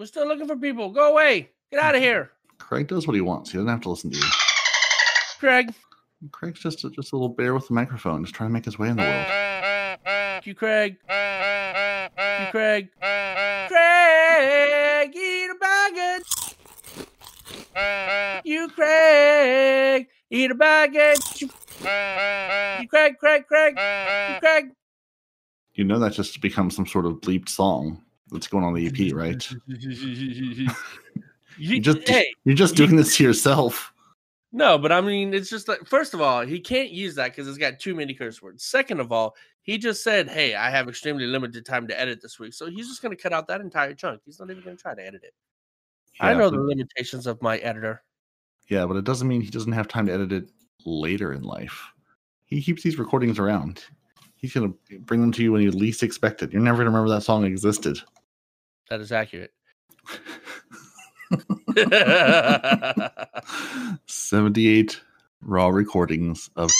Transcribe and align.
We're 0.00 0.06
still 0.06 0.26
looking 0.26 0.46
for 0.46 0.56
people. 0.56 0.88
Go 0.88 1.12
away. 1.12 1.50
Get 1.70 1.78
out 1.78 1.94
of 1.94 2.00
here. 2.00 2.30
Craig 2.56 2.88
does 2.88 3.06
what 3.06 3.12
he 3.12 3.20
wants. 3.20 3.50
He 3.50 3.58
doesn't 3.58 3.68
have 3.68 3.82
to 3.82 3.90
listen 3.90 4.10
to 4.10 4.16
you. 4.16 4.24
Craig. 5.38 5.74
Craig's 6.30 6.60
just 6.60 6.82
a, 6.84 6.90
just 6.90 7.12
a 7.12 7.16
little 7.16 7.28
bear 7.28 7.52
with 7.52 7.68
a 7.68 7.74
microphone, 7.74 8.24
just 8.24 8.34
trying 8.34 8.48
to 8.48 8.52
make 8.54 8.64
his 8.64 8.78
way 8.78 8.88
in 8.88 8.96
the 8.96 9.02
world. 9.02 9.26
Thank 10.06 10.46
you, 10.46 10.54
Craig. 10.54 10.96
Thank 11.06 12.14
you, 12.16 12.46
Craig. 12.50 12.88
Craig, 13.68 15.14
eat 15.14 15.50
a 15.50 15.56
baguette. 15.62 16.54
You, 18.42 18.68
Craig, 18.70 20.06
eat 20.30 20.50
a 20.50 20.54
baguette. 20.54 21.42
You, 21.42 21.48
you 22.80 22.88
Craig, 22.88 23.18
Craig, 23.18 23.46
Craig, 23.46 23.74
you, 23.76 24.40
Craig. 24.40 24.70
You 25.74 25.84
know 25.84 25.98
that 25.98 26.14
just 26.14 26.40
becomes 26.40 26.74
some 26.74 26.86
sort 26.86 27.04
of 27.04 27.20
bleeped 27.20 27.50
song 27.50 28.02
that's 28.30 28.48
going 28.48 28.64
on 28.64 28.74
the 28.74 28.86
EP, 28.86 29.14
right? 29.14 29.48
you 31.58 31.80
just 31.80 32.08
hey, 32.08 32.32
you're 32.44 32.56
just 32.56 32.76
doing 32.76 32.96
this 32.96 33.16
to 33.18 33.24
yourself. 33.24 33.92
no, 34.52 34.78
but 34.78 34.92
I 34.92 35.00
mean, 35.00 35.34
it's 35.34 35.50
just 35.50 35.68
like 35.68 35.86
first 35.86 36.14
of 36.14 36.20
all, 36.20 36.44
he 36.46 36.60
can't 36.60 36.90
use 36.90 37.14
that 37.16 37.32
because 37.32 37.48
it's 37.48 37.58
got 37.58 37.78
too 37.78 37.94
many 37.94 38.14
curse 38.14 38.40
words. 38.40 38.64
Second 38.64 39.00
of 39.00 39.12
all, 39.12 39.36
he 39.62 39.78
just 39.78 40.02
said, 40.02 40.28
"Hey, 40.28 40.54
I 40.54 40.70
have 40.70 40.88
extremely 40.88 41.26
limited 41.26 41.66
time 41.66 41.86
to 41.88 42.00
edit 42.00 42.20
this 42.22 42.38
week," 42.38 42.54
so 42.54 42.66
he's 42.66 42.88
just 42.88 43.02
going 43.02 43.16
to 43.16 43.22
cut 43.22 43.32
out 43.32 43.46
that 43.48 43.60
entire 43.60 43.94
chunk. 43.94 44.22
He's 44.24 44.38
not 44.40 44.50
even 44.50 44.62
going 44.62 44.76
to 44.76 44.82
try 44.82 44.94
to 44.94 45.06
edit 45.06 45.22
it. 45.24 45.34
I 46.20 46.34
know 46.34 46.50
but- 46.50 46.56
the 46.56 46.62
limitations 46.62 47.26
of 47.26 47.40
my 47.42 47.58
editor. 47.58 48.02
Yeah, 48.68 48.86
but 48.86 48.96
it 48.96 49.04
doesn't 49.04 49.26
mean 49.26 49.40
he 49.40 49.50
doesn't 49.50 49.72
have 49.72 49.88
time 49.88 50.06
to 50.06 50.12
edit 50.12 50.30
it 50.32 50.48
later 50.86 51.32
in 51.32 51.42
life. 51.42 51.88
He 52.44 52.62
keeps 52.62 52.82
these 52.84 52.98
recordings 52.98 53.38
around. 53.38 53.84
He's 54.36 54.52
gonna 54.52 54.72
bring 55.00 55.20
them 55.20 55.32
to 55.32 55.42
you 55.42 55.52
when 55.52 55.62
you 55.62 55.70
least 55.72 56.02
expect 56.02 56.42
it. 56.42 56.52
You're 56.52 56.62
never 56.62 56.78
gonna 56.78 56.90
remember 56.90 57.10
that 57.10 57.22
song 57.22 57.44
existed. 57.44 57.98
That 58.90 59.00
is 59.00 59.12
accurate. 59.12 59.52
78 64.06 65.00
raw 65.42 65.68
recordings 65.68 66.50
of 66.56 66.70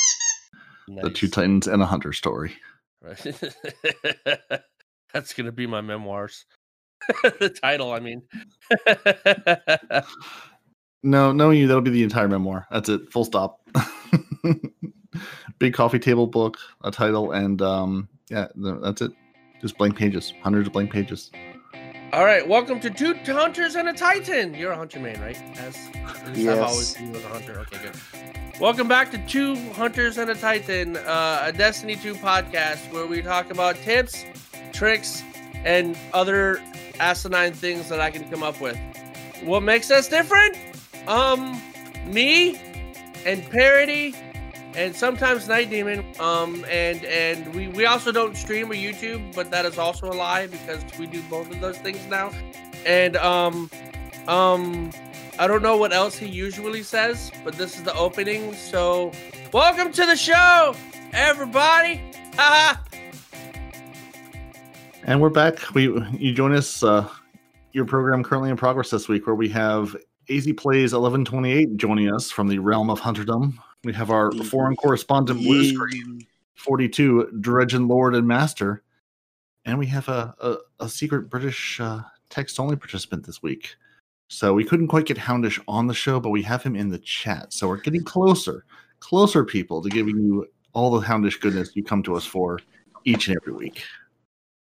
the 0.89 1.11
two 1.11 1.29
titans 1.29 1.69
and 1.69 1.81
a 1.81 1.87
hunter 1.87 2.13
story. 2.13 2.53
Right. 3.01 3.19
That's 5.15 5.33
gonna 5.35 5.53
be 5.53 5.69
my 5.69 5.81
memoirs. 5.81 6.47
the 7.23 7.49
title, 7.49 7.93
I 7.93 8.01
mean. 8.01 8.23
No, 11.03 11.33
knowing 11.33 11.59
you, 11.59 11.67
that'll 11.67 11.81
be 11.81 11.91
the 11.91 12.03
entire 12.03 12.29
memoir. 12.29 12.67
That's 12.71 12.89
it. 12.89 13.11
Full 13.11 13.25
stop. 13.25 13.67
Big 15.59 15.75
coffee 15.75 15.99
table 15.99 16.27
book, 16.27 16.59
a 16.83 16.91
title, 16.91 17.33
and 17.33 17.63
um, 17.63 18.09
yeah, 18.29 18.49
that's 18.57 19.01
it. 19.01 19.13
Just 19.61 19.79
blank 19.79 19.97
pages, 19.97 20.35
hundreds 20.43 20.67
of 20.67 20.73
blank 20.73 20.93
pages. 20.93 21.31
All 22.13 22.25
right, 22.25 22.47
welcome 22.47 22.81
to 22.81 22.91
Two 22.91 23.15
Hunters 23.25 23.77
and 23.77 23.89
a 23.89 23.93
Titan. 23.93 24.53
You're 24.55 24.73
a 24.73 24.77
hunter 24.77 24.99
man, 24.99 25.21
right? 25.21 25.37
As, 25.59 25.77
least 26.35 26.49
I've 26.49 26.59
always 26.61 27.01
Yes. 27.01 27.17
as 27.17 27.25
a 27.25 27.29
hunter. 27.29 27.61
Okay, 27.61 27.79
good. 27.85 28.61
Welcome 28.61 28.89
back 28.89 29.13
to 29.13 29.19
Two 29.29 29.55
Hunters 29.73 30.19
and 30.19 30.29
a 30.29 30.35
Titan, 30.35 30.97
uh, 30.97 31.43
a 31.45 31.53
Destiny 31.53 31.95
2 31.95 32.15
podcast 32.17 32.93
where 32.93 33.07
we 33.07 33.23
talk 33.23 33.51
about 33.53 33.77
tips, 33.77 34.25
tricks, 34.73 35.23
and 35.65 35.97
other 36.13 36.61
asinine 36.99 37.53
things 37.53 37.89
that 37.89 38.01
I 38.01 38.11
can 38.11 38.29
come 38.29 38.43
up 38.43 38.61
with. 38.61 38.77
What 39.45 39.63
makes 39.63 39.91
us 39.93 40.09
different? 40.09 40.57
Um, 41.07 41.63
me 42.07 42.61
and 43.25 43.49
Parody 43.51 44.17
and 44.75 44.95
sometimes 44.95 45.49
Night 45.49 45.71
Demon. 45.71 46.05
Um, 46.21 46.65
and 46.69 47.05
and 47.05 47.55
we 47.55 47.69
we 47.69 47.87
also 47.87 48.13
don't 48.13 48.37
stream 48.37 48.71
or 48.71 48.75
YouTube, 48.75 49.35
but 49.35 49.51
that 49.51 49.65
is 49.65 49.79
also 49.79 50.07
a 50.07 50.15
lie 50.15 50.47
because 50.47 50.83
we 50.99 51.07
do 51.07 51.23
both 51.31 51.51
of 51.51 51.61
those 51.61 51.79
things 51.79 52.05
now. 52.09 52.31
And 52.87 53.17
um, 53.17 53.71
um, 54.27 54.91
I 55.39 55.47
don't 55.47 55.63
know 55.63 55.77
what 55.77 55.93
else 55.93 56.17
he 56.17 56.27
usually 56.27 56.83
says, 56.83 57.31
but 57.45 57.55
this 57.55 57.77
is 57.77 57.83
the 57.83 57.95
opening. 57.95 58.55
So, 58.55 59.13
welcome 59.53 59.93
to 59.93 60.07
the 60.07 60.17
show, 60.17 60.75
everybody. 61.13 62.01
And 65.05 65.21
we're 65.21 65.31
back. 65.31 65.75
We 65.75 65.85
you 66.19 66.33
join 66.33 66.53
us. 66.53 66.83
Uh, 66.83 67.09
your 67.73 67.85
program 67.85 68.25
currently 68.25 68.51
in 68.51 68.57
progress 68.57 68.91
this 68.91 69.09
week, 69.09 69.27
where 69.27 69.37
we 69.37 69.49
have 69.51 69.97
AZ 70.29 70.49
Plays 70.57 70.93
eleven 70.93 71.25
twenty 71.25 71.53
eight 71.53 71.77
joining 71.77 72.13
us 72.13 72.31
from 72.31 72.49
the 72.49 72.59
realm 72.59 72.91
of 72.91 73.01
Hunterdom. 73.01 73.55
We 73.85 73.93
have 73.95 74.11
our 74.11 74.31
foreign 74.33 74.77
correspondent 74.77 75.41
Blue 75.41 75.65
Screen 75.65 76.27
forty 76.55 76.89
two 76.89 77.31
Dredgen 77.41 77.89
Lord 77.89 78.15
and 78.15 78.27
Master, 78.27 78.83
and 79.65 79.79
we 79.79 79.87
have 79.87 80.09
a 80.09 80.35
a, 80.41 80.57
a 80.85 80.89
secret 80.89 81.31
British 81.31 81.81
uh, 81.81 82.03
text 82.29 82.61
only 82.61 82.77
participant 82.77 83.25
this 83.25 83.43
week. 83.43 83.77
So 84.29 84.55
we 84.55 84.65
couldn't 84.65 84.89
quite 84.89 85.07
get 85.07 85.17
Houndish 85.17 85.61
on 85.67 85.87
the 85.87 85.95
show, 85.95 86.21
but 86.21 86.31
we 86.31 86.43
have 86.43 86.63
him 86.63 86.77
in 86.77 86.89
the 86.89 86.99
chat. 86.99 87.53
So 87.53 87.67
we're 87.67 87.79
getting 87.79 88.05
closer, 88.05 88.65
closer, 89.01 89.45
people, 89.45 89.83
to 89.83 89.89
giving 89.89 90.19
you 90.19 90.47
all 90.73 90.91
the 90.91 91.05
Houndish 91.05 91.41
goodness 91.41 91.75
you 91.75 91.83
come 91.83 92.03
to 92.05 92.15
us 92.15 92.25
for 92.25 92.61
each 93.05 93.27
and 93.27 93.37
every 93.37 93.55
week. 93.55 93.83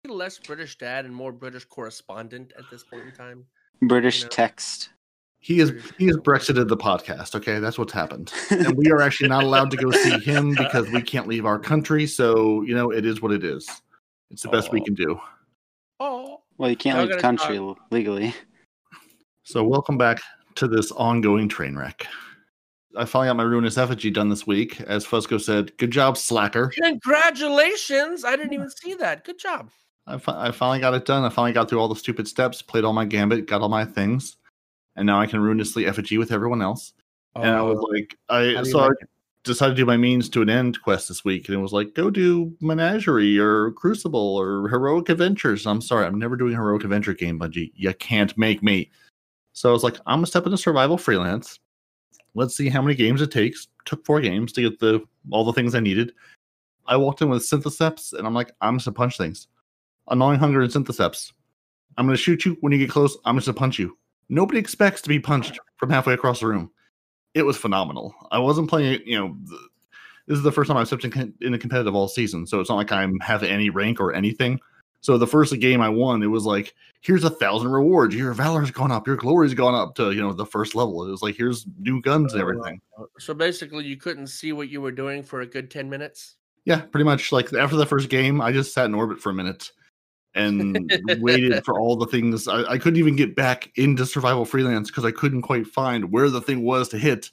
Less 0.06 0.38
British 0.38 0.76
dad 0.76 1.06
and 1.06 1.14
more 1.14 1.32
British 1.32 1.64
correspondent 1.64 2.52
at 2.58 2.64
this 2.70 2.82
point 2.84 3.04
in 3.06 3.12
time. 3.12 3.46
British 3.80 4.22
No. 4.22 4.28
text. 4.28 4.90
He 5.44 5.60
is 5.60 5.74
he 5.98 6.06
has 6.06 6.16
Brexited 6.16 6.68
the 6.68 6.76
podcast. 6.76 7.34
Okay, 7.34 7.58
that's 7.58 7.76
what's 7.76 7.92
happened, 7.92 8.32
and 8.48 8.74
we 8.78 8.90
are 8.90 9.02
actually 9.02 9.28
not 9.28 9.42
allowed 9.42 9.70
to 9.72 9.76
go 9.76 9.90
see 9.90 10.18
him 10.20 10.54
because 10.56 10.90
we 10.90 11.02
can't 11.02 11.28
leave 11.28 11.44
our 11.44 11.58
country. 11.58 12.06
So 12.06 12.62
you 12.62 12.74
know, 12.74 12.90
it 12.90 13.04
is 13.04 13.20
what 13.20 13.30
it 13.30 13.44
is. 13.44 13.68
It's 14.30 14.40
the 14.40 14.48
best 14.48 14.72
we 14.72 14.80
can 14.80 14.94
do. 14.94 15.20
Oh, 16.00 16.40
well, 16.56 16.70
you 16.70 16.76
can't 16.76 16.96
Y'all 16.96 17.06
leave 17.06 17.16
the 17.16 17.20
country 17.20 17.58
l- 17.58 17.76
legally. 17.90 18.34
So 19.42 19.62
welcome 19.62 19.98
back 19.98 20.22
to 20.54 20.66
this 20.66 20.90
ongoing 20.92 21.50
train 21.50 21.76
wreck. 21.76 22.06
I 22.96 23.04
finally 23.04 23.28
got 23.28 23.36
my 23.36 23.42
ruinous 23.42 23.76
effigy 23.76 24.08
done 24.10 24.30
this 24.30 24.46
week. 24.46 24.80
As 24.80 25.04
Fusco 25.04 25.38
said, 25.38 25.76
"Good 25.76 25.90
job, 25.90 26.16
slacker." 26.16 26.72
congratulations! 26.80 28.24
I 28.24 28.34
didn't 28.36 28.54
even 28.54 28.70
see 28.70 28.94
that. 28.94 29.24
Good 29.24 29.38
job. 29.38 29.68
I, 30.06 30.16
fi- 30.16 30.48
I 30.48 30.52
finally 30.52 30.80
got 30.80 30.94
it 30.94 31.04
done. 31.04 31.22
I 31.22 31.28
finally 31.28 31.52
got 31.52 31.68
through 31.68 31.80
all 31.80 31.88
the 31.88 31.96
stupid 31.96 32.26
steps, 32.28 32.62
played 32.62 32.84
all 32.84 32.94
my 32.94 33.04
gambit, 33.04 33.46
got 33.46 33.60
all 33.60 33.68
my 33.68 33.84
things, 33.84 34.38
and 34.96 35.06
now 35.06 35.20
I 35.20 35.26
can 35.26 35.40
ruinously 35.40 35.86
effigy 35.86 36.18
with 36.18 36.32
everyone 36.32 36.62
else. 36.62 36.92
and 37.36 37.46
I 37.46 37.62
was 37.62 37.78
like, 37.90 38.16
I 38.28 38.62
so 38.62 38.78
like 38.78 38.90
I 39.02 39.06
decided 39.44 39.76
to 39.76 39.82
do 39.82 39.86
my 39.86 39.96
means 39.96 40.28
to 40.30 40.42
an 40.42 40.50
end 40.50 40.80
quest 40.82 41.08
this 41.08 41.24
week, 41.24 41.48
and 41.48 41.56
it 41.56 41.60
was 41.60 41.72
like, 41.72 41.94
go 41.94 42.10
do 42.10 42.56
Menagerie 42.60 43.38
or 43.38 43.72
Crucible 43.72 44.36
or 44.36 44.68
Heroic 44.68 45.08
Adventures. 45.08 45.66
I'm 45.66 45.80
sorry, 45.80 46.06
I'm 46.06 46.18
never 46.18 46.36
doing 46.36 46.52
a 46.52 46.56
Heroic 46.56 46.84
Adventure 46.84 47.14
game, 47.14 47.38
Bungie. 47.38 47.72
You 47.74 47.92
can't 47.94 48.36
make 48.38 48.62
me. 48.62 48.90
So 49.52 49.68
I 49.68 49.72
was 49.72 49.84
like, 49.84 49.98
I'm 50.06 50.18
gonna 50.18 50.26
step 50.26 50.46
into 50.46 50.58
survival 50.58 50.98
freelance. 50.98 51.60
Let's 52.34 52.56
see 52.56 52.68
how 52.68 52.82
many 52.82 52.94
games 52.94 53.22
it 53.22 53.30
takes. 53.30 53.68
Took 53.84 54.04
four 54.04 54.20
games 54.20 54.52
to 54.52 54.62
get 54.62 54.80
the 54.80 55.00
all 55.30 55.44
the 55.44 55.52
things 55.52 55.74
I 55.74 55.80
needed. 55.80 56.12
I 56.86 56.96
walked 56.96 57.22
in 57.22 57.30
with 57.30 57.42
Synthoceps, 57.42 58.12
and 58.12 58.26
I'm 58.26 58.34
like, 58.34 58.52
I'm 58.60 58.76
just 58.76 58.86
gonna 58.86 58.94
punch 58.94 59.16
things. 59.16 59.48
Annoying 60.08 60.38
hunger 60.38 60.60
and 60.60 60.70
Synthoceps. 60.70 61.32
I'm 61.96 62.06
gonna 62.06 62.16
shoot 62.16 62.44
you 62.44 62.56
when 62.60 62.72
you 62.72 62.78
get 62.78 62.90
close. 62.90 63.16
I'm 63.24 63.36
just 63.36 63.46
gonna 63.46 63.58
punch 63.58 63.78
you. 63.78 63.96
Nobody 64.28 64.58
expects 64.58 65.00
to 65.02 65.08
be 65.08 65.18
punched 65.20 65.58
from 65.76 65.90
halfway 65.90 66.14
across 66.14 66.40
the 66.40 66.46
room 66.46 66.70
it 67.34 67.42
was 67.44 67.56
phenomenal. 67.56 68.14
I 68.30 68.38
wasn't 68.38 68.70
playing 68.70 68.92
it, 68.92 69.06
you 69.06 69.18
know. 69.18 69.36
th- 69.48 69.60
This 70.28 70.38
is 70.38 70.44
the 70.44 70.52
first 70.52 70.68
time 70.68 70.76
I've 70.76 70.86
stepped 70.86 71.04
in, 71.04 71.34
in 71.40 71.52
a 71.54 71.58
competitive 71.58 71.94
all 71.94 72.06
season, 72.08 72.46
so 72.46 72.60
it's 72.60 72.70
not 72.70 72.76
like 72.76 72.92
I'm 72.92 73.18
have 73.18 73.42
any 73.42 73.70
rank 73.70 74.00
or 74.00 74.14
anything. 74.14 74.60
So 75.00 75.18
the 75.18 75.26
first 75.26 75.52
game 75.60 75.80
I 75.82 75.88
won, 75.88 76.22
it 76.22 76.28
was 76.28 76.46
like, 76.46 76.74
here's 77.02 77.24
a 77.24 77.30
thousand 77.30 77.70
rewards. 77.72 78.14
Your 78.14 78.32
valor's 78.32 78.70
gone 78.70 78.90
up. 78.92 79.06
Your 79.06 79.16
glory's 79.16 79.52
gone 79.52 79.74
up 79.74 79.96
to 79.96 80.12
you 80.12 80.20
know 80.22 80.32
the 80.32 80.46
first 80.46 80.76
level. 80.76 81.04
It 81.06 81.10
was 81.10 81.22
like 81.22 81.34
here's 81.34 81.66
new 81.80 82.00
guns 82.00 82.32
and 82.32 82.40
Oh, 82.40 82.48
everything. 82.48 82.80
So 83.18 83.34
basically, 83.34 83.84
you 83.84 83.96
couldn't 83.96 84.28
see 84.28 84.52
what 84.52 84.68
you 84.68 84.80
were 84.80 84.92
doing 84.92 85.22
for 85.24 85.40
a 85.40 85.46
good 85.46 85.70
ten 85.72 85.90
minutes. 85.90 86.36
Yeah, 86.64 86.82
pretty 86.82 87.04
much. 87.04 87.32
Like 87.32 87.52
after 87.52 87.76
the 87.76 87.84
first 87.84 88.08
game, 88.08 88.40
I 88.40 88.52
just 88.52 88.72
sat 88.72 88.86
in 88.86 88.94
orbit 88.94 89.20
for 89.20 89.30
a 89.30 89.34
minute 89.34 89.72
and 90.34 90.90
waited 91.20 91.64
for 91.64 91.78
all 91.78 91.96
the 91.96 92.06
things. 92.06 92.48
I, 92.48 92.64
I 92.64 92.78
couldn't 92.78 92.98
even 92.98 93.16
get 93.16 93.36
back 93.36 93.70
into 93.76 94.04
survival 94.06 94.44
freelance 94.44 94.90
because 94.90 95.04
I 95.04 95.10
couldn't 95.10 95.42
quite 95.42 95.66
find 95.66 96.10
where 96.10 96.30
the 96.30 96.40
thing 96.40 96.62
was 96.62 96.88
to 96.90 96.98
hit 96.98 97.30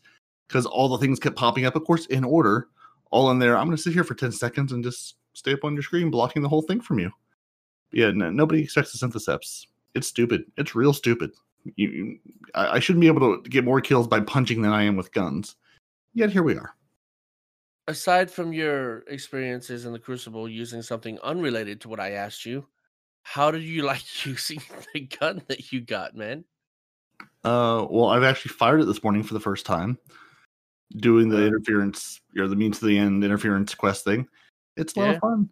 because 0.48 0.65
all 0.65 0.89
the 0.89 0.98
things 0.98 1.19
kept 1.19 1.36
popping 1.36 1.65
up, 1.65 1.75
of 1.75 1.83
course, 1.86 2.06
in 2.07 2.24
order, 2.24 2.68
all 3.09 3.31
in 3.31 3.39
there. 3.39 3.57
I'm 3.57 3.65
going 3.65 3.77
to 3.77 3.81
sit 3.81 3.94
here 3.94 4.03
for 4.03 4.13
10 4.13 4.31
seconds 4.31 4.71
and 4.71 4.83
just 4.83 5.15
stay 5.33 5.53
up 5.53 5.63
on 5.63 5.74
your 5.74 5.83
screen, 5.83 6.12
blocking 6.12 6.42
the 6.42 6.50
whole 6.50 6.62
thing 6.62 6.81
from 6.81 7.00
you. 7.00 7.12
Yeah, 7.92 8.12
no, 8.12 8.30
nobody 8.30 8.63
expects 8.63 8.92
the 8.92 9.06
synthoceps. 9.06 9.65
It's 9.95 10.07
stupid. 10.07 10.45
It's 10.57 10.75
real 10.75 10.94
stupid. 10.94 11.31
You, 11.75 11.89
you- 11.89 12.19
I, 12.54 12.75
I 12.75 12.80
shouldn't 12.80 13.01
be 13.01 13.07
able 13.07 13.42
to 13.42 13.50
get 13.50 13.63
more 13.63 13.81
kills 13.81 14.07
by 14.07 14.19
punching 14.19 14.62
than 14.62 14.71
I 14.71 14.83
am 14.83 14.95
with 14.95 15.13
guns. 15.13 15.56
Yet 16.13 16.31
here 16.31 16.44
we 16.44 16.56
are. 16.56 16.75
Aside 17.88 18.30
from 18.30 18.54
your 18.54 19.00
experiences 19.07 19.86
in 19.86 19.94
the 19.94 20.00
Crucible 20.00 20.47
using 20.47 20.81
something 20.81 21.18
unrelated 21.24 21.81
to 21.81 21.89
what 21.89 22.00
I 22.00 22.12
asked 22.12 22.45
you, 22.45 22.65
how 23.23 23.51
did 23.51 23.63
you 23.63 23.83
like 23.83 24.03
using 24.25 24.62
the 24.94 25.01
gun 25.01 25.41
that 25.47 25.71
you 25.71 25.81
got, 25.81 26.15
man? 26.15 26.44
Uh, 27.44 27.85
well, 27.89 28.07
I've 28.07 28.23
actually 28.23 28.53
fired 28.53 28.81
it 28.81 28.85
this 28.85 29.03
morning 29.03 29.23
for 29.23 29.33
the 29.33 29.39
first 29.39 29.65
time, 29.65 29.97
doing 30.97 31.29
the 31.29 31.44
Uh. 31.44 31.47
interference 31.47 32.19
or 32.38 32.47
the 32.47 32.56
means 32.56 32.79
to 32.79 32.85
the 32.85 32.97
end 32.97 33.23
interference 33.23 33.73
quest 33.73 34.03
thing. 34.03 34.27
It's 34.77 34.95
a 34.95 35.00
lot 35.00 35.09
Yeah. 35.09 35.15
of 35.15 35.19
fun. 35.21 35.50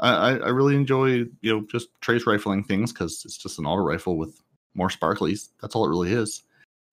I, 0.00 0.10
I 0.10 0.32
I 0.36 0.48
really 0.48 0.76
enjoy 0.76 1.08
you 1.40 1.52
know 1.52 1.66
just 1.70 1.88
trace 2.00 2.26
rifling 2.26 2.64
things 2.64 2.92
because 2.92 3.22
it's 3.24 3.36
just 3.36 3.58
an 3.58 3.66
auto 3.66 3.82
rifle 3.82 4.16
with 4.16 4.40
more 4.74 4.88
sparklies. 4.88 5.48
That's 5.60 5.74
all 5.74 5.84
it 5.86 5.90
really 5.90 6.12
is. 6.12 6.42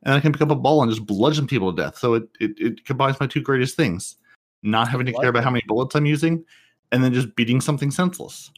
And 0.03 0.13
I 0.13 0.19
can 0.19 0.31
pick 0.31 0.41
up 0.41 0.51
a 0.51 0.55
ball 0.55 0.81
and 0.81 0.91
just 0.91 1.05
bludgeon 1.05 1.47
people 1.47 1.71
to 1.73 1.81
death. 1.81 1.97
So 1.97 2.15
it 2.15 2.29
it, 2.39 2.59
it 2.59 2.85
combines 2.85 3.19
my 3.19 3.27
two 3.27 3.41
greatest 3.41 3.75
things: 3.75 4.17
not 4.63 4.87
having 4.87 5.05
to 5.07 5.13
care 5.13 5.29
about 5.29 5.43
how 5.43 5.51
many 5.51 5.63
bullets 5.67 5.95
I'm 5.95 6.05
using, 6.05 6.43
and 6.91 7.03
then 7.03 7.13
just 7.13 7.35
beating 7.35 7.61
something 7.61 7.91
senseless. 7.91 8.51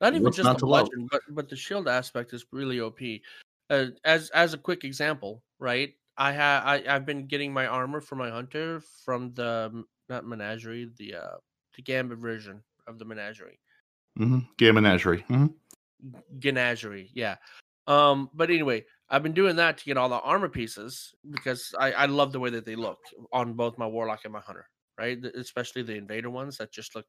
Not 0.00 0.12
even 0.12 0.24
What's 0.24 0.36
just 0.36 0.44
not 0.44 0.58
the 0.58 0.66
bludgeon, 0.66 1.08
but 1.10 1.22
but 1.30 1.48
the 1.48 1.56
shield 1.56 1.88
aspect 1.88 2.32
is 2.32 2.44
really 2.52 2.80
OP. 2.80 3.00
Uh, 3.70 3.86
as 4.04 4.30
as 4.30 4.54
a 4.54 4.58
quick 4.58 4.84
example, 4.84 5.42
right? 5.58 5.92
I 6.16 6.32
have 6.32 6.64
I 6.64 6.84
I've 6.88 7.06
been 7.06 7.26
getting 7.26 7.52
my 7.52 7.66
armor 7.66 8.00
for 8.00 8.16
my 8.16 8.30
hunter 8.30 8.80
from 9.04 9.34
the 9.34 9.84
not 10.08 10.26
menagerie, 10.26 10.90
the 10.96 11.14
uh 11.16 11.36
the 11.76 11.82
gambit 11.82 12.18
version 12.18 12.62
of 12.86 12.98
the 12.98 13.04
menagerie. 13.04 13.58
Mm-hmm. 14.18 14.38
Game 14.56 14.74
menagerie. 14.74 15.24
hmm 15.28 15.46
Ganagerie, 16.38 17.10
yeah. 17.12 17.36
Um, 17.86 18.30
but 18.34 18.50
anyway, 18.50 18.84
I've 19.08 19.22
been 19.22 19.32
doing 19.32 19.56
that 19.56 19.78
to 19.78 19.84
get 19.84 19.96
all 19.96 20.08
the 20.08 20.20
armor 20.20 20.48
pieces 20.48 21.14
because 21.30 21.74
I, 21.78 21.92
I 21.92 22.06
love 22.06 22.32
the 22.32 22.40
way 22.40 22.50
that 22.50 22.64
they 22.64 22.76
look 22.76 22.98
on 23.32 23.54
both 23.54 23.78
my 23.78 23.86
warlock 23.86 24.20
and 24.24 24.32
my 24.32 24.40
hunter, 24.40 24.68
right? 24.98 25.18
Especially 25.34 25.82
the 25.82 25.96
invader 25.96 26.30
ones 26.30 26.58
that 26.58 26.70
just 26.70 26.94
look, 26.94 27.06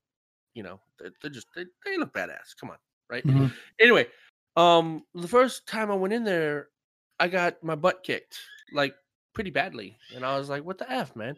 you 0.54 0.64
know, 0.64 0.80
they, 1.00 1.10
they 1.22 1.30
just 1.30 1.48
they, 1.56 1.66
they 1.86 1.98
look 1.98 2.14
badass. 2.14 2.56
Come 2.60 2.70
on, 2.72 2.78
right? 3.10 3.26
Mhm. 3.26 3.52
Anyway, 3.80 4.08
um, 4.56 5.04
the 5.14 5.28
first 5.28 5.68
time 5.68 5.92
I 5.92 5.96
went 5.96 6.14
in 6.14 6.24
there, 6.24 6.70
I 7.20 7.28
got 7.28 7.64
my 7.64 7.76
butt 7.76 8.04
kicked 8.04 8.40
like 8.74 8.96
pretty 9.34 9.50
badly, 9.52 9.98
and 10.16 10.26
I 10.26 10.38
was 10.38 10.50
like, 10.50 10.64
"What 10.64 10.78
the 10.78 10.90
f, 10.92 11.16
man?" 11.16 11.36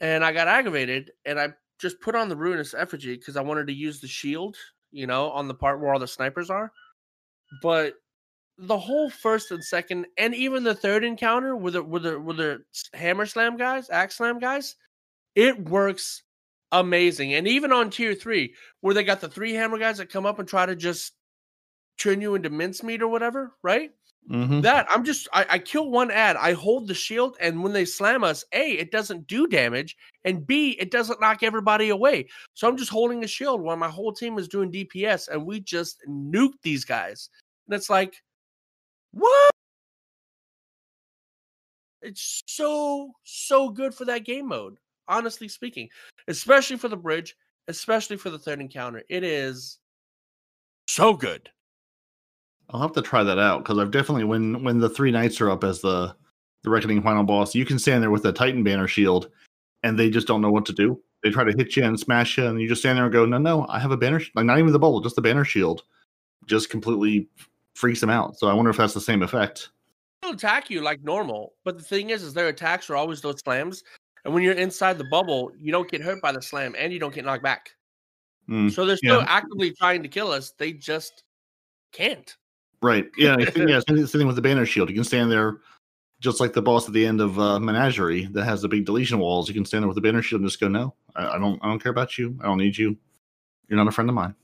And 0.00 0.24
I 0.24 0.32
got 0.32 0.48
aggravated, 0.48 1.12
and 1.24 1.38
I 1.38 1.48
just 1.78 2.00
put 2.00 2.14
on 2.14 2.28
the 2.28 2.36
ruinous 2.36 2.74
effigy 2.74 3.16
because 3.16 3.36
I 3.36 3.42
wanted 3.42 3.66
to 3.68 3.72
use 3.72 4.00
the 4.00 4.08
shield, 4.08 4.56
you 4.92 5.06
know, 5.06 5.30
on 5.30 5.48
the 5.48 5.54
part 5.54 5.80
where 5.80 5.92
all 5.92 5.98
the 5.98 6.06
snipers 6.08 6.50
are. 6.50 6.72
But 7.62 7.94
the 8.58 8.78
whole 8.78 9.08
first 9.08 9.50
and 9.50 9.64
second, 9.64 10.06
and 10.18 10.34
even 10.34 10.62
the 10.62 10.74
third 10.74 11.04
encounter 11.04 11.56
with 11.56 11.74
the 11.74 11.82
with 11.82 12.02
the 12.02 12.20
with 12.20 12.36
the 12.36 12.62
hammer 12.94 13.26
slam 13.26 13.56
guys, 13.56 13.88
axe 13.90 14.16
slam 14.16 14.38
guys, 14.38 14.76
it 15.34 15.68
works 15.68 16.22
amazing. 16.72 17.34
And 17.34 17.46
even 17.48 17.72
on 17.72 17.90
tier 17.90 18.14
three, 18.14 18.54
where 18.80 18.94
they 18.94 19.04
got 19.04 19.20
the 19.20 19.28
three 19.28 19.52
hammer 19.52 19.78
guys 19.78 19.98
that 19.98 20.10
come 20.10 20.26
up 20.26 20.38
and 20.38 20.48
try 20.48 20.66
to 20.66 20.76
just 20.76 21.12
turn 21.98 22.20
you 22.20 22.34
into 22.34 22.50
mincemeat 22.50 23.02
or 23.02 23.08
whatever, 23.08 23.52
right? 23.62 23.90
Mhm. 24.30 24.62
That 24.62 24.86
I'm 24.90 25.04
just 25.04 25.28
I, 25.32 25.46
I 25.50 25.58
kill 25.58 25.90
one 25.90 26.10
ad, 26.10 26.36
I 26.36 26.52
hold 26.52 26.86
the 26.86 26.94
shield, 26.94 27.36
and 27.40 27.62
when 27.62 27.72
they 27.72 27.84
slam 27.84 28.22
us, 28.22 28.44
A, 28.52 28.72
it 28.72 28.90
doesn't 28.90 29.26
do 29.26 29.46
damage, 29.46 29.96
and 30.24 30.46
B, 30.46 30.76
it 30.78 30.90
doesn't 30.90 31.20
knock 31.20 31.42
everybody 31.42 31.88
away. 31.88 32.28
So 32.54 32.68
I'm 32.68 32.76
just 32.76 32.90
holding 32.90 33.24
a 33.24 33.26
shield 33.26 33.60
while 33.60 33.76
my 33.76 33.88
whole 33.88 34.12
team 34.12 34.38
is 34.38 34.46
doing 34.46 34.70
DPS, 34.70 35.28
and 35.28 35.44
we 35.46 35.60
just 35.60 36.02
nuke 36.08 36.52
these 36.62 36.84
guys. 36.84 37.30
And 37.66 37.74
it's 37.74 37.90
like, 37.90 38.22
what? 39.12 39.50
It's 42.02 42.42
so, 42.46 43.12
so 43.24 43.68
good 43.70 43.94
for 43.94 44.04
that 44.06 44.24
game 44.24 44.48
mode, 44.48 44.78
honestly 45.10 45.48
speaking. 45.48 45.88
Especially 46.28 46.76
for 46.76 46.88
the 46.88 46.96
bridge, 46.96 47.36
especially 47.68 48.16
for 48.16 48.30
the 48.30 48.38
third 48.38 48.60
encounter. 48.60 49.02
It 49.10 49.24
is 49.24 49.78
so 50.88 51.12
good. 51.12 51.50
I'll 52.70 52.80
have 52.80 52.92
to 52.92 53.02
try 53.02 53.24
that 53.24 53.38
out 53.38 53.64
because 53.64 53.78
I've 53.78 53.90
definitely 53.90 54.24
when 54.24 54.62
when 54.62 54.78
the 54.78 54.88
three 54.88 55.10
knights 55.10 55.40
are 55.40 55.50
up 55.50 55.64
as 55.64 55.80
the 55.80 56.14
the 56.62 56.70
reckoning 56.70 57.02
final 57.02 57.24
boss, 57.24 57.54
you 57.54 57.64
can 57.64 57.78
stand 57.78 58.02
there 58.02 58.10
with 58.10 58.24
a 58.24 58.32
Titan 58.32 58.62
banner 58.62 58.86
shield, 58.86 59.28
and 59.82 59.98
they 59.98 60.10
just 60.10 60.26
don't 60.26 60.40
know 60.40 60.52
what 60.52 60.66
to 60.66 60.72
do. 60.72 61.00
They 61.22 61.30
try 61.30 61.44
to 61.44 61.56
hit 61.56 61.76
you 61.76 61.84
and 61.84 61.98
smash 61.98 62.38
you, 62.38 62.46
and 62.46 62.60
you 62.60 62.68
just 62.68 62.82
stand 62.82 62.96
there 62.96 63.04
and 63.04 63.12
go, 63.12 63.26
"No, 63.26 63.38
no, 63.38 63.66
I 63.68 63.78
have 63.78 63.90
a 63.90 63.96
banner, 63.96 64.20
sh- 64.20 64.30
like 64.34 64.46
not 64.46 64.58
even 64.58 64.72
the 64.72 64.78
bubble, 64.78 65.00
just 65.00 65.16
the 65.16 65.22
banner 65.22 65.44
shield." 65.44 65.82
Just 66.46 66.70
completely 66.70 67.28
freaks 67.74 68.00
them 68.00 68.10
out. 68.10 68.38
So 68.38 68.48
I 68.48 68.54
wonder 68.54 68.70
if 68.70 68.76
that's 68.76 68.94
the 68.94 69.00
same 69.00 69.22
effect. 69.22 69.70
They'll 70.22 70.32
attack 70.32 70.70
you 70.70 70.80
like 70.80 71.02
normal, 71.02 71.54
but 71.64 71.78
the 71.78 71.84
thing 71.84 72.10
is, 72.10 72.22
is 72.22 72.34
their 72.34 72.48
attacks 72.48 72.90
are 72.90 72.96
always 72.96 73.20
those 73.20 73.40
slams. 73.40 73.82
And 74.24 74.34
when 74.34 74.42
you're 74.42 74.52
inside 74.54 74.98
the 74.98 75.04
bubble, 75.04 75.52
you 75.58 75.72
don't 75.72 75.90
get 75.90 76.02
hurt 76.02 76.20
by 76.20 76.32
the 76.32 76.42
slam, 76.42 76.74
and 76.76 76.92
you 76.92 76.98
don't 76.98 77.14
get 77.14 77.24
knocked 77.24 77.42
back. 77.42 77.70
Mm, 78.48 78.70
So 78.70 78.84
they're 78.84 78.96
still 78.96 79.20
yeah. 79.20 79.26
actively 79.28 79.72
trying 79.72 80.02
to 80.02 80.08
kill 80.08 80.30
us. 80.30 80.50
They 80.50 80.72
just 80.72 81.24
can't. 81.92 82.36
right? 82.82 83.08
Yeah, 83.16 83.36
I 83.38 83.44
think, 83.44 83.68
yeah. 83.68 83.80
Same 83.88 84.06
same 84.06 84.26
with 84.26 84.36
the 84.36 84.42
banner 84.42 84.66
shield. 84.66 84.88
You 84.88 84.94
can 84.94 85.04
stand 85.04 85.30
there. 85.30 85.58
Just 86.20 86.38
like 86.38 86.52
the 86.52 86.60
boss 86.60 86.86
at 86.86 86.92
the 86.92 87.06
end 87.06 87.22
of 87.22 87.38
uh, 87.38 87.58
Menagerie 87.58 88.26
that 88.32 88.44
has 88.44 88.60
the 88.60 88.68
big 88.68 88.84
deletion 88.84 89.18
walls, 89.20 89.48
you 89.48 89.54
can 89.54 89.64
stand 89.64 89.82
there 89.82 89.88
with 89.88 89.94
the 89.94 90.02
banner 90.02 90.20
shield 90.20 90.42
and 90.42 90.50
just 90.50 90.60
go, 90.60 90.68
"No, 90.68 90.94
I, 91.16 91.28
I 91.28 91.38
don't, 91.38 91.58
I 91.62 91.68
don't 91.68 91.82
care 91.82 91.92
about 91.92 92.18
you. 92.18 92.38
I 92.42 92.44
don't 92.44 92.58
need 92.58 92.76
you. 92.76 92.94
You're 93.68 93.78
not 93.78 93.88
a 93.88 93.92
friend 93.92 94.10
of 94.10 94.14
mine." 94.14 94.34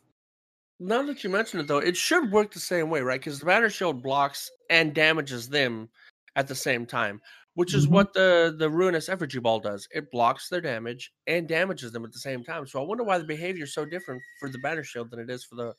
Now 0.79 1.03
that 1.03 1.23
you 1.23 1.29
mention 1.31 1.61
it, 1.61 1.67
though, 1.67 1.79
it 1.79 1.97
should 1.97 2.33
work 2.33 2.53
the 2.53 2.61
same 2.61 2.89
way, 2.89 3.01
right? 3.01 3.21
Because 3.21 3.41
the 3.41 3.47
banner 3.47 3.69
shield 3.69 4.03
blocks 4.03 4.51
and 4.71 4.95
damages 4.95 5.49
them 5.49 5.89
at 6.35 6.49
the 6.49 6.55
same 6.55 6.87
time, 6.87 7.21
which 7.57 7.75
is 7.75 7.87
Mhm. 7.87 7.91
what 7.91 8.13
the 8.13 8.55
the 8.59 8.71
ruinous 8.71 9.09
effigy 9.09 9.39
ball 9.41 9.59
does. 9.59 9.89
It 9.91 10.11
blocks 10.11 10.49
their 10.49 10.61
damage 10.61 11.13
and 11.27 11.49
damages 11.49 11.91
them 11.91 12.05
at 12.05 12.13
the 12.13 12.19
same 12.19 12.45
time. 12.45 12.67
So 12.67 12.81
I 12.81 12.85
wonder 12.85 13.03
why 13.03 13.19
the 13.19 13.25
behavior 13.25 13.65
is 13.65 13.75
so 13.75 13.85
different 13.85 14.23
for 14.39 14.49
the 14.49 14.59
banner 14.59 14.85
shield 14.85 15.11
than 15.11 15.19
it 15.21 15.31
is 15.31 15.43
for 15.43 15.57
the 15.57 15.75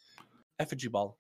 effigy 0.59 0.87
ball. 0.89 1.17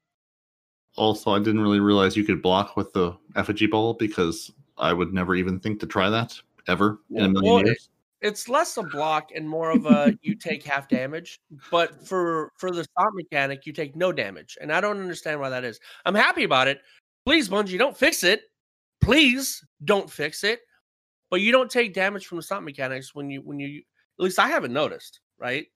Also, 0.95 1.31
I 1.31 1.37
didn't 1.37 1.61
really 1.61 1.79
realize 1.79 2.17
you 2.17 2.23
could 2.23 2.41
block 2.41 2.75
with 2.75 2.91
the 2.93 3.15
effigy 3.35 3.67
ball 3.67 3.93
because 3.93 4.51
I 4.79 4.93
would 4.93 5.13
never 5.13 5.35
even 5.35 5.59
think 5.59 5.79
to 5.81 5.85
try 5.87 6.09
that 6.09 6.33
ever 6.67 6.99
in 7.11 7.25
a 7.25 7.29
million 7.29 7.53
Well, 7.55 7.65
years. 7.65 7.89
it's 8.21 8.49
less 8.49 8.77
a 8.77 8.83
block 8.83 9.29
and 9.35 9.47
more 9.47 9.69
of 9.69 9.85
a 9.85 10.17
you 10.23 10.33
take 10.35 10.63
half 10.63 10.89
damage 10.89 11.39
but 11.69 12.03
for 12.07 12.51
for 12.57 12.71
the 12.71 12.83
stop 12.83 13.09
mechanic 13.13 13.67
you 13.67 13.71
take 13.73 13.95
no 13.95 14.11
damage 14.11 14.57
and 14.59 14.73
i 14.73 14.81
don't 14.81 14.99
understand 14.99 15.39
why 15.39 15.49
that 15.49 15.63
is 15.63 15.79
i'm 16.03 16.15
happy 16.15 16.43
about 16.43 16.67
it 16.67 16.81
please 17.27 17.47
bungie 17.47 17.77
don't 17.77 17.95
fix 17.95 18.23
it 18.23 18.41
please 19.01 19.63
don't 19.85 20.09
fix 20.09 20.43
it 20.43 20.59
but 21.29 21.41
you 21.41 21.51
don't 21.51 21.71
take 21.71 21.93
damage 21.93 22.25
from 22.25 22.39
the 22.39 22.61
mechanics 22.61 23.13
when 23.13 23.29
you 23.29 23.41
when 23.41 23.59
you 23.59 23.81
at 24.19 24.23
least 24.23 24.39
i 24.39 24.47
haven't 24.47 24.73
noticed 24.73 25.19
right 25.39 25.67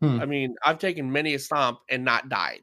Hmm. 0.00 0.20
i 0.20 0.26
mean 0.26 0.56
i've 0.64 0.80
taken 0.80 1.12
many 1.12 1.34
a 1.34 1.38
stomp 1.38 1.78
and 1.88 2.04
not 2.04 2.28
died 2.28 2.62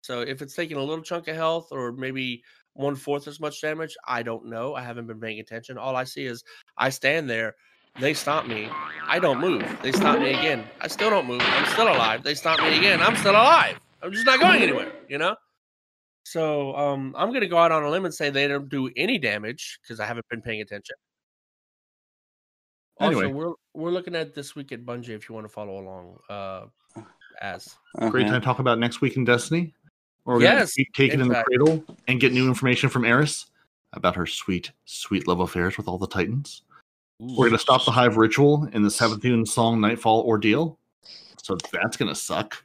so 0.00 0.20
if 0.22 0.40
it's 0.40 0.54
taking 0.54 0.78
a 0.78 0.82
little 0.82 1.04
chunk 1.04 1.28
of 1.28 1.36
health 1.36 1.68
or 1.70 1.92
maybe 1.92 2.42
one 2.72 2.96
fourth 2.96 3.28
as 3.28 3.40
much 3.40 3.60
damage 3.60 3.94
i 4.06 4.22
don't 4.22 4.46
know 4.46 4.74
i 4.74 4.80
haven't 4.80 5.06
been 5.06 5.20
paying 5.20 5.38
attention 5.38 5.76
all 5.76 5.96
i 5.96 6.04
see 6.04 6.24
is 6.24 6.42
i 6.78 6.88
stand 6.88 7.28
there 7.28 7.56
they 8.00 8.14
stomp 8.14 8.46
me. 8.46 8.68
I 9.06 9.18
don't 9.18 9.40
move. 9.40 9.64
They 9.82 9.90
stomp 9.90 10.20
me 10.20 10.30
again. 10.30 10.64
I 10.80 10.86
still 10.86 11.10
don't 11.10 11.26
move. 11.26 11.40
I'm 11.42 11.66
still 11.72 11.88
alive. 11.88 12.22
They 12.22 12.34
stomp 12.34 12.60
me 12.60 12.78
again. 12.78 13.00
I'm 13.00 13.16
still 13.16 13.32
alive. 13.32 13.80
I'm 14.02 14.12
just 14.12 14.24
not 14.24 14.38
going 14.38 14.62
anywhere, 14.62 14.92
you 15.08 15.18
know? 15.18 15.34
So 16.30 16.76
um, 16.76 17.14
I'm 17.16 17.28
going 17.30 17.40
to 17.40 17.46
go 17.46 17.56
out 17.56 17.72
on 17.72 17.84
a 17.84 17.90
limb 17.90 18.04
and 18.04 18.12
say 18.12 18.28
they 18.28 18.46
don't 18.46 18.68
do 18.68 18.90
any 18.96 19.16
damage 19.16 19.78
because 19.82 19.98
I 19.98 20.04
haven't 20.04 20.28
been 20.28 20.42
paying 20.42 20.60
attention. 20.60 20.96
Also, 23.00 23.20
Anyway. 23.20 23.32
we're 23.32 23.52
we're 23.74 23.90
looking 23.90 24.14
at 24.14 24.34
this 24.34 24.54
week 24.54 24.72
at 24.72 24.84
Bungie 24.84 25.10
if 25.10 25.28
you 25.28 25.34
want 25.34 25.46
to 25.46 25.52
follow 25.52 25.80
along. 25.80 26.18
Uh, 26.28 26.66
as 27.40 27.76
Great 28.10 28.24
Uh-huh. 28.24 28.32
time 28.32 28.40
to 28.40 28.44
talk 28.44 28.58
about 28.58 28.78
next 28.78 29.00
week 29.00 29.16
in 29.16 29.24
Destiny. 29.24 29.72
Or 30.26 30.34
we're 30.34 30.40
gonna 30.40 30.56
Yes, 30.56 30.74
be 30.74 30.86
taken 30.94 31.20
in 31.22 31.28
the 31.28 31.34
in 31.34 31.36
fact. 31.36 31.46
cradle 31.46 31.84
and 32.08 32.20
get 32.20 32.32
new 32.32 32.46
information 32.48 32.90
from 32.90 33.04
Eris 33.06 33.46
about 33.94 34.14
her 34.16 34.26
sweet, 34.26 34.72
sweet 34.84 35.26
love 35.26 35.40
affairs 35.40 35.78
with 35.78 35.88
all 35.88 35.96
the 35.96 36.06
Titans. 36.08 36.62
We're 37.20 37.46
gonna 37.48 37.58
stop 37.58 37.84
the 37.86 37.90
Hive 37.92 38.16
ritual 38.18 38.68
in 38.74 38.82
the 38.82 38.90
17 38.90 39.46
song 39.46 39.80
Nightfall 39.80 40.22
ordeal. 40.26 40.78
So 41.42 41.56
that's 41.72 41.96
gonna 41.96 42.14
suck. 42.14 42.62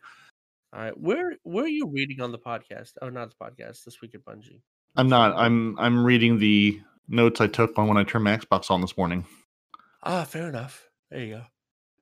All 0.74 0.80
right, 0.80 1.00
where 1.00 1.36
where 1.44 1.65
are 1.65 1.70
you 1.70 1.88
reading 1.88 2.20
on 2.20 2.32
the 2.32 2.39
podcast? 2.39 2.94
Oh, 3.01 3.10
not 3.10 3.30
the 3.30 3.36
podcast. 3.36 3.84
This 3.84 4.01
week 4.01 4.15
at 4.15 4.25
Bungie. 4.25 4.62
I'm 4.96 5.08
not. 5.08 5.38
I'm 5.38 5.77
I'm 5.77 6.03
reading 6.03 6.39
the 6.39 6.82
notes 7.08 7.42
I 7.42 7.48
took 7.48 7.77
on 7.77 7.88
when 7.88 7.98
I 7.98 8.03
turned 8.03 8.24
my 8.24 8.36
Xbox 8.36 8.72
on 8.72 8.82
this 8.82 8.98
morning. 8.98 9.24
Ah, 10.01 10.24
fair 10.24 10.50
enough. 10.50 10.89
There 11.12 11.24
you 11.24 11.42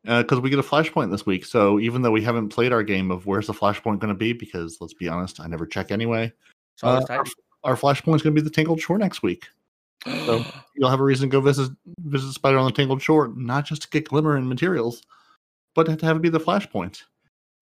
go. 0.06 0.22
because 0.22 0.40
we 0.40 0.50
get 0.50 0.60
a 0.60 0.64
flashpoint 0.64 1.12
this 1.12 1.26
week. 1.26 1.44
So 1.44 1.82
even 1.82 2.02
though 2.02 2.12
we 2.12 2.22
haven't 2.22 2.50
played 2.50 2.72
our 2.72 2.82
game 2.82 3.12
of 3.12 3.26
where's 3.26 3.48
the 3.48 3.54
flashpoint 3.54 4.00
going 4.00 4.08
to 4.08 4.14
be, 4.14 4.32
because 4.32 4.78
let's 4.80 4.94
be 4.94 5.10
honest, 5.10 5.42
I 5.42 5.48
never 5.48 5.66
check 5.66 5.92
anyway. 5.92 6.32
Uh, 6.82 7.02
our, 7.10 7.26
our 7.66 7.74
is 7.74 8.02
going 8.02 8.22
to 8.22 8.32
be 8.32 8.42
the 8.42 8.50
Tangled 8.50 8.80
Shore 8.80 8.98
next 8.98 9.22
week. 9.22 9.48
So 10.06 10.46
you'll 10.76 10.90
have 10.90 11.02
a 11.02 11.04
reason 11.04 11.30
to 11.30 11.32
go 11.34 11.42
visit 11.42 11.72
visit 12.06 12.32
Spider 12.32 12.58
on 12.58 12.66
the 12.66 12.72
Tangled 12.72 13.02
Shore, 13.02 13.34
not 13.36 13.66
just 13.66 13.82
to 13.82 13.90
get 13.90 14.08
glimmer 14.08 14.38
and 14.38 14.48
materials, 14.48 15.04
but 15.76 15.84
to 15.86 16.06
have 16.06 16.16
it 16.16 16.22
be 16.22 16.30
the 16.30 16.40
flashpoint. 16.40 17.04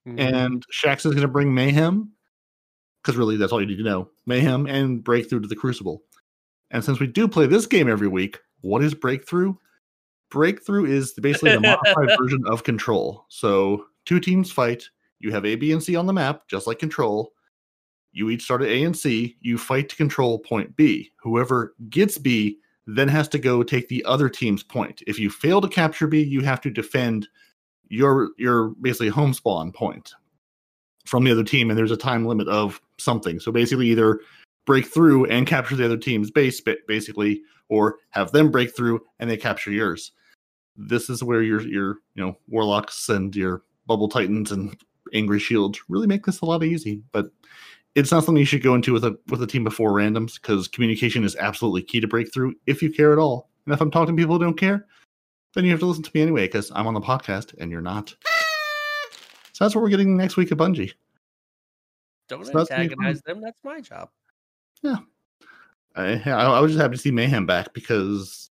Mhm. 0.08 0.20
And 0.20 0.66
Shaxx 0.74 1.00
is 1.06 1.14
going 1.14 1.22
to 1.22 1.28
bring 1.28 1.54
mayhem, 1.54 2.12
because 3.02 3.18
really 3.18 3.38
that's 3.38 3.52
all 3.52 3.62
you 3.62 3.68
need 3.68 3.78
to 3.78 3.84
know: 3.84 4.10
mayhem 4.26 4.66
and 4.66 5.04
breakthrough 5.04 5.42
to 5.42 5.48
the 5.48 5.56
Crucible. 5.56 6.04
And 6.72 6.84
since 6.84 7.00
we 7.00 7.08
do 7.08 7.28
play 7.28 7.48
this 7.48 7.66
game 7.66 7.90
every 7.90 8.08
week, 8.08 8.40
what 8.62 8.84
is 8.84 8.94
breakthrough? 8.94 9.56
Breakthrough 10.30 10.86
is 10.86 11.14
basically 11.14 11.52
the 11.52 11.62
modified 11.62 12.10
version 12.20 12.44
of 12.46 12.64
control. 12.64 13.26
So 13.30 13.86
two 14.06 14.20
teams 14.20 14.52
fight. 14.52 14.88
You 15.20 15.32
have 15.32 15.46
A, 15.46 15.56
B, 15.56 15.72
and 15.72 15.82
C 15.84 15.96
on 15.96 16.06
the 16.06 16.14
map, 16.14 16.48
just 16.48 16.68
like 16.68 16.80
control. 16.80 17.34
You 18.12 18.30
each 18.30 18.44
start 18.44 18.62
at 18.62 18.70
A 18.70 18.84
and 18.84 18.98
C. 18.98 19.38
You 19.42 19.58
fight 19.58 19.90
to 19.90 19.96
control 19.96 20.40
point 20.40 20.76
B. 20.76 21.12
Whoever 21.22 21.76
gets 21.90 22.18
B 22.18 22.60
then 22.88 23.08
has 23.08 23.28
to 23.30 23.40
go 23.40 23.62
take 23.64 23.88
the 23.88 24.04
other 24.06 24.30
team's 24.30 24.64
point. 24.64 25.04
If 25.08 25.20
you 25.20 25.30
fail 25.30 25.62
to 25.62 25.68
capture 25.68 26.08
B, 26.08 26.22
you 26.24 26.42
have 26.42 26.62
to 26.62 26.70
defend 26.70 27.28
your 27.90 28.30
your 28.38 28.70
basically 28.82 29.10
home 29.10 29.34
spawn 29.34 29.72
point 29.72 30.14
from 31.06 31.24
the 31.24 31.32
other 31.32 31.44
team, 31.44 31.70
and 31.70 31.78
there's 31.78 31.92
a 31.92 31.98
time 31.98 32.26
limit 32.26 32.48
of 32.48 32.80
something. 32.98 33.40
So 33.40 33.52
basically, 33.52 33.88
either 33.88 34.20
break 34.66 34.86
through 34.86 35.26
and 35.26 35.48
capture 35.48 35.76
the 35.76 35.86
other 35.86 35.98
team's 35.98 36.30
base, 36.30 36.62
ba- 36.62 36.78
basically, 36.88 37.42
or 37.70 37.98
have 38.12 38.32
them 38.32 38.52
break 38.52 38.76
through 38.76 39.02
and 39.20 39.30
they 39.30 39.38
capture 39.38 39.72
yours. 39.72 40.12
This 40.78 41.10
is 41.10 41.24
where 41.24 41.42
your 41.42 41.62
your 41.62 41.98
you 42.16 42.24
know 42.24 42.38
warlocks 42.48 43.10
and 43.10 43.36
your 43.36 43.64
bubble 43.88 44.08
titans 44.08 44.52
and 44.52 44.78
angry 45.14 45.40
shields 45.40 45.80
really 45.90 46.08
make 46.08 46.26
this 46.26 46.42
a 46.42 46.46
lot 46.46 46.64
easy. 46.64 47.02
But 47.12 47.32
it's 47.96 48.12
not 48.12 48.24
something 48.24 48.40
you 48.40 48.46
should 48.46 48.64
go 48.64 48.76
into 48.76 48.94
with 48.94 49.04
a 49.04 49.18
with 49.28 49.42
a 49.42 49.48
team 49.48 49.64
before 49.64 49.92
randoms 49.92 50.40
because 50.40 50.68
communication 50.68 51.24
is 51.24 51.36
absolutely 51.38 51.82
key 51.82 52.00
to 52.00 52.08
breakthrough 52.08 52.54
if 52.66 52.82
you 52.82 52.92
care 52.92 53.12
at 53.12 53.20
all. 53.20 53.50
And 53.66 53.74
if 53.74 53.82
I'm 53.82 53.92
talking 53.92 54.16
to 54.16 54.22
people 54.22 54.36
who 54.38 54.44
don't 54.44 54.58
care, 54.58 54.86
then 55.54 55.66
you 55.66 55.72
have 55.72 55.80
to 55.80 55.86
listen 55.86 56.04
to 56.04 56.12
me 56.14 56.22
anyway 56.22 56.46
because 56.48 56.72
I'm 56.74 56.88
on 56.88 56.94
the 56.94 57.02
podcast 57.02 57.56
and 57.60 57.72
you're 57.72 57.82
not. 57.82 58.16
So 59.54 59.66
that's 59.66 59.76
what 59.76 59.82
we're 59.82 59.90
getting 59.90 60.16
next 60.16 60.38
week 60.38 60.52
at 60.52 60.58
Bungie. 60.58 60.94
Don't 62.28 62.46
So 62.46 62.52
that's 62.54 62.72
antagonize 62.72 63.22
them. 63.22 63.42
That's 63.42 63.64
my 63.64 63.82
job. 63.82 64.10
I, 65.96 66.22
I 66.26 66.32
I 66.32 66.60
was 66.60 66.72
just 66.72 66.82
happy 66.82 66.96
to 66.96 67.02
see 67.02 67.12
Mayhem 67.12 67.46
back 67.46 67.74
because 67.74 68.50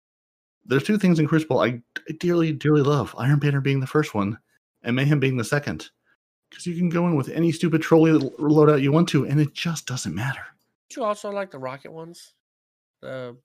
there's 0.65 0.83
two 0.83 0.97
things 0.97 1.19
in 1.19 1.27
Crucible 1.27 1.59
I, 1.59 1.81
I 2.09 2.11
dearly, 2.19 2.51
dearly 2.51 2.81
love. 2.81 3.15
Iron 3.17 3.39
Banner 3.39 3.61
being 3.61 3.79
the 3.79 3.87
first 3.87 4.13
one, 4.13 4.37
and 4.83 4.95
Mayhem 4.95 5.19
being 5.19 5.37
the 5.37 5.43
second. 5.43 5.89
Because 6.49 6.65
you 6.65 6.75
can 6.75 6.89
go 6.89 7.07
in 7.07 7.15
with 7.15 7.29
any 7.29 7.51
stupid 7.51 7.81
trolley 7.81 8.11
loadout 8.11 8.81
you 8.81 8.91
want 8.91 9.09
to, 9.09 9.25
and 9.25 9.39
it 9.39 9.53
just 9.53 9.85
doesn't 9.85 10.15
matter. 10.15 10.43
Do 10.89 11.01
you 11.01 11.05
also 11.05 11.29
like 11.29 11.51
the 11.51 11.59
rocket 11.59 11.91
ones? 11.91 12.33
The 13.01 13.35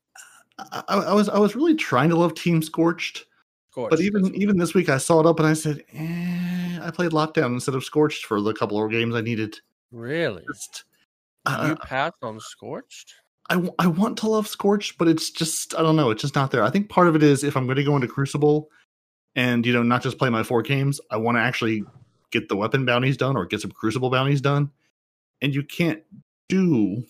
I, 0.59 0.83
I 0.89 1.13
was 1.13 1.29
I 1.29 1.39
was 1.39 1.57
really 1.57 1.75
trying 1.75 2.11
to 2.11 2.17
love 2.17 2.35
Team 2.35 2.63
Scorched, 2.63 3.27
Scorch. 3.73 3.89
but 3.89 4.01
even 4.01 4.35
even 4.35 4.59
this 4.59 4.75
week 4.75 4.91
I 4.91 4.99
saw 4.99 5.21
it 5.21 5.27
up 5.27 5.39
and 5.39 5.49
I 5.49 5.55
said, 5.55 5.83
eh, 5.95 6.79
I 6.83 6.91
played 6.91 7.13
Lockdown 7.13 7.55
instead 7.55 7.75
of 7.75 7.83
Scorched 7.83 8.27
for 8.27 8.39
the 8.43 8.53
couple 8.53 8.83
of 8.83 8.91
games 8.91 9.15
I 9.15 9.23
needed. 9.23 9.59
really, 9.91 10.45
Just, 10.53 10.85
you 11.47 11.53
uh, 11.55 11.75
passed 11.77 12.17
on 12.23 12.39
scorched. 12.39 13.15
I, 13.49 13.55
w- 13.55 13.75
I 13.79 13.87
want 13.87 14.19
to 14.19 14.29
love 14.29 14.47
Scorched, 14.47 14.99
but 14.99 15.09
it's 15.09 15.31
just 15.31 15.75
I 15.75 15.81
don't 15.83 15.97
know, 15.97 16.11
it's 16.11 16.21
just 16.21 16.35
not 16.35 16.51
there. 16.51 16.63
I 16.63 16.69
think 16.71 16.91
part 16.91 17.09
of 17.09 17.17
it 17.17 17.23
is 17.23 17.45
if 17.45 17.57
I'm 17.57 17.65
going 17.65 17.77
to 17.77 17.85
go 17.85 17.97
into 17.97 18.09
Crucible 18.09 18.69
and 19.37 19.65
you 19.65 19.73
know 19.73 19.83
not 19.83 20.03
just 20.03 20.19
play 20.19 20.29
my 20.29 20.43
four 20.43 20.61
games, 20.61 21.01
I 21.11 21.17
want 21.17 21.37
to 21.39 21.41
actually 21.41 21.83
get 22.31 22.51
the 22.51 22.57
weapon 22.57 22.85
bounties 22.85 23.17
done 23.17 23.39
or 23.39 23.47
get 23.47 23.63
some 23.63 23.71
Crucible 23.71 24.11
bounties 24.11 24.43
done, 24.43 24.71
and 25.41 25.55
you 25.55 25.63
can't 25.63 26.03
do 26.51 27.03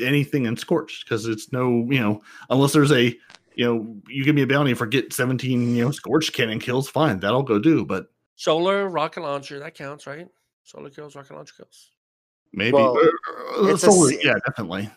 anything 0.00 0.46
in 0.46 0.56
Scorched 0.56 1.04
because 1.04 1.26
it's 1.26 1.52
no 1.52 1.84
you 1.90 2.00
know 2.00 2.22
unless 2.48 2.72
there's 2.72 2.92
a 2.92 3.16
you 3.60 3.66
know 3.66 4.00
you 4.08 4.24
give 4.24 4.34
me 4.34 4.40
a 4.40 4.46
bounty 4.46 4.72
for 4.72 4.86
get 4.86 5.12
17 5.12 5.76
you 5.76 5.84
know 5.84 5.90
Scorched 5.90 6.32
cannon 6.32 6.58
kills, 6.58 6.88
fine, 6.88 7.20
that'll 7.20 7.42
go 7.42 7.58
do, 7.58 7.84
but 7.84 8.06
Solar 8.36 8.88
rocket 8.88 9.20
launcher 9.20 9.58
that 9.58 9.74
counts, 9.74 10.06
right? 10.06 10.26
Solar 10.64 10.88
kills, 10.88 11.14
rocket 11.14 11.34
launcher 11.34 11.52
kills. 11.58 11.90
maybe 12.54 12.72
Well, 12.72 12.96
uh, 12.96 13.66
it's 13.66 13.84
a 13.86 14.18
yeah, 14.24 14.34
definitely. 14.46 14.88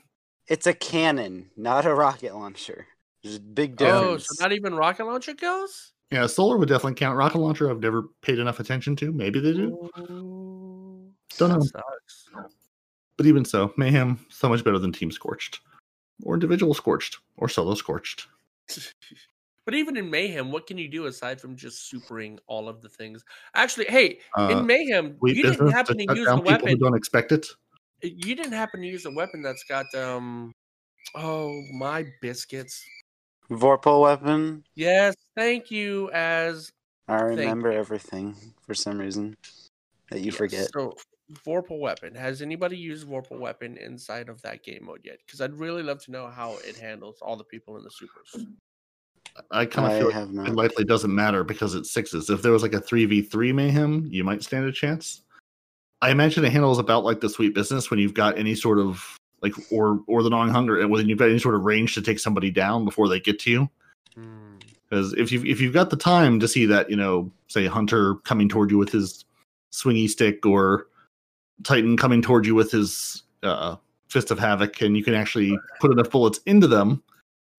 It's 0.48 0.66
a 0.66 0.74
cannon, 0.74 1.50
not 1.58 1.86
a 1.86 1.94
rocket 1.94 2.34
launcher. 2.34 2.88
There's 3.22 3.36
a 3.36 3.42
big 3.42 3.82
Oh, 3.82 4.16
difference. 4.16 4.28
so 4.30 4.44
not 4.44 4.54
even 4.54 4.76
rocket 4.76 5.06
launcher 5.06 5.34
kills? 5.34 5.92
Yeah, 6.10 6.26
solar 6.28 6.58
would 6.58 6.70
definitely 6.70 6.96
count. 6.96 7.18
Rocket 7.18 7.40
launcher, 7.40 7.70
I've 7.70 7.80
never 7.82 8.04
paid 8.22 8.40
enough 8.40 8.62
attention 8.62 8.96
to. 8.98 9.12
Maybe 9.12 9.42
they 9.42 9.52
do. 9.54 9.90
Ooh, 10.00 11.12
Don't 11.38 11.50
know. 11.50 11.60
sucks. 11.60 12.30
But 13.18 13.26
even 13.26 13.44
so, 13.44 13.74
Mayhem 13.76 14.26
so 14.30 14.48
much 14.48 14.64
better 14.64 14.80
than 14.80 14.94
Team 14.94 15.12
Scorched, 15.12 15.60
or 16.24 16.34
individual 16.36 16.74
Scorched, 16.74 17.18
or 17.36 17.50
solo 17.50 17.74
Scorched. 17.76 18.28
But 19.66 19.76
even 19.76 19.96
in 19.96 20.10
Mayhem, 20.10 20.52
what 20.52 20.68
can 20.68 20.78
you 20.78 20.90
do 20.90 21.06
aside 21.06 21.40
from 21.40 21.56
just 21.56 21.90
supering 21.90 22.38
all 22.48 22.68
of 22.68 22.82
the 22.82 22.90
things? 22.90 23.24
Actually, 23.56 23.86
hey, 23.86 24.20
Uh, 24.38 24.50
in 24.52 24.66
Mayhem, 24.66 25.18
Sweet 25.20 25.38
you 25.38 25.44
didn't 25.44 25.70
happen 25.70 25.98
to 25.98 26.06
to 26.06 26.16
use 26.16 26.28
a 26.28 26.32
down 26.32 26.40
people 26.44 26.58
who 26.58 26.64
weapon. 26.66 26.80
don't 26.80 26.98
expect 26.98 27.32
it. 27.32 27.48
You 28.02 28.36
didn't 28.36 28.52
happen 28.52 28.82
to 28.82 28.88
use 28.88 29.06
a 29.06 29.12
weapon 29.12 29.42
that's 29.42 29.64
got 29.64 29.86
um. 29.96 30.52
Oh 31.16 31.62
my 31.74 32.06
biscuits! 32.22 32.84
Vorpal 33.50 34.02
weapon. 34.02 34.66
Yes, 34.76 35.16
thank 35.38 35.72
you. 35.72 36.12
As 36.12 36.72
I 37.08 37.22
remember 37.22 37.72
everything 37.72 38.36
for 38.66 38.74
some 38.74 38.98
reason 38.98 39.38
that 40.10 40.20
you 40.20 40.28
yes, 40.28 40.36
forget. 40.36 40.70
So 40.74 40.96
Vorpal 41.46 41.80
weapon. 41.80 42.14
Has 42.16 42.42
anybody 42.42 42.78
used 42.78 43.08
Vorpal 43.08 43.40
weapon 43.40 43.78
inside 43.78 44.30
of 44.30 44.42
that 44.42 44.64
game 44.64 44.86
mode 44.86 45.02
yet? 45.04 45.20
Because 45.26 45.42
I'd 45.42 45.54
really 45.54 45.84
love 45.84 46.04
to 46.06 46.12
know 46.12 46.28
how 46.28 46.58
it 46.66 46.78
handles 46.78 47.20
all 47.22 47.36
the 47.36 47.44
people 47.44 47.78
in 47.78 47.84
the 47.84 47.92
supers. 47.92 48.48
I 49.52 49.66
kind 49.66 49.88
of 49.88 49.94
I 49.94 50.00
feel 50.00 50.28
like 50.34 50.48
it 50.50 50.56
likely 50.56 50.86
doesn't 50.86 51.14
matter 51.14 51.44
because 51.44 51.74
it's 51.74 51.92
sixes. 51.92 52.30
If 52.30 52.42
there 52.42 52.52
was 52.52 52.62
like 52.62 52.74
a 52.74 52.82
three 52.82 53.06
v 53.06 53.22
three 53.22 53.52
Mayhem, 53.52 54.06
you 54.12 54.24
might 54.24 54.44
stand 54.44 54.66
a 54.66 54.72
chance. 54.72 55.22
I 56.02 56.12
imagine 56.12 56.44
it 56.44 56.52
handles 56.52 56.80
about 56.80 57.04
like 57.04 57.22
the 57.22 57.30
sweet 57.30 57.56
business 57.56 57.90
when 57.90 58.00
you've 58.00 58.14
got 58.14 58.38
any 58.38 58.54
sort 58.54 58.78
of 58.78 59.18
like 59.42 59.54
or 59.72 60.02
or 60.08 60.22
the 60.22 60.30
gnawing 60.30 60.52
hunger, 60.52 60.80
and 60.80 60.92
when 60.92 61.10
you've 61.10 61.18
got 61.18 61.30
any 61.30 61.40
sort 61.40 61.56
of 61.56 61.64
range 61.64 61.96
to 61.96 62.02
take 62.02 62.20
somebody 62.20 62.52
down 62.52 62.86
before 62.86 63.08
they 63.08 63.20
get 63.20 63.40
to 63.40 63.50
you. 63.50 63.70
Hmm. 64.14 64.58
Because 64.90 65.14
if 65.14 65.32
you 65.32 65.44
if 65.46 65.60
you've 65.60 65.74
got 65.74 65.90
the 65.90 65.98
time 65.98 66.40
to 66.40 66.48
see 66.48 66.66
that, 66.68 66.90
you 66.90 66.96
know, 66.96 67.32
say 67.48 67.66
Hunter 67.66 68.16
coming 68.26 68.48
toward 68.48 68.70
you 68.70 68.78
with 68.78 68.92
his 68.92 69.26
swingy 69.72 70.08
stick 70.08 70.46
or 70.46 70.88
Titan 71.64 71.98
coming 71.98 72.22
towards 72.22 72.48
you 72.48 72.56
with 72.56 72.72
his 72.72 73.24
uh, 73.44 73.76
fist 74.10 74.32
of 74.32 74.40
havoc, 74.40 74.82
and 74.82 74.98
you 74.98 75.04
can 75.04 75.14
actually 75.14 75.58
put 75.80 75.92
enough 75.92 76.10
bullets 76.10 76.40
into 76.46 76.68
them, 76.68 77.04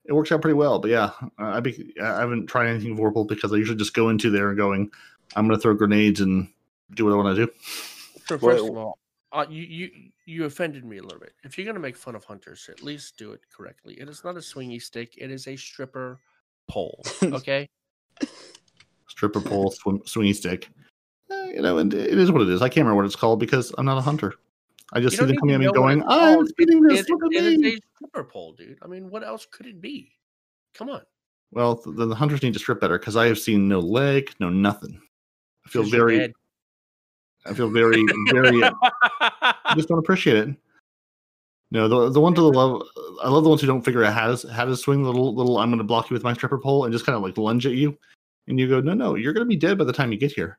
it 0.05 0.13
works 0.13 0.31
out 0.33 0.43
pretty 0.43 0.55
well. 0.55 0.79
But 0.79 0.91
yeah, 0.91 1.11
I 1.39 1.61
be, 1.61 1.95
I 2.03 2.21
haven't 2.21 2.47
tried 2.47 2.69
anything 2.69 2.97
Vorpal 2.97 3.27
because 3.27 3.53
I 3.53 3.57
usually 3.57 3.79
just 3.79 3.95
go 3.95 4.09
into 4.09 4.31
there 4.31 4.49
and 4.49 4.57
going, 4.57 4.91
I'm 5.37 5.47
going 5.47 5.59
to 5.59 5.63
throw 5.63 5.75
grenades 5.75 6.21
and 6.21 6.49
do 6.95 7.05
what 7.05 7.13
I 7.13 7.17
want 7.17 7.37
to 7.37 7.47
do. 7.47 7.53
So 8.27 8.37
Well- 8.37 8.57
first 8.57 8.71
of 8.71 8.77
all, 8.77 8.99
uh, 9.33 9.45
you 9.51 9.63
you 9.65 9.91
you 10.27 10.45
offended 10.45 10.85
me 10.85 10.99
a 10.99 11.03
little 11.03 11.19
bit. 11.19 11.33
If 11.43 11.59
you're 11.59 11.67
gonna 11.67 11.81
make 11.81 11.97
fun 11.97 12.15
of 12.15 12.25
hunters, 12.25 12.69
at 12.71 12.85
least 12.85 13.17
do 13.17 13.33
it 13.33 13.41
correctly. 13.51 13.95
It 13.95 14.09
is 14.09 14.23
not 14.23 14.37
a 14.37 14.39
swingy 14.39 14.81
stick. 14.81 15.15
It 15.19 15.33
is 15.33 15.49
a 15.49 15.57
stripper 15.57 16.21
pole. 16.69 17.03
Okay. 17.25 17.69
Stripper 19.09 19.41
pole, 19.41 19.73
swim, 19.73 19.99
swingy 20.03 20.35
stick. 20.37 20.71
Eh, 21.31 21.53
you 21.55 21.63
know, 21.63 21.79
and 21.79 21.93
it 21.93 22.19
is 22.19 22.31
what 22.31 22.43
it 22.43 22.49
is. 22.49 22.63
I 22.63 22.69
can't 22.69 22.85
remember 22.85 22.97
what 22.97 23.07
it's 23.07 23.17
called 23.17 23.41
because 23.41 23.73
I'm 23.79 23.87
not 23.87 23.99
a 23.99 24.03
hunter. 24.03 24.35
I 24.93 25.01
just 25.01 25.17
see 25.17 25.25
them 25.25 25.37
coming 25.37 25.55
at 25.55 25.61
me 25.61 25.73
going, 25.73 25.99
it's 25.99 26.07
I'm 26.09 26.47
speeding 26.47 26.83
this. 26.83 27.01
It, 27.01 27.11
Look 27.11 27.35
at 27.35 27.45
it 27.45 27.53
is 27.55 27.59
me. 27.59 27.69
a 27.75 27.79
stripper 27.97 28.25
pole, 28.25 28.53
dude. 28.53 28.79
I 28.83 28.87
mean, 28.87 29.11
what 29.11 29.25
else 29.25 29.47
could 29.51 29.67
it 29.67 29.81
be? 29.81 30.13
Come 30.75 30.89
on. 30.89 31.03
Well, 31.51 31.81
then 31.85 32.09
the 32.09 32.15
hunters 32.15 32.43
need 32.43 32.53
to 32.53 32.59
strip 32.59 32.81
better 32.81 32.99
because 32.99 33.17
I 33.17 33.27
have 33.27 33.39
seen 33.39 33.69
no 33.69 33.81
leg, 33.81 34.31
no 34.41 34.51
nothing. 34.51 35.01
I 35.67 35.71
feel 35.71 35.85
very. 35.85 36.33
I 37.47 37.55
feel 37.55 37.71
very, 37.71 38.05
very. 38.31 38.63
I 39.21 39.75
just 39.75 39.89
don't 39.89 39.99
appreciate 39.99 40.37
it. 40.37 40.57
No, 41.71 41.89
the 41.89 42.11
the 42.11 42.21
one 42.21 42.35
to 42.35 42.41
the 42.41 42.49
love, 42.49 42.83
I 43.23 43.29
love 43.29 43.43
the 43.43 43.49
ones 43.49 43.61
who 43.61 43.67
don't 43.67 43.85
figure 43.85 44.05
out 44.05 44.13
how 44.13 44.35
to 44.35 44.53
how 44.53 44.65
to 44.65 44.77
swing 44.77 45.03
the 45.03 45.09
little 45.09 45.35
little. 45.35 45.59
I'm 45.59 45.71
going 45.71 45.79
to 45.79 45.85
block 45.85 46.11
you 46.11 46.15
with 46.15 46.23
my 46.23 46.33
stripper 46.33 46.59
pole 46.59 46.85
and 46.85 46.93
just 46.93 47.07
kind 47.07 47.17
of 47.17 47.23
like 47.23 47.37
lunge 47.37 47.67
at 47.67 47.73
you, 47.73 47.99
and 48.47 48.59
you 48.59 48.69
go, 48.69 48.81
no, 48.81 48.95
no, 48.95 49.15
you're 49.17 49.33
going 49.33 49.45
to 49.45 49.49
be 49.49 49.57
dead 49.57 49.79
by 49.79 49.85
the 49.85 49.93
time 49.93 50.13
you 50.13 50.19
get 50.19 50.33
here. 50.33 50.59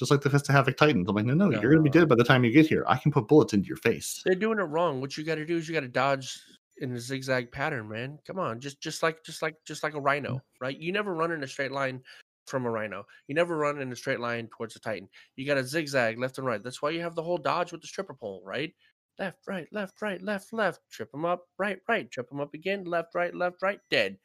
Just 0.00 0.10
like 0.10 0.22
the 0.22 0.30
Fist 0.30 0.48
of 0.48 0.54
Havoc 0.54 0.78
Titans. 0.78 1.06
I'm 1.10 1.14
like, 1.14 1.26
no, 1.26 1.34
no, 1.34 1.50
you're 1.50 1.70
going 1.70 1.76
to 1.76 1.82
be 1.82 1.90
dead 1.90 2.08
by 2.08 2.14
the 2.14 2.24
time 2.24 2.42
you 2.42 2.50
get 2.50 2.66
here. 2.66 2.86
I 2.88 2.96
can 2.96 3.12
put 3.12 3.28
bullets 3.28 3.52
into 3.52 3.68
your 3.68 3.76
face. 3.76 4.22
They're 4.24 4.34
doing 4.34 4.58
it 4.58 4.62
wrong. 4.62 4.98
What 5.02 5.18
you 5.18 5.24
got 5.24 5.34
to 5.34 5.44
do 5.44 5.58
is 5.58 5.68
you 5.68 5.74
got 5.74 5.80
to 5.80 5.88
dodge 5.88 6.40
in 6.78 6.90
a 6.94 6.98
zigzag 6.98 7.52
pattern, 7.52 7.86
man. 7.86 8.18
Come 8.26 8.38
on, 8.38 8.60
just 8.60 8.80
just 8.80 9.02
like 9.02 9.22
just 9.24 9.42
like 9.42 9.56
just 9.66 9.82
like 9.82 9.92
a 9.92 10.00
rhino, 10.00 10.36
mm. 10.36 10.40
right? 10.58 10.80
You 10.80 10.90
never 10.90 11.12
run 11.12 11.32
in 11.32 11.44
a 11.44 11.46
straight 11.46 11.70
line 11.70 12.00
from 12.46 12.64
a 12.64 12.70
rhino. 12.70 13.04
You 13.28 13.34
never 13.34 13.58
run 13.58 13.78
in 13.78 13.92
a 13.92 13.96
straight 13.96 14.20
line 14.20 14.48
towards 14.56 14.74
a 14.74 14.80
titan. 14.80 15.06
You 15.36 15.46
got 15.46 15.56
to 15.56 15.64
zigzag 15.64 16.18
left 16.18 16.38
and 16.38 16.46
right. 16.46 16.64
That's 16.64 16.80
why 16.80 16.90
you 16.90 17.02
have 17.02 17.14
the 17.14 17.22
whole 17.22 17.36
dodge 17.36 17.70
with 17.70 17.82
the 17.82 17.86
stripper 17.86 18.14
pole, 18.14 18.40
right? 18.42 18.72
Left, 19.18 19.46
right, 19.46 19.68
left, 19.70 20.00
right, 20.00 20.22
left, 20.22 20.54
left. 20.54 20.80
Trip 20.90 21.12
them 21.12 21.26
up, 21.26 21.44
right, 21.58 21.78
right. 21.90 22.10
Trip 22.10 22.26
them 22.30 22.40
up 22.40 22.54
again. 22.54 22.84
Left, 22.84 23.14
right, 23.14 23.34
left, 23.34 23.60
right. 23.60 23.80
Dead, 23.90 24.16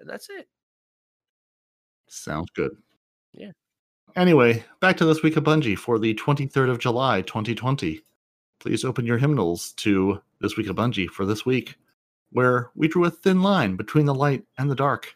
and 0.00 0.10
that's 0.10 0.28
it. 0.28 0.48
Sounds 2.08 2.50
good. 2.56 2.72
Yeah. 3.32 3.52
Anyway, 4.16 4.64
back 4.80 4.96
to 4.96 5.04
this 5.04 5.22
week 5.22 5.36
of 5.36 5.44
Bungie 5.44 5.78
for 5.78 5.98
the 5.98 6.14
23rd 6.14 6.70
of 6.70 6.78
July, 6.78 7.22
2020. 7.22 8.00
Please 8.58 8.84
open 8.84 9.06
your 9.06 9.18
hymnals 9.18 9.72
to 9.74 10.20
this 10.40 10.56
week 10.56 10.68
of 10.68 10.76
Bungie 10.76 11.08
for 11.08 11.24
this 11.24 11.46
week, 11.46 11.76
where 12.32 12.70
we 12.74 12.88
drew 12.88 13.04
a 13.04 13.10
thin 13.10 13.42
line 13.42 13.76
between 13.76 14.06
the 14.06 14.14
light 14.14 14.44
and 14.58 14.70
the 14.70 14.74
dark, 14.74 15.14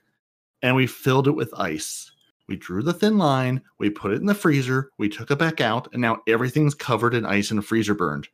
and 0.63 0.77
we 0.77 0.87
filled 0.87 1.27
it 1.27 1.33
with 1.33 1.53
ice. 1.57 2.13
We 2.49 2.57
drew 2.57 2.83
the 2.83 2.93
thin 2.93 3.19
line, 3.19 3.63
we 3.79 3.91
put 3.91 4.13
it 4.13 4.21
in 4.21 4.27
the 4.27 4.35
freezer, 4.35 4.91
we 4.99 5.09
took 5.09 5.31
it 5.31 5.39
back 5.39 5.61
out, 5.61 5.89
and 5.93 6.01
now 6.01 6.19
everything's 6.29 6.75
covered 6.75 7.15
in 7.15 7.27
ice 7.27 7.51
and 7.51 7.65
freezer 7.65 7.95
burned. 7.95 8.29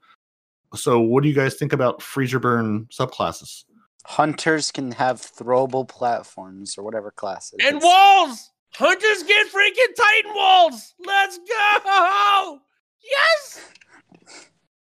So, 0.74 1.00
what 1.00 1.22
do 1.22 1.28
you 1.28 1.34
guys 1.34 1.54
think 1.54 1.72
about 1.72 2.02
freezer 2.02 2.38
burn 2.38 2.86
subclasses? 2.86 3.64
Hunters 4.04 4.72
can 4.72 4.92
have 4.92 5.20
throwable 5.20 5.88
platforms 5.88 6.76
or 6.76 6.82
whatever 6.82 7.10
classes. 7.10 7.58
And 7.62 7.78
is. 7.78 7.82
walls. 7.84 8.50
Hunters 8.74 9.22
get 9.24 9.46
freaking 9.48 9.94
titan 9.96 10.34
walls. 10.34 10.94
Let's 11.04 11.38
go. 11.38 12.60
Yes. 13.02 13.66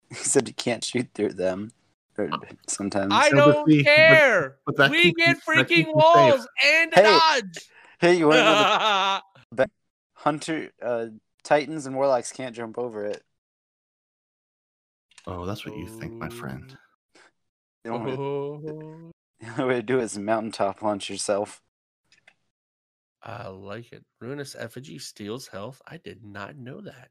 He 0.08 0.14
said 0.14 0.46
you 0.46 0.54
can't 0.54 0.84
shoot 0.84 1.08
through 1.14 1.32
them. 1.32 1.72
Or 2.16 2.30
sometimes. 2.68 3.12
I 3.12 3.28
don't 3.28 3.68
see, 3.68 3.82
care. 3.82 4.56
but 4.64 4.76
that 4.76 4.90
we 4.90 5.02
keeps 5.12 5.16
get 5.18 5.28
you- 5.28 5.54
that 5.56 5.68
keeps 5.68 5.88
freaking 5.90 5.94
walls 5.94 6.48
and 6.64 6.94
Hey, 6.94 7.02
dodge. 7.02 7.58
hey, 8.00 8.14
you 8.14 8.28
want 8.28 8.38
to 8.38 9.22
the 9.56 9.70
Hunter 10.14 10.70
uh, 10.80 11.06
Titans 11.42 11.86
and 11.86 11.96
Warlocks 11.96 12.30
can't 12.32 12.54
jump 12.54 12.78
over 12.78 13.04
it. 13.04 13.22
Oh, 15.26 15.44
that's 15.44 15.66
what 15.66 15.76
you 15.76 15.88
think, 15.88 16.12
my 16.14 16.28
friend. 16.28 16.78
The 17.84 17.90
only, 17.90 18.12
Oh, 18.12 18.58
the 18.62 19.50
only 19.58 19.64
way 19.64 19.74
to 19.74 19.82
do 19.82 19.98
it 19.98 20.04
is 20.04 20.16
mountaintop 20.18 20.82
launch 20.82 21.10
yourself. 21.10 21.60
I 23.26 23.48
like 23.48 23.92
it. 23.92 24.04
Ruinous 24.20 24.54
effigy 24.56 24.98
steals 25.00 25.48
health. 25.48 25.82
I 25.86 25.96
did 25.96 26.24
not 26.24 26.56
know 26.56 26.80
that. 26.80 27.08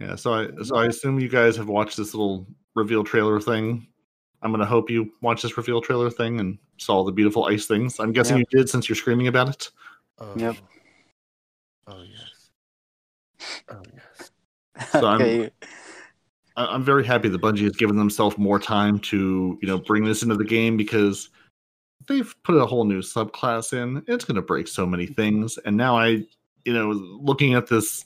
Yeah, 0.00 0.16
so 0.16 0.32
I 0.32 0.48
so 0.64 0.76
I 0.76 0.86
assume 0.86 1.20
you 1.20 1.28
guys 1.28 1.56
have 1.56 1.68
watched 1.68 1.96
this 1.98 2.14
little 2.14 2.46
reveal 2.74 3.04
trailer 3.04 3.40
thing. 3.40 3.86
I'm 4.42 4.50
gonna 4.50 4.64
hope 4.64 4.88
you 4.90 5.12
watch 5.20 5.42
this 5.42 5.56
reveal 5.56 5.80
trailer 5.82 6.10
thing 6.10 6.40
and 6.40 6.58
saw 6.78 7.04
the 7.04 7.12
beautiful 7.12 7.44
ice 7.44 7.66
things. 7.66 8.00
I'm 8.00 8.12
guessing 8.12 8.38
Yep. 8.38 8.46
you 8.50 8.58
did 8.58 8.68
since 8.70 8.88
you're 8.88 8.96
screaming 8.96 9.26
about 9.28 9.50
it. 9.50 9.70
Oh, 10.18 10.34
Yep. 10.36 10.56
Oh 11.86 12.02
yes. 12.02 12.50
Oh 13.68 13.82
yes. 13.92 14.30
So 14.92 15.06
I'm- 15.06 15.50
I'm 16.56 16.84
very 16.84 17.04
happy 17.04 17.28
that 17.28 17.40
Bungie 17.40 17.62
has 17.64 17.72
given 17.76 17.96
themselves 17.96 18.38
more 18.38 18.60
time 18.60 19.00
to, 19.00 19.58
you 19.60 19.66
know, 19.68 19.76
bring 19.76 20.04
this 20.04 20.22
into 20.22 20.36
the 20.36 20.44
game 20.44 20.76
because 20.76 21.30
they've 22.06 22.34
put 22.42 22.56
a 22.56 22.66
whole 22.66 22.84
new 22.84 23.00
subclass 23.00 23.72
in. 23.72 24.02
It's 24.06 24.24
going 24.24 24.36
to 24.36 24.42
break 24.42 24.68
so 24.68 24.86
many 24.86 25.06
things. 25.06 25.58
And 25.64 25.76
now 25.76 25.96
I, 25.96 26.24
you 26.64 26.72
know, 26.72 26.90
looking 26.90 27.54
at 27.54 27.68
this, 27.68 28.04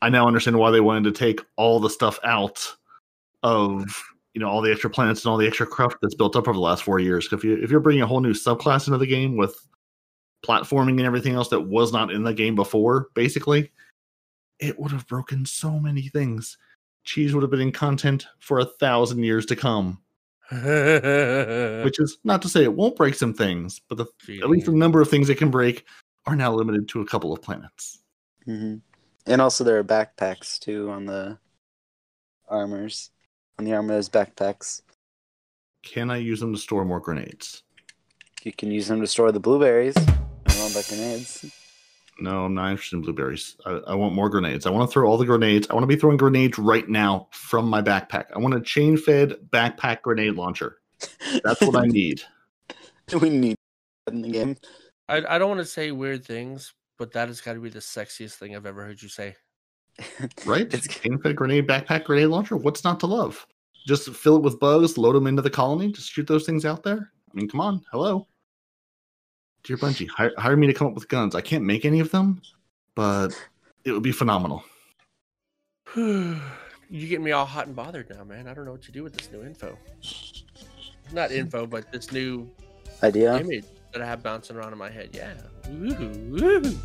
I 0.00 0.08
now 0.08 0.26
understand 0.26 0.58
why 0.58 0.70
they 0.70 0.80
wanted 0.80 1.04
to 1.04 1.18
take 1.18 1.40
all 1.56 1.80
the 1.80 1.90
stuff 1.90 2.18
out 2.24 2.66
of, 3.42 3.84
you 4.34 4.40
know, 4.40 4.48
all 4.48 4.62
the 4.62 4.72
extra 4.72 4.90
planets 4.90 5.24
and 5.24 5.30
all 5.30 5.38
the 5.38 5.46
extra 5.46 5.66
craft 5.66 5.96
that's 6.02 6.14
built 6.14 6.36
up 6.36 6.48
over 6.48 6.54
the 6.54 6.60
last 6.60 6.82
four 6.82 6.98
years. 6.98 7.28
If 7.32 7.44
you 7.44 7.56
if 7.56 7.70
you're 7.70 7.80
bringing 7.80 8.02
a 8.02 8.06
whole 8.06 8.20
new 8.20 8.32
subclass 8.32 8.86
into 8.86 8.98
the 8.98 9.06
game 9.06 9.36
with 9.36 9.56
platforming 10.44 10.98
and 10.98 11.02
everything 11.02 11.34
else 11.34 11.48
that 11.48 11.60
was 11.60 11.92
not 11.92 12.10
in 12.10 12.24
the 12.24 12.34
game 12.34 12.54
before, 12.54 13.08
basically, 13.14 13.70
it 14.58 14.78
would 14.78 14.90
have 14.90 15.06
broken 15.06 15.46
so 15.46 15.78
many 15.78 16.08
things 16.08 16.56
cheese 17.04 17.34
would 17.34 17.42
have 17.42 17.50
been 17.50 17.60
in 17.60 17.72
content 17.72 18.26
for 18.38 18.60
a 18.60 18.64
thousand 18.64 19.22
years 19.22 19.46
to 19.46 19.56
come. 19.56 19.98
Which 21.84 21.98
is 22.00 22.18
not 22.24 22.42
to 22.42 22.48
say 22.48 22.62
it 22.64 22.74
won't 22.74 22.96
break 22.96 23.14
some 23.14 23.32
things, 23.32 23.80
but 23.88 23.96
the, 23.96 24.06
at 24.42 24.50
least 24.50 24.66
the 24.66 24.72
number 24.72 25.00
of 25.00 25.08
things 25.08 25.30
it 25.30 25.38
can 25.38 25.50
break 25.50 25.86
are 26.26 26.36
now 26.36 26.52
limited 26.52 26.88
to 26.88 27.00
a 27.00 27.06
couple 27.06 27.32
of 27.32 27.40
planets. 27.42 28.02
hmm 28.44 28.76
And 29.26 29.40
also 29.40 29.64
there 29.64 29.78
are 29.78 29.84
backpacks 29.84 30.58
too 30.58 30.90
on 30.90 31.06
the 31.06 31.38
armors. 32.48 33.10
On 33.58 33.64
the 33.64 33.72
armor, 33.72 33.94
there's 33.94 34.08
backpacks. 34.08 34.82
Can 35.82 36.10
I 36.10 36.18
use 36.18 36.40
them 36.40 36.52
to 36.52 36.58
store 36.58 36.84
more 36.84 37.00
grenades? 37.00 37.62
You 38.42 38.52
can 38.52 38.70
use 38.70 38.88
them 38.88 39.00
to 39.00 39.06
store 39.06 39.32
the 39.32 39.40
blueberries. 39.40 39.96
I 39.96 40.58
want 40.58 40.72
about 40.72 40.88
grenades. 40.88 41.44
No, 42.18 42.44
I'm 42.44 42.54
not 42.54 42.70
interested 42.70 42.96
in 42.96 43.02
blueberries. 43.02 43.56
I, 43.64 43.70
I 43.88 43.94
want 43.94 44.14
more 44.14 44.28
grenades. 44.28 44.66
I 44.66 44.70
want 44.70 44.88
to 44.88 44.92
throw 44.92 45.08
all 45.08 45.16
the 45.18 45.24
grenades. 45.24 45.66
I 45.70 45.74
want 45.74 45.82
to 45.84 45.88
be 45.88 45.96
throwing 45.96 46.18
grenades 46.18 46.58
right 46.58 46.88
now 46.88 47.26
from 47.32 47.66
my 47.68 47.82
backpack. 47.82 48.26
I 48.34 48.38
want 48.38 48.54
a 48.54 48.60
chain 48.60 48.96
fed 48.96 49.34
backpack 49.50 50.02
grenade 50.02 50.34
launcher. 50.34 50.78
That's 51.42 51.60
what 51.62 51.76
I 51.76 51.86
need. 51.86 52.22
we 53.20 53.30
need 53.30 53.56
that 54.06 54.14
in 54.14 54.22
the 54.22 54.30
game. 54.30 54.56
I, 55.08 55.22
I 55.28 55.38
don't 55.38 55.48
want 55.48 55.60
to 55.60 55.64
say 55.66 55.90
weird 55.90 56.24
things, 56.24 56.74
but 56.98 57.12
that 57.12 57.28
has 57.28 57.40
got 57.40 57.54
to 57.54 57.60
be 57.60 57.70
the 57.70 57.80
sexiest 57.80 58.34
thing 58.34 58.54
I've 58.54 58.66
ever 58.66 58.84
heard 58.84 59.02
you 59.02 59.08
say. 59.08 59.34
Right? 60.46 60.62
It's- 60.72 60.86
Chain 60.88 61.18
fed 61.18 61.34
grenade 61.36 61.66
backpack 61.66 62.04
grenade 62.04 62.28
launcher. 62.28 62.56
What's 62.56 62.84
not 62.84 63.00
to 63.00 63.06
love? 63.06 63.46
Just 63.86 64.08
fill 64.10 64.36
it 64.36 64.42
with 64.42 64.60
bugs, 64.60 64.96
load 64.96 65.16
them 65.16 65.26
into 65.26 65.42
the 65.42 65.50
colony, 65.50 65.90
just 65.90 66.12
shoot 66.12 66.26
those 66.28 66.46
things 66.46 66.64
out 66.64 66.84
there. 66.84 67.10
I 67.30 67.34
mean, 67.34 67.48
come 67.48 67.60
on. 67.60 67.82
Hello. 67.90 68.28
Dear 69.64 69.76
Bungie, 69.76 70.08
hire, 70.08 70.32
hire 70.36 70.56
me 70.56 70.66
to 70.66 70.74
come 70.74 70.88
up 70.88 70.94
with 70.94 71.08
guns. 71.08 71.36
I 71.36 71.40
can't 71.40 71.62
make 71.62 71.84
any 71.84 72.00
of 72.00 72.10
them, 72.10 72.42
but 72.96 73.28
it 73.84 73.92
would 73.92 74.02
be 74.02 74.10
phenomenal. 74.10 74.64
you 75.96 76.40
get 76.90 77.20
me 77.20 77.30
all 77.30 77.46
hot 77.46 77.68
and 77.68 77.76
bothered 77.76 78.10
now, 78.10 78.24
man. 78.24 78.48
I 78.48 78.54
don't 78.54 78.64
know 78.64 78.72
what 78.72 78.82
to 78.82 78.92
do 78.92 79.04
with 79.04 79.16
this 79.16 79.30
new 79.30 79.42
info. 79.44 79.78
Not 81.12 81.30
info, 81.30 81.66
but 81.66 81.92
this 81.92 82.10
new 82.10 82.50
Idea. 83.04 83.36
image 83.36 83.66
that 83.92 84.02
I 84.02 84.06
have 84.06 84.22
bouncing 84.22 84.56
around 84.56 84.72
in 84.72 84.78
my 84.78 84.90
head. 84.90 85.10
Yeah. 85.12 85.34
Woo-hoo, 85.68 86.10
woo-hoo. 86.30 86.78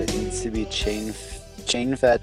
It 0.00 0.14
needs 0.14 0.42
to 0.42 0.50
be 0.52 0.64
chain 0.66 1.12
chain 1.66 1.96
fed 1.96 2.22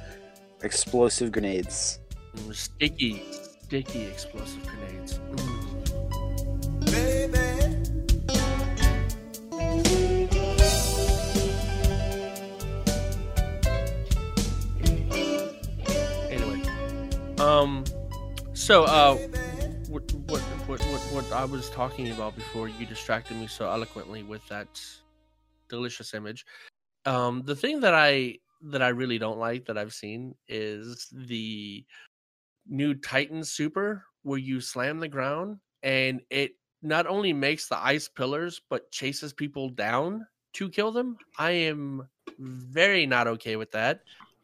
explosive 0.63 1.33
grenades. 1.33 1.99
Mm, 2.36 2.54
Sticky, 2.56 3.24
sticky 3.63 4.04
explosive 4.06 4.65
grenades. 4.67 5.19
Mm. 5.19 5.76
Anyway, 16.30 16.62
um, 17.39 17.84
so 18.54 18.84
uh, 18.86 19.15
what 19.89 20.12
what 20.28 20.41
what 20.67 20.82
what 20.82 21.02
what 21.12 21.32
I 21.32 21.45
was 21.45 21.69
talking 21.69 22.12
about 22.12 22.36
before 22.36 22.67
you 22.67 22.86
distracted 22.86 23.38
me 23.38 23.48
so 23.48 23.69
eloquently 23.69 24.24
with 24.24 24.45
that 24.50 24.82
delicious 25.69 26.13
image. 26.13 26.45
Um, 27.06 27.43
the 27.45 27.56
thing 27.56 27.80
that 27.82 27.93
I 27.93 28.38
that 28.63 28.82
I 28.82 28.89
really 28.89 29.17
don't 29.17 29.38
like 29.38 29.65
that 29.65 29.78
I've 29.78 29.93
seen 29.93 30.36
is 30.48 31.08
the 31.12 31.86
new 32.67 32.93
Titan 32.93 33.43
Super 33.43 34.06
where 34.23 34.39
you 34.39 34.60
slam 34.60 34.99
the 34.99 35.08
ground 35.08 35.60
and 35.84 36.21
it 36.30 36.51
not 36.82 37.08
only 37.08 37.34
makes 37.34 37.67
the 37.67 37.78
ice 37.78 38.08
pillars 38.08 38.62
but 38.69 38.91
chases 38.91 39.34
people 39.34 39.69
down 39.69 40.25
to 40.54 40.69
kill 40.69 40.91
them. 40.91 41.17
I 41.38 41.51
am 41.51 42.08
very 42.39 43.06
not 43.06 43.28
okay 43.28 43.56
with 43.56 43.71
that. 43.71 44.01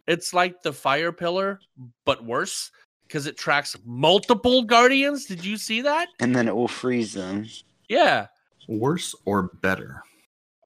It's 0.08 0.34
like 0.34 0.62
the 0.62 0.74
fire 0.74 1.12
pillar 1.12 1.60
but 2.06 2.24
worse 2.24 2.72
because 3.08 3.28
it 3.28 3.38
tracks 3.38 3.76
multiple 3.86 4.64
guardians. 4.64 5.26
Did 5.26 5.44
you 5.44 5.58
see 5.58 5.82
that? 5.82 6.10
And 6.20 6.36
then 6.36 6.48
it 6.48 6.56
will 6.56 6.68
freeze 6.68 7.14
them. 7.14 7.48
Yeah. 7.90 8.28
Worse 8.68 9.16
or 9.26 9.44
better? 9.62 10.04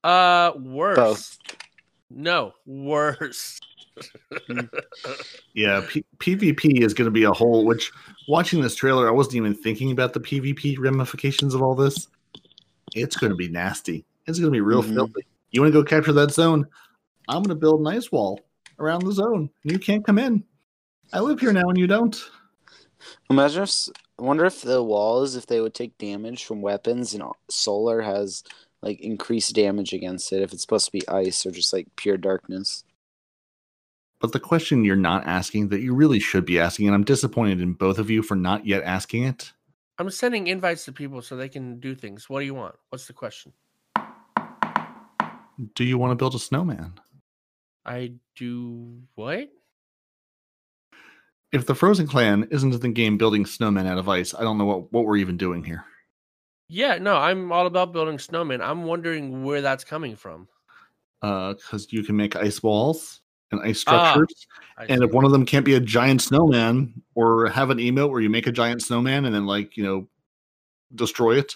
Uh 0.03 0.51
worse. 0.57 0.97
Both. 0.97 1.37
No, 2.09 2.53
worse. 2.65 3.59
Yeah, 5.53 5.85
P- 5.87 6.05
PvP 6.17 6.81
is 6.81 6.93
going 6.93 7.05
to 7.05 7.11
be 7.11 7.23
a 7.23 7.31
whole. 7.31 7.65
Which 7.65 7.91
watching 8.27 8.61
this 8.61 8.75
trailer, 8.75 9.07
I 9.07 9.11
wasn't 9.11 9.35
even 9.35 9.53
thinking 9.55 9.91
about 9.91 10.13
the 10.13 10.19
PvP 10.19 10.77
ramifications 10.79 11.53
of 11.53 11.61
all 11.61 11.75
this. 11.75 12.07
It's 12.93 13.15
going 13.15 13.29
to 13.31 13.35
be 13.35 13.47
nasty. 13.47 14.05
It's 14.27 14.39
going 14.39 14.51
to 14.51 14.55
be 14.55 14.61
real 14.61 14.83
Mhm. 14.83 14.93
filthy. 14.93 15.21
You 15.51 15.61
want 15.61 15.73
to 15.73 15.79
go 15.81 15.85
capture 15.87 16.13
that 16.13 16.31
zone? 16.31 16.65
I'm 17.27 17.37
going 17.41 17.49
to 17.49 17.55
build 17.55 17.79
an 17.81 17.87
ice 17.87 18.11
wall 18.11 18.39
around 18.79 19.03
the 19.05 19.11
zone. 19.13 19.49
and 19.63 19.71
You 19.71 19.79
can't 19.79 20.05
come 20.05 20.19
in. 20.19 20.43
I 21.13 21.19
live 21.19 21.39
here 21.39 21.53
now, 21.53 21.69
and 21.69 21.77
you 21.77 21.87
don't. 21.87 22.15
Imagine 23.29 23.63
if 23.63 23.89
I 24.17 24.21
wonder 24.23 24.45
if 24.45 24.61
the 24.61 24.81
walls, 24.81 25.35
if 25.35 25.45
they 25.45 25.59
would 25.61 25.73
take 25.73 25.97
damage 25.97 26.45
from 26.45 26.61
weapons, 26.61 27.13
and 27.13 27.23
solar 27.49 28.01
has 28.01 28.43
like 28.81 28.99
increased 29.01 29.53
damage 29.55 29.93
against 29.93 30.31
it. 30.33 30.41
If 30.41 30.53
it's 30.53 30.61
supposed 30.61 30.85
to 30.85 30.91
be 30.91 31.07
ice 31.07 31.45
or 31.45 31.51
just 31.51 31.73
like 31.73 31.87
pure 31.95 32.17
darkness. 32.17 32.83
But 34.19 34.31
the 34.31 34.39
question 34.39 34.85
you're 34.85 34.95
not 34.95 35.27
asking 35.27 35.69
that 35.69 35.81
you 35.81 35.93
really 35.93 36.19
should 36.19 36.45
be 36.45 36.59
asking, 36.59 36.87
and 36.87 36.95
I'm 36.95 37.03
disappointed 37.03 37.59
in 37.61 37.73
both 37.73 37.99
of 37.99 38.09
you 38.09 38.21
for 38.21 38.35
not 38.35 38.65
yet 38.65 38.83
asking 38.83 39.23
it. 39.23 39.51
I'm 39.97 40.09
sending 40.09 40.47
invites 40.47 40.85
to 40.85 40.91
people 40.91 41.21
so 41.21 41.35
they 41.35 41.49
can 41.49 41.79
do 41.79 41.95
things. 41.95 42.29
What 42.29 42.39
do 42.39 42.45
you 42.45 42.53
want? 42.53 42.75
What's 42.89 43.07
the 43.07 43.13
question? 43.13 43.53
Do 45.75 45.83
you 45.83 45.97
want 45.97 46.11
to 46.11 46.15
build 46.15 46.35
a 46.35 46.39
snowman? 46.39 46.93
I 47.85 48.13
do 48.35 49.01
what? 49.15 49.49
If 51.51 51.65
the 51.65 51.75
Frozen 51.75 52.07
Clan 52.07 52.47
isn't 52.51 52.73
in 52.73 52.79
the 52.79 52.89
game 52.89 53.17
building 53.17 53.45
snowmen 53.45 53.87
out 53.87 53.97
of 53.97 54.09
ice, 54.09 54.33
I 54.33 54.41
don't 54.41 54.57
know 54.57 54.65
what, 54.65 54.91
what 54.91 55.05
we're 55.05 55.17
even 55.17 55.37
doing 55.37 55.63
here. 55.63 55.85
Yeah, 56.67 56.97
no, 56.97 57.15
I'm 57.15 57.51
all 57.51 57.67
about 57.67 57.93
building 57.93 58.17
snowmen. 58.17 58.59
I'm 58.59 58.83
wondering 58.83 59.43
where 59.43 59.61
that's 59.61 59.83
coming 59.83 60.15
from. 60.15 60.47
Uh, 61.21 61.53
Because 61.53 61.93
you 61.93 62.03
can 62.03 62.17
make 62.17 62.35
ice 62.35 62.61
walls 62.61 63.21
and 63.59 63.69
ice 63.69 63.83
Ah, 63.87 64.11
structures. 64.11 64.47
I 64.77 64.85
and 64.85 65.03
if 65.03 65.11
one 65.11 65.25
of 65.25 65.31
them 65.31 65.45
can't 65.45 65.65
be 65.65 65.75
a 65.75 65.79
giant 65.79 66.21
snowman 66.21 67.01
or 67.13 67.47
have 67.47 67.69
an 67.69 67.77
emote 67.77 68.09
where 68.09 68.21
you 68.21 68.29
make 68.29 68.47
a 68.47 68.51
giant 68.51 68.81
snowman 68.81 69.25
and 69.25 69.33
then, 69.33 69.45
like, 69.45 69.77
you 69.77 69.83
know, 69.83 70.07
destroy 70.95 71.37
it, 71.37 71.55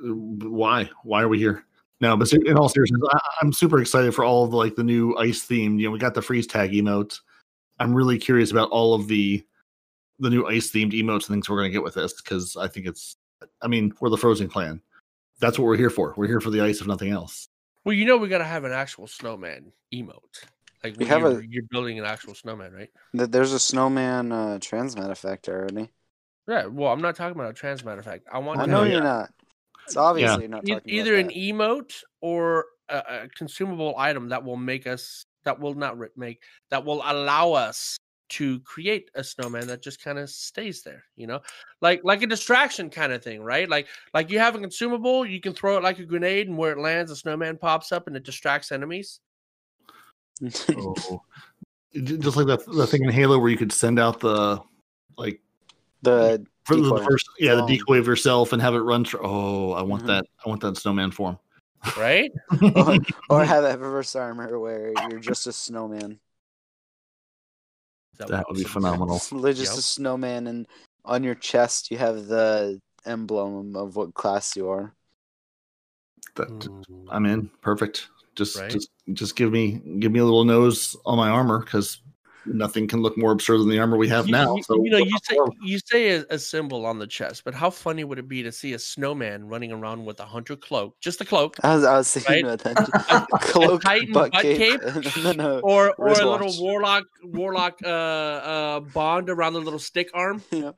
why? 0.00 0.88
Why 1.04 1.22
are 1.22 1.28
we 1.28 1.38
here? 1.38 1.64
No, 2.00 2.16
but 2.16 2.30
in 2.32 2.58
all 2.58 2.68
seriousness, 2.68 3.00
I, 3.10 3.18
I'm 3.40 3.52
super 3.52 3.80
excited 3.80 4.14
for 4.14 4.24
all 4.24 4.44
of 4.44 4.50
the, 4.50 4.56
like 4.56 4.74
the 4.76 4.84
new 4.84 5.16
ice 5.16 5.42
theme. 5.42 5.78
You 5.78 5.86
know, 5.88 5.92
we 5.92 5.98
got 5.98 6.14
the 6.14 6.22
freeze 6.22 6.46
tag 6.46 6.72
emote. 6.72 7.18
I'm 7.78 7.94
really 7.94 8.18
curious 8.18 8.50
about 8.50 8.70
all 8.70 8.94
of 8.94 9.08
the 9.08 9.44
the 10.18 10.30
new 10.30 10.46
ice 10.46 10.70
themed 10.70 10.92
emotes 10.92 11.28
and 11.28 11.34
things 11.34 11.48
we're 11.48 11.58
going 11.58 11.68
to 11.68 11.72
get 11.72 11.82
with 11.82 11.94
this 11.94 12.14
because 12.22 12.56
I 12.56 12.68
think 12.68 12.86
it's. 12.86 13.16
I 13.60 13.68
mean, 13.68 13.92
we're 14.00 14.08
the 14.08 14.16
Frozen 14.16 14.48
Clan. 14.48 14.80
That's 15.40 15.58
what 15.58 15.66
we're 15.66 15.76
here 15.76 15.90
for. 15.90 16.14
We're 16.16 16.26
here 16.26 16.40
for 16.40 16.48
the 16.50 16.62
ice, 16.62 16.80
if 16.80 16.86
nothing 16.86 17.10
else. 17.10 17.48
well, 17.84 17.92
you 17.94 18.06
know, 18.06 18.16
we 18.16 18.28
got 18.28 18.38
to 18.38 18.44
have 18.44 18.64
an 18.64 18.72
actual 18.72 19.06
snowman 19.06 19.72
emote. 19.94 20.44
Like 20.84 20.96
We 20.96 21.06
have 21.06 21.20
you're, 21.20 21.40
a- 21.40 21.46
you're 21.46 21.62
building 21.70 21.98
an 21.98 22.04
actual 22.04 22.34
snowman, 22.34 22.72
right? 22.72 22.90
Th- 23.16 23.28
There's 23.30 23.52
a 23.52 23.58
snowman 23.60 24.32
uh, 24.32 24.58
transmat 24.60 25.10
effect 25.10 25.48
already. 25.48 25.90
Yeah. 26.48 26.66
Well, 26.66 26.92
I'm 26.92 27.02
not 27.02 27.16
talking 27.16 27.38
about 27.38 27.50
a 27.50 27.54
trans 27.54 27.82
effect. 27.82 28.26
I 28.32 28.38
want 28.38 28.60
I 28.60 28.66
to 28.66 28.70
know 28.70 28.84
yeah. 28.84 28.92
you're 28.92 29.02
not. 29.02 29.32
It's 29.86 29.96
obviously 29.96 30.34
Yeah. 30.34 30.40
you're 30.40 30.48
not 30.48 30.68
e- 30.68 30.72
talking 30.74 30.94
either 30.94 31.14
about 31.18 31.32
an 31.32 31.38
emote 31.38 32.02
or 32.20 32.66
a, 32.88 32.96
a 32.96 33.28
consumable 33.36 33.94
item 33.98 34.28
that 34.30 34.44
will 34.44 34.56
make 34.56 34.86
us 34.86 35.24
that 35.44 35.58
will 35.60 35.74
not 35.74 35.98
ri- 35.98 36.08
make 36.16 36.42
that 36.70 36.84
will 36.84 37.02
allow 37.04 37.52
us 37.52 37.96
to 38.28 38.58
create 38.60 39.08
a 39.14 39.22
snowman 39.22 39.68
that 39.68 39.80
just 39.80 40.02
kind 40.02 40.18
of 40.18 40.28
stays 40.28 40.82
there 40.82 41.04
you 41.14 41.28
know 41.28 41.40
like 41.80 42.00
like 42.02 42.22
a 42.22 42.26
distraction 42.26 42.90
kind 42.90 43.12
of 43.12 43.22
thing 43.22 43.40
right 43.40 43.68
like 43.68 43.86
like 44.14 44.30
you 44.32 44.40
have 44.40 44.56
a 44.56 44.58
consumable 44.58 45.24
you 45.24 45.40
can 45.40 45.52
throw 45.52 45.76
it 45.76 45.84
like 45.84 46.00
a 46.00 46.04
grenade 46.04 46.48
and 46.48 46.58
where 46.58 46.72
it 46.72 46.78
lands 46.78 47.12
a 47.12 47.14
snowman 47.16 47.56
pops 47.56 47.92
up 47.92 48.08
and 48.08 48.16
it 48.16 48.24
distracts 48.24 48.72
enemies 48.72 49.20
Oh. 50.76 51.22
Just 51.94 52.36
like 52.36 52.46
that 52.46 52.64
the 52.66 52.86
thing 52.86 53.04
in 53.04 53.10
Halo 53.10 53.38
where 53.38 53.48
you 53.48 53.56
could 53.56 53.72
send 53.72 53.98
out 53.98 54.20
the 54.20 54.60
like 55.16 55.40
the 56.02 56.44
for 56.64 56.76
the 56.76 57.02
first 57.08 57.26
yeah 57.38 57.54
the 57.54 57.64
decoy 57.64 57.98
of 57.98 58.06
yourself 58.06 58.52
and 58.52 58.60
have 58.60 58.74
it 58.74 58.80
run 58.80 59.04
through. 59.04 59.20
Oh, 59.22 59.72
I 59.72 59.82
want 59.82 60.02
Mhm. 60.02 60.08
that. 60.08 60.26
I 60.44 60.48
want 60.48 60.60
that 60.60 60.76
snowman 60.76 61.10
form. 61.10 61.38
right 61.96 62.30
or, 62.74 62.96
or 63.30 63.44
have 63.44 63.64
Eververse 63.64 64.18
armor 64.18 64.58
where 64.58 64.92
you're 65.10 65.20
just 65.20 65.46
a 65.46 65.52
snowman. 65.52 66.18
That 68.18 68.44
would 68.48 68.56
be 68.56 68.64
phenomenal. 68.64 69.18
Just 69.18 69.32
Yep. 69.32 69.78
a 69.78 69.82
snowman, 69.82 70.46
and 70.48 70.66
on 71.04 71.22
your 71.22 71.34
chest 71.34 71.90
you 71.90 71.98
have 71.98 72.26
the 72.26 72.80
emblem 73.04 73.76
of 73.76 73.94
what 73.96 74.14
class 74.14 74.56
you 74.56 74.68
are. 74.68 74.94
That 76.34 76.48
Mm. 76.48 77.06
I'm 77.10 77.24
in. 77.26 77.48
Perfect. 77.62 78.08
Just 78.36 78.58
Right. 78.60 78.70
just 78.70 78.90
just 79.12 79.34
give 79.36 79.50
me 79.50 79.80
give 79.98 80.12
me 80.12 80.20
a 80.20 80.24
little 80.24 80.44
nose 80.44 80.94
on 81.04 81.16
my 81.16 81.28
armor 81.28 81.58
because 81.60 82.00
nothing 82.48 82.86
can 82.86 83.02
look 83.02 83.18
more 83.18 83.32
absurd 83.32 83.58
than 83.58 83.68
the 83.68 83.76
armor 83.78 83.96
we 83.96 84.06
have 84.06 84.26
you, 84.26 84.32
now. 84.32 84.54
you- 84.54 84.62
so 84.62 84.74
you 84.84 84.88
know, 84.90 84.98
you 84.98 85.16
say 85.24 85.34
hell? 85.34 85.52
you 85.64 85.78
say 85.84 86.10
a, 86.10 86.24
a 86.30 86.38
symbol 86.38 86.86
on 86.86 86.96
the 87.00 87.06
chest, 87.06 87.42
but 87.44 87.54
how 87.54 87.68
funny 87.70 88.04
would 88.04 88.20
it 88.20 88.28
be 88.28 88.40
to 88.44 88.52
see 88.52 88.72
a 88.74 88.78
snowman 88.78 89.48
running 89.48 89.72
around 89.72 90.04
with 90.04 90.20
a 90.20 90.24
hunter 90.24 90.54
cloak, 90.54 90.94
just 91.00 91.20
a 91.20 91.24
cloak, 91.24 91.56
I 91.64 91.74
was, 91.74 91.84
I 91.84 91.96
was 91.98 92.12
thinking 92.12 92.46
Right? 92.46 92.60
about 92.60 92.76
that. 92.76 93.26
Cloak, 93.40 93.82
Titan 93.82 94.12
butt, 94.12 94.30
butt 94.30 94.42
cape, 94.42 94.80
cape? 94.80 94.80
and 94.84 95.04
then 95.24 95.40
or 95.40 95.92
or 95.98 96.08
a 96.08 96.12
little 96.12 96.38
Wristwatch. 96.46 96.60
warlock 96.60 97.04
warlock 97.24 97.78
uh 97.84 97.88
uh 97.88 98.80
bond 98.80 99.28
around 99.28 99.54
the 99.54 99.60
little 99.60 99.80
stick 99.80 100.10
arm, 100.14 100.40
yeah. 100.52 100.70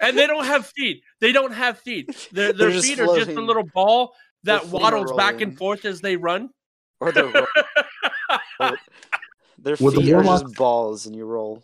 and 0.00 0.16
they 0.16 0.26
don't 0.26 0.44
have 0.46 0.66
feet. 0.68 1.02
They 1.20 1.32
don't 1.32 1.52
have 1.52 1.78
feet. 1.78 2.28
Their 2.32 2.52
their 2.52 2.70
feet 2.80 3.00
are 3.00 3.14
just 3.16 3.30
a 3.30 3.40
little 3.40 3.64
ball 3.74 4.06
Their 4.06 4.12
that 4.46 4.62
feet 4.62 4.70
are 4.70 4.82
waddles 4.82 5.12
back 5.16 5.40
and 5.40 5.56
forth 5.56 5.84
as 5.84 6.00
they 6.00 6.16
run. 6.16 6.50
Or 7.00 7.12
the 7.12 7.26
ro- 8.60 8.70
their 9.58 9.76
Would 9.80 9.94
the 9.94 10.00
feet 10.00 10.12
are 10.12 10.22
warlock- 10.22 10.42
just 10.42 10.56
balls, 10.56 11.06
and 11.06 11.14
you 11.14 11.24
roll. 11.26 11.62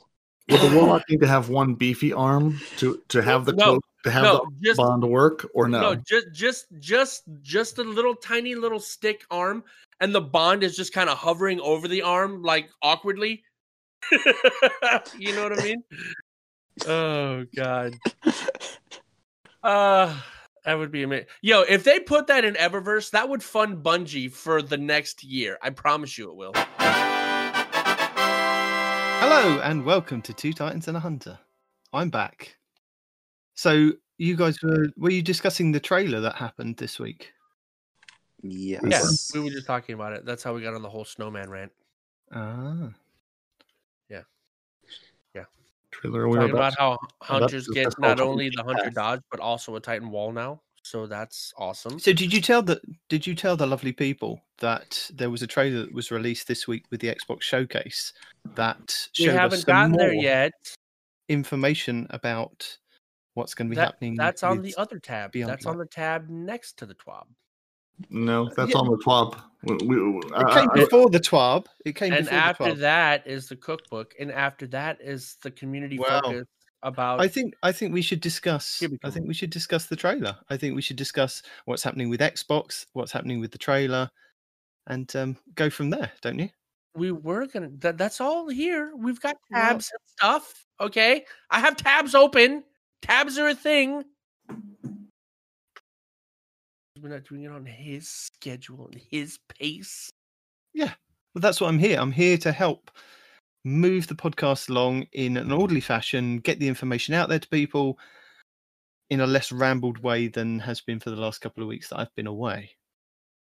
Would 0.49 0.61
the 0.61 0.75
warlock 0.77 1.03
need 1.09 1.21
to 1.21 1.27
have 1.29 1.49
one 1.49 1.75
beefy 1.75 2.13
arm 2.13 2.61
to 2.77 3.01
to 3.09 3.23
have 3.23 3.45
the 3.45 3.53
No, 3.53 3.65
cloak 3.65 3.85
to 4.05 4.11
have 4.11 4.25
no, 4.25 4.39
the 4.39 4.67
just 4.69 4.77
bond 4.77 5.05
work 5.05 5.49
or 5.55 5.69
no? 5.69 5.81
No, 5.81 5.95
just 5.95 6.27
just 6.33 6.67
just 6.81 7.23
just 7.43 7.79
a 7.79 7.85
little 7.85 8.15
tiny 8.15 8.55
little 8.55 8.81
stick 8.81 9.25
arm, 9.31 9.65
and 10.01 10.15
the 10.15 10.21
bond 10.21 10.63
is 10.65 10.77
just 10.77 10.93
kind 10.93 11.09
of 11.09 11.17
hovering 11.17 11.61
over 11.61 11.87
the 11.89 12.03
arm 12.03 12.43
like 12.43 12.69
awkwardly. 12.83 13.45
you 15.17 15.33
know 15.35 15.45
what 15.45 15.59
I 15.59 15.63
mean? 15.63 15.83
Oh 16.87 17.45
god. 17.55 17.95
Uh 19.63 20.19
that 20.65 20.75
would 20.75 20.91
be 20.91 21.03
amazing. 21.03 21.27
Yo, 21.41 21.63
if 21.63 21.85
they 21.85 22.01
put 22.01 22.27
that 22.29 22.45
in 22.45 22.55
Eververse, 22.55 23.11
that 23.11 23.29
would 23.29 23.43
fund 23.43 23.83
Bungie 23.83 24.31
for 24.31 24.63
the 24.63 24.77
next 24.77 25.25
year. 25.25 25.59
I 25.63 25.71
promise 25.71 26.17
you 26.17 26.31
it 26.31 26.37
will. 26.37 26.53
Hello 29.25 29.61
and 29.61 29.85
welcome 29.85 30.23
to 30.23 30.33
Two 30.33 30.53
Titans 30.53 30.89
and 30.89 30.97
a 30.97 31.01
Hunter. 31.01 31.39
I'm 31.93 32.11
back. 32.11 32.57
So 33.55 33.93
you 34.19 34.37
guys 34.37 34.63
were 34.63 34.89
were 34.97 35.11
you 35.11 35.23
discussing 35.23 35.73
the 35.73 35.81
trailer 35.81 36.21
that 36.21 36.37
happened 36.37 36.77
this 36.77 36.99
week? 37.01 37.33
Yes. 38.43 39.31
Yeah, 39.35 39.41
we 39.41 39.49
were 39.49 39.55
just 39.55 39.67
talking 39.67 39.95
about 39.95 40.13
it. 40.13 40.25
That's 40.25 40.43
how 40.43 40.55
we 40.55 40.63
got 40.63 40.75
on 40.75 40.83
the 40.83 40.91
whole 40.91 41.05
snowman 41.05 41.51
rant. 41.51 41.73
Ah, 42.33 42.91
Trailer 45.93 46.29
we 46.29 46.37
were 46.39 46.43
Talking 46.49 46.57
about 46.57 46.75
how 46.79 46.99
hunters 47.23 47.69
get 47.69 47.93
not 47.99 48.21
only 48.21 48.49
the 48.49 48.63
hunter 48.65 48.85
Pass. 48.85 48.95
dodge, 48.95 49.21
but 49.31 49.41
also 49.41 49.77
a 49.77 49.81
Titan 49.81 50.11
wall 50.11 50.33
now. 50.33 50.61
So 50.85 51.07
that's 51.07 51.53
awesome. 51.59 52.01
so 52.01 52.13
did 52.13 52.33
you 52.33 52.41
tell 52.41 52.61
the 52.61 52.81
did 53.09 53.25
you 53.25 53.37
tell 53.37 53.57
the 53.57 53.67
lovely 53.67 53.93
people 53.93 54.41
that 54.59 55.09
there 55.15 55.31
was 55.31 55.41
a 55.43 55.47
trailer 55.47 55.85
that 55.85 55.95
was 55.95 56.11
released 56.11 56.49
this 56.49 56.67
week 56.67 56.85
with 56.91 57.01
the 57.01 57.07
Xbox 57.15 57.43
Showcase 57.43 58.13
that 58.57 59.09
We 59.17 59.27
showed 59.27 59.35
us 59.35 59.41
haven't 59.41 59.59
some 59.61 59.67
gotten 59.67 59.93
there 59.93 60.13
more 60.13 60.23
yet. 60.23 60.53
information 61.29 62.09
about 62.11 62.77
what's 63.35 63.55
going 63.55 63.69
to 63.69 63.71
be 63.71 63.77
That, 63.77 63.85
happening? 63.93 64.17
that's 64.17 64.43
on 64.43 64.61
the 64.61 64.75
other 64.77 64.99
tab. 64.99 65.31
Beyond 65.33 65.53
That's 65.53 65.67
on 65.67 65.79
the 65.79 65.87
tab 65.87 66.29
next 66.29 66.77
to 66.79 66.87
the 66.87 66.95
TWAB. 66.95 67.27
No, 68.11 68.51
that's 68.57 68.73
Yeah. 68.73 68.79
on 68.79 68.87
the 68.91 68.97
twab. 68.99 69.41
We, 69.65 69.77
we, 69.87 70.19
It 70.19 70.33
I- 70.35 70.55
came 70.61 70.71
I- 70.71 70.75
before 70.75 71.09
the 71.11 71.21
TWAB. 71.21 71.67
It 71.85 71.95
came 71.95 72.13
And 72.13 72.25
before 72.25 72.39
after 72.39 72.75
the 72.75 72.81
that 72.81 73.27
is 73.27 73.49
the 73.49 73.57
cookbook, 73.57 74.15
and 74.19 74.33
after 74.33 74.67
that 74.69 75.01
is 75.01 75.37
the 75.43 75.51
community 75.53 75.99
Wow. 75.99 76.21
focus 76.23 76.47
about. 76.83 77.21
I 77.21 77.29
think 77.29 77.55
I 77.63 77.71
think 77.71 77.93
we 77.95 78.03
should 78.03 78.21
discuss. 78.21 78.81
We 78.81 78.99
I 79.05 79.11
think 79.11 79.29
we 79.29 79.35
should 79.35 79.51
discuss 79.51 79.87
the 79.87 79.95
trailer. 79.95 80.37
I 80.51 80.57
think 80.57 80.75
we 80.75 80.83
should 80.83 80.97
discuss 80.97 81.43
what's 81.67 81.83
happening 81.85 82.09
with 82.11 82.21
Xbox, 82.21 82.87
what's 82.95 83.13
happening 83.13 83.39
with 83.41 83.53
the 83.53 83.59
trailer, 83.59 84.11
and 84.89 85.15
um, 85.15 85.37
go 85.55 85.71
from 85.71 85.91
there. 85.91 86.11
Don't 86.23 86.39
you? 86.41 86.49
we 86.95 87.11
were 87.13 87.47
gonna. 87.47 87.71
That, 87.79 87.97
that's 87.99 88.21
all 88.21 88.49
here. 88.49 88.93
We've 88.97 89.21
got 89.21 89.37
Well- 89.51 89.63
tabs 89.63 89.91
and 89.93 90.01
stuff. 90.07 90.67
Okay, 90.81 91.25
I 91.51 91.61
have 91.61 91.77
tabs 91.77 92.17
open. 92.17 92.65
Tabs 93.01 93.39
are 93.39 93.49
a 93.49 93.55
thing. 93.55 94.05
We're 97.03 97.09
not 97.09 97.25
doing 97.25 97.43
it 97.43 97.51
on 97.51 97.67
his 97.67 98.09
schedule 98.09 98.89
and 98.93 99.01
his 99.11 99.39
pace. 99.59 100.09
Yeah, 100.73 100.93
well, 101.35 101.41
that's 101.41 101.61
what 101.61 101.69
I'm 101.69 101.79
here. 101.81 101.99
I'm 101.99 102.13
here 102.13 102.39
to 102.39 102.53
help 102.53 102.91
move 103.65 104.07
the 104.07 104.15
podcast 104.15 104.69
along 104.71 105.07
in 105.13 105.37
an 105.37 105.51
orderly 105.51 105.81
fashion, 105.81 106.39
get 106.39 106.61
the 106.61 106.69
information 106.69 107.15
out 107.15 107.29
there 107.29 107.39
to 107.41 107.49
people 107.49 107.99
in 109.11 109.21
a 109.21 109.27
less 109.27 109.51
rambled 109.53 109.99
way 109.99 110.29
than 110.29 110.61
has 110.61 110.81
been 110.81 111.01
for 111.01 111.11
the 111.11 111.17
last 111.17 111.41
couple 111.41 111.63
of 111.63 111.69
weeks 111.69 111.89
that 111.89 111.99
I've 111.99 112.15
been 112.15 112.27
away. 112.29 112.71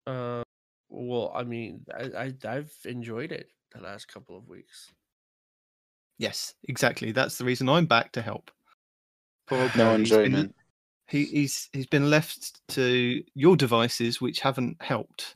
Uh, 0.08 0.43
well, 0.89 1.32
I 1.36 1.43
mean, 1.43 1.86
I, 1.93 2.03
I 2.17 2.34
I've 2.47 2.73
enjoyed 2.86 3.32
it 3.32 3.49
the 3.73 3.82
last 3.82 4.08
couple 4.08 4.38
of 4.38 4.47
weeks. 4.47 4.89
Yes, 6.17 6.53
exactly. 6.63 7.12
That's 7.12 7.38
the 7.38 7.45
reason 7.45 7.67
I'm 7.69 7.86
back 7.86 8.12
to 8.13 8.21
help. 8.21 8.51
Poor 9.47 9.60
No 9.75 9.86
Barry, 9.86 9.95
been- 9.95 9.99
enjoyment. 10.01 10.56
He, 11.08 11.26
he's 11.26 11.70
he's 11.74 11.88
been 11.88 12.10
left 12.10 12.62
to 12.70 13.24
your 13.36 13.56
devices, 13.56 14.22
which 14.22 14.39
haven't 14.39 14.82
helped. 14.82 15.36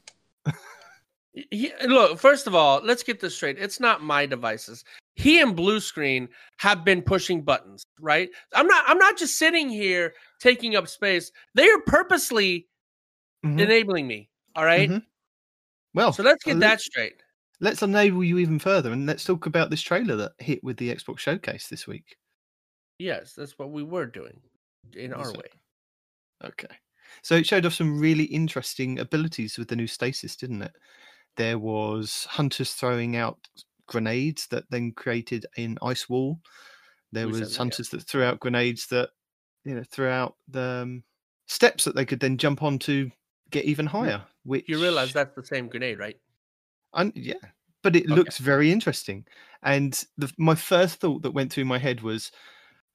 He- 1.51 1.73
look, 1.85 2.17
first 2.19 2.47
of 2.47 2.55
all, 2.55 2.81
let's 2.83 3.03
get 3.03 3.19
this 3.19 3.35
straight. 3.35 3.59
It's 3.59 3.79
not 3.79 4.01
my 4.01 4.25
devices. 4.25 4.83
He 5.15 5.39
and 5.39 5.55
Blue 5.55 5.79
Screen 5.79 6.29
have 6.57 6.83
been 6.83 7.01
pushing 7.01 7.43
buttons, 7.43 7.83
right? 7.99 8.29
I'm 8.53 8.67
not. 8.67 8.85
I'm 8.87 8.97
not 8.97 9.17
just 9.17 9.37
sitting 9.37 9.69
here 9.69 10.13
taking 10.39 10.75
up 10.75 10.87
space. 10.87 11.31
They 11.53 11.69
are 11.69 11.81
purposely 11.85 12.67
Mhm, 13.45 13.59
enabling 13.59 14.07
me. 14.07 14.29
All 14.55 14.65
right? 14.65 14.89
mhm. 14.89 15.05
Well, 15.93 16.13
So 16.13 16.23
let's 16.23 16.43
get 16.43 16.57
uh, 16.57 16.59
that 16.59 16.81
straight. 16.81 17.21
let's 17.59 17.81
enable 17.81 18.23
you 18.23 18.37
even 18.39 18.57
further, 18.59 18.91
and 18.91 19.05
let's 19.05 19.23
talk 19.23 19.45
about 19.45 19.69
this 19.69 19.81
trailer 19.81 20.15
that 20.15 20.31
hit 20.39 20.63
with 20.63 20.77
the 20.77 20.93
Xbox 20.93 21.19
Showcase 21.19 21.67
this 21.67 21.87
week. 21.87 22.17
Yes, 22.99 23.33
that's 23.33 23.59
what 23.59 23.71
we 23.71 23.83
were 23.83 24.05
doing 24.07 24.39
in 24.95 25.13
our 25.13 25.31
way. 25.31 25.49
Okay. 26.43 26.67
So 27.23 27.35
it 27.35 27.45
showed 27.45 27.65
off 27.65 27.73
some 27.73 27.99
really 27.99 28.25
interesting 28.25 28.99
abilities 28.99 29.57
with 29.57 29.67
the 29.67 29.75
new 29.75 29.87
stasis, 29.87 30.35
didn't 30.35 30.61
it? 30.61 30.75
There 31.35 31.57
was 31.59 32.25
hunters 32.29 32.73
throwing 32.73 33.15
out 33.15 33.39
grenades 33.87 34.47
that 34.47 34.65
then 34.69 34.91
created 34.91 35.45
an 35.57 35.77
ice 35.81 36.09
wall. 36.09 36.39
There 37.11 37.27
was 37.27 37.39
that, 37.39 37.51
yeah. 37.51 37.57
hunters 37.57 37.89
that 37.89 38.01
threw 38.03 38.23
out 38.23 38.39
grenades 38.39 38.87
that 38.87 39.09
you 39.63 39.75
know 39.75 39.83
threw 39.89 40.07
out 40.09 40.35
the 40.47 40.81
um, 40.83 41.03
steps 41.47 41.85
that 41.85 41.95
they 41.95 42.05
could 42.05 42.19
then 42.19 42.37
jump 42.37 42.63
on 42.63 42.79
to 42.79 43.09
get 43.49 43.65
even 43.65 43.85
higher. 43.85 44.21
Which 44.43 44.67
You 44.67 44.81
realize 44.81 45.13
that's 45.13 45.35
the 45.35 45.43
same 45.43 45.67
grenade, 45.67 45.99
right? 45.99 46.17
Un- 46.93 47.13
yeah, 47.15 47.35
but 47.83 47.95
it 47.95 48.05
Okay. 48.05 48.15
looks 48.15 48.37
very 48.37 48.71
interesting. 48.71 49.25
And 49.63 50.01
the, 50.17 50.31
my 50.37 50.55
first 50.55 50.99
thought 50.99 51.21
that 51.23 51.31
went 51.31 51.51
through 51.51 51.65
my 51.65 51.77
head 51.77 52.01
was 52.01 52.31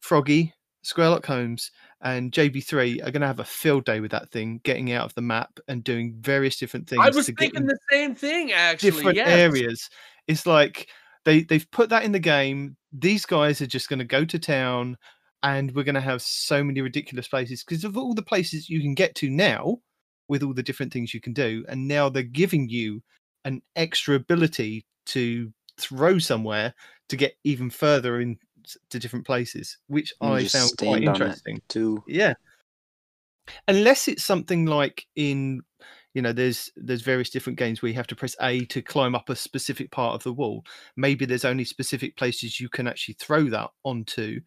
Froggy, 0.00 0.54
Squirrellock 0.84 1.24
Holmes, 1.24 1.70
and 2.00 2.32
JB3 2.32 3.06
are 3.06 3.10
going 3.10 3.20
to 3.20 3.26
have 3.26 3.40
a 3.40 3.44
field 3.44 3.84
day 3.84 4.00
with 4.00 4.10
that 4.10 4.30
thing, 4.30 4.60
getting 4.64 4.92
out 4.92 5.04
of 5.04 5.14
the 5.14 5.22
map 5.22 5.60
and 5.68 5.84
doing 5.84 6.16
various 6.20 6.58
different 6.58 6.88
things 6.88 7.02
I 7.04 7.10
was 7.10 7.26
thinking 7.26 7.66
the 7.66 7.78
same 7.90 8.14
thing, 8.14 8.52
actually. 8.52 8.90
different 8.90 9.16
yes. 9.16 9.28
areas. 9.28 9.90
It's 10.26 10.46
like 10.46 10.88
they 11.24 11.42
they've 11.42 11.70
put 11.70 11.88
that 11.90 12.04
in 12.04 12.12
the 12.12 12.18
game. 12.18 12.76
These 12.92 13.26
guys 13.26 13.60
are 13.60 13.66
just 13.66 13.88
going 13.88 14.00
to 14.00 14.04
go 14.04 14.24
to 14.24 14.38
town, 14.38 14.96
and 15.42 15.72
we're 15.74 15.84
going 15.84 15.94
to 15.94 16.00
have 16.00 16.22
so 16.22 16.64
many 16.64 16.80
ridiculous 16.80 17.28
places 17.28 17.64
because 17.64 17.84
of 17.84 17.96
all 17.96 18.14
the 18.14 18.22
places 18.22 18.68
you 18.68 18.80
can 18.80 18.94
get 18.94 19.14
to 19.16 19.30
now, 19.30 19.78
with 20.28 20.42
all 20.42 20.54
the 20.54 20.62
different 20.62 20.92
things 20.92 21.14
you 21.14 21.20
can 21.20 21.32
do, 21.32 21.64
and 21.68 21.86
now 21.86 22.08
they're 22.08 22.22
giving 22.22 22.68
you 22.68 23.02
an 23.44 23.62
extra 23.76 24.14
ability 24.14 24.84
to 25.06 25.52
throw 25.78 26.18
somewhere 26.18 26.74
to 27.08 27.16
get 27.16 27.34
even 27.44 27.70
further 27.70 28.20
in 28.20 28.38
to 28.90 28.98
different 28.98 29.26
places, 29.26 29.78
which 29.86 30.12
You 30.20 30.28
I 30.28 30.44
found 30.46 30.70
quite 30.78 30.88
stand 30.88 30.90
on 30.90 31.02
it. 31.02 31.06
interesting. 31.06 31.62
Too. 31.68 32.02
Yeah. 32.06 32.34
Unless 33.68 34.08
it's 34.08 34.24
something 34.24 34.66
like 34.66 35.06
in, 35.16 35.62
You 36.14 36.20
know, 36.22 36.32
there's 36.32 36.70
there's 36.76 37.00
various 37.02 37.30
different 37.30 37.58
games 37.58 37.80
where 37.80 37.88
you 37.88 37.96
have 37.96 38.06
to 38.08 38.16
press 38.16 38.36
A 38.42 38.64
to 38.66 38.82
climb 38.82 39.14
up 39.14 39.30
a 39.30 39.34
specific 39.36 39.90
part 39.90 40.14
of 40.14 40.22
the 40.22 40.32
wall. 40.32 40.62
Maybe 40.96 41.24
there's 41.24 41.46
only 41.46 41.64
specific 41.64 42.16
places 42.16 42.60
you 42.60 42.68
can 42.68 42.86
actually 42.86 43.14
throw 43.14 43.44
that 43.44 43.70
onto, 43.82 44.40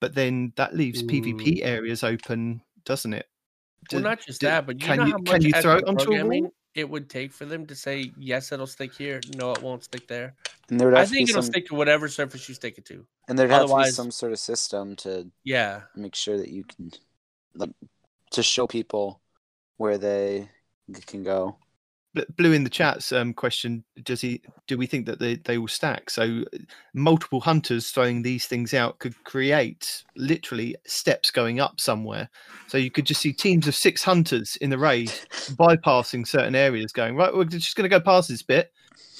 but 0.00 0.14
then 0.16 0.52
that 0.56 0.74
leaves 0.74 1.04
PvP 1.04 1.58
mm. 1.58 1.64
areas 1.64 2.02
open, 2.02 2.60
doesn't 2.84 3.12
it? 3.14 3.26
Well, 3.92 4.02
not 4.02 4.20
just 4.26 4.40
do- 4.40 4.48
that, 4.48 4.66
but 4.66 4.80
you 4.80 4.86
can 4.86 4.96
know 4.98 5.04
you- 5.06 5.12
how 5.12 5.32
can 5.32 5.42
you 5.42 5.52
throw 5.52 5.76
it 5.76 5.84
onto 5.86 6.12
a 6.12 6.24
wall? 6.24 6.52
It 6.76 6.88
would 6.88 7.08
take 7.08 7.32
for 7.32 7.46
them 7.46 7.66
to 7.66 7.74
say 7.74 8.12
yes, 8.18 8.52
it'll 8.52 8.66
stick 8.66 8.94
here. 8.94 9.20
No, 9.34 9.52
it 9.52 9.62
won't 9.62 9.82
stick 9.84 10.06
there. 10.06 10.34
And 10.68 10.78
there 10.78 10.88
would 10.88 10.96
I 10.98 11.06
think 11.06 11.28
it'll 11.30 11.42
some, 11.42 11.50
stick 11.50 11.66
to 11.68 11.74
whatever 11.74 12.06
surface 12.08 12.48
you 12.48 12.54
stick 12.54 12.76
it 12.78 12.84
to. 12.86 13.04
and 13.28 13.38
there'd 13.38 13.50
have 13.50 13.68
to 13.68 13.76
be 13.76 13.90
some 13.90 14.10
sort 14.10 14.32
of 14.32 14.38
system 14.38 14.94
to 14.96 15.30
Yeah. 15.42 15.82
make 15.96 16.14
sure 16.14 16.36
that 16.36 16.50
you 16.50 16.64
can, 16.64 16.92
like, 17.54 17.70
to 18.32 18.42
show 18.42 18.66
people 18.66 19.20
where 19.78 19.98
they 19.98 20.48
can 21.06 21.22
go. 21.22 21.56
Bl- 22.16 22.32
Blue 22.36 22.52
in 22.52 22.64
the 22.64 22.70
chat's 22.70 23.12
um, 23.12 23.32
question: 23.32 23.84
Does 24.02 24.20
he? 24.20 24.42
Do 24.66 24.76
we 24.76 24.86
think 24.86 25.06
that 25.06 25.20
they, 25.20 25.36
they 25.36 25.58
will 25.58 25.68
stack? 25.68 26.10
So, 26.10 26.44
multiple 26.94 27.40
hunters 27.40 27.90
throwing 27.90 28.22
these 28.22 28.46
things 28.46 28.74
out 28.74 28.98
could 28.98 29.14
create 29.24 30.02
literally 30.16 30.74
steps 30.86 31.30
going 31.30 31.60
up 31.60 31.78
somewhere. 31.80 32.28
So 32.68 32.78
you 32.78 32.90
could 32.90 33.06
just 33.06 33.20
see 33.20 33.32
teams 33.32 33.68
of 33.68 33.74
six 33.74 34.02
hunters 34.02 34.56
in 34.56 34.70
the 34.70 34.78
raid 34.78 35.12
bypassing 35.52 36.26
certain 36.26 36.54
areas, 36.54 36.90
going 36.92 37.14
right. 37.14 37.32
We're 37.32 37.44
just 37.44 37.76
going 37.76 37.88
to 37.88 37.96
go 37.96 38.00
past 38.00 38.28
this 38.28 38.42
bit, 38.42 38.72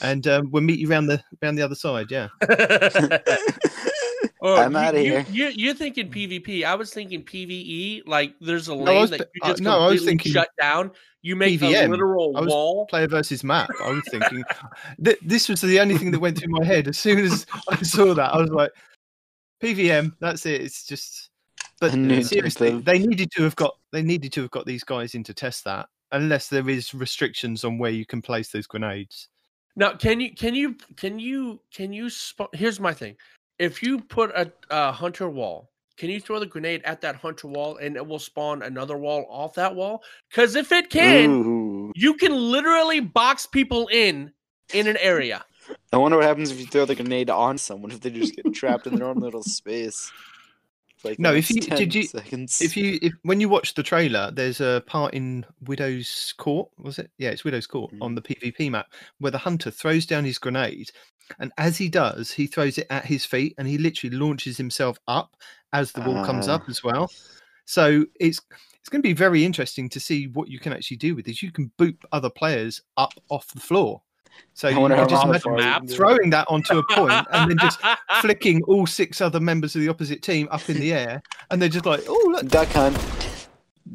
and 0.02 0.26
um, 0.26 0.50
we'll 0.50 0.62
meet 0.62 0.80
you 0.80 0.90
around 0.90 1.06
the 1.06 1.22
around 1.42 1.56
the 1.56 1.62
other 1.62 1.76
side. 1.76 2.10
Yeah. 2.10 2.28
Or 4.40 4.56
I'm 4.58 4.72
you- 4.72 4.78
outta 4.78 5.02
you- 5.02 5.10
here. 5.12 5.26
You, 5.30 5.46
you're 5.54 5.74
thinking 5.74 6.10
PvP. 6.10 6.64
I 6.64 6.74
was 6.74 6.92
thinking 6.92 7.22
PvE. 7.24 8.02
Like 8.06 8.34
there's 8.40 8.68
a 8.68 8.74
No, 8.76 8.82
lane 8.84 9.00
was 9.02 9.10
that 9.10 9.18
th- 9.18 9.28
you 9.34 9.40
uh, 9.44 9.48
just 9.48 9.62
no, 9.62 9.70
I 9.70 9.74
was 9.86 10.00
completely 10.00 10.06
thinking 10.06 10.32
shut 10.32 10.48
down. 10.60 10.90
You 11.22 11.34
make 11.36 11.60
a 11.60 11.88
literal 11.88 12.36
I 12.36 12.40
was 12.40 12.48
wall. 12.52 12.86
Player 12.86 13.08
versus 13.08 13.42
map. 13.42 13.68
I 13.82 13.90
was 13.90 14.02
thinking 14.10 14.44
th- 15.04 15.18
this 15.22 15.48
was 15.48 15.60
the 15.60 15.80
only 15.80 15.98
thing 15.98 16.10
that 16.12 16.20
went 16.20 16.38
through 16.38 16.52
my 16.52 16.64
head 16.64 16.86
as 16.88 16.98
soon 16.98 17.18
as 17.18 17.46
I 17.68 17.82
saw 17.82 18.14
that. 18.14 18.32
I 18.32 18.38
was 18.40 18.50
like, 18.50 18.70
PVM. 19.62 20.12
That's 20.20 20.46
it. 20.46 20.60
It's 20.60 20.84
just. 20.86 21.30
But 21.80 21.92
seriously, 21.92 22.70
type 22.72 22.84
they 22.84 22.98
needed 22.98 23.30
to 23.32 23.42
have 23.42 23.56
got 23.56 23.76
they 23.92 24.00
needed 24.02 24.32
to 24.34 24.42
have 24.42 24.50
got 24.50 24.64
these 24.64 24.82
guys 24.84 25.14
in 25.14 25.22
to 25.24 25.34
test 25.34 25.64
that. 25.64 25.88
Unless 26.12 26.48
there 26.48 26.68
is 26.70 26.94
restrictions 26.94 27.64
on 27.64 27.76
where 27.78 27.90
you 27.90 28.06
can 28.06 28.22
place 28.22 28.48
those 28.50 28.66
grenades. 28.66 29.28
Now, 29.74 29.92
can 29.94 30.20
you 30.20 30.34
can 30.34 30.54
you 30.54 30.76
can 30.96 31.18
you 31.18 31.60
can 31.74 31.92
you? 31.92 32.08
Sp- 32.08 32.54
Here's 32.54 32.80
my 32.80 32.94
thing: 32.94 33.16
if 33.58 33.82
you 33.82 34.00
put 34.00 34.30
a, 34.30 34.52
a 34.70 34.92
hunter 34.92 35.28
wall, 35.28 35.70
can 35.96 36.10
you 36.10 36.20
throw 36.20 36.38
the 36.38 36.46
grenade 36.46 36.82
at 36.84 37.00
that 37.00 37.16
hunter 37.16 37.46
wall 37.48 37.78
and 37.78 37.96
it 37.96 38.06
will 38.06 38.18
spawn 38.18 38.62
another 38.62 38.96
wall 38.98 39.26
off 39.30 39.54
that 39.54 39.74
wall? 39.74 40.02
Because 40.28 40.54
if 40.54 40.70
it 40.72 40.90
can, 40.90 41.30
Ooh. 41.30 41.92
you 41.94 42.14
can 42.14 42.32
literally 42.34 43.00
box 43.00 43.46
people 43.46 43.88
in 43.88 44.32
in 44.74 44.86
an 44.88 44.96
area. 44.98 45.44
I 45.92 45.96
wonder 45.96 46.18
what 46.18 46.26
happens 46.26 46.50
if 46.50 46.60
you 46.60 46.66
throw 46.66 46.84
the 46.84 46.94
grenade 46.94 47.30
on 47.30 47.56
someone 47.58 47.90
if 47.90 48.00
they 48.00 48.10
just 48.10 48.36
get 48.36 48.52
trapped 48.54 48.86
in 48.86 48.96
their 48.96 49.08
own 49.08 49.18
little 49.20 49.42
space. 49.42 50.10
Like 51.04 51.18
No, 51.18 51.32
if 51.34 51.50
you- 51.50 51.60
did 51.60 51.94
you- 51.94 52.02
seconds. 52.04 52.60
If 52.60 52.76
you 52.76 52.98
if 53.00 53.12
when 53.22 53.40
you 53.40 53.48
watch 53.48 53.74
the 53.74 53.82
trailer, 53.82 54.30
there's 54.30 54.60
a 54.60 54.82
part 54.86 55.14
in 55.14 55.44
Widow's 55.62 56.34
Court, 56.36 56.68
was 56.78 56.98
it? 56.98 57.10
Yeah, 57.18 57.30
it's 57.30 57.44
Widow's 57.44 57.66
Court 57.66 57.92
Mhm. 57.92 57.98
on 58.02 58.14
the 58.14 58.22
PvP 58.22 58.70
map 58.70 58.86
where 59.18 59.30
the 59.32 59.38
hunter 59.38 59.70
throws 59.70 60.04
down 60.06 60.24
his 60.24 60.38
grenade, 60.38 60.90
and 61.38 61.52
as 61.58 61.76
he 61.78 61.88
does, 61.88 62.30
he 62.30 62.46
throws 62.46 62.78
it 62.78 62.86
at 62.90 63.04
his 63.04 63.24
feet, 63.24 63.54
and 63.58 63.66
he 63.68 63.78
literally 63.78 64.16
launches 64.16 64.56
himself 64.56 64.98
up 65.08 65.36
as 65.72 65.92
the 65.92 66.00
wall 66.02 66.24
comes 66.24 66.48
Ah. 66.48 66.54
up 66.54 66.68
as 66.68 66.82
well. 66.84 67.10
So 67.64 68.04
it's 68.20 68.40
it's 68.80 68.88
going 68.88 69.02
to 69.02 69.08
be 69.08 69.12
very 69.12 69.44
interesting 69.44 69.88
to 69.88 69.98
see 69.98 70.28
what 70.28 70.48
you 70.48 70.60
can 70.60 70.72
actually 70.72 70.98
do 70.98 71.16
with 71.16 71.24
this. 71.26 71.42
You 71.42 71.50
can 71.50 71.72
boot 71.76 71.98
other 72.12 72.30
players 72.30 72.82
up 72.96 73.12
off 73.30 73.48
the 73.48 73.60
floor. 73.60 74.00
So 74.54 74.68
I 74.68 74.70
you 74.72 74.76
can 74.88 75.08
just 75.08 75.24
imagine 75.24 75.54
map 75.56 75.78
can 75.78 75.86
do 75.86 75.92
it. 75.92 75.96
throwing 75.96 76.30
that 76.30 76.46
onto 76.48 76.78
a 76.78 76.82
point 76.94 77.26
and 77.32 77.50
then 77.50 77.58
just 77.58 77.80
flicking 78.20 78.62
all 78.64 78.86
six 78.86 79.20
other 79.20 79.40
members 79.40 79.74
of 79.74 79.80
the 79.80 79.88
opposite 79.88 80.22
team 80.22 80.46
up 80.52 80.68
in 80.70 80.78
the 80.78 80.92
air, 80.92 81.22
and 81.50 81.60
they're 81.60 81.68
just 81.70 81.86
like, 81.86 82.02
"Oh, 82.06 82.28
look, 82.30 82.46
Duck 82.46 82.68
hunt. 82.68 82.96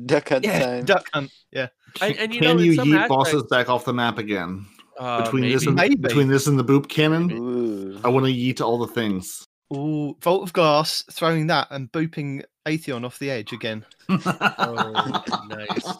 Duck 0.05 0.29
hunt 0.29 0.43
yeah, 0.43 0.59
time. 0.59 0.85
duck 0.85 1.05
hunt. 1.13 1.31
Yeah, 1.51 1.67
And, 2.01 2.15
and 2.17 2.33
you 2.33 2.41
Can 2.41 2.57
know, 2.57 2.63
you 2.63 2.73
some 2.75 2.87
yeet 2.89 3.07
bosses 3.07 3.43
back 3.43 3.69
off 3.69 3.85
the 3.85 3.93
map 3.93 4.17
again? 4.17 4.65
Uh, 4.99 5.23
between 5.23 5.49
this 5.49 5.65
and 5.65 5.75
Maybe. 5.75 5.95
between 5.95 6.27
this 6.27 6.47
and 6.47 6.59
the 6.59 6.63
boop 6.63 6.89
cannon, 6.89 7.31
Ooh. 7.31 7.99
I 8.03 8.09
want 8.09 8.25
to 8.25 8.31
yeet 8.31 8.61
all 8.61 8.77
the 8.77 8.87
things. 8.87 9.45
Ooh, 9.73 10.15
Vault 10.21 10.43
of 10.43 10.53
Glass, 10.53 11.03
throwing 11.11 11.47
that 11.47 11.67
and 11.71 11.91
booping 11.91 12.43
Atheon 12.65 13.05
off 13.05 13.19
the 13.19 13.31
edge 13.31 13.53
again. 13.53 13.85
Oh, 14.09 15.23
nice. 15.47 15.93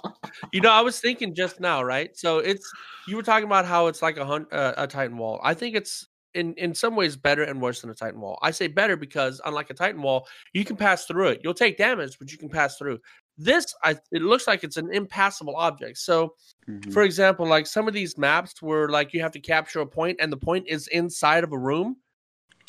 You 0.51 0.62
know, 0.62 0.71
I 0.71 0.82
was 0.82 0.99
thinking 0.99 1.34
just 1.34 1.60
now, 1.60 1.82
right? 1.82 2.15
So 2.17 2.39
it's 2.39 2.69
you 3.08 3.15
were 3.15 3.23
talking 3.23 3.45
about 3.45 3.65
how 3.65 3.88
it's 3.88 4.01
like 4.01 4.17
a 4.17 4.25
hunt, 4.25 4.51
uh, 4.51 4.73
a 4.77 4.88
Titan 4.88 5.17
wall. 5.17 5.39
I 5.43 5.54
think 5.54 5.75
it's 5.75 6.08
in 6.34 6.54
in 6.56 6.73
some 6.73 6.95
ways 6.95 7.15
better 7.15 7.43
and 7.43 7.62
worse 7.62 7.82
than 7.82 7.89
a 7.89 7.93
Titan 7.93 8.19
wall. 8.19 8.38
I 8.41 8.51
say 8.51 8.67
better 8.67 8.95
because 8.97 9.41
unlike 9.45 9.69
a 9.69 9.73
Titan 9.73 10.01
wall, 10.01 10.27
you 10.54 10.65
can 10.65 10.75
pass 10.75 11.06
through 11.06 11.30
it. 11.30 11.41
You'll 11.43 11.54
take 11.54 11.77
damage, 11.77 12.17
but 12.19 12.32
you 12.32 12.38
can 12.38 12.49
pass 12.49 12.77
through. 12.77 12.99
This, 13.43 13.73
I 13.84 13.91
it 14.12 14.21
looks 14.21 14.45
like 14.47 14.63
it's 14.63 14.77
an 14.77 14.93
impassable 14.93 15.56
object. 15.56 15.97
So, 15.97 16.36
Mhm. 16.69 16.93
for 16.93 17.01
example, 17.01 17.47
like 17.47 17.65
some 17.65 17.88
of 17.88 17.93
these 17.93 18.17
maps 18.17 18.62
where 18.62 18.88
like 18.89 19.13
you 19.13 19.21
have 19.21 19.32
to 19.32 19.39
capture 19.39 19.80
a 19.82 19.86
point 19.86 20.17
and 20.21 20.32
the 20.32 20.38
point 20.38 20.67
is 20.67 20.88
inside 20.89 21.43
of 21.43 21.51
a 21.51 21.58
room, 21.58 21.97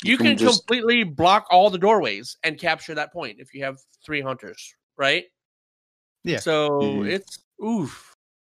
you, 0.03 0.11
You 0.11 0.17
can, 0.17 0.25
can 0.27 0.37
just- 0.37 0.65
completely 0.65 1.03
block 1.03 1.45
all 1.51 1.69
the 1.69 1.77
doorways 1.77 2.37
and 2.43 2.57
capture 2.57 2.95
that 2.95 3.13
point 3.13 3.39
if 3.39 3.53
you 3.53 3.63
have 3.63 3.77
three 4.03 4.19
hunters, 4.21 4.75
right? 4.97 5.25
Yeah. 6.23 6.39
So 6.39 6.69
Mhm. 6.69 7.07
it's 7.07 7.39
oof. 7.63 8.15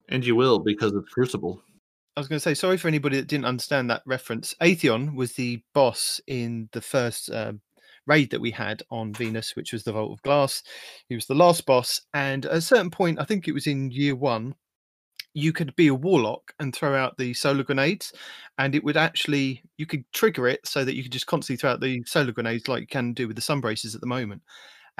and 0.10 0.24
you 0.26 0.36
will 0.36 0.60
because 0.60 0.94
it's 0.94 1.10
Crucible. 1.10 1.64
I 2.16 2.20
was 2.20 2.28
going 2.28 2.36
to 2.38 2.44
say, 2.44 2.54
sorry 2.54 2.78
for 2.78 2.90
anybody 2.90 3.18
that 3.18 3.28
didn't 3.28 3.46
understand 3.46 3.90
that 3.90 4.04
reference. 4.06 4.54
Atheon 4.62 5.16
was 5.16 5.34
the 5.34 5.64
boss 5.74 6.22
in 6.28 6.70
the 6.74 6.82
first 6.82 7.32
uh, 7.32 7.54
raid 8.08 8.32
that 8.32 8.42
we 8.42 8.52
had 8.52 8.84
on 8.90 9.14
Venus, 9.14 9.56
which 9.56 9.74
was 9.74 9.84
the 9.84 9.92
Vault 9.92 10.14
of 10.14 10.22
Glass. 10.24 10.64
He 11.10 11.16
was 11.16 11.26
the 11.26 11.36
last 11.36 11.66
boss, 11.66 12.02
and 12.14 12.46
at 12.46 12.54
a 12.54 12.62
certain 12.62 12.92
point, 12.92 13.20
I 13.20 13.26
think 13.26 13.48
it 13.48 13.54
was 13.54 13.68
in 13.68 13.92
year 13.92 14.16
one, 14.16 14.56
you 15.34 15.52
could 15.52 15.76
be 15.76 15.88
a 15.88 15.96
warlock 15.96 16.54
and 16.60 16.76
throw 16.76 16.96
out 16.96 17.18
the 17.18 17.34
solar 17.34 17.64
grenades, 17.64 18.14
and 18.58 18.76
it 18.76 18.84
would 18.84 18.98
actually 18.98 19.64
you 19.78 19.86
could 19.86 20.04
trigger 20.14 20.48
it 20.48 20.66
so 20.66 20.86
that 20.86 20.96
you 20.96 21.04
could 21.04 21.12
just 21.12 21.28
constantly 21.28 21.60
throw 21.60 21.72
out 21.72 21.82
the 21.82 22.04
solar 22.06 22.32
grenades 22.32 22.68
like 22.68 22.82
you 22.82 22.88
can 22.88 23.14
do 23.14 23.28
with 23.28 23.36
the 23.36 23.42
Sunbracers 23.42 23.96
at 23.96 24.02
the 24.02 24.08
moment. 24.08 24.42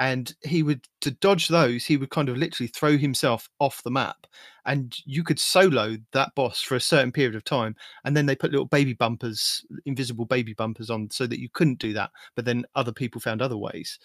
And 0.00 0.34
he 0.42 0.64
would 0.64 0.84
to 1.02 1.12
dodge 1.12 1.46
those, 1.46 1.84
he 1.84 1.96
would 1.96 2.10
kind 2.10 2.28
of 2.28 2.36
literally 2.36 2.66
throw 2.66 2.96
himself 2.98 3.48
off 3.60 3.82
the 3.84 3.92
map, 3.92 4.26
and 4.66 4.96
you 5.04 5.22
could 5.22 5.38
solo 5.38 5.96
that 6.12 6.34
boss 6.34 6.60
for 6.60 6.74
a 6.74 6.80
certain 6.80 7.12
period 7.12 7.36
of 7.36 7.44
time. 7.44 7.76
And 8.04 8.16
then 8.16 8.26
they 8.26 8.34
put 8.34 8.50
little 8.50 8.66
baby 8.66 8.94
bumpers, 8.94 9.64
invisible 9.86 10.24
baby 10.24 10.52
bumpers 10.52 10.90
on, 10.90 11.10
so 11.10 11.28
that 11.28 11.38
you 11.38 11.48
couldn't 11.52 11.78
do 11.78 11.92
that. 11.92 12.10
But 12.34 12.44
then 12.44 12.64
other 12.74 12.92
people 12.92 13.20
found 13.20 13.40
other 13.40 13.56
ways. 13.56 13.98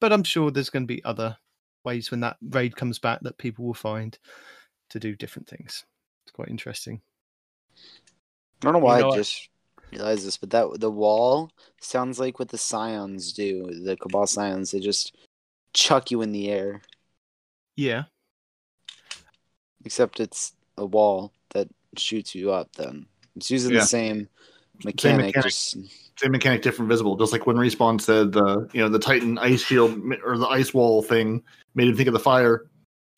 But 0.00 0.12
I'm 0.12 0.24
sure 0.24 0.50
there's 0.50 0.70
going 0.70 0.82
to 0.82 0.94
be 0.94 1.02
other 1.04 1.36
ways 1.84 2.10
when 2.10 2.20
that 2.20 2.36
raid 2.50 2.76
comes 2.76 2.98
back 2.98 3.20
that 3.22 3.38
people 3.38 3.64
will 3.64 3.74
find 3.74 4.18
to 4.90 5.00
do 5.00 5.16
different 5.16 5.48
things. 5.48 5.84
It's 6.26 6.32
quite 6.32 6.48
interesting. 6.48 7.00
I 7.74 8.66
don't 8.66 8.74
know 8.74 8.78
why 8.80 9.00
know 9.00 9.06
I 9.06 9.08
what? 9.08 9.16
just 9.16 9.48
realized 9.92 10.26
this, 10.26 10.36
but 10.36 10.50
that 10.50 10.80
the 10.80 10.90
wall 10.90 11.50
sounds 11.80 12.18
like 12.18 12.38
what 12.38 12.48
the 12.48 12.58
scions 12.58 13.32
do. 13.32 13.70
The 13.84 13.96
Cabal 13.96 14.26
scions, 14.26 14.70
they 14.70 14.80
just 14.80 15.16
chuck 15.74 16.10
you 16.10 16.22
in 16.22 16.32
the 16.32 16.50
air. 16.50 16.82
Yeah. 17.76 18.04
Except 19.84 20.20
it's 20.20 20.52
a 20.76 20.86
wall 20.86 21.32
that 21.50 21.68
shoots 21.96 22.34
you 22.34 22.52
up. 22.52 22.72
Then 22.76 23.06
it's 23.36 23.50
using 23.50 23.72
Yeah. 23.72 23.80
the 23.80 23.86
same 23.86 24.28
mechanic. 24.84 25.26
mechanic. 25.26 25.44
Just 25.44 25.76
Same 26.18 26.32
mechanic, 26.32 26.62
different 26.62 26.88
visible. 26.90 27.16
Just 27.16 27.32
like 27.32 27.46
when 27.46 27.56
Respawn 27.56 28.00
said 28.00 28.32
the 28.32 28.68
you 28.72 28.80
know 28.80 28.88
the 28.88 28.98
Titan 28.98 29.38
ice 29.38 29.62
shield 29.62 29.98
or 30.24 30.38
the 30.38 30.46
ice 30.46 30.72
wall 30.74 31.02
thing 31.02 31.42
made 31.74 31.88
him 31.88 31.96
think 31.96 32.06
of 32.06 32.12
the 32.12 32.20
fire. 32.20 32.68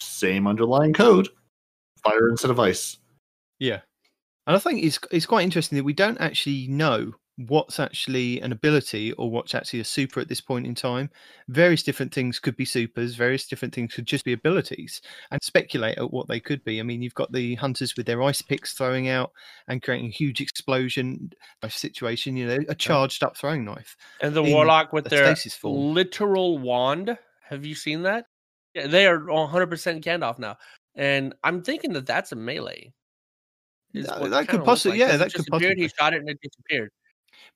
Same 0.00 0.46
underlying 0.46 0.92
code, 0.92 1.28
fire 2.02 2.28
instead 2.28 2.50
of 2.50 2.60
ice. 2.60 2.98
Yeah. 3.58 3.80
And 4.46 4.56
I 4.56 4.58
think 4.58 4.82
it's 4.82 4.98
it's 5.10 5.26
quite 5.26 5.44
interesting 5.44 5.76
that 5.76 5.84
we 5.84 5.92
don't 5.92 6.20
actually 6.20 6.66
know 6.68 7.12
what's 7.36 7.80
actually 7.80 8.40
an 8.42 8.52
ability 8.52 9.12
or 9.14 9.28
what's 9.28 9.54
actually 9.54 9.80
a 9.80 9.84
super 9.84 10.20
at 10.20 10.28
this 10.28 10.40
point 10.40 10.66
in 10.66 10.74
time. 10.74 11.10
Various 11.48 11.82
different 11.82 12.14
things 12.14 12.38
could 12.38 12.56
be 12.56 12.64
supers, 12.64 13.16
various 13.16 13.46
different 13.46 13.74
things 13.74 13.92
could 13.92 14.06
just 14.06 14.24
be 14.24 14.32
abilities 14.32 15.00
and 15.30 15.42
speculate 15.42 15.98
at 15.98 16.12
what 16.12 16.28
they 16.28 16.38
could 16.38 16.62
be. 16.64 16.78
I 16.78 16.84
mean, 16.84 17.02
you've 17.02 17.14
got 17.14 17.32
the 17.32 17.56
hunters 17.56 17.96
with 17.96 18.06
their 18.06 18.22
ice 18.22 18.40
picks 18.40 18.74
throwing 18.74 19.08
out 19.08 19.32
and 19.66 19.82
creating 19.82 20.08
a 20.08 20.12
huge 20.12 20.40
explosion 20.40 21.30
situation, 21.68 22.36
you 22.36 22.46
know, 22.46 22.58
a 22.68 22.74
charged 22.74 23.24
up 23.24 23.36
throwing 23.36 23.64
knife. 23.64 23.96
And 24.20 24.34
the 24.34 24.42
warlock 24.42 24.92
with 24.92 25.06
their 25.06 25.34
literal 25.64 26.58
wand. 26.58 27.18
Have 27.48 27.66
you 27.66 27.74
seen 27.74 28.02
that? 28.02 28.26
Yeah, 28.74 28.86
they 28.86 29.06
are 29.06 29.18
100% 29.18 30.02
Gandalf 30.02 30.38
now, 30.38 30.56
and 30.94 31.34
I'm 31.44 31.62
thinking 31.62 31.92
that 31.92 32.06
that's 32.06 32.32
a 32.32 32.36
melee. 32.36 32.92
Is 33.94 34.06
That- 34.06 34.30
that 34.30 34.40
could 34.48 34.60
kinda 34.60 34.66
looks 34.66 34.82
possi- 34.82 34.90
like, 34.90 34.98
yeah, 34.98 35.06
'cause 35.06 35.14
it 35.14 35.18
that 35.18 35.24
could 35.32 35.38
just 35.38 35.48
appeared, 35.52 35.78
He 35.78 35.88
shot 35.88 36.14
it 36.14 36.18
and 36.20 36.28
it 36.30 36.38
disappeared. 36.42 36.90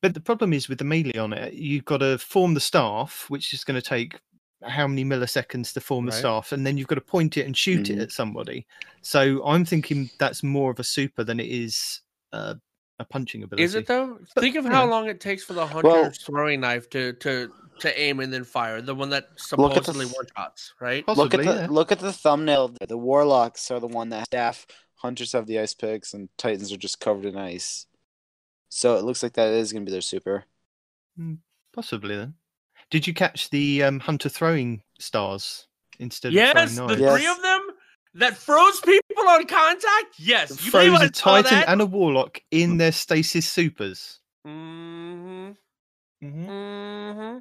But 0.00 0.14
the 0.14 0.20
problem 0.20 0.52
is 0.52 0.68
with 0.68 0.78
the 0.78 0.84
melee 0.84 1.18
on 1.18 1.32
it, 1.32 1.54
you've 1.54 1.84
got 1.84 1.98
to 1.98 2.18
form 2.18 2.54
the 2.54 2.60
staff, 2.60 3.26
which 3.28 3.52
is 3.52 3.64
going 3.64 3.80
to 3.80 3.86
take 3.86 4.20
how 4.64 4.86
many 4.88 5.04
milliseconds 5.04 5.72
to 5.72 5.80
form 5.80 6.06
the 6.06 6.10
Right. 6.12 6.18
staff, 6.18 6.52
and 6.52 6.66
then 6.66 6.76
you've 6.76 6.88
got 6.88 6.96
to 6.96 7.00
point 7.00 7.36
it 7.36 7.46
and 7.46 7.56
shoot 7.56 7.90
it 7.90 7.98
Mhm. 7.98 8.02
at 8.02 8.12
somebody. 8.12 8.66
So 9.02 9.44
I'm 9.44 9.64
thinking 9.64 10.10
that's 10.18 10.42
more 10.42 10.70
of 10.70 10.80
a 10.80 10.84
super 10.84 11.22
than 11.24 11.38
it 11.40 11.46
is 11.48 12.00
uh, 12.32 12.54
a 12.98 13.04
punching 13.04 13.42
ability. 13.44 13.62
Is 13.62 13.74
it 13.74 13.86
though? 13.86 14.18
But, 14.34 14.42
Think 14.42 14.56
of 14.56 14.64
how 14.66 14.84
know. 14.84 14.90
long 14.90 15.08
it 15.08 15.20
takes 15.20 15.42
for 15.44 15.52
the 15.54 15.66
hunter's 15.66 15.84
Well- 15.84 16.10
throwing 16.10 16.60
knife 16.60 16.90
to 16.90 17.12
to 17.14 17.50
to 17.80 17.98
aim 18.00 18.18
and 18.18 18.32
then 18.32 18.42
fire. 18.42 18.82
The 18.82 18.92
one 18.94 19.08
that 19.10 19.28
Look 19.30 19.36
the 19.38 19.42
supposedly 19.84 20.04
th- 20.06 20.16
one 20.16 20.26
shots, 20.36 20.74
right? 20.80 21.06
look 21.06 21.32
at 21.32 21.38
the 21.44 21.44
yeah. 21.44 21.66
look 21.70 21.92
at 21.92 22.00
the 22.00 22.12
thumbnail. 22.12 22.74
The 22.88 22.98
warlocks 22.98 23.70
are 23.70 23.78
the 23.78 23.86
one 23.86 24.08
that 24.10 24.26
staff. 24.26 24.66
Hunters 24.98 25.32
have 25.32 25.46
the 25.46 25.58
ice 25.60 25.74
picks, 25.74 26.12
and 26.12 26.28
titans 26.36 26.72
are 26.72 26.76
just 26.76 27.00
covered 27.00 27.24
in 27.24 27.36
ice. 27.36 27.86
So 28.68 28.96
it 28.96 29.04
looks 29.04 29.22
like 29.22 29.34
that 29.34 29.48
is 29.48 29.72
going 29.72 29.84
to 29.84 29.88
be 29.90 29.92
their 29.92 30.00
super. 30.00 30.44
Possibly 31.72 32.16
then. 32.16 32.34
Did 32.90 33.06
you 33.06 33.14
catch 33.14 33.50
the 33.50 33.82
um, 33.84 34.00
hunter 34.00 34.28
throwing 34.28 34.82
stars 34.98 35.66
instead 35.98 36.32
Yes, 36.32 36.50
of 36.50 36.70
the 36.70 36.74
throwing 36.74 36.88
knives? 36.88 37.00
Yes. 37.00 37.16
three 37.16 37.26
of 37.28 37.42
them 37.42 37.60
that 38.14 38.36
froze 38.36 38.80
people 38.80 39.28
on 39.28 39.46
contact. 39.46 40.18
Yes, 40.18 40.50
you 40.64 40.70
Froze 40.70 41.00
I 41.00 41.04
a 41.06 41.14
saw 41.14 41.42
titan 41.42 41.60
that? 41.60 41.68
and 41.68 41.80
a 41.80 41.86
warlock 41.86 42.40
in 42.50 42.76
their 42.78 42.92
stasis 42.92 43.46
supers. 43.48 44.20
Mhm. 44.46 45.56
Mhm. 46.22 46.46
hmm 46.46 47.38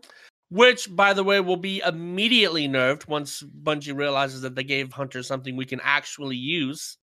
Which, 0.49 0.95
by 0.95 1.13
the 1.13 1.23
way, 1.23 1.39
will 1.39 1.57
be 1.57 1.79
immediately 1.79 2.67
nerfed 2.67 3.07
once 3.07 3.41
Bungie 3.41 3.97
realizes 3.97 4.41
that 4.41 4.55
they 4.55 4.63
gave 4.63 4.93
Hunter 4.93 5.23
something 5.23 5.55
we 5.55 5.65
can 5.65 5.81
actually 5.81 6.37
use. 6.37 6.97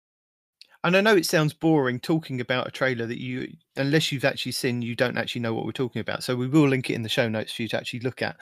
And 0.82 0.96
I 0.96 1.02
know 1.02 1.14
it 1.14 1.26
sounds 1.26 1.52
boring 1.52 2.00
talking 2.00 2.40
about 2.40 2.66
a 2.66 2.70
trailer 2.70 3.06
that 3.06 3.20
you, 3.20 3.52
unless 3.76 4.10
you've 4.10 4.24
actually 4.24 4.52
seen, 4.52 4.80
you 4.80 4.96
don't 4.96 5.18
actually 5.18 5.42
know 5.42 5.52
what 5.52 5.66
we're 5.66 5.72
talking 5.72 6.00
about. 6.00 6.22
So 6.22 6.34
we 6.34 6.48
will 6.48 6.68
link 6.68 6.88
it 6.88 6.94
in 6.94 7.02
the 7.02 7.08
show 7.08 7.28
notes 7.28 7.52
for 7.52 7.62
you 7.62 7.68
to 7.68 7.76
actually 7.76 8.00
look 8.00 8.22
at, 8.22 8.36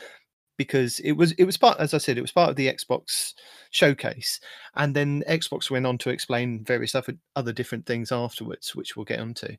because 0.57 1.01
it 1.01 1.12
was 1.12 1.33
it 1.33 1.44
was 1.44 1.57
part, 1.57 1.81
as 1.81 1.94
I 1.94 1.98
said, 1.98 2.16
it 2.16 2.22
was 2.22 2.33
part 2.33 2.51
of 2.51 2.57
the 2.57 2.72
Xbox 2.72 3.35
showcase, 3.70 4.40
and 4.77 4.94
then 4.94 5.24
Xbox 5.29 5.70
went 5.70 5.87
on 5.87 5.98
to 5.98 6.11
explain 6.11 6.64
various 6.64 6.94
other 6.94 7.53
different 7.53 7.87
things 7.87 8.12
afterwards, 8.12 8.74
which 8.74 8.96
we'll 8.96 9.05
get 9.05 9.20
onto. 9.20 9.57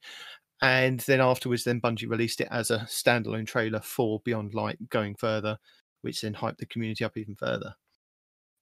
And 0.61 0.99
then 1.01 1.21
afterwards, 1.21 1.63
then 1.63 1.81
Bungie 1.81 2.09
released 2.09 2.41
it 2.41 2.49
as 2.51 2.69
a 2.69 2.79
standalone 2.79 3.47
trailer 3.47 3.79
for 3.79 4.21
Beyond 4.25 4.53
Light, 4.53 4.77
going 4.89 5.15
further, 5.15 5.57
which 6.01 6.21
then 6.21 6.33
hyped 6.33 6.57
the 6.57 6.65
community 6.65 7.05
up 7.05 7.17
even 7.17 7.35
further. 7.35 7.73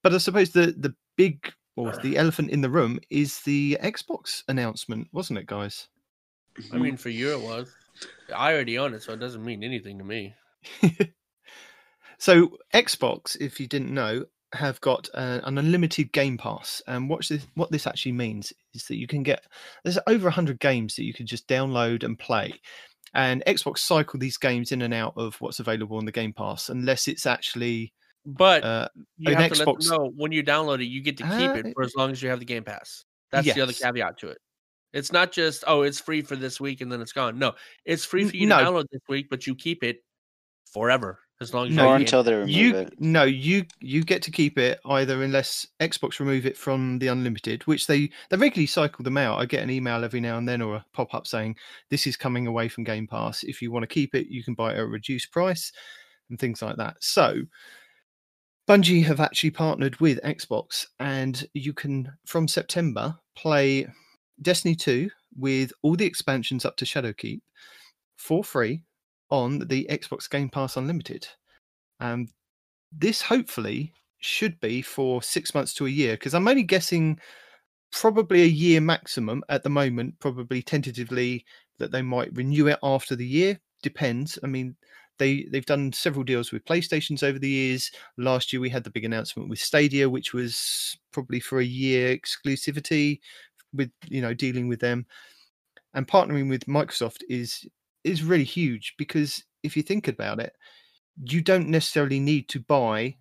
But 0.02 0.14
I 0.14 0.18
suppose 0.18 0.50
the 0.50 0.74
the 0.78 0.94
big 1.16 1.52
or 1.78 1.92
the 2.02 2.16
elephant 2.16 2.50
in 2.50 2.60
the 2.60 2.68
room 2.68 2.98
is 3.08 3.40
the 3.42 3.78
Xbox 3.80 4.42
announcement, 4.48 5.06
wasn't 5.12 5.38
it, 5.38 5.46
guys? 5.46 5.86
I 6.72 6.76
mean, 6.76 6.96
for 6.96 7.08
you 7.08 7.30
it 7.30 7.40
was. 7.40 7.72
I 8.34 8.52
already 8.52 8.78
own 8.78 8.94
it, 8.94 9.02
so 9.02 9.12
it 9.12 9.20
doesn't 9.20 9.44
mean 9.44 9.62
anything 9.62 9.96
to 9.98 10.04
me. 10.04 10.34
so 12.18 12.58
Xbox, 12.74 13.36
if 13.40 13.60
you 13.60 13.68
didn't 13.68 13.94
know, 13.94 14.24
have 14.54 14.80
got 14.80 15.08
uh, 15.14 15.40
an 15.44 15.56
unlimited 15.56 16.12
Game 16.12 16.36
Pass, 16.36 16.82
and 16.88 17.08
watch 17.08 17.28
this. 17.28 17.46
What 17.54 17.70
this 17.70 17.86
actually 17.86 18.12
means 18.12 18.52
is 18.74 18.84
that 18.86 18.96
you 18.96 19.06
can 19.06 19.22
get 19.22 19.44
there's 19.84 19.98
over 20.08 20.30
hundred 20.30 20.58
games 20.58 20.96
that 20.96 21.04
you 21.04 21.14
can 21.14 21.26
just 21.26 21.46
download 21.46 22.02
and 22.02 22.18
play, 22.18 22.54
and 23.14 23.44
Xbox 23.46 23.78
cycle 23.78 24.18
these 24.18 24.36
games 24.36 24.72
in 24.72 24.82
and 24.82 24.94
out 24.94 25.12
of 25.16 25.40
what's 25.40 25.60
available 25.60 25.96
on 25.96 26.06
the 26.06 26.12
Game 26.12 26.32
Pass, 26.32 26.70
unless 26.70 27.06
it's 27.06 27.24
actually 27.26 27.92
But 28.36 28.62
uh, 28.62 28.88
you 29.16 29.34
have 29.34 29.52
to 29.52 29.58
let 29.58 29.68
Xbox- 29.68 29.88
them 29.88 29.96
know 29.98 30.12
when 30.16 30.32
you 30.32 30.42
download 30.42 30.80
it, 30.80 30.84
you 30.86 31.00
get 31.02 31.16
to 31.18 31.22
keep 31.24 31.50
Uh, 31.50 31.54
it 31.68 31.72
for 31.74 31.82
as 31.82 31.94
long 31.96 32.10
as 32.10 32.22
you 32.22 32.28
have 32.28 32.38
the 32.40 32.44
Game 32.44 32.64
Pass. 32.64 33.04
That's 33.32 33.52
the 33.52 33.60
other 33.62 33.72
caveat 33.72 34.18
to 34.18 34.28
it. 34.28 34.38
It's 34.92 35.12
not 35.12 35.32
just 35.32 35.64
oh, 35.66 35.82
it's 35.82 36.00
free 36.00 36.22
for 36.22 36.36
this 36.36 36.60
week 36.60 36.80
and 36.80 36.90
then 36.90 37.00
it's 37.00 37.12
gone. 37.12 37.38
No, 37.38 37.54
it's 37.84 38.04
free 38.04 38.24
for 38.28 38.36
you 38.36 38.46
no. 38.46 38.58
to 38.58 38.64
download 38.64 38.84
this 38.90 39.02
week, 39.08 39.28
but 39.30 39.46
you 39.46 39.54
keep 39.54 39.82
it 39.82 39.98
forever 40.72 41.18
as 41.40 41.54
long 41.54 41.68
as 41.68 41.74
No, 41.74 41.84
you 41.84 41.88
or 41.88 41.92
have 41.92 42.00
the 42.00 42.04
Game 42.04 42.06
until 42.06 42.22
they 42.24 42.32
remove 42.34 42.48
you 42.50 42.76
it. 42.76 42.94
no 43.00 43.22
you 43.24 43.64
you 43.80 44.04
get 44.04 44.22
to 44.22 44.30
keep 44.30 44.58
it 44.58 44.80
either 44.86 45.22
unless 45.22 45.66
xbox 45.80 46.18
remove 46.20 46.44
it 46.44 46.56
from 46.58 46.98
the 46.98 47.06
unlimited 47.06 47.62
which 47.62 47.86
they 47.86 48.10
they 48.28 48.36
regularly 48.36 48.66
cycle 48.66 49.02
them 49.04 49.16
out 49.16 49.38
i 49.38 49.46
get 49.46 49.62
an 49.62 49.70
email 49.70 50.04
every 50.04 50.20
now 50.20 50.36
and 50.36 50.46
then 50.48 50.60
or 50.60 50.76
a 50.76 50.84
pop-up 50.92 51.26
saying 51.26 51.56
this 51.90 52.06
is 52.06 52.16
coming 52.18 52.46
away 52.48 52.68
from 52.68 52.82
game 52.84 53.06
pass 53.06 53.44
if 53.44 53.62
you 53.62 53.70
want 53.70 53.82
to 53.82 53.86
keep 53.86 54.14
it 54.14 54.26
you 54.26 54.42
can 54.44 54.52
buy 54.54 54.72
it 54.72 54.74
at 54.74 54.80
a 54.80 54.86
reduced 54.86 55.30
price 55.32 55.72
and 56.28 56.38
things 56.38 56.60
like 56.60 56.76
that 56.76 56.96
so 57.00 57.40
bungie 58.68 59.04
have 59.04 59.20
actually 59.20 59.50
partnered 59.50 59.98
with 60.00 60.20
xbox 60.22 60.86
and 61.00 61.48
you 61.54 61.72
can 61.72 62.10
from 62.26 62.46
september 62.46 63.16
play 63.34 63.86
destiny 64.42 64.74
2 64.74 65.08
with 65.38 65.72
all 65.82 65.96
the 65.96 66.04
expansions 66.04 66.64
up 66.64 66.76
to 66.76 66.84
shadowkeep 66.84 67.40
for 68.16 68.44
free 68.44 68.82
on 69.30 69.60
the 69.68 69.86
Xbox 69.90 70.28
Game 70.28 70.48
Pass 70.48 70.76
Unlimited. 70.76 71.26
Um, 72.00 72.28
this 72.92 73.20
hopefully 73.20 73.92
should 74.18 74.58
be 74.60 74.82
for 74.82 75.22
six 75.22 75.54
months 75.54 75.74
to 75.74 75.86
a 75.86 75.90
year 75.90 76.14
because 76.14 76.34
I'm 76.34 76.48
only 76.48 76.62
guessing 76.62 77.18
probably 77.92 78.42
a 78.42 78.46
year 78.46 78.80
maximum 78.80 79.42
at 79.48 79.62
the 79.62 79.70
moment, 79.70 80.18
probably 80.18 80.62
tentatively 80.62 81.44
that 81.78 81.92
they 81.92 82.02
might 82.02 82.34
renew 82.34 82.66
it 82.66 82.78
after 82.82 83.14
the 83.14 83.26
year. 83.26 83.58
Depends. 83.82 84.38
I 84.42 84.46
mean, 84.46 84.74
they 85.18 85.46
they've 85.50 85.66
done 85.66 85.92
several 85.92 86.24
deals 86.24 86.52
with 86.52 86.64
PlayStations 86.64 87.22
over 87.22 87.38
the 87.38 87.48
years. 87.48 87.90
Last 88.16 88.52
year 88.52 88.60
we 88.60 88.70
had 88.70 88.84
the 88.84 88.90
big 88.90 89.04
announcement 89.04 89.48
with 89.48 89.58
Stadia, 89.58 90.08
which 90.08 90.32
was 90.32 90.96
probably 91.12 91.40
for 91.40 91.60
a 91.60 91.64
year 91.64 92.16
exclusivity 92.16 93.20
with 93.72 93.90
you 94.08 94.22
know 94.22 94.34
dealing 94.34 94.68
with 94.68 94.80
them 94.80 95.06
and 95.94 96.06
partnering 96.06 96.48
with 96.48 96.66
Microsoft 96.66 97.22
is 97.28 97.66
is 98.04 98.22
really 98.22 98.44
huge 98.44 98.94
because 98.98 99.44
if 99.62 99.76
you 99.76 99.82
think 99.82 100.08
about 100.08 100.40
it, 100.40 100.54
you 101.24 101.42
don't 101.42 101.68
necessarily 101.68 102.20
need 102.20 102.48
to 102.48 102.60
buy 102.60 103.16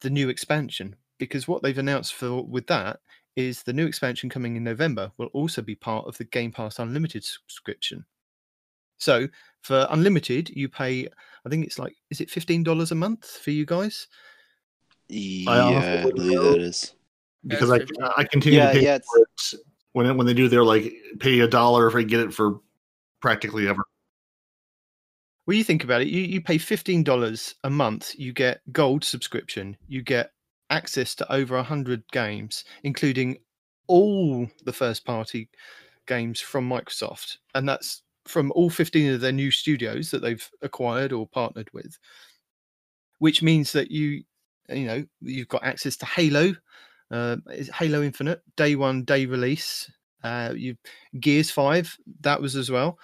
the 0.00 0.10
new 0.10 0.28
expansion 0.28 0.94
because 1.18 1.48
what 1.48 1.62
they've 1.62 1.78
announced 1.78 2.14
for 2.14 2.44
with 2.44 2.66
that 2.66 3.00
is 3.36 3.62
the 3.62 3.72
new 3.72 3.86
expansion 3.86 4.28
coming 4.28 4.56
in 4.56 4.64
November 4.64 5.10
will 5.16 5.28
also 5.28 5.62
be 5.62 5.74
part 5.74 6.06
of 6.06 6.18
the 6.18 6.24
Game 6.24 6.52
Pass 6.52 6.78
Unlimited 6.78 7.24
subscription. 7.24 8.04
So 8.98 9.28
for 9.62 9.86
unlimited, 9.90 10.50
you 10.50 10.68
pay 10.68 11.08
I 11.44 11.48
think 11.48 11.64
it's 11.64 11.78
like 11.78 11.94
is 12.10 12.20
it 12.20 12.30
fifteen 12.30 12.62
dollars 12.62 12.92
a 12.92 12.94
month 12.94 13.26
for 13.26 13.50
you 13.50 13.64
guys? 13.64 14.06
Yeah, 15.08 15.62
also 15.62 15.82
I 16.06 16.10
believe 16.10 16.40
that 16.40 16.58
is. 16.58 16.94
because 17.46 17.70
That's 17.70 17.90
I 18.02 18.12
I 18.18 18.24
continue 18.24 18.60
Yeah, 18.60 18.72
to 18.72 18.78
pay 18.78 18.84
yeah, 18.84 18.98
for 18.98 19.18
it 19.22 19.60
when 19.92 20.06
it, 20.06 20.16
when 20.16 20.26
they 20.26 20.34
do 20.34 20.48
their 20.48 20.64
like 20.64 20.92
pay 21.20 21.40
a 21.40 21.48
dollar 21.48 21.88
if 21.88 21.94
I 21.94 22.02
get 22.02 22.20
it 22.20 22.34
for 22.34 22.60
practically 23.20 23.68
ever. 23.68 23.82
Well, 25.46 25.56
you 25.56 25.64
think 25.64 25.82
about 25.82 26.02
it, 26.02 26.08
you, 26.08 26.20
you 26.20 26.42
pay 26.42 26.58
fifteen 26.58 27.02
dollars 27.02 27.54
a 27.64 27.70
month, 27.70 28.14
you 28.18 28.32
get 28.32 28.60
gold 28.70 29.02
subscription, 29.02 29.76
you 29.88 30.02
get 30.02 30.30
access 30.70 31.14
to 31.16 31.32
over 31.32 31.62
hundred 31.62 32.02
games, 32.12 32.64
including 32.82 33.38
all 33.86 34.46
the 34.66 34.72
first 34.72 35.06
party 35.06 35.48
games 36.06 36.40
from 36.40 36.68
Microsoft, 36.68 37.38
and 37.54 37.66
that's 37.66 38.02
from 38.28 38.52
all 38.52 38.70
fifteen 38.70 39.12
of 39.12 39.20
their 39.20 39.32
new 39.32 39.50
studios 39.50 40.10
that 40.10 40.20
they've 40.22 40.48
acquired 40.62 41.12
or 41.12 41.26
partnered 41.26 41.70
with. 41.72 41.98
Which 43.18 43.42
means 43.42 43.72
that 43.72 43.90
you, 43.90 44.22
you 44.68 44.86
know, 44.86 45.04
you've 45.20 45.48
got 45.48 45.64
access 45.64 45.96
to 45.96 46.06
Halo, 46.06 46.54
uh, 47.10 47.36
is 47.50 47.68
Halo 47.70 48.02
Infinite, 48.02 48.42
day 48.56 48.76
one, 48.76 49.04
day 49.04 49.26
release. 49.26 49.90
Uh, 50.22 50.52
you 50.54 50.76
Gears 51.18 51.50
Five, 51.50 51.96
that 52.20 52.40
was 52.40 52.54
as 52.56 52.70
well. 52.70 52.98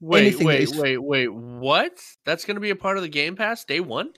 Wait, 0.00 0.20
anything 0.26 0.46
wait, 0.48 0.60
is- 0.62 0.74
wait, 0.74 0.98
wait. 0.98 1.32
What? 1.32 1.98
That's 2.24 2.44
going 2.44 2.56
to 2.56 2.60
be 2.60 2.70
a 2.70 2.76
part 2.76 2.96
of 2.96 3.02
the 3.04 3.08
Game 3.08 3.36
Pass 3.36 3.64
day 3.64 3.80
one? 3.80 4.10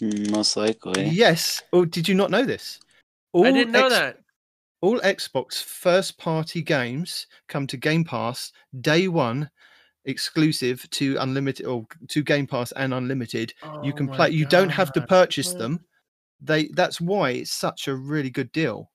Mm, 0.00 0.30
Most 0.30 0.56
likely. 0.56 1.06
Yes. 1.08 1.62
Oh, 1.72 1.84
did 1.84 2.06
you 2.08 2.14
not 2.14 2.30
know 2.30 2.44
this? 2.44 2.78
All 3.32 3.46
I 3.46 3.50
didn't 3.52 3.72
know 3.72 3.86
X- 3.86 3.94
that. 3.94 4.18
All 4.82 5.00
Xbox 5.00 5.62
first 5.62 6.18
party 6.18 6.62
games 6.62 7.26
come 7.48 7.66
to 7.66 7.76
Game 7.76 8.04
Pass 8.04 8.52
day 8.80 9.08
one, 9.08 9.50
exclusive 10.04 10.88
to 10.90 11.16
unlimited 11.18 11.66
or 11.66 11.86
to 12.08 12.22
Game 12.22 12.46
Pass 12.46 12.72
and 12.72 12.92
unlimited. 12.92 13.54
you 13.82 13.92
Oh 13.92 13.96
can 13.96 14.06
my 14.06 14.16
play. 14.16 14.30
You 14.30 14.46
don't 14.46 14.68
have 14.68 14.92
to 14.92 15.00
purchase 15.00 15.54
them. 15.54 15.80
They. 16.40 16.68
That's 16.68 17.00
why 17.00 17.30
it's 17.30 17.52
such 17.52 17.88
a 17.88 17.96
really 17.96 18.30
good 18.30 18.52
deal. 18.52 18.90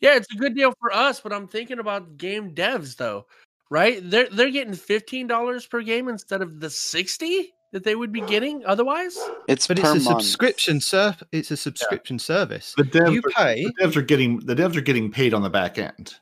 Yeah, 0.00 0.16
it's 0.16 0.30
a 0.34 0.36
good 0.36 0.54
deal 0.54 0.74
for 0.80 0.94
us, 0.94 1.20
but 1.20 1.32
I'm 1.32 1.46
thinking 1.46 1.78
about 1.78 2.18
game 2.18 2.54
devs 2.54 2.96
though, 2.96 3.26
right? 3.70 4.00
They're 4.02 4.28
they're 4.28 4.50
getting 4.50 4.74
fifteen 4.74 5.26
dollars 5.26 5.66
per 5.66 5.82
game 5.82 6.08
instead 6.08 6.42
of 6.42 6.60
the 6.60 6.68
sixty 6.68 7.53
that 7.74 7.82
they 7.82 7.96
would 7.96 8.12
be 8.12 8.20
getting 8.20 8.64
otherwise. 8.66 9.18
It's 9.48 9.66
But 9.66 9.80
per 9.80 9.94
it's 9.96 10.06
a 10.06 10.10
month. 10.10 10.22
subscription 10.22 10.80
ser- 10.80 11.16
It's 11.32 11.50
a 11.50 11.56
subscription 11.56 12.20
service. 12.20 12.72
The 12.76 12.84
devs, 12.84 13.12
You 13.12 13.18
are, 13.26 13.30
pay. 13.32 13.64
the 13.64 13.72
devs 13.82 13.96
are 13.96 14.02
getting 14.02 14.38
the 14.38 14.54
devs 14.54 14.76
are 14.76 14.80
getting 14.80 15.10
paid 15.10 15.34
on 15.34 15.42
the 15.42 15.50
back 15.50 15.76
end. 15.76 16.14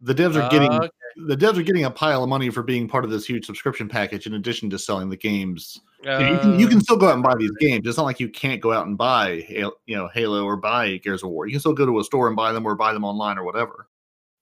The 0.00 0.12
devs 0.12 0.34
are 0.34 0.50
getting 0.50 0.72
Uh, 0.72 0.88
the 1.28 1.36
devs 1.36 1.56
are 1.56 1.62
getting 1.62 1.84
a 1.84 1.90
pile 1.90 2.24
of 2.24 2.28
money 2.28 2.50
for 2.50 2.64
being 2.64 2.88
part 2.88 3.04
of 3.04 3.10
this 3.12 3.24
huge 3.26 3.46
subscription 3.46 3.88
package 3.88 4.26
in 4.26 4.34
addition 4.34 4.68
to 4.70 4.78
selling 4.78 5.08
the 5.08 5.16
games. 5.16 5.80
You, 6.02 6.10
you 6.10 6.38
can, 6.38 6.60
you 6.60 6.66
uh, 6.66 6.70
can 6.70 6.80
still 6.80 6.96
go 6.96 7.06
out 7.08 7.14
and 7.14 7.22
buy 7.22 7.34
these 7.38 7.50
games. 7.60 7.86
It's 7.86 7.96
not 7.96 8.02
like 8.04 8.18
you 8.18 8.28
can't 8.28 8.60
go 8.60 8.72
out 8.72 8.86
and 8.88 8.98
buy 8.98 9.44
Halo, 9.46 9.72
you 9.86 9.96
know 9.96 10.08
Halo 10.12 10.44
or 10.44 10.56
buy 10.56 10.96
Gears 10.96 11.22
of 11.22 11.30
War. 11.30 11.46
You 11.46 11.52
can 11.52 11.60
still 11.60 11.74
go 11.74 11.86
to 11.86 12.00
a 12.00 12.04
store 12.04 12.26
and 12.26 12.34
buy 12.34 12.52
them 12.52 12.66
or 12.66 12.74
buy 12.74 12.92
them 12.92 13.04
online 13.04 13.38
or 13.38 13.44
whatever. 13.44 13.86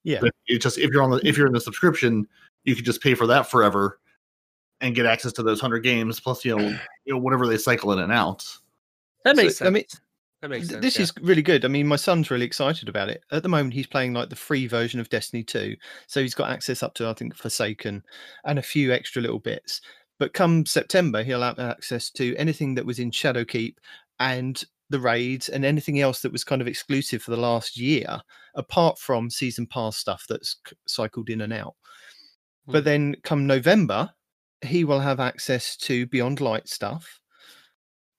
Yeah. 0.03 0.19
But 0.21 0.31
it's 0.47 0.63
just 0.63 0.79
if 0.79 0.89
you're 0.91 1.03
on 1.03 1.11
the 1.11 1.21
if 1.23 1.37
you're 1.37 1.45
in 1.47 1.53
the 1.53 1.61
subscription, 1.61 2.27
you 2.63 2.75
could 2.75 2.85
just 2.85 3.01
pay 3.01 3.13
for 3.13 3.27
that 3.27 3.49
forever 3.49 3.99
and 4.81 4.95
get 4.95 5.05
access 5.05 5.33
to 5.33 5.43
those 5.43 5.59
hundred 5.61 5.79
games 5.79 6.19
plus 6.19 6.45
you 6.45 6.55
know 6.57 6.67
you 7.05 7.13
know 7.13 7.17
whatever 7.19 7.47
they 7.47 7.57
cycle 7.57 7.91
in 7.93 7.99
and 7.99 8.11
out. 8.11 8.45
That 9.23 9.35
So, 9.35 9.43
makes 9.43 9.57
sense. 9.57 9.67
I 9.67 9.71
mean, 9.71 9.83
that 10.41 10.49
makes 10.49 10.69
sense. 10.69 10.81
This 10.81 10.95
yeah. 10.97 11.01
is 11.03 11.13
really 11.21 11.41
good. 11.41 11.65
I 11.65 11.67
mean, 11.67 11.87
my 11.87 11.95
son's 11.95 12.29
really 12.31 12.45
excited 12.45 12.87
about 12.87 13.09
it. 13.09 13.21
At 13.31 13.43
the 13.43 13.49
moment, 13.49 13.73
he's 13.73 13.87
playing 13.87 14.13
like 14.13 14.29
the 14.29 14.35
free 14.35 14.67
version 14.67 14.99
of 14.99 15.09
Destiny 15.09 15.43
2. 15.43 15.75
So 16.05 16.21
he's 16.21 16.35
got 16.35 16.51
access 16.51 16.83
up 16.83 16.93
to, 16.95 17.07
I 17.09 17.13
think, 17.13 17.35
Forsaken 17.35 18.03
and 18.45 18.59
a 18.59 18.63
few 18.63 18.93
extra 18.93 19.21
little 19.21 19.39
bits. 19.39 19.81
But 20.19 20.33
come 20.33 20.65
September, 20.65 21.23
he'll 21.23 21.41
have 21.41 21.59
access 21.59 22.09
to 22.11 22.35
anything 22.37 22.75
that 22.75 22.85
was 22.85 22.99
in 22.99 23.11
Shadowkeep 23.11 23.75
and 24.19 24.63
the 24.89 24.99
raids 24.99 25.49
and 25.49 25.65
anything 25.65 25.99
else 25.99 26.21
that 26.21 26.31
was 26.31 26.43
kind 26.43 26.61
of 26.61 26.67
exclusive 26.67 27.21
for 27.21 27.31
the 27.31 27.37
last 27.37 27.77
year, 27.77 28.19
apart 28.55 28.97
from 28.99 29.29
season 29.29 29.67
pass 29.67 29.97
stuff 29.97 30.25
that's 30.29 30.57
c- 30.67 30.75
cycled 30.87 31.29
in 31.29 31.41
and 31.41 31.51
out. 31.51 31.75
But 32.67 32.83
Mhm. 32.83 32.85
then 32.85 33.15
come 33.23 33.45
November, 33.47 34.09
he 34.65 34.83
will 34.83 34.99
have 34.99 35.19
access 35.19 35.75
to 35.77 36.05
Beyond 36.07 36.41
Light 36.41 36.67
stuff 36.67 37.19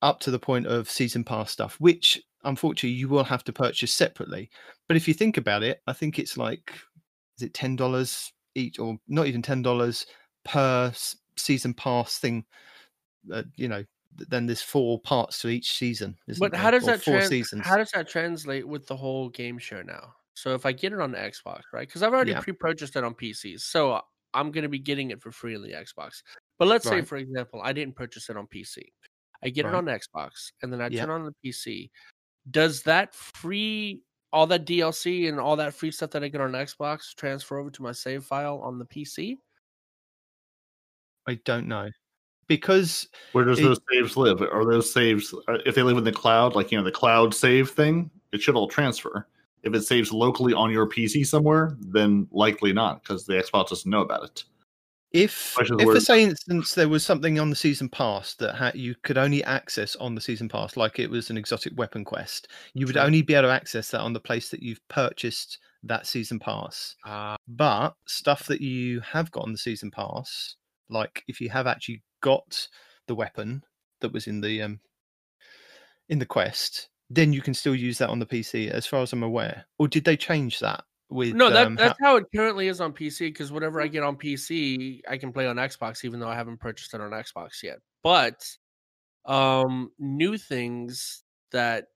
up 0.02 0.20
to 0.20 0.30
the 0.30 0.38
point 0.38 0.66
of 0.66 0.88
season 0.88 1.24
pass 1.24 1.50
stuff, 1.50 1.76
which 1.80 2.20
unfortunately 2.44 2.90
you 2.90 3.08
will 3.08 3.24
have 3.24 3.42
to 3.44 3.52
purchase 3.52 3.92
separately. 3.92 4.48
But 4.86 4.96
if 4.96 5.08
you 5.08 5.14
think 5.14 5.36
about 5.36 5.62
it, 5.62 5.82
I 5.86 5.92
think 5.92 6.18
it's 6.18 6.36
like 6.36 6.72
is 7.36 7.42
it 7.42 7.54
ten 7.54 7.76
dollars 7.76 8.32
each, 8.54 8.78
or 8.78 8.98
not 9.08 9.26
even 9.26 9.42
ten 9.42 9.62
dollars 9.62 10.06
per 10.44 10.92
season 11.36 11.74
pass 11.74 12.18
thing? 12.18 12.44
Uh, 13.32 13.42
you 13.56 13.68
know, 13.68 13.84
then 14.28 14.46
there's 14.46 14.62
four 14.62 15.00
parts 15.00 15.40
to 15.42 15.48
each 15.48 15.72
season. 15.72 16.16
Isn't 16.28 16.40
But 16.40 16.52
there? 16.52 16.60
how 16.60 16.70
does 16.70 16.84
Or 16.84 16.92
that 16.92 17.02
four 17.02 17.14
trans- 17.14 17.28
seasons? 17.28 17.66
how 17.66 17.76
does 17.76 17.90
that 17.90 18.08
translate 18.08 18.66
with 18.66 18.86
the 18.86 18.96
whole 18.96 19.28
game 19.28 19.58
show 19.58 19.82
now? 19.82 20.14
So 20.34 20.54
if 20.54 20.64
I 20.64 20.70
get 20.72 20.92
it 20.92 21.00
on 21.00 21.10
the 21.10 21.18
Xbox, 21.18 21.62
right? 21.72 21.86
Because 21.88 22.04
I've 22.04 22.12
already 22.12 22.30
Yeah. 22.30 22.40
pre-purchased 22.40 22.94
it 22.94 23.02
on 23.02 23.14
PCs, 23.14 23.60
so 23.62 23.92
uh, 23.94 24.00
I'm 24.34 24.50
going 24.50 24.62
to 24.62 24.68
be 24.68 24.78
getting 24.78 25.10
it 25.10 25.20
for 25.22 25.32
free 25.32 25.54
on 25.56 25.62
the 25.62 25.72
Xbox. 25.72 26.22
But 26.58 26.68
let's 26.68 26.88
say, 26.88 27.02
for 27.02 27.16
example, 27.16 27.60
I 27.62 27.72
didn't 27.72 27.94
purchase 27.96 28.28
it 28.30 28.36
on 28.36 28.46
PC. 28.46 28.82
I 29.42 29.50
get 29.50 29.64
Right. 29.64 29.74
it 29.74 29.76
on 29.76 29.84
Xbox, 29.86 30.52
and 30.62 30.72
then 30.72 30.80
I 30.80 30.88
Yeah. 30.88 31.06
turn 31.06 31.10
on 31.10 31.24
the 31.24 31.34
PC. 31.44 31.90
Does 32.50 32.82
that 32.82 33.14
free 33.14 34.02
all 34.32 34.46
that 34.48 34.66
DLC 34.66 35.28
and 35.28 35.40
all 35.40 35.56
that 35.56 35.72
free 35.74 35.90
stuff 35.90 36.10
that 36.10 36.22
I 36.24 36.28
get 36.28 36.40
on 36.40 36.52
Xbox 36.52 37.14
transfer 37.14 37.58
over 37.58 37.70
to 37.70 37.82
my 37.82 37.92
save 37.92 38.24
file 38.24 38.58
on 38.58 38.78
the 38.78 38.84
PC? 38.84 39.38
I 41.26 41.34
don't 41.44 41.68
know 41.68 41.90
because 42.46 43.08
Where 43.32 43.44
does 43.44 43.58
It- 43.60 43.62
those 43.62 43.80
saves 43.92 44.16
live? 44.16 44.40
Are 44.42 44.64
those 44.64 44.92
saves 44.92 45.34
uh, 45.48 45.58
if 45.66 45.74
they 45.74 45.82
live 45.82 45.98
in 45.98 46.04
the 46.04 46.12
cloud, 46.12 46.54
like 46.56 46.72
you 46.72 46.78
know 46.78 46.84
the 46.84 46.90
cloud 46.90 47.34
save 47.34 47.70
thing? 47.70 48.10
It 48.32 48.42
should 48.42 48.56
all 48.56 48.68
transfer. 48.68 49.26
If 49.62 49.74
it 49.74 49.82
saves 49.82 50.12
locally 50.12 50.54
on 50.54 50.70
your 50.70 50.88
PC 50.88 51.26
somewhere, 51.26 51.76
then 51.80 52.28
likely 52.30 52.72
not 52.72 53.02
because 53.02 53.26
the 53.26 53.34
Xbox 53.34 53.70
doesn't 53.70 53.90
know 53.90 54.02
about 54.02 54.24
it. 54.24 54.44
if 55.12 55.56
if 55.58 55.88
for 55.88 56.00
say 56.00 56.22
instance 56.22 56.74
there 56.74 56.88
was 56.88 57.04
something 57.04 57.40
on 57.40 57.48
the 57.48 57.56
season 57.56 57.88
pass 57.88 58.34
that 58.34 58.54
ha- 58.54 58.72
you 58.74 58.94
could 59.02 59.16
only 59.16 59.42
access 59.44 59.96
on 59.96 60.14
the 60.14 60.20
season 60.20 60.50
pass 60.50 60.76
like 60.76 60.98
it 60.98 61.10
was 61.10 61.30
an 61.30 61.38
exotic 61.38 61.72
weapon 61.76 62.04
quest 62.04 62.48
you 62.74 62.86
would 62.86 62.98
only 62.98 63.22
be 63.22 63.32
able 63.32 63.48
to 63.48 63.52
access 63.52 63.90
that 63.90 64.02
on 64.02 64.12
the 64.12 64.20
place 64.20 64.50
that 64.50 64.62
you've 64.62 64.86
purchased 64.88 65.58
that 65.84 66.06
season 66.06 66.38
pass. 66.38 66.96
Uh, 67.06 67.36
but 67.46 67.94
stuff 68.06 68.46
that 68.46 68.60
you 68.60 69.00
have 69.00 69.30
got 69.30 69.44
on 69.44 69.52
the 69.52 69.58
season 69.58 69.90
pass 69.90 70.56
like 70.90 71.22
if 71.26 71.40
you 71.40 71.48
have 71.48 71.66
actually 71.66 72.02
got 72.20 72.68
the 73.06 73.14
weapon 73.14 73.62
that 74.00 74.12
was 74.12 74.26
in 74.26 74.40
the 74.40 74.62
um 74.62 74.80
in 76.08 76.18
the 76.18 76.26
quest 76.26 76.88
then 77.10 77.32
you 77.32 77.40
can 77.40 77.54
still 77.54 77.74
use 77.74 77.98
that 77.98 78.10
on 78.10 78.18
the 78.18 78.26
pc 78.26 78.70
as 78.70 78.86
far 78.86 79.02
as 79.02 79.12
i'm 79.12 79.22
aware 79.22 79.64
or 79.78 79.88
did 79.88 80.04
they 80.04 80.16
change 80.16 80.58
that 80.58 80.84
with 81.10 81.34
no, 81.34 81.50
that, 81.50 81.66
um, 81.66 81.74
that's 81.74 81.98
how 82.00 82.16
it 82.16 82.26
currently 82.34 82.68
is 82.68 82.80
on 82.80 82.92
PC. 82.92 83.20
Because 83.20 83.50
whatever 83.50 83.80
I 83.80 83.86
get 83.86 84.02
on 84.02 84.16
PC, 84.16 85.00
I 85.08 85.16
can 85.16 85.32
play 85.32 85.46
on 85.46 85.56
Xbox, 85.56 86.04
even 86.04 86.20
though 86.20 86.28
I 86.28 86.34
haven't 86.34 86.60
purchased 86.60 86.94
it 86.94 87.00
on 87.00 87.10
Xbox 87.10 87.62
yet. 87.62 87.78
But 88.02 88.44
um, 89.24 89.90
new 89.98 90.36
things 90.36 91.22
that 91.52 91.86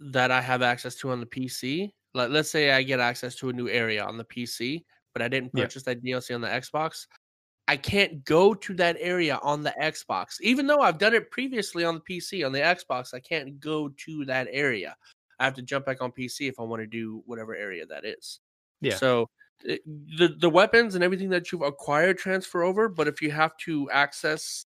that 0.00 0.30
I 0.30 0.40
have 0.40 0.62
access 0.62 0.94
to 0.96 1.10
on 1.10 1.20
the 1.20 1.26
PC, 1.26 1.90
like 2.14 2.30
let's 2.30 2.50
say 2.50 2.70
I 2.72 2.82
get 2.82 3.00
access 3.00 3.34
to 3.36 3.48
a 3.48 3.52
new 3.52 3.68
area 3.68 4.04
on 4.04 4.16
the 4.16 4.24
PC, 4.24 4.84
but 5.12 5.22
I 5.22 5.28
didn't 5.28 5.52
Yeah. 5.54 5.64
purchase 5.64 5.82
that 5.84 6.02
DLC 6.02 6.34
on 6.34 6.40
the 6.40 6.48
Xbox. 6.48 7.06
I 7.68 7.76
can't 7.76 8.24
go 8.24 8.54
to 8.54 8.74
that 8.74 8.96
area 9.00 9.38
on 9.42 9.62
the 9.62 9.74
Xbox, 9.80 10.40
even 10.40 10.66
though 10.66 10.80
I've 10.80 10.98
done 10.98 11.14
it 11.14 11.30
previously 11.30 11.84
on 11.84 11.94
the 11.94 12.00
PC. 12.00 12.44
On 12.46 12.52
the 12.52 12.60
Xbox, 12.60 13.12
I 13.12 13.20
can't 13.20 13.58
go 13.58 13.88
to 13.88 14.24
that 14.26 14.46
area. 14.50 14.96
I 15.40 15.44
have 15.44 15.54
to 15.54 15.62
jump 15.62 15.84
back 15.86 16.00
on 16.00 16.12
PC 16.12 16.48
if 16.48 16.60
I 16.60 16.62
want 16.62 16.80
to 16.82 16.86
do 16.86 17.22
whatever 17.26 17.54
area 17.54 17.84
that 17.86 18.04
is. 18.04 18.40
Yeah. 18.80 18.94
So 18.96 19.28
it- 19.64 19.82
the 19.84 20.28
the 20.38 20.50
weapons 20.50 20.94
and 20.94 21.02
everything 21.02 21.30
that 21.30 21.50
you've 21.50 21.62
acquired 21.62 22.18
transfer 22.18 22.62
over, 22.62 22.88
but 22.88 23.08
if 23.08 23.20
you 23.20 23.30
have 23.32 23.56
to 23.64 23.90
access 23.90 24.64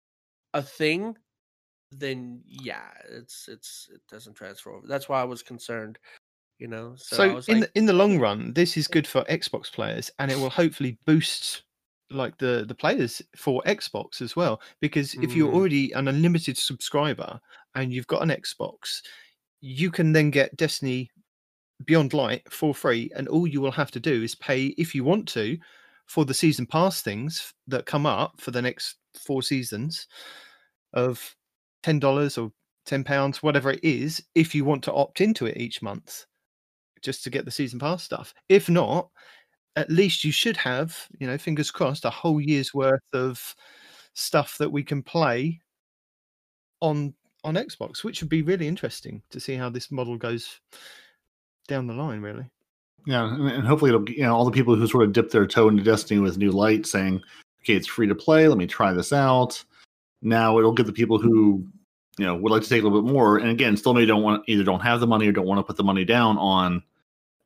a 0.54 0.62
thing, 0.62 1.16
then 1.92 2.42
yeah, 2.46 2.90
it's 3.10 3.48
it's 3.48 3.90
it 3.94 4.02
doesn't 4.12 4.34
transfer 4.34 4.72
over. 4.74 4.88
That's 4.88 5.08
why 5.08 5.22
I 5.22 5.26
was 5.26 5.42
concerned. 5.42 5.98
You 6.58 6.68
know, 6.68 6.96
so, 6.98 7.16
So, 7.16 7.24
I 7.24 7.34
was 7.34 7.48
in 7.48 7.62
like, 7.62 7.72
the, 7.74 7.80
in 7.80 7.86
the 7.86 7.94
long 7.94 8.20
run, 8.20 8.52
this 8.54 8.76
is 8.76 8.88
good 8.90 9.08
for 9.08 9.24
Xbox 9.30 9.72
players, 9.72 10.12
and 10.20 10.30
it 10.30 10.38
will 10.38 10.50
hopefully 10.50 10.98
boost 11.06 11.64
like 12.12 12.38
the 12.38 12.66
the 12.68 12.76
players 12.76 13.22
for 13.36 13.62
Xbox 13.66 14.22
as 14.22 14.36
well. 14.36 14.62
Because 14.80 15.16
if 15.22 15.36
you're 15.36 15.50
Mm. 15.50 15.54
already 15.56 15.92
an 15.94 16.08
unlimited 16.08 16.58
subscriber 16.58 17.40
and 17.76 17.94
you've 17.94 18.08
got 18.08 18.24
an 18.24 18.30
Xbox, 18.30 19.02
you 19.62 19.92
can 19.92 20.12
then 20.14 20.32
get 20.32 20.56
Destiny 20.58 21.12
Beyond 21.86 22.14
Light 22.14 22.52
for 22.52 22.74
free, 22.76 23.12
and 23.16 23.28
all 23.28 23.48
you 23.48 23.62
will 23.62 23.72
have 23.72 23.92
to 23.92 24.00
do 24.00 24.24
is 24.24 24.36
pay 24.36 24.68
if 24.78 24.94
you 24.96 25.04
want 25.04 25.28
to 25.30 25.58
for 26.08 26.26
the 26.26 26.34
season 26.34 26.66
pass 26.66 27.02
things 27.02 27.54
that 27.68 27.86
come 27.86 28.06
up 28.06 28.42
for 28.42 28.52
the 28.52 28.62
next 28.62 28.98
four 29.18 29.44
seasons 29.44 30.08
of 30.94 31.36
ten 31.84 32.00
dollars 32.00 32.38
or 32.38 32.52
ten 32.86 33.04
pounds, 33.04 33.44
whatever 33.44 33.72
it 33.72 33.84
is, 33.84 34.24
if 34.36 34.56
you 34.56 34.66
want 34.66 34.84
to 34.84 34.94
opt 34.94 35.22
into 35.22 35.46
it 35.46 35.58
each 35.58 35.82
month 35.82 36.26
just 37.02 37.24
to 37.24 37.30
get 37.30 37.46
the 37.46 37.52
season 37.52 37.80
pass 37.80 38.04
stuff. 38.04 38.34
If 38.50 38.70
not, 38.70 39.10
at 39.80 39.90
least 39.90 40.26
you 40.26 40.32
should 40.32 40.58
have, 40.58 41.08
you 41.20 41.26
know, 41.26 41.38
fingers 41.38 41.72
crossed, 41.72 42.04
a 42.04 42.10
whole 42.10 42.42
year's 42.42 42.74
worth 42.74 43.00
of 43.14 43.56
stuff 44.14 44.58
that 44.58 44.70
we 44.70 44.84
can 44.84 45.02
play 45.02 45.62
on 46.82 47.14
on 47.46 47.56
Xbox, 47.56 48.04
which 48.04 48.22
would 48.22 48.30
be 48.30 48.42
really 48.42 48.68
interesting 48.68 49.22
to 49.30 49.40
see 49.40 49.56
how 49.56 49.70
this 49.70 49.90
model 49.90 50.18
goes 50.18 50.60
down 51.70 51.88
the 51.88 51.94
line. 51.94 52.20
Really, 52.20 52.46
Yeah, 53.06 53.34
and, 53.34 53.66
hopefully 53.66 53.90
it'll 53.92 54.10
you 54.10 54.24
know 54.24 54.36
all 54.36 54.44
the 54.44 54.52
people 54.52 54.76
who 54.76 54.86
sort 54.86 55.06
of 55.06 55.14
dip 55.14 55.32
their 55.32 55.48
toe 55.48 55.70
into 55.70 55.82
Destiny 55.82 56.20
with 56.20 56.38
New 56.38 56.52
Light, 56.52 56.86
saying, 56.86 57.22
"Okay, 57.64 57.76
it's 57.76 57.88
free 57.88 58.08
to 58.08 58.16
play. 58.16 58.50
Let 58.50 58.58
me 58.58 58.68
try 58.68 58.92
this 58.92 59.14
out." 59.14 59.64
Now 60.22 60.60
it'll 60.60 60.74
get 60.74 60.88
the 60.88 60.92
people 60.92 61.20
who 61.20 61.66
you 62.18 62.26
know 62.26 62.36
would 62.36 62.52
like 62.52 62.64
to 62.64 62.70
take 62.70 62.82
a 62.82 62.86
little 62.86 63.02
bit 63.02 63.14
more, 63.14 63.38
and 63.38 63.50
again, 63.50 63.78
still 63.78 63.94
maybe 63.94 64.08
don't 64.08 64.24
want 64.24 64.44
either 64.48 64.66
don't 64.66 64.82
have 64.82 65.00
the 65.00 65.08
money 65.08 65.26
or 65.26 65.32
don't 65.32 65.48
want 65.48 65.60
to 65.60 65.64
put 65.64 65.78
the 65.78 65.84
money 65.86 66.04
down 66.04 66.38
on. 66.38 66.84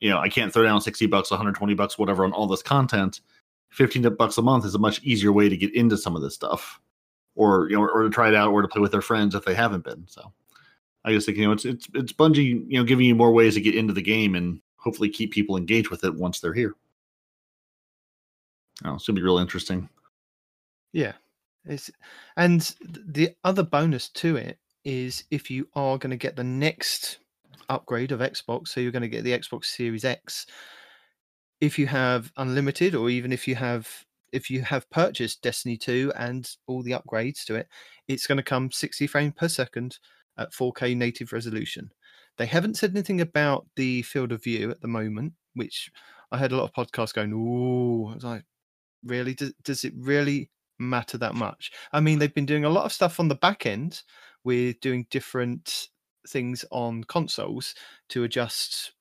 You 0.03 0.09
know, 0.09 0.19
I 0.19 0.27
can't 0.27 0.51
throw 0.51 0.63
down 0.63 0.81
sixty 0.81 1.05
bucks, 1.05 1.31
one 1.31 1.37
hundred 1.37 1.55
twenty 1.55 1.75
bucks, 1.75 1.97
whatever 1.97 2.25
on 2.25 2.33
all 2.33 2.45
this 2.45 2.61
content. 2.61 3.21
Fifteen 3.69 4.03
bucks 4.15 4.37
a 4.37 4.41
month 4.41 4.65
is 4.65 4.75
a 4.75 4.79
much 4.79 5.01
easier 5.03 5.31
way 5.31 5.47
to 5.47 5.55
get 5.55 5.73
into 5.73 5.97
some 5.97 6.15
of 6.15 6.21
this 6.21 6.35
stuff, 6.35 6.81
or 7.35 7.69
you 7.69 7.77
know, 7.77 7.83
or 7.83 8.03
to 8.03 8.09
try 8.09 8.27
it 8.27 8.35
out, 8.35 8.51
or 8.51 8.61
to 8.61 8.67
play 8.67 8.81
with 8.81 8.91
their 8.91 9.01
friends 9.01 9.33
if 9.33 9.45
they 9.45 9.55
haven't 9.55 9.85
been. 9.85 10.05
So, 10.07 10.33
I 11.05 11.13
just 11.13 11.25
think 11.25 11.37
you 11.37 11.45
know 11.45 11.53
it's 11.53 11.63
it's 11.63 11.87
it's 11.93 12.11
Bungie, 12.11 12.65
you 12.67 12.77
know, 12.77 12.83
giving 12.83 13.05
you 13.05 13.15
more 13.15 13.31
ways 13.31 13.53
to 13.53 13.61
get 13.61 13.75
into 13.75 13.93
the 13.93 14.01
game 14.01 14.35
and 14.35 14.59
hopefully 14.75 15.09
keep 15.09 15.31
people 15.31 15.55
engaged 15.55 15.89
with 15.89 16.03
it 16.03 16.13
once 16.13 16.41
they're 16.41 16.53
here. 16.53 16.75
Oh, 18.83 18.95
it's 18.95 19.07
gonna 19.07 19.15
be 19.15 19.23
real 19.23 19.37
interesting. 19.37 19.87
yeah. 20.91 21.13
It's 21.65 21.89
and 22.35 22.59
the 22.81 23.33
other 23.45 23.63
bonus 23.63 24.09
to 24.09 24.35
it 24.35 24.59
is 24.83 25.23
if 25.31 25.49
you 25.49 25.65
are 25.75 25.97
going 25.97 26.11
to 26.11 26.17
get 26.17 26.35
the 26.35 26.43
next 26.43 27.19
upgrade 27.69 28.11
of 28.11 28.19
Xbox, 28.19 28.69
so 28.69 28.79
you're 28.79 28.91
going 28.91 29.01
to 29.01 29.07
get 29.07 29.23
the 29.23 29.37
Xbox 29.37 29.65
Series 29.65 30.05
X. 30.05 30.45
If 31.61 31.79
you 31.79 31.87
have 31.87 32.31
unlimited, 32.37 32.95
or 32.95 33.09
even 33.09 33.31
if 33.31 33.47
you 33.47 33.55
have 33.55 34.05
if 34.33 34.49
you 34.49 34.61
have 34.63 34.89
purchased 34.89 35.43
Destiny 35.43 35.77
2 35.77 36.11
and 36.17 36.49
all 36.67 36.81
the 36.81 36.91
upgrades 36.91 37.45
to 37.45 37.55
it, 37.55 37.67
it's 38.07 38.25
going 38.25 38.37
to 38.37 38.43
come 38.43 38.71
60 38.71 39.05
frames 39.05 39.33
per 39.37 39.47
second 39.47 39.99
at 40.37 40.51
4K 40.51 40.97
native 40.97 41.31
resolution. 41.31 41.91
They 42.37 42.47
haven't 42.47 42.77
said 42.77 42.91
anything 42.91 43.21
about 43.21 43.67
the 43.75 44.01
field 44.01 44.31
of 44.31 44.43
view 44.43 44.71
at 44.71 44.81
the 44.81 44.87
moment, 44.87 45.33
which 45.53 45.91
I 46.31 46.39
heard 46.39 46.51
a 46.51 46.57
lot 46.57 46.63
of 46.63 46.73
podcasts 46.73 47.13
going, 47.13 47.31
"Ooh," 47.31 48.07
I 48.07 48.15
was 48.15 48.23
like, 48.23 48.43
"Really? 49.03 49.35
Does, 49.35 49.53
does 49.63 49.83
it 49.83 49.93
really 49.95 50.49
matter 50.79 51.17
that 51.19 51.35
much?" 51.35 51.71
I 51.91 51.99
mean, 51.99 52.17
they've 52.17 52.33
been 52.33 52.47
doing 52.47 52.65
a 52.65 52.69
lot 52.69 52.85
of 52.85 52.93
stuff 52.93 53.19
on 53.19 53.27
the 53.27 53.35
back 53.35 53.67
end 53.67 54.01
with 54.43 54.79
doing 54.79 55.05
different 55.11 55.89
things 56.27 56.65
on 56.71 57.03
consoles 57.05 57.75
to 58.09 58.23
adjust 58.23 58.93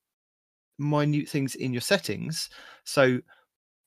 minute 0.78 1.28
things 1.28 1.54
in 1.54 1.72
your 1.72 1.80
settings. 1.80 2.50
So 2.84 3.20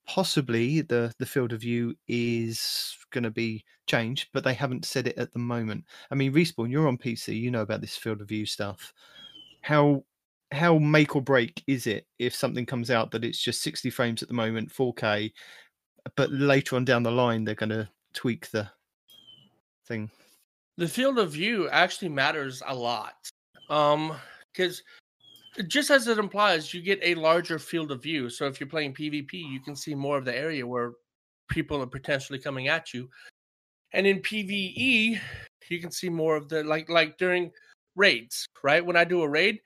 possibly 0.08 0.82
the 0.82 1.14
the 1.20 1.26
field 1.26 1.54
of 1.54 1.62
view 1.62 1.96
is 2.08 2.98
going 3.12 3.24
to 3.24 3.32
be 3.32 3.64
changed, 3.88 4.30
but 4.34 4.44
they 4.44 4.54
haven't 4.54 4.86
said 4.86 5.08
it 5.08 5.18
at 5.18 5.32
the 5.34 5.40
moment. 5.40 5.84
I 6.12 6.16
mean, 6.16 6.34
respawn, 6.34 6.72
you're 6.72 6.88
on 6.88 6.98
PC, 6.98 7.40
you 7.40 7.52
know 7.52 7.62
about 7.62 7.82
this 7.82 7.98
field 7.98 8.22
of 8.22 8.28
view 8.28 8.46
stuff. 8.46 8.94
How 9.62 10.04
how 10.52 10.78
make 10.78 11.16
or 11.16 11.22
break 11.22 11.64
is 11.68 11.88
it 11.88 12.08
if 12.20 12.36
something 12.36 12.66
comes 12.66 12.92
out 12.92 13.12
that 13.12 13.26
it's 13.26 13.42
just 13.42 13.64
60 13.64 13.90
frames 13.90 14.22
at 14.22 14.30
the 14.30 14.36
moment, 14.36 14.72
4K, 14.72 15.32
but 16.16 16.32
later 16.32 16.76
on 16.76 16.86
down 16.86 17.04
the 17.04 17.12
line 17.12 17.44
they're 17.44 17.56
going 17.56 17.70
to 17.70 17.90
tweak 18.14 18.50
the 18.52 18.70
thing? 19.88 20.10
The 20.78 20.88
field 20.88 21.20
of 21.20 21.32
view 21.32 21.70
actually 21.70 22.10
matters 22.10 22.62
a 22.66 22.76
lot. 22.76 23.16
Um, 23.70 24.14
because 24.54 24.84
just 25.68 25.90
as 25.90 26.08
it 26.08 26.18
implies, 26.18 26.74
you 26.74 26.82
get 26.82 27.00
a 27.02 27.16
larger 27.16 27.60
field 27.60 27.92
of 27.92 28.02
view. 28.02 28.30
So 28.30 28.46
if 28.46 28.60
you're 28.60 28.70
playing 28.70 28.94
PvP, 28.94 29.34
you 29.34 29.60
can 29.60 29.76
see 29.76 29.96
more 29.96 30.18
of 30.18 30.26
the 30.26 30.38
area 30.38 30.66
where 30.66 30.94
people 31.50 31.82
are 31.82 31.88
potentially 31.88 32.40
coming 32.40 32.68
at 32.68 32.94
you. 32.94 33.10
And 33.94 34.06
in 34.06 34.22
PvE, 34.22 35.20
you 35.70 35.80
can 35.80 35.92
see 35.92 36.10
more 36.10 36.36
of 36.36 36.50
the 36.50 36.64
like 36.64 36.90
like 36.90 37.18
during 37.18 37.52
raids, 37.96 38.46
right? 38.64 38.86
When 38.86 38.98
I 38.98 39.06
do 39.06 39.22
a 39.22 39.30
raid, 39.30 39.60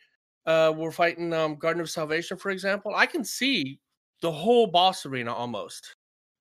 uh, 0.46 0.74
we're 0.76 0.92
fighting 0.92 1.34
um, 1.34 1.56
Garden 1.56 1.82
of 1.82 1.90
Salvation, 1.90 2.38
for 2.38 2.52
example. 2.52 2.94
I 2.96 3.06
can 3.06 3.24
see 3.24 3.80
the 4.22 4.32
whole 4.32 4.68
boss 4.68 5.06
arena 5.06 5.34
almost, 5.34 5.96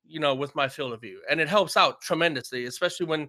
you 0.06 0.20
know, 0.20 0.34
with 0.34 0.54
my 0.54 0.68
field 0.68 0.92
of 0.92 1.00
view, 1.00 1.22
and 1.30 1.40
it 1.40 1.48
helps 1.48 1.76
out 1.76 2.00
tremendously, 2.02 2.66
especially 2.66 3.06
when 3.06 3.28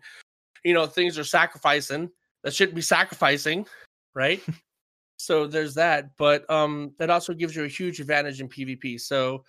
you 0.64 0.74
know 0.74 0.86
things 0.86 1.18
are 1.18 1.24
sacrificing 1.24 2.10
that 2.44 2.54
shouldn't 2.54 2.76
be 2.76 2.82
sacrificing, 2.82 3.66
right? 4.14 4.42
so 5.18 5.48
there's 5.48 5.76
that, 5.76 6.16
but 6.18 6.50
um, 6.50 6.94
that 7.00 7.10
also 7.10 7.34
gives 7.34 7.56
you 7.56 7.64
a 7.64 7.68
huge 7.68 8.00
advantage 8.00 8.42
in 8.42 8.50
PvP. 8.50 9.00
So 9.00 9.44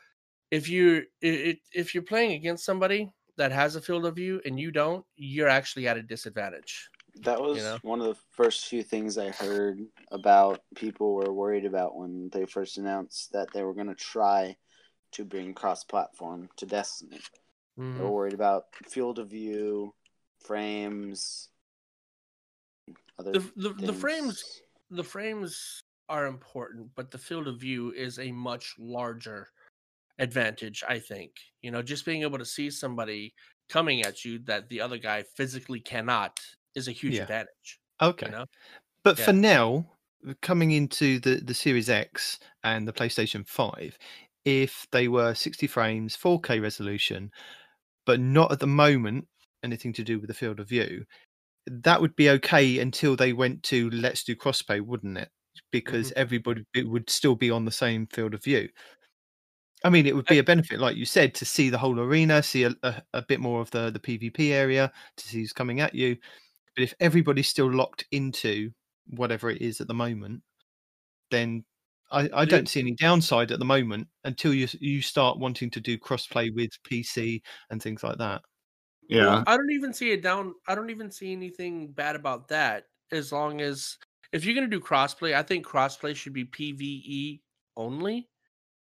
if 0.51 0.69
you 0.69 1.05
if, 1.21 1.59
if 1.73 1.95
you're 1.95 2.03
playing 2.03 2.33
against 2.33 2.65
somebody 2.65 3.13
that 3.37 3.53
has 3.53 3.77
a 3.77 3.81
field 3.81 4.05
of 4.05 4.17
view 4.17 4.41
and 4.45 4.59
you 4.59 4.71
don't, 4.71 5.05
you're 5.17 5.49
actually 5.49 5.89
at 5.89 5.97
a 5.97 6.03
disadvantage. 6.03 6.91
That 7.23 7.41
was 7.41 7.57
You 7.57 7.63
know? 7.63 7.79
one 7.83 8.01
of 8.01 8.07
the 8.07 8.21
first 8.31 8.67
few 8.67 8.83
things 8.83 9.19
I 9.19 9.31
heard 9.31 9.81
about 10.11 10.63
people 10.75 11.15
were 11.15 11.33
worried 11.33 11.65
about 11.65 11.97
when 11.97 12.29
they 12.33 12.45
first 12.47 12.79
announced 12.79 13.33
that 13.33 13.53
they 13.53 13.63
were 13.63 13.75
going 13.75 13.89
to 13.89 13.95
try 13.95 14.57
to 15.13 15.25
bring 15.25 15.55
cross-platform 15.55 16.49
to 16.57 16.67
Destiny. 16.67 17.19
They 17.79 17.83
Mhm. 17.83 17.99
were 17.99 18.11
worried 18.11 18.35
about 18.35 18.67
field 18.87 19.19
of 19.19 19.31
view, 19.31 19.95
frames, 20.41 21.51
other 23.19 23.33
The, 23.33 23.53
the, 23.57 23.75
the 23.87 23.93
frames 23.93 24.61
the 24.91 25.05
frames 25.05 25.81
are 26.09 26.27
important, 26.27 26.91
but 26.97 27.11
the 27.13 27.19
field 27.19 27.47
of 27.47 27.61
view 27.61 27.93
is 27.93 28.19
a 28.19 28.33
much 28.33 28.75
larger 28.79 29.49
advantage, 30.19 30.83
I 30.89 30.99
think. 30.99 31.33
You 31.63 31.71
know, 31.71 31.83
just 31.83 32.05
being 32.05 32.23
able 32.23 32.39
to 32.39 32.45
see 32.45 32.71
somebody 32.71 33.35
coming 33.69 34.03
at 34.03 34.25
you 34.25 34.41
that 34.41 34.69
the 34.69 34.81
other 34.81 34.99
guy 34.99 35.23
physically 35.37 35.81
cannot 35.81 36.41
is 36.75 36.89
a 36.89 36.93
huge 36.93 37.15
Yeah. 37.15 37.23
advantage. 37.23 37.81
Okay. 38.03 38.27
You 38.27 38.33
know? 38.33 38.47
But 39.05 39.19
Yeah. 39.19 39.27
for 39.27 39.33
now, 39.33 39.87
coming 40.43 40.73
into 40.73 41.21
the, 41.21 41.37
the 41.37 41.55
Series 41.55 41.89
X 41.91 42.39
and 42.65 42.87
the 42.89 42.93
PlayStation 42.93 43.47
5, 43.47 43.99
if 44.45 44.87
they 44.93 45.09
were 45.09 45.35
60 45.35 45.67
frames, 45.69 46.17
4K 46.17 46.61
resolution, 46.61 47.31
but 48.07 48.21
not 48.21 48.53
at 48.53 48.61
the 48.61 48.67
moment 48.67 49.29
anything 49.63 49.93
to 49.95 50.05
do 50.05 50.19
with 50.19 50.29
the 50.29 50.35
field 50.35 50.61
of 50.61 50.69
view, 50.69 51.05
that 51.67 52.01
would 52.01 52.17
be 52.17 52.31
okay 52.31 52.79
until 52.79 53.17
they 53.17 53.33
went 53.33 53.63
to 53.65 53.91
let's 53.91 54.25
do 54.25 54.35
crossplay, 54.37 54.81
wouldn't 54.81 55.19
it? 55.19 55.29
Because 55.73 56.11
mm-hmm. 56.11 56.21
everybody 56.21 56.65
it 56.75 56.89
would 56.89 57.11
still 57.11 57.35
be 57.35 57.51
on 57.51 57.65
the 57.65 57.71
same 57.71 58.07
field 58.07 58.35
of 58.35 58.43
view. 58.43 58.69
I 59.83 59.89
mean, 59.89 60.07
it 60.07 60.15
would 60.15 60.27
be 60.27 60.39
a 60.39 60.45
benefit, 60.45 60.79
like 60.79 60.97
you 60.97 61.07
said, 61.07 61.35
to 61.37 61.47
see 61.47 61.71
the 61.71 61.79
whole 61.79 61.99
arena, 61.99 62.43
see 62.43 62.65
a, 62.65 62.75
a, 62.83 63.03
a 63.15 63.23
bit 63.23 63.41
more 63.41 63.63
of 63.63 63.71
the, 63.71 63.91
the 63.91 63.99
PvP 63.99 64.51
area, 64.51 64.93
to 65.17 65.29
see 65.29 65.39
who's 65.39 65.55
coming 65.55 65.81
at 65.81 65.95
you. 65.95 66.17
But 66.77 66.85
if 66.85 66.95
everybody's 67.01 67.49
still 67.49 67.73
locked 67.73 68.05
into 68.13 68.71
whatever 69.07 69.51
it 69.51 69.63
is 69.63 69.81
at 69.81 69.89
the 69.89 69.95
moment, 69.95 70.43
then 71.31 71.65
I, 72.13 72.29
I 72.35 72.45
don't 72.45 72.69
see 72.69 72.81
any 72.81 72.95
downside 72.95 73.53
at 73.53 73.59
the 73.59 73.65
moment 73.65 74.09
until 74.25 74.53
you 74.53 74.69
you 74.81 75.01
start 75.01 75.39
wanting 75.39 75.71
to 75.71 75.81
do 75.81 75.99
crossplay 75.99 76.55
with 76.55 76.71
PC 76.91 77.41
and 77.71 77.83
things 77.83 78.03
like 78.03 78.19
that. 78.19 78.43
Yeah. 79.11 79.27
Well, 79.27 79.45
I 79.47 79.57
don't 79.57 79.73
even 79.73 79.93
see 79.93 80.13
it 80.13 80.23
down. 80.23 80.55
I 80.69 80.75
don't 80.75 80.91
even 80.91 81.11
see 81.11 81.33
anything 81.33 81.89
bad 81.89 82.15
about 82.15 82.49
that. 82.49 82.85
As 83.11 83.33
long 83.33 83.61
as 83.61 83.99
if 84.33 84.45
you're 84.45 84.55
gonna 84.55 84.69
do 84.69 84.81
crossplay, 84.81 85.35
I 85.35 85.43
think 85.43 85.67
crossplay 85.67 86.15
should 86.15 86.33
be 86.33 86.45
PVE 86.45 87.41
only, 87.77 88.29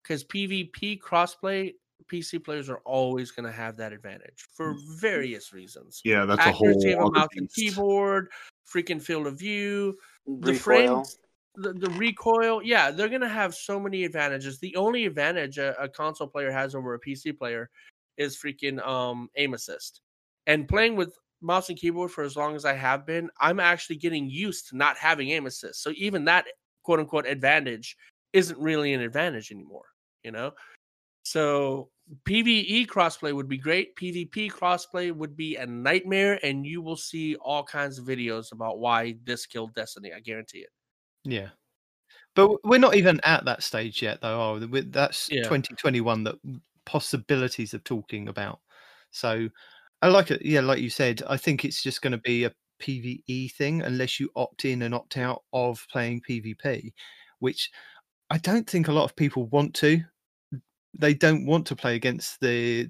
because 0.03 0.22
PvP 0.24 1.01
crossplay 1.01 1.74
PC 2.11 2.43
players 2.43 2.70
are 2.70 2.81
always 2.85 3.33
gonna 3.33 3.51
have 3.51 3.76
that 3.78 3.93
advantage 3.93 4.47
for 4.55 4.76
various 5.01 5.53
reasons. 5.53 6.01
yeah, 6.05 6.24
that's 6.24 6.47
a 6.47 6.51
Accuracy 6.51 6.93
of 6.93 6.99
whole 7.01 7.09
a 7.09 7.11
other 7.11 7.18
mouse 7.18 7.28
and 7.37 7.53
keyboard, 7.53 8.28
freaking 8.72 9.03
field 9.03 9.26
of 9.26 9.37
view, 9.37 9.99
the 10.26 10.53
Recoil. 10.53 10.61
frames, 10.61 11.18
the, 11.57 11.72
the 11.72 11.91
recoil. 11.91 12.62
Yeah, 12.62 12.93
they're 12.93 13.09
gonna 13.09 13.28
have 13.28 13.53
so 13.53 13.81
many 13.81 14.05
advantages. 14.05 14.61
The 14.61 14.76
only 14.76 15.07
advantage 15.07 15.59
a, 15.59 15.76
a 15.83 15.89
console 15.89 16.28
player 16.28 16.53
has 16.53 16.76
over 16.76 16.95
a 16.95 17.01
PC 17.01 17.37
player 17.37 17.68
is 18.16 18.37
freaking 18.37 18.87
um 18.87 19.28
aim 19.37 19.55
assist. 19.55 20.03
And 20.47 20.68
playing 20.68 20.97
with 20.97 21.14
mouse 21.43 21.68
and 21.68 21.78
keyboard 21.78 22.11
for 22.11 22.24
as 22.24 22.36
long 22.36 22.57
as 22.57 22.64
I 22.64 22.74
have 22.74 23.07
been, 23.07 23.30
I'm 23.41 23.61
actually 23.61 23.97
getting 23.97 24.28
used 24.28 24.68
to 24.68 24.76
not 24.76 24.97
having 24.97 25.30
aim 25.30 25.47
assist. 25.47 25.82
So 25.82 25.93
even 25.97 26.24
that 26.26 26.47
quote 26.82 27.01
unquote 27.01 27.26
advantage 27.26 27.97
isn't 28.32 28.59
really 28.59 28.93
an 28.93 29.01
advantage 29.01 29.51
anymore, 29.51 29.86
you 30.22 30.32
know? 30.32 30.53
So 31.22 31.91
PvE 32.26 32.86
crossplay 32.86 33.32
would 33.32 33.49
be 33.49 33.59
great. 33.59 33.95
PvP 33.97 34.51
crossplay 34.51 35.14
would 35.14 35.36
be 35.36 35.57
a 35.57 35.66
nightmare, 35.66 36.41
and 36.43 36.66
you 36.66 36.82
will 36.82 36.97
see 36.97 37.36
all 37.36 37.62
kinds 37.62 37.99
of 37.99 38.07
videos 38.07 38.53
about 38.53 38.78
why 38.78 39.16
this 39.24 39.47
killed 39.47 39.74
Destiny. 39.74 40.12
I 40.14 40.20
guarantee 40.20 40.61
it. 40.61 40.70
Yeah. 41.24 41.51
But 42.34 42.64
we're 42.64 42.78
not 42.78 42.97
even 42.97 43.20
at 43.24 43.45
that 43.45 43.62
stage 43.62 44.03
yet, 44.03 44.20
though. 44.22 44.41
Are 44.41 44.59
we? 44.59 44.80
That's 44.80 45.28
Yeah. 45.30 45.43
2021 45.43 46.24
that 46.24 46.36
possibilities 46.84 47.74
of 47.74 47.84
talking 47.84 48.28
about. 48.28 48.61
So 49.11 49.49
I 50.03 50.09
like 50.09 50.31
it. 50.31 50.43
Yeah, 50.45 50.61
like 50.61 50.81
you 50.81 50.91
said, 50.91 51.23
I 51.29 51.37
think 51.37 51.65
it's 51.65 51.83
just 51.83 52.03
going 52.03 52.13
to 52.13 52.19
be 52.19 52.45
a 52.45 52.53
PVE 52.81 53.53
thing 53.53 53.83
unless 53.83 54.19
you 54.19 54.31
opt 54.37 54.65
in 54.65 54.83
and 54.83 54.95
opt 54.95 55.19
out 55.19 55.43
of 55.53 55.87
playing 55.91 56.23
PvP, 56.29 56.93
which 57.39 57.71
I 58.31 58.39
don't 58.39 58.69
think 58.69 58.89
a 58.89 58.93
lot 58.93 59.05
of 59.05 59.17
people 59.17 59.47
want 59.47 59.75
to. 59.77 60.03
They 60.99 61.15
don't 61.15 61.47
want 61.47 61.67
to 61.67 61.77
play 61.77 61.95
against 61.95 62.41
the 62.41 62.89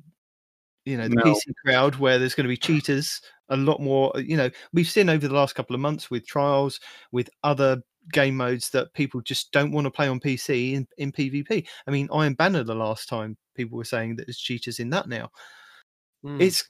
you 0.86 0.96
know 0.96 1.08
the 1.08 1.16
No. 1.16 1.22
PC 1.24 1.52
crowd 1.64 1.96
where 1.96 2.18
there's 2.18 2.34
going 2.34 2.44
to 2.44 2.48
be 2.48 2.56
cheaters 2.56 3.20
a 3.50 3.56
lot 3.56 3.80
more 3.80 4.10
you 4.16 4.34
know 4.34 4.48
we've 4.72 4.88
seen 4.88 5.10
over 5.10 5.28
the 5.28 5.34
last 5.34 5.54
couple 5.54 5.74
of 5.74 5.80
months 5.80 6.10
with 6.10 6.26
trials 6.26 6.80
with 7.12 7.28
other 7.44 7.82
game 8.12 8.36
modes 8.36 8.70
that 8.70 8.92
people 8.94 9.20
just 9.20 9.52
don't 9.52 9.72
want 9.72 9.84
to 9.84 9.90
play 9.90 10.08
on 10.08 10.20
PC 10.20 10.72
in, 10.74 10.86
in 10.98 11.12
PvP. 11.12 11.66
I 11.86 11.90
mean, 11.90 12.08
Iron 12.12 12.34
Banner 12.34 12.64
the 12.64 12.74
last 12.74 13.08
time 13.08 13.36
people 13.54 13.78
were 13.78 13.84
saying 13.84 14.16
that 14.16 14.26
there's 14.26 14.38
cheaters 14.38 14.80
in 14.80 14.90
that 14.90 15.08
now. 15.08 15.30
Mm. 16.24 16.40
It's 16.40 16.68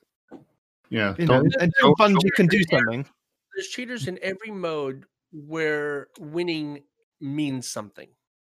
Yeah. 0.91 1.15
you 1.19 1.27
know 1.27 1.43
don't- 1.43 1.57
until 1.61 1.95
don't- 1.95 2.17
Bungie 2.17 2.33
can 2.35 2.47
do 2.47 2.63
something. 2.65 3.07
There's 3.55 3.69
cheaters 3.69 4.09
in 4.09 4.19
every 4.23 4.51
mode 4.51 5.05
where 5.33 6.09
winning 6.19 6.85
means 7.21 7.69
something, 7.69 8.09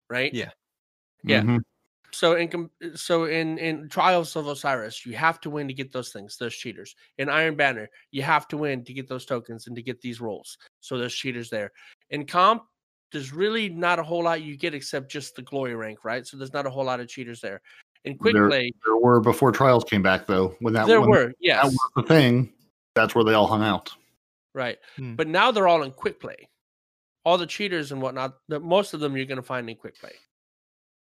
right? 0.08 0.32
Yeah. 0.32 0.50
yeah. 1.24 1.42
Mhm. 1.42 1.60
So 2.12 2.36
in 2.36 2.48
com- 2.48 2.70
so 2.94 3.24
in 3.26 3.58
in 3.58 3.88
Trials 3.88 4.34
of 4.34 4.46
Osiris, 4.46 5.04
you 5.04 5.14
have 5.14 5.40
to 5.42 5.50
win 5.50 5.68
to 5.68 5.74
get 5.74 5.92
those 5.92 6.10
things. 6.10 6.36
There's 6.38 6.56
cheaters. 6.56 6.94
In 7.18 7.28
Iron 7.28 7.54
Banner, 7.54 7.88
you 8.12 8.22
have 8.22 8.48
to 8.48 8.56
win 8.56 8.82
to 8.84 8.92
get 8.94 9.08
those 9.08 9.26
tokens 9.26 9.66
and 9.66 9.76
to 9.76 9.82
get 9.82 10.00
these 10.00 10.20
rolls. 10.20 10.56
So 10.80 10.96
there's 10.96 11.14
cheaters 11.14 11.50
there. 11.50 11.70
In 12.10 12.24
comp, 12.26 12.62
there's 13.12 13.32
really 13.32 13.68
not 13.68 13.98
a 13.98 14.02
whole 14.02 14.22
lot 14.24 14.42
you 14.42 14.56
get 14.56 14.74
except 14.74 15.10
just 15.10 15.34
the 15.36 15.42
glory 15.42 15.74
rank, 15.74 16.04
right? 16.04 16.26
So 16.26 16.36
there's 16.36 16.52
not 16.52 16.66
a 16.66 16.70
whole 16.70 16.84
lot 16.84 17.00
of 17.00 17.08
cheaters 17.08 17.40
there. 17.40 17.60
In 18.04 18.16
quick 18.16 18.34
There- 18.34 18.48
play, 18.48 18.72
There 18.84 18.96
were 18.96 19.20
before 19.20 19.52
trials 19.52 19.84
came 19.84 20.02
back 20.02 20.26
though. 20.26 20.56
When 20.60 20.74
that 20.74 20.86
there 20.86 21.00
when 21.00 21.10
were 21.10 21.34
that 21.42 21.64
was 21.64 21.78
the 21.96 22.02
thing. 22.02 22.52
That's 22.94 23.14
where 23.14 23.24
they 23.24 23.34
all 23.34 23.46
hung 23.46 23.62
out. 23.62 23.92
right. 24.54 24.78
Hmm. 24.96 25.14
But 25.14 25.28
now 25.28 25.50
they're 25.52 25.68
all 25.68 25.82
in 25.82 25.92
quick 25.92 26.20
play. 26.20 26.48
All 27.24 27.38
the 27.38 27.46
cheaters 27.46 27.92
and 27.92 28.00
whatnot, 28.00 28.34
the, 28.48 28.58
most 28.58 28.94
of 28.94 29.00
them 29.00 29.16
you're 29.16 29.26
going 29.26 29.36
to 29.36 29.42
find 29.42 29.68
in 29.68 29.76
quick 29.76 30.00
play, 30.00 30.14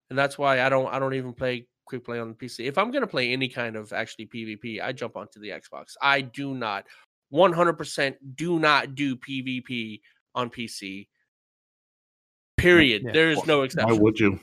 and 0.10 0.18
that's 0.18 0.38
why 0.38 0.62
I 0.62 0.70
don't 0.70 0.88
I 0.94 0.98
don't 1.00 1.14
even 1.16 1.34
play 1.34 1.68
quick 1.86 2.06
play 2.06 2.20
on 2.20 2.30
the 2.30 2.36
PC. 2.36 2.66
If 2.66 2.78
I'm 2.78 2.92
going 2.92 3.02
to 3.02 3.08
play 3.08 3.32
any 3.34 3.50
kind 3.50 3.76
of 3.76 3.92
actually 3.92 4.28
PvP, 4.28 4.82
I 4.82 4.94
jump 4.94 5.18
onto 5.18 5.40
the 5.40 5.50
Xbox. 5.50 5.96
I 6.02 6.22
do 6.22 6.54
not 6.54 6.86
100% 7.34 8.16
do 8.36 8.60
not 8.60 8.96
do 8.96 9.18
PvP 9.18 10.00
on 10.36 10.50
PC. 10.50 11.08
Period. 12.58 13.04
Yeah. 13.06 13.12
There 13.12 13.32
is 13.32 13.46
no 13.46 13.64
exception. 13.64 13.94
Why 13.94 14.00
would 14.02 14.20
you? 14.20 14.40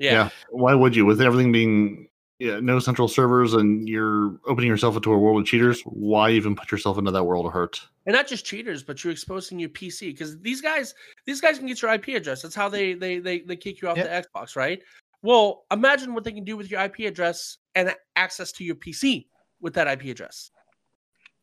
Yeah. 0.00 0.30
Why 0.50 0.74
would 0.74 0.96
you? 0.96 1.04
With 1.06 1.20
everything 1.20 1.52
being 1.52 2.08
yeah, 2.38 2.58
no 2.58 2.78
central 2.78 3.06
servers 3.06 3.52
and 3.52 3.86
you're 3.88 4.38
opening 4.46 4.68
yourself 4.68 4.96
into 4.96 5.12
a 5.12 5.18
world 5.18 5.40
of 5.40 5.46
cheaters, 5.46 5.82
why 5.82 6.30
even 6.30 6.56
put 6.56 6.72
yourself 6.72 6.96
into 6.98 7.10
that 7.10 7.24
world 7.24 7.46
of 7.46 7.52
hurt? 7.52 7.80
and 8.06 8.16
not 8.16 8.26
just 8.26 8.46
cheaters, 8.46 8.82
but 8.82 9.04
you're 9.04 9.12
exposing 9.12 9.58
your 9.58 9.68
PC 9.68 10.00
because 10.08 10.38
these 10.40 10.62
guys, 10.62 10.94
these 11.26 11.40
guys 11.40 11.58
can 11.58 11.66
get 11.66 11.82
your 11.82 11.92
IP 11.92 12.08
address. 12.08 12.42
That's 12.42 12.54
how 12.54 12.68
they 12.68 12.94
they 12.94 13.18
they, 13.18 13.40
they 13.40 13.56
kick 13.56 13.82
you 13.82 13.88
off 13.88 13.98
Yep. 13.98 14.24
the 14.24 14.28
Xbox, 14.40 14.56
right? 14.56 14.82
Well, 15.22 15.66
imagine 15.70 16.14
what 16.14 16.24
they 16.24 16.32
can 16.32 16.44
do 16.44 16.56
with 16.56 16.70
your 16.70 16.80
IP 16.80 17.00
address 17.00 17.58
and 17.74 17.94
access 18.16 18.52
to 18.52 18.64
your 18.64 18.74
PC 18.74 19.26
with 19.60 19.74
that 19.74 19.86
IP 19.86 20.04
address. 20.10 20.50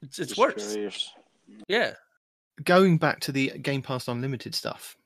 It's 0.01 0.17
it's 0.17 0.35
worse. 0.35 0.75
Yeah. 1.67 1.93
Going 2.63 2.97
back 2.97 3.19
to 3.21 3.31
the 3.31 3.51
Game 3.59 3.83
Pass 3.83 4.07
Unlimited 4.07 4.55
stuff, 4.55 4.97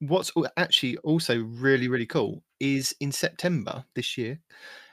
what's 0.00 0.32
actually 0.56 0.96
also 0.98 1.38
really 1.42 1.88
really 1.88 2.06
cool 2.06 2.42
is 2.60 2.94
in 3.00 3.12
September 3.12 3.84
this 3.94 4.18
year, 4.18 4.38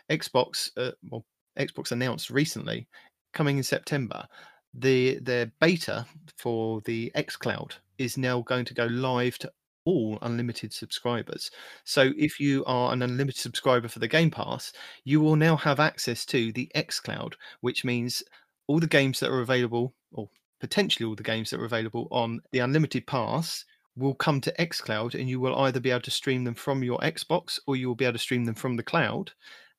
Xbox 0.10 0.72
uh, 0.78 0.91
well 1.10 1.26
Xbox 1.60 1.91
announced 1.91 2.30
recently 2.30 2.88
coming 3.34 3.58
in 3.58 3.64
September 3.64 4.28
the 4.74 5.20
their 5.20 5.52
beta 5.60 6.06
for 6.38 6.82
the 6.82 7.12
xCloud 7.16 7.74
is 7.97 8.18
now 8.18 8.41
going 8.41 8.66
to 8.66 8.74
go 8.74 8.86
live 8.86 9.38
to 9.38 9.52
all 9.86 10.18
unlimited 10.22 10.72
subscribers. 10.72 11.52
So 11.84 12.12
if 12.18 12.39
you 12.39 12.64
are 12.66 12.93
an 12.93 13.02
unlimited 13.02 13.41
subscriber 13.41 13.88
for 13.88 13.99
the 13.99 14.08
Game 14.08 14.32
Pass, 14.32 14.74
you 15.04 15.20
will 15.20 15.36
now 15.36 15.56
have 15.58 15.80
access 15.80 16.26
to 16.28 16.52
the 16.54 16.70
xCloud, 16.76 17.34
which 17.62 17.84
means 17.84 18.24
all 18.68 18.80
the 18.80 18.88
games 18.88 19.20
that 19.20 19.32
are 19.32 19.41
available, 19.41 19.93
or 20.12 20.30
potentially 20.60 21.06
all 21.06 21.16
the 21.16 21.24
games 21.24 21.49
that 21.49 21.60
are 21.60 21.66
available 21.66 22.08
on 22.12 22.39
the 22.52 22.60
unlimited 22.60 23.08
pass, 23.08 23.66
will 23.96 24.16
come 24.16 24.42
to 24.42 24.54
xCloud, 24.60 25.16
and 25.16 25.30
you 25.30 25.39
will 25.39 25.58
either 25.60 25.80
be 25.80 25.92
able 25.92 26.02
to 26.02 26.12
stream 26.12 26.44
them 26.44 26.56
from 26.56 26.84
your 26.84 27.00
Xbox 27.00 27.60
or 27.68 27.76
you 27.76 27.88
will 27.88 27.96
be 27.96 28.06
able 28.06 28.14
to 28.14 28.20
stream 28.20 28.46
them 28.46 28.56
from 28.56 28.76
the 28.76 28.84
cloud. 28.84 29.32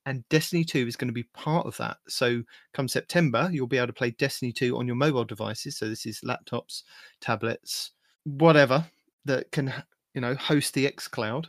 And 0.05 0.29
Destiny 0.29 0.65
2 0.65 0.87
is 0.89 0.97
going 0.97 1.09
to 1.09 1.15
be 1.15 1.29
part 1.35 1.67
of 1.67 1.77
that. 1.77 1.99
So, 2.09 2.43
come 2.75 2.89
September, 2.89 3.49
you'll 3.53 3.69
be 3.69 3.79
able 3.79 3.87
to 3.87 3.93
play 3.93 4.11
Destiny 4.11 4.53
2 4.53 4.77
on 4.77 4.87
your 4.87 4.97
mobile 4.97 5.25
devices. 5.25 5.77
So, 5.77 5.89
this 5.89 6.07
is 6.07 6.21
laptops, 6.23 6.83
tablets, 7.21 7.93
whatever 8.25 8.85
that 9.25 9.51
can 9.53 9.73
you 10.15 10.21
know 10.21 10.35
host 10.35 10.75
the 10.75 10.91
xCloud. 10.91 11.47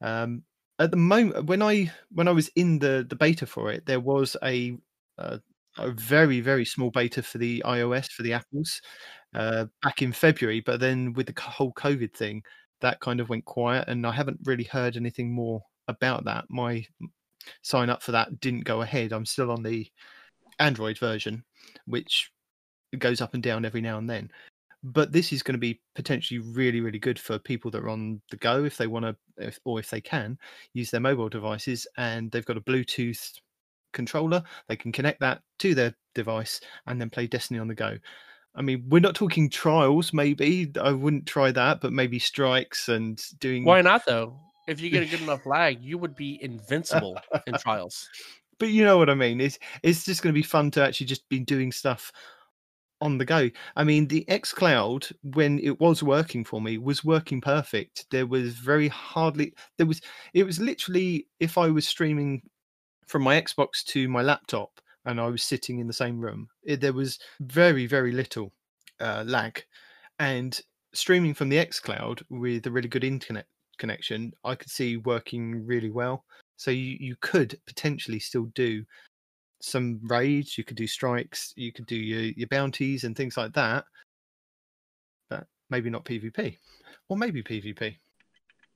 Um, 0.00 0.42
at 0.78 0.90
the 0.90 0.96
moment, 0.96 1.46
when 1.46 1.62
I 1.62 1.90
when 2.12 2.28
I 2.28 2.32
was 2.32 2.48
in 2.54 2.78
the 2.78 3.06
the 3.08 3.16
beta 3.16 3.46
for 3.46 3.72
it, 3.72 3.86
there 3.86 4.00
was 4.00 4.36
a 4.42 4.76
a, 5.18 5.40
a 5.78 5.90
very 5.92 6.40
very 6.40 6.64
small 6.64 6.90
beta 6.90 7.22
for 7.22 7.38
the 7.38 7.62
iOS 7.66 8.10
for 8.10 8.22
the 8.22 8.32
apples 8.32 8.80
uh, 9.34 9.66
back 9.82 10.02
in 10.02 10.12
February, 10.12 10.60
but 10.60 10.80
then 10.80 11.12
with 11.14 11.26
the 11.26 11.40
whole 11.40 11.72
COVID 11.72 12.12
thing, 12.14 12.42
that 12.80 13.00
kind 13.00 13.20
of 13.20 13.28
went 13.28 13.44
quiet, 13.44 13.88
and 13.88 14.06
I 14.06 14.12
haven't 14.12 14.40
really 14.44 14.64
heard 14.64 14.96
anything 14.96 15.32
more 15.32 15.62
about 15.88 16.24
that. 16.24 16.44
My 16.48 16.86
sign 17.62 17.90
up 17.90 18.02
for 18.02 18.12
that 18.12 18.40
didn't 18.40 18.64
go 18.64 18.82
ahead. 18.82 19.12
I'm 19.12 19.26
still 19.26 19.50
on 19.50 19.62
the 19.62 19.86
Android 20.58 20.98
version, 20.98 21.44
which 21.86 22.30
goes 22.98 23.20
up 23.20 23.34
and 23.34 23.42
down 23.42 23.64
every 23.64 23.80
now 23.80 23.98
and 23.98 24.08
then 24.08 24.30
but 24.82 25.12
this 25.12 25.32
is 25.32 25.42
going 25.42 25.54
to 25.54 25.58
be 25.58 25.80
potentially 25.94 26.38
really 26.38 26.80
really 26.80 26.98
good 26.98 27.18
for 27.18 27.38
people 27.38 27.70
that 27.70 27.82
are 27.82 27.88
on 27.88 28.20
the 28.30 28.36
go 28.36 28.64
if 28.64 28.76
they 28.76 28.86
want 28.86 29.04
to 29.04 29.16
if, 29.36 29.58
or 29.64 29.78
if 29.78 29.90
they 29.90 30.00
can 30.00 30.38
use 30.72 30.90
their 30.90 31.00
mobile 31.00 31.28
devices 31.28 31.86
and 31.96 32.30
they've 32.30 32.46
got 32.46 32.56
a 32.56 32.62
bluetooth 32.62 33.32
controller 33.92 34.42
they 34.68 34.76
can 34.76 34.92
connect 34.92 35.20
that 35.20 35.40
to 35.58 35.74
their 35.74 35.94
device 36.14 36.60
and 36.86 37.00
then 37.00 37.10
play 37.10 37.26
destiny 37.26 37.58
on 37.58 37.68
the 37.68 37.74
go 37.74 37.96
i 38.58 38.62
mean 38.62 38.84
we're 38.88 38.98
not 38.98 39.14
talking 39.14 39.48
trials 39.48 40.12
maybe 40.12 40.70
i 40.80 40.90
wouldn't 40.90 41.26
try 41.26 41.50
that 41.50 41.80
but 41.80 41.92
maybe 41.92 42.18
strikes 42.18 42.88
and 42.88 43.22
doing 43.40 43.64
why 43.64 43.80
not 43.80 44.04
though 44.06 44.38
if 44.66 44.80
you 44.80 44.90
get 44.90 45.02
a 45.02 45.06
good 45.06 45.22
enough 45.22 45.46
lag 45.46 45.82
you 45.82 45.96
would 45.96 46.14
be 46.14 46.42
invincible 46.42 47.18
in 47.46 47.54
trials 47.54 48.08
but 48.58 48.68
you 48.68 48.84
know 48.84 48.98
what 48.98 49.08
i 49.08 49.14
mean 49.14 49.40
it's 49.40 49.58
it's 49.82 50.04
just 50.04 50.22
going 50.22 50.32
to 50.32 50.38
be 50.38 50.42
fun 50.42 50.70
to 50.70 50.82
actually 50.82 51.06
just 51.06 51.28
be 51.28 51.38
doing 51.38 51.72
stuff 51.72 52.12
on 53.00 53.18
the 53.18 53.24
go. 53.24 53.50
I 53.76 53.84
mean, 53.84 54.08
the 54.08 54.28
X 54.28 54.52
Cloud, 54.52 55.06
when 55.22 55.58
it 55.60 55.78
was 55.80 56.02
working 56.02 56.44
for 56.44 56.60
me, 56.60 56.78
was 56.78 57.04
working 57.04 57.40
perfect. 57.40 58.06
There 58.10 58.26
was 58.26 58.54
very 58.54 58.88
hardly 58.88 59.54
there 59.76 59.86
was 59.86 60.00
it 60.34 60.44
was 60.44 60.58
literally 60.58 61.26
if 61.40 61.58
I 61.58 61.68
was 61.68 61.86
streaming 61.86 62.42
from 63.06 63.22
my 63.22 63.40
Xbox 63.40 63.84
to 63.86 64.08
my 64.08 64.22
laptop 64.22 64.80
and 65.08 65.20
I 65.20 65.26
was 65.26 65.42
sitting 65.42 65.80
in 65.80 65.86
the 65.86 65.92
same 65.92 66.20
room, 66.20 66.48
it, 66.62 66.80
there 66.80 66.92
was 66.92 67.18
very 67.40 67.86
very 67.86 68.12
little 68.12 68.52
uh, 69.00 69.24
lag, 69.26 69.64
and 70.18 70.60
streaming 70.92 71.34
from 71.34 71.48
the 71.48 71.58
X 71.58 71.80
Cloud 71.80 72.22
with 72.30 72.66
a 72.66 72.70
really 72.70 72.88
good 72.88 73.04
internet 73.04 73.46
connection, 73.78 74.32
I 74.44 74.54
could 74.54 74.70
see 74.70 74.96
working 74.98 75.66
really 75.66 75.90
well. 75.90 76.24
So 76.56 76.70
you, 76.70 76.96
you 76.98 77.16
could 77.20 77.58
potentially 77.66 78.18
still 78.18 78.46
do 78.54 78.84
some 79.60 80.00
raids, 80.04 80.58
you 80.58 80.64
could 80.64 80.76
do 80.76 80.86
strikes, 80.86 81.52
you 81.56 81.72
could 81.72 81.86
do 81.86 81.96
your, 81.96 82.32
your 82.36 82.48
bounties 82.48 83.04
and 83.04 83.16
things 83.16 83.36
like 83.36 83.52
that. 83.54 83.84
But 85.30 85.46
maybe 85.70 85.90
not 85.90 86.04
PvP. 86.04 86.56
Or 87.08 87.16
maybe 87.16 87.42
PvP. 87.42 87.96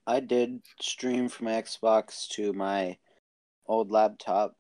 I 0.06 0.20
did 0.20 0.60
stream 0.80 1.28
from 1.28 1.46
Xbox 1.48 2.28
to 2.30 2.52
my 2.52 2.96
old 3.66 3.90
laptop 3.90 4.54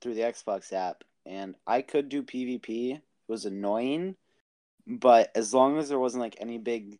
through 0.00 0.14
the 0.14 0.22
Xbox 0.22 0.72
app, 0.72 1.04
and 1.24 1.54
I 1.66 1.82
could 1.82 2.08
do 2.08 2.22
PvP. 2.22 2.94
It 2.94 3.02
was 3.28 3.44
annoying, 3.44 4.16
but 4.86 5.30
as 5.34 5.52
long 5.52 5.78
as 5.78 5.88
there 5.88 5.98
wasn't 5.98 6.22
like 6.22 6.36
any 6.38 6.58
big 6.58 6.98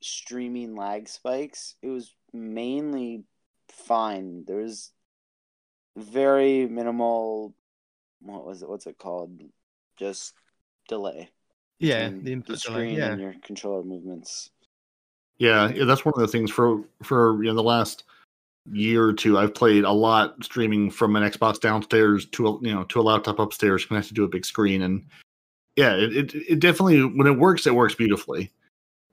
streaming 0.00 0.76
lag 0.76 1.08
spikes, 1.08 1.74
it 1.82 1.88
was 1.88 2.14
mainly 2.32 3.24
fine. 3.68 4.44
There 4.46 4.58
was 4.58 4.92
very 5.96 6.66
minimal 6.66 7.54
what 8.20 8.46
was 8.46 8.62
it? 8.62 8.68
What's 8.68 8.86
it 8.86 8.98
called? 8.98 9.40
Just 9.96 10.34
delay. 10.88 11.30
Yeah, 11.78 12.08
the 12.08 12.32
input 12.32 12.54
the 12.54 12.58
screen 12.58 12.94
delay. 12.94 12.98
Yeah. 12.98 13.12
and 13.12 13.20
your 13.20 13.34
controller 13.42 13.82
movements. 13.82 14.50
Yeah, 15.38 15.68
yeah, 15.68 15.84
that's 15.84 16.04
one 16.04 16.14
of 16.14 16.20
the 16.20 16.28
things 16.28 16.50
for 16.50 16.82
for 17.02 17.42
you 17.42 17.50
know 17.50 17.54
the 17.54 17.62
last 17.62 18.04
year 18.72 19.04
or 19.04 19.12
two. 19.12 19.38
I've 19.38 19.54
played 19.54 19.84
a 19.84 19.92
lot 19.92 20.42
streaming 20.44 20.90
from 20.90 21.16
an 21.16 21.22
Xbox 21.22 21.60
downstairs 21.60 22.26
to 22.26 22.48
a 22.48 22.60
you 22.60 22.74
know 22.74 22.84
to 22.84 23.00
a 23.00 23.02
laptop 23.02 23.38
upstairs 23.38 23.84
connected 23.84 24.14
to 24.16 24.24
a 24.24 24.28
big 24.28 24.44
screen, 24.44 24.82
and 24.82 25.04
yeah, 25.76 25.94
it 25.94 26.16
it, 26.16 26.34
it 26.34 26.60
definitely 26.60 27.02
when 27.02 27.26
it 27.26 27.38
works, 27.38 27.66
it 27.66 27.74
works 27.74 27.94
beautifully. 27.94 28.52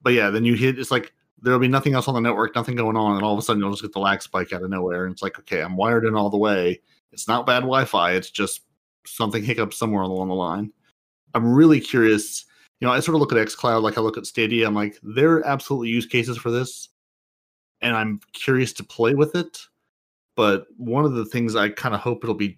But 0.02 0.14
yeah, 0.14 0.30
then 0.30 0.46
you 0.46 0.56
hit 0.56 0.80
it's 0.80 0.92
like 0.92 1.14
there'll 1.42 1.60
be 1.60 1.68
nothing 1.68 1.94
else 1.94 2.08
on 2.08 2.14
the 2.14 2.22
network, 2.22 2.56
nothing 2.56 2.76
going 2.76 2.98
on, 2.98 3.16
and 3.16 3.24
all 3.24 3.34
of 3.34 3.40
a 3.40 3.42
sudden 3.42 3.62
you'll 3.62 3.72
just 3.72 3.82
get 3.82 3.94
the 3.94 4.00
lag 4.00 4.22
spike 4.22 4.54
out 4.54 4.64
of 4.64 4.70
nowhere, 4.70 5.06
and 5.06 5.14
it's 5.14 5.22
like 5.22 5.40
okay, 5.40 5.62
I'm 5.62 5.78
wired 5.78 6.06
in 6.06 6.16
all 6.16 6.30
the 6.30 6.38
way. 6.38 6.82
It's 7.12 7.28
not 7.28 7.46
bad 7.46 7.60
Wi-Fi. 7.60 8.14
It's 8.14 8.32
just 8.32 8.62
something 9.06 9.44
hiccup 9.44 9.74
somewhere 9.74 10.02
along 10.02 10.30
the 10.30 10.36
line. 10.36 10.72
I'm 11.34 11.54
really 11.54 11.80
curious. 11.80 12.46
You 12.80 12.88
know, 12.88 12.94
I 12.94 13.00
sort 13.00 13.16
of 13.16 13.22
look 13.22 13.32
at 13.32 13.38
xCloud 13.38 13.82
like 13.82 13.98
I 13.98 14.02
look 14.02 14.18
at 14.18 14.26
Stadia. 14.26 14.68
I'm 14.68 14.74
like, 14.74 15.00
there 15.04 15.34
are 15.34 15.48
absolutely 15.48 15.90
use 15.90 16.06
cases 16.06 16.38
for 16.38 16.52
this, 16.52 16.90
and 17.84 17.96
I'm 17.96 18.20
curious 18.34 18.74
to 18.74 18.84
play 18.84 19.14
with 19.14 19.36
it. 19.36 19.60
But 20.36 20.66
one 20.78 21.06
of 21.06 21.14
the 21.14 21.26
things 21.26 21.56
I 21.56 21.70
kind 21.70 21.94
of 21.94 22.02
hope 22.02 22.24
it'll 22.24 22.34
be 22.34 22.58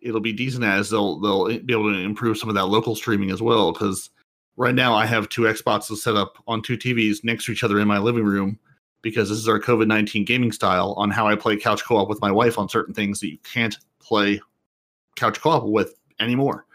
it'll 0.00 0.20
be 0.20 0.32
decent 0.32 0.64
as 0.64 0.90
they'll 0.90 1.20
they'll 1.20 1.46
be 1.46 1.72
able 1.72 1.92
to 1.92 2.00
improve 2.00 2.38
some 2.38 2.48
of 2.48 2.56
that 2.56 2.66
local 2.66 2.96
streaming 2.96 3.30
as 3.30 3.40
well. 3.40 3.72
Because 3.72 4.10
right 4.56 4.74
now 4.74 4.94
I 4.94 5.06
have 5.06 5.28
two 5.28 5.42
Xboxes 5.42 5.98
set 5.98 6.16
up 6.16 6.42
on 6.48 6.62
two 6.62 6.76
TVs 6.76 7.22
next 7.22 7.46
to 7.46 7.52
each 7.52 7.62
other 7.62 7.78
in 7.78 7.86
my 7.86 7.98
living 7.98 8.24
room 8.24 8.58
because 9.02 9.28
this 9.28 9.38
is 9.38 9.48
our 9.48 9.60
COVID 9.60 9.86
nineteen 9.86 10.24
gaming 10.24 10.50
style 10.50 10.94
on 10.96 11.10
how 11.10 11.28
I 11.28 11.36
play 11.36 11.56
couch 11.56 11.84
co 11.84 11.98
op 11.98 12.08
with 12.08 12.20
my 12.20 12.32
wife 12.32 12.58
on 12.58 12.68
certain 12.68 12.94
things 12.94 13.20
that 13.20 13.30
you 13.30 13.38
can't 13.44 13.76
play 14.00 14.40
couch 15.16 15.40
co-op 15.40 15.64
with 15.64 16.00
anymore. 16.20 16.66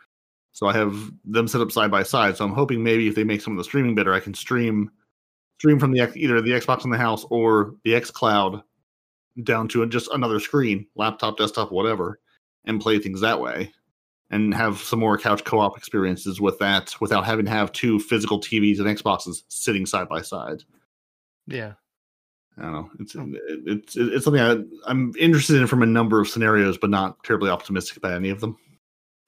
So 0.52 0.68
I 0.68 0.74
have 0.74 1.12
them 1.26 1.48
set 1.48 1.62
up 1.62 1.72
side 1.72 1.92
by 1.92 2.04
side. 2.04 2.38
So 2.38 2.46
I'm 2.46 2.54
hoping 2.54 2.84
maybe 2.84 3.08
if 3.08 3.16
they 3.16 3.24
make 3.24 3.42
some 3.42 3.54
of 3.54 3.58
the 3.58 3.64
streaming 3.64 3.96
better, 3.96 4.14
I 4.14 4.20
can 4.20 4.34
stream 4.34 4.90
stream 5.60 5.80
from 5.80 5.92
the 5.92 6.12
either 6.16 6.42
the 6.42 6.52
Xbox 6.52 6.84
in 6.84 6.92
the 6.92 6.98
house 6.98 7.26
or 7.30 7.76
the 7.84 7.96
X 7.96 8.12
Cloud 8.12 8.62
down 9.44 9.68
to 9.70 9.86
just 9.88 10.10
another 10.12 10.40
screen, 10.40 10.88
laptop, 10.96 11.38
desktop, 11.38 11.72
whatever, 11.72 12.20
and 12.66 12.82
play 12.82 13.00
things 13.00 13.22
that 13.22 13.40
way, 13.40 13.72
and 14.30 14.54
have 14.54 14.80
some 14.80 15.00
more 15.00 15.18
couch 15.18 15.44
co-op 15.44 15.78
experiences 15.78 16.42
with 16.42 16.58
that 16.60 16.96
without 17.00 17.26
having 17.26 17.46
to 17.46 17.52
have 17.52 17.72
two 17.72 18.00
physical 18.00 18.40
TVs 18.40 18.80
and 18.80 18.88
Xboxes 18.88 19.44
sitting 19.50 19.86
side 19.86 20.10
by 20.10 20.22
side. 20.22 20.64
Yeah. 21.48 21.74
I 22.58 22.62
don't 22.64 22.72
know. 22.72 22.90
It's 23.00 23.16
it's 23.16 23.96
it's 23.96 24.26
something 24.26 24.42
I, 24.42 24.58
I'm 24.90 25.14
interested 25.20 25.58
in 25.58 25.68
from 25.68 25.84
a 25.84 25.88
number 25.88 26.20
of 26.20 26.28
scenarios, 26.28 26.78
but 26.78 26.90
not 26.90 27.24
terribly 27.24 27.52
optimistic 27.52 27.98
about 27.98 28.14
any 28.14 28.30
of 28.30 28.42
them. 28.42 28.58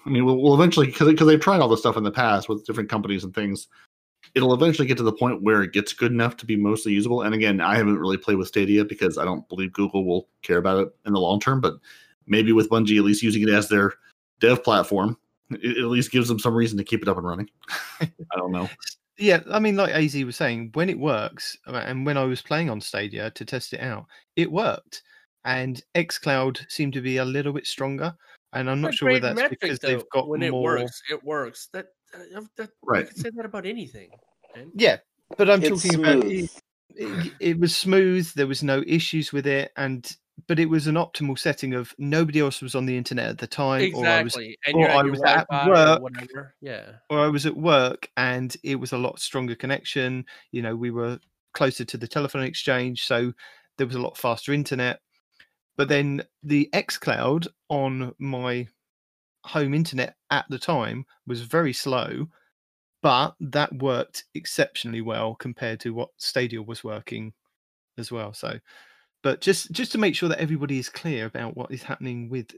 I 0.06 0.10
mean, 0.10 0.26
we'll, 0.26 0.38
we'll 0.38 0.56
eventually 0.56 0.88
because 0.88 1.08
because 1.08 1.28
they've 1.28 1.40
tried 1.40 1.62
all 1.62 1.68
this 1.68 1.82
stuff 1.82 1.98
in 1.98 2.04
the 2.04 2.12
past 2.12 2.50
with 2.50 2.66
different 2.66 2.90
companies 2.90 3.24
and 3.24 3.34
things. 3.34 3.68
It'll 4.36 4.54
eventually 4.54 4.88
get 4.88 4.98
to 4.98 5.04
the 5.04 5.12
point 5.12 5.42
where 5.42 5.64
it 5.64 5.74
gets 5.74 5.94
good 5.94 6.12
enough 6.12 6.38
to 6.38 6.46
be 6.46 6.56
mostly 6.56 6.94
usable. 6.94 7.24
And 7.24 7.34
again, 7.34 7.62
I 7.62 7.76
haven't 7.76 7.98
really 7.98 8.18
played 8.18 8.38
with 8.38 8.48
Stadia 8.48 8.86
because 8.86 9.18
I 9.18 9.26
don't 9.26 9.48
believe 9.50 9.74
Google 9.74 10.06
will 10.06 10.28
care 10.42 10.58
about 10.58 10.80
it 10.80 10.96
in 11.06 11.14
the 11.14 11.20
long 11.20 11.40
term. 11.40 11.62
But 11.62 11.76
maybe 12.28 12.52
with 12.52 12.70
Bungie 12.70 12.98
at 12.98 13.04
least 13.04 13.24
using 13.24 13.42
it 13.42 13.50
as 13.50 13.70
their 13.70 13.94
dev 14.40 14.64
platform, 14.64 15.18
it 15.50 15.78
at 15.78 15.86
least 15.86 16.12
gives 16.12 16.28
them 16.28 16.40
some 16.40 16.54
reason 16.54 16.78
to 16.78 16.84
keep 16.84 17.02
it 17.02 17.08
up 17.08 17.18
and 17.18 17.26
running. 17.26 17.50
I 18.02 18.38
don't 18.38 18.52
know. 18.52 18.70
Yeah, 19.18 19.42
I 19.52 19.60
mean, 19.60 19.76
like 19.76 19.94
Az 19.94 20.16
was 20.24 20.38
saying, 20.38 20.70
when 20.74 20.90
it 20.90 20.98
works, 20.98 21.58
uh, 21.68 21.74
and 21.74 22.06
when 22.06 22.18
I 22.18 22.24
was 22.24 22.42
playing 22.42 22.70
on 22.70 22.80
Stadia 22.80 23.32
to 23.32 23.46
test 23.46 23.74
it 23.74 23.82
out, 23.82 24.06
it 24.38 24.50
worked. 24.50 25.04
And 25.44 25.82
xCloud 25.96 26.60
seemed 26.72 26.94
to 26.94 27.02
be 27.02 27.18
a 27.18 27.26
little 27.26 27.52
bit 27.52 27.68
stronger. 27.68 28.16
And 28.54 28.70
I'm 28.70 28.82
not 28.82 28.90
But 28.90 28.96
sure 28.96 29.10
whether 29.10 29.20
that's 29.20 29.36
metric, 29.36 29.60
because 29.60 29.80
though. 29.80 29.88
they've 29.90 30.10
got 30.12 30.30
when 30.30 30.42
it 30.42 30.52
more. 30.52 30.78
works, 30.78 31.02
it 31.12 31.24
works. 31.24 31.68
That, 31.74 31.88
that 32.58 32.70
Right. 32.84 33.02
You 33.02 33.08
can 33.08 33.18
say 33.18 33.30
that 33.36 33.46
about 33.46 33.66
anything. 33.66 34.10
man. 34.56 34.72
Yeah, 34.76 34.98
but 35.38 35.50
I'm 35.50 35.64
It's 35.64 35.84
talking 35.84 36.00
about 36.00 36.24
it, 36.26 36.50
it, 36.96 37.34
it 37.40 37.60
was 37.60 37.76
smooth. 37.76 38.32
There 38.34 38.48
was 38.48 38.64
no 38.64 38.84
issues 38.88 39.32
with 39.32 39.48
it, 39.48 39.72
and 39.78 40.12
but 40.48 40.60
it 40.60 40.68
was 40.70 40.88
an 40.88 40.96
optimal 40.96 41.38
setting 41.38 41.74
of 41.74 41.94
nobody 41.98 42.40
else 42.40 42.62
was 42.62 42.74
on 42.74 42.86
the 42.86 42.96
internet 42.98 43.30
at 43.30 43.38
the 43.38 43.48
time, 43.48 43.94
or 43.94 44.06
I 44.08 44.24
was 44.24 44.36
And 44.38 44.56
or 44.76 44.90
I 44.90 45.04
was 45.04 45.22
at 45.22 45.48
work. 45.68 46.00
or 46.00 46.04
whatever. 46.04 46.56
Yeah. 46.62 46.92
or 47.10 47.20
I 47.20 47.28
was 47.28 47.46
at 47.46 47.56
work 47.58 48.10
and 48.16 48.56
it 48.64 48.76
was 48.76 48.94
a 48.94 48.98
lot 48.98 49.20
stronger 49.20 49.56
connection. 49.56 50.26
You 50.52 50.62
know, 50.62 50.76
we 50.76 50.92
were 50.92 51.20
closer 51.54 51.84
to 51.86 51.98
the 51.98 52.08
telephone 52.08 52.44
exchange, 52.44 53.06
so 53.06 53.34
there 53.78 53.88
was 53.88 53.96
a 53.98 54.02
lot 54.02 54.18
faster 54.18 54.54
internet. 54.54 55.02
But 55.78 55.90
then 55.90 56.24
the 56.44 56.70
xCloud 56.74 57.48
on 57.70 58.14
my 58.20 58.68
home 59.46 59.74
internet 59.74 60.16
at 60.32 60.46
the 60.50 60.60
time 60.60 61.06
was 61.28 61.42
very 61.42 61.74
slow. 61.74 62.28
but 63.02 63.36
that 63.40 63.74
worked 63.82 64.26
exceptionally 64.36 65.02
well 65.02 65.36
compared 65.36 65.80
to 65.82 65.94
what 65.94 66.10
Stadia 66.18 66.62
was 66.62 66.84
working 66.84 67.34
as 67.98 68.12
well. 68.12 68.34
So, 68.34 68.60
but 69.24 69.42
just 69.42 69.72
just 69.72 69.92
to 69.94 69.98
make 69.98 70.16
sure 70.16 70.30
that 70.30 70.40
everybody 70.42 70.80
is 70.80 70.90
clear 70.90 71.26
about 71.26 71.58
what 71.58 71.72
is 71.72 71.84
happening 71.84 72.30
with 72.30 72.52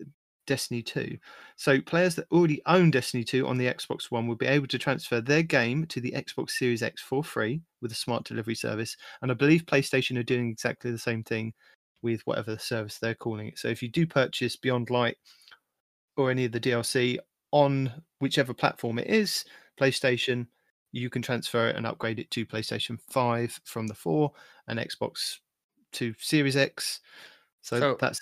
Destiny 0.47 0.81
2. 0.83 1.17
So 1.57 1.81
players 1.81 2.15
that 2.15 2.27
already 2.31 2.61
own 2.65 2.91
Destiny 2.91 3.23
2 3.23 3.47
on 3.47 3.57
the 3.57 3.67
Xbox 3.67 4.11
One 4.11 4.27
will 4.27 4.35
be 4.35 4.47
able 4.47 4.67
to 4.67 4.79
transfer 4.79 5.21
their 5.21 5.43
game 5.43 5.85
to 5.87 6.01
the 6.01 6.11
Xbox 6.11 6.51
Series 6.51 6.83
X 6.83 7.01
for 7.01 7.23
free 7.23 7.61
with 7.81 7.91
a 7.91 7.95
smart 7.95 8.25
delivery 8.25 8.55
service. 8.55 8.97
And 9.21 9.31
I 9.31 9.35
believe 9.35 9.65
PlayStation 9.65 10.17
are 10.19 10.23
doing 10.23 10.49
exactly 10.49 10.91
the 10.91 10.97
same 10.97 11.23
thing 11.23 11.53
with 12.01 12.21
whatever 12.25 12.57
service 12.57 12.97
they're 12.99 13.15
calling 13.15 13.47
it. 13.49 13.59
So 13.59 13.67
if 13.69 13.81
you 13.83 13.89
do 13.89 14.07
purchase 14.07 14.55
Beyond 14.57 14.89
Light 14.89 15.17
or 16.17 16.31
any 16.31 16.45
of 16.45 16.51
the 16.51 16.59
DLC 16.59 17.17
on 17.51 17.91
whichever 18.19 18.53
platform 18.53 18.99
it 18.99 19.07
is, 19.07 19.45
PlayStation, 19.79 20.47
you 20.91 21.09
can 21.09 21.21
transfer 21.21 21.69
it 21.69 21.75
and 21.75 21.85
upgrade 21.87 22.19
it 22.19 22.29
to 22.31 22.45
PlayStation 22.45 22.99
5 23.09 23.61
from 23.63 23.87
the 23.87 23.93
4 23.93 24.31
and 24.67 24.79
Xbox 24.79 25.37
to 25.93 26.13
Series 26.19 26.55
X. 26.57 26.99
So, 27.61 27.79
So- 27.79 27.97
that's 27.99 28.19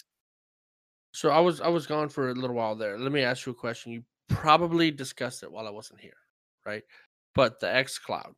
So 1.14 1.30
I 1.30 1.40
was 1.40 1.60
I 1.62 1.68
was 1.68 1.88
gone 1.88 2.08
for 2.10 2.30
a 2.30 2.34
little 2.34 2.56
while 2.56 2.76
there. 2.76 2.98
Let 2.98 3.12
me 3.12 3.22
ask 3.24 3.46
you 3.46 3.52
a 3.52 3.56
question. 3.56 3.92
You 3.92 4.04
probably 4.28 4.92
discussed 4.92 5.42
it 5.44 5.52
while 5.52 5.66
I 5.68 5.72
wasn't 5.72 6.00
here, 6.00 6.18
right? 6.66 6.84
But 7.34 7.60
the 7.60 7.74
X 7.74 7.98
Cloud, 7.98 8.36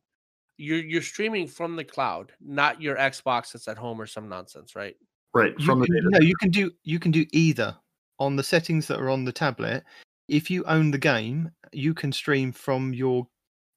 you're 0.56 0.78
you're 0.78 1.02
streaming 1.02 1.46
from 1.46 1.76
the 1.76 1.84
cloud, 1.84 2.32
not 2.40 2.80
your 2.80 2.96
Xbox 2.96 3.52
that's 3.52 3.68
at 3.68 3.76
home 3.76 4.00
or 4.00 4.06
some 4.06 4.28
nonsense, 4.28 4.74
right? 4.74 4.96
Right 5.34 5.54
you 5.58 5.66
from 5.66 5.80
the 5.80 5.86
can, 5.86 5.96
data. 5.96 6.08
no, 6.12 6.20
you 6.20 6.34
can 6.36 6.50
do 6.50 6.70
you 6.82 6.98
can 6.98 7.10
do 7.10 7.26
either 7.32 7.76
on 8.18 8.36
the 8.36 8.42
settings 8.42 8.86
that 8.88 9.00
are 9.00 9.10
on 9.10 9.24
the 9.24 9.32
tablet. 9.32 9.84
If 10.28 10.50
you 10.50 10.64
own 10.64 10.90
the 10.90 10.98
game, 10.98 11.50
you 11.72 11.94
can 11.94 12.12
stream 12.12 12.52
from 12.52 12.92
your 12.94 13.26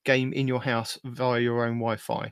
game 0.06 0.32
in 0.34 0.48
your 0.48 0.62
house 0.62 1.00
via 1.04 1.40
your 1.42 1.66
own 1.66 1.80
Wi-Fi. 1.80 2.32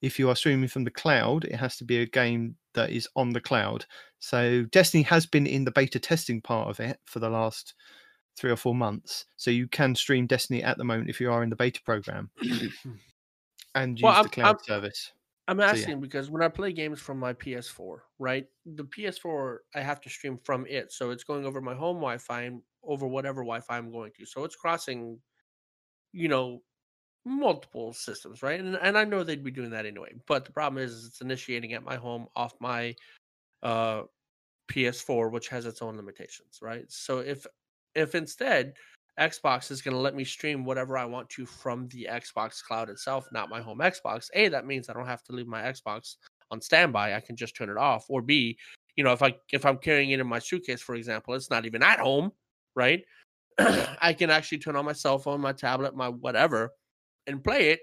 If 0.00 0.18
you 0.18 0.28
are 0.30 0.36
streaming 0.36 0.68
from 0.68 0.84
the 0.84 0.90
cloud, 0.90 1.44
it 1.44 1.56
has 1.56 1.76
to 1.78 1.84
be 1.84 1.98
a 1.98 2.06
game 2.06 2.54
that 2.74 2.90
is 2.90 3.08
on 3.16 3.30
the 3.30 3.40
cloud. 3.40 3.84
So 4.20 4.62
Destiny 4.70 5.02
has 5.04 5.26
been 5.26 5.46
in 5.46 5.64
the 5.64 5.72
beta 5.72 5.98
testing 5.98 6.40
part 6.40 6.68
of 6.68 6.78
it 6.80 6.98
for 7.04 7.18
the 7.18 7.28
last 7.30 7.74
three 8.36 8.52
or 8.52 8.56
four 8.56 8.74
months. 8.76 9.24
So 9.36 9.50
you 9.50 9.66
can 9.66 9.96
stream 9.96 10.26
Destiny 10.28 10.62
at 10.62 10.78
the 10.78 10.84
moment 10.84 11.10
if 11.10 11.20
you 11.20 11.32
are 11.32 11.42
in 11.42 11.50
the 11.50 11.56
beta 11.56 11.80
program 11.84 12.30
and 13.74 13.98
use 13.98 14.02
Well, 14.04 14.22
the 14.22 14.28
cloud 14.28 14.46
I'm- 14.46 14.58
service. 14.64 15.12
I'm 15.48 15.58
yeah. 15.58 15.70
asking 15.70 16.00
because 16.00 16.30
when 16.30 16.42
I 16.42 16.48
play 16.48 16.72
games 16.72 17.00
from 17.00 17.18
my 17.18 17.32
PS4, 17.32 18.00
right? 18.18 18.46
The 18.66 18.84
PS4 18.84 19.58
I 19.74 19.80
have 19.80 20.00
to 20.02 20.10
stream 20.10 20.38
from 20.44 20.66
it, 20.68 20.92
so 20.92 21.10
it's 21.10 21.24
going 21.24 21.46
over 21.46 21.62
my 21.62 21.74
home 21.74 21.96
Wi-Fi 21.96 22.42
and 22.42 22.62
over 22.84 23.06
whatever 23.06 23.40
Wi-Fi 23.40 23.76
I'm 23.76 23.90
going 23.90 24.12
to. 24.18 24.26
So 24.26 24.44
it's 24.44 24.54
crossing, 24.54 25.18
you 26.12 26.28
know, 26.28 26.62
multiple 27.24 27.94
systems, 27.94 28.42
right? 28.42 28.60
And 28.60 28.76
and 28.76 28.98
I 28.98 29.04
know 29.04 29.24
they'd 29.24 29.42
be 29.42 29.50
doing 29.50 29.70
that 29.70 29.86
anyway. 29.86 30.12
But 30.26 30.44
the 30.44 30.52
problem 30.52 30.82
is, 30.82 31.06
it's 31.06 31.22
initiating 31.22 31.72
at 31.72 31.82
my 31.82 31.96
home 31.96 32.26
off 32.36 32.54
my 32.60 32.94
uh 33.62 34.02
PS4, 34.70 35.32
which 35.32 35.48
has 35.48 35.64
its 35.64 35.80
own 35.80 35.96
limitations, 35.96 36.58
right? 36.60 36.84
So 36.88 37.20
if 37.20 37.46
if 37.94 38.14
instead 38.14 38.74
Xbox 39.18 39.70
is 39.70 39.82
going 39.82 39.94
to 39.94 40.00
let 40.00 40.14
me 40.14 40.24
stream 40.24 40.64
whatever 40.64 40.96
I 40.96 41.04
want 41.04 41.28
to 41.30 41.46
from 41.46 41.88
the 41.88 42.08
Xbox 42.10 42.62
cloud 42.62 42.88
itself, 42.88 43.26
not 43.32 43.50
my 43.50 43.60
home 43.60 43.78
Xbox. 43.78 44.28
A, 44.34 44.48
that 44.48 44.66
means 44.66 44.88
I 44.88 44.92
don't 44.92 45.06
have 45.06 45.24
to 45.24 45.32
leave 45.32 45.46
my 45.46 45.62
Xbox 45.62 46.16
on 46.50 46.60
standby. 46.60 47.14
I 47.14 47.20
can 47.20 47.36
just 47.36 47.56
turn 47.56 47.70
it 47.70 47.76
off. 47.76 48.06
Or 48.08 48.22
B, 48.22 48.58
you 48.96 49.04
know, 49.04 49.12
if 49.12 49.22
I 49.22 49.34
if 49.52 49.64
I'm 49.64 49.78
carrying 49.78 50.10
it 50.10 50.20
in 50.20 50.26
my 50.26 50.38
suitcase, 50.38 50.80
for 50.80 50.94
example, 50.94 51.34
it's 51.34 51.50
not 51.50 51.66
even 51.66 51.82
at 51.82 52.00
home, 52.00 52.32
right? 52.74 53.02
I 53.58 54.12
can 54.12 54.30
actually 54.30 54.58
turn 54.58 54.76
on 54.76 54.84
my 54.84 54.92
cell 54.92 55.18
phone, 55.18 55.40
my 55.40 55.52
tablet, 55.52 55.96
my 55.96 56.08
whatever, 56.08 56.70
and 57.26 57.42
play 57.42 57.70
it 57.70 57.80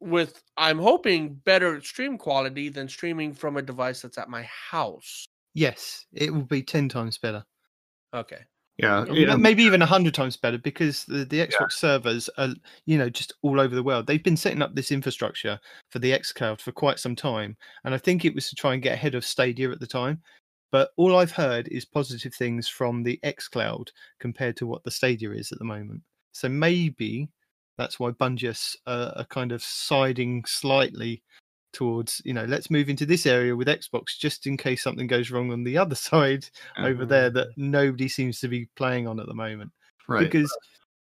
with 0.00 0.42
I'm 0.56 0.78
hoping 0.78 1.34
better 1.34 1.80
stream 1.80 2.18
quality 2.18 2.68
than 2.68 2.88
streaming 2.88 3.34
from 3.34 3.56
a 3.56 3.62
device 3.62 4.02
that's 4.02 4.18
at 4.18 4.28
my 4.28 4.42
house. 4.42 5.26
Yes, 5.54 6.06
it 6.12 6.32
will 6.32 6.42
be 6.42 6.62
ten 6.62 6.88
times 6.88 7.18
better. 7.18 7.44
Okay. 8.14 8.40
Yeah, 8.78 9.04
yeah. 9.10 9.34
maybe 9.34 9.64
even 9.64 9.82
a 9.82 9.86
hundred 9.86 10.14
times 10.14 10.36
better 10.36 10.56
because 10.56 11.04
the, 11.04 11.24
the 11.24 11.44
Xbox 11.44 11.72
servers 11.72 12.30
are, 12.38 12.50
you 12.86 12.96
know, 12.96 13.10
just 13.10 13.32
all 13.42 13.58
over 13.58 13.74
the 13.74 13.82
world. 13.82 14.06
They've 14.06 14.22
been 14.22 14.36
setting 14.36 14.62
up 14.62 14.74
this 14.74 14.92
infrastructure 14.92 15.58
for 15.90 15.98
the 15.98 16.12
xCloud 16.12 16.60
for 16.60 16.70
quite 16.70 17.00
some 17.00 17.16
time, 17.16 17.56
and 17.84 17.92
I 17.92 17.98
think 17.98 18.24
it 18.24 18.36
was 18.36 18.48
to 18.48 18.54
try 18.54 18.74
and 18.74 18.82
get 18.82 18.94
ahead 18.94 19.16
of 19.16 19.24
Stadia 19.24 19.70
at 19.72 19.80
the 19.80 19.86
time. 19.86 20.22
But 20.70 20.90
all 20.96 21.16
I've 21.16 21.32
heard 21.32 21.66
is 21.68 21.84
positive 21.84 22.34
things 22.34 22.68
from 22.68 23.02
the 23.02 23.18
xCloud 23.24 23.88
compared 24.20 24.56
to 24.58 24.66
what 24.66 24.84
the 24.84 24.92
Stadia 24.92 25.32
is 25.32 25.50
at 25.50 25.58
the 25.58 25.64
moment. 25.64 26.02
So 26.30 26.48
maybe 26.48 27.28
that's 27.78 27.98
why 27.98 28.10
Bungie 28.10 28.76
uh, 28.86 29.12
are 29.16 29.24
kind 29.24 29.50
of 29.50 29.62
siding 29.62 30.44
slightly 30.46 31.22
towards, 31.78 32.20
you 32.24 32.34
know, 32.34 32.44
let's 32.44 32.72
move 32.72 32.88
into 32.88 33.06
this 33.06 33.24
area 33.24 33.54
with 33.54 33.68
Xbox 33.68 34.18
just 34.18 34.48
in 34.48 34.56
case 34.56 34.82
something 34.82 35.06
goes 35.06 35.30
wrong 35.30 35.52
on 35.52 35.62
the 35.62 35.78
other 35.78 35.94
side 36.08 36.44
over 36.78 37.06
there 37.06 37.30
that 37.30 37.48
nobody 37.56 38.08
seems 38.08 38.40
to 38.40 38.48
be 38.48 38.68
playing 38.74 39.06
on 39.06 39.20
at 39.20 39.26
the 39.26 39.34
moment. 39.34 39.70
right. 40.08 40.24
Because 40.24 40.54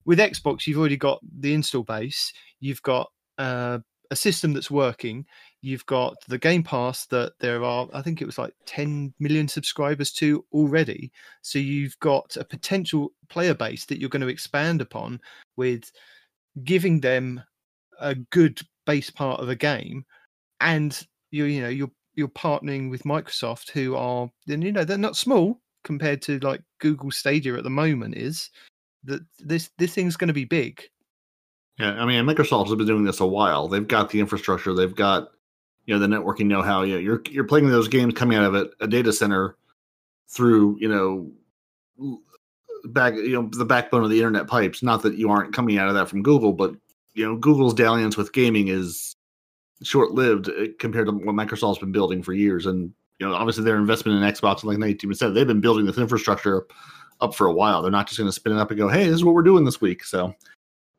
with 0.03 0.19
Xbox, 0.19 0.67
you've 0.67 0.77
already 0.77 0.97
got 0.97 1.21
the 1.39 1.53
install 1.53 1.83
base, 1.83 2.33
you've 2.59 2.81
got 2.81 3.09
uh, 3.37 3.79
a 4.11 4.15
system 4.15 4.51
that's 4.51 4.69
working, 4.69 5.25
you've 5.61 5.85
got 5.85 6.15
the 6.27 6.37
Game 6.37 6.63
Pass 6.63 7.05
that 7.07 7.31
there 7.39 7.63
are, 7.63 7.87
I 7.93 8.01
think 8.01 8.21
it 8.21 8.25
was 8.25 8.37
like 8.37 8.53
10 8.65 9.13
million 9.19 9.47
subscribers 9.47 10.11
to 10.13 10.43
already. 10.51 11.13
So 11.43 11.59
you've 11.59 11.97
got 12.01 12.35
a 12.35 12.43
potential 12.43 13.13
player 13.29 13.53
base 13.53 13.85
that 13.85 14.01
you're 14.01 14.09
going 14.09 14.21
to 14.21 14.27
expand 14.27 14.81
upon 14.81 15.21
with 15.55 15.89
giving 16.65 16.99
them 16.99 17.41
a 18.01 18.15
good 18.15 18.59
base 18.85 19.09
part 19.09 19.39
of 19.39 19.47
a 19.47 19.55
game 19.55 20.05
and 20.61 21.05
you 21.31 21.45
you 21.45 21.61
know 21.61 21.69
you're 21.69 21.91
you're 22.15 22.27
partnering 22.27 22.89
with 22.89 23.03
Microsoft 23.03 23.69
who 23.71 23.95
are 23.95 24.29
then 24.47 24.61
you 24.61 24.71
know 24.71 24.83
they're 24.83 24.97
not 24.97 25.15
small 25.15 25.61
compared 25.83 26.21
to 26.23 26.39
like 26.39 26.61
Google 26.79 27.11
Stadia 27.11 27.55
at 27.55 27.63
the 27.63 27.69
moment 27.69 28.15
is 28.15 28.49
that 29.03 29.21
this 29.39 29.69
this 29.77 29.93
thing's 29.93 30.17
going 30.17 30.27
to 30.27 30.33
be 30.33 30.45
big. 30.45 30.83
Yeah, 31.79 31.91
I 31.91 32.05
mean, 32.05 32.25
Microsoft 32.25 32.67
has 32.67 32.75
been 32.75 32.87
doing 32.87 33.03
this 33.03 33.19
a 33.19 33.25
while. 33.25 33.67
They've 33.67 33.87
got 33.87 34.09
the 34.09 34.19
infrastructure. 34.19 34.73
They've 34.73 34.95
got 34.95 35.29
you 35.85 35.93
know 35.93 35.99
the 35.99 36.07
networking 36.07 36.47
know-how. 36.47 36.83
You 36.83 36.95
know, 36.95 36.99
you're 36.99 37.21
you're 37.29 37.43
playing 37.43 37.69
those 37.69 37.87
games 37.87 38.13
coming 38.13 38.37
out 38.37 38.45
of 38.45 38.55
a, 38.55 38.69
a 38.81 38.87
data 38.87 39.13
center 39.13 39.55
through 40.29 40.77
you 40.79 40.89
know 40.89 41.31
back 42.85 43.13
you 43.15 43.31
know 43.31 43.49
the 43.53 43.65
backbone 43.65 44.03
of 44.03 44.09
the 44.09 44.17
internet 44.17 44.47
pipes. 44.47 44.83
Not 44.83 45.03
that 45.03 45.17
you 45.17 45.29
aren't 45.29 45.53
coming 45.53 45.77
out 45.77 45.87
of 45.87 45.95
that 45.95 46.09
from 46.09 46.23
Google, 46.23 46.53
but 46.53 46.75
you 47.13 47.25
know 47.25 47.35
Google's 47.37 47.73
dalliance 47.73 48.17
with 48.17 48.33
gaming 48.33 48.67
is 48.69 49.15
short-lived 49.83 50.49
uh, 50.49 50.67
compared 50.79 51.07
to 51.07 51.13
what 51.13 51.35
Microsoft's 51.35 51.79
been 51.79 51.91
building 51.91 52.21
for 52.23 52.33
years. 52.33 52.65
And 52.65 52.91
you 53.19 53.27
know, 53.27 53.33
obviously 53.33 53.63
their 53.63 53.77
investment 53.77 54.21
in 54.21 54.29
Xbox, 54.29 54.63
like 54.63 54.77
Nate 54.77 55.01
said, 55.15 55.33
they've 55.33 55.47
been 55.47 55.61
building 55.61 55.85
this 55.85 55.97
infrastructure 55.97 56.67
up 57.19 57.33
for 57.33 57.47
a 57.47 57.53
while. 57.53 57.81
They're 57.81 57.91
not 57.91 58.07
just 58.07 58.19
going 58.19 58.27
to 58.27 58.33
spin 58.33 58.53
it 58.53 58.59
up 58.59 58.69
and 58.69 58.77
go, 58.77 58.87
"Hey, 58.87 59.05
this 59.05 59.15
is 59.15 59.25
what 59.25 59.35
we're 59.35 59.43
doing 59.43 59.65
this 59.65 59.81
week." 59.81 60.03
So. 60.03 60.33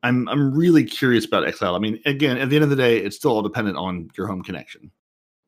I'm 0.04 0.28
I'm 0.28 0.54
really 0.54 0.84
curious 0.84 1.24
about 1.24 1.44
xCloud. 1.44 1.74
I 1.74 1.80
mean, 1.80 2.00
again, 2.06 2.38
at 2.38 2.50
the 2.50 2.54
end 2.54 2.62
of 2.62 2.70
the 2.70 2.76
day, 2.76 2.98
it's 2.98 3.16
still 3.16 3.32
all 3.32 3.42
dependent 3.42 3.76
on 3.76 4.08
your 4.16 4.28
home 4.28 4.44
connection. 4.44 4.92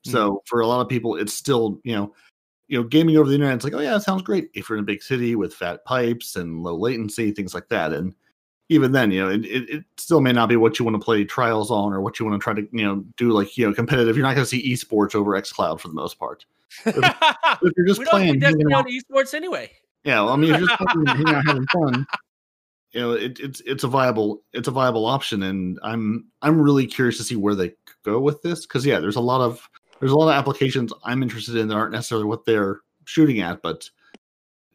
So 0.05 0.43
for 0.47 0.61
a 0.61 0.67
lot 0.67 0.81
of 0.81 0.89
people, 0.89 1.15
it's 1.17 1.33
still 1.33 1.81
you 1.85 1.95
know, 1.95 2.15
you 2.69 2.79
know, 2.79 2.87
gaming 2.87 3.17
over 3.17 3.29
the 3.29 3.35
internet. 3.35 3.55
It's 3.57 3.65
like, 3.65 3.75
oh 3.75 3.81
yeah, 3.81 3.97
it 3.97 4.01
sounds 4.03 4.23
great 4.23 4.51
if 4.55 4.69
you're 4.69 4.79
in 4.79 4.85
a 4.85 4.87
big 4.87 5.03
city 5.03 5.37
with 5.37 5.55
fat 5.55 5.85
pipes 5.85 6.37
and 6.37 6.63
low 6.63 6.77
latency, 6.77 7.33
things 7.33 7.55
like 7.55 7.69
that. 7.69 7.93
And 7.93 8.15
even 8.71 8.93
then, 8.93 9.11
you 9.11 9.21
know, 9.21 9.29
it, 9.29 9.45
it, 9.45 9.69
it 9.69 9.85
still 9.97 10.21
may 10.21 10.33
not 10.33 10.49
be 10.49 10.55
what 10.55 10.79
you 10.79 10.85
want 10.85 10.95
to 10.95 11.05
play 11.05 11.25
trials 11.25 11.73
on 11.73 11.93
or 11.93 12.01
what 12.01 12.19
you 12.19 12.25
want 12.25 12.41
to 12.41 12.43
try 12.43 12.55
to 12.55 12.67
you 12.73 12.85
know 12.85 13.05
do 13.17 13.33
like 13.33 13.59
you 13.59 13.67
know 13.67 13.75
competitive. 13.75 14.17
You're 14.17 14.25
not 14.25 14.37
going 14.37 14.45
to 14.45 14.49
see 14.49 14.73
esports 14.73 15.15
over 15.15 15.33
xCloud 15.33 15.81
for 15.81 15.89
the 15.89 15.95
most 15.95 16.19
part. 16.19 16.47
we 16.87 16.93
If 16.93 17.73
you're 17.77 17.87
just 17.87 18.01
don't 18.01 18.11
playing, 18.11 18.39
Destiny 18.39 18.73
hanging 18.73 18.75
on 18.75 18.85
esports 18.87 19.35
anyway. 19.35 19.71
yeah, 20.05 20.23
well, 20.23 20.31
I 20.31 20.37
mean, 20.37 20.51
you're 20.51 20.61
just 20.61 20.79
fucking 20.79 21.05
hanging 21.05 21.29
out 21.35 21.47
having 21.47 21.67
fun, 21.67 22.07
you 22.93 23.01
know, 23.01 23.13
it, 23.13 23.41
it's 23.41 23.61
it's 23.67 23.83
a 23.83 23.89
viable 23.89 24.43
it's 24.53 24.69
a 24.69 24.73
viable 24.73 25.05
option, 25.05 25.43
and 25.43 25.81
I'm 25.83 26.27
I'm 26.41 26.61
really 26.61 26.87
curious 26.87 27.19
to 27.19 27.25
see 27.25 27.37
where 27.37 27.57
they 27.57 27.73
go 28.05 28.21
with 28.21 28.41
this 28.43 28.67
because 28.67 28.87
yeah, 28.87 29.01
there's 29.01 29.17
a 29.17 29.21
lot 29.21 29.41
of 29.41 29.69
there's 29.99 30.13
a 30.13 30.17
lot 30.17 30.29
of 30.29 30.35
applications 30.39 30.93
I'm 31.05 31.25
interested 31.25 31.57
in 31.57 31.67
that 31.69 31.75
aren't 31.75 31.93
necessarily 31.93 32.27
what 32.27 32.45
they're 32.45 32.81
shooting 33.05 33.41
at, 33.41 33.63
but 33.63 33.91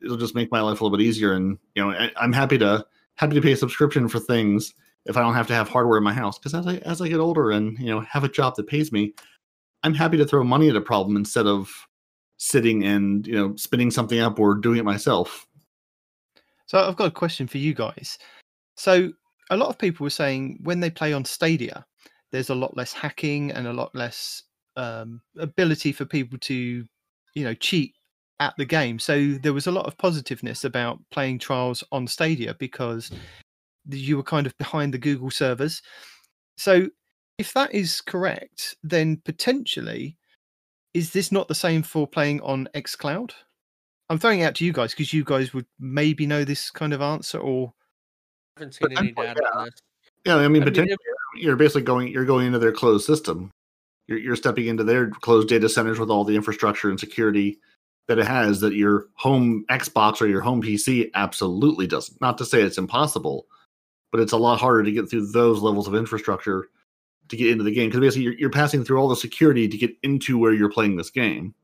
it'll 0.04 0.18
just 0.18 0.36
make 0.36 0.52
my 0.52 0.60
life 0.60 0.82
a 0.82 0.84
little 0.84 0.98
bit 0.98 1.06
easier, 1.06 1.32
and 1.32 1.58
you 1.76 1.84
know, 1.84 1.92
I, 1.92 2.12
I'm 2.18 2.34
happy 2.34 2.58
to 2.58 2.86
happy 3.16 3.36
to 3.36 3.42
pay 3.42 3.54
a 3.54 3.58
subscription 3.58 4.08
for 4.08 4.20
things 4.20 4.74
if 5.06 5.18
I 5.18 5.22
don't 5.22 5.36
have 5.36 5.48
to 5.48 5.54
have 5.54 5.70
hardware 5.70 5.98
in 5.98 6.04
my 6.04 6.14
house 6.14 6.38
because 6.38 6.54
as 6.54 6.68
I 6.68 6.78
as 6.78 7.02
I 7.02 7.08
get 7.08 7.20
older 7.20 7.52
and 7.52 7.78
you 7.80 7.88
know 7.88 8.02
have 8.02 8.24
a 8.24 8.30
job 8.30 8.56
that 8.56 8.68
pays 8.68 8.92
me, 8.92 9.14
I'm 9.84 9.94
happy 9.94 10.18
to 10.18 10.26
throw 10.26 10.44
money 10.44 10.70
at 10.70 10.76
a 10.76 10.82
problem 10.82 11.16
instead 11.16 11.48
of 11.48 11.70
sitting 12.38 12.84
and 12.84 13.26
you 13.26 13.36
know 13.36 13.56
spinning 13.56 13.92
something 13.92 14.20
up 14.20 14.40
or 14.40 14.56
doing 14.56 14.80
it 14.80 14.86
myself. 14.86 15.48
So 16.66 16.80
I've 16.80 16.96
got 16.96 17.08
a 17.08 17.12
question 17.12 17.48
for 17.48 17.60
you 17.60 17.74
guys. 17.74 18.18
So 18.76 19.12
a 19.50 19.58
lot 19.58 19.70
of 19.70 19.78
people 19.78 20.04
were 20.04 20.10
saying 20.10 20.60
when 20.64 20.80
they 20.80 20.90
play 20.90 21.14
on 21.14 21.24
Stadia, 21.24 21.86
there's 22.32 22.50
a 22.50 22.56
lot 22.56 22.76
less 22.76 22.92
hacking 22.92 23.52
and 23.52 23.68
a 23.68 23.74
lot 23.74 23.94
less 23.94 24.44
um, 24.76 25.22
ability 25.38 25.92
for 25.92 26.06
people 26.06 26.38
to, 26.40 26.86
you 27.34 27.44
know, 27.44 27.54
cheat 27.54 27.95
at 28.40 28.54
the 28.58 28.66
game. 28.66 29.00
So 29.00 29.34
there 29.42 29.54
was 29.54 29.68
a 29.68 29.72
lot 29.72 29.86
of 29.86 29.98
positiveness 29.98 30.64
about 30.64 31.00
playing 31.12 31.40
trials 31.40 31.84
on 31.92 32.08
Stadia 32.08 32.56
because 32.60 33.12
you 33.90 34.18
were 34.18 34.24
kind 34.24 34.48
of 34.48 34.58
behind 34.58 34.94
the 34.94 34.98
Google 34.98 35.30
servers. 35.30 35.82
So 36.58 36.88
if 37.38 37.54
that 37.54 37.74
is 37.74 38.02
correct, 38.02 38.76
then 38.84 39.22
potentially 39.26 40.18
is 40.94 41.12
this 41.12 41.32
not 41.32 41.48
the 41.48 41.56
same 41.56 41.84
for 41.84 42.08
playing 42.08 42.42
on 42.42 42.70
xCloud? 42.74 43.32
I'm 44.10 44.20
throwing 44.20 44.40
it 44.40 44.44
out 44.44 44.56
to 44.56 44.66
you 44.66 44.72
guys 44.72 44.92
because 44.92 45.14
you 45.14 45.24
guys 45.24 45.54
would 45.54 45.66
maybe 45.80 46.26
know 46.26 46.44
this 46.44 46.70
kind 46.72 46.94
of 46.94 47.02
answer 47.02 47.40
or 47.40 47.74
I 48.58 48.62
haven't 48.62 48.74
seen 48.74 48.98
any 48.98 49.12
data 49.12 49.44
on 49.54 49.66
this. 49.66 49.74
Yeah, 50.26 50.36
I 50.36 50.38
mean, 50.38 50.46
I 50.46 50.48
mean, 50.50 50.64
potentially, 50.64 50.98
you're 51.36 51.56
basically 51.56 51.84
going 51.84 52.08
you're 52.08 52.26
going 52.26 52.48
into 52.48 52.60
their 52.60 52.72
closed 52.72 53.06
system. 53.06 53.52
You're 54.08 54.20
you're 54.20 54.36
stepping 54.36 54.68
into 54.68 54.84
their 54.84 55.10
closed 55.10 55.50
data 55.50 55.68
centers 55.68 56.00
with 56.00 56.10
all 56.10 56.24
the 56.24 56.36
infrastructure 56.36 56.90
and 56.90 57.00
security 57.00 57.60
that 58.08 58.20
it 58.20 58.28
has 58.28 58.60
that 58.62 58.74
your 58.74 59.08
home 59.16 59.66
Xbox 59.70 60.22
or 60.22 60.28
your 60.28 60.42
home 60.42 60.62
PC 60.62 61.10
absolutely 61.16 61.88
doesn't. 61.88 62.20
Not 62.22 62.38
to 62.38 62.46
say 62.46 62.62
it's 62.62 62.78
impossible, 62.78 63.48
but 64.12 64.22
it's 64.22 64.32
a 64.34 64.38
lot 64.38 64.60
harder 64.60 64.84
to 64.84 64.92
get 64.92 65.10
through 65.10 65.28
those 65.32 65.62
levels 65.62 65.88
of 65.88 65.96
infrastructure 65.96 66.68
to 67.30 67.36
get 67.36 67.50
into 67.50 67.64
the 67.64 67.72
game 67.74 67.90
because 67.90 68.02
basically 68.02 68.24
you're, 68.24 68.34
you're 68.36 68.50
passing 68.52 68.84
through 68.84 69.00
all 69.00 69.08
the 69.08 69.16
security 69.16 69.68
to 69.68 69.78
get 69.78 69.96
into 70.04 70.38
where 70.38 70.54
you're 70.54 70.70
playing 70.70 70.96
this 70.96 71.10
game, 71.10 71.56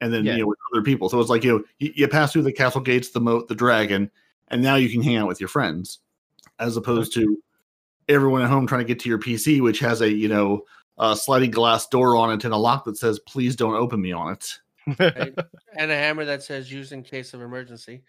and 0.00 0.12
then 0.12 0.24
Yeah. 0.24 0.34
you 0.34 0.38
know 0.42 0.46
with 0.46 0.58
other 0.72 0.82
people. 0.82 1.08
So 1.08 1.20
it's 1.20 1.30
like 1.30 1.42
you 1.44 1.58
know 1.58 1.64
you, 1.80 1.92
you 1.96 2.08
pass 2.08 2.32
through 2.32 2.42
the 2.42 2.52
castle 2.52 2.80
gates, 2.80 3.10
the 3.10 3.20
moat, 3.20 3.48
the 3.48 3.54
dragon, 3.56 4.10
and 4.48 4.62
now 4.62 4.76
you 4.76 4.88
can 4.88 5.02
hang 5.02 5.16
out 5.16 5.26
with 5.28 5.40
your 5.40 5.48
friends, 5.48 5.98
as 6.60 6.76
opposed 6.76 7.12
to 7.14 7.42
everyone 8.08 8.42
at 8.42 8.48
home 8.50 8.66
trying 8.66 8.82
to 8.82 8.86
get 8.86 9.00
to 9.00 9.08
your 9.08 9.18
PC, 9.18 9.60
which 9.60 9.80
has 9.80 10.00
a 10.00 10.08
you 10.10 10.28
know 10.28 10.62
a 10.98 11.16
sliding 11.16 11.50
glass 11.50 11.88
door 11.88 12.14
on 12.16 12.30
it 12.30 12.44
and 12.44 12.54
a 12.54 12.56
lock 12.56 12.84
that 12.84 12.96
says 12.96 13.18
"Please 13.18 13.56
don't 13.56 13.74
open 13.74 14.00
me" 14.00 14.12
on 14.12 14.32
it. 14.32 14.60
Right? 14.98 15.34
and 15.78 15.90
a 15.90 15.94
hammer 15.94 16.24
that 16.24 16.42
says 16.42 16.70
"Use 16.70 16.92
in 16.92 17.02
case 17.02 17.34
of 17.34 17.40
emergency." 17.40 18.02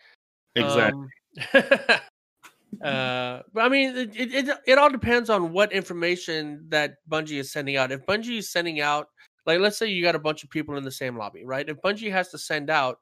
Exactly. 0.56 1.08
Um, 1.54 1.64
uh, 2.84 3.42
but 3.54 3.62
I 3.62 3.70
mean, 3.70 3.96
it, 3.96 4.16
it 4.16 4.34
it 4.34 4.58
it 4.68 4.78
all 4.78 4.90
depends 4.90 5.30
on 5.30 5.52
what 5.52 5.72
information 5.72 6.66
that 6.70 6.96
Bungie 7.10 7.40
is 7.40 7.52
sending 7.52 7.78
out. 7.78 7.92
If 7.92 8.06
Bungie 8.06 8.40
is 8.40 8.52
sending 8.52 8.82
out, 8.82 9.08
like, 9.46 9.60
let's 9.60 9.78
say 9.78 9.88
you 9.88 10.04
got 10.04 10.16
a 10.16 10.20
bunch 10.20 10.44
of 10.44 10.50
people 10.50 10.78
in 10.78 10.84
the 10.84 10.92
same 10.92 11.18
lobby, 11.18 11.46
right? 11.46 11.68
If 11.68 11.78
Bungie 11.82 12.12
has 12.12 12.30
to 12.30 12.38
send 12.38 12.70
out 12.70 13.00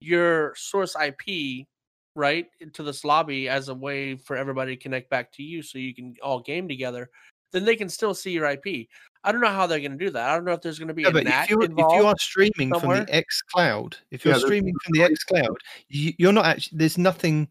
your 0.00 0.54
source 0.56 0.96
IP, 0.96 1.66
right, 2.14 2.46
into 2.60 2.82
this 2.82 3.04
lobby 3.04 3.48
as 3.48 3.68
a 3.68 3.74
way 3.74 4.16
for 4.16 4.36
everybody 4.36 4.76
to 4.76 4.82
connect 4.82 5.10
back 5.10 5.32
to 5.32 5.42
you, 5.42 5.62
so 5.62 5.78
you 5.78 5.94
can 5.94 6.14
all 6.22 6.40
game 6.40 6.68
together, 6.68 7.10
then 7.52 7.64
they 7.64 7.76
can 7.76 7.88
still 7.88 8.14
see 8.14 8.32
your 8.32 8.46
IP. 8.46 8.88
I 9.26 9.32
don't 9.32 9.40
know 9.40 9.48
how 9.48 9.66
they're 9.66 9.80
going 9.80 9.98
to 9.98 9.98
do 9.98 10.10
that. 10.10 10.30
I 10.30 10.36
don't 10.36 10.44
know 10.44 10.52
if 10.52 10.62
there's 10.62 10.78
going 10.78 10.88
to 10.88 10.94
be 10.94 11.02
Yeah, 11.02 11.10
a 11.10 11.12
but 11.12 11.24
NAT 11.24 11.44
if 11.44 11.50
you're, 11.50 11.62
if 11.64 11.94
you 11.96 12.06
are 12.06 12.14
streaming 12.18 12.72
somewhere? 12.72 12.98
from 12.98 13.06
the 13.06 13.14
X 13.14 13.42
Cloud, 13.42 13.96
if 14.12 14.24
you're 14.24 14.34
Yeah, 14.34 14.38
streaming 14.38 14.74
from 14.84 14.92
the 14.92 15.02
X 15.02 15.24
Cloud, 15.24 15.56
you, 15.88 16.12
you're 16.18 16.32
not 16.32 16.46
actually 16.46 16.78
there's 16.78 16.96
nothing, 16.96 17.48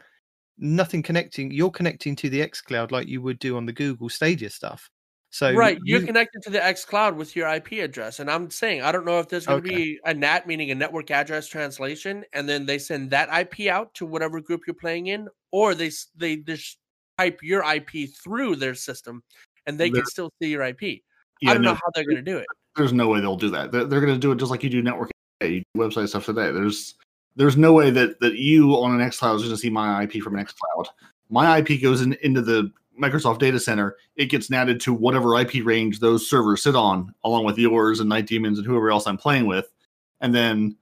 nothing 0.57 1.03
connecting. 1.03 1.51
You're 1.51 1.69
connecting 1.69 2.15
to 2.15 2.30
the 2.30 2.41
X 2.41 2.61
Cloud 2.61 2.93
like 2.93 3.09
you 3.09 3.21
would 3.21 3.39
do 3.39 3.57
on 3.57 3.65
the 3.65 3.73
Google 3.73 4.07
Stadia 4.07 4.49
stuff. 4.49 4.89
So 5.32 5.49
right, 5.51 5.78
you're 5.84 5.99
connected 5.99 6.43
to 6.43 6.49
the 6.49 6.63
X 6.63 6.86
Cloud 6.86 7.17
with 7.17 7.36
your 7.36 7.49
IP 7.49 7.73
address, 7.73 8.21
and 8.21 8.32
I'm 8.32 8.49
saying 8.49 8.82
I 8.82 8.93
don't 8.93 9.05
know 9.05 9.19
if 9.19 9.28
there's 9.28 9.45
going 9.45 9.57
to 9.57 9.61
Okay. 9.61 9.76
be 9.76 9.99
a 10.05 10.13
NAT, 10.13 10.47
meaning 10.47 10.71
a 10.71 10.76
network 10.76 11.11
address 11.11 11.49
translation, 11.49 12.23
and 12.32 12.47
then 12.47 12.65
they 12.65 12.78
send 12.80 13.09
that 13.09 13.28
IP 13.38 13.67
out 13.67 13.93
to 13.95 14.05
whatever 14.05 14.39
group 14.39 14.61
you're 14.65 14.76
playing 14.76 15.07
in, 15.07 15.28
or 15.51 15.76
they 15.76 15.91
they 16.15 16.38
just 16.38 16.78
type 17.17 17.39
your 17.43 17.65
IP 17.65 18.09
through 18.23 18.55
their 18.55 18.76
system, 18.76 19.23
and 19.65 19.78
they 19.78 19.89
There- 19.89 19.99
can 20.03 20.05
still 20.05 20.32
see 20.41 20.47
your 20.47 20.63
IP. 20.63 21.03
Yeah, 21.45 21.51
I 21.51 21.53
don't 21.55 21.63
no, 21.63 21.71
know 21.71 21.75
how 21.75 21.91
they're 21.93 22.05
going 22.05 22.15
to 22.17 22.21
do 22.21 22.37
it. 22.37 22.47
there's 22.75 22.91
no 22.91 23.07
way 23.07 23.19
they'll 23.19 23.35
do 23.35 23.51
that. 23.51 23.71
They're, 23.71 23.85
they're 23.85 24.01
going 24.01 24.13
to 24.13 24.19
do 24.19 24.31
it 24.31 24.37
just 24.37 24.49
like 24.49 24.63
you 24.63 24.69
do 24.69 24.81
network, 24.81 25.11
you 25.41 25.59
do 25.59 25.79
website 25.79 26.09
stuff 26.09 26.25
today. 26.25 26.51
There's 26.51 26.95
there's 27.35 27.55
no 27.55 27.73
way 27.73 27.91
that 27.91 28.19
that 28.19 28.35
you 28.35 28.71
on 28.75 28.99
an 28.99 29.07
xCloud 29.07 29.35
is 29.35 29.43
going 29.43 29.53
to 29.53 29.57
see 29.57 29.69
my 29.69 30.03
IP 30.03 30.23
from 30.23 30.35
an 30.35 30.45
xCloud. 30.45 30.87
My 31.29 31.59
IP 31.59 31.81
goes 31.81 32.01
in, 32.01 32.13
into 32.23 32.41
the 32.41 32.71
Microsoft 32.99 33.39
data 33.39 33.59
center. 33.59 33.95
It 34.15 34.27
gets 34.27 34.47
natted 34.47 34.79
to 34.81 34.93
whatever 34.93 35.39
IP 35.39 35.63
range 35.63 35.99
those 35.99 36.27
servers 36.27 36.63
sit 36.63 36.75
on, 36.75 37.13
along 37.23 37.45
with 37.45 37.57
yours 37.57 37.99
and 37.99 38.09
Night 38.09 38.25
Demons 38.25 38.57
and 38.57 38.65
whoever 38.65 38.89
else 38.89 39.05
I'm 39.05 39.17
playing 39.17 39.45
with, 39.45 39.71
and 40.21 40.33
then 40.33 40.75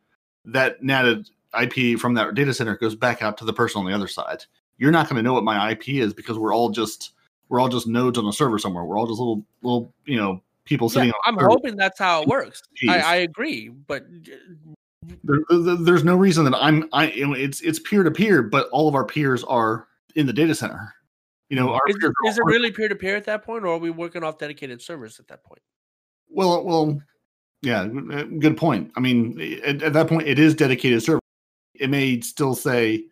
that 0.45 0.81
natted 0.81 1.29
IP 1.59 1.99
from 1.99 2.13
that 2.13 2.33
data 2.35 2.53
center 2.53 2.77
goes 2.77 2.95
back 2.95 3.21
out 3.21 3.37
to 3.37 3.45
the 3.45 3.53
person 3.53 3.79
on 3.79 3.85
the 3.85 3.93
other 3.93 4.07
side. 4.07 4.45
You're 4.77 4.91
not 4.91 5.07
going 5.07 5.17
to 5.17 5.23
know 5.23 5.33
what 5.33 5.43
my 5.43 5.71
IP 5.71 5.89
is 5.89 6.13
because 6.13 6.37
we're 6.37 6.53
all 6.53 6.69
just 6.69 7.11
we're 7.49 7.59
all 7.59 7.69
just 7.69 7.87
nodes 7.87 8.17
on 8.17 8.25
a 8.25 8.33
server 8.33 8.57
somewhere. 8.57 8.83
We're 8.83 8.97
all 8.97 9.07
just 9.07 9.19
little 9.19 9.45
little 9.61 9.93
you 10.05 10.17
know 10.17 10.41
people 10.65 10.89
sitting. 10.89 11.09
Yeah, 11.09 11.13
I'm 11.25 11.37
hoping 11.39 11.75
that's 11.75 11.99
how 11.99 12.21
it 12.21 12.27
works. 12.27 12.61
I, 12.87 12.99
I 12.99 13.15
agree, 13.17 13.69
but 13.69 14.03
there, 15.23 15.39
there- 15.49 15.75
there's 15.75 16.03
no 16.03 16.15
reason 16.15 16.45
that 16.45 16.55
I'm 16.55 16.87
I 16.93 17.07
it's 17.07 17.61
it's 17.61 17.79
peer 17.79 18.03
to 18.03 18.11
peer, 18.11 18.41
but 18.43 18.69
all 18.71 18.87
of 18.87 18.95
our 18.95 19.05
peers 19.05 19.43
are 19.43 19.87
in 20.15 20.25
the 20.25 20.33
data 20.33 20.55
center. 20.55 20.93
You 21.49 21.57
know, 21.57 21.73
our 21.73 21.81
is, 21.87 21.95
is 22.25 22.37
it 22.37 22.45
really 22.45 22.71
peer 22.71 22.87
to 22.87 22.95
peer 22.95 23.15
at 23.15 23.25
that 23.25 23.43
point, 23.43 23.63
or 23.63 23.67
are 23.67 23.77
we 23.77 23.89
working 23.89 24.23
off 24.23 24.37
dedicated 24.37 24.81
servers 24.81 25.19
at 25.19 25.27
that 25.27 25.43
point? 25.43 25.61
well, 26.29 26.63
well, 26.63 26.99
yeah, 27.61 27.81
uh, 27.81 28.23
good 28.39 28.57
point. 28.57 28.91
I 28.95 28.99
mean, 28.99 29.39
at, 29.63 29.83
at 29.83 29.93
that 29.93 30.07
point, 30.07 30.27
it 30.27 30.39
is 30.39 30.55
dedicated 30.55 31.03
server. 31.03 31.19
It 31.75 31.89
may 31.89 32.21
still 32.21 32.55
say, 32.55 33.05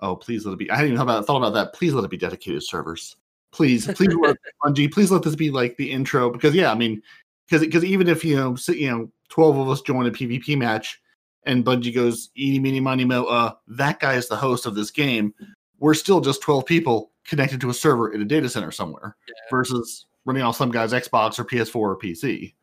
"Oh, 0.00 0.16
please 0.16 0.44
let 0.44 0.52
it 0.52 0.58
be." 0.58 0.70
I 0.70 0.76
hadn't 0.76 0.92
even 0.92 0.98
thought 0.98 1.04
about 1.04 1.26
thought 1.26 1.36
about 1.38 1.54
that. 1.54 1.72
Please 1.72 1.94
let 1.94 2.04
it 2.04 2.10
be 2.10 2.16
dedicated 2.18 2.62
servers. 2.62 3.16
Please, 3.52 3.86
please, 3.94 4.14
let 4.14 4.36
Bungie, 4.64 4.92
please 4.92 5.10
let 5.10 5.22
this 5.22 5.36
be 5.36 5.50
like 5.50 5.76
the 5.76 5.90
intro 5.90 6.30
because 6.30 6.54
yeah, 6.54 6.70
I 6.70 6.74
mean, 6.74 7.02
because 7.46 7.62
because 7.62 7.84
even 7.84 8.08
if 8.08 8.24
you 8.24 8.36
know 8.36 8.56
you 8.68 8.90
know 8.90 9.10
twelve 9.28 9.56
of 9.58 9.68
us 9.68 9.80
join 9.80 10.06
a 10.06 10.10
PvP 10.10 10.56
match 10.56 11.00
and 11.44 11.64
Bungie 11.64 11.94
goes 11.94 12.30
eeny 12.36 12.58
meeny 12.58 12.80
miny 12.80 13.04
mo, 13.04 13.24
uh, 13.24 13.52
that 13.68 14.00
guy 14.00 14.14
is 14.14 14.28
the 14.28 14.36
host 14.36 14.66
of 14.66 14.74
this 14.74 14.90
game. 14.90 15.34
We're 15.78 15.94
still 15.94 16.20
just 16.20 16.42
twelve 16.42 16.66
people 16.66 17.12
connected 17.26 17.60
to 17.60 17.70
a 17.70 17.74
server 17.74 18.12
in 18.12 18.22
a 18.22 18.24
data 18.24 18.48
center 18.48 18.70
somewhere 18.70 19.16
versus 19.50 20.06
running 20.24 20.42
off 20.42 20.56
some 20.56 20.70
guy's 20.70 20.92
Xbox 20.92 21.38
or 21.38 21.44
PS4 21.44 21.76
or 21.76 21.98
PC. 21.98 22.54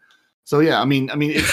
So 0.44 0.60
yeah, 0.60 0.80
I 0.80 0.86
mean, 0.86 1.10
I 1.10 1.16
mean, 1.16 1.32
it's 1.34 1.52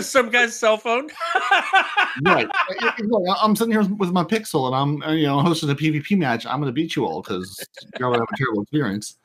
Some 0.02 0.30
guy's 0.30 0.56
cell 0.56 0.76
phone. 0.76 1.08
right. 2.22 2.48
It- 2.70 3.36
I'm 3.42 3.56
sitting 3.56 3.72
here 3.72 3.82
with 3.84 4.10
my 4.12 4.24
Pixel 4.24 4.66
and 4.66 4.74
I'm 4.74 5.02
uh, 5.08 5.12
you 5.14 5.26
know 5.26 5.40
hosting 5.40 5.70
a 5.70 5.74
PvP 5.74 6.16
match. 6.18 6.46
I'm 6.46 6.60
going 6.60 6.68
to 6.68 6.72
beat 6.72 6.94
you 6.96 7.04
all 7.06 7.22
because 7.22 7.64
you're 7.98 8.10
going 8.10 8.14
to 8.14 8.20
have 8.20 8.28
a 8.32 8.36
terrible 8.36 8.62
experience. 8.62 9.16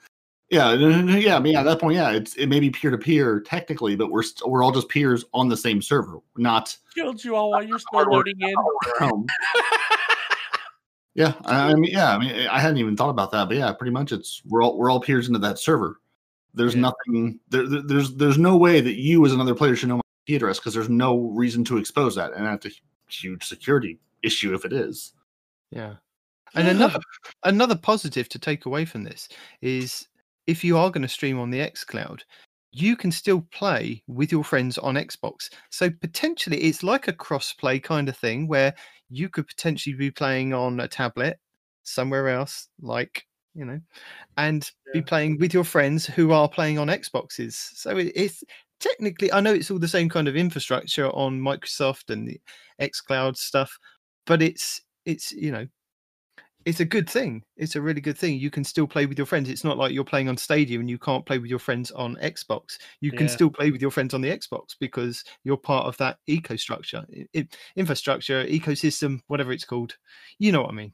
Yeah, 0.52 0.74
yeah. 0.74 1.36
I 1.36 1.40
mean, 1.40 1.56
at 1.56 1.64
that 1.64 1.80
point, 1.80 1.96
yeah, 1.96 2.10
it's 2.10 2.34
it 2.36 2.48
may 2.48 2.60
be 2.60 2.72
peer 2.72 2.90
to 2.90 2.98
peer 2.98 3.40
technically, 3.40 3.96
but 3.96 4.10
we're 4.10 4.24
st- 4.24 4.50
we're 4.50 4.64
all 4.64 4.72
just 4.72 4.90
peers 4.90 5.24
on 5.34 5.48
the 5.48 5.56
same 5.58 5.80
server, 5.82 6.18
not 6.38 6.76
Killed 6.96 7.24
you 7.24 7.36
all 7.36 7.52
while 7.52 7.62
you're 7.62 7.78
still 7.78 8.02
loading 8.10 8.36
in. 8.40 8.56
Yeah, 11.16 11.34
I 11.46 11.72
I 11.72 11.74
mean, 11.74 11.92
yeah, 11.92 12.16
I 12.16 12.20
mean, 12.20 12.48
I 12.48 12.60
hadn't 12.60 12.78
even 12.78 12.96
thought 12.96 13.10
about 13.10 13.32
that, 13.32 13.48
but 13.50 13.58
yeah, 13.58 13.74
pretty 13.74 13.92
much, 13.92 14.12
it's 14.12 14.42
we're 14.46 14.64
all 14.64 14.78
we're 14.78 14.90
all 14.90 15.02
peers 15.02 15.28
into 15.28 15.40
that 15.40 15.60
server. 15.60 16.00
There's 16.54 16.76
Yeah. 16.76 16.82
nothing 16.82 17.40
there, 17.50 17.68
there- 17.68 17.82
There's 17.82 18.14
there's 18.16 18.38
no 18.38 18.56
way 18.56 18.80
that 18.80 18.96
you 18.96 19.26
as 19.26 19.34
another 19.34 19.54
player 19.56 19.76
should 19.76 19.90
know 19.90 19.98
my 19.98 20.02
IP 20.30 20.36
address 20.36 20.60
because 20.60 20.74
there's 20.74 20.90
no 20.90 21.18
reason 21.18 21.64
to 21.66 21.78
expose 21.78 22.16
that, 22.16 22.34
and 22.34 22.46
that's 22.46 22.66
a 22.66 22.72
huge 23.10 23.44
security 23.44 24.00
issue 24.24 24.54
if 24.54 24.66
it 24.66 24.74
is. 24.74 25.14
Yeah. 25.72 25.96
And 26.56 26.68
another 26.68 27.00
another 27.44 27.76
positive 27.76 28.30
to 28.30 28.40
take 28.40 28.66
away 28.66 28.86
from 28.86 29.04
this 29.04 29.30
is 29.62 30.08
if 30.48 30.64
you 30.64 30.78
are 30.78 30.90
going 30.90 31.04
to 31.04 31.08
stream 31.08 31.40
on 31.40 31.52
the 31.52 31.62
X 31.62 31.84
Cloud, 31.84 32.24
you 32.72 32.96
can 32.96 33.12
still 33.12 33.46
play 33.52 34.04
with 34.08 34.32
your 34.32 34.44
friends 34.44 34.78
on 34.78 34.96
Xbox. 34.96 35.50
So 35.70 35.90
potentially 35.90 36.62
it's 36.62 36.84
like 36.84 37.08
a 37.08 37.14
cross-play 37.14 37.80
kind 37.80 38.10
of 38.10 38.18
thing 38.18 38.48
where 38.48 38.74
you 39.10 39.30
could 39.30 39.48
potentially 39.48 39.96
be 39.96 40.12
playing 40.12 40.54
on 40.54 40.80
a 40.80 40.88
tablet 40.88 41.40
somewhere 41.84 42.30
else, 42.30 42.68
like 42.82 43.26
you 43.56 43.66
know, 43.66 43.80
and 44.38 44.72
be 44.94 45.02
playing 45.02 45.38
with 45.40 45.54
your 45.54 45.64
friends 45.64 46.06
who 46.06 46.32
are 46.32 46.48
playing 46.48 46.78
on 46.78 46.88
Xboxes. 46.88 47.54
So 47.54 47.98
it, 47.98 48.12
it's 48.16 48.44
technically 48.80 49.32
I 49.32 49.42
know 49.42 49.54
it's 49.54 49.72
all 49.72 49.80
the 49.80 49.88
same 49.88 50.10
kind 50.10 50.28
of 50.28 50.36
infrastructure 50.36 51.10
on 51.10 51.40
Microsoft 51.40 52.10
and 52.10 52.28
the 52.28 52.40
X 52.80 53.02
Cloud 53.02 53.38
stuff, 53.38 53.78
but 54.26 54.42
it's 54.42 54.82
it's 55.06 55.32
you 55.32 55.52
know 55.52 55.68
it's 56.66 56.82
a 56.82 56.86
good 56.86 57.10
thing. 57.10 57.44
It's 57.56 57.76
a 57.78 57.82
really 57.82 58.02
good 58.02 58.18
thing. 58.18 58.38
You 58.38 58.52
can 58.52 58.64
still 58.66 58.86
play 58.86 59.06
with 59.06 59.18
your 59.18 59.26
friends. 59.26 59.50
It's 59.50 59.64
not 59.64 59.78
like 59.78 59.94
you're 59.94 60.04
playing 60.04 60.28
on 60.28 60.36
Stadia 60.36 60.80
and 60.80 60.90
you 60.90 60.98
can't 60.98 61.26
play 61.26 61.38
with 61.40 61.50
your 61.50 61.58
friends 61.58 61.90
on 61.92 62.18
Xbox. 62.18 62.78
You 63.00 63.12
can 63.12 63.28
Yeah. 63.28 63.34
still 63.34 63.50
play 63.50 63.72
with 63.72 63.82
your 63.82 63.92
friends 63.92 64.14
on 64.14 64.22
the 64.22 64.30
Xbox 64.30 64.76
because 64.78 65.24
you're 65.46 65.58
part 65.58 65.86
of 65.86 65.96
that 65.98 66.20
eco 66.28 66.58
structure, 66.58 67.06
i- 67.16 67.26
i- 67.34 67.48
infrastructure, 67.78 68.46
ecosystem, 68.46 69.22
whatever 69.28 69.54
it's 69.54 69.64
called. 69.64 69.98
You 70.38 70.52
know 70.52 70.62
what 70.62 70.72
I 70.72 70.74
mean? 70.74 70.94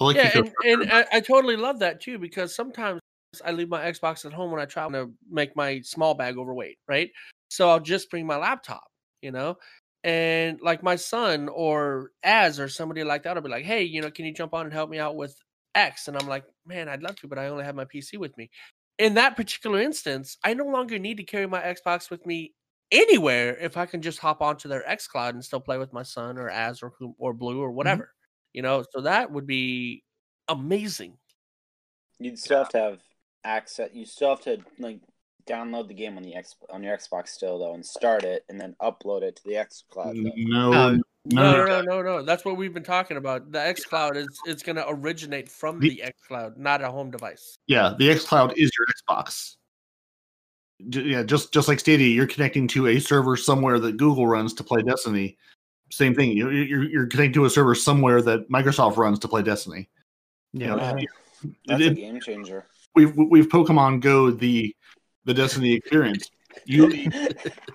I 0.00 0.04
like 0.04 0.16
yeah, 0.16 0.30
and, 0.34 0.52
and 0.64 0.92
I, 0.92 1.06
I 1.14 1.20
totally 1.20 1.56
love 1.56 1.78
that 1.78 2.02
too 2.02 2.18
because 2.18 2.54
sometimes 2.54 3.00
I 3.44 3.52
leave 3.52 3.68
my 3.68 3.84
Xbox 3.84 4.24
at 4.24 4.32
home 4.32 4.50
when 4.50 4.60
I 4.60 4.66
travel 4.66 4.92
to 4.92 5.12
make 5.30 5.54
my 5.56 5.80
small 5.80 6.14
bag 6.14 6.38
overweight, 6.38 6.78
right? 6.88 7.10
So 7.48 7.68
I'll 7.68 7.80
just 7.80 8.10
bring 8.10 8.26
my 8.26 8.36
laptop, 8.36 8.84
you 9.22 9.30
know, 9.30 9.56
and 10.04 10.60
like 10.62 10.82
my 10.82 10.96
son 10.96 11.48
or 11.48 12.12
Az 12.22 12.58
or 12.60 12.68
somebody 12.68 13.04
like 13.04 13.22
that 13.24 13.34
will 13.34 13.42
be 13.42 13.48
like, 13.48 13.64
"Hey, 13.64 13.82
you 13.82 14.00
know, 14.00 14.10
can 14.10 14.24
you 14.24 14.32
jump 14.32 14.54
on 14.54 14.64
and 14.66 14.72
help 14.72 14.90
me 14.90 14.98
out 14.98 15.16
with 15.16 15.36
X?" 15.74 16.08
And 16.08 16.16
I'm 16.16 16.28
like, 16.28 16.44
"Man, 16.66 16.88
I'd 16.88 17.02
love 17.02 17.16
to, 17.16 17.28
but 17.28 17.38
I 17.38 17.48
only 17.48 17.64
have 17.64 17.74
my 17.74 17.84
PC 17.84 18.18
with 18.18 18.36
me." 18.38 18.50
In 18.98 19.14
that 19.14 19.36
particular 19.36 19.80
instance, 19.80 20.38
I 20.44 20.54
no 20.54 20.64
longer 20.64 20.98
need 20.98 21.18
to 21.18 21.24
carry 21.24 21.46
my 21.46 21.60
Xbox 21.60 22.10
with 22.10 22.24
me 22.26 22.54
anywhere 22.92 23.56
if 23.58 23.76
I 23.76 23.86
can 23.86 24.00
just 24.00 24.18
hop 24.18 24.40
onto 24.40 24.68
their 24.68 24.88
X 24.88 25.08
Cloud 25.08 25.34
and 25.34 25.44
still 25.44 25.60
play 25.60 25.78
with 25.78 25.92
my 25.92 26.02
son 26.02 26.38
or 26.38 26.48
Az 26.48 26.82
or 26.82 26.92
or 27.18 27.32
Blue 27.32 27.60
or 27.60 27.68
mm-hmm. 27.68 27.76
whatever 27.76 28.14
you 28.52 28.62
know 28.62 28.84
so 28.90 29.00
that 29.02 29.30
would 29.30 29.46
be 29.46 30.02
amazing 30.48 31.16
You'd 32.18 32.38
still 32.38 32.58
have 32.58 32.70
to 32.70 32.78
have 32.78 33.00
access. 33.46 33.90
You 33.92 34.04
still 34.04 34.30
have 34.30 34.40
to 34.42 34.58
like 34.78 35.00
download 35.48 35.86
the 35.88 35.94
game 35.94 36.16
on 36.16 36.22
the 36.24 36.34
X 36.34 36.56
on 36.70 36.82
your 36.82 36.96
Xbox 36.96 37.28
still 37.28 37.58
though, 37.58 37.74
and 37.74 37.84
start 37.86 38.24
it, 38.24 38.44
and 38.48 38.60
then 38.60 38.74
upload 38.82 39.22
it 39.22 39.36
to 39.36 39.42
the 39.44 39.56
X 39.56 39.84
Cloud. 39.90 40.16
No, 40.16 40.32
No. 40.36 40.90
no, 41.24 41.64
No, 41.66 41.82
no, 41.82 42.02
no. 42.02 42.22
That's 42.22 42.44
what 42.44 42.56
we've 42.56 42.74
been 42.74 42.82
talking 42.82 43.16
about. 43.16 43.52
The 43.52 43.60
X 43.60 43.84
Cloud 43.84 44.16
is 44.16 44.26
it's 44.46 44.62
going 44.62 44.76
to 44.76 44.88
originate 44.88 45.48
from 45.48 45.78
The- 45.80 45.90
the 45.90 46.02
X 46.02 46.20
Cloud, 46.26 46.56
not 46.58 46.82
a 46.82 46.90
home 46.90 47.10
device. 47.10 47.58
Yeah, 47.66 47.94
the 47.98 48.10
X 48.10 48.24
Cloud 48.24 48.52
is 48.56 48.70
your 48.78 48.86
Xbox. 49.18 49.56
J- 50.88 51.02
Yeah, 51.02 51.22
just 51.22 51.52
just 51.52 51.68
like 51.68 51.80
Stadia, 51.80 52.08
you're 52.08 52.26
connecting 52.26 52.68
to 52.68 52.88
a 52.88 53.00
server 53.00 53.36
somewhere 53.36 53.78
that 53.80 53.96
Google 53.96 54.26
runs 54.26 54.52
to 54.54 54.64
play 54.64 54.82
Destiny. 54.82 55.38
Same 55.90 56.14
thing. 56.14 56.36
You're 56.36 56.52
you're, 56.52 56.82
you're 56.84 57.06
connecting 57.06 57.32
to 57.34 57.44
a 57.44 57.50
server 57.50 57.74
somewhere 57.74 58.20
that 58.22 58.50
Microsoft 58.50 58.96
runs 58.96 59.18
to 59.20 59.28
play 59.28 59.42
Destiny. 59.42 59.88
Yeah. 60.52 60.74
know, 60.74 60.76
Yeah, 60.76 60.96
It- 60.98 61.10
that's 61.66 61.82
a 61.84 61.90
game 61.90 62.20
changer. 62.20 62.66
We've 62.96 63.16
we've 63.16 63.48
Pokemon 63.48 64.00
Go 64.00 64.30
the 64.32 64.74
the 65.24 65.34
Destiny 65.34 65.74
experience. 65.74 66.30
You, 66.64 66.88
you 66.88 67.10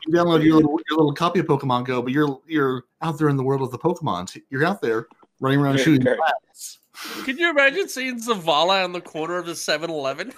download 0.10 0.44
your 0.44 0.56
little, 0.56 0.80
your 0.90 0.98
little 0.98 1.14
copy 1.14 1.40
of 1.40 1.46
Pokemon 1.46 1.86
Go, 1.86 2.02
but 2.02 2.12
you're 2.12 2.42
you're 2.48 2.84
out 3.02 3.18
there 3.18 3.30
in 3.30 3.38
the 3.38 3.44
world 3.44 3.62
of 3.62 3.72
the 3.72 3.78
Pokemon. 3.78 4.42
You're 4.50 4.66
out 4.66 4.82
there 4.82 5.08
running 5.40 5.60
around 5.60 5.74
Very 5.74 5.86
shooting 5.86 6.04
bats. 6.04 6.80
Can 7.24 7.38
you 7.38 7.50
imagine 7.50 7.88
seeing 7.88 8.20
Zavala 8.20 8.84
on 8.84 8.92
the 8.92 9.02
corner 9.02 9.38
of 9.38 9.46
the 9.46 9.56
7 9.56 9.90
Eleven? 9.90 10.34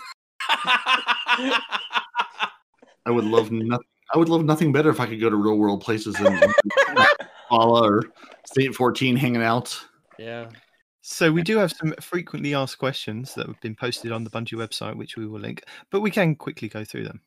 I 0.49 1.59
would 3.07 3.25
love 3.25 3.51
nothing. 3.51 3.85
I 4.13 4.17
would 4.17 4.29
love 4.29 4.45
nothing 4.45 4.71
better 4.71 4.89
if 4.89 4.99
I 4.99 5.07
could 5.07 5.19
go 5.19 5.29
to 5.29 5.35
real 5.35 5.57
world 5.57 5.81
places 5.81 6.15
and, 6.15 6.27
and 6.27 6.53
Valhalla 7.49 7.89
or 7.89 8.03
State 8.45 8.75
14 8.75 9.15
hanging 9.15 9.41
out. 9.41 9.77
yeah. 10.19 10.49
So 11.05 11.33
we 11.33 11.43
do 11.43 11.57
have 11.57 11.73
some 11.73 11.93
frequently 11.99 12.55
asked 12.55 12.77
questions 12.77 13.33
that 13.35 13.45
have 13.45 13.59
been 13.59 13.75
posted 13.75 14.13
on 14.13 14.23
the 14.23 14.29
Bungie 14.29 14.53
website, 14.53 14.95
which 14.95 15.17
we 15.17 15.27
will 15.27 15.41
link, 15.41 15.65
but 15.89 15.99
we 15.99 16.09
can 16.09 16.33
quickly 16.33 16.69
go 16.69 16.85
through 16.85 17.03
them. 17.03 17.19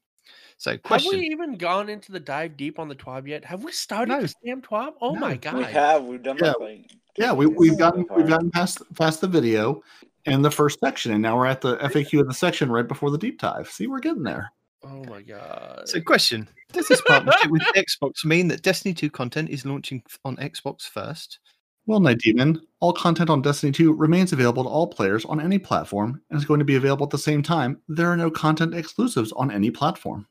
So, 0.57 0.79
question. 0.79 1.13
Have 1.13 1.21
we 1.21 1.27
even 1.27 1.57
gone 1.57 1.91
into 1.91 2.11
the 2.11 2.19
dive 2.19 2.57
deep 2.57 2.79
on 2.79 2.89
the 2.89 2.95
TWAB 2.95 3.29
yet? 3.29 3.45
Have 3.45 3.65
we 3.65 3.73
started 3.73 4.13
No. 4.13 4.23
the 4.23 4.29
Sam 4.29 4.63
TWAB? 4.63 4.95
Oh 5.03 5.13
No. 5.13 5.21
my 5.21 5.37
god. 5.37 5.57
We 5.57 5.65
have. 5.65 6.05
We've 6.05 6.23
done 6.23 6.39
Yeah. 6.41 6.55
that. 6.59 6.85
Yeah, 7.19 7.33
we, 7.35 7.45
we've 7.45 7.73
so 7.73 7.79
gotten 7.79 8.07
we've 8.17 8.27
gotten 8.27 8.51
past 8.51 8.81
past 8.95 9.21
the 9.21 9.29
video 9.29 9.83
and 10.25 10.43
the 10.43 10.51
first 10.51 10.81
section, 10.81 11.13
and 11.13 11.21
now 11.21 11.37
we're 11.37 11.47
at 11.47 11.61
the 11.61 11.77
FAQ 11.77 12.21
of 12.21 12.29
the 12.29 12.35
section 12.35 12.71
right 12.71 12.89
before 12.89 13.11
the 13.11 13.19
deep 13.19 13.39
dive. 13.41 13.69
See, 13.69 13.87
we're 13.87 14.01
getting 14.01 14.23
there. 14.23 14.51
Oh 14.83 15.05
my 15.05 15.21
god. 15.21 15.83
So, 15.87 16.01
question: 16.01 16.49
Does 16.73 16.89
this 16.89 17.03
partnership 17.03 17.51
with 17.51 17.63
Xbox 17.77 18.25
mean 18.25 18.49
that 18.49 18.63
Destiny 18.63 18.95
2 18.95 19.11
content 19.11 19.51
is 19.51 19.67
launching 19.67 20.03
on 20.25 20.37
Xbox 20.37 20.89
first? 20.89 21.41
Well, 21.87 22.01
Night 22.01 22.19
Demon, 22.19 22.61
all 22.81 22.93
content 22.93 23.31
on 23.31 23.43
Destiny 23.43 23.71
2 23.73 23.93
remains 23.93 24.33
available 24.33 24.65
to 24.65 24.69
all 24.69 24.89
players 24.89 25.25
on 25.25 25.41
any 25.41 25.59
platform 25.59 26.21
and 26.31 26.39
is 26.39 26.45
going 26.45 26.59
to 26.59 26.65
be 26.65 26.75
available 26.75 27.07
at 27.07 27.11
the 27.11 27.19
same 27.19 27.43
time. 27.43 27.81
There 27.89 28.11
are 28.11 28.17
no 28.17 28.31
content 28.31 28.75
exclusives 28.75 29.33
on 29.33 29.51
any 29.53 29.71
platform. 29.71 30.27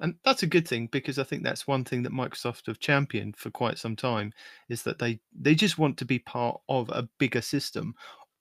And 0.00 0.14
that's 0.24 0.42
a 0.42 0.46
good 0.46 0.66
thing 0.66 0.86
because 0.90 1.18
I 1.18 1.24
think 1.24 1.42
that's 1.42 1.66
one 1.66 1.84
thing 1.84 2.02
that 2.04 2.12
Microsoft 2.12 2.66
have 2.66 2.78
championed 2.78 3.36
for 3.36 3.50
quite 3.50 3.76
some 3.76 3.96
time 3.96 4.32
is 4.70 4.82
that 4.84 4.98
they 4.98 5.20
they 5.38 5.54
just 5.54 5.78
want 5.78 5.98
to 5.98 6.06
be 6.06 6.18
part 6.18 6.58
of 6.70 6.88
a 6.88 7.08
bigger 7.18 7.42
system. 7.42 7.94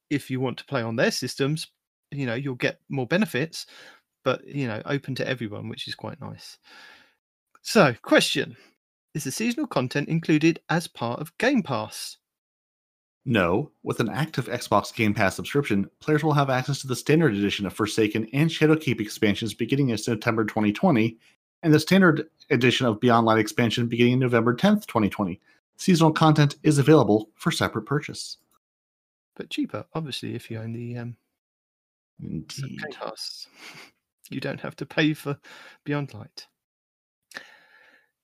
If 0.10 0.30
you 0.32 0.40
want 0.40 0.58
to 0.60 0.66
play 0.66 0.82
on 0.82 0.96
their 0.96 1.12
systems, 1.12 1.68
you 2.12 2.26
know, 2.26 2.36
you'll 2.36 2.56
get 2.56 2.80
more 2.88 3.08
benefits, 3.08 3.66
but 4.24 4.46
you 4.48 4.68
know, 4.68 4.82
open 4.86 5.16
to 5.16 5.28
everyone, 5.28 5.68
which 5.68 5.88
is 5.88 5.96
quite 5.96 6.22
nice. 6.22 6.58
So, 7.62 7.94
question: 8.02 8.56
Is 9.16 9.24
the 9.24 9.32
seasonal 9.32 9.68
content 9.68 10.08
included 10.08 10.60
as 10.70 10.88
part 10.88 11.20
of 11.20 11.36
Game 11.40 11.64
Pass? 11.64 12.18
No, 13.26 13.72
with 13.84 14.00
an 14.00 14.10
active 14.10 14.46
Xbox 14.46 14.94
Game 14.94 15.14
Pass 15.14 15.36
subscription, 15.36 15.90
players 16.00 16.24
will 16.24 16.34
have 16.34 16.50
access 16.50 16.80
to 16.82 16.88
the 16.88 16.96
standard 16.96 17.36
edition 17.36 17.66
of 17.66 17.74
Forsaken 17.74 18.28
and 18.34 18.50
Shadowkeep 18.50 19.02
expansions 19.02 19.54
beginning 19.54 19.90
in 19.90 19.98
September 19.98 20.46
2020, 20.46 21.18
and 21.64 21.74
the 21.74 21.80
standard 21.80 22.30
edition 22.50 22.86
of 22.86 23.00
Beyond 23.00 23.26
Light 23.26 23.40
expansion 23.40 23.88
beginning 23.88 24.14
in 24.14 24.20
November 24.20 24.56
10th, 24.56 24.86
2020. 24.86 25.42
Seasonal 25.78 26.12
content 26.12 26.56
is 26.64 26.78
available 26.78 27.30
for 27.36 27.52
separate 27.52 27.86
purchase. 27.86 28.38
But 29.36 29.50
cheaper, 29.50 29.86
obviously, 29.94 30.36
if 30.36 30.50
you 30.52 30.60
own 30.60 30.74
the 30.74 30.98
um, 30.98 31.18
Indeed. 32.22 32.80
Game 32.80 32.92
Pass. 32.92 33.48
You 34.32 34.40
don't 34.40 34.62
have 34.62 34.76
to 34.76 34.86
pay 34.86 35.16
for 35.16 35.40
Beyond 35.86 36.14
Light. 36.14 36.46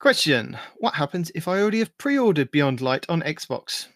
Question: 0.05 0.55
What 0.75 0.93
happens 0.93 1.31
if 1.33 1.47
I 1.47 1.59
already 1.59 1.79
have 1.79 1.97
pre-ordered 1.97 2.51
Beyond 2.51 2.79
Light 2.79 3.07
on 3.09 3.23
Xbox? 3.23 3.87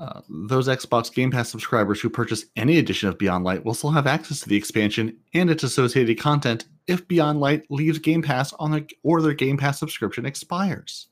Uh, 0.00 0.22
those 0.30 0.66
Xbox 0.66 1.12
Game 1.12 1.30
Pass 1.30 1.50
subscribers 1.50 2.00
who 2.00 2.08
purchase 2.08 2.46
any 2.56 2.78
edition 2.78 3.10
of 3.10 3.18
Beyond 3.18 3.44
Light 3.44 3.62
will 3.62 3.74
still 3.74 3.90
have 3.90 4.06
access 4.06 4.40
to 4.40 4.48
the 4.48 4.56
expansion 4.56 5.14
and 5.34 5.50
its 5.50 5.62
associated 5.62 6.18
content 6.18 6.64
if 6.86 7.06
Beyond 7.06 7.38
Light 7.38 7.70
leaves 7.70 7.98
Game 7.98 8.22
Pass 8.22 8.54
on 8.54 8.70
their 8.70 8.86
or 9.02 9.20
their 9.20 9.34
Game 9.34 9.58
Pass 9.58 9.78
subscription 9.78 10.24
expires. 10.24 11.08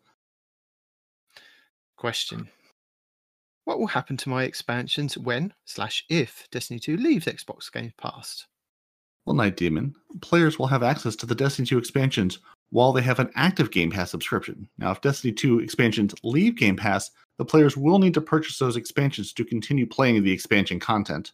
Question: 1.98 2.48
What 3.66 3.78
will 3.78 3.88
happen 3.88 4.16
to 4.16 4.30
my 4.30 4.44
expansions 4.44 5.18
when 5.18 5.52
slash 5.66 6.02
if 6.08 6.48
Destiny 6.50 6.80
2 6.80 6.96
leaves 6.96 7.26
Xbox 7.26 7.70
Game 7.70 7.92
Pass? 7.98 8.46
Well, 9.26 9.36
Night 9.36 9.58
Demon, 9.58 9.94
players 10.22 10.58
will 10.58 10.68
have 10.68 10.82
access 10.82 11.14
to 11.16 11.26
the 11.26 11.34
Destiny 11.34 11.66
2 11.66 11.76
expansions 11.76 12.38
while 12.76 12.92
they 12.92 13.00
have 13.00 13.18
an 13.18 13.30
active 13.36 13.70
Game 13.70 13.90
Pass 13.90 14.10
subscription. 14.10 14.68
Now, 14.76 14.90
if 14.90 15.00
Destiny 15.00 15.32
2 15.32 15.60
expansions 15.60 16.14
leave 16.22 16.56
Game 16.56 16.76
Pass, 16.76 17.10
the 17.38 17.44
players 17.46 17.74
will 17.74 17.98
need 17.98 18.12
to 18.12 18.20
purchase 18.20 18.58
those 18.58 18.76
expansions 18.76 19.32
to 19.32 19.46
continue 19.46 19.86
playing 19.86 20.22
the 20.22 20.30
expansion 20.30 20.78
content. 20.78 21.32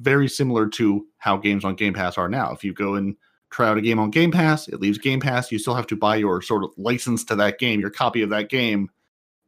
Very 0.00 0.26
similar 0.26 0.66
to 0.70 1.06
how 1.18 1.36
games 1.36 1.64
on 1.64 1.76
Game 1.76 1.94
Pass 1.94 2.18
are 2.18 2.28
now. 2.28 2.50
If 2.50 2.64
you 2.64 2.72
go 2.72 2.96
and 2.96 3.14
try 3.50 3.68
out 3.68 3.78
a 3.78 3.80
game 3.80 4.00
on 4.00 4.10
Game 4.10 4.32
Pass, 4.32 4.66
it 4.66 4.80
leaves 4.80 4.98
Game 4.98 5.20
Pass, 5.20 5.52
you 5.52 5.60
still 5.60 5.76
have 5.76 5.86
to 5.86 5.94
buy 5.94 6.16
your 6.16 6.42
sort 6.42 6.64
of 6.64 6.72
license 6.76 7.22
to 7.26 7.36
that 7.36 7.60
game, 7.60 7.78
your 7.78 7.90
copy 7.90 8.22
of 8.22 8.30
that 8.30 8.48
game, 8.48 8.90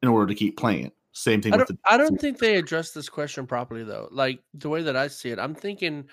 in 0.05 0.09
order 0.09 0.28
to 0.28 0.37
keep 0.37 0.57
playing 0.57 0.87
it. 0.87 0.93
Same 1.11 1.43
thing 1.43 1.53
I 1.53 1.57
with 1.57 1.66
don't, 1.66 1.82
the 1.82 1.93
I 1.93 1.97
don't 1.97 2.20
think 2.20 2.39
they 2.39 2.59
addressed 2.59 2.95
this 2.95 3.09
question 3.09 3.45
properly 3.45 3.82
though. 3.82 4.07
Like 4.12 4.39
the 4.55 4.68
way 4.68 4.82
that 4.82 4.95
I 4.95 5.09
see 5.09 5.30
it, 5.30 5.41
I'm 5.41 5.57
thinking 5.57 6.05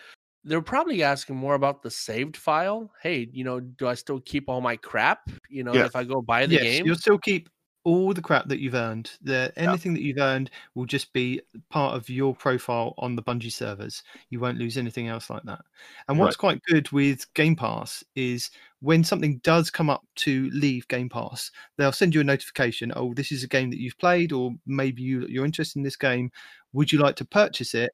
they're 0.44 0.62
probably 0.62 1.04
asking 1.04 1.36
more 1.36 1.56
about 1.56 1.82
the 1.84 1.92
saved 1.92 2.36
file. 2.38 2.92
Hey, 3.02 3.30
you 3.32 3.44
know, 3.44 3.60
do 3.60 3.88
I 3.88 3.94
still 3.94 4.20
keep 4.22 4.50
all 4.50 4.62
my 4.62 4.76
crap? 4.78 5.30
You 5.50 5.64
know, 5.64 5.74
Yeah. 5.74 5.86
if 5.86 5.96
I 5.96 6.04
go 6.04 6.22
buy 6.22 6.46
the 6.46 6.56
yes, 6.56 6.64
game. 6.64 6.86
you'll 6.86 6.96
still 6.96 7.18
keep 7.20 7.50
all 7.84 8.14
the 8.14 8.22
crap 8.22 8.48
that 8.48 8.60
you've 8.60 8.76
earned. 8.76 9.12
The 9.24 9.52
anything 9.56 9.96
that 9.96 10.04
you've 10.04 10.20
earned 10.20 10.52
will 10.76 10.86
just 10.86 11.12
be 11.14 11.42
part 11.72 11.96
of 11.96 12.10
your 12.10 12.36
profile 12.36 12.94
on 13.00 13.16
the 13.16 13.24
Bungie 13.24 13.52
servers. 13.52 14.04
You 14.30 14.39
won't 14.39 14.60
lose 14.60 14.78
anything 14.78 15.08
else 15.08 15.32
like 15.32 15.42
that. 15.46 15.62
And 16.08 16.20
what's 16.20 16.36
quite 16.36 16.62
good 16.68 16.92
with 16.92 17.32
Game 17.34 17.56
Pass 17.56 18.04
is 18.16 18.52
when 18.82 19.04
something 19.04 19.39
does 19.39 19.72
come 19.72 19.89
up 19.89 20.04
to 20.18 20.50
leave 20.54 20.88
Game 20.89 21.10
Pass, 21.10 21.50
they'll 21.78 21.92
send 21.92 22.14
you 22.14 22.22
a 22.22 22.24
notification. 22.24 22.94
Oh, 22.96 23.16
this 23.16 23.32
is 23.32 23.44
a 23.44 23.48
game 23.48 23.72
that 23.72 23.80
you've 23.80 23.98
played, 23.98 24.32
or 24.32 24.52
maybe 24.68 25.02
you 25.02 25.26
you're 25.28 25.46
interested 25.46 25.80
in 25.80 25.84
this 25.84 25.98
game. 25.98 26.32
Would 26.74 26.92
you 26.92 27.00
like 27.00 27.16
to 27.16 27.26
purchase 27.26 27.74
it 27.74 27.92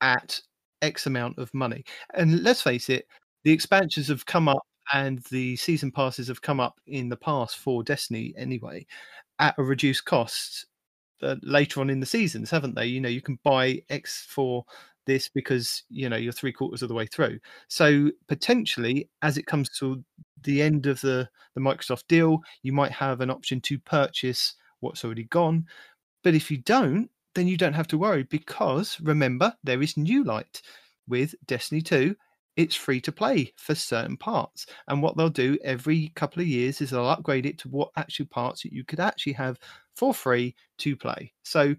at 0.00 0.40
X 0.82 1.06
amount 1.06 1.38
of 1.38 1.52
money? 1.54 1.84
And 2.14 2.42
let's 2.42 2.62
face 2.62 2.88
it, 2.90 3.06
the 3.44 3.52
expansions 3.52 4.08
have 4.08 4.26
come 4.26 4.48
up 4.48 4.62
and 4.92 5.20
the 5.30 5.56
season 5.56 5.90
passes 5.90 6.28
have 6.28 6.42
come 6.42 6.60
up 6.60 6.78
in 6.86 7.08
the 7.08 7.16
past 7.16 7.56
for 7.56 7.82
Destiny 7.82 8.34
anyway 8.36 8.86
at 9.38 9.54
a 9.58 9.62
reduced 9.62 10.04
cost 10.04 10.66
uh, 11.22 11.36
later 11.42 11.80
on 11.80 11.90
in 11.90 12.00
the 12.00 12.06
seasons, 12.06 12.50
haven't 12.50 12.74
they? 12.74 12.86
You 12.86 13.00
know, 13.00 13.08
you 13.08 13.22
can 13.22 13.38
buy 13.44 13.82
X 13.88 14.26
for 14.28 14.64
this 15.06 15.28
because 15.28 15.82
you 15.90 16.08
know 16.08 16.16
you're 16.16 16.32
three 16.32 16.52
quarters 16.52 16.82
of 16.82 16.88
the 16.88 16.94
way 16.94 17.06
through. 17.06 17.38
So 17.68 18.10
potentially, 18.28 19.08
as 19.22 19.38
it 19.38 19.46
comes 19.46 19.68
to 19.78 20.02
the 20.42 20.62
end 20.62 20.86
of 20.86 21.00
the 21.00 21.28
the 21.54 21.60
Microsoft 21.60 22.04
deal, 22.08 22.40
you 22.62 22.72
might 22.72 22.92
have 22.92 23.20
an 23.20 23.30
option 23.30 23.60
to 23.62 23.78
purchase 23.78 24.54
what's 24.80 25.04
already 25.04 25.24
gone. 25.24 25.66
But 26.22 26.34
if 26.34 26.50
you 26.50 26.58
don't, 26.58 27.10
then 27.34 27.48
you 27.48 27.56
don't 27.56 27.72
have 27.72 27.88
to 27.88 27.98
worry 27.98 28.24
because 28.24 28.98
remember 29.00 29.54
there 29.64 29.82
is 29.82 29.96
new 29.96 30.24
light 30.24 30.62
with 31.08 31.34
Destiny 31.46 31.82
2 31.82 32.14
it's 32.56 32.74
free 32.74 33.00
to 33.00 33.12
play 33.12 33.52
for 33.56 33.74
certain 33.74 34.16
parts. 34.16 34.66
And 34.88 35.02
what 35.02 35.16
they'll 35.16 35.30
do 35.30 35.58
every 35.64 36.12
couple 36.14 36.42
of 36.42 36.48
years 36.48 36.80
is 36.80 36.90
they'll 36.90 37.06
upgrade 37.06 37.46
it 37.46 37.58
to 37.60 37.68
what 37.68 37.90
actual 37.96 38.26
parts 38.26 38.62
that 38.62 38.72
you 38.72 38.84
could 38.84 39.00
actually 39.00 39.32
have 39.34 39.58
for 39.96 40.12
free 40.12 40.54
to 40.78 40.96
play. 40.96 41.32
So 41.44 41.74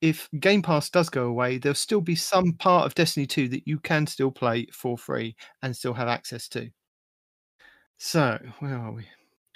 if 0.00 0.28
Game 0.40 0.62
Pass 0.62 0.90
does 0.90 1.08
go 1.08 1.26
away, 1.26 1.58
there'll 1.58 1.74
still 1.74 2.00
be 2.00 2.16
some 2.16 2.54
part 2.54 2.86
of 2.86 2.94
Destiny 2.94 3.26
2 3.26 3.48
that 3.48 3.68
you 3.68 3.78
can 3.78 4.06
still 4.06 4.30
play 4.30 4.66
for 4.72 4.98
free 4.98 5.36
and 5.62 5.76
still 5.76 5.94
have 5.94 6.08
access 6.08 6.48
to. 6.48 6.70
So, 7.98 8.38
where 8.58 8.76
are 8.76 8.92
we? 8.92 9.06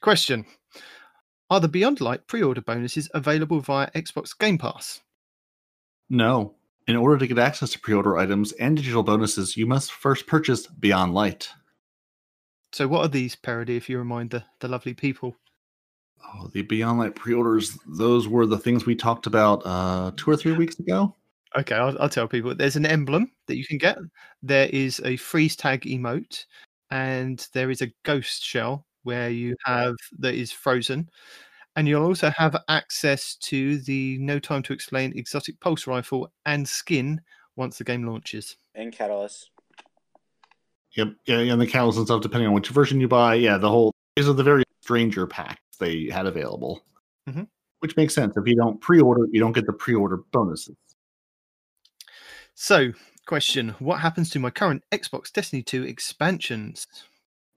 Question 0.02 0.46
Are 1.50 1.58
the 1.58 1.68
Beyond 1.68 2.00
Light 2.00 2.28
pre 2.28 2.42
order 2.44 2.60
bonuses 2.60 3.10
available 3.12 3.58
via 3.58 3.90
Xbox 3.90 4.38
Game 4.38 4.56
Pass? 4.56 5.00
No. 6.08 6.54
In 6.86 6.96
order 6.96 7.18
to 7.18 7.26
get 7.26 7.38
access 7.38 7.70
to 7.72 7.80
pre 7.80 7.94
order 7.94 8.16
items 8.16 8.52
and 8.52 8.76
digital 8.76 9.02
bonuses, 9.02 9.56
you 9.56 9.66
must 9.66 9.92
first 9.92 10.26
purchase 10.26 10.66
Beyond 10.66 11.14
Light. 11.14 11.48
So, 12.72 12.86
what 12.86 13.00
are 13.00 13.08
these, 13.08 13.34
Parody, 13.34 13.76
if 13.76 13.88
you 13.88 13.98
remind 13.98 14.30
the, 14.30 14.44
the 14.60 14.68
lovely 14.68 14.94
people? 14.94 15.36
Oh, 16.24 16.48
the 16.52 16.62
Beyond 16.62 16.98
Light 16.98 17.14
pre 17.14 17.34
orders, 17.34 17.76
those 17.86 18.28
were 18.28 18.46
the 18.46 18.58
things 18.58 18.86
we 18.86 18.94
talked 18.94 19.26
about 19.26 19.62
uh, 19.64 20.12
two 20.16 20.30
or 20.30 20.36
three 20.36 20.52
weeks 20.52 20.78
ago. 20.78 21.14
Okay, 21.56 21.74
I'll, 21.74 21.96
I'll 22.00 22.08
tell 22.08 22.28
people. 22.28 22.54
There's 22.54 22.76
an 22.76 22.86
emblem 22.86 23.32
that 23.46 23.56
you 23.56 23.66
can 23.66 23.78
get. 23.78 23.96
There 24.42 24.68
is 24.68 25.00
a 25.04 25.16
freeze 25.16 25.56
tag 25.56 25.82
emote, 25.82 26.44
and 26.90 27.46
there 27.52 27.70
is 27.70 27.82
a 27.82 27.92
ghost 28.04 28.44
shell 28.44 28.86
where 29.04 29.30
you 29.30 29.56
have 29.64 29.94
that 30.18 30.34
is 30.34 30.52
frozen, 30.52 31.08
and 31.76 31.86
you'll 31.86 32.04
also 32.04 32.30
have 32.30 32.56
access 32.68 33.36
to 33.36 33.78
the 33.78 34.18
No 34.18 34.38
Time 34.38 34.62
to 34.64 34.72
Explain 34.72 35.12
exotic 35.16 35.60
pulse 35.60 35.86
rifle 35.86 36.32
and 36.46 36.66
skin 36.66 37.20
once 37.56 37.78
the 37.78 37.84
game 37.84 38.04
launches. 38.04 38.56
And 38.74 38.92
Catalyst. 38.92 39.50
Yep, 40.96 41.08
yeah, 41.26 41.38
and 41.40 41.60
the 41.60 41.66
catalyst 41.66 41.98
and 41.98 42.06
stuff, 42.06 42.22
depending 42.22 42.48
on 42.48 42.54
which 42.54 42.70
version 42.70 42.98
you 43.00 43.06
buy. 43.08 43.34
Yeah, 43.34 43.58
the 43.58 43.68
whole 43.68 43.92
these 44.16 44.28
are 44.28 44.32
the 44.32 44.42
very 44.42 44.64
stranger 44.80 45.26
packs 45.26 45.60
they 45.78 46.06
had 46.06 46.24
available, 46.24 46.82
Mhm. 47.28 47.48
which 47.80 47.96
makes 47.98 48.14
sense. 48.14 48.34
If 48.36 48.46
you 48.46 48.56
don't 48.56 48.80
pre-order, 48.80 49.26
you 49.30 49.38
don't 49.38 49.52
get 49.52 49.66
the 49.66 49.74
pre-order 49.74 50.16
bonuses. 50.32 50.76
So, 52.54 52.92
question: 53.26 53.70
What 53.78 54.00
happens 54.00 54.30
to 54.30 54.38
my 54.38 54.48
current 54.48 54.84
Xbox 54.90 55.30
Destiny 55.30 55.62
2 55.62 55.82
expansions? 55.82 56.86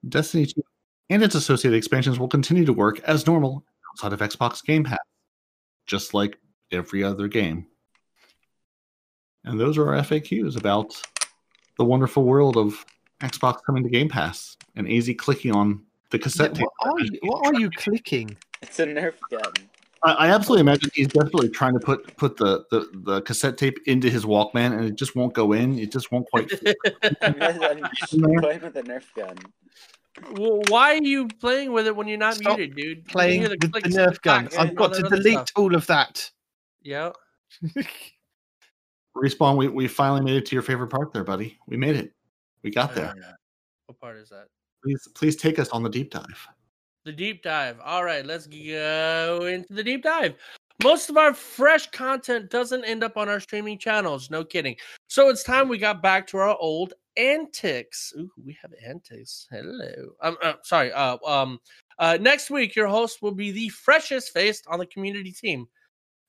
Destiny 0.09 0.45
2 0.45 0.61
and 1.09 1.24
its 1.24 1.36
associated 1.36 1.78
expansions 1.78 2.20
will 2.20 2.28
continue 2.28 2.65
to 2.65 2.74
work 2.74 2.99
as 3.01 3.26
normal 3.26 3.63
outside 3.99 4.13
of 4.13 4.29
Xbox 4.29 4.63
Game 4.63 4.83
Pass, 4.83 4.97
just 5.85 6.13
like 6.13 6.37
every 6.71 7.03
other 7.03 7.27
game. 7.27 7.67
And 9.43 9.59
those 9.59 9.77
are 9.77 9.93
our 9.93 10.01
FAQs 10.01 10.57
about 10.57 11.01
the 11.77 11.85
wonderful 11.85 12.23
world 12.23 12.57
of 12.57 12.85
Xbox 13.21 13.57
coming 13.65 13.83
to 13.83 13.89
Game 13.89 14.09
Pass 14.09 14.55
and 14.75 14.87
easy 14.87 15.13
clicking 15.13 15.53
on 15.53 15.83
the 16.11 16.19
cassette 16.19 16.55
tape. 16.55 16.67
What 16.79 16.93
are, 16.93 17.05
you, 17.05 17.19
what 17.23 17.45
are 17.55 17.59
you 17.59 17.69
clicking? 17.71 18.37
It's 18.61 18.79
a 18.79 18.85
Nerf 18.85 19.15
gun. 19.29 19.51
I, 20.03 20.13
I 20.13 20.27
absolutely 20.29 20.61
imagine 20.61 20.91
he's 20.93 21.07
definitely 21.07 21.49
trying 21.49 21.73
to 21.73 21.79
put 21.79 22.15
put 22.15 22.37
the, 22.37 22.63
the, 22.71 22.89
the 22.93 23.21
cassette 23.21 23.57
tape 23.57 23.79
into 23.85 24.09
his 24.09 24.23
Walkman 24.23 24.77
and 24.77 24.85
it 24.85 24.95
just 24.95 25.15
won't 25.15 25.33
go 25.33 25.51
in. 25.51 25.77
It 25.77 25.91
just 25.91 26.09
won't 26.11 26.29
quite 26.29 26.49
fit 26.59 26.77
I'm 27.21 27.33
in 27.33 27.39
there. 28.21 28.39
playing 28.39 28.61
with 28.61 28.77
a 28.77 28.83
Nerf 28.83 29.13
gun. 29.13 29.35
Well, 30.34 30.61
why 30.67 30.93
are 30.95 31.03
you 31.03 31.28
playing 31.28 31.72
with 31.72 31.88
it 31.88 31.95
when 31.95 32.07
you're 32.07 32.17
not 32.17 32.36
Stop 32.36 32.57
muted, 32.57 32.76
dude? 32.76 32.97
You 32.97 33.03
Playing 33.05 33.41
hear 33.41 33.49
with 33.49 33.59
the 33.59 33.70
clicks 33.70 33.95
and 33.95 33.95
Nerf 33.95 34.22
gun. 34.22 34.47
clacks 34.47 34.57
I've 34.57 34.76
got 34.76 34.93
to 34.93 35.03
delete 35.03 35.34
stuff. 35.34 35.51
all 35.55 35.76
of 35.76 35.86
that. 35.88 36.30
Yeah. 36.82 37.11
Respawn, 39.15 39.57
we, 39.57 39.67
we 39.67 39.88
finally 39.88 40.22
made 40.22 40.36
it 40.38 40.45
to 40.47 40.55
your 40.55 40.61
favorite 40.61 40.88
part 40.88 41.11
there, 41.13 41.24
buddy. 41.24 41.57
We 41.67 41.78
made 41.78 41.95
it. 41.95 42.13
We 42.63 42.72
got 42.72 42.95
there. 42.95 43.09
Uh, 43.09 43.34
what 43.88 43.99
part 43.99 44.17
is 44.17 44.30
that? 44.30 44.47
Please 44.84 45.07
please 45.13 45.36
take 45.36 45.59
us 45.59 45.70
on 45.70 45.84
the 45.84 45.89
deep 45.89 46.11
dive. 46.11 46.47
The 47.05 47.11
deep 47.11 47.43
dive. 47.43 47.80
All 47.84 48.03
right, 48.03 48.26
let's 48.26 48.47
go 48.47 49.45
into 49.45 49.74
the 49.74 49.84
deep 49.84 50.03
dive. 50.03 50.36
Most 50.82 51.09
of 51.09 51.17
our 51.17 51.34
fresh 51.34 51.91
content 51.91 52.49
doesn't 52.49 52.86
end 52.86 53.03
up 53.03 53.17
on 53.17 53.27
our 53.27 53.41
streaming 53.41 53.77
channels. 53.77 54.32
No 54.32 54.45
kidding. 54.45 54.77
So 55.07 55.27
it's 55.30 55.43
time 55.43 55.67
we 55.67 55.77
got 55.77 56.01
back 56.01 56.25
to 56.27 56.38
our 56.38 56.57
old 56.57 56.93
antics. 57.17 58.13
Ooh, 58.17 58.32
we 58.45 58.57
have 58.61 58.71
antics. 58.88 59.45
Hello. 59.51 59.91
Um, 60.21 60.38
uh, 60.41 60.53
sorry. 60.63 60.93
Uh, 60.93 61.17
um, 61.25 61.59
uh, 61.99 62.17
next 62.21 62.49
week, 62.49 62.77
your 62.77 62.88
host 62.88 63.21
will 63.21 63.34
be 63.34 63.51
the 63.51 63.67
freshest 63.69 64.32
faced 64.32 64.65
on 64.67 64.80
the 64.80 64.86
community 64.86 65.34
team. 65.34 65.67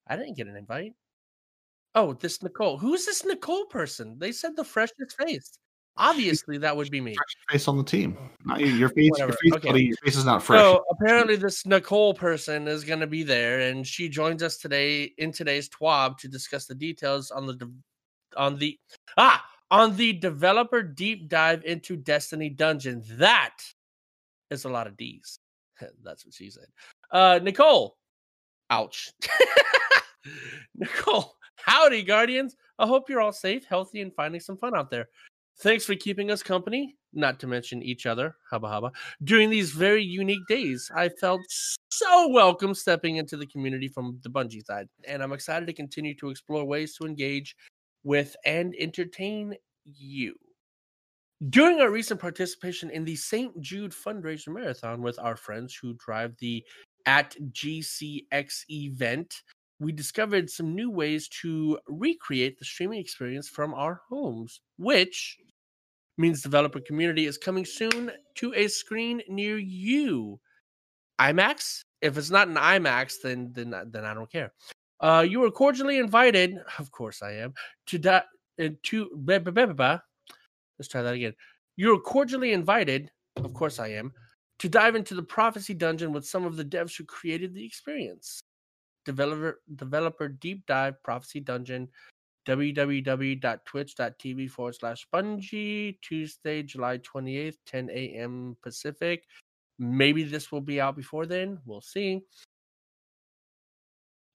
I 0.08 0.16
didn't 0.16 0.36
get 0.36 0.48
an 0.48 0.56
invite. 0.56 0.94
Oh, 1.94 2.14
this 2.14 2.42
Nicole. 2.42 2.76
Who's 2.76 3.06
this 3.06 3.24
Nicole 3.24 3.66
person? 3.66 4.16
They 4.18 4.32
said 4.32 4.56
the 4.56 4.64
freshest 4.64 5.16
faced. 5.16 5.60
Obviously, 5.96 6.56
that 6.58 6.74
would 6.76 6.90
be 6.90 7.00
me. 7.00 7.14
Fresh 7.14 7.36
face 7.50 7.68
on 7.68 7.76
the 7.76 7.84
team. 7.84 8.16
Not 8.44 8.60
you. 8.60 8.68
Your 8.68 8.88
face, 8.90 9.10
your 9.18 9.32
face, 9.32 9.52
Okay. 9.54 9.68
buddy, 9.68 9.84
your 9.86 9.96
face 9.98 10.16
is 10.16 10.24
not 10.24 10.42
fresh. 10.42 10.60
So 10.60 10.84
apparently, 10.90 11.36
this 11.36 11.66
Nicole 11.66 12.14
person 12.14 12.68
is 12.68 12.84
going 12.84 13.00
to 13.00 13.06
be 13.06 13.22
there, 13.22 13.60
and 13.60 13.86
she 13.86 14.08
joins 14.08 14.42
us 14.42 14.56
today 14.56 15.04
in 15.18 15.30
today's 15.32 15.68
TWAB 15.68 16.16
to 16.18 16.28
discuss 16.28 16.66
the 16.66 16.74
details 16.74 17.30
on 17.30 17.46
the 17.46 17.54
de- 17.54 17.70
on 18.36 18.56
the 18.56 18.78
ah 19.18 19.44
on 19.70 19.96
the 19.96 20.12
developer 20.14 20.82
deep 20.82 21.28
dive 21.28 21.62
into 21.64 21.96
Destiny 21.96 22.48
Dungeon. 22.48 23.02
That 23.18 23.56
is 24.50 24.64
a 24.64 24.68
lot 24.68 24.86
of 24.86 24.96
D's. 24.96 25.38
That's 26.02 26.24
what 26.24 26.34
she 26.34 26.50
said. 26.50 26.66
Uh, 27.10 27.40
Nicole, 27.42 27.96
ouch. 28.70 29.12
Nicole, 30.74 31.36
howdy, 31.56 32.02
Guardians. 32.02 32.56
I 32.78 32.86
hope 32.86 33.10
you're 33.10 33.20
all 33.20 33.32
safe, 33.32 33.64
healthy, 33.66 34.00
and 34.00 34.14
finding 34.14 34.40
some 34.40 34.56
fun 34.56 34.74
out 34.74 34.90
there. 34.90 35.08
Thanks 35.62 35.84
for 35.84 35.94
keeping 35.94 36.30
us 36.30 36.42
company, 36.42 36.96
not 37.12 37.38
to 37.40 37.46
mention 37.46 37.82
each 37.82 38.06
other, 38.06 38.34
hubba 38.50 38.66
hubba, 38.68 38.92
during 39.22 39.50
these 39.50 39.72
very 39.72 40.02
unique 40.02 40.46
days. 40.48 40.90
I 40.94 41.10
felt 41.10 41.42
so 41.90 42.28
welcome 42.28 42.74
stepping 42.74 43.16
into 43.16 43.36
the 43.36 43.46
community 43.46 43.86
from 43.86 44.18
the 44.22 44.30
Bungie 44.30 44.64
side, 44.64 44.88
and 45.06 45.22
I'm 45.22 45.34
excited 45.34 45.66
to 45.66 45.74
continue 45.74 46.14
to 46.14 46.30
explore 46.30 46.64
ways 46.64 46.96
to 46.96 47.04
engage 47.04 47.56
with 48.04 48.34
and 48.46 48.74
entertain 48.78 49.54
you. 49.84 50.34
During 51.50 51.82
our 51.82 51.90
recent 51.90 52.20
participation 52.20 52.88
in 52.88 53.04
the 53.04 53.16
St. 53.16 53.60
Jude 53.60 53.92
fundraiser 53.92 54.48
marathon 54.48 55.02
with 55.02 55.18
our 55.18 55.36
friends 55.36 55.74
who 55.74 55.92
drive 55.94 56.34
the 56.38 56.64
at 57.04 57.36
GCX 57.52 58.64
event, 58.70 59.42
we 59.78 59.92
discovered 59.92 60.48
some 60.48 60.74
new 60.74 60.90
ways 60.90 61.28
to 61.42 61.78
recreate 61.86 62.58
the 62.58 62.64
streaming 62.64 63.00
experience 63.00 63.48
from 63.48 63.72
our 63.74 64.02
homes, 64.08 64.60
which 64.76 65.38
means 66.20 66.42
developer 66.42 66.80
community 66.80 67.26
is 67.26 67.38
coming 67.38 67.64
soon 67.64 68.12
to 68.36 68.52
a 68.54 68.68
screen 68.68 69.22
near 69.28 69.58
you. 69.58 70.38
IMAX? 71.20 71.82
If 72.02 72.16
it's 72.16 72.30
not 72.30 72.48
an 72.48 72.54
IMAX, 72.54 73.16
then 73.22 73.52
then 73.52 73.74
then 73.90 74.04
I 74.04 74.14
don't 74.14 74.30
care. 74.30 74.52
Uh, 75.00 75.24
you 75.26 75.42
are 75.44 75.50
cordially 75.50 75.98
invited. 75.98 76.56
Of 76.78 76.90
course, 76.90 77.22
I 77.22 77.32
am 77.32 77.54
to 77.86 77.98
da- 77.98 78.22
uh, 78.62 78.68
to 78.84 79.10
blah, 79.14 79.38
blah, 79.38 79.52
blah, 79.52 79.66
blah. 79.66 79.98
Let's 80.78 80.88
try 80.88 81.02
that 81.02 81.14
again. 81.14 81.34
You 81.76 81.94
are 81.94 82.00
cordially 82.00 82.52
invited. 82.52 83.10
Of 83.36 83.54
course, 83.54 83.78
I 83.78 83.88
am 83.88 84.12
to 84.58 84.68
dive 84.68 84.96
into 84.96 85.14
the 85.14 85.22
prophecy 85.22 85.72
dungeon 85.72 86.12
with 86.12 86.26
some 86.26 86.44
of 86.44 86.56
the 86.56 86.64
devs 86.64 86.96
who 86.96 87.04
created 87.04 87.54
the 87.54 87.64
experience. 87.64 88.40
Developer 89.06 89.60
developer 89.76 90.28
deep 90.28 90.66
dive 90.66 91.02
prophecy 91.02 91.40
dungeon 91.40 91.88
www.twitch.tv 92.46 94.50
forward 94.50 94.74
slash 94.74 95.06
bungie 95.12 96.00
tuesday 96.00 96.62
july 96.62 96.98
28th 96.98 97.56
10 97.66 97.90
a.m 97.90 98.56
pacific. 98.62 99.24
Maybe 99.78 100.24
this 100.24 100.52
will 100.52 100.60
be 100.60 100.80
out 100.80 100.94
before 100.94 101.24
then. 101.24 101.58
We'll 101.64 101.80
see. 101.80 102.20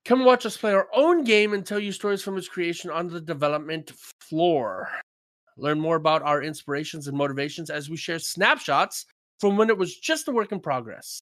Come 0.04 0.26
watch 0.26 0.46
us 0.46 0.58
play 0.58 0.74
our 0.74 0.88
own 0.94 1.24
game 1.24 1.54
and 1.54 1.66
tell 1.66 1.80
you 1.80 1.92
stories 1.92 2.22
from 2.22 2.38
its 2.38 2.48
creation 2.48 2.90
on 2.90 3.08
the 3.08 3.22
development 3.22 3.92
floor. 4.20 4.90
Learn 5.58 5.80
more 5.80 5.96
about 5.96 6.24
our 6.24 6.44
inspirations 6.44 7.08
and 7.08 7.18
motivations 7.18 7.70
as 7.70 7.90
we 7.90 7.98
share 7.98 8.20
snapshots 8.20 9.06
from 9.40 9.56
when 9.56 9.70
it 9.70 9.78
was 9.78 9.98
just 9.98 10.28
a 10.28 10.32
work 10.32 10.52
in 10.52 10.60
progress. 10.60 11.20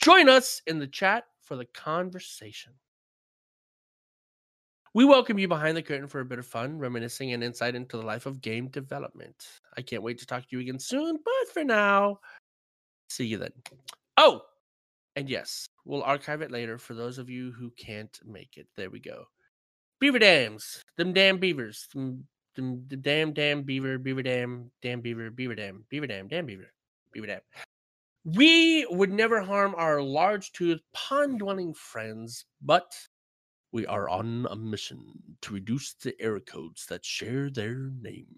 Join 0.00 0.28
us 0.28 0.62
in 0.66 0.78
the 0.78 0.86
chat 0.86 1.24
for 1.42 1.56
the 1.56 1.66
conversation 1.66 2.72
we 4.94 5.04
welcome 5.04 5.40
you 5.40 5.48
behind 5.48 5.76
the 5.76 5.82
curtain 5.82 6.06
for 6.06 6.20
a 6.20 6.24
bit 6.24 6.38
of 6.38 6.46
fun, 6.46 6.78
reminiscing, 6.78 7.32
and 7.32 7.42
insight 7.42 7.74
into 7.74 7.96
the 7.96 8.06
life 8.06 8.26
of 8.26 8.40
game 8.40 8.68
development. 8.68 9.48
I 9.76 9.82
can't 9.82 10.04
wait 10.04 10.18
to 10.18 10.26
talk 10.26 10.42
to 10.42 10.48
you 10.50 10.60
again 10.60 10.78
soon, 10.78 11.18
but 11.24 11.52
for 11.52 11.64
now, 11.64 12.20
see 13.08 13.26
you 13.26 13.38
then. 13.38 13.50
Oh, 14.16 14.42
and 15.16 15.28
yes, 15.28 15.68
we'll 15.84 16.04
archive 16.04 16.42
it 16.42 16.52
later 16.52 16.78
for 16.78 16.94
those 16.94 17.18
of 17.18 17.28
you 17.28 17.50
who 17.50 17.70
can't 17.76 18.16
make 18.24 18.56
it. 18.56 18.68
There 18.76 18.88
we 18.88 19.00
go. 19.00 19.24
Beaver 19.98 20.20
dams, 20.20 20.82
them 20.96 21.12
damn 21.12 21.38
beavers, 21.38 21.88
them, 21.92 22.24
them, 22.54 22.84
the 22.86 22.96
damn 22.96 23.32
damn 23.32 23.62
beaver, 23.62 23.98
beaver 23.98 24.22
dam, 24.22 24.70
damn 24.80 25.00
beaver, 25.00 25.28
beaver 25.28 25.56
dam, 25.56 25.84
beaver 25.88 26.06
dam, 26.06 26.28
damn 26.28 26.46
beaver, 26.46 26.70
beaver 27.12 27.26
dam. 27.26 27.40
We 28.24 28.86
would 28.90 29.12
never 29.12 29.40
harm 29.40 29.74
our 29.76 30.00
large 30.00 30.52
toothed 30.52 30.82
pond 30.92 31.40
dwelling 31.40 31.74
friends, 31.74 32.44
but 32.62 32.94
we 33.74 33.84
are 33.86 34.08
on 34.08 34.46
a 34.50 34.56
mission 34.56 35.02
to 35.42 35.52
reduce 35.52 35.94
the 35.94 36.14
error 36.22 36.38
codes 36.38 36.86
that 36.86 37.04
share 37.04 37.50
their 37.50 37.90
name. 38.00 38.28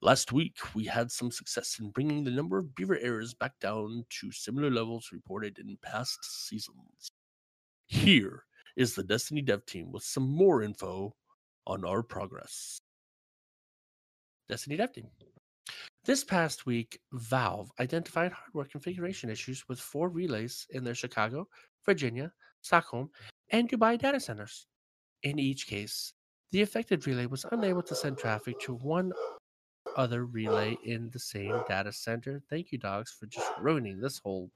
Last 0.00 0.32
week, 0.32 0.56
we 0.74 0.86
had 0.86 1.12
some 1.12 1.30
success 1.30 1.76
in 1.78 1.90
bringing 1.90 2.24
the 2.24 2.30
number 2.30 2.56
of 2.56 2.74
beaver 2.74 2.96
errors 3.02 3.34
back 3.34 3.52
down 3.60 4.06
to 4.08 4.32
similar 4.32 4.70
levels 4.70 5.10
reported 5.12 5.58
in 5.58 5.76
past 5.82 6.18
seasons. 6.48 7.10
Here 7.88 8.44
is 8.74 8.94
the 8.94 9.02
Destiny 9.02 9.42
dev 9.42 9.66
team 9.66 9.92
with 9.92 10.02
some 10.02 10.26
more 10.26 10.62
info 10.62 11.14
on 11.66 11.84
our 11.84 12.02
progress. 12.02 12.78
Destiny 14.48 14.78
dev 14.78 14.94
team. 14.94 15.08
This 16.06 16.24
past 16.24 16.64
week, 16.64 16.98
Valve 17.12 17.70
identified 17.80 18.32
hardware 18.32 18.64
configuration 18.64 19.28
issues 19.28 19.68
with 19.68 19.78
four 19.78 20.08
relays 20.08 20.66
in 20.70 20.84
their 20.84 20.94
Chicago, 20.94 21.48
Virginia, 21.84 22.32
Stockholm, 22.62 23.10
and 23.50 23.68
Dubai 23.68 23.98
data 23.98 24.20
centers. 24.20 24.66
In 25.22 25.38
each 25.38 25.66
case, 25.66 26.12
the 26.52 26.62
affected 26.62 27.06
relay 27.06 27.26
was 27.26 27.44
unable 27.52 27.82
to 27.82 27.94
send 27.94 28.18
traffic 28.18 28.58
to 28.60 28.74
one 28.74 29.12
other 29.96 30.26
relay 30.26 30.76
in 30.84 31.10
the 31.10 31.18
same 31.18 31.60
data 31.68 31.92
center. 31.92 32.42
Thank 32.48 32.72
you, 32.72 32.78
dogs, 32.78 33.16
for 33.18 33.26
just 33.26 33.50
ruining 33.60 34.00
this 34.00 34.18
whole 34.18 34.50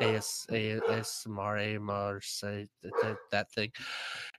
AS, 0.00 0.46
ASMR, 0.50 1.76
AMR, 1.76 2.20
say 2.22 2.66
that, 3.30 3.52
thing. 3.52 3.70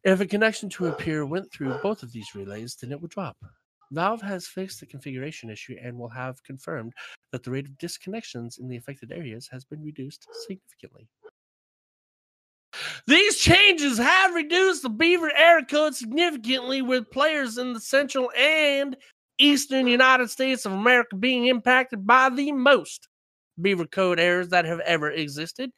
If 0.04 0.20
a 0.20 0.26
connection 0.26 0.70
to 0.70 0.88
a 0.88 0.92
peer 0.92 1.26
went 1.26 1.52
through 1.52 1.78
both 1.82 2.04
of 2.04 2.12
these 2.12 2.36
relays, 2.36 2.76
then 2.76 2.92
it 2.92 3.02
would 3.02 3.12
drop. 3.12 3.38
Valve 3.92 4.22
has 4.22 4.48
fixed 4.48 4.80
the 4.80 4.88
configuration 4.88 5.50
issue 5.50 5.78
and 5.82 5.98
will 5.98 6.10
have 6.10 6.44
confirmed 6.44 6.94
that 7.32 7.44
the 7.44 7.52
rate 7.52 7.68
of 7.68 7.78
disconnections 7.78 8.60
in 8.60 8.68
the 8.68 8.78
affected 8.78 9.12
areas 9.12 9.48
has 9.52 9.64
been 9.64 9.84
reduced 9.84 10.28
significantly. 10.48 11.08
These 13.44 13.56
changes 13.56 13.98
have 13.98 14.34
reduced 14.34 14.84
the 14.84 14.90
Beaver 14.90 15.32
error 15.36 15.64
code 15.64 15.96
significantly, 15.96 16.82
with 16.82 17.12
players 17.12 17.58
in 17.58 17.74
the 17.74 17.80
central 17.80 18.32
and 18.38 18.96
eastern 19.38 19.88
United 19.88 20.30
States 20.30 20.66
of 20.66 20.72
America 20.72 21.16
being 21.16 21.48
impacted 21.48 22.06
by 22.08 22.30
the 22.30 22.52
most 22.52 23.08
Beaver 23.62 23.86
code 23.86 24.20
errors 24.20 24.50
that 24.50 24.66
have 24.66 24.80
ever 24.82 25.12
existed, 25.12 25.72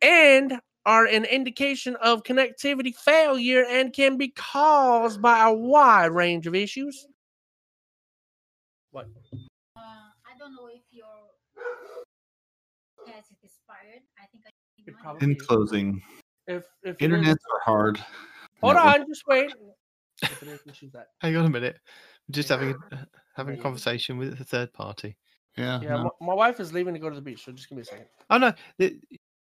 and 0.00 0.58
are 0.86 1.06
an 1.06 1.24
indication 1.24 1.96
of 1.96 2.22
connectivity 2.22 2.94
failure 2.94 3.64
and 3.68 3.92
can 3.92 4.16
be 4.16 4.28
caused 4.28 5.20
by 5.20 5.46
a 5.46 5.52
wide 5.52 6.06
range 6.10 6.46
of 6.46 6.54
issues. 6.54 7.06
What? 8.92 9.08
Uh, 9.76 9.80
I 9.80 10.38
don't 10.38 10.54
know 10.54 10.68
if 10.68 10.82
your 10.90 11.06
test 13.06 13.30
is 13.30 13.38
expired. 13.44 14.00
I 14.18 14.26
think 14.26 14.44
I 14.46 14.50
need 14.78 14.88
It 14.88 14.94
one. 14.94 15.02
probably- 15.02 15.30
In 15.30 15.36
closing, 15.38 16.02
If 16.46 16.64
if 16.82 16.98
internets 16.98 17.32
are 17.52 17.60
hard. 17.64 17.98
hold 18.60 18.74
Network- 18.74 18.94
on, 19.00 19.06
just 19.08 19.26
wait. 19.26 19.52
If 20.22 20.42
it 20.42 20.48
is, 20.48 20.60
we 20.66 20.72
shoot 20.72 20.92
that. 20.92 21.08
Hang 21.20 21.36
on 21.36 21.46
a 21.46 21.50
minute. 21.50 21.76
I'm 22.28 22.32
just 22.32 22.50
Yeah. 22.50 22.56
having 22.58 22.74
a, 22.92 23.06
having 23.36 23.58
a 23.58 23.62
conversation 23.62 24.16
with 24.18 24.40
a 24.40 24.44
third 24.44 24.72
party. 24.72 25.16
Yeah. 25.56 25.80
Yeah, 25.82 25.88
no. 25.90 26.10
my, 26.20 26.26
my 26.28 26.34
wife 26.34 26.60
is 26.60 26.72
leaving 26.72 26.94
to 26.94 27.00
go 27.00 27.08
to 27.08 27.14
the 27.16 27.22
beach, 27.22 27.44
so 27.44 27.52
just 27.52 27.68
give 27.68 27.76
me 27.76 27.82
a 27.82 27.84
second. 27.84 28.06
Oh 28.30 28.38
no, 28.38 28.52
the, 28.78 28.98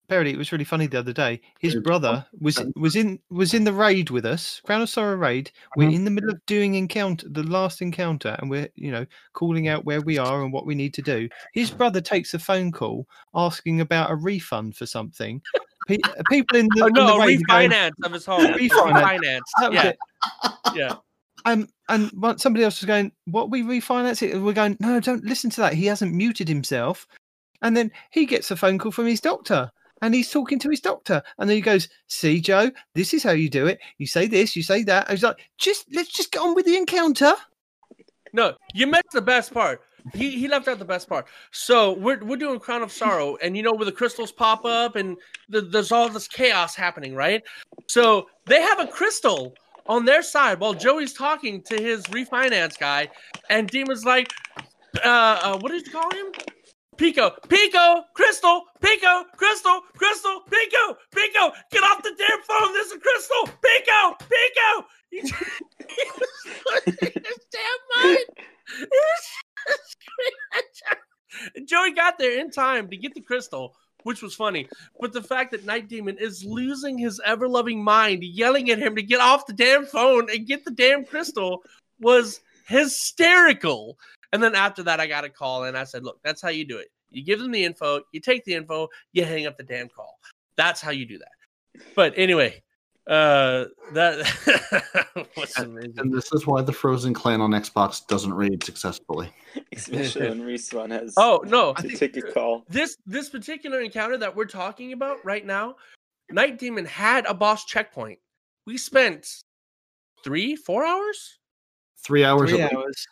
Parody, 0.09 0.31
it 0.31 0.37
was 0.37 0.51
really 0.51 0.65
funny 0.65 0.87
the 0.87 0.99
other 0.99 1.13
day. 1.13 1.39
His 1.59 1.75
brother 1.77 2.25
was 2.41 2.61
was 2.75 2.97
in 2.97 3.17
was 3.29 3.53
in 3.53 3.63
the 3.63 3.71
raid 3.71 4.09
with 4.09 4.25
us, 4.25 4.61
Crown 4.65 4.81
of 4.81 4.89
Sorrow 4.89 5.15
raid. 5.15 5.51
We're 5.77 5.89
Mhm. 5.89 5.95
in 5.95 6.03
the 6.05 6.11
middle 6.11 6.29
of 6.31 6.45
doing 6.47 6.75
encounter, 6.75 7.29
the 7.29 7.43
last 7.43 7.81
encounter, 7.81 8.35
and 8.39 8.49
we're 8.49 8.67
you 8.75 8.91
know 8.91 9.05
calling 9.33 9.69
out 9.69 9.85
where 9.85 10.01
we 10.01 10.17
are 10.17 10.43
and 10.43 10.51
what 10.51 10.65
we 10.65 10.75
need 10.75 10.93
to 10.95 11.01
do. 11.01 11.29
His 11.53 11.71
brother 11.71 12.01
takes 12.01 12.33
a 12.33 12.39
phone 12.39 12.71
call 12.73 13.07
asking 13.33 13.79
about 13.79 14.11
a 14.11 14.15
refund 14.15 14.75
for 14.75 14.85
something. 14.85 15.41
Pe- 15.87 15.97
people 16.29 16.57
in 16.57 16.67
the, 16.75 16.83
Oh 16.83 16.87
in 16.87 16.93
no, 16.93 17.07
the 17.07 17.13
a 17.13 17.25
raid 17.25 17.41
going, 17.47 17.71
refinance 17.71 17.91
of 18.03 18.11
his 18.11 18.25
home. 18.25 18.45
Refinance. 18.53 19.39
Refinance. 19.59 19.73
Yeah, 19.73 19.93
yeah. 20.75 20.95
Um, 21.45 21.67
and 21.89 22.11
somebody 22.39 22.63
else 22.63 22.81
was 22.81 22.87
going, 22.87 23.11
"What 23.25 23.49
we 23.49 23.63
refinance 23.63 24.21
it?" 24.21 24.37
We're 24.39 24.53
going, 24.53 24.77
"No, 24.79 24.99
don't 24.99 25.23
listen 25.23 25.49
to 25.51 25.61
that. 25.61 25.73
He 25.73 25.87
hasn't 25.87 26.13
muted 26.13 26.47
himself." 26.47 27.07
And 27.61 27.75
then 27.75 27.91
he 28.11 28.25
gets 28.25 28.51
a 28.51 28.55
phone 28.55 28.77
call 28.77 28.91
from 28.91 29.07
his 29.07 29.21
doctor, 29.21 29.71
and 30.01 30.13
he's 30.13 30.29
talking 30.31 30.59
to 30.59 30.69
his 30.69 30.81
doctor, 30.81 31.23
and 31.39 31.49
then 31.49 31.55
he 31.55 31.61
goes, 31.61 31.89
"See, 32.07 32.41
Joe, 32.41 32.71
this 32.93 33.13
is 33.13 33.23
how 33.23 33.31
you 33.31 33.49
do 33.49 33.65
it. 33.67 33.79
You 33.97 34.07
say 34.07 34.27
this, 34.27 34.55
you 34.55 34.63
say 34.63 34.83
that." 34.83 35.09
I 35.09 35.13
was 35.13 35.23
like, 35.23 35.37
"Just 35.57 35.85
let's 35.93 36.09
just 36.09 36.31
get 36.31 36.41
on 36.41 36.53
with 36.53 36.65
the 36.65 36.77
encounter." 36.77 37.33
No, 38.33 38.55
you 38.73 38.87
missed 38.87 39.11
the 39.11 39.21
best 39.21 39.53
part. 39.53 39.81
He 40.13 40.31
he 40.31 40.47
left 40.47 40.67
out 40.67 40.79
the 40.79 40.85
best 40.85 41.07
part. 41.07 41.27
So 41.51 41.93
we're 41.93 42.23
we're 42.23 42.37
doing 42.37 42.59
Crown 42.59 42.81
of 42.81 42.91
Sorrow, 42.91 43.37
and 43.41 43.55
you 43.55 43.63
know 43.63 43.73
where 43.73 43.85
the 43.85 43.91
crystals 43.91 44.31
pop 44.31 44.65
up, 44.65 44.95
and 44.95 45.17
the, 45.49 45.61
there's 45.61 45.91
all 45.91 46.09
this 46.09 46.27
chaos 46.27 46.75
happening, 46.75 47.15
right? 47.15 47.43
So 47.87 48.27
they 48.45 48.61
have 48.61 48.79
a 48.79 48.87
crystal 48.87 49.53
on 49.87 50.05
their 50.05 50.21
side 50.21 50.59
while 50.59 50.73
Joey's 50.73 51.13
talking 51.13 51.61
to 51.63 51.81
his 51.81 52.03
refinance 52.05 52.77
guy, 52.77 53.09
and 53.49 53.67
Demon's 53.67 54.05
like, 54.05 54.31
uh, 55.03 55.07
uh 55.07 55.59
what 55.59 55.71
did 55.71 55.85
you 55.85 55.91
call 55.91 56.09
him? 56.11 56.31
Pico, 56.97 57.31
Pico, 57.49 58.03
Crystal, 58.13 58.63
Pico, 58.79 59.23
Crystal, 59.35 59.81
Crystal, 59.97 60.41
Pico, 60.41 60.97
Pico, 61.11 61.51
get 61.71 61.83
off 61.83 62.03
the 62.03 62.13
damn 62.15 62.41
phone. 62.43 62.73
This 62.73 62.91
is 62.91 62.99
Crystal, 63.01 63.47
Pico, 63.61 64.15
Pico. 64.19 64.87
He, 65.11 65.19
he 65.19 66.05
was 66.17 66.85
losing 66.87 67.11
his 67.21 67.39
damn 67.51 68.05
mind. 68.05 68.25
Joey 71.65 71.93
got 71.93 72.17
there 72.17 72.39
in 72.39 72.51
time 72.51 72.89
to 72.89 72.97
get 72.97 73.13
the 73.13 73.21
crystal, 73.21 73.75
which 74.03 74.21
was 74.21 74.35
funny. 74.35 74.67
But 74.99 75.13
the 75.13 75.23
fact 75.23 75.51
that 75.51 75.65
Night 75.65 75.87
Demon 75.87 76.17
is 76.19 76.43
losing 76.43 76.97
his 76.97 77.21
ever 77.25 77.47
loving 77.47 77.83
mind, 77.83 78.23
yelling 78.23 78.69
at 78.71 78.79
him 78.79 78.95
to 78.95 79.01
get 79.01 79.19
off 79.19 79.45
the 79.45 79.53
damn 79.53 79.85
phone 79.85 80.29
and 80.29 80.47
get 80.47 80.65
the 80.65 80.71
damn 80.71 81.05
crystal 81.05 81.63
was 81.99 82.41
hysterical. 82.67 83.97
And 84.33 84.41
then 84.41 84.55
after 84.55 84.83
that, 84.83 84.99
I 84.99 85.07
got 85.07 85.25
a 85.25 85.29
call 85.29 85.65
and 85.65 85.77
I 85.77 85.83
said, 85.83 86.03
Look, 86.03 86.19
that's 86.23 86.41
how 86.41 86.49
you 86.49 86.65
do 86.65 86.77
it. 86.77 86.89
You 87.09 87.23
give 87.23 87.39
them 87.39 87.51
the 87.51 87.63
info, 87.63 88.01
you 88.13 88.21
take 88.21 88.45
the 88.45 88.53
info, 88.53 88.87
you 89.11 89.25
hang 89.25 89.45
up 89.45 89.57
the 89.57 89.63
damn 89.63 89.89
call. 89.89 90.19
That's 90.55 90.79
how 90.79 90.91
you 90.91 91.05
do 91.05 91.17
that. 91.17 91.83
But 91.95 92.13
anyway, 92.15 92.61
uh 93.07 93.65
that 93.93 95.25
was 95.37 95.57
amazing. 95.57 95.93
And 95.97 96.13
this 96.13 96.31
is 96.33 96.45
why 96.45 96.61
the 96.61 96.71
Frozen 96.71 97.13
Clan 97.15 97.41
on 97.41 97.51
Xbox 97.51 98.05
doesn't 98.07 98.33
raid 98.33 98.63
successfully. 98.63 99.31
Especially 99.73 100.29
when 100.29 100.41
Respawn 100.43 100.91
has 100.91 101.13
Oh 101.17 101.43
no, 101.47 101.73
to 101.73 101.89
take 101.89 102.15
a 102.17 102.21
call. 102.21 102.63
this 102.69 102.95
this 103.07 103.29
particular 103.29 103.81
encounter 103.81 104.17
that 104.17 104.35
we're 104.35 104.45
talking 104.45 104.93
about 104.93 105.17
right 105.25 105.45
now, 105.45 105.75
Night 106.29 106.59
Demon 106.59 106.85
had 106.85 107.25
a 107.25 107.33
boss 107.33 107.65
checkpoint. 107.65 108.19
We 108.67 108.77
spent 108.77 109.27
three, 110.23 110.55
four 110.55 110.85
hours, 110.85 111.39
Three 112.03 112.23
hours, 112.23 112.49
Three 112.51 112.61
hours. 112.61 113.07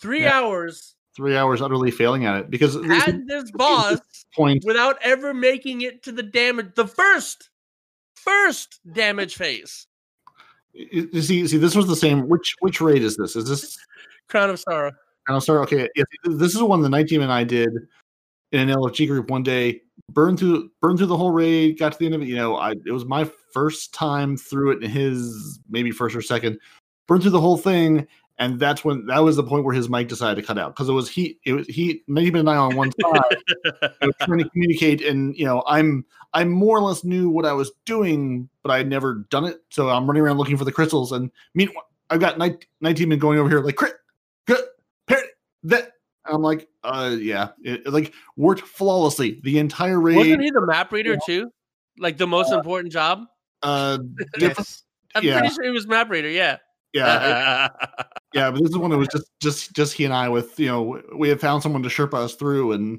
three 0.00 0.22
Yeah. 0.24 0.38
hours 0.40 0.94
three 1.16 1.36
hours 1.36 1.60
utterly 1.60 1.90
failing 1.90 2.26
at 2.26 2.36
it 2.38 2.48
because 2.50 2.80
this 2.80 3.08
at 3.08 3.14
this 3.26 3.50
boss 3.52 3.98
point 4.36 4.62
without 4.64 4.96
ever 5.02 5.34
making 5.34 5.80
it 5.80 6.02
to 6.04 6.12
the 6.12 6.22
damage, 6.22 6.68
the 6.76 6.86
first, 6.86 7.50
first 8.24 8.80
damage 8.92 9.36
phase. 9.36 9.86
see, 10.74 11.46
see, 11.46 11.58
this 11.58 11.74
was 11.74 11.86
the 11.86 11.96
same. 11.96 12.28
Which 12.28 12.54
which 12.60 12.80
raid 12.80 13.02
is 13.02 13.16
this? 13.16 13.36
Is 13.36 13.48
this? 13.48 13.78
Crown 14.28 14.50
of 14.50 14.60
Sorrow. 14.60 14.88
And 15.26 15.34
I'll 15.34 15.40
start. 15.40 15.60
Okay, 15.62 15.88
yeah, 15.96 16.04
this 16.24 16.54
is 16.54 16.62
one 16.62 16.82
the 16.82 16.88
night 16.88 17.08
team 17.08 17.22
and 17.22 17.32
I 17.32 17.44
did 17.44 17.70
in 18.52 18.68
an 18.68 18.74
LFG 18.74 19.06
group 19.08 19.30
one 19.30 19.42
day. 19.42 19.82
Burned 20.10 20.38
through, 20.38 20.70
burned 20.80 20.98
through 20.98 21.08
the 21.08 21.16
whole 21.16 21.32
raid. 21.32 21.78
Got 21.78 21.92
to 21.92 21.98
the 21.98 22.06
end 22.06 22.14
of 22.14 22.22
it. 22.22 22.28
You 22.28 22.36
know, 22.36 22.56
I 22.56 22.72
it 22.72 22.92
was 22.92 23.04
my 23.04 23.30
first 23.52 23.92
time 23.92 24.36
through 24.36 24.72
it. 24.72 24.82
And 24.82 24.92
his 24.92 25.60
maybe 25.68 25.90
first 25.90 26.16
or 26.16 26.22
second. 26.22 26.58
Burned 27.06 27.22
through 27.22 27.32
the 27.32 27.40
whole 27.40 27.56
thing, 27.56 28.06
and 28.38 28.58
that's 28.60 28.84
when 28.84 29.06
that 29.06 29.18
was 29.18 29.36
the 29.36 29.42
point 29.42 29.64
where 29.64 29.74
his 29.74 29.88
mic 29.88 30.08
decided 30.08 30.40
to 30.40 30.46
cut 30.46 30.58
out 30.58 30.74
because 30.74 30.88
it 30.88 30.92
was 30.92 31.08
he. 31.08 31.38
It 31.44 31.52
was 31.52 31.66
he. 31.66 32.02
Night 32.08 32.24
Demon 32.24 32.40
and 32.40 32.50
I 32.50 32.56
on 32.56 32.76
one 32.76 32.92
side. 33.00 33.36
you 33.64 33.72
know, 34.02 34.12
trying 34.22 34.38
to 34.38 34.48
communicate 34.50 35.02
and 35.02 35.36
you 35.36 35.44
know 35.44 35.62
i'm 35.66 36.04
i 36.34 36.44
more 36.44 36.76
or 36.76 36.82
less 36.82 37.04
knew 37.04 37.28
what 37.28 37.44
i 37.44 37.52
was 37.52 37.72
doing 37.84 38.48
but 38.62 38.70
i 38.70 38.78
had 38.78 38.88
never 38.88 39.26
done 39.30 39.44
it 39.44 39.58
so 39.70 39.88
i'm 39.88 40.06
running 40.06 40.22
around 40.22 40.38
looking 40.38 40.56
for 40.56 40.64
the 40.64 40.72
crystals 40.72 41.12
and 41.12 41.30
meanwhile 41.54 41.84
i've 42.10 42.20
got 42.20 42.38
night 42.38 42.66
night 42.80 42.96
demon 42.96 43.18
going 43.18 43.38
over 43.38 43.48
here 43.48 43.60
like 43.60 43.76
crit 43.76 43.94
good 44.46 44.62
parry, 45.06 45.22
that 45.62 45.92
i'm 46.26 46.42
like 46.42 46.68
uh 46.84 47.14
yeah 47.18 47.48
it, 47.62 47.86
it, 47.86 47.92
like 47.92 48.12
worked 48.36 48.62
flawlessly 48.62 49.40
the 49.44 49.58
entire 49.58 50.00
raid 50.00 50.16
Wasn't 50.16 50.42
he 50.42 50.50
the 50.50 50.64
map 50.64 50.92
reader 50.92 51.16
too? 51.24 51.50
Like 51.98 52.16
the 52.16 52.26
most 52.26 52.52
important 52.52 52.92
job? 52.92 53.24
uh 53.62 53.98
Yes. 54.38 54.84
I'm 55.14 55.24
yeah. 55.24 55.38
pretty 55.38 55.54
sure 55.54 55.64
he 55.64 55.70
was 55.70 55.86
map 55.86 56.10
reader. 56.10 56.28
Yeah. 56.28 56.58
Yeah 56.92 57.66
it- 57.66 58.06
yeah 58.34 58.50
but 58.50 58.60
this 58.60 58.70
is 58.70 58.78
one 58.78 58.90
that 58.90 58.96
was 58.98 59.08
just 59.08 59.30
just 59.40 59.72
just 59.74 59.92
he 59.92 60.04
and 60.04 60.14
i 60.14 60.28
with 60.28 60.58
you 60.58 60.66
know 60.66 61.02
we 61.16 61.28
had 61.28 61.40
found 61.40 61.62
someone 61.62 61.82
to 61.82 61.88
sherpa 61.88 62.14
us 62.14 62.34
through 62.34 62.72
and 62.72 62.98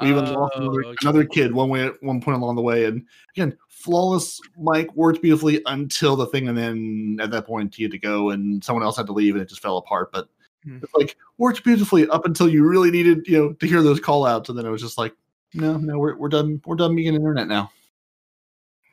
We 0.00 0.10
even 0.10 0.32
lost 0.32 0.54
Oh, 0.56 0.60
another, 0.62 0.84
okay. 0.84 0.96
another 1.02 1.24
kid 1.24 1.52
one 1.52 1.68
way 1.70 1.84
at 1.86 2.00
one 2.02 2.20
point 2.20 2.36
along 2.36 2.54
the 2.54 2.62
way, 2.62 2.84
and 2.84 3.04
again, 3.34 3.56
flawless. 3.68 4.40
Mike 4.56 4.94
worked 4.94 5.20
beautifully 5.22 5.60
until 5.66 6.14
the 6.14 6.26
thing, 6.26 6.46
and 6.48 6.56
then 6.56 7.18
at 7.20 7.32
that 7.32 7.46
point 7.46 7.74
he 7.74 7.82
had 7.82 7.90
to 7.90 7.98
go, 7.98 8.30
and 8.30 8.62
someone 8.62 8.84
else 8.84 8.96
had 8.96 9.06
to 9.06 9.12
leave, 9.12 9.34
and 9.34 9.42
it 9.42 9.48
just 9.48 9.60
fell 9.60 9.78
apart. 9.78 10.12
But 10.12 10.28
Hmm. 10.64 10.78
it's 10.82 10.94
like 10.94 11.16
worked 11.38 11.64
beautifully 11.64 12.08
up 12.10 12.26
until 12.26 12.48
you 12.48 12.64
really 12.64 12.92
needed, 12.92 13.26
you 13.26 13.38
know, 13.38 13.52
to 13.54 13.66
hear 13.66 13.82
those 13.82 13.98
call 13.98 14.24
outs, 14.24 14.48
and 14.48 14.56
then 14.56 14.66
it 14.66 14.70
was 14.70 14.82
just 14.82 14.98
like, 14.98 15.14
no, 15.52 15.76
no, 15.76 15.98
we're 15.98 16.14
we're 16.16 16.28
done. 16.28 16.60
We're 16.64 16.76
done 16.76 16.94
being 16.94 17.14
internet 17.14 17.48
now. 17.48 17.70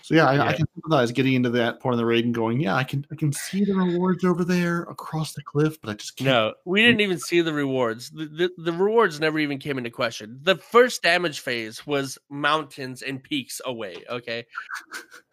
So 0.06 0.14
yeah, 0.14 0.28
I, 0.28 0.50
I 0.50 0.54
can 0.54 0.68
sympathize 0.76 1.12
getting 1.12 1.34
into 1.34 1.50
that 1.50 1.80
point 1.80 1.96
of 1.96 1.98
the 1.98 2.06
raid 2.06 2.26
and 2.26 2.34
going, 2.36 2.60
yeah, 2.60 2.76
I 2.76 2.84
can 2.84 3.08
I 3.12 3.16
can 3.16 3.34
see 3.34 3.66
the 3.66 3.74
rewards 3.74 4.24
over 4.24 4.44
there 4.46 4.84
across 4.84 5.34
the 5.34 5.42
cliff, 5.42 5.82
but 5.82 5.90
I 5.90 5.94
just 5.96 6.16
can't. 6.16 6.28
No, 6.28 6.54
we 6.64 6.84
didn't 6.84 7.02
even 7.02 7.18
see 7.18 7.42
the 7.42 7.52
rewards. 7.52 8.12
The, 8.12 8.26
the, 8.28 8.52
the 8.56 8.72
rewards 8.72 9.20
never 9.20 9.40
even 9.40 9.58
came 9.58 9.80
into 9.80 9.90
question. 9.90 10.38
The 10.44 10.58
first 10.58 11.02
damage 11.02 11.40
phase 11.40 11.88
was 11.88 12.20
mountains 12.30 13.02
and 13.02 13.24
peaks 13.24 13.62
away. 13.66 13.96
Okay. 14.08 14.46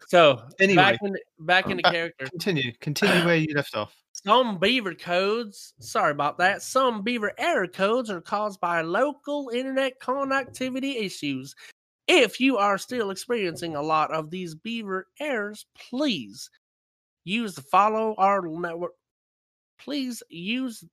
So 0.07 0.41
Anyway. 0.59 0.75
back 0.77 0.97
in 1.03 1.15
back 1.41 1.69
into 1.69 1.87
Uh, 1.87 1.91
character. 1.91 2.25
Continue. 2.31 2.71
Continue 2.81 3.23
where 3.27 3.35
you 3.35 3.53
left 3.53 3.75
off. 3.75 3.95
Some 4.25 4.57
beaver 4.57 4.95
codes, 4.95 5.75
sorry 5.81 6.13
about 6.13 6.39
that. 6.39 6.63
Some 6.63 7.03
beaver 7.03 7.31
error 7.37 7.67
codes 7.67 8.09
are 8.09 8.21
caused 8.21 8.59
by 8.59 8.81
local 8.81 9.51
internet 9.53 9.99
connectivity 9.99 10.95
issues. 11.03 11.53
If 12.07 12.39
you 12.39 12.57
are 12.57 12.77
still 12.77 13.11
experiencing 13.11 13.75
a 13.75 13.81
lot 13.81 14.11
of 14.11 14.29
these 14.29 14.55
beaver 14.55 15.07
errors, 15.19 15.65
please 15.89 16.49
use 17.23 17.55
the 17.55 17.61
follow 17.61 18.15
our 18.17 18.41
network. 18.41 18.93
Please 19.79 20.21
use 20.29 20.83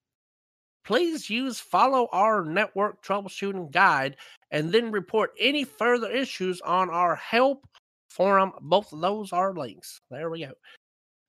please 0.85 1.29
use 1.29 1.61
follow 1.61 2.09
our 2.13 2.45
network 2.45 3.03
troubleshooting 3.05 3.71
guide 3.71 4.17
and 4.51 4.73
then 4.73 4.91
report 4.91 5.31
any 5.39 5.65
further 5.65 6.11
issues 6.11 6.61
on 6.63 6.91
our 6.91 7.15
help 7.17 7.67
forum. 8.09 8.53
Both 8.61 8.93
of 8.93 9.01
those 9.01 9.33
are 9.33 9.55
links. 9.55 10.01
There 10.11 10.31
we 10.31 10.45
go. 10.45 10.53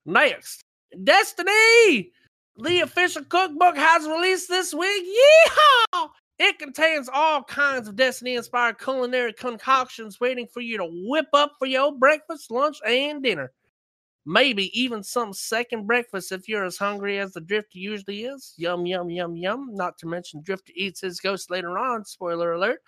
Next, 0.05 0.63
Destiny! 1.03 2.11
The 2.57 2.81
official 2.81 3.23
cookbook 3.23 3.77
has 3.77 4.07
released 4.07 4.49
this 4.49 4.73
week. 4.73 5.05
Yeehaw! 5.05 6.09
It 6.43 6.57
contains 6.57 7.07
all 7.13 7.43
kinds 7.43 7.87
of 7.87 7.95
Destiny 7.95 8.33
inspired 8.33 8.79
culinary 8.79 9.31
concoctions 9.31 10.19
waiting 10.19 10.47
for 10.47 10.59
you 10.59 10.75
to 10.79 10.89
whip 10.91 11.27
up 11.33 11.53
for 11.59 11.67
your 11.67 11.95
breakfast, 11.95 12.49
lunch, 12.49 12.79
and 12.83 13.21
dinner. 13.21 13.51
Maybe 14.25 14.71
even 14.73 15.03
some 15.03 15.33
second 15.33 15.85
breakfast 15.85 16.31
if 16.31 16.49
you're 16.49 16.65
as 16.65 16.77
hungry 16.77 17.19
as 17.19 17.33
the 17.33 17.41
Drifter 17.41 17.77
usually 17.77 18.23
is. 18.23 18.55
Yum, 18.57 18.87
yum, 18.87 19.11
yum, 19.11 19.35
yum. 19.35 19.69
Not 19.75 19.99
to 19.99 20.07
mention, 20.07 20.41
Drifter 20.41 20.73
eats 20.75 21.01
his 21.01 21.19
ghost 21.19 21.51
later 21.51 21.77
on. 21.77 22.05
Spoiler 22.05 22.53
alert. 22.53 22.81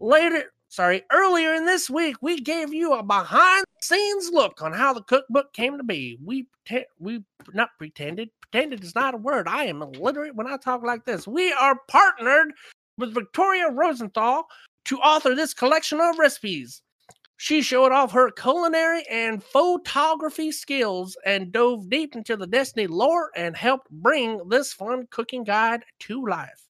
Later, 0.00 0.52
sorry, 0.68 1.04
earlier 1.12 1.54
in 1.54 1.66
this 1.66 1.88
week, 1.88 2.16
we 2.20 2.40
gave 2.40 2.74
you 2.74 2.94
a 2.94 3.04
behind 3.04 3.66
the 3.78 3.84
scenes 3.86 4.30
look 4.32 4.62
on 4.62 4.72
how 4.72 4.92
the 4.92 5.04
cookbook 5.04 5.52
came 5.52 5.76
to 5.76 5.84
be. 5.84 6.18
We 6.24 6.48
we 6.98 7.22
not 7.52 7.70
pretended, 7.78 8.30
pretended 8.40 8.82
is 8.82 8.96
not 8.96 9.14
a 9.14 9.18
word. 9.18 9.46
I 9.46 9.66
am 9.66 9.80
illiterate 9.80 10.34
when 10.34 10.48
I 10.48 10.56
talk 10.56 10.82
like 10.82 11.04
this. 11.04 11.28
We 11.28 11.52
are 11.52 11.78
partnered 11.86 12.52
with 13.00 13.14
Victoria 13.14 13.70
Rosenthal 13.70 14.46
to 14.84 14.98
author 14.98 15.34
this 15.34 15.54
collection 15.54 16.00
of 16.00 16.18
recipes. 16.18 16.82
She 17.38 17.62
showed 17.62 17.90
off 17.90 18.12
her 18.12 18.30
culinary 18.30 19.02
and 19.10 19.42
photography 19.42 20.52
skills 20.52 21.16
and 21.24 21.50
dove 21.50 21.88
deep 21.88 22.14
into 22.14 22.36
the 22.36 22.46
Destiny 22.46 22.86
lore 22.86 23.30
and 23.34 23.56
helped 23.56 23.90
bring 23.90 24.46
this 24.48 24.74
fun 24.74 25.08
cooking 25.10 25.44
guide 25.44 25.82
to 26.00 26.24
life. 26.26 26.68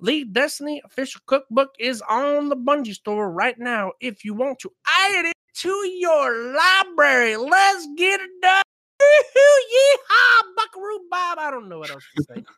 The 0.00 0.24
Destiny 0.24 0.80
official 0.84 1.22
cookbook 1.26 1.70
is 1.80 2.02
on 2.08 2.48
the 2.48 2.56
Bungie 2.56 2.94
store 2.94 3.32
right 3.32 3.58
now 3.58 3.92
if 4.00 4.24
you 4.24 4.34
want 4.34 4.60
to 4.60 4.70
add 4.86 5.24
it 5.24 5.34
to 5.62 5.70
your 5.98 6.54
library. 6.54 7.36
Let's 7.36 7.88
get 7.96 8.20
it 8.20 8.30
done. 8.40 8.65
Yeehaw, 9.00 10.54
buckaroo 10.56 11.00
bob. 11.10 11.38
I 11.38 11.50
don't 11.50 11.68
know 11.68 11.78
what 11.78 11.90
else 11.90 12.04
to 12.16 12.24
say. 12.24 12.44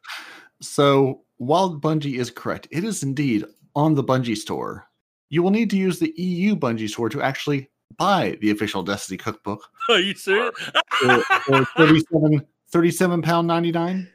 So 0.60 1.23
while 1.36 1.78
Bungie 1.78 2.19
is 2.19 2.32
correct, 2.32 2.66
it 2.73 2.82
is 2.82 3.05
indeed 3.05 3.44
on 3.77 3.94
the 3.94 4.02
Bungie 4.02 4.36
store. 4.36 4.89
You 5.31 5.40
will 5.44 5.52
need 5.52 5.70
to 5.70 5.77
use 5.77 6.01
the 6.01 6.12
EU 6.16 6.56
Bungie 6.56 6.89
store 6.89 7.09
to 7.10 7.23
actually 7.23 7.70
buy 7.97 8.36
the 8.40 8.51
official 8.51 8.82
Destiny 8.82 9.19
cookbook 9.19 9.62
Are 9.89 10.01
you 10.01 10.15
serious? 10.15 10.55
37 11.77 12.44
37 12.70 13.23
pound 13.23 13.47
99 13.47 14.09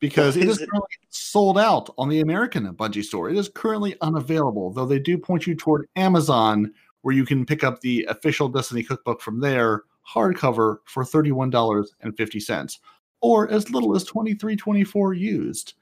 because 0.00 0.36
it 0.36 0.48
is 0.48 0.58
currently 0.58 0.96
sold 1.10 1.58
out 1.58 1.90
on 1.98 2.08
the 2.08 2.20
American 2.20 2.72
Bungie 2.74 3.04
store. 3.04 3.30
It 3.30 3.36
is 3.36 3.48
currently 3.48 3.96
unavailable, 4.00 4.72
though 4.72 4.86
they 4.86 5.00
do 5.00 5.18
point 5.18 5.46
you 5.46 5.56
toward 5.56 5.88
Amazon 5.96 6.72
where 7.02 7.14
you 7.14 7.24
can 7.24 7.44
pick 7.44 7.64
up 7.64 7.80
the 7.80 8.06
official 8.08 8.48
Destiny 8.48 8.82
cookbook 8.82 9.20
from 9.20 9.40
there 9.40 9.82
hardcover 10.14 10.78
for 10.86 11.04
$31.50 11.04 12.78
or 13.20 13.50
as 13.50 13.70
little 13.70 13.96
as 13.96 14.04
23.24 14.04 15.18
used. 15.18 15.74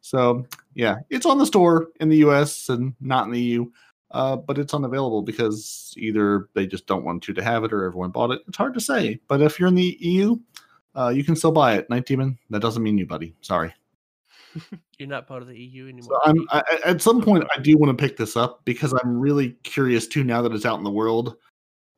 So, 0.00 0.46
yeah, 0.74 0.96
it's 1.10 1.26
on 1.26 1.38
the 1.38 1.46
store 1.46 1.88
in 2.00 2.08
the 2.08 2.18
US 2.18 2.68
and 2.68 2.94
not 3.00 3.26
in 3.26 3.32
the 3.32 3.40
EU. 3.40 3.66
Uh, 4.10 4.36
but 4.36 4.58
it's 4.58 4.74
unavailable 4.74 5.22
because 5.22 5.92
either 5.96 6.48
they 6.54 6.68
just 6.68 6.86
don't 6.86 7.04
want 7.04 7.26
you 7.26 7.34
to 7.34 7.42
have 7.42 7.64
it 7.64 7.72
or 7.72 7.84
everyone 7.84 8.10
bought 8.10 8.30
it. 8.30 8.42
It's 8.46 8.56
hard 8.56 8.72
to 8.74 8.80
say. 8.80 9.18
But 9.26 9.42
if 9.42 9.58
you're 9.58 9.66
in 9.68 9.74
the 9.74 9.96
EU, 10.00 10.36
uh, 10.94 11.08
you 11.08 11.24
can 11.24 11.34
still 11.34 11.50
buy 11.50 11.74
it. 11.74 11.90
Night 11.90 12.06
Demon, 12.06 12.38
that 12.50 12.62
doesn't 12.62 12.82
mean 12.82 12.96
you, 12.96 13.06
buddy. 13.06 13.34
Sorry. 13.40 13.74
You're 14.98 15.08
not 15.08 15.26
part 15.26 15.42
of 15.42 15.48
the 15.48 15.58
EU 15.58 15.88
anymore. 15.88 16.20
So 16.24 16.46
I- 16.50 16.62
at 16.84 17.02
some 17.02 17.20
point 17.22 17.44
I 17.56 17.60
do 17.60 17.76
want 17.76 17.96
to 17.96 18.00
pick 18.00 18.16
this 18.16 18.36
up 18.36 18.64
because 18.64 18.92
I'm 18.92 19.18
really 19.18 19.50
curious 19.64 20.06
too. 20.06 20.22
Now 20.22 20.42
that 20.42 20.52
it's 20.52 20.64
out 20.64 20.78
in 20.78 20.84
the 20.84 20.90
world, 20.90 21.34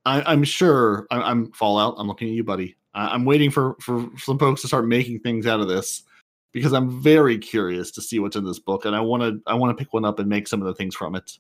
I, 0.07 0.23
I'm 0.33 0.45
sure 0.45 1.07
I, 1.11 1.21
I'm 1.21 1.51
Fallout. 1.51 1.97
I'm 1.99 2.07
looking 2.07 2.29
at 2.29 2.35
you, 2.35 2.45
buddy. 2.45 2.77
I, 2.95 3.09
I'm 3.09 3.25
waiting 3.25 3.51
for 3.51 3.75
for 3.81 4.09
some 4.17 4.39
folks 4.39 4.63
to 4.63 4.69
start 4.69 4.87
making 4.87 5.21
things 5.21 5.47
out 5.47 5.61
of 5.61 5.67
this 5.67 6.05
because 6.53 6.73
I'm 6.73 7.03
very 7.03 7.37
curious 7.39 7.91
to 7.91 8.01
see 8.01 8.21
what's 8.21 8.37
in 8.37 8.45
this 8.45 8.61
book, 8.61 8.85
and 8.85 8.95
I 8.95 9.01
want 9.01 9.23
to 9.25 9.41
I 9.47 9.55
want 9.55 9.77
to 9.77 9.85
pick 9.85 9.93
one 9.93 10.05
up 10.05 10.21
and 10.21 10.29
make 10.29 10.47
some 10.47 10.63
of 10.63 10.69
the 10.69 10.75
things 10.75 10.95
from 10.95 11.17
it 11.17 11.39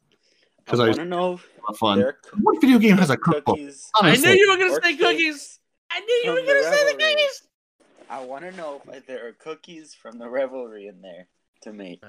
because 0.65 0.81
I, 0.81 0.93
don't 0.93 1.09
know 1.09 1.35
if 1.35 1.77
fun. 1.79 2.01
there 2.01 2.19
What 2.43 2.61
video 2.61 2.79
game 2.79 2.99
has 2.99 3.09
a 3.09 3.17
cookbook? 3.17 3.57
cookies. 3.57 3.89
I 3.95 4.09
Honestly, 4.09 4.33
knew 4.33 4.37
you 4.37 4.51
were 4.51 4.57
gonna 4.59 4.83
say 4.83 4.97
cookies. 4.97 5.61
I 5.93 6.01
knew 6.01 6.21
you 6.25 6.31
were 6.33 6.47
gonna 6.47 6.65
say 6.65 6.93
the 6.93 6.99
cookies. 6.99 7.43
I 8.11 8.25
want 8.25 8.45
to 8.45 8.53
know 8.53 8.83
if 8.93 9.07
there 9.07 9.29
are 9.29 9.33
cookies 9.33 9.95
from 9.95 10.19
the 10.19 10.29
revelry 10.29 10.89
in 10.89 11.01
there 11.01 11.29
to 11.63 11.73
make. 11.73 12.03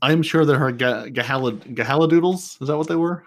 I'm 0.00 0.22
sure 0.22 0.46
there 0.46 0.62
are 0.62 0.72
ga- 0.72 1.08
Gahala 1.08 1.58
Gahaladoodles. 1.74 2.62
Is 2.62 2.68
that 2.68 2.76
what 2.76 2.88
they 2.88 2.96
were? 2.96 3.24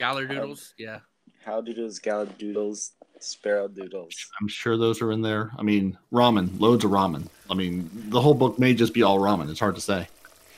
Galler 0.00 0.28
doodles. 0.28 0.74
Um, 0.78 0.84
yeah. 0.84 0.98
How 1.44 1.60
doodles, 1.60 1.98
gallop 1.98 2.38
doodles, 2.38 2.92
sparrow 3.20 3.68
doodles. 3.68 4.14
I'm 4.40 4.48
sure 4.48 4.76
those 4.76 5.02
are 5.02 5.12
in 5.12 5.22
there. 5.22 5.50
I 5.58 5.62
mean, 5.62 5.98
ramen, 6.12 6.60
loads 6.60 6.84
of 6.84 6.90
ramen. 6.90 7.26
I 7.50 7.54
mean, 7.54 7.90
the 8.10 8.20
whole 8.20 8.34
book 8.34 8.58
may 8.58 8.74
just 8.74 8.94
be 8.94 9.02
all 9.02 9.18
ramen. 9.18 9.50
It's 9.50 9.60
hard 9.60 9.74
to 9.74 9.80
say. 9.80 10.08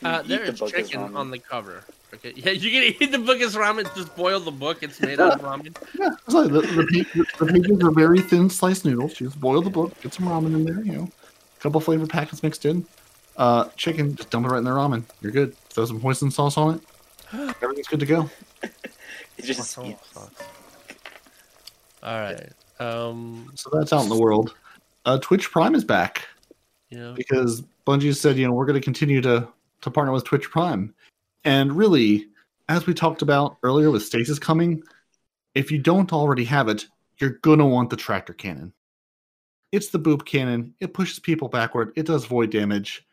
Uh, 0.02 0.20
Eat 0.24 0.28
there 0.28 0.51
the 0.51 0.65
is 0.65 0.70
chicken 0.70 1.01
ramen. 1.01 1.16
on 1.16 1.31
the 1.31 1.39
cover. 1.39 1.85
Okay. 2.12 2.32
Yeah, 2.36 2.51
you 2.52 2.70
can 2.70 2.82
eat 3.02 3.11
the 3.12 3.19
book 3.19 3.40
as 3.40 3.56
ramen. 3.56 3.93
Just 3.97 4.15
boil 4.15 4.39
the 4.40 4.51
book. 4.51 4.82
It's 4.82 5.01
made 5.01 5.19
out 5.20 5.32
of 5.35 5.40
ramen. 5.40 5.77
Yeah, 5.98 6.11
it's 6.27 6.35
like 6.35 6.51
the, 6.52 6.61
the, 6.61 7.24
the 7.39 7.47
pages 7.52 7.82
are 7.82 7.90
very 7.90 8.20
thin 8.20 8.48
sliced 8.51 8.85
noodles. 8.85 9.19
You 9.20 9.27
just 9.28 9.40
boil 9.40 9.62
the 9.62 9.70
book, 9.70 9.98
get 10.02 10.12
some 10.15 10.27
ramen 10.27 10.55
in 10.55 10.65
there, 10.65 10.81
you 10.85 10.93
know, 10.93 11.09
a 11.59 11.61
couple 11.61 11.81
flavor 11.81 12.06
packets 12.06 12.43
mixed 12.43 12.66
in. 12.66 12.86
Uh, 13.36 13.69
chicken, 13.77 14.15
just 14.15 14.31
dump 14.31 14.47
it 14.47 14.51
right 14.51 14.59
in 14.59 14.65
the 14.65 14.70
ramen. 14.70 15.02
You're 15.23 15.32
good. 15.32 15.56
Throw 15.70 15.86
some 15.86 16.01
hoisin 16.01 16.31
sauce 16.32 16.56
on 16.56 16.74
it. 16.77 16.81
Everything's 17.62 17.89
good 17.89 18.01
to 18.01 18.06
go. 18.06 18.31
It 19.36 19.47
just 19.47 19.69
Sauce, 19.73 19.85
eats. 19.89 20.12
sauce. 20.12 20.31
All 22.05 22.19
right. 22.21 22.53
Um. 22.81 23.51
So 23.55 23.71
that's 23.73 23.93
out 23.93 24.03
in 24.03 24.09
the 24.09 24.19
world. 24.19 24.55
Uh, 25.05 25.19
Twitch 25.19 25.51
Prime 25.51 25.75
is 25.75 25.85
back 25.85 26.27
Yeah. 26.91 27.13
because 27.17 27.63
Bungie 27.87 28.15
said, 28.17 28.37
you 28.37 28.47
know, 28.47 28.53
we're 28.55 28.67
going 28.67 28.81
to 28.81 28.85
continue 28.85 29.21
to 29.23 29.49
to 29.83 29.91
partner 29.91 30.13
with 30.13 30.25
Twitch 30.25 30.51
Prime, 30.51 30.95
and 31.45 31.73
really, 31.77 32.29
as 32.69 32.87
we 32.87 32.95
talked 32.95 33.23
about 33.23 33.59
earlier 33.63 33.91
with 33.91 34.03
Stasis 34.03 34.39
coming, 34.39 34.83
if 35.55 35.71
you 35.71 35.79
don't 35.79 36.13
already 36.13 36.45
have 36.45 36.69
it, 36.69 36.87
you're 37.19 37.39
gonna 37.43 37.67
want 37.67 37.91
the 37.91 37.97
tractor 37.97 38.33
cannon. 38.33 38.73
It's 39.73 39.89
the 39.89 39.99
boop 39.99 40.25
cannon. 40.25 40.75
It 40.81 40.95
pushes 40.95 41.19
people 41.19 41.49
backward. 41.49 41.93
It 41.97 42.07
does 42.07 42.25
void 42.25 42.51
damage 42.51 43.05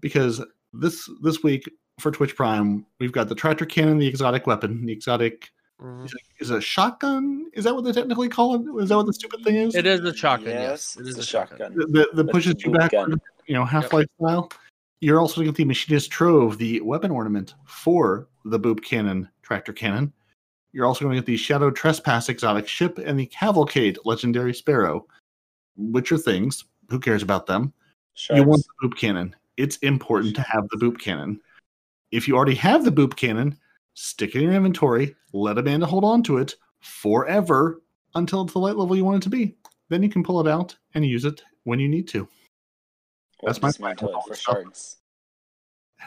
because 0.00 0.40
this 0.72 1.08
this 1.22 1.42
week 1.42 1.68
for 1.98 2.10
Twitch 2.10 2.36
Prime, 2.36 2.86
we've 3.00 3.12
got 3.12 3.28
the 3.28 3.34
tractor 3.34 3.66
cannon, 3.66 3.98
the 3.98 4.06
exotic 4.06 4.46
weapon, 4.46 4.86
the 4.86 4.92
exotic 4.92 5.50
Mhm. 5.80 6.04
is 6.04 6.12
it, 6.12 6.20
is 6.40 6.50
a 6.50 6.60
shotgun? 6.60 7.50
Is 7.54 7.64
that 7.64 7.74
what 7.74 7.84
they 7.84 7.92
technically 7.92 8.28
call 8.28 8.54
it? 8.54 8.82
Is 8.82 8.90
that 8.90 8.96
what 8.96 9.06
the 9.06 9.12
stupid 9.12 9.42
thing 9.44 9.56
is? 9.56 9.74
It 9.74 9.86
is 9.86 10.00
a 10.00 10.14
shotgun. 10.14 10.52
Yes, 10.52 10.96
Yes, 10.98 11.08
it's 11.08 11.18
a 11.18 11.22
shotgun. 11.22 11.74
The, 11.74 11.86
the, 12.12 12.22
the 12.22 12.30
pushes 12.30 12.54
you 12.64 12.72
back, 12.72 12.92
gun. 12.92 13.20
you 13.46 13.54
know, 13.54 13.64
Half 13.64 13.92
Life 13.92 14.06
style. 14.20 14.50
You're 15.00 15.18
also 15.18 15.36
going 15.36 15.46
to 15.46 15.52
get 15.52 15.56
the 15.56 15.64
Machinist 15.64 16.10
Trove, 16.10 16.58
the 16.58 16.80
weapon 16.82 17.10
ornament 17.10 17.54
for 17.64 18.28
the 18.44 18.60
boop 18.60 18.82
cannon, 18.84 19.28
tractor 19.42 19.72
cannon. 19.72 20.12
You're 20.72 20.84
also 20.84 21.04
going 21.04 21.14
to 21.16 21.20
get 21.20 21.26
the 21.26 21.36
Shadow 21.38 21.70
Trespass 21.70 22.28
exotic 22.28 22.68
ship 22.68 22.98
and 22.98 23.18
the 23.18 23.26
Cavalcade 23.26 23.98
legendary 24.04 24.52
sparrow, 24.54 25.06
which 25.76 26.12
are 26.12 26.18
things. 26.18 26.64
Who 26.90 27.00
cares 27.00 27.22
about 27.22 27.46
them? 27.46 27.72
You 28.30 28.44
want 28.44 28.62
the 28.82 28.88
boop 28.88 28.96
cannon. 28.96 29.34
It's 29.56 29.78
important 29.78 30.36
to 30.36 30.42
have 30.42 30.68
the 30.68 30.76
boop 30.76 30.98
cannon. 31.00 31.40
If 32.10 32.28
you 32.28 32.36
already 32.36 32.54
have 32.56 32.84
the 32.84 32.92
boop 32.92 33.16
cannon, 33.16 33.56
stick 33.94 34.34
it 34.34 34.38
in 34.38 34.44
your 34.44 34.52
inventory, 34.52 35.14
let 35.32 35.58
Amanda 35.58 35.86
hold 35.86 36.04
on 36.04 36.22
to 36.24 36.38
it 36.38 36.54
forever 36.80 37.82
until 38.14 38.42
it's 38.42 38.52
the 38.52 38.58
light 38.58 38.76
level 38.76 38.96
you 38.96 39.04
want 39.04 39.18
it 39.18 39.22
to 39.24 39.30
be. 39.30 39.56
Then 39.88 40.02
you 40.02 40.08
can 40.08 40.22
pull 40.22 40.40
it 40.40 40.50
out 40.50 40.76
and 40.94 41.04
use 41.04 41.24
it 41.24 41.42
when 41.64 41.80
you 41.80 41.88
need 41.88 42.08
to. 42.08 42.28
Or 43.40 43.48
that's 43.48 43.62
my 43.62 43.68
dismantle 43.68 44.08
plan 44.08 44.08
with 44.08 44.14
all 44.14 44.20
it 44.20 44.24
for 44.24 44.30
this 44.30 44.40
stuff. 44.40 44.54
shards. 44.54 44.96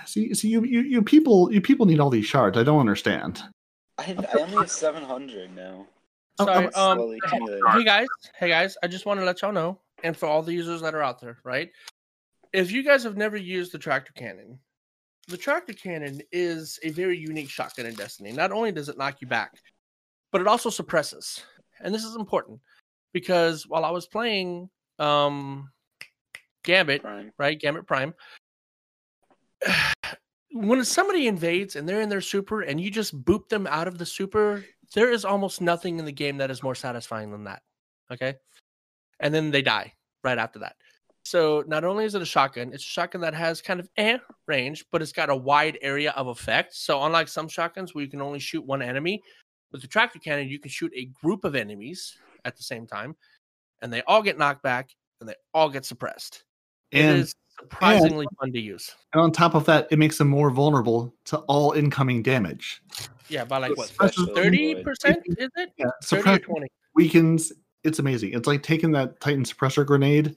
See, 0.06 0.34
see, 0.34 0.48
you, 0.48 0.64
you, 0.64 0.82
you 0.82 1.02
people, 1.02 1.52
you 1.52 1.62
people 1.62 1.86
need 1.86 2.00
all 2.00 2.10
these 2.10 2.26
shards. 2.26 2.58
I 2.58 2.64
don't 2.64 2.80
understand. 2.80 3.42
I, 3.98 4.16
I 4.34 4.42
only 4.42 4.58
have 4.58 4.72
700 4.72 5.56
now. 5.56 5.86
Oh, 6.40 6.46
Sorry. 6.46 6.66
Um. 6.74 6.98
Slowly. 6.98 7.20
Hey 7.72 7.84
guys. 7.84 8.08
Hey 8.36 8.50
guys. 8.50 8.76
I 8.82 8.88
just 8.88 9.06
want 9.06 9.20
to 9.20 9.26
let 9.26 9.42
y'all 9.42 9.52
know, 9.52 9.80
and 10.04 10.18
for 10.18 10.26
all 10.26 10.42
the 10.42 10.54
users 10.54 10.82
that 10.82 10.96
are 10.96 11.04
out 11.04 11.22
there, 11.22 11.38
right? 11.44 11.70
If 12.54 12.72
you 12.72 12.84
guys 12.84 13.04
have 13.04 13.18
never 13.18 13.38
used 13.38 13.72
the 13.72 13.78
tractor 13.78 14.14
cannon, 14.14 14.60
the 15.28 15.38
tractor 15.38 15.74
cannon 15.74 16.22
is 16.32 16.80
a 16.84 16.90
very 16.90 17.18
unique 17.18 17.50
shotgun 17.50 17.86
in 17.86 17.96
Destiny. 17.96 18.32
Not 18.32 18.52
only 18.52 18.72
does 18.72 18.90
it 18.90 18.98
knock 18.98 19.22
you 19.22 19.28
back, 19.28 19.52
but 20.32 20.42
it 20.42 20.48
also 20.48 20.70
suppresses. 20.70 21.42
And 21.80 21.94
this 21.94 22.04
is 22.04 22.16
important 22.16 22.60
because 23.14 23.68
while 23.68 23.86
I 23.86 23.92
was 23.92 24.08
playing 24.08 24.70
um 25.00 25.70
Gambit, 26.64 27.02
Prime. 27.02 27.32
right? 27.38 27.60
Gambit 27.60 27.88
Prime. 27.88 28.14
When 30.56 30.86
somebody 30.86 31.26
invades 31.26 31.76
and 31.76 31.90
they're 31.90 32.02
in 32.02 32.10
their 32.10 32.22
super 32.22 32.62
and 32.62 32.80
you 32.80 32.92
just 32.92 33.20
boop 33.26 33.50
them 33.50 33.66
out 33.66 33.88
of 33.88 33.98
the 33.98 34.06
super, 34.06 34.64
there 34.94 35.12
is 35.12 35.26
almost 35.26 35.62
nothing 35.62 35.98
in 35.98 36.06
the 36.06 36.12
game 36.12 36.38
that 36.38 36.52
is 36.52 36.62
more 36.62 36.76
satisfying 36.76 37.32
than 37.32 37.46
that. 37.46 37.64
Okay. 38.12 38.36
And 39.20 39.34
then 39.34 39.50
they 39.50 39.64
die 39.64 39.94
right 40.24 40.38
after 40.38 40.60
that. 40.60 40.76
So 41.24 41.64
not 41.68 41.86
only 41.86 42.04
is 42.04 42.16
it 42.16 42.22
a 42.22 42.26
shotgun, 42.26 42.72
it's 42.74 42.84
a 42.84 42.88
shotgun 42.88 43.22
that 43.22 43.34
has 43.34 43.62
kind 43.62 43.80
of 43.80 43.90
eh 43.98 44.18
range, 44.46 44.86
but 44.92 45.02
it's 45.02 45.14
got 45.14 45.30
a 45.30 45.36
wide 45.36 45.78
area 45.82 46.12
of 46.12 46.28
effect. 46.28 46.76
So 46.76 47.02
unlike 47.04 47.30
some 47.30 47.48
shotguns 47.48 47.96
where 47.96 48.04
you 48.04 48.10
can 48.10 48.22
only 48.22 48.40
shoot 48.40 48.66
one 48.66 48.82
enemy, 48.82 49.22
with 49.72 49.82
the 49.82 49.88
tractor 49.88 50.20
cannon 50.20 50.50
you 50.50 50.60
can 50.60 50.70
shoot 50.70 50.92
a 50.96 51.06
group 51.06 51.46
of 51.46 51.56
enemies 51.56 52.18
at 52.46 52.58
the 52.58 52.64
same 52.64 52.86
time, 52.86 53.16
and 53.82 53.92
they 53.92 54.02
all 54.04 54.22
get 54.22 54.38
knocked 54.38 54.64
back 54.64 54.90
and 55.22 55.30
they 55.30 55.36
all 55.54 55.70
get 55.70 55.86
suppressed. 55.86 56.44
And 56.92 57.18
it 57.18 57.20
is 57.22 57.36
surprisingly 57.60 58.28
fun 58.40 58.52
to 58.52 58.60
use. 58.60 58.94
And 59.14 59.22
on 59.22 59.32
top 59.32 59.56
of 59.56 59.66
that, 59.66 59.88
it 59.92 60.00
makes 60.00 60.18
them 60.18 60.28
more 60.28 60.52
vulnerable 60.52 61.14
to 61.26 61.38
all 61.40 61.72
incoming 61.72 62.22
damage. 62.22 62.82
Yeah, 63.30 63.46
by 63.46 63.60
like 63.60 63.78
what 63.78 63.88
thirty 63.90 64.84
percent 64.84 65.20
is 65.26 65.50
it? 65.56 65.72
Yeah, 65.78 65.86
Thirty 66.04 66.30
or 66.30 66.40
twenty? 66.40 66.68
weakens. 66.94 67.54
It's 67.86 68.00
amazing. 68.00 68.34
It's 68.34 68.48
like 68.48 68.62
taking 68.62 68.92
that 68.92 69.20
Titan 69.22 69.44
suppressor 69.44 69.86
grenade 69.86 70.36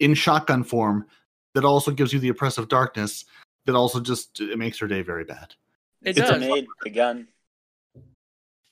in 0.00 0.14
shotgun 0.14 0.64
form 0.64 1.06
that 1.54 1.64
also 1.64 1.90
gives 1.90 2.12
you 2.12 2.18
the 2.18 2.28
oppressive 2.28 2.68
darkness. 2.68 3.24
That 3.66 3.74
also 3.74 4.00
just 4.00 4.40
it 4.40 4.58
makes 4.58 4.80
your 4.80 4.88
day 4.88 5.02
very 5.02 5.24
bad. 5.24 5.54
It 6.02 6.10
It's 6.16 6.18
a 6.20 6.22
does. 6.22 6.38
Grenade, 6.38 6.66
the 6.82 6.90
gun. 6.90 7.28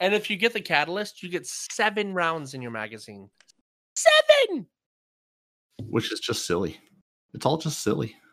And 0.01 0.15
if 0.15 0.31
you 0.31 0.37
get 0.37 0.53
the 0.55 0.61
catalyst, 0.61 1.23
you 1.23 1.29
get 1.29 1.47
seven 1.47 2.15
rounds 2.15 2.55
in 2.55 2.63
your 2.63 2.71
magazine. 2.71 3.29
Seven. 3.95 4.67
which 5.89 6.13
is 6.13 6.21
just 6.21 6.47
silly. 6.47 6.79
It's 7.35 7.45
all 7.45 7.59
just 7.59 7.81
silly. 7.83 8.17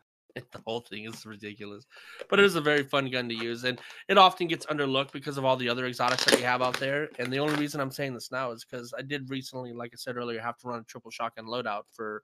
The 0.51 0.61
whole 0.65 0.79
thing 0.79 1.05
is 1.05 1.27
ridiculous, 1.27 1.85
but 2.27 2.39
it 2.39 2.45
is 2.45 2.55
a 2.55 2.61
very 2.61 2.81
fun 2.81 3.07
gun 3.11 3.29
to 3.29 3.35
use, 3.35 3.65
and 3.65 3.79
it 4.07 4.17
often 4.17 4.47
gets 4.47 4.65
underlooked 4.65 5.11
because 5.11 5.37
of 5.37 5.45
all 5.45 5.55
the 5.57 5.69
other 5.69 5.85
exotics 5.85 6.25
that 6.25 6.35
we 6.35 6.41
have 6.41 6.59
out 6.59 6.79
there. 6.79 7.07
And 7.19 7.31
the 7.31 7.37
only 7.37 7.53
reason 7.53 7.79
I'm 7.79 7.91
saying 7.91 8.15
this 8.15 8.31
now 8.31 8.49
is 8.51 8.65
because 8.65 8.95
I 8.97 9.03
did 9.03 9.29
recently, 9.29 9.73
like 9.73 9.91
I 9.93 9.97
said 9.97 10.17
earlier, 10.17 10.41
have 10.41 10.57
to 10.59 10.67
run 10.69 10.79
a 10.79 10.83
triple 10.85 11.11
shotgun 11.11 11.45
loadout 11.45 11.83
for 11.91 12.23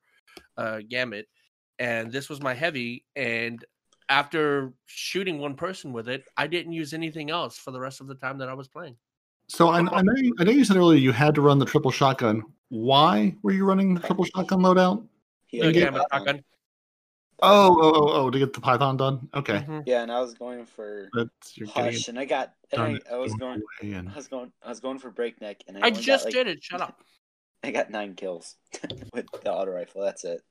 uh, 0.58 0.80
Gambit, 0.88 1.28
and 1.78 2.12
this 2.12 2.30
was 2.30 2.42
my 2.42 2.54
heavy. 2.54 3.06
And 3.16 3.64
after 4.10 4.74
shooting 4.88 5.40
one 5.40 5.56
person 5.56 5.94
with 5.94 6.10
it, 6.10 6.24
I 6.38 6.48
didn't 6.48 6.74
use 6.74 6.94
anything 6.94 7.30
else 7.30 7.58
for 7.58 7.72
the 7.72 7.80
rest 7.80 8.02
of 8.02 8.08
the 8.08 8.16
time 8.16 8.38
that 8.40 8.50
I 8.50 8.54
was 8.54 8.68
playing. 8.68 8.96
So 9.48 9.70
I, 9.70 9.80
I 9.80 10.02
know 10.02 10.14
you, 10.16 10.36
I 10.40 10.44
know 10.44 10.52
you 10.52 10.64
said 10.64 10.78
earlier 10.78 11.00
you 11.00 11.12
had 11.12 11.34
to 11.36 11.42
run 11.42 11.58
the 11.60 11.66
triple 11.66 11.92
shotgun. 11.92 12.44
Why 12.70 13.36
were 13.42 13.52
you 13.52 13.66
running 13.66 13.96
the 13.96 14.00
triple 14.02 14.26
shotgun 14.26 14.60
loadout? 14.62 15.06
He 15.48 15.60
The 15.60 15.74
had 15.80 15.96
a 15.96 16.06
shotgun. 16.12 16.44
Oh, 17.42 17.80
oh, 17.82 17.92
oh, 17.96 18.12
oh, 18.14 18.30
to 18.30 18.38
get 18.38 18.52
the 18.54 18.60
Python 18.60 18.98
done. 18.98 19.30
Okay, 19.34 19.60
Mhm. 19.68 19.84
Yeah, 19.86 20.04
and 20.04 20.12
I 20.12 20.20
was 20.20 20.34
going 20.34 20.66
for 20.66 21.10
that's 21.14 21.58
you're 21.58 21.70
Hush, 21.70 22.10
and 22.10 22.20
I 22.20 22.26
got, 22.26 22.54
and. 22.74 22.82
I, 22.82 23.14
I 23.14 23.18
was 23.18 23.34
going, 23.36 23.62
I 23.82 24.04
was 24.14 24.28
going, 24.28 24.52
I 24.62 24.70
was 24.70 24.82
going 24.82 25.00
for 25.00 25.10
Breakneck, 25.10 25.64
and 25.68 25.78
I, 25.78 25.80
I 25.80 25.84
only 25.86 26.00
got, 26.00 26.04
just 26.04 26.26
like- 26.26 26.34
did 26.34 26.48
it. 26.48 26.62
Shut 26.64 26.82
up. 26.82 27.02
I 27.64 27.72
got 27.72 27.90
nine 27.90 28.16
kills 28.16 28.56
with 29.14 29.26
the 29.44 29.52
auto 29.52 29.72
rifle. 29.72 30.02
That's 30.04 30.24
it. 30.24 30.42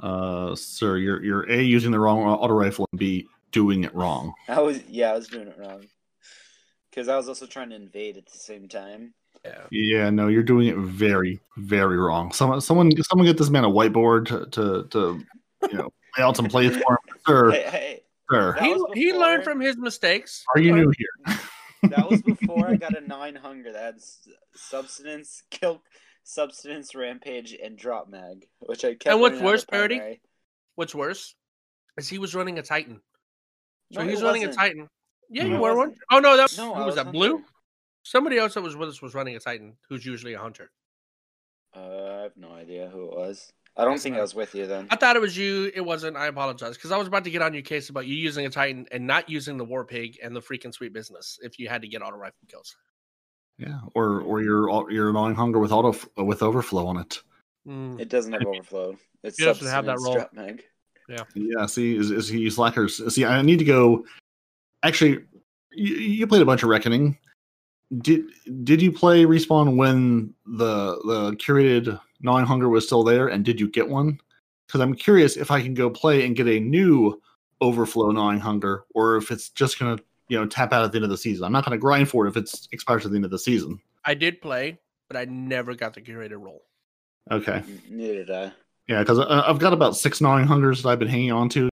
Uh, 0.00 0.54
sir, 0.56 0.96
you're 0.96 1.22
you're 1.22 1.50
a 1.50 1.60
using 1.60 1.92
the 1.92 2.00
wrong 2.00 2.22
auto 2.26 2.54
rifle 2.54 2.88
and 2.92 2.98
b 2.98 3.26
doing 3.52 3.84
it 3.84 3.94
wrong. 3.94 4.34
I 4.48 4.60
was, 4.60 4.82
yeah, 4.88 5.10
I 5.10 5.14
was 5.14 5.28
doing 5.28 5.46
it 5.46 5.56
wrong. 5.58 5.84
Because 6.90 7.08
I 7.08 7.16
was 7.16 7.28
also 7.28 7.46
trying 7.46 7.70
to 7.70 7.76
invade 7.76 8.16
at 8.16 8.26
the 8.26 8.38
same 8.38 8.68
time. 8.68 9.14
Yeah. 9.44 9.62
Yeah, 9.70 10.10
no, 10.10 10.28
you're 10.28 10.42
doing 10.42 10.68
it 10.68 10.76
very, 10.76 11.40
very 11.56 11.98
wrong. 11.98 12.32
Someone, 12.32 12.60
someone, 12.60 12.90
someone, 13.02 13.26
get 13.26 13.36
this 13.36 13.50
man 13.50 13.64
a 13.64 13.70
whiteboard 13.70 14.26
to 14.26 14.46
to, 14.50 14.88
to 14.88 15.24
you 15.70 15.78
know 15.78 15.92
lay 16.16 16.24
out 16.24 16.36
some 16.36 16.46
plays 16.46 16.72
for 16.76 16.92
him, 16.92 17.16
sir. 17.26 17.50
Hey, 17.50 17.62
hey, 17.70 18.02
sir, 18.30 18.56
He, 18.60 18.84
he 18.94 19.12
learned 19.12 19.44
from 19.44 19.60
his 19.60 19.76
mistakes. 19.76 20.44
are 20.54 20.60
you 20.60 20.74
new 20.74 20.92
here? 20.96 21.38
That 21.90 22.08
was 22.10 22.22
before 22.22 22.66
I 22.68 22.76
got 22.76 22.96
a 22.96 23.00
gnawing 23.06 23.34
hunger 23.36 23.72
that 23.72 23.82
had 23.82 23.94
subsistence, 24.54 25.42
kill, 25.50 25.82
subsistence, 26.22 26.94
rampage, 26.94 27.52
and 27.62 27.76
drop 27.76 28.08
mag, 28.08 28.46
which 28.60 28.84
I 28.84 28.90
kept. 28.94 29.06
And 29.08 29.20
what's 29.20 29.34
running 29.34 29.42
out 29.42 29.46
of 29.48 29.52
worse, 29.52 29.64
Parody? 29.64 30.20
What's 30.74 30.94
worse 30.94 31.34
is 31.96 32.08
he 32.08 32.18
was 32.18 32.34
running 32.34 32.58
a 32.58 32.62
Titan. 32.62 33.00
So 33.92 34.02
No, 34.02 34.08
he's 34.08 34.20
it 34.20 34.24
running 34.24 34.42
wasn't. 34.46 34.54
a 34.54 34.56
Titan. 34.56 34.88
Yeah, 35.30 35.44
you 35.44 35.50
No, 35.50 35.60
were 35.60 35.76
one. 35.76 35.94
Oh 36.10 36.18
no, 36.18 36.36
that 36.36 36.44
was, 36.44 36.58
No, 36.58 36.74
who 36.74 36.80
was 36.80 36.86
was 36.86 36.94
that? 36.96 37.12
Blue. 37.12 37.42
Somebody 38.02 38.38
else 38.38 38.54
that 38.54 38.62
was 38.62 38.76
with 38.76 38.88
us 38.90 39.00
was 39.00 39.14
running 39.14 39.36
a 39.36 39.40
Titan, 39.40 39.76
who's 39.88 40.04
usually 40.04 40.34
a 40.34 40.38
hunter. 40.38 40.70
Uh, 41.74 41.80
I 42.18 42.22
have 42.24 42.36
no 42.36 42.52
idea 42.52 42.88
who 42.88 43.04
it 43.10 43.16
was. 43.16 43.52
I 43.76 43.84
don't 43.84 43.98
think 44.00 44.16
I 44.16 44.20
was 44.20 44.34
with 44.34 44.54
you 44.54 44.66
then. 44.66 44.86
I 44.90 44.96
thought 44.96 45.16
it 45.16 45.22
was 45.22 45.36
you. 45.36 45.70
It 45.74 45.80
wasn't. 45.80 46.16
I 46.16 46.26
apologize 46.26 46.76
because 46.76 46.92
I 46.92 46.96
was 46.96 47.08
about 47.08 47.24
to 47.24 47.30
get 47.30 47.42
on 47.42 47.52
your 47.52 47.62
case 47.62 47.88
about 47.88 48.06
you 48.06 48.14
using 48.14 48.46
a 48.46 48.50
Titan 48.50 48.86
and 48.92 49.06
not 49.06 49.28
using 49.28 49.56
the 49.56 49.64
War 49.64 49.84
Pig 49.84 50.18
and 50.22 50.34
the 50.34 50.40
freaking 50.40 50.72
sweet 50.72 50.92
business 50.92 51.38
if 51.42 51.58
you 51.58 51.68
had 51.68 51.82
to 51.82 51.88
get 51.88 52.00
auto 52.00 52.16
rifle 52.16 52.36
kills. 52.48 52.76
Yeah, 53.58 53.80
or 53.94 54.20
or 54.20 54.42
you're 54.42 54.70
au- 54.70 54.88
you're 54.88 55.12
gnawing 55.12 55.34
hunger 55.34 55.58
with 55.58 55.72
auto 55.72 55.94
with 56.16 56.42
overflow 56.42 56.86
on 56.86 56.98
it. 56.98 57.20
Mm. 57.66 57.98
It 58.00 58.08
doesn't 58.08 58.32
have 58.32 58.46
overflow. 58.46 58.96
It's 59.24 59.40
It 59.40 59.44
doesn't 59.44 59.66
have 59.66 59.86
that 59.86 59.98
subsistence, 59.98 60.06
roll. 60.06 60.14
drop 60.14 60.32
mag. 60.34 60.64
Yeah, 61.34 61.66
see, 61.66 61.96
is, 61.96 62.10
is 62.10 62.28
he 62.28 62.48
slackers? 62.48 63.12
See, 63.12 63.24
I 63.24 63.42
need 63.42 63.58
to 63.58 63.64
go. 63.64 64.06
Actually, 64.82 65.24
you, 65.72 65.94
you 65.96 66.26
played 66.26 66.42
a 66.42 66.46
bunch 66.46 66.62
of 66.62 66.68
Reckoning. 66.68 67.18
Did 67.98 68.24
did 68.64 68.80
you 68.80 68.90
play 68.90 69.24
respawn 69.24 69.76
when 69.76 70.32
the 70.46 71.00
the 71.04 71.36
curated 71.36 72.00
gnawing 72.24 72.46
hunger 72.46 72.68
was 72.68 72.86
still 72.86 73.04
there, 73.04 73.28
and 73.28 73.44
did 73.44 73.60
you 73.60 73.68
get 73.68 73.88
one? 73.88 74.18
Because 74.66 74.80
I'm 74.80 74.94
curious 74.94 75.36
if 75.36 75.50
I 75.50 75.60
can 75.62 75.74
go 75.74 75.90
play 75.90 76.24
and 76.26 76.34
get 76.34 76.48
a 76.48 76.58
new 76.58 77.20
overflow 77.60 78.10
gnawing 78.10 78.40
hunger, 78.40 78.84
or 78.94 79.16
if 79.16 79.30
it's 79.30 79.50
just 79.50 79.78
gonna 79.78 79.98
you 80.28 80.38
know 80.38 80.46
tap 80.46 80.72
out 80.72 80.82
at 80.84 80.90
the 80.90 80.96
end 80.96 81.04
of 81.04 81.10
the 81.10 81.18
season. 81.18 81.44
I'm 81.44 81.52
not 81.52 81.64
gonna 81.64 81.78
grind 81.78 82.08
for 82.08 82.26
it 82.26 82.30
if 82.30 82.36
it's 82.36 82.66
expires 82.72 83.04
at 83.04 83.12
the 83.12 83.16
end 83.16 83.24
of 83.26 83.30
the 83.30 83.38
season. 83.38 83.78
I 84.04 84.14
did 84.14 84.40
play, 84.40 84.78
but 85.08 85.16
I 85.18 85.26
never 85.26 85.74
got 85.74 85.94
the 85.94 86.00
curated 86.00 86.40
roll. 86.42 86.62
Okay, 87.30 87.56
N- 87.56 87.82
Neither 87.90 88.14
did 88.14 88.30
I. 88.30 88.52
yeah, 88.88 89.00
because 89.00 89.18
I've 89.20 89.58
got 89.58 89.72
about 89.74 89.96
six 89.96 90.20
gnawing 90.20 90.46
hungers 90.46 90.82
that 90.82 90.88
I've 90.88 90.98
been 90.98 91.08
hanging 91.08 91.32
on 91.32 91.48
to, 91.50 91.68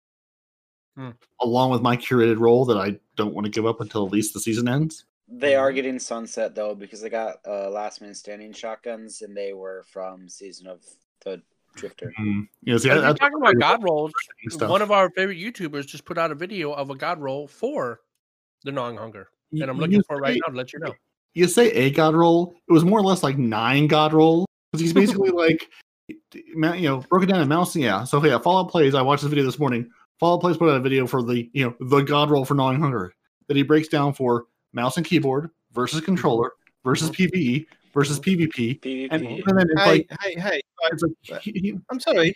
Hmm. 0.97 1.11
along 1.41 1.71
with 1.71 1.81
my 1.83 1.97
curated 1.97 2.39
roll 2.41 2.65
that 2.67 2.77
I 2.79 2.99
don't 3.17 3.35
want 3.35 3.45
to 3.45 3.51
give 3.51 3.67
up 3.67 3.81
until 3.81 4.05
at 4.07 4.13
least 4.13 4.35
the 4.35 4.41
season 4.41 4.67
ends. 4.69 5.05
They 5.31 5.55
are 5.55 5.73
getting 5.73 5.99
sunset 5.99 6.55
though 6.55 6.75
because 6.75 7.03
they 7.03 7.11
got 7.11 7.37
uh, 7.47 7.69
last 7.71 8.01
man 8.01 8.15
standing 8.15 8.53
shotguns 8.53 9.23
and 9.23 9.37
they 9.37 9.53
were 9.53 9.85
from 9.91 10.29
season 10.29 10.67
of 10.67 10.83
the 11.25 11.43
Drifter. 11.75 12.13
Mm. 12.19 12.49
You 12.63 12.73
know, 12.73 12.79
see, 12.79 12.91
I, 12.91 12.95
you're 12.95 13.03
that's 13.03 13.21
talking 13.21 13.39
about 13.39 13.59
God 13.59 13.83
rolls, 13.83 14.13
stuff. 14.49 14.71
one 14.71 14.83
of 14.83 14.91
our 14.91 15.11
favorite 15.11 15.39
YouTubers 15.39 15.87
just 15.87 16.05
put 16.05 16.19
out 16.19 16.31
a 16.31 16.35
video 16.35 16.73
of 16.73 16.91
a 16.91 16.95
God 16.95 17.21
roll 17.21 17.47
for 17.47 18.01
the 18.65 18.73
gnawing 18.73 18.97
hunger, 18.97 19.29
and 19.53 19.63
I'm 19.65 19.79
looking 19.79 19.97
you 19.97 20.03
for 20.07 20.17
it 20.17 20.21
right 20.21 20.41
now 20.45 20.51
to 20.51 20.57
let 20.57 20.73
you 20.73 20.81
know. 20.81 20.95
You 21.35 21.47
say 21.47 21.71
a 21.71 21.91
god 21.91 22.15
roll. 22.15 22.55
It 22.69 22.73
was 22.73 22.85
more 22.85 22.99
or 22.99 23.03
less 23.03 23.23
like 23.23 23.39
nine 23.39 23.87
god 23.87 24.13
roll 24.13 24.47
because 24.73 24.81
he's 24.81 24.93
basically 24.95 25.31
like, 25.31 25.69
you 26.35 26.89
know, 26.89 27.05
broken 27.09 27.29
down 27.29 27.41
in 27.41 27.49
mouse. 27.49 27.77
Yeah. 27.77 28.05
So 28.05 28.25
yeah, 28.25 28.39
Fallout 28.39 28.71
plays. 28.71 28.95
I 28.95 29.03
watched 29.03 29.23
this 29.23 29.31
video 29.31 29.45
this 29.45 29.59
morning. 29.59 29.89
Fallout 30.19 30.41
plays 30.41 30.57
put 30.57 30.69
out 30.69 30.77
a 30.77 30.81
video 30.81 31.07
for 31.07 31.23
the 31.23 31.49
you 31.53 31.65
know 31.65 31.77
the 31.81 32.01
god 32.01 32.31
roll 32.31 32.45
for 32.45 32.55
gnawing 32.55 32.81
hunger 32.81 33.13
that 33.47 33.57
he 33.57 33.63
breaks 33.63 33.89
down 33.89 34.15
for 34.15 34.47
mouse 34.73 34.97
and 34.97 35.07
keyboard 35.07 35.51
versus 35.73 36.01
controller 36.01 36.53
versus 36.85 37.11
PVE 37.11 37.67
versus 37.95 38.21
PvP. 38.21 38.81
PvP. 38.81 39.09
And 39.11 39.25
even 39.25 39.57
then, 39.57 39.67
it's 39.71 39.83
Hey, 39.83 39.91
like, 39.91 40.07
hey, 40.23 40.41
hey! 40.41 40.61
it's 40.93 41.03
like 41.31 41.41
he- 41.43 41.53
he- 41.53 41.79
I'm 41.91 41.99
sorry. 42.01 42.35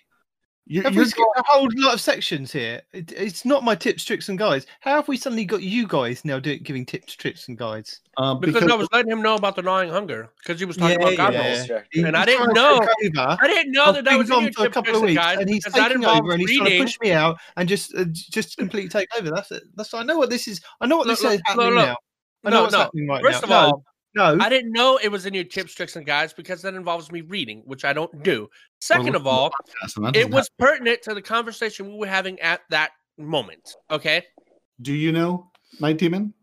you're, 0.66 0.82
Have 0.84 0.94
you're 0.94 1.04
we 1.04 1.10
skipped 1.10 1.28
a 1.36 1.42
whole 1.46 1.68
lot 1.76 1.94
of 1.94 2.00
sections 2.00 2.50
here? 2.52 2.82
It, 2.92 3.12
it's 3.12 3.44
not 3.44 3.62
my 3.64 3.74
tips, 3.74 4.04
tricks, 4.04 4.28
and 4.28 4.38
guides. 4.38 4.66
How 4.80 4.94
have 4.96 5.08
we 5.08 5.16
suddenly 5.16 5.44
got 5.44 5.62
you 5.62 5.86
guys 5.86 6.24
now 6.24 6.38
doing 6.38 6.60
giving 6.62 6.86
tips, 6.86 7.14
tricks, 7.14 7.48
and 7.48 7.56
guides? 7.58 8.00
uh, 8.16 8.34
Because, 8.34 8.62
I 8.64 8.74
was 8.74 8.88
letting 8.92 9.10
him 9.10 9.22
know 9.22 9.34
about 9.36 9.56
the 9.56 9.62
gnawing 9.62 9.90
hunger 9.90 10.30
because 10.38 10.58
he 10.60 10.64
was 10.66 10.76
talking 10.76 11.00
Yeah, 11.00 11.06
about 11.08 11.16
God 11.16 11.32
yeah. 11.34 11.46
rolls. 11.46 11.58
Distracted. 11.58 12.04
And 12.06 12.16
I 12.16 12.24
didn't 12.24 12.54
know- 12.54 12.80
I 12.80 13.46
didn't 13.46 13.72
know 13.72 13.92
that 13.92 14.04
that 14.04 14.16
was 14.18 14.28
been 14.28 14.38
in 14.38 14.42
your 14.44 14.50
gone 14.52 14.64
for 14.64 14.66
a 14.66 14.70
couple 14.70 14.90
of 14.94 14.96
and 15.02 15.06
weeks, 15.06 15.20
guides 15.22 15.40
and 15.40 15.50
he's 15.50 15.64
because 15.64 15.88
taking 15.88 16.04
over, 16.04 16.32
and 16.32 16.40
he's 16.40 16.56
trying 16.58 16.70
to 16.70 16.78
push 16.82 16.98
me 17.00 17.12
out 17.12 17.38
and 17.56 17.68
just 17.68 17.94
uh, 17.94 18.04
just 18.06 18.56
completely 18.56 18.88
take 18.88 19.08
over. 19.18 19.30
That's 19.30 19.50
it. 19.52 19.62
That's 19.76 19.92
I 19.94 20.02
know 20.02 20.16
what 20.18 20.30
this 20.30 20.48
is. 20.48 20.60
I 20.80 20.86
know 20.86 20.96
what 20.98 21.06
Look, 21.06 21.18
this 21.18 21.24
look, 21.24 21.34
is 21.34 21.42
happening 21.46 21.66
look, 21.68 21.76
look. 21.76 21.86
now. 21.88 21.96
I 22.44 22.50
No, 22.50 22.62
what's 22.62 22.72
no. 22.72 22.90
right 23.08 23.22
First 23.22 23.46
now. 23.46 23.66
of 23.66 23.72
all, 23.72 23.84
no, 24.14 24.34
no. 24.34 24.44
I 24.44 24.48
didn't 24.48 24.72
know 24.72 24.98
it 25.02 25.08
was 25.08 25.26
in 25.26 25.34
your 25.34 25.44
tips, 25.44 25.74
tricks, 25.74 25.96
and 25.96 26.04
guides 26.04 26.32
because 26.32 26.62
that 26.62 26.74
involves 26.74 27.10
me 27.10 27.22
reading, 27.22 27.62
which 27.64 27.84
I 27.84 27.92
don't 27.92 28.22
do. 28.22 28.48
Second 28.80 29.14
of 29.14 29.26
all, 29.26 29.52
it 30.14 30.30
was 30.30 30.50
pertinent 30.58 31.02
to 31.02 31.14
the 31.14 31.22
conversation 31.22 31.88
we 31.88 31.98
were 31.98 32.06
having 32.06 32.38
at 32.40 32.60
that 32.70 32.90
moment. 33.18 33.74
Okay. 33.90 34.24
Do 34.82 34.92
you 34.92 35.12
know 35.12 35.50
Night 35.80 35.98
Demon? 35.98 36.34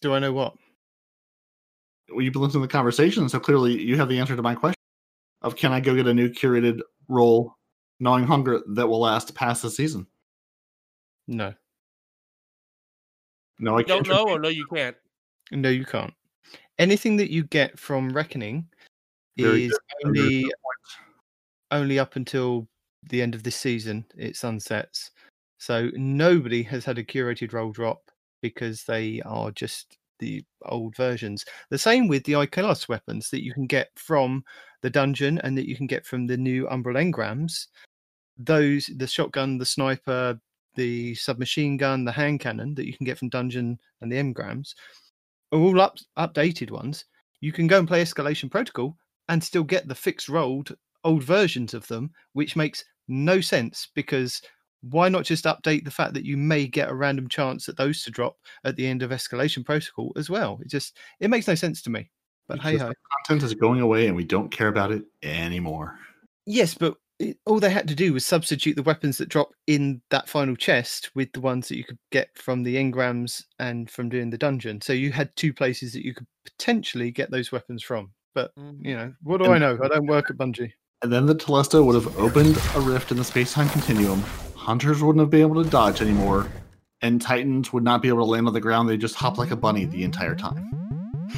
Do 0.00 0.14
I 0.14 0.18
know 0.18 0.32
what? 0.32 0.54
well, 2.10 2.22
you've 2.22 2.32
been 2.32 2.42
listening 2.42 2.62
to 2.62 2.68
the 2.68 2.72
conversation, 2.72 3.28
so 3.28 3.38
clearly 3.38 3.80
you 3.80 3.96
have 3.96 4.08
the 4.08 4.18
answer 4.18 4.36
to 4.36 4.42
my 4.42 4.54
question 4.54 4.74
of 5.42 5.56
can 5.56 5.72
I 5.72 5.80
go 5.80 5.94
get 5.94 6.06
a 6.06 6.14
new 6.14 6.28
curated 6.28 6.80
roll, 7.08 7.54
gnawing 8.00 8.24
hunger 8.24 8.60
that 8.74 8.86
will 8.86 9.00
last 9.00 9.34
past 9.34 9.62
the 9.62 9.70
season? 9.70 10.06
No, 11.26 11.52
No, 13.58 13.76
I 13.76 13.82
Don't 13.82 14.04
can't. 14.04 14.08
know 14.08 14.24
or 14.24 14.36
oh, 14.36 14.38
no, 14.38 14.48
you 14.48 14.66
can't. 14.72 14.96
no, 15.50 15.68
you 15.68 15.84
can't. 15.84 16.14
Anything 16.78 17.16
that 17.16 17.30
you 17.30 17.44
get 17.44 17.78
from 17.78 18.10
Reckoning 18.10 18.66
Very 19.36 19.64
is 19.64 19.78
good. 20.02 20.08
Only 20.08 20.52
only 21.70 21.98
up 21.98 22.16
until 22.16 22.66
the 23.10 23.20
end 23.20 23.34
of 23.34 23.42
this 23.42 23.56
season. 23.56 24.04
It 24.16 24.36
sunsets, 24.36 25.10
so 25.58 25.90
nobody 25.94 26.62
has 26.64 26.84
had 26.84 26.98
a 26.98 27.04
curated 27.04 27.52
roll 27.52 27.72
drop 27.72 28.10
because 28.42 28.84
they 28.84 29.20
are 29.26 29.50
just 29.50 29.98
the 30.20 30.44
old 30.66 30.96
versions. 30.96 31.44
The 31.70 31.78
same 31.78 32.08
with 32.08 32.24
the 32.24 32.32
IKELOS 32.34 32.88
weapons 32.88 33.30
that 33.30 33.44
you 33.44 33.52
can 33.52 33.66
get 33.66 33.90
from 33.96 34.44
the 34.82 34.90
dungeon 34.90 35.38
and 35.38 35.56
that 35.58 35.68
you 35.68 35.76
can 35.76 35.86
get 35.86 36.06
from 36.06 36.26
the 36.26 36.36
new 36.36 36.66
Umbral 36.66 36.96
engrams. 36.96 37.66
Those 38.36 38.90
the 38.96 39.06
shotgun, 39.06 39.58
the 39.58 39.66
sniper, 39.66 40.40
the 40.74 41.14
submachine 41.14 41.76
gun, 41.76 42.04
the 42.04 42.12
hand 42.12 42.40
cannon 42.40 42.74
that 42.74 42.86
you 42.86 42.96
can 42.96 43.04
get 43.04 43.18
from 43.18 43.28
dungeon 43.28 43.78
and 44.00 44.10
the 44.10 44.16
engrams 44.16 44.74
are 45.52 45.58
all 45.58 45.80
up, 45.80 45.96
updated 46.18 46.70
ones. 46.70 47.04
You 47.40 47.52
can 47.52 47.66
go 47.66 47.78
and 47.78 47.88
play 47.88 48.02
Escalation 48.02 48.50
Protocol 48.50 48.96
and 49.28 49.42
still 49.42 49.64
get 49.64 49.88
the 49.88 49.94
fixed 49.94 50.28
rolled 50.28 50.74
old 51.04 51.22
versions 51.22 51.74
of 51.74 51.86
them, 51.86 52.10
which 52.32 52.56
makes 52.56 52.84
no 53.08 53.40
sense 53.40 53.88
because 53.94 54.42
why 54.82 55.08
not 55.08 55.24
just 55.24 55.44
update 55.44 55.84
the 55.84 55.90
fact 55.90 56.14
that 56.14 56.24
you 56.24 56.36
may 56.36 56.66
get 56.66 56.90
a 56.90 56.94
random 56.94 57.28
chance 57.28 57.68
at 57.68 57.76
those 57.76 58.02
to 58.02 58.10
drop 58.10 58.36
at 58.64 58.76
the 58.76 58.86
end 58.86 59.02
of 59.02 59.10
Escalation 59.10 59.64
Protocol 59.64 60.12
as 60.16 60.30
well? 60.30 60.58
It 60.62 60.70
just 60.70 60.96
it 61.20 61.30
makes 61.30 61.48
no 61.48 61.54
sense 61.54 61.82
to 61.82 61.90
me. 61.90 62.10
But 62.46 62.60
hey 62.60 62.76
ho. 62.76 62.92
content 63.26 63.42
is 63.42 63.54
going 63.54 63.80
away 63.80 64.06
and 64.06 64.16
we 64.16 64.24
don't 64.24 64.50
care 64.50 64.68
about 64.68 64.92
it 64.92 65.04
anymore. 65.22 65.98
Yes, 66.46 66.74
but 66.74 66.96
it, 67.18 67.38
all 67.46 67.60
they 67.60 67.70
had 67.70 67.88
to 67.88 67.94
do 67.94 68.12
was 68.12 68.24
substitute 68.24 68.76
the 68.76 68.82
weapons 68.82 69.18
that 69.18 69.28
drop 69.28 69.50
in 69.66 70.00
that 70.10 70.28
final 70.28 70.56
chest 70.56 71.10
with 71.14 71.32
the 71.32 71.40
ones 71.40 71.68
that 71.68 71.76
you 71.76 71.84
could 71.84 71.98
get 72.12 72.28
from 72.36 72.62
the 72.62 72.76
engrams 72.76 73.44
and 73.58 73.90
from 73.90 74.08
doing 74.08 74.30
the 74.30 74.38
dungeon. 74.38 74.80
So 74.80 74.92
you 74.92 75.10
had 75.10 75.34
two 75.36 75.52
places 75.52 75.92
that 75.92 76.04
you 76.04 76.14
could 76.14 76.26
potentially 76.44 77.10
get 77.10 77.30
those 77.30 77.52
weapons 77.52 77.82
from. 77.82 78.10
But 78.34 78.52
you 78.56 78.62
mm. 78.62 78.96
know, 78.96 79.14
what 79.22 79.38
do 79.38 79.44
And- 79.44 79.54
I 79.54 79.58
know? 79.58 79.78
I 79.82 79.88
don't 79.88 80.06
work 80.06 80.30
at 80.30 80.36
Bungie. 80.36 80.72
And 81.02 81.12
then 81.12 81.26
the 81.26 81.34
Telesto 81.34 81.84
would 81.84 81.94
have 81.94 82.18
opened 82.18 82.58
a 82.74 82.80
rift 82.80 83.12
in 83.12 83.18
the 83.18 83.24
space-time 83.24 83.68
continuum. 83.68 84.20
Hunters 84.56 85.00
wouldn't 85.00 85.20
have 85.20 85.30
been 85.30 85.42
able 85.42 85.62
to 85.62 85.70
dodge 85.70 86.02
anymore, 86.02 86.48
and 87.02 87.22
Titans 87.22 87.72
would 87.72 87.84
not 87.84 88.02
be 88.02 88.08
able 88.08 88.18
to 88.18 88.24
land 88.24 88.48
on 88.48 88.52
the 88.52 88.60
ground. 88.60 88.88
They 88.88 88.96
just 88.96 89.14
hop 89.14 89.38
like 89.38 89.52
a 89.52 89.56
bunny 89.56 89.84
the 89.84 90.02
entire 90.02 90.34
time, 90.34 90.87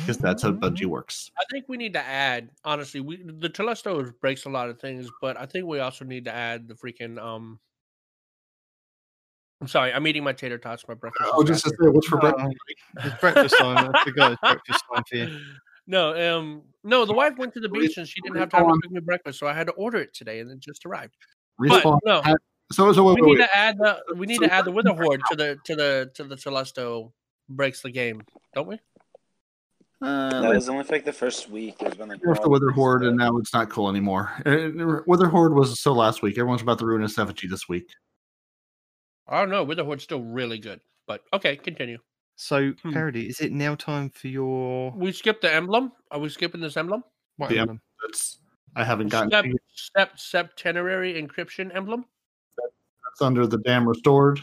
because 0.00 0.18
that's 0.18 0.42
how 0.42 0.52
Bungie 0.52 0.86
works. 0.86 1.30
I 1.38 1.44
think 1.50 1.66
we 1.68 1.76
need 1.76 1.92
to 1.94 2.04
add, 2.04 2.50
honestly, 2.64 3.00
we 3.00 3.22
the 3.22 3.48
Telesto 3.48 4.12
breaks 4.20 4.44
a 4.44 4.50
lot 4.50 4.68
of 4.68 4.80
things, 4.80 5.08
but 5.20 5.38
I 5.38 5.46
think 5.46 5.66
we 5.66 5.80
also 5.80 6.04
need 6.04 6.24
to 6.26 6.34
add 6.34 6.68
the 6.68 6.74
freaking 6.74 7.18
um. 7.18 7.58
I'm 9.60 9.68
sorry, 9.68 9.92
I'm 9.92 10.06
eating 10.06 10.24
my 10.24 10.32
tater 10.32 10.56
tots. 10.56 10.84
My 10.88 10.94
breakfast. 10.94 11.30
Oh, 11.34 11.44
just 11.44 11.64
say, 11.64 11.70
what's 11.80 12.06
for 12.06 12.18
breakfast? 12.18 12.56
Oh, 12.98 13.02
it's 13.04 13.20
breakfast 13.20 13.58
time. 13.58 13.92
I 13.94 14.04
forgot 14.04 14.32
it's 14.32 14.40
breakfast 14.40 14.84
time 14.92 15.04
for 15.08 15.16
you. 15.16 15.40
No, 15.86 16.38
um, 16.38 16.62
no. 16.82 17.04
The 17.04 17.12
wife 17.12 17.36
went 17.36 17.52
to 17.54 17.60
the 17.60 17.68
beach 17.68 17.98
and 17.98 18.08
she 18.08 18.20
didn't 18.22 18.38
have 18.38 18.48
time 18.48 18.66
to 18.66 18.80
cook 18.80 18.90
me 18.90 19.00
breakfast, 19.00 19.38
so 19.38 19.46
I 19.46 19.52
had 19.52 19.66
to 19.66 19.72
order 19.74 19.98
it 19.98 20.14
today, 20.14 20.40
and 20.40 20.50
it 20.50 20.60
just 20.60 20.86
arrived. 20.86 21.14
But 21.58 21.84
no, 22.04 22.22
So, 22.72 22.92
so 22.92 23.04
wait, 23.04 23.16
we 23.16 23.22
wait, 23.22 23.26
need 23.26 23.38
wait. 23.40 23.46
to 23.46 23.56
add 23.56 23.76
the 23.78 23.98
we 24.14 24.26
need 24.26 24.38
So 24.38 24.46
to 24.46 24.52
add 24.52 24.64
the 24.64 24.70
Wither 24.70 24.92
Horde 24.94 25.20
to 25.30 25.36
the 25.36 25.58
to 25.64 25.76
the 25.76 26.10
to 26.14 26.24
the 26.24 26.36
Telesto 26.36 27.12
breaks 27.48 27.82
the 27.82 27.90
game, 27.90 28.22
don't 28.54 28.68
we? 28.68 28.78
Uh, 30.02 30.40
That 30.40 30.48
was 30.54 30.68
only 30.68 30.84
for 30.84 30.92
like 30.94 31.04
the 31.04 31.12
first 31.12 31.50
week. 31.50 31.76
It 31.80 31.88
was 31.88 31.98
when 31.98 32.08
like 32.08 32.20
the 32.20 32.48
Witherhoard, 32.48 33.04
and 33.04 33.16
now 33.16 33.36
it's 33.36 33.52
not 33.52 33.68
cool 33.68 33.88
anymore. 33.90 34.32
Uh, 34.46 35.00
Witherhoard 35.06 35.54
was 35.54 35.78
so 35.78 35.92
last 35.92 36.22
week. 36.22 36.38
Everyone's 36.38 36.62
about 36.62 36.78
the 36.78 36.86
Ruinous 36.86 37.18
Effigy 37.18 37.48
this 37.48 37.68
week. 37.68 37.86
I 39.28 39.40
don't 39.40 39.50
know. 39.50 39.62
Witherhoard's 39.62 40.02
still 40.04 40.22
really 40.22 40.58
good, 40.58 40.80
but 41.06 41.22
okay, 41.34 41.56
continue. 41.56 41.98
So, 42.36 42.72
Hmm. 42.82 42.92
Parody, 42.92 43.28
is 43.28 43.40
it 43.40 43.52
now 43.52 43.74
time 43.74 44.08
for 44.08 44.28
your 44.28 44.92
We 44.92 45.12
skipped 45.12 45.42
the 45.42 45.52
emblem. 45.52 45.92
Are 46.10 46.18
we 46.18 46.30
skipping 46.30 46.62
this 46.62 46.76
emblem? 46.78 47.04
what 47.36 47.50
The 47.50 47.56
em- 47.56 47.60
emblem? 47.62 47.80
That's 48.02 48.38
I 48.76 48.84
haven't 48.84 49.08
gotten 49.08 49.28
Step, 49.30 49.44
it. 49.44 49.56
step, 49.74 50.18
septenary 50.18 51.20
encryption 51.20 51.74
emblem. 51.76 52.06
That's 52.56 53.20
under 53.20 53.46
the 53.46 53.58
Dam 53.58 53.86
Restored, 53.86 54.40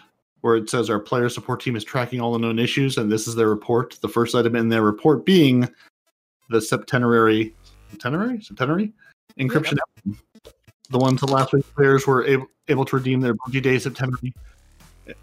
where 0.48 0.56
it 0.56 0.70
says 0.70 0.90
our 0.90 0.98
player 0.98 1.28
support 1.28 1.60
team 1.60 1.76
is 1.76 1.84
tracking 1.84 2.22
all 2.22 2.32
the 2.32 2.40
known 2.40 2.58
issues, 2.58 2.98
and 2.98 3.12
this 3.12 3.28
is 3.28 3.36
their 3.36 3.50
report. 3.50 3.98
The 4.00 4.08
first 4.08 4.34
item 4.34 4.56
in 4.56 4.70
their 4.70 4.82
report 4.82 5.26
being 5.26 5.68
the 6.50 6.62
septenary, 6.62 7.54
septenary, 7.92 8.42
septenary 8.42 8.94
encryption. 9.38 9.78
emblem. 10.06 10.22
The 10.90 11.00
one 11.00 11.18
to 11.18 11.26
last 11.26 11.52
week 11.52 11.66
players 11.76 12.08
were 12.08 12.26
able, 12.26 12.48
able 12.70 12.86
to 12.86 12.96
redeem 12.96 13.20
their 13.20 13.34
Bungie 13.36 13.62
Day 13.62 13.78
septenary 13.78 14.34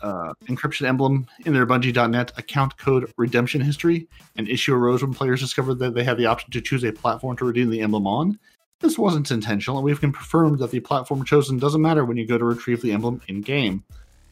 uh, 0.02 0.34
encryption 0.44 0.86
emblem 0.86 1.26
in 1.46 1.54
their 1.54 1.66
Bungie.net 1.66 2.32
account 2.36 2.76
code 2.76 3.10
redemption 3.16 3.62
history. 3.62 4.06
An 4.36 4.46
issue 4.46 4.74
arose 4.74 5.00
when 5.00 5.14
players 5.14 5.40
discovered 5.40 5.78
that 5.78 5.94
they 5.94 6.04
had 6.04 6.18
the 6.18 6.26
option 6.26 6.50
to 6.50 6.60
choose 6.60 6.84
a 6.84 6.92
platform 6.92 7.34
to 7.38 7.46
redeem 7.46 7.70
the 7.70 7.80
emblem 7.80 8.06
on. 8.06 8.38
This 8.80 8.98
wasn't 8.98 9.30
intentional, 9.30 9.78
and 9.78 9.86
we've 9.86 10.02
confirmed 10.02 10.58
that 10.58 10.70
the 10.70 10.80
platform 10.80 11.24
chosen 11.24 11.58
doesn't 11.58 11.80
matter 11.80 12.04
when 12.04 12.18
you 12.18 12.26
go 12.26 12.36
to 12.36 12.44
retrieve 12.44 12.82
the 12.82 12.92
emblem 12.92 13.22
in 13.28 13.40
game. 13.40 13.82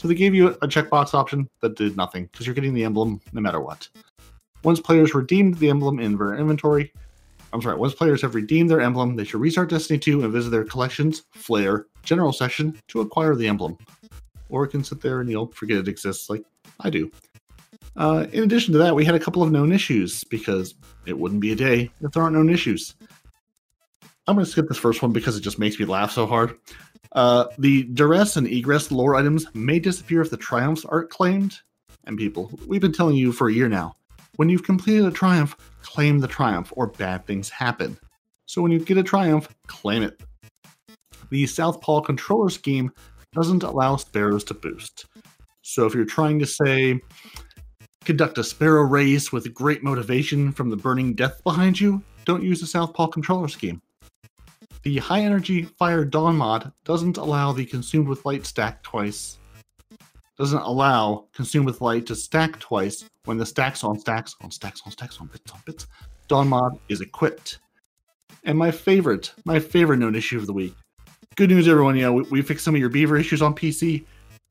So 0.03 0.09
they 0.09 0.15
gave 0.15 0.35
you 0.35 0.49
a 0.49 0.66
checkbox 0.66 1.15
option 1.15 1.49
that 1.61 1.77
did 1.77 1.97
nothing 1.97 2.24
because 2.33 2.45
you're 2.45 2.57
getting 2.57 2.74
the 2.74 2.83
emblem 2.83 3.20
no 3.33 3.41
matter 3.41 3.61
what. 3.61 3.89
Once 4.65 4.81
players 4.81 5.15
redeemed 5.15 5.59
the 5.59 5.70
emblem 5.70 6.01
in 6.01 6.19
their 6.19 6.35
inventory, 6.35 6.93
I'm 7.53 7.62
sorry, 7.62 7.77
once 7.77 7.95
players 7.95 8.20
have 8.23 8.35
redeemed 8.35 8.69
their 8.69 8.81
emblem, 8.81 9.15
they 9.15 9.23
should 9.23 9.41
restart 9.41 9.70
Destiny 9.70 10.01
2 10.01 10.24
and 10.24 10.33
visit 10.33 10.51
their 10.51 10.65
collections, 10.65 11.23
Flair, 11.31 11.87
General 12.03 12.33
section 12.33 12.77
to 12.89 13.01
acquire 13.01 13.37
the 13.37 13.47
emblem. 13.47 13.79
Or 14.49 14.65
it 14.65 14.70
can 14.70 14.83
sit 14.83 15.01
there 15.01 15.20
and 15.20 15.31
you'll 15.31 15.53
forget 15.53 15.79
it 15.79 15.87
exists 15.87 16.29
like 16.29 16.43
I 16.81 16.91
do. 16.91 17.09
Uh, 17.97 18.27
in 18.33 18.43
addition 18.43 18.73
to 18.73 18.79
that, 18.79 18.97
we 18.97 19.05
had 19.05 19.15
a 19.15 19.20
couple 19.20 19.45
of 19.45 19.53
known 19.53 19.70
issues 19.70 20.24
because 20.24 20.74
it 21.07 21.16
wouldn't 21.16 21.41
be 21.41 21.53
a 21.53 21.57
day 21.57 21.93
if 22.01 22.11
there 22.11 22.24
aren't 22.24 22.35
known 22.35 22.51
issues. 22.51 22.97
I'm 24.27 24.35
going 24.35 24.45
to 24.45 24.51
skip 24.51 24.66
this 24.66 24.79
first 24.79 25.01
one 25.01 25.12
because 25.12 25.37
it 25.37 25.43
just 25.43 25.61
makes 25.61 25.79
me 25.79 25.85
laugh 25.85 26.11
so 26.11 26.27
hard. 26.27 26.59
Uh, 27.14 27.47
the 27.59 27.84
duress 27.84 28.36
and 28.36 28.47
egress 28.47 28.90
lore 28.90 29.16
items 29.16 29.47
may 29.55 29.78
disappear 29.78 30.22
if 30.22 30.30
the 30.30 30.36
triumphs 30.36 30.84
aren't 30.84 31.10
claimed. 31.10 31.60
And 32.05 32.18
people, 32.18 32.51
we've 32.66 32.80
been 32.80 32.93
telling 32.93 33.16
you 33.16 33.32
for 33.32 33.48
a 33.48 33.52
year 33.52 33.68
now 33.68 33.97
when 34.36 34.48
you've 34.48 34.64
completed 34.64 35.05
a 35.05 35.10
triumph, 35.10 35.56
claim 35.82 36.18
the 36.18 36.28
triumph 36.28 36.72
or 36.76 36.86
bad 36.86 37.26
things 37.26 37.48
happen. 37.48 37.98
So 38.47 38.62
when 38.62 38.72
you 38.72 38.80
get 38.80 38.98
a 38.98 39.02
triumph, 39.02 39.48
claim 39.66 40.02
it. 40.02 40.20
The 41.30 41.47
Southpaw 41.47 42.02
controller 42.02 42.51
scheme 42.51 42.90
doesn't 43.32 43.62
allow 43.62 43.97
sparrows 43.97 44.44
to 44.44 44.55
boost. 44.55 45.06
So 45.62 45.86
if 45.86 45.94
you're 45.94 46.05
trying 46.05 46.39
to 46.40 46.47
say, 46.47 47.01
conduct 48.05 48.39
a 48.39 48.44
sparrow 48.44 48.82
race 48.82 49.32
with 49.32 49.52
great 49.55 49.82
motivation 49.82 50.52
from 50.52 50.70
the 50.70 50.76
burning 50.76 51.14
death 51.14 51.43
behind 51.44 51.80
you, 51.80 52.02
don't 52.24 52.43
use 52.43 52.60
the 52.60 52.66
Southpaw 52.66 53.09
controller 53.09 53.48
scheme. 53.48 53.80
The 54.83 54.99
high 54.99 55.21
energy 55.21 55.63
fire 55.63 56.05
dawn 56.05 56.37
mod 56.37 56.73
doesn't 56.85 57.17
allow 57.17 57.53
the 57.53 57.65
consumed 57.65 58.09
with 58.09 58.25
light 58.27 58.45
stack 58.45 58.83
twice. 58.83 59.39
Doesn't 60.37 60.63
allow 60.63 61.27
consumed 61.33 61.67
with 61.67 61.81
light 61.81 62.05
to 62.07 62.17
stack 62.17 62.59
twice 62.59 63.05
when 63.25 63.39
the 63.39 63.47
stacks 63.47 63.85
on 63.85 63.99
stacks 63.99 64.35
on 64.41 64.51
stacks 64.51 64.83
on 64.85 64.91
stacks 64.91 65.21
on 65.21 65.29
bits 65.29 65.53
on 65.53 65.61
bits. 65.67 65.87
Dawn 66.27 66.49
mod 66.49 66.79
is 66.89 67.01
equipped. 67.01 67.61
And 68.45 68.59
my 68.59 68.73
favorite, 68.73 69.33
my 69.45 69.61
favorite 69.61 69.99
known 69.99 70.17
issue 70.17 70.39
of 70.39 70.47
the 70.47 70.53
week. 70.53 70.75
Good 71.37 71.51
news, 71.51 71.69
everyone. 71.69 71.97
Yeah, 71.97 72.11
we, 72.11 72.23
we 72.23 72.43
fixed 72.43 72.65
some 72.65 72.75
of 72.75 72.81
your 72.81 72.91
beaver 72.91 73.17
issues 73.17 73.41
on 73.41 73.55
PC. 73.55 74.05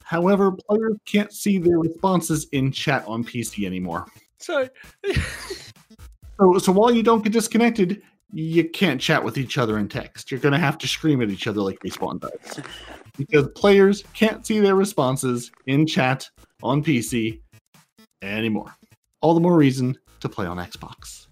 However, 0.03 0.52
players 0.52 0.95
can't 1.06 1.34
see 1.34 1.58
their 1.58 1.78
responses 1.78 2.48
in 2.53 2.72
chat 2.72 3.06
on 3.06 3.26
PC 3.26 3.66
anymore. 3.66 4.06
Sorry. 4.38 4.70
So, 6.41 6.58
so 6.58 6.72
while 6.72 6.91
you 6.91 7.03
don't 7.03 7.24
get 7.24 7.34
disconnected, 7.34 8.02
you 8.34 8.70
can't 8.70 9.02
chat 9.02 9.24
with 9.24 9.38
each 9.38 9.58
other 9.58 9.78
in 9.78 9.88
text. 9.88 10.32
You're 10.32 10.40
going 10.40 10.53
to 10.53 10.60
have 10.60 10.78
to 10.80 10.88
scream 10.88 11.22
at 11.22 11.30
each 11.30 11.48
other 11.48 11.62
like 11.62 11.80
Respawn 11.80 12.20
does. 12.20 12.62
Because 13.18 13.48
players 13.56 14.03
can't 14.14 14.45
see 14.45 14.60
their 14.60 14.76
responses 14.76 15.52
in 15.68 15.86
chat 15.86 16.30
on 16.64 16.84
PC 16.84 17.41
anymore. 18.22 18.74
All 19.22 19.34
the 19.34 19.40
more 19.40 19.56
reason 19.56 19.98
to 20.22 20.30
play 20.30 20.45
on 20.45 20.58
Xbox. 20.58 21.28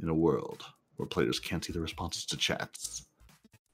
In 0.00 0.08
a 0.08 0.14
world 0.14 0.64
where 0.96 1.06
players 1.06 1.40
can't 1.40 1.64
see 1.64 1.72
the 1.72 1.80
responses 1.80 2.24
to 2.26 2.36
chats. 2.36 3.04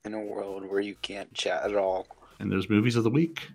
in 0.05 0.15
a 0.15 0.21
world 0.21 0.69
where 0.69 0.81
you 0.81 0.95
can't 1.03 1.33
chat 1.35 1.63
at 1.65 1.77
all. 1.77 2.07
And 2.41 2.51
there's 2.51 2.69
movies 2.69 2.97
of 2.97 3.05
the 3.05 3.11
week. 3.11 3.49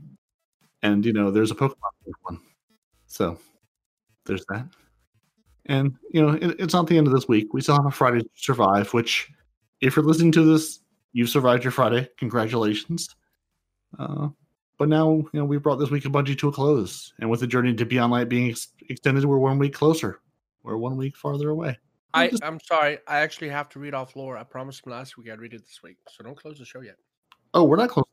And, 0.84 1.06
you 1.06 1.14
know, 1.14 1.32
there's 1.32 1.52
a 1.52 1.56
Pokemon 1.56 1.76
one. 2.22 2.40
So 3.08 3.38
there's 4.26 4.46
that. 4.50 4.68
And, 5.68 5.95
you 6.11 6.22
know, 6.22 6.34
it, 6.34 6.56
it's 6.60 6.73
not 6.73 6.88
the 6.88 6.98
end 6.98 7.07
of 7.07 7.14
this 7.14 7.27
week. 7.27 7.53
We 7.53 7.61
still 7.61 7.76
have 7.76 7.85
a 7.85 7.91
Friday 7.91 8.19
to 8.22 8.30
survive, 8.35 8.94
which, 8.94 9.30
if 9.81 9.95
you're 9.95 10.06
listening 10.06 10.31
to 10.34 10.44
this, 10.44 10.80
you've 11.14 11.30
survived 11.30 11.64
your 11.64 11.72
Friday. 11.72 12.07
Congratulations. 12.18 13.10
Uh, 13.99 14.30
but 14.77 14.88
now, 14.89 15.11
you 15.11 15.30
know, 15.34 15.45
we 15.45 15.57
brought 15.57 15.76
this 15.77 15.89
week 15.89 16.06
of 16.06 16.11
Bungie 16.11 16.38
to 16.39 16.48
a 16.48 16.52
close. 16.52 17.14
And 17.19 17.30
with 17.30 17.41
the 17.41 17.48
journey 17.48 17.73
to 17.73 17.85
Beyond 17.85 18.11
Light 18.11 18.30
being 18.30 18.49
ex- 18.49 18.69
extended, 18.89 19.26
we're 19.26 19.38
one 19.38 19.60
week 19.60 19.73
closer. 19.73 20.19
We're 20.64 20.77
one 20.77 20.98
week 20.98 21.18
farther 21.18 21.49
away. 21.49 21.77
I, 22.14 22.30
just- 22.30 22.44
I'm 22.44 22.60
sorry. 22.61 22.99
I 23.07 23.19
actually 23.19 23.49
have 23.49 23.68
to 23.69 23.80
read 23.80 23.94
off 23.94 24.15
lore. 24.15 24.38
I 24.38 24.44
promised 24.44 24.85
him 24.85 24.91
last 24.94 25.18
week 25.18 25.30
I'd 25.31 25.39
read 25.39 25.53
it 25.53 25.61
this 25.64 25.80
week. 25.84 25.98
So 26.10 26.23
don't 26.23 26.38
close 26.38 26.60
the 26.60 26.65
show 26.65 26.81
yet. 26.81 26.95
Oh, 27.53 27.64
we're 27.64 27.76
not 27.77 27.89
close. 27.89 28.06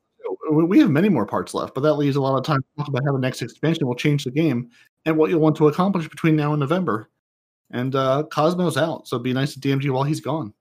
We- 0.51 0.63
We 0.65 0.79
have 0.79 0.89
many 0.91 1.07
more 1.09 1.25
parts 1.25 1.53
left, 1.53 1.73
but 1.73 1.81
that 1.81 1.93
leaves 1.93 2.15
a 2.17 2.21
lot 2.21 2.37
of 2.37 2.43
time 2.43 2.61
to 2.61 2.67
talk 2.77 2.87
about 2.89 3.03
how 3.05 3.13
the 3.13 3.19
next 3.19 3.41
expansion 3.41 3.87
will 3.87 3.95
change 3.95 4.23
the 4.25 4.31
game 4.31 4.69
and 5.05 5.17
what 5.17 5.29
you'll 5.29 5.39
want 5.39 5.55
to 5.57 5.67
accomplish 5.67 6.07
between 6.09 6.35
now 6.35 6.51
and 6.51 6.59
November. 6.59 7.09
And 7.71 7.95
uh, 7.95 8.23
Cosmo's 8.31 8.77
out, 8.77 9.07
so 9.07 9.15
it'd 9.15 9.23
be 9.23 9.33
nice 9.33 9.53
to 9.53 9.59
DMG 9.59 9.89
while 9.91 10.03
he's 10.03 10.21
gone. 10.21 10.53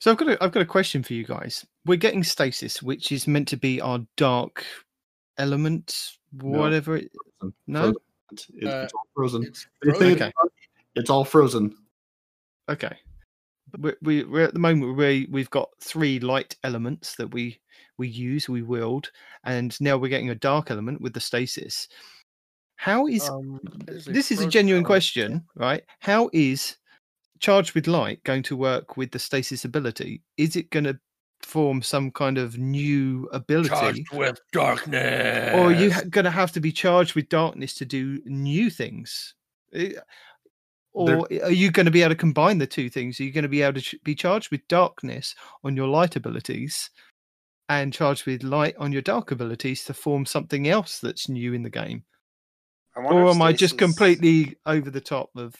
So 0.00 0.10
I've 0.10 0.16
got 0.16 0.28
a, 0.30 0.42
I've 0.42 0.52
got 0.52 0.62
a 0.62 0.66
question 0.66 1.02
for 1.02 1.12
you 1.14 1.24
guys. 1.24 1.64
We're 1.86 1.96
getting 1.96 2.24
stasis, 2.24 2.82
which 2.82 3.12
is 3.12 3.26
meant 3.28 3.48
to 3.48 3.56
be 3.56 3.80
our 3.80 4.00
dark 4.16 4.64
element, 5.38 6.12
No. 6.32 6.58
whatever. 6.58 6.96
It, 6.96 7.12
no, 7.66 7.80
Frozen. 7.80 7.96
It- 8.56 8.66
Uh, 8.66 8.82
it's 8.84 8.92
all 8.94 9.06
frozen. 9.14 9.42
It's 9.44 9.66
frozen. 9.82 10.12
Okay. 10.14 10.32
It's 10.94 11.10
all 11.10 11.24
frozen. 11.24 11.76
Okay. 12.68 12.96
We, 13.78 13.92
we, 14.02 14.24
we're 14.24 14.44
at 14.44 14.54
the 14.54 14.58
moment 14.60 14.96
where 14.96 15.24
we've 15.30 15.50
got 15.50 15.68
three 15.80 16.18
light 16.20 16.56
elements 16.64 17.14
that 17.16 17.30
we 17.32 17.60
we 17.98 18.08
use, 18.08 18.48
we 18.48 18.62
wield, 18.62 19.10
and 19.44 19.78
now 19.80 19.96
we're 19.96 20.08
getting 20.08 20.30
a 20.30 20.34
dark 20.34 20.70
element 20.70 21.00
with 21.00 21.12
the 21.12 21.20
stasis. 21.20 21.88
How 22.82 23.06
is 23.06 23.28
Um, 23.30 23.60
there's 23.86 24.06
this 24.06 24.32
is 24.32 24.40
a 24.40 24.48
genuine 24.48 24.78
element. 24.80 24.86
question, 24.86 25.44
right? 25.54 25.84
How 26.00 26.28
is 26.32 26.76
charged 27.38 27.74
with 27.76 27.86
light 27.86 28.20
going 28.24 28.42
to 28.42 28.56
work 28.56 28.96
with 28.96 29.12
the 29.12 29.20
stasis 29.20 29.64
ability? 29.64 30.20
Is 30.36 30.56
it 30.56 30.68
going 30.70 30.84
to 30.86 30.98
form 31.42 31.80
some 31.80 32.10
kind 32.10 32.38
of 32.38 32.58
new 32.58 33.28
ability, 33.32 33.68
Charged 33.68 34.12
with 34.12 34.40
darkness. 34.50 35.54
or 35.54 35.66
are 35.68 35.72
you 35.72 35.92
ha- 35.92 36.02
going 36.10 36.24
to 36.24 36.30
have 36.32 36.50
to 36.52 36.60
be 36.60 36.72
charged 36.72 37.14
with 37.14 37.28
darkness 37.28 37.72
to 37.74 37.84
do 37.84 38.20
new 38.24 38.68
things? 38.68 39.34
Eh, 39.74 39.92
Or 40.92 41.28
are 41.44 41.52
you 41.52 41.70
going 41.70 41.86
to 41.86 41.92
be 41.92 42.02
able 42.02 42.10
to 42.16 42.16
combine 42.16 42.58
the 42.58 42.66
two 42.66 42.90
things? 42.90 43.20
Are 43.20 43.24
you 43.24 43.30
going 43.32 43.42
to 43.44 43.48
be 43.48 43.62
able 43.62 43.74
to 43.74 43.80
ch- 43.80 44.02
be 44.02 44.16
charged 44.16 44.50
with 44.50 44.66
darkness 44.66 45.36
on 45.62 45.76
your 45.76 45.86
light 45.86 46.16
abilities 46.16 46.90
and 47.68 47.92
charged 47.92 48.26
with 48.26 48.42
light 48.42 48.74
on 48.76 48.90
your 48.92 49.02
dark 49.02 49.30
abilities 49.30 49.84
to 49.84 49.94
form 49.94 50.26
something 50.26 50.66
else 50.66 50.98
that's 50.98 51.28
new 51.28 51.54
in 51.54 51.62
the 51.62 51.70
game? 51.70 52.04
I 52.96 53.00
wonder 53.00 53.22
Or 53.22 53.30
if 53.30 53.36
am 53.36 53.42
I 53.42 53.52
just 53.52 53.74
Stasis- 53.74 53.78
completely 53.78 54.56
over 54.66 54.90
the 54.90 55.00
top 55.00 55.30
of 55.36 55.54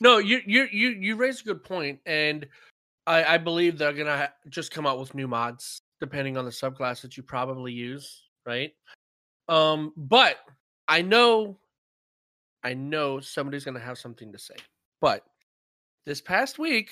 No, 0.00 0.18
you 0.18 0.40
you 0.46 0.68
you 0.72 0.90
you 0.90 1.16
raised 1.16 1.42
a 1.42 1.44
good 1.44 1.62
point, 1.64 2.00
and 2.06 2.46
I 3.06 3.34
I 3.34 3.38
believe 3.38 3.78
they're 3.78 3.92
gonna 3.92 4.16
ha- 4.16 4.32
just 4.48 4.70
come 4.70 4.86
out 4.86 4.98
with 4.98 5.14
new 5.14 5.28
mods 5.28 5.80
depending 6.00 6.36
on 6.36 6.44
the 6.44 6.50
subclass 6.50 7.00
that 7.02 7.16
you 7.16 7.22
probably 7.22 7.72
use, 7.72 8.24
right? 8.44 8.74
Um, 9.48 9.92
but 9.96 10.36
I 10.88 11.00
know, 11.02 11.58
I 12.62 12.74
know 12.74 13.20
somebody's 13.20 13.64
gonna 13.64 13.80
have 13.80 13.96
something 13.98 14.30
to 14.32 14.38
say. 14.38 14.56
But 15.00 15.24
this 16.04 16.20
past 16.20 16.58
week, 16.58 16.90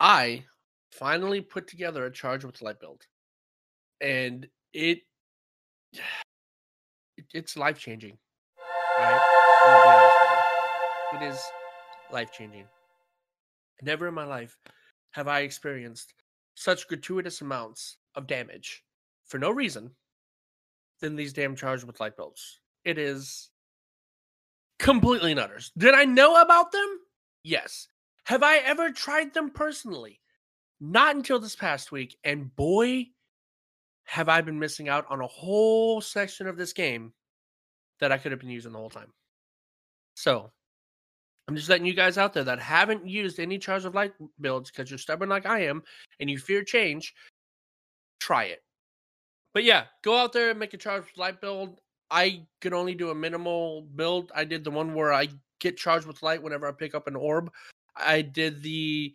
I 0.00 0.44
finally 0.92 1.40
put 1.42 1.66
together 1.68 2.06
a 2.06 2.10
charge 2.12 2.44
with 2.44 2.62
light 2.62 2.80
build, 2.80 3.02
and 4.00 4.48
it, 4.72 5.00
it 5.92 7.24
it's 7.34 7.56
life 7.56 7.78
changing. 7.78 8.16
Right? 8.98 9.20
It 11.14 11.22
is 11.22 11.40
life 12.12 12.32
changing. 12.32 12.66
Never 13.82 14.08
in 14.08 14.14
my 14.14 14.24
life 14.24 14.56
have 15.12 15.28
I 15.28 15.40
experienced 15.40 16.14
such 16.54 16.88
gratuitous 16.88 17.40
amounts 17.40 17.98
of 18.14 18.26
damage 18.26 18.84
for 19.24 19.38
no 19.38 19.50
reason 19.50 19.90
than 21.00 21.16
these 21.16 21.32
damn 21.32 21.56
charged 21.56 21.84
with 21.84 22.00
light 22.00 22.16
builds. 22.16 22.60
It 22.84 22.98
is 22.98 23.50
completely 24.78 25.34
nutters. 25.34 25.72
Did 25.76 25.94
I 25.94 26.04
know 26.04 26.40
about 26.40 26.72
them? 26.72 27.00
Yes. 27.42 27.88
Have 28.24 28.42
I 28.42 28.58
ever 28.58 28.90
tried 28.90 29.34
them 29.34 29.50
personally? 29.50 30.20
Not 30.80 31.16
until 31.16 31.38
this 31.38 31.56
past 31.56 31.92
week. 31.92 32.16
And 32.24 32.54
boy, 32.54 33.06
have 34.04 34.28
I 34.28 34.40
been 34.40 34.58
missing 34.58 34.88
out 34.88 35.06
on 35.08 35.20
a 35.20 35.26
whole 35.26 36.00
section 36.00 36.46
of 36.46 36.56
this 36.56 36.72
game 36.72 37.12
that 38.00 38.12
I 38.12 38.18
could 38.18 38.32
have 38.32 38.40
been 38.40 38.50
using 38.50 38.72
the 38.72 38.78
whole 38.78 38.90
time. 38.90 39.12
So, 40.14 40.50
I'm 41.48 41.56
just 41.56 41.68
letting 41.68 41.86
you 41.86 41.94
guys 41.94 42.16
out 42.16 42.32
there 42.32 42.44
that 42.44 42.58
haven't 42.58 43.06
used 43.06 43.38
any 43.38 43.58
Charge 43.58 43.84
of 43.84 43.94
Light 43.94 44.12
builds 44.40 44.70
because 44.70 44.90
you're 44.90 44.98
stubborn 44.98 45.28
like 45.28 45.46
I 45.46 45.64
am 45.64 45.82
and 46.20 46.30
you 46.30 46.38
fear 46.38 46.62
change, 46.62 47.14
try 48.20 48.44
it. 48.44 48.62
But 49.52 49.64
yeah, 49.64 49.84
go 50.02 50.16
out 50.16 50.32
there 50.32 50.50
and 50.50 50.58
make 50.58 50.74
a 50.74 50.78
Charge 50.78 51.02
with 51.02 51.18
Light 51.18 51.40
build. 51.40 51.78
I 52.10 52.46
could 52.60 52.72
only 52.72 52.94
do 52.94 53.10
a 53.10 53.14
minimal 53.14 53.82
build. 53.94 54.30
I 54.34 54.44
did 54.44 54.64
the 54.64 54.70
one 54.70 54.94
where 54.94 55.12
I 55.12 55.28
get 55.60 55.76
charged 55.76 56.06
with 56.06 56.22
light 56.22 56.42
whenever 56.42 56.68
I 56.68 56.72
pick 56.72 56.94
up 56.94 57.06
an 57.06 57.16
orb. 57.16 57.50
I 57.96 58.22
did 58.22 58.62
the 58.62 59.14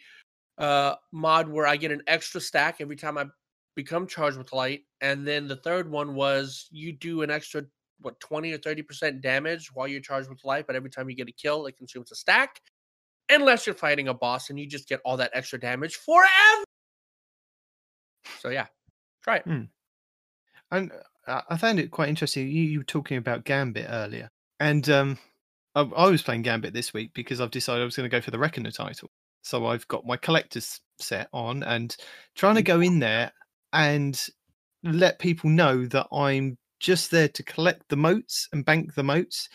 uh, 0.57 0.95
mod 1.11 1.47
where 1.47 1.68
I 1.68 1.77
get 1.77 1.91
an 1.91 2.03
extra 2.07 2.41
stack 2.41 2.77
every 2.80 2.95
time 2.95 3.18
I 3.18 3.26
become 3.76 4.07
charged 4.07 4.38
with 4.38 4.51
light. 4.51 4.81
And 5.01 5.26
then 5.26 5.47
the 5.47 5.56
third 5.57 5.89
one 5.89 6.15
was 6.15 6.68
you 6.72 6.91
do 6.91 7.22
an 7.22 7.31
extra 7.31 7.64
what 8.01 8.19
20 8.19 8.53
or 8.53 8.57
30% 8.57 9.21
damage 9.21 9.69
while 9.73 9.88
you're 9.88 10.01
charged 10.01 10.30
with 10.30 10.43
light, 10.43 10.67
but 10.67 10.76
every 10.76 10.89
time 10.89 11.09
you 11.09 11.15
get 11.15 11.27
a 11.30 11.34
kill, 11.34 11.65
it 11.65 11.77
consumes 11.77 12.11
a 12.11 12.15
stack. 12.15 12.61
Unless 13.30 13.67
you're 13.67 13.76
fighting 13.76 14.07
a 14.07 14.13
boss 14.13 14.49
and 14.49 14.59
you 14.59 14.65
just 14.65 14.89
get 14.89 15.01
all 15.05 15.17
that 15.17 15.31
extra 15.34 15.59
damage 15.59 15.95
forever. 15.97 16.63
So 18.39 18.49
yeah, 18.49 18.67
try 19.23 19.38
it. 19.38 19.43
And 20.71 20.91
uh, 21.27 21.41
I 21.49 21.57
found 21.57 21.80
it 21.80 21.91
quite 21.91 22.09
interesting. 22.09 22.47
You, 22.47 22.63
you 22.63 22.80
were 22.80 22.85
talking 22.85 23.17
about 23.17 23.43
Gambit 23.45 23.85
earlier, 23.88 24.30
and 24.59 24.88
um, 24.89 25.19
I, 25.76 25.81
I 25.81 26.09
was 26.09 26.21
playing 26.21 26.41
Gambit 26.41 26.73
this 26.73 26.93
week 26.93 27.11
because 27.13 27.39
I've 27.39 27.51
decided 27.51 27.81
I 27.81 27.85
was 27.85 27.95
going 27.95 28.09
to 28.09 28.15
go 28.15 28.21
for 28.21 28.31
the 28.31 28.39
Reckoner 28.39 28.71
title. 28.71 29.09
So 29.41 29.67
I've 29.67 29.88
got 29.88 30.05
my 30.05 30.17
collector's 30.17 30.81
set 30.99 31.30
on 31.31 31.63
and 31.63 31.95
trying 32.35 32.55
to 32.55 32.61
go 32.61 32.81
in 32.81 32.99
there 32.99 33.31
and 33.71 34.19
let 34.84 35.19
people 35.19 35.49
know 35.49 35.85
that 35.85 36.07
I'm 36.11 36.57
just 36.80 37.11
there 37.11 37.27
to 37.27 37.43
collect 37.43 37.84
the 37.89 37.97
motes 37.97 38.47
and 38.53 38.65
bank 38.65 38.95
the 38.95 39.03
motes 39.03 39.49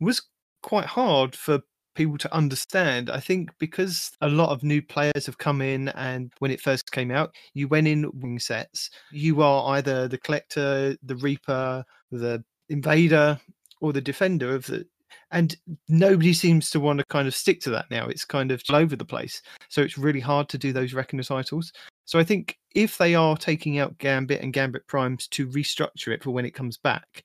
was 0.00 0.22
quite 0.62 0.86
hard 0.86 1.34
for 1.34 1.60
people 1.94 2.16
to 2.16 2.32
understand. 2.32 3.10
I 3.10 3.18
think 3.18 3.50
because 3.58 4.12
a 4.20 4.28
lot 4.28 4.50
of 4.50 4.62
new 4.62 4.80
players 4.80 5.26
have 5.26 5.38
come 5.38 5.60
in, 5.60 5.88
and 5.90 6.32
when 6.38 6.52
it 6.52 6.60
first 6.60 6.92
came 6.92 7.10
out, 7.10 7.34
you 7.54 7.66
went 7.66 7.88
in 7.88 8.10
wing 8.14 8.38
sets. 8.38 8.90
You 9.10 9.42
are 9.42 9.76
either 9.76 10.06
the 10.06 10.18
collector, 10.18 10.96
the 11.02 11.16
reaper, 11.16 11.84
the 12.12 12.44
invader, 12.68 13.40
or 13.80 13.92
the 13.92 14.00
defender 14.00 14.54
of 14.54 14.66
the. 14.66 14.86
And 15.30 15.56
nobody 15.88 16.32
seems 16.32 16.70
to 16.70 16.80
want 16.80 16.98
to 16.98 17.04
kind 17.06 17.28
of 17.28 17.34
stick 17.34 17.60
to 17.62 17.70
that 17.70 17.90
now. 17.90 18.06
It's 18.06 18.24
kind 18.24 18.50
of 18.50 18.62
all 18.68 18.76
over 18.76 18.96
the 18.96 19.04
place. 19.04 19.42
So 19.68 19.82
it's 19.82 19.98
really 19.98 20.20
hard 20.20 20.48
to 20.50 20.58
do 20.58 20.72
those 20.72 20.94
reckoner 20.94 21.22
titles. 21.22 21.72
So 22.04 22.18
I 22.18 22.24
think 22.24 22.58
if 22.74 22.98
they 22.98 23.14
are 23.14 23.36
taking 23.36 23.78
out 23.78 23.98
Gambit 23.98 24.40
and 24.40 24.52
Gambit 24.52 24.86
Primes 24.86 25.26
to 25.28 25.46
restructure 25.48 26.08
it 26.08 26.22
for 26.22 26.30
when 26.30 26.46
it 26.46 26.54
comes 26.54 26.76
back, 26.76 27.24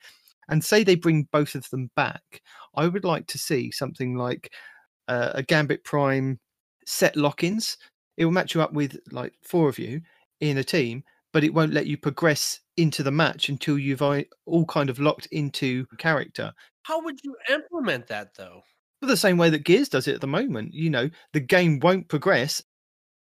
and 0.50 0.64
say 0.64 0.84
they 0.84 0.96
bring 0.96 1.28
both 1.32 1.56
of 1.56 1.70
them 1.70 1.90
back, 1.96 2.42
I 2.76 2.88
would 2.88 3.06
like 3.06 3.28
to 3.28 3.38
see 3.38 3.72
something 3.72 4.18
like 4.18 4.52
uh, 5.08 5.32
a 5.36 5.44
Gambit 5.44 5.84
Prime 5.86 6.38
set 6.86 7.16
lock-ins. 7.16 7.78
It 8.18 8.26
will 8.26 8.34
match 8.34 8.54
you 8.54 8.62
up 8.62 8.74
with 8.74 9.00
like 9.12 9.34
four 9.42 9.70
of 9.70 9.80
you 9.80 10.02
in 10.42 10.58
a 10.58 10.64
team, 10.64 11.04
but 11.32 11.46
it 11.46 11.54
won't 11.54 11.74
let 11.74 11.88
you 11.88 11.98
progress 11.98 12.60
into 12.76 13.04
the 13.04 13.12
match 13.12 13.48
until 13.48 13.80
you've 13.80 14.02
all 14.02 14.66
kind 14.66 14.90
of 14.90 15.00
locked 15.00 15.28
into 15.28 15.86
character. 15.98 16.52
How 16.84 17.02
would 17.02 17.24
you 17.24 17.36
implement 17.50 18.08
that 18.08 18.36
though? 18.36 18.62
The 19.02 19.18
same 19.18 19.38
way 19.38 19.50
that 19.50 19.66
Gears 19.66 19.90
does 19.90 20.08
it 20.08 20.16
at 20.16 20.22
the 20.22 20.28
moment, 20.28 20.74
you 20.74 20.90
know, 20.90 21.10
the 21.34 21.40
game 21.42 21.80
won't 21.80 22.08
progress 22.08 22.62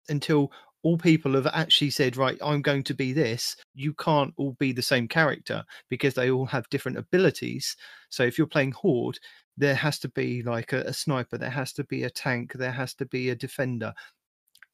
until 0.08 0.52
all 0.82 0.98
people 0.98 1.34
have 1.34 1.46
actually 1.46 1.90
said, 1.90 2.16
right, 2.16 2.38
I'm 2.42 2.60
going 2.60 2.82
to 2.84 2.94
be 2.94 3.12
this. 3.12 3.56
You 3.74 3.94
can't 3.94 4.34
all 4.36 4.56
be 4.58 4.72
the 4.72 4.82
same 4.82 5.06
character 5.06 5.64
because 5.88 6.14
they 6.14 6.30
all 6.30 6.46
have 6.46 6.68
different 6.70 6.98
abilities. 6.98 7.76
So 8.10 8.24
if 8.24 8.36
you're 8.36 8.46
playing 8.46 8.72
Horde, 8.72 9.18
there 9.56 9.74
has 9.74 9.98
to 10.00 10.08
be 10.08 10.42
like 10.42 10.72
a, 10.72 10.80
a 10.80 10.92
sniper, 10.92 11.38
there 11.38 11.50
has 11.50 11.72
to 11.74 11.84
be 11.84 12.04
a 12.04 12.10
tank, 12.10 12.54
there 12.54 12.72
has 12.72 12.94
to 12.94 13.06
be 13.06 13.30
a 13.30 13.36
defender. 13.36 13.92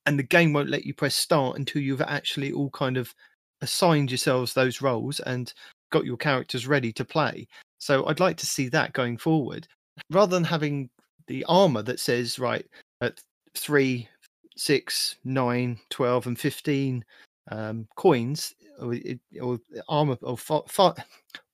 And 0.07 0.19
the 0.19 0.25
game 0.25 0.53
won't 0.53 0.71
let 0.71 0.87
you 0.87 0.95
press 0.95 1.15
start 1.15 1.59
until 1.59 1.83
you've 1.83 2.01
actually 2.01 2.53
all 2.53 2.71
kind 2.71 2.97
of 2.97 3.15
assigned 3.61 4.11
yourselves 4.11 4.55
those 4.55 4.81
roles 4.81 5.21
and 5.21 5.53
got 5.90 6.05
your 6.05 6.16
characters 6.16 6.66
ready 6.66 6.93
to 6.93 7.05
play. 7.05 7.47
So 7.78 8.06
I'd 8.06 8.20
like 8.20 8.36
to 8.39 8.47
see 8.47 8.69
that 8.69 8.93
going 8.93 9.16
forward 9.16 9.66
rather 10.10 10.36
than 10.36 10.44
having 10.44 10.90
the 11.27 11.44
armor 11.48 11.82
that 11.82 12.01
says, 12.01 12.39
right, 12.39 12.66
at 13.01 13.20
three, 13.55 14.09
six, 14.56 15.16
nine, 15.24 15.78
12, 15.90 16.27
and 16.27 16.39
15 16.39 17.05
um, 17.51 17.86
coins 17.97 18.55
or, 18.81 18.94
or 19.40 19.59
armor 19.89 20.16
or 20.23 20.36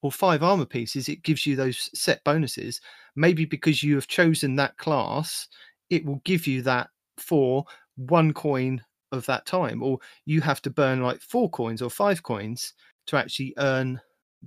or 0.02 0.12
five 0.12 0.42
armor 0.42 0.66
pieces, 0.66 1.08
it 1.08 1.22
gives 1.22 1.46
you 1.46 1.56
those 1.56 1.90
set 1.94 2.22
bonuses. 2.24 2.80
Maybe 3.16 3.44
because 3.44 3.82
you 3.82 3.94
have 3.94 4.06
chosen 4.06 4.56
that 4.56 4.76
class, 4.76 5.48
it 5.90 6.04
will 6.04 6.20
give 6.24 6.46
you 6.46 6.62
that 6.62 6.90
for 7.16 7.64
one 7.96 8.34
coin 8.34 8.82
of 9.12 9.24
that 9.26 9.46
time, 9.46 9.82
or 9.82 9.98
you 10.26 10.40
have 10.40 10.60
to 10.62 10.70
burn 10.70 11.02
like 11.02 11.20
four 11.22 11.48
coins 11.50 11.80
or 11.80 11.88
five 11.88 12.22
coins 12.22 12.74
to 13.06 13.16
actually 13.16 13.54
earn 13.58 14.00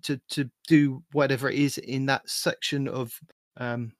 to 0.03 0.19
to 0.29 0.49
do 0.67 1.03
whatever 1.11 1.49
it 1.49 1.55
is 1.55 1.77
in 1.77 2.05
that 2.07 2.29
section 2.29 2.87
of 2.87 3.19
um, 3.57 3.91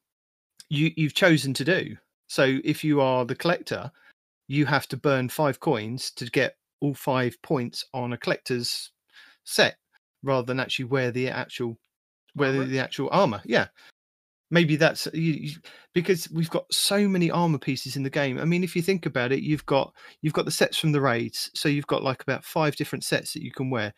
you 0.69 0.91
you've 0.95 1.13
chosen 1.13 1.53
to 1.53 1.65
do. 1.65 1.95
So 2.27 2.59
if 2.63 2.83
you 2.83 3.01
are 3.01 3.25
the 3.25 3.35
collector, 3.35 3.91
you 4.47 4.65
have 4.65 4.87
to 4.89 4.97
burn 4.97 5.29
five 5.29 5.59
coins 5.59 6.11
to 6.11 6.25
get 6.25 6.55
all 6.81 6.93
five 6.93 7.41
points 7.41 7.85
on 7.93 8.13
a 8.13 8.17
collector's 8.17 8.91
set, 9.43 9.77
rather 10.23 10.45
than 10.45 10.59
actually 10.59 10.85
wear 10.85 11.11
the 11.11 11.29
actual 11.29 11.77
wear 12.35 12.49
Armor? 12.49 12.65
the 12.65 12.79
actual 12.79 13.09
armor. 13.11 13.41
Yeah, 13.45 13.67
maybe 14.51 14.75
that's 14.75 15.07
you, 15.13 15.33
you, 15.33 15.55
because 15.93 16.29
we've 16.31 16.49
got 16.49 16.71
so 16.71 17.07
many 17.07 17.31
armor 17.31 17.57
pieces 17.57 17.95
in 17.95 18.03
the 18.03 18.09
game. 18.09 18.39
I 18.39 18.45
mean, 18.45 18.63
if 18.63 18.75
you 18.75 18.81
think 18.81 19.05
about 19.05 19.31
it, 19.31 19.41
you've 19.41 19.65
got 19.65 19.93
you've 20.21 20.33
got 20.33 20.45
the 20.45 20.51
sets 20.51 20.77
from 20.77 20.91
the 20.91 21.01
raids, 21.01 21.49
so 21.53 21.69
you've 21.69 21.87
got 21.87 22.03
like 22.03 22.21
about 22.21 22.45
five 22.45 22.75
different 22.75 23.03
sets 23.03 23.33
that 23.33 23.43
you 23.43 23.51
can 23.51 23.69
wear. 23.69 23.93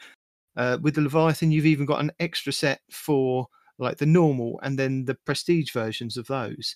Uh, 0.55 0.77
with 0.81 0.95
the 0.95 1.01
Leviathan, 1.01 1.51
you've 1.51 1.65
even 1.65 1.85
got 1.85 2.01
an 2.01 2.11
extra 2.19 2.51
set 2.51 2.81
for 2.91 3.47
like 3.77 3.97
the 3.97 4.05
normal 4.05 4.59
and 4.63 4.77
then 4.77 5.05
the 5.05 5.15
prestige 5.15 5.71
versions 5.71 6.17
of 6.17 6.27
those. 6.27 6.76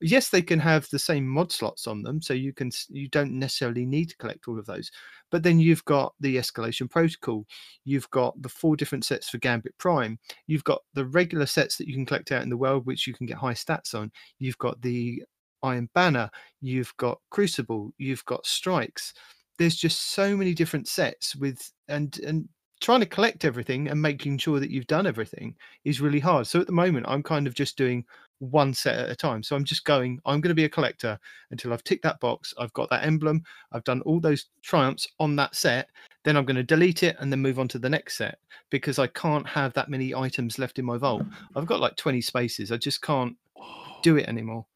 Yes, 0.00 0.28
they 0.28 0.42
can 0.42 0.58
have 0.60 0.86
the 0.90 0.98
same 0.98 1.26
mod 1.26 1.50
slots 1.50 1.86
on 1.86 2.02
them, 2.02 2.20
so 2.20 2.34
you 2.34 2.52
can 2.52 2.70
you 2.90 3.08
don't 3.08 3.32
necessarily 3.32 3.86
need 3.86 4.10
to 4.10 4.16
collect 4.18 4.46
all 4.46 4.58
of 4.58 4.66
those. 4.66 4.90
But 5.30 5.42
then 5.42 5.58
you've 5.58 5.84
got 5.86 6.12
the 6.20 6.36
escalation 6.36 6.90
protocol, 6.90 7.46
you've 7.84 8.10
got 8.10 8.40
the 8.42 8.48
four 8.50 8.76
different 8.76 9.06
sets 9.06 9.30
for 9.30 9.38
Gambit 9.38 9.76
Prime, 9.78 10.18
you've 10.46 10.64
got 10.64 10.82
the 10.92 11.06
regular 11.06 11.46
sets 11.46 11.78
that 11.78 11.88
you 11.88 11.94
can 11.94 12.04
collect 12.04 12.30
out 12.30 12.42
in 12.42 12.50
the 12.50 12.58
world, 12.58 12.84
which 12.84 13.06
you 13.06 13.14
can 13.14 13.26
get 13.26 13.38
high 13.38 13.54
stats 13.54 13.94
on. 13.94 14.12
You've 14.38 14.58
got 14.58 14.82
the 14.82 15.22
Iron 15.62 15.88
Banner, 15.94 16.30
you've 16.60 16.94
got 16.98 17.18
Crucible, 17.30 17.92
you've 17.96 18.24
got 18.26 18.46
Strikes. 18.46 19.14
There's 19.58 19.76
just 19.76 20.10
so 20.12 20.36
many 20.36 20.52
different 20.52 20.88
sets 20.88 21.34
with 21.34 21.72
and 21.88 22.18
and 22.20 22.48
trying 22.80 23.00
to 23.00 23.06
collect 23.06 23.44
everything 23.44 23.88
and 23.88 24.00
making 24.00 24.38
sure 24.38 24.60
that 24.60 24.70
you've 24.70 24.86
done 24.86 25.06
everything 25.06 25.54
is 25.84 26.00
really 26.00 26.20
hard. 26.20 26.46
So 26.46 26.60
at 26.60 26.66
the 26.66 26.72
moment, 26.72 27.06
I'm 27.08 27.22
kind 27.22 27.46
of 27.46 27.54
just 27.54 27.76
doing 27.76 28.04
one 28.38 28.74
set 28.74 28.98
at 28.98 29.10
a 29.10 29.16
time. 29.16 29.42
So 29.42 29.56
I'm 29.56 29.64
just 29.64 29.84
going, 29.84 30.20
I'm 30.26 30.40
going 30.40 30.50
to 30.50 30.54
be 30.54 30.64
a 30.64 30.68
collector 30.68 31.18
until 31.50 31.72
I've 31.72 31.84
ticked 31.84 32.02
that 32.02 32.20
box. 32.20 32.52
I've 32.58 32.72
got 32.74 32.90
that 32.90 33.04
emblem. 33.04 33.42
I've 33.72 33.84
done 33.84 34.02
all 34.02 34.20
those 34.20 34.46
triumphs 34.62 35.08
on 35.18 35.36
that 35.36 35.54
set. 35.54 35.88
Then 36.24 36.36
I'm 36.36 36.44
going 36.44 36.56
to 36.56 36.62
delete 36.62 37.02
it 37.02 37.16
and 37.18 37.32
then 37.32 37.40
move 37.40 37.58
on 37.58 37.68
to 37.68 37.78
the 37.78 37.88
next 37.88 38.16
set 38.16 38.38
because 38.70 38.98
I 38.98 39.06
can't 39.06 39.46
have 39.46 39.72
that 39.74 39.88
many 39.88 40.14
items 40.14 40.58
left 40.58 40.78
in 40.78 40.84
my 40.84 40.98
vault. 40.98 41.22
I've 41.54 41.66
got 41.66 41.80
like 41.80 41.96
20 41.96 42.20
spaces. 42.20 42.72
I 42.72 42.76
just 42.76 43.00
can't 43.00 43.36
do 44.02 44.16
it 44.16 44.28
anymore. 44.28 44.66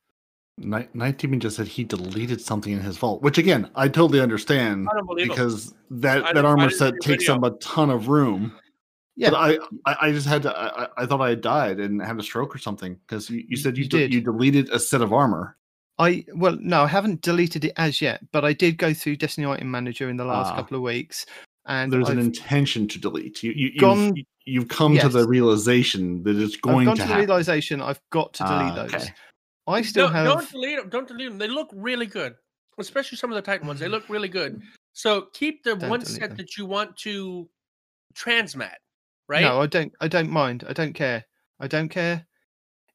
Night, 0.60 0.94
Night 0.94 1.18
Demon 1.18 1.40
just 1.40 1.56
said 1.56 1.66
he 1.66 1.84
deleted 1.84 2.40
something 2.40 2.72
in 2.72 2.80
his 2.80 2.96
vault, 2.98 3.22
which 3.22 3.38
again 3.38 3.70
I 3.74 3.88
totally 3.88 4.20
understand 4.20 4.88
I 4.90 4.96
don't 4.96 5.06
believe 5.06 5.24
him. 5.24 5.28
because 5.30 5.74
that 5.90 6.34
that 6.34 6.44
armor 6.44 6.70
set 6.70 6.94
takes 7.02 7.24
video. 7.26 7.36
up 7.46 7.54
a 7.54 7.56
ton 7.58 7.90
of 7.90 8.08
room. 8.08 8.52
Yeah. 9.16 9.30
But 9.30 9.36
I, 9.36 9.58
I, 9.92 9.96
I 10.08 10.12
just 10.12 10.26
had 10.26 10.42
to. 10.42 10.56
I, 10.56 10.84
I- 10.84 10.88
I 10.98 11.06
thought 11.06 11.20
I 11.20 11.30
had 11.30 11.40
died 11.40 11.78
and 11.80 12.00
had 12.00 12.18
a 12.18 12.22
stroke 12.22 12.54
or 12.54 12.58
something 12.58 12.94
because 13.06 13.28
you, 13.28 13.44
you 13.48 13.56
said 13.56 13.76
you 13.76 13.82
You 13.84 13.88
de- 13.88 13.98
did. 13.98 14.14
you 14.14 14.20
deleted 14.20 14.70
a 14.70 14.78
set 14.78 15.00
of 15.02 15.12
armor. 15.12 15.56
I 15.98 16.24
well, 16.34 16.56
no, 16.60 16.84
I 16.84 16.86
haven't 16.86 17.20
deleted 17.22 17.64
it 17.64 17.72
as 17.76 18.00
yet, 18.00 18.20
but 18.32 18.44
I 18.44 18.52
did 18.54 18.78
go 18.78 18.94
through 18.94 19.16
Destiny 19.16 19.46
Item 19.46 19.70
Manager 19.70 20.08
in 20.08 20.16
the 20.16 20.24
last 20.24 20.52
Ah. 20.52 20.56
couple 20.56 20.76
of 20.76 20.82
weeks, 20.82 21.26
and 21.66 21.92
There's 21.92 22.08
an 22.08 22.18
I've, 22.18 22.24
intention 22.26 22.88
to 22.88 22.98
delete. 22.98 23.42
You, 23.42 23.52
you 23.54 23.78
gone- 23.78 24.16
you've, 24.16 24.26
you've 24.46 24.68
come 24.68 24.96
to 24.98 25.08
the 25.10 25.26
realization 25.28 26.22
that 26.22 26.36
it's 26.36 26.54
I've 26.54 26.60
going 26.62 26.86
gone 26.86 26.96
to 26.96 27.02
to 27.02 27.08
the 27.08 27.12
happen. 27.14 27.26
realization 27.28 27.82
I've 27.82 28.00
got 28.10 28.32
to 28.34 28.44
delete 28.44 28.54
Ah, 28.72 28.74
those. 28.74 28.94
okay. 28.94 29.08
I 29.70 29.82
still 29.82 30.06
don't, 30.06 30.14
have. 30.14 30.24
don't 30.26 30.50
delete 30.50 30.78
them. 30.78 30.88
Don't 30.88 31.08
delete 31.08 31.28
them. 31.28 31.38
They 31.38 31.48
look 31.48 31.70
really 31.72 32.06
good, 32.06 32.34
especially 32.78 33.18
some 33.18 33.30
of 33.30 33.36
the 33.36 33.42
Titan 33.42 33.66
ones. 33.66 33.80
They 33.80 33.88
look 33.88 34.08
really 34.08 34.28
good. 34.28 34.60
So 34.92 35.28
keep 35.32 35.62
the 35.62 35.76
Don't 35.76 35.88
one 35.88 36.04
set 36.04 36.30
them. 36.30 36.36
that 36.38 36.56
you 36.58 36.66
want 36.66 36.96
to 36.98 37.48
transmat, 38.14 38.74
right? 39.28 39.42
No, 39.42 39.60
I 39.60 39.66
don't. 39.66 39.92
I 40.00 40.08
don't 40.08 40.28
mind. 40.28 40.64
I 40.68 40.72
don't 40.72 40.92
care. 40.92 41.24
I 41.60 41.68
don't 41.68 41.88
care. 41.88 42.26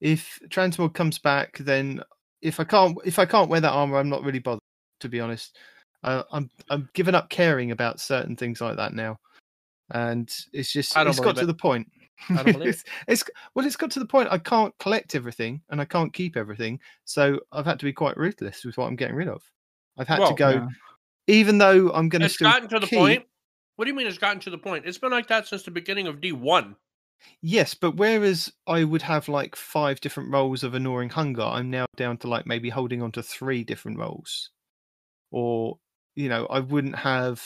If 0.02 0.38
Transmog 0.50 0.94
comes 0.94 1.20
back, 1.20 1.58
then 1.60 2.04
if 2.42 2.60
I 2.60 2.66
can't, 2.66 2.98
if 3.06 3.18
I 3.18 3.26
can't 3.26 3.50
wear 3.50 3.62
that 3.62 3.72
armor, 3.72 3.98
I'm 3.98 4.10
not 4.10 4.24
really 4.24 4.40
bothered. 4.40 4.60
To 5.00 5.10
be 5.10 5.22
honest, 5.22 5.58
uh, 6.04 6.24
I'm 6.32 6.50
I'm 6.70 6.90
giving 6.94 7.16
up 7.16 7.30
caring 7.30 7.72
about 7.72 8.00
certain 8.02 8.36
things 8.36 8.60
like 8.60 8.76
that 8.76 8.94
now, 8.94 9.18
and 9.92 10.30
it's 10.52 10.74
just 10.74 10.96
it's 10.98 11.20
got 11.20 11.24
believe 11.24 11.36
to 11.36 11.44
it. 11.44 11.48
the 11.48 11.54
point. 11.54 11.88
I 12.30 12.44
don't 12.44 12.54
believe 12.54 12.70
it's, 12.70 12.84
it's 13.08 13.24
well, 13.54 13.66
it's 13.66 13.76
got 13.76 13.92
to 13.92 14.00
the 14.00 14.06
point 14.06 14.30
I 14.32 14.38
can't 14.38 14.78
collect 14.80 15.16
everything 15.16 15.62
and 15.70 15.80
I 15.82 15.86
can't 15.86 16.14
keep 16.14 16.38
everything, 16.38 16.80
so 17.04 17.40
I've 17.52 17.66
had 17.66 17.80
to 17.80 17.86
be 17.86 17.94
quite 17.94 18.18
ruthless 18.18 18.64
with 18.66 18.78
what 18.78 18.88
I'm 18.88 18.96
getting 18.96 19.16
rid 19.16 19.28
of. 19.28 19.44
I've 19.98 20.08
had 20.08 20.20
Well, 20.20 20.30
to 20.30 20.36
go, 20.36 20.50
yeah. 20.50 20.68
even 21.28 21.58
though 21.58 21.92
I'm 21.92 22.10
going 22.10 22.20
to 22.22 22.26
it's 22.26 22.36
still 22.36 22.50
gotten 22.52 22.70
to 22.70 22.80
the 22.80 22.88
keep- 22.88 23.00
point. 23.00 23.26
What 23.78 23.86
do 23.86 23.92
you 23.92 23.96
mean 23.98 24.08
it's 24.08 24.18
gotten 24.18 24.40
to 24.42 24.50
the 24.50 24.58
point? 24.58 24.86
It's 24.86 24.98
been 24.98 25.12
like 25.12 25.28
that 25.28 25.48
since 25.48 25.64
the 25.64 25.72
beginning 25.72 26.08
of 26.08 26.22
D 26.22 26.32
one. 26.32 26.78
Yes, 27.42 27.74
but 27.74 27.98
whereas 27.98 28.52
I 28.68 28.84
would 28.84 29.02
have 29.02 29.28
like 29.28 29.56
five 29.56 30.00
different 30.00 30.32
rolls 30.32 30.64
of 30.64 30.74
Gnawing 30.74 31.10
Hunger, 31.10 31.42
I'm 31.44 31.70
now 31.70 31.86
down 31.98 32.18
to 32.20 32.28
like 32.28 32.46
maybe 32.46 32.70
holding 32.70 33.02
on 33.02 33.12
to 33.14 33.24
three 33.24 33.64
different 33.64 33.98
rolls. 33.98 34.52
Or, 35.32 35.78
you 36.16 36.30
know, 36.30 36.46
I 36.48 36.60
wouldn't 36.60 36.96
have. 36.96 37.44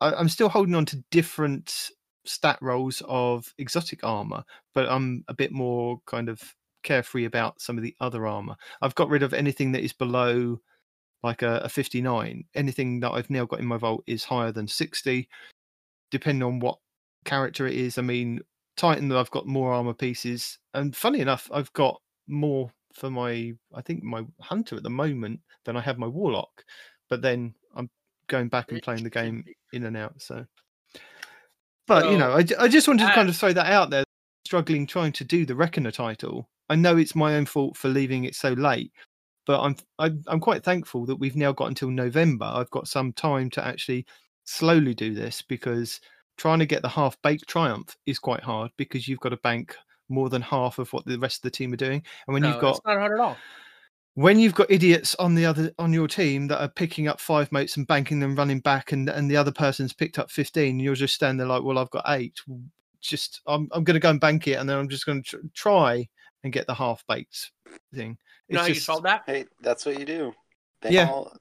I, 0.00 0.12
I'm 0.12 0.28
still 0.28 0.48
holding 0.50 0.74
on 0.74 0.84
to 0.86 1.02
different 1.10 1.90
stat 2.28 2.58
rolls 2.60 3.02
of 3.06 3.52
exotic 3.58 4.04
armor, 4.04 4.44
but 4.74 4.88
I'm 4.88 5.24
a 5.28 5.34
bit 5.34 5.52
more 5.52 6.00
kind 6.06 6.28
of 6.28 6.40
carefree 6.82 7.24
about 7.24 7.60
some 7.60 7.76
of 7.76 7.82
the 7.82 7.94
other 8.00 8.26
armor. 8.26 8.56
I've 8.80 8.94
got 8.94 9.08
rid 9.08 9.22
of 9.22 9.34
anything 9.34 9.72
that 9.72 9.82
is 9.82 9.92
below 9.92 10.60
like 11.22 11.42
a, 11.42 11.58
a 11.58 11.68
59. 11.68 12.44
Anything 12.54 13.00
that 13.00 13.12
I've 13.12 13.30
now 13.30 13.44
got 13.44 13.60
in 13.60 13.66
my 13.66 13.76
vault 13.76 14.04
is 14.06 14.24
higher 14.24 14.52
than 14.52 14.68
60, 14.68 15.28
depending 16.10 16.42
on 16.42 16.60
what 16.60 16.78
character 17.24 17.66
it 17.66 17.74
is. 17.74 17.98
I 17.98 18.02
mean, 18.02 18.40
Titan, 18.76 19.08
that 19.08 19.18
I've 19.18 19.30
got 19.30 19.46
more 19.46 19.72
armor 19.72 19.94
pieces, 19.94 20.58
and 20.74 20.94
funny 20.94 21.20
enough, 21.20 21.50
I've 21.52 21.72
got 21.72 22.00
more 22.28 22.70
for 22.94 23.10
my, 23.10 23.52
I 23.74 23.82
think 23.82 24.02
my 24.02 24.24
hunter 24.40 24.76
at 24.76 24.82
the 24.82 24.90
moment 24.90 25.40
than 25.64 25.76
I 25.76 25.80
have 25.80 25.98
my 25.98 26.06
warlock. 26.06 26.64
But 27.10 27.22
then 27.22 27.54
I'm 27.74 27.90
going 28.28 28.48
back 28.48 28.70
and 28.70 28.82
playing 28.82 29.04
the 29.04 29.10
game 29.10 29.44
in 29.72 29.84
and 29.84 29.96
out. 29.96 30.14
So, 30.20 30.46
but 31.86 32.10
you 32.10 32.18
know, 32.18 32.32
I, 32.32 32.44
I 32.58 32.68
just 32.68 32.88
wanted 32.88 33.06
to 33.06 33.14
kind 33.14 33.28
of 33.28 33.36
throw 33.36 33.52
that 33.52 33.72
out 33.72 33.90
there. 33.90 34.04
Struggling 34.46 34.86
trying 34.86 35.12
to 35.12 35.24
do 35.24 35.44
the 35.44 35.56
Reckoner 35.56 35.90
title. 35.90 36.48
I 36.68 36.76
know 36.76 36.96
it's 36.96 37.14
my 37.14 37.36
own 37.36 37.46
fault 37.46 37.76
for 37.76 37.88
leaving 37.88 38.24
it 38.24 38.34
so 38.34 38.52
late, 38.52 38.92
but 39.46 39.60
I'm 39.60 39.76
I'm, 39.98 40.22
I'm 40.26 40.40
quite 40.40 40.62
thankful 40.64 41.06
that 41.06 41.16
we've 41.16 41.36
now 41.36 41.52
got 41.52 41.68
until 41.68 41.90
November. 41.90 42.46
I've 42.46 42.70
got 42.70 42.88
some 42.88 43.12
time 43.12 43.50
to 43.50 43.66
actually 43.66 44.06
slowly 44.44 44.94
do 44.94 45.14
this 45.14 45.42
because 45.42 46.00
trying 46.36 46.58
to 46.58 46.66
get 46.66 46.82
the 46.82 46.88
half 46.88 47.20
baked 47.22 47.48
triumph 47.48 47.96
is 48.06 48.18
quite 48.18 48.42
hard 48.42 48.70
because 48.76 49.08
you've 49.08 49.20
got 49.20 49.30
to 49.30 49.38
bank 49.38 49.74
more 50.08 50.28
than 50.28 50.42
half 50.42 50.78
of 50.78 50.92
what 50.92 51.04
the 51.06 51.18
rest 51.18 51.38
of 51.38 51.42
the 51.42 51.50
team 51.50 51.72
are 51.72 51.76
doing, 51.76 52.02
and 52.26 52.32
when 52.32 52.42
No, 52.42 52.50
you've 52.50 52.60
got 52.60 52.76
it's 52.76 52.86
not 52.86 52.98
hard 52.98 53.12
at 53.12 53.20
all. 53.20 53.36
When 54.16 54.38
you've 54.38 54.54
got 54.54 54.70
idiots 54.70 55.14
on 55.16 55.34
the 55.34 55.44
other 55.44 55.70
on 55.78 55.92
your 55.92 56.08
team 56.08 56.46
that 56.48 56.60
are 56.62 56.68
picking 56.68 57.06
up 57.06 57.20
five 57.20 57.52
mates 57.52 57.76
and 57.76 57.86
banking 57.86 58.18
them 58.18 58.34
running 58.34 58.60
back 58.60 58.92
and 58.92 59.08
and 59.10 59.30
the 59.30 59.36
other 59.36 59.52
person's 59.52 59.92
picked 59.92 60.18
up 60.18 60.30
15 60.30 60.80
you're 60.80 60.94
just 60.94 61.14
standing 61.14 61.36
there 61.36 61.46
like 61.46 61.62
well 61.62 61.78
i've 61.78 61.90
got 61.90 62.04
eight 62.08 62.34
just 63.02 63.42
i'm, 63.46 63.68
I'm 63.72 63.84
going 63.84 63.94
to 63.94 64.00
go 64.00 64.08
and 64.10 64.18
bank 64.20 64.48
it 64.48 64.54
and 64.54 64.68
then 64.68 64.78
i'm 64.78 64.88
just 64.88 65.04
going 65.06 65.22
to 65.22 65.28
tr- 65.38 65.46
try 65.54 66.08
and 66.44 66.52
get 66.52 66.66
the 66.66 66.74
half 66.74 67.04
baked 67.06 67.52
thing 67.94 68.16
You 68.48 68.54
know 68.54 68.60
how 68.60 68.64
It's 68.64 68.68
you 68.70 68.74
just- 68.76 68.86
solve 68.86 69.02
that? 69.02 69.22
Hey, 69.26 69.44
that's 69.60 69.84
what 69.84 69.98
you 69.98 70.04
do. 70.06 70.32
They 70.80 70.90
Yeah. 70.92 71.10
all- 71.10 71.36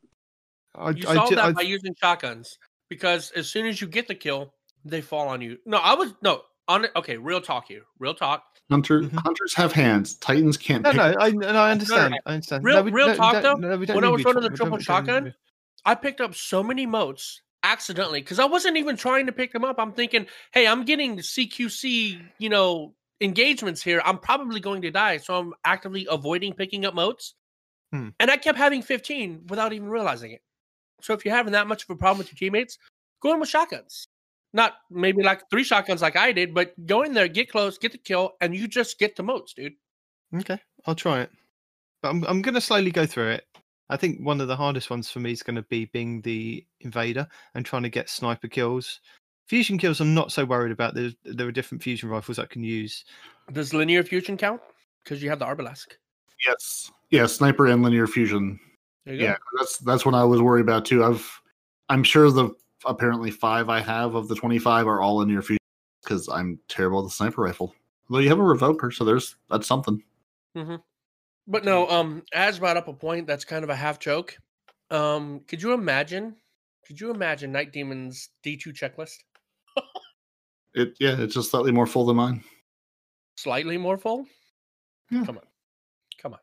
I, 0.74 0.90
You 0.90 1.08
I 1.08 1.14
solve 1.16 1.30
ju- 1.30 1.36
that 1.36 1.46
I- 1.46 1.52
by 1.54 1.62
using 1.62 1.96
shotguns 1.96 2.58
because 2.90 3.32
as 3.32 3.50
soon 3.50 3.68
as 3.68 3.80
you 3.80 3.88
get 3.88 4.08
the 4.08 4.16
kill, 4.16 4.54
they 4.84 5.02
fall 5.02 5.28
on 5.30 5.40
you. 5.42 5.58
No, 5.66 5.78
I 5.78 5.94
was 5.94 6.14
no 6.22 6.42
on 6.68 6.86
it. 6.86 6.92
Okay, 6.96 7.18
real 7.18 7.42
talk 7.42 7.68
here. 7.68 7.84
Real 8.00 8.14
talk. 8.14 8.44
Hunter, 8.72 9.02
Mhm. 9.02 9.20
Hunters 9.24 9.54
have 9.56 9.72
hands. 9.74 10.16
Titans 10.16 10.58
can't. 10.58 10.82
no 10.84 10.90
pick 10.92 10.98
no 10.98 11.16
i, 11.20 11.30
no, 11.30 11.48
I 11.50 11.72
understand 11.72 12.16
i 12.26 12.34
understand 12.34 12.64
Real- 12.64 12.78
no, 12.78 12.82
we, 12.84 12.92
real 12.92 13.08
no, 13.10 13.16
talk, 13.16 13.34
don't- 13.34 13.62
though, 13.62 13.70
no, 13.70 13.78
we 13.78 13.86
when 13.86 14.04
I 14.04 14.10
was 14.10 14.24
running 14.26 14.42
the 14.44 14.50
triple 14.50 14.78
don't- 14.78 14.80
we 14.80 14.86
don't 14.86 15.06
need 15.06 15.14
shotgun, 15.14 15.34
I 15.86 15.94
picked 15.96 16.20
up 16.22 16.34
so 16.34 16.64
many 16.64 16.86
motes 16.88 17.42
accidentally 17.62 18.22
because 18.22 18.40
I 18.40 18.46
wasn't 18.46 18.78
even 18.78 18.96
trying 18.98 19.28
to 19.28 19.32
pick 19.32 19.52
them 19.54 19.64
up. 19.64 19.78
I'm 19.80 19.92
thinking, 19.94 20.26
hey, 20.52 20.68
I'm 20.68 20.84
getting 20.84 21.18
CQC, 21.20 22.22
you 22.40 22.50
know, 22.50 22.96
engagements 23.22 23.84
here. 23.84 24.02
I'm 24.04 24.18
probably 24.18 24.60
going 24.60 24.82
to 24.82 24.92
die, 24.92 25.18
so 25.18 25.38
I'm 25.40 25.54
actively 25.64 26.08
avoiding 26.10 26.54
picking 26.54 26.86
up 26.86 26.96
motes. 26.96 27.36
Hmm. 27.92 28.10
And 28.20 28.32
I 28.32 28.38
kept 28.38 28.58
having 28.58 28.82
15 28.82 29.46
without 29.48 29.74
even 29.74 29.90
realizing 29.90 30.32
it. 30.32 30.42
So 31.02 31.14
if 31.14 31.24
you're 31.24 31.36
having 31.36 31.54
that 31.54 31.68
much 31.68 31.84
of 31.84 31.90
a 31.92 31.96
problem 31.96 32.18
with 32.18 32.32
your 32.32 32.38
teammates, 32.38 32.80
go 33.22 33.34
in 33.34 33.40
with 33.40 33.50
shotguns. 33.50 34.08
Not 34.56 34.76
maybe 34.90 35.22
like 35.22 35.50
three 35.50 35.66
shotguns 35.66 36.02
like 36.02 36.16
I 36.16 36.32
did, 36.32 36.54
but 36.54 36.74
go 36.86 37.02
in 37.02 37.14
there, 37.14 37.28
get 37.28 37.52
close, 37.52 37.78
get 37.78 37.92
the 37.92 37.98
kill, 37.98 38.36
and 38.40 38.56
you 38.56 38.70
just 38.70 38.98
get 38.98 39.18
the 39.18 39.22
motes, 39.22 39.52
dude. 39.52 39.74
Okay, 40.34 40.58
I'll 40.86 40.96
try 40.96 41.20
it. 41.20 41.30
But 42.02 42.12
I'm 42.12 42.24
I'm 42.24 42.42
going 42.42 42.56
to 42.56 42.62
slowly 42.62 42.90
go 42.90 43.06
through 43.06 43.32
it. 43.32 43.44
I 43.90 43.98
think 43.98 44.22
one 44.22 44.40
of 44.40 44.48
the 44.48 44.56
hardest 44.56 44.90
ones 44.90 45.12
for 45.12 45.20
me 45.20 45.34
is 45.34 45.44
going 45.44 45.58
to 45.58 45.62
be 45.64 45.86
being 45.92 46.22
the 46.22 46.66
invader 46.80 47.28
and 47.54 47.66
trying 47.66 47.84
to 47.84 47.90
get 47.90 48.10
sniper 48.10 48.48
kills. 48.48 49.02
Fusion 49.48 49.78
kills, 49.78 50.00
I'm 50.00 50.14
not 50.14 50.32
so 50.32 50.46
worried 50.46 50.72
about. 50.72 50.96
There, 50.96 51.12
there 51.26 51.48
are 51.48 51.52
different 51.52 51.84
fusion 51.84 52.08
rifles 52.08 52.40
I 52.40 52.46
can 52.46 52.64
use. 52.64 53.04
Does 53.52 53.74
linear 53.74 54.04
fusion 54.04 54.38
count? 54.38 54.62
Because 55.04 55.22
you 55.22 55.30
have 55.30 55.40
the 55.40 55.46
Arbalest. 55.46 55.98
Yes, 56.48 56.90
yeah, 57.10 57.26
sniper 57.26 57.68
and 57.68 57.84
linear 57.84 58.08
fusion. 58.08 58.58
There 59.04 59.16
you 59.16 59.20
go. 59.20 59.26
Yeah, 59.26 59.36
that's 59.58 59.80
that's 59.80 60.06
what 60.06 60.16
I 60.16 60.24
was 60.24 60.42
worried 60.42 60.62
about 60.62 60.86
too. 60.86 61.04
I've, 61.04 61.30
I'm 61.90 62.04
sure 62.04 62.32
the 62.32 62.52
apparently 62.86 63.32
five 63.32 63.70
I 63.70 63.80
have 63.82 64.16
of 64.16 64.28
the 64.28 64.36
twenty 64.36 64.60
five 64.60 64.88
are 64.88 65.02
all 65.02 65.18
linear 65.18 65.42
fusion 65.42 65.60
because 66.04 66.28
I'm 66.28 66.60
terrible 66.68 67.02
with 67.02 67.12
the 67.12 67.16
sniper 67.16 67.42
rifle. 67.42 67.74
Although 68.10 68.22
you 68.22 68.30
have 68.30 68.40
a 68.40 68.44
revoker, 68.44 68.94
so 68.94 69.04
there's 69.04 69.36
that's 69.50 69.68
something. 69.68 70.04
But 71.48 71.64
no, 71.64 71.88
um, 71.90 72.24
Az 72.34 72.60
brought 72.60 72.78
up 72.78 72.88
a 72.88 72.94
point 72.94 73.28
that's 73.28 73.46
kind 73.46 73.64
of 73.64 73.70
a 73.70 73.76
half 73.76 74.00
joke. 74.00 74.38
Um, 74.90 75.42
could 75.48 75.62
you 75.62 75.74
imagine? 75.74 76.36
Could 76.88 77.00
you 77.02 77.12
imagine 77.12 77.52
Night 77.52 77.74
Demon's 77.74 78.30
D 78.44 78.56
two 78.58 78.72
checklist 78.72 79.18
It 80.76 80.96
yeah, 81.00 81.16
it's 81.20 81.34
just 81.34 81.52
slightly 81.52 81.72
more 81.72 81.88
full 81.88 82.06
than 82.06 82.18
mine. 82.18 82.44
slightly 83.36 83.78
more 83.78 83.98
full? 83.98 84.26
Yeah. 85.10 85.24
Come 85.26 85.38
on, 85.38 85.44
come 86.22 86.34
on. 86.34 86.40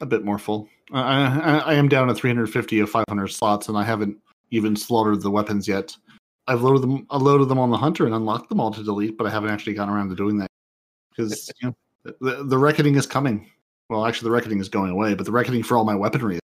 A 0.00 0.06
bit 0.06 0.24
more 0.24 0.38
full. 0.38 0.68
I 0.92 1.00
I, 1.00 1.58
I 1.58 1.74
am 1.74 1.88
down 1.88 2.08
to 2.08 2.14
350 2.14 2.80
of 2.80 2.90
500 2.90 3.28
slots, 3.28 3.68
and 3.68 3.76
I 3.76 3.84
haven't 3.84 4.16
even 4.50 4.76
slaughtered 4.76 5.22
the 5.22 5.30
weapons 5.30 5.66
yet. 5.68 5.96
I've 6.46 6.62
loaded 6.62 6.82
them. 6.82 7.06
I 7.10 7.18
loaded 7.18 7.48
them 7.48 7.58
on 7.58 7.70
the 7.70 7.76
hunter 7.76 8.06
and 8.06 8.14
unlocked 8.14 8.48
them 8.48 8.60
all 8.60 8.70
to 8.72 8.82
delete, 8.82 9.18
but 9.18 9.26
I 9.26 9.30
haven't 9.30 9.50
actually 9.50 9.74
gotten 9.74 9.92
around 9.92 10.08
to 10.10 10.14
doing 10.16 10.38
that. 10.38 10.48
because 11.10 11.50
you 11.60 11.68
know, 11.68 12.14
the, 12.20 12.44
the 12.44 12.58
reckoning 12.58 12.96
is 12.96 13.06
coming. 13.06 13.50
Well, 13.90 14.06
actually, 14.06 14.28
the 14.28 14.34
reckoning 14.34 14.60
is 14.60 14.68
going 14.68 14.90
away, 14.90 15.14
but 15.14 15.26
the 15.26 15.32
reckoning 15.32 15.62
for 15.62 15.76
all 15.76 15.84
my 15.84 15.94
weaponry. 15.94 16.38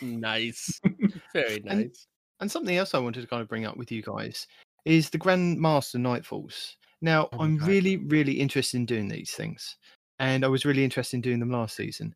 Nice. 0.00 0.80
Very 1.32 1.60
nice. 1.60 2.06
And 2.40 2.50
something 2.50 2.76
else 2.76 2.94
I 2.94 2.98
wanted 2.98 3.22
to 3.22 3.26
kind 3.26 3.42
of 3.42 3.48
bring 3.48 3.64
up 3.64 3.76
with 3.76 3.90
you 3.90 4.02
guys 4.02 4.46
is 4.84 5.10
the 5.10 5.18
Grandmaster 5.18 5.96
Nightfalls. 5.96 6.74
Now, 7.00 7.28
Oh 7.32 7.40
I'm 7.40 7.56
God. 7.58 7.68
really, 7.68 7.96
really 7.98 8.32
interested 8.32 8.76
in 8.78 8.86
doing 8.86 9.08
these 9.08 9.32
things, 9.32 9.76
and 10.18 10.44
I 10.44 10.48
was 10.48 10.64
really 10.64 10.84
interested 10.84 11.16
in 11.16 11.20
doing 11.22 11.40
them 11.40 11.50
last 11.50 11.76
season. 11.76 12.14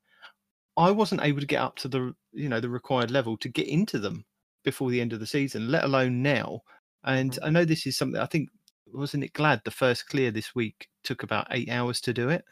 I 0.77 0.91
wasn't 0.91 1.23
able 1.23 1.41
to 1.41 1.47
get 1.47 1.61
up 1.61 1.77
to 1.77 1.89
the, 1.89 2.15
you 2.33 2.49
know, 2.49 2.61
the 2.61 2.69
required 2.69 3.11
level 3.11 3.37
to 3.39 3.49
get 3.49 3.67
into 3.69 3.99
them 3.99 4.25
before 4.65 4.91
the 4.91 5.01
end 5.01 5.13
of 5.13 5.21
the 5.21 5.27
season, 5.27 5.71
let 5.71 5.85
alone 5.85 6.23
now. 6.23 6.63
And 7.05 7.33
Mm. 7.33 7.41
I 7.43 7.51
know 7.51 7.65
this 7.65 7.87
is 7.87 7.97
something 7.97 8.21
I 8.21 8.27
think 8.27 8.51
wasn't 8.87 9.25
it 9.25 9.33
Gladd 9.35 9.63
the 9.65 9.71
first 9.71 10.09
clear 10.09 10.31
this 10.31 10.55
week 10.55 10.89
took 11.05 11.23
about 11.23 11.47
eight 11.51 11.69
hours 11.71 12.01
to 12.03 12.13
do 12.13 12.29
it. 12.31 12.45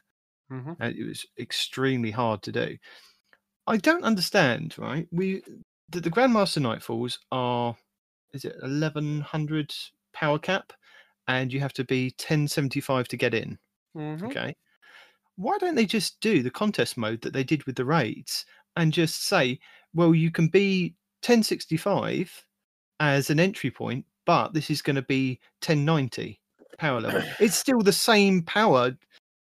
Mhm. 0.51 0.78
and 0.80 0.97
it 0.97 1.05
was 1.06 1.26
extremely 1.39 2.10
hard 2.10 2.43
to 2.43 2.52
do. 2.52 2.78
I 3.66 3.76
don't 3.76 4.05
understand, 4.05 4.76
right? 4.78 5.09
We 5.12 5.43
the, 5.89 6.01
the 6.01 6.10
Grandmaster 6.10 6.60
Nightfalls 6.62 7.18
are 7.32 7.76
is 8.32 8.44
it 8.44 8.56
eleven 8.62 9.20
hundred 9.22 9.74
power 10.14 10.39
cap, 10.39 10.72
and 11.28 11.52
you 11.52 11.60
have 11.60 11.74
to 11.74 11.85
be 11.85 12.12
ten 12.12 12.48
seventy 12.48 12.80
five 12.80 13.09
to 13.09 13.18
get 13.18 13.35
in. 13.35 13.59
Mhm. 13.94 14.32
Okay, 14.32 14.55
why 15.36 15.59
don't 15.59 15.76
they 15.76 15.86
just 15.86 16.20
do 16.20 16.43
the 16.43 16.51
contest 16.52 16.97
mode 16.98 17.22
that 17.22 17.32
they 17.32 17.44
did 17.44 17.64
with 17.64 17.76
the 17.76 17.85
raids 17.86 18.47
and 18.76 18.93
just 18.93 19.24
say, 19.24 19.60
well, 19.94 20.14
you 20.14 20.30
can 20.32 20.48
be 20.48 20.97
ten 21.23 21.43
sixty 21.43 21.77
five 21.77 22.32
as 23.01 23.31
an 23.31 23.40
entry 23.40 23.70
point, 23.70 24.05
but 24.27 24.53
this 24.53 24.70
is 24.70 24.82
going 24.82 24.97
to 24.97 25.03
be 25.03 25.40
ten 25.61 25.85
ninety 25.85 26.40
power 26.78 27.01
level. 27.01 27.23
it's 27.40 27.57
still 27.57 27.81
the 27.81 27.93
same 27.93 28.43
power 28.43 28.97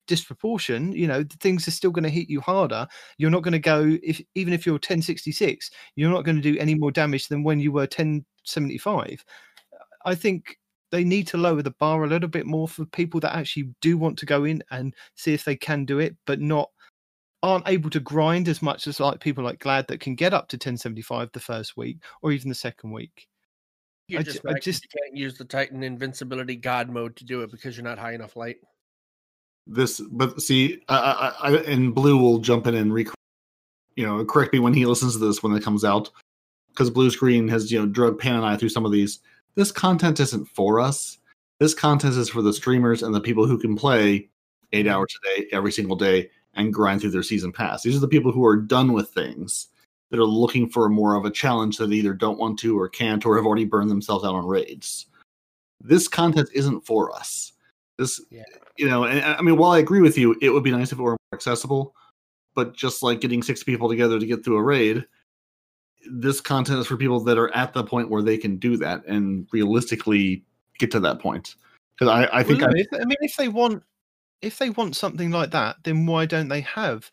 disproportion 0.06 0.92
you 0.92 1.06
know 1.06 1.22
the 1.22 1.36
things 1.36 1.66
are 1.66 1.70
still 1.70 1.90
going 1.90 2.04
to 2.04 2.10
hit 2.10 2.28
you 2.28 2.40
harder 2.40 2.86
you're 3.16 3.30
not 3.30 3.42
going 3.42 3.52
to 3.52 3.58
go 3.58 3.96
if 4.02 4.20
even 4.34 4.52
if 4.52 4.66
you're 4.66 4.74
1066 4.74 5.70
you're 5.96 6.10
not 6.10 6.24
going 6.24 6.36
to 6.36 6.42
do 6.42 6.58
any 6.58 6.74
more 6.74 6.90
damage 6.90 7.28
than 7.28 7.42
when 7.42 7.58
you 7.58 7.72
were 7.72 7.82
1075 7.82 9.24
i 10.04 10.14
think 10.14 10.58
they 10.90 11.04
need 11.04 11.26
to 11.26 11.38
lower 11.38 11.62
the 11.62 11.70
bar 11.72 12.04
a 12.04 12.06
little 12.06 12.28
bit 12.28 12.46
more 12.46 12.68
for 12.68 12.84
people 12.84 13.18
that 13.18 13.34
actually 13.34 13.68
do 13.80 13.96
want 13.96 14.18
to 14.18 14.26
go 14.26 14.44
in 14.44 14.62
and 14.70 14.94
see 15.16 15.32
if 15.32 15.44
they 15.44 15.56
can 15.56 15.84
do 15.84 15.98
it 15.98 16.14
but 16.26 16.40
not 16.40 16.70
aren't 17.44 17.68
able 17.68 17.90
to 17.90 18.00
grind 18.00 18.48
as 18.48 18.62
much 18.62 18.86
as 18.86 18.98
like 18.98 19.20
people 19.20 19.44
like 19.44 19.58
Gladd 19.58 19.88
that 19.88 20.00
can 20.00 20.14
get 20.14 20.32
up 20.32 20.48
to 20.48 20.56
1075 20.56 21.30
the 21.32 21.40
first 21.40 21.76
week 21.76 21.98
or 22.22 22.32
even 22.32 22.48
the 22.48 22.54
second 22.54 22.90
week 22.90 23.28
You're 24.08 24.20
I 24.20 24.22
just, 24.22 24.42
ju- 24.42 24.48
I 24.48 24.58
just- 24.58 24.82
you 24.84 25.00
can't 25.00 25.16
use 25.16 25.36
the 25.36 25.44
Titan 25.44 25.82
Invincibility 25.82 26.56
God 26.56 26.88
mode 26.88 27.16
to 27.16 27.24
do 27.24 27.42
it 27.42 27.50
because 27.50 27.76
you're 27.76 27.84
not 27.84 27.98
high 27.98 28.14
enough 28.14 28.34
light. 28.34 28.56
This, 29.66 30.00
but 30.00 30.40
see, 30.42 30.82
I, 30.88 31.32
I, 31.42 31.50
I, 31.50 31.56
and 31.62 31.94
Blue 31.94 32.18
will 32.18 32.38
jump 32.38 32.66
in 32.66 32.74
and 32.74 32.92
rec- 32.92 33.08
you 33.96 34.06
know, 34.06 34.24
correct 34.24 34.52
me 34.52 34.58
when 34.58 34.74
he 34.74 34.84
listens 34.84 35.14
to 35.14 35.18
this 35.18 35.42
when 35.42 35.54
it 35.54 35.62
comes 35.62 35.84
out, 35.84 36.10
because 36.68 36.90
Blue 36.90 37.10
Screen 37.10 37.48
has 37.48 37.72
you 37.72 37.80
know 37.80 37.86
drug 37.86 38.18
Pan 38.18 38.36
and 38.36 38.44
I 38.44 38.56
through 38.56 38.68
some 38.68 38.84
of 38.84 38.92
these. 38.92 39.20
This 39.54 39.72
content 39.72 40.20
isn't 40.20 40.48
for 40.48 40.80
us. 40.80 41.16
This 41.60 41.72
content 41.72 42.14
is 42.16 42.28
for 42.28 42.42
the 42.42 42.52
streamers 42.52 43.02
and 43.02 43.14
the 43.14 43.22
people 43.22 43.46
who 43.46 43.56
can 43.56 43.74
play 43.74 44.28
eight 44.72 44.84
mm-hmm. 44.84 44.94
hours 44.94 45.16
a 45.16 45.40
day 45.40 45.48
every 45.52 45.72
single 45.72 45.96
day 45.96 46.28
and 46.56 46.72
grind 46.72 47.00
through 47.00 47.10
their 47.10 47.22
season 47.22 47.52
pass. 47.52 47.82
These 47.82 47.96
are 47.96 48.00
the 48.00 48.08
people 48.08 48.32
who 48.32 48.44
are 48.44 48.56
done 48.56 48.92
with 48.92 49.10
things 49.10 49.68
that 50.10 50.20
are 50.20 50.24
looking 50.24 50.68
for 50.68 50.88
more 50.88 51.14
of 51.14 51.24
a 51.24 51.30
challenge 51.30 51.76
that 51.78 51.92
either 51.92 52.14
don't 52.14 52.38
want 52.38 52.58
to 52.60 52.78
or 52.78 52.88
can't 52.88 53.24
or 53.26 53.36
have 53.36 53.46
already 53.46 53.64
burned 53.64 53.90
themselves 53.90 54.24
out 54.24 54.34
on 54.34 54.46
raids. 54.46 55.06
This 55.80 56.08
content 56.08 56.48
isn't 56.54 56.86
for 56.86 57.14
us. 57.14 57.52
This, 57.98 58.20
Yeah. 58.30 58.44
you 58.76 58.88
know, 58.88 59.04
and 59.04 59.24
I 59.24 59.42
mean, 59.42 59.56
while 59.56 59.72
I 59.72 59.78
agree 59.78 60.00
with 60.00 60.16
you, 60.16 60.36
it 60.40 60.50
would 60.50 60.62
be 60.64 60.70
nice 60.70 60.92
if 60.92 60.98
it 60.98 61.02
were 61.02 61.10
more 61.10 61.18
accessible, 61.32 61.94
but 62.54 62.74
just 62.74 63.02
like 63.02 63.20
getting 63.20 63.42
six 63.42 63.62
people 63.62 63.88
together 63.88 64.18
to 64.18 64.26
get 64.26 64.44
through 64.44 64.56
a 64.56 64.62
raid, 64.62 65.04
this 66.10 66.40
content 66.40 66.78
is 66.78 66.86
for 66.86 66.96
people 66.96 67.20
that 67.20 67.38
are 67.38 67.52
at 67.54 67.72
the 67.72 67.82
point 67.84 68.10
where 68.10 68.22
they 68.22 68.36
can 68.36 68.56
do 68.56 68.76
that 68.76 69.04
and 69.06 69.48
realistically 69.52 70.44
get 70.78 70.90
to 70.90 71.00
that 71.00 71.18
point. 71.18 71.56
Because 71.98 72.12
I, 72.12 72.38
I 72.38 72.42
think 72.42 72.60
Well, 72.60 72.70
I, 72.70 72.78
if, 72.78 72.86
I 72.92 73.04
mean, 73.04 73.16
if 73.20 73.36
they 73.36 73.48
want, 73.48 73.82
if 74.44 74.58
they 74.58 74.70
want 74.70 74.96
something 74.96 75.30
like 75.30 75.50
that, 75.50 75.76
then 75.84 76.06
why 76.06 76.26
don't 76.26 76.48
they 76.48 76.60
have 76.62 77.10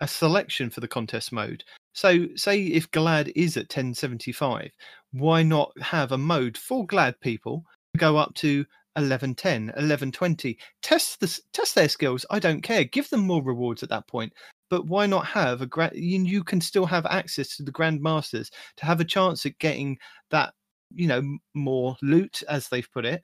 a 0.00 0.08
selection 0.08 0.70
for 0.70 0.80
the 0.80 0.88
contest 0.88 1.32
mode? 1.32 1.64
So, 1.94 2.28
say 2.36 2.62
if 2.62 2.90
Gladd 2.90 3.32
is 3.34 3.56
at 3.56 3.62
1075, 3.62 4.70
why 5.12 5.42
not 5.42 5.72
have 5.80 6.12
a 6.12 6.18
mode 6.18 6.58
for 6.58 6.86
Gladd 6.86 7.18
people 7.20 7.64
to 7.94 7.98
go 7.98 8.18
up 8.18 8.34
to 8.34 8.58
1110, 8.94 9.68
1120? 9.68 10.58
Test 10.82 11.20
the 11.20 11.40
test 11.52 11.74
their 11.74 11.88
skills. 11.88 12.26
I 12.30 12.38
don't 12.38 12.60
care. 12.60 12.84
Give 12.84 13.08
them 13.08 13.20
more 13.20 13.42
rewards 13.42 13.82
at 13.82 13.88
that 13.88 14.06
point. 14.06 14.32
But 14.68 14.86
why 14.86 15.06
not 15.06 15.26
have 15.26 15.62
a 15.62 15.66
grand? 15.66 15.96
You, 15.96 16.24
you 16.24 16.44
can 16.44 16.60
still 16.60 16.86
have 16.86 17.06
access 17.06 17.56
to 17.56 17.62
the 17.62 17.72
Grandmasters 17.72 18.50
to 18.76 18.84
have 18.84 19.00
a 19.00 19.04
chance 19.04 19.46
at 19.46 19.58
getting 19.58 19.96
that, 20.30 20.52
you 20.94 21.06
know, 21.06 21.22
more 21.54 21.96
loot, 22.02 22.42
as 22.48 22.68
they've 22.68 22.90
put 22.92 23.06
it, 23.06 23.22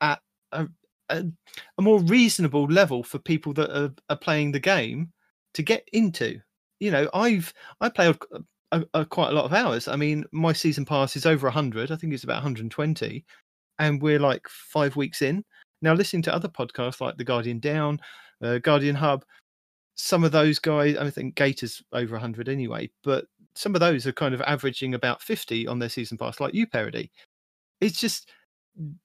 at 0.00 0.20
a, 0.52 0.66
a, 1.14 1.24
a 1.78 1.82
more 1.82 2.00
reasonable 2.00 2.64
level 2.64 3.02
for 3.02 3.18
people 3.18 3.52
that 3.54 3.76
are, 3.76 3.92
are 4.10 4.16
playing 4.16 4.52
the 4.52 4.60
game 4.60 5.12
to 5.54 5.62
get 5.62 5.88
into. 5.92 6.40
You 6.80 6.90
know, 6.90 7.08
I've 7.14 7.52
I 7.80 7.88
played 7.88 8.16
a, 8.72 8.84
a, 8.94 9.04
quite 9.04 9.30
a 9.30 9.34
lot 9.34 9.44
of 9.44 9.52
hours. 9.52 9.88
I 9.88 9.96
mean, 9.96 10.24
my 10.32 10.52
season 10.52 10.84
pass 10.84 11.16
is 11.16 11.26
over 11.26 11.46
100. 11.46 11.90
I 11.90 11.96
think 11.96 12.12
it's 12.12 12.24
about 12.24 12.36
120, 12.36 13.24
and 13.78 14.02
we're 14.02 14.18
like 14.18 14.46
five 14.48 14.96
weeks 14.96 15.22
in 15.22 15.44
now. 15.82 15.94
Listening 15.94 16.22
to 16.22 16.34
other 16.34 16.48
podcasts 16.48 17.00
like 17.00 17.16
the 17.16 17.24
Guardian 17.24 17.60
Down, 17.60 18.00
uh, 18.42 18.58
Guardian 18.58 18.96
Hub, 18.96 19.24
some 19.96 20.24
of 20.24 20.32
those 20.32 20.58
guys. 20.58 20.96
I 20.96 21.08
think 21.10 21.36
Gator's 21.36 21.82
over 21.92 22.14
100 22.14 22.48
anyway, 22.48 22.90
but 23.02 23.26
some 23.54 23.74
of 23.74 23.80
those 23.80 24.06
are 24.06 24.12
kind 24.12 24.34
of 24.34 24.42
averaging 24.42 24.94
about 24.94 25.22
50 25.22 25.66
on 25.68 25.78
their 25.78 25.88
season 25.88 26.18
pass, 26.18 26.40
like 26.40 26.54
you, 26.54 26.66
Parody. 26.66 27.10
It's 27.80 28.00
just 28.00 28.30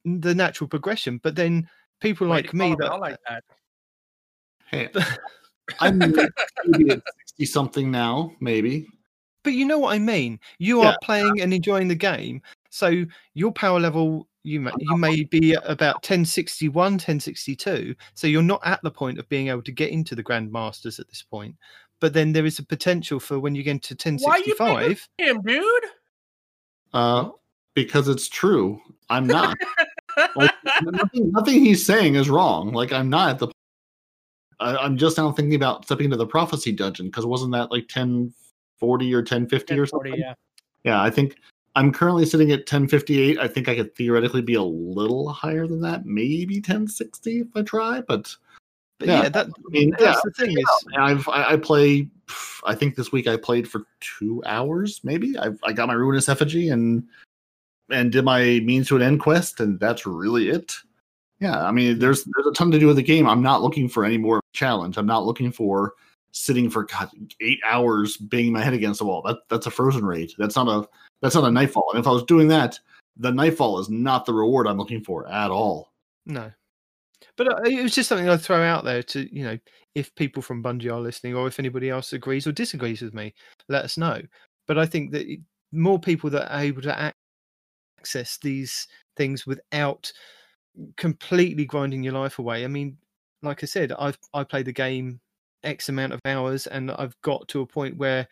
the 0.04 0.34
natural 0.34 0.68
progression. 0.68 1.20
But 1.22 1.36
then 1.36 1.70
people 2.00 2.28
Why 2.28 2.38
like 2.38 2.52
do 2.52 2.58
you 2.58 2.60
call 2.60 2.70
me 2.70 2.76
that 2.80 2.92
out 2.92 3.00
like 3.00 3.18
that. 3.28 3.44
hey, 4.68 4.90
I'm 5.80 6.14
sixty 6.14 7.46
something 7.46 7.92
now, 7.92 8.34
maybe. 8.40 8.88
But 9.44 9.54
you 9.54 9.66
know 9.66 9.80
what 9.80 9.94
I 9.96 10.00
mean. 10.00 10.40
You 10.58 10.82
Yeah. 10.82 10.90
are 10.90 10.98
playing 11.02 11.42
and 11.42 11.54
enjoying 11.54 11.88
the 11.88 11.96
game, 11.96 12.42
so 12.70 13.06
your 13.34 13.52
power 13.52 13.80
level 13.80 14.28
you 14.44 14.62
may, 14.62 14.72
you 14.80 14.96
may 14.98 15.24
be 15.26 15.54
about 15.54 15.96
1061, 15.96 16.94
1062. 16.94 17.94
So 18.14 18.26
you're 18.26 18.42
not 18.42 18.62
at 18.64 18.82
the 18.84 18.92
point 18.92 19.20
of 19.20 19.28
being 19.28 19.50
able 19.50 19.62
to 19.64 19.72
get 19.72 19.92
into 19.92 20.16
the 20.16 20.24
grandmasters 20.24 21.00
at 21.00 21.10
this 21.10 21.22
point. 21.22 21.56
But 22.00 22.14
then 22.14 22.32
there 22.32 22.46
is 22.46 22.58
a 22.60 22.66
potential 22.66 23.20
for 23.20 23.40
when 23.40 23.54
you 23.54 23.64
get 23.64 23.84
to 23.84 23.96
Why 23.96 24.38
you 24.38 24.56
1065. 24.58 25.10
him, 25.18 25.42
dude? 25.42 25.84
Uh, 26.94 27.30
because 27.74 28.08
it's 28.08 28.30
true. 28.30 28.80
I'm 29.10 29.28
not. 29.28 29.58
Like, 30.36 30.52
nothing, 30.84 31.32
nothing 31.32 31.64
he's 31.64 31.86
saying 31.86 32.16
is 32.16 32.30
wrong. 32.30 32.72
Like 32.72 32.92
I'm 32.92 33.10
not 33.10 33.30
at 33.30 33.40
the. 33.40 33.48
I, 34.60 34.76
I'm 34.78 34.98
just 34.98 35.18
now 35.18 35.32
thinking 35.32 35.56
about 35.56 35.86
stepping 35.86 36.06
into 36.06 36.18
the 36.18 36.28
prophecy 36.28 36.72
dungeon 36.72 37.08
because 37.08 37.26
wasn't 37.26 37.54
that 37.54 37.72
like 37.72 37.84
1040 37.84 39.14
or 39.14 39.18
1050 39.20 39.80
or 39.80 39.86
something? 39.86 40.16
yeah. 40.18 40.34
Yeah, 40.84 41.02
I 41.02 41.10
think 41.10 41.36
I'm 41.76 41.92
currently 41.92 42.26
sitting 42.26 42.52
at 42.52 42.60
1058. 42.60 43.38
I 43.38 43.48
think 43.48 43.68
I 43.68 43.76
could 43.76 43.96
theoretically 43.96 44.42
be 44.42 44.56
a 44.56 44.64
little 44.64 45.30
higher 45.30 45.68
than 45.68 45.82
that, 45.82 46.06
maybe 46.06 46.56
1060 46.56 47.40
if 47.40 47.48
I 47.56 47.62
try. 47.62 48.02
But 48.02 48.36
But 49.00 49.08
Yeah, 49.08 49.24
yeah, 49.24 49.30
that, 49.30 49.48
I 49.48 49.70
mean, 49.70 49.92
that's 49.92 50.02
yeah, 50.02 50.16
the 50.24 50.32
thing 50.32 50.58
is 50.58 50.66
I've 50.98 51.28
I, 51.30 51.54
I 51.54 51.58
play. 51.58 52.08
I 52.66 52.76
think 52.76 52.96
this 52.96 53.12
week 53.12 53.28
I 53.28 53.38
played 53.38 53.68
for 53.68 53.84
two 54.02 54.44
hours. 54.46 55.02
Maybe 55.04 55.38
I 55.38 55.50
I 55.64 55.74
got 55.74 55.88
my 55.88 55.94
ruinous 55.94 56.30
effigy 56.30 56.70
and 56.70 57.08
and 57.92 58.12
did 58.12 58.26
my 58.26 58.60
means 58.64 58.88
to 58.90 58.96
an 58.96 59.02
end 59.02 59.20
quest, 59.20 59.60
and 59.60 59.80
that's 59.80 60.06
really 60.06 60.50
it. 60.50 60.74
Yeah, 61.40 61.66
I 61.66 61.72
mean, 61.72 62.00
there's 62.00 62.24
there's 62.24 62.48
a 62.48 62.54
ton 62.54 62.72
to 62.72 62.80
do 62.80 62.88
with 62.88 62.98
the 62.98 63.04
game. 63.04 63.28
I'm 63.28 63.42
not 63.42 63.62
looking 63.62 63.88
for 63.88 64.04
any 64.04 64.18
more 64.18 64.42
challenge. 64.54 64.98
I'm 64.98 65.06
not 65.06 65.26
looking 65.26 65.52
for 65.52 65.94
sitting 66.32 66.70
for 66.70 66.84
God, 66.84 67.10
eight 67.42 67.60
hours 67.66 68.18
banging 68.18 68.54
my 68.54 68.62
head 68.62 68.74
against 68.74 69.00
the 69.00 69.06
wall. 69.06 69.22
That 69.26 69.38
that's 69.50 69.66
a 69.66 69.72
frozen 69.72 70.06
raid. 70.06 70.32
That's 70.38 70.56
not 70.56 70.68
a 70.68 70.88
that's 71.22 71.36
not 71.36 71.46
a 71.46 71.52
nightfall. 71.52 71.90
And 71.92 72.00
if 72.00 72.08
I 72.08 72.12
was 72.12 72.24
doing 72.24 72.48
that, 72.50 72.80
the 73.18 73.32
nightfall 73.32 73.80
is 73.80 73.90
not 73.90 74.26
the 74.26 74.34
reward 74.34 74.68
I'm 74.68 74.78
looking 74.78 75.04
for 75.04 75.28
at 75.30 75.52
all. 75.52 75.92
No. 76.26 76.52
But 77.36 77.52
uh, 77.52 77.62
it 77.64 77.84
was 77.84 77.96
just 77.96 78.10
something 78.10 78.28
I'd 78.30 78.42
throw 78.42 78.62
out 78.62 78.84
there 78.84 79.04
to, 79.04 79.36
you 79.36 79.44
know, 79.44 79.58
if 79.96 80.14
people 80.16 80.42
from 80.42 80.64
Bungie 80.64 80.92
are 80.92 81.00
listening 81.00 81.36
or 81.36 81.48
if 81.48 81.60
anybody 81.60 81.90
else 81.90 82.14
agrees 82.14 82.48
or 82.48 82.52
disagrees 82.52 83.02
with 83.02 83.14
me, 83.14 83.34
let 83.68 83.84
us 83.84 83.98
know. 83.98 84.22
But 84.68 84.78
I 84.78 84.86
think 84.86 85.12
that 85.12 85.26
more 85.72 86.00
people 86.00 86.30
that 86.32 86.54
are 86.54 86.62
able 86.62 86.82
to 86.84 87.06
ac- 87.08 87.14
access 88.00 88.38
these 88.38 88.88
things 89.18 89.46
without 89.46 90.12
completely 90.96 91.66
grinding 91.66 92.02
your 92.02 92.14
life 92.14 92.40
away. 92.40 92.64
I 92.64 92.68
mean, 92.68 92.98
like 93.44 93.62
I 93.62 93.66
said, 93.66 93.92
I've 94.00 94.18
I 94.34 94.44
played 94.44 94.66
the 94.66 94.72
game 94.72 95.20
X 95.64 95.90
amount 95.90 96.14
of 96.14 96.22
hours 96.24 96.68
and 96.68 96.92
I've 96.92 97.20
got 97.22 97.48
to 97.50 97.62
a 97.62 97.66
point 97.66 97.98
where 97.98 98.26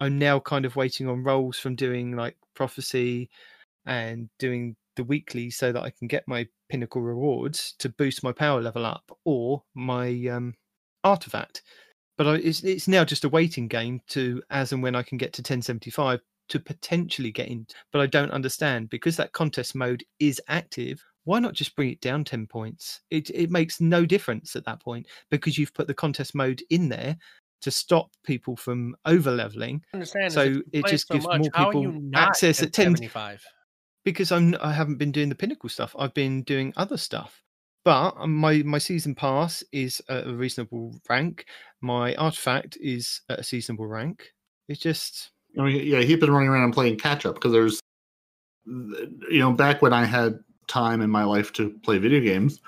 I'm 0.00 0.18
now 0.18 0.40
kind 0.40 0.66
of 0.66 0.76
waiting 0.76 1.08
on 1.08 1.24
rolls 1.24 1.58
from 1.58 1.74
doing 1.74 2.16
like 2.16 2.36
prophecy 2.54 3.30
and 3.86 4.28
doing 4.38 4.76
the 4.96 5.04
weekly 5.04 5.50
so 5.50 5.72
that 5.72 5.82
I 5.82 5.90
can 5.90 6.06
get 6.06 6.28
my 6.28 6.46
pinnacle 6.68 7.00
rewards 7.00 7.74
to 7.78 7.88
boost 7.88 8.22
my 8.22 8.32
power 8.32 8.60
level 8.60 8.84
up 8.84 9.04
or 9.24 9.62
my 9.74 10.08
um 10.26 10.54
artifact. 11.02 11.62
But 12.18 12.26
I, 12.26 12.34
it's 12.34 12.62
it's 12.62 12.88
now 12.88 13.04
just 13.04 13.24
a 13.24 13.30
waiting 13.30 13.68
game 13.68 14.00
to 14.08 14.42
as 14.50 14.72
and 14.72 14.82
when 14.82 14.94
I 14.94 15.02
can 15.02 15.16
get 15.16 15.32
to 15.34 15.40
1075 15.40 16.20
to 16.48 16.60
potentially 16.60 17.30
get 17.30 17.48
in. 17.48 17.66
But 17.92 18.00
I 18.00 18.06
don't 18.06 18.30
understand 18.30 18.90
because 18.90 19.16
that 19.16 19.32
contest 19.32 19.74
mode 19.74 20.04
is 20.18 20.40
active. 20.48 21.02
Why 21.24 21.38
not 21.38 21.54
just 21.54 21.74
bring 21.74 21.90
it 21.90 22.00
down 22.00 22.24
10 22.24 22.46
points? 22.46 23.00
It 23.10 23.30
it 23.30 23.50
makes 23.50 23.80
no 23.80 24.04
difference 24.04 24.56
at 24.56 24.64
that 24.66 24.80
point 24.80 25.06
because 25.30 25.56
you've 25.56 25.74
put 25.74 25.86
the 25.86 25.94
contest 25.94 26.34
mode 26.34 26.62
in 26.70 26.88
there 26.88 27.16
to 27.62 27.70
stop 27.70 28.10
people 28.24 28.56
from 28.56 28.94
over 29.06 29.30
leveling 29.30 29.82
So 30.28 30.60
it 30.72 30.84
just 30.86 31.08
so 31.08 31.14
gives 31.14 31.26
much, 31.26 31.40
more 31.40 31.50
people 31.50 32.10
access 32.14 32.62
at 32.62 32.74
10 32.74 32.96
75 32.96 33.42
because 34.04 34.30
I'm 34.30 34.54
I 34.60 34.72
haven't 34.72 34.98
been 34.98 35.12
doing 35.12 35.30
the 35.30 35.34
pinnacle 35.34 35.68
stuff. 35.70 35.96
I've 35.98 36.14
been 36.14 36.42
doing 36.42 36.72
other 36.76 36.98
stuff. 36.98 37.42
But 37.84 38.14
um, 38.18 38.34
my 38.34 38.62
my 38.62 38.78
season 38.78 39.14
pass 39.14 39.62
is 39.72 40.00
a 40.08 40.32
reasonable 40.32 41.00
rank. 41.08 41.46
My 41.80 42.14
artifact 42.16 42.78
is 42.80 43.20
at 43.28 43.40
a 43.40 43.42
seasonable 43.42 43.86
rank. 43.86 44.32
It's 44.68 44.80
just 44.80 45.30
I 45.58 45.62
mean, 45.62 45.86
yeah, 45.86 46.00
he's 46.00 46.18
been 46.18 46.32
running 46.32 46.48
around 46.48 46.64
and 46.64 46.72
playing 46.72 46.98
catch 46.98 47.26
up 47.26 47.34
because 47.34 47.52
there's, 47.52 47.80
you 48.66 49.38
know, 49.38 49.52
back 49.52 49.82
when 49.82 49.92
I 49.92 50.04
had 50.04 50.38
time 50.66 51.00
in 51.00 51.10
my 51.10 51.24
life 51.24 51.52
to 51.54 51.70
play 51.82 51.98
video 51.98 52.20
games, 52.20 52.60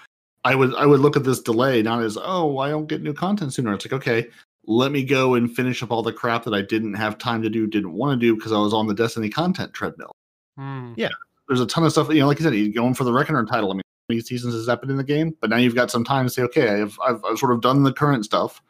I 0.45 0.55
would 0.55 0.75
I 0.75 0.87
would 0.87 1.01
look 1.01 1.17
at 1.17 1.25
this 1.25 1.41
delay 1.41 1.83
not 1.83 2.03
as 2.03 2.17
oh 2.21 2.59
I 2.59 2.71
don't 2.71 2.87
get 2.87 3.03
new 3.03 3.13
content 3.13 3.53
sooner. 3.53 3.75
It's 3.75 3.85
like 3.85 3.93
okay, 3.95 4.29
let 4.67 4.93
me 4.93 5.05
go 5.05 5.35
and 5.35 5.55
finish 5.55 5.83
up 5.83 5.91
all 5.91 6.03
the 6.03 6.13
crap 6.13 6.45
that 6.45 6.55
I 6.55 6.63
didn't 6.63 6.95
have 6.95 7.19
time 7.19 7.43
to 7.43 7.51
do, 7.51 7.67
didn't 7.67 7.93
want 7.93 8.19
to 8.21 8.25
do 8.25 8.37
because 8.37 8.53
I 8.53 8.59
was 8.59 8.75
on 8.75 8.87
the 8.87 8.95
Destiny 8.95 9.29
content 9.29 9.73
treadmill. 9.73 10.13
Hmm. 10.57 10.95
Yeah, 10.97 11.11
There's 11.49 11.61
a 11.61 11.67
ton 11.67 11.85
of 11.85 11.93
stuff, 11.93 12.09
you 12.09 12.21
know, 12.21 12.27
like 12.27 12.39
you 12.39 12.45
said, 12.45 12.55
you're 12.55 12.73
going 12.73 12.95
for 12.95 13.05
the 13.05 13.13
Reckoner 13.13 13.45
title. 13.45 13.71
I 13.71 13.75
mean, 13.75 13.83
how 13.85 14.15
many 14.15 14.21
seasons 14.23 14.55
has 14.55 14.67
that 14.67 14.81
been 14.81 14.91
in 14.91 14.97
the 14.97 15.05
game? 15.05 15.37
But 15.41 15.51
now 15.51 15.57
you've 15.57 15.75
got 15.75 15.91
some 15.91 16.05
time 16.05 16.27
to 16.27 16.31
say, 16.31 16.43
okay, 16.43 16.81
I've 16.81 16.99
I've, 17.05 17.25
I've 17.25 17.39
sort 17.39 17.53
of 17.53 17.61
done 17.61 17.83
the 17.83 17.93
current 17.93 18.25
stuff. 18.25 18.63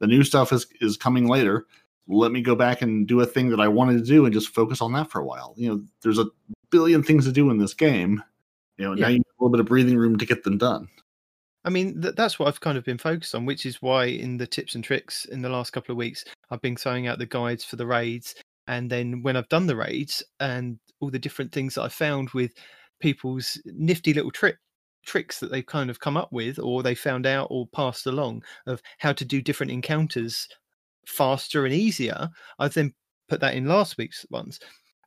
The 0.00 0.06
new 0.06 0.24
stuff 0.24 0.52
is 0.52 0.66
is 0.80 0.96
coming 0.96 1.28
later. 1.28 1.66
Let 2.08 2.32
me 2.32 2.40
go 2.40 2.54
back 2.54 2.82
and 2.82 3.06
do 3.06 3.20
a 3.20 3.26
thing 3.26 3.50
that 3.50 3.60
I 3.60 3.68
wanted 3.68 3.98
to 3.98 4.04
do 4.04 4.24
and 4.24 4.32
just 4.32 4.54
focus 4.54 4.80
on 4.80 4.92
that 4.94 5.10
for 5.10 5.20
a 5.20 5.24
while. 5.24 5.54
You 5.56 5.68
know, 5.68 5.84
there's 6.02 6.18
a 6.18 6.26
billion 6.70 7.02
things 7.02 7.26
to 7.26 7.32
do 7.32 7.50
in 7.50 7.58
this 7.58 7.74
game. 7.74 8.22
You 8.78 8.86
know, 8.86 8.94
now 8.94 9.08
you 9.08 9.18
have 9.18 9.24
a 9.38 9.44
little 9.44 9.50
bit 9.50 9.60
of 9.60 9.66
breathing 9.66 9.98
room 9.98 10.16
to 10.16 10.26
get 10.26 10.44
them 10.44 10.58
done. 10.58 10.88
I 11.64 11.70
mean, 11.70 12.00
th- 12.00 12.14
that's 12.14 12.38
what 12.38 12.48
I've 12.48 12.60
kind 12.60 12.78
of 12.78 12.84
been 12.84 12.98
focused 12.98 13.34
on, 13.34 13.44
which 13.44 13.66
is 13.66 13.82
why 13.82 14.06
in 14.06 14.36
the 14.38 14.46
tips 14.46 14.74
and 14.74 14.82
tricks 14.82 15.24
in 15.26 15.42
the 15.42 15.48
last 15.48 15.72
couple 15.72 15.92
of 15.92 15.98
weeks, 15.98 16.24
I've 16.50 16.62
been 16.62 16.76
throwing 16.76 17.06
out 17.06 17.18
the 17.18 17.26
guides 17.26 17.64
for 17.64 17.76
the 17.76 17.86
raids. 17.86 18.34
And 18.68 18.88
then 18.88 19.22
when 19.22 19.36
I've 19.36 19.48
done 19.48 19.66
the 19.66 19.76
raids 19.76 20.22
and 20.40 20.78
all 21.00 21.10
the 21.10 21.18
different 21.18 21.52
things 21.52 21.74
that 21.74 21.82
I 21.82 21.88
found 21.88 22.30
with 22.30 22.52
people's 23.00 23.60
nifty 23.66 24.14
little 24.14 24.30
trick 24.30 24.56
tricks 25.04 25.40
that 25.40 25.50
they've 25.50 25.64
kind 25.64 25.88
of 25.88 26.00
come 26.00 26.16
up 26.16 26.30
with 26.32 26.58
or 26.58 26.82
they 26.82 26.94
found 26.94 27.26
out 27.26 27.48
or 27.50 27.66
passed 27.68 28.06
along 28.06 28.42
of 28.66 28.82
how 28.98 29.12
to 29.12 29.24
do 29.24 29.40
different 29.40 29.72
encounters 29.72 30.48
faster 31.06 31.64
and 31.64 31.74
easier, 31.74 32.28
I've 32.58 32.74
then 32.74 32.94
put 33.28 33.40
that 33.40 33.54
in 33.54 33.66
last 33.66 33.98
week's 33.98 34.24
ones. 34.30 34.60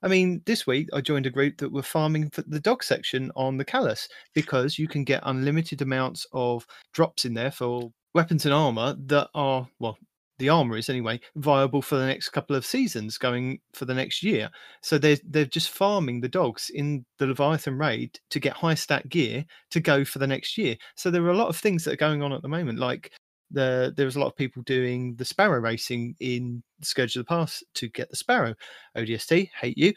I 0.04 0.08
mean, 0.08 0.42
this 0.46 0.66
week 0.66 0.90
I 0.94 1.02
joined 1.02 1.28
a 1.28 1.32
group 1.32 1.58
that 1.58 1.72
were 1.72 1.84
farming 1.84 2.30
for 2.32 2.42
the 2.42 2.60
dog 2.60 2.84
section 2.84 3.32
on 3.36 3.58
the 3.58 3.66
Calus 3.66 4.08
because 4.34 4.80
you 4.80 4.88
can 4.88 5.04
get 5.04 5.22
unlimited 5.26 5.82
amounts 5.82 6.26
of 6.34 6.66
drops 6.94 7.26
in 7.26 7.36
there 7.36 7.52
for 7.52 7.92
weapons 8.14 8.46
and 8.46 8.54
armor 8.54 8.96
that 9.06 9.30
are 9.36 9.68
well 9.80 9.98
the 10.42 10.50
armor 10.50 10.76
is 10.76 10.90
anyway 10.90 11.20
viable 11.36 11.84
for 11.84 11.98
the 11.98 12.06
next 12.06 12.30
couple 12.30 12.56
of 12.56 12.66
seasons 12.66 13.18
going 13.18 13.60
for 13.74 13.86
the 13.86 13.94
next 13.94 14.24
year 14.24 14.50
so 14.82 14.98
they're 14.98 15.18
they're 15.30 15.46
just 15.46 15.70
farming 15.70 16.20
the 16.20 16.28
dogs 16.28 16.72
in 16.74 17.06
the 17.20 17.28
leviathan 17.28 17.78
raid 17.78 18.20
to 18.32 18.40
get 18.40 18.54
high 18.54 18.74
stat 18.74 19.08
gear 19.08 19.46
to 19.70 19.80
go 19.80 20.04
for 20.04 20.18
the 20.18 20.28
next 20.28 20.58
year 20.58 20.76
so 20.96 21.12
there 21.12 21.24
are 21.24 21.30
a 21.30 21.38
lot 21.38 21.48
of 21.48 21.56
things 21.56 21.84
that 21.84 21.94
are 21.94 21.98
going 22.08 22.24
on 22.24 22.34
at 22.34 22.42
the 22.42 22.48
moment 22.48 22.80
like 22.80 23.12
the 23.52 23.94
was 24.06 24.16
a 24.16 24.20
lot 24.20 24.28
of 24.28 24.36
people 24.36 24.62
doing 24.64 25.16
the 25.16 25.26
sparrow 25.26 25.60
racing 25.60 26.16
in 26.20 26.62
scourge 26.82 27.16
of 27.16 27.22
the 27.22 27.28
Past 27.28 27.64
to 27.76 27.88
get 27.90 28.10
the 28.10 28.16
sparrow 28.16 28.54
odst 28.98 29.50
hate 29.60 29.78
you 29.78 29.94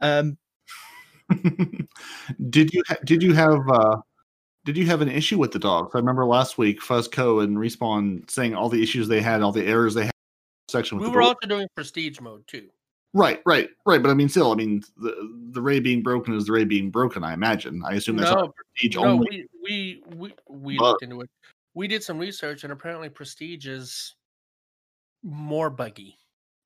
um 0.00 0.36
did 2.50 2.72
you 2.72 2.82
ha- 2.88 2.96
did 3.04 3.22
you 3.22 3.32
have 3.32 3.68
uh 3.68 3.96
did 4.64 4.76
you 4.76 4.86
have 4.86 5.02
an 5.02 5.10
issue 5.10 5.36
with 5.38 5.52
the 5.52 5.58
dogs? 5.58 5.92
I 5.94 5.98
remember 5.98 6.24
last 6.24 6.56
week 6.56 6.80
Fuzzco 6.80 7.44
and 7.44 7.56
Respawn 7.58 8.28
saying 8.30 8.54
all 8.54 8.70
the 8.70 8.82
issues 8.82 9.08
they 9.08 9.20
had, 9.20 9.42
all 9.42 9.52
the 9.52 9.66
errors 9.66 9.92
they 9.94 10.04
had 10.04 10.10
section 10.70 10.96
with 10.98 11.06
we 11.06 11.10
the 11.12 11.16
were 11.16 11.22
dogs. 11.22 11.36
also 11.42 11.48
doing 11.54 11.66
prestige 11.76 12.18
mode 12.20 12.46
too 12.46 12.68
Right, 13.16 13.40
right, 13.46 13.68
right. 13.86 14.02
But 14.02 14.10
I 14.10 14.14
mean, 14.14 14.28
still, 14.28 14.50
I 14.50 14.56
mean, 14.56 14.82
the 14.96 15.14
the 15.52 15.62
ray 15.62 15.78
being 15.78 16.02
broken 16.02 16.34
is 16.34 16.46
the 16.46 16.52
ray 16.52 16.64
being 16.64 16.90
broken. 16.90 17.22
I 17.22 17.32
imagine. 17.32 17.80
I 17.86 17.94
assume 17.94 18.16
that's 18.16 18.28
no, 18.32 18.36
not 18.40 18.54
prestige 18.56 18.96
no 18.96 19.04
only. 19.04 19.46
we 19.62 20.02
we 20.10 20.16
we, 20.16 20.34
we 20.48 20.76
But- 20.78 20.84
looked 20.84 21.02
into 21.04 21.20
it 21.20 21.30
we 21.74 21.88
did 21.88 22.02
some 22.02 22.18
research 22.18 22.64
and 22.64 22.72
apparently 22.72 23.08
prestige 23.08 23.66
is 23.66 24.14
more 25.22 25.70
buggy 25.70 26.16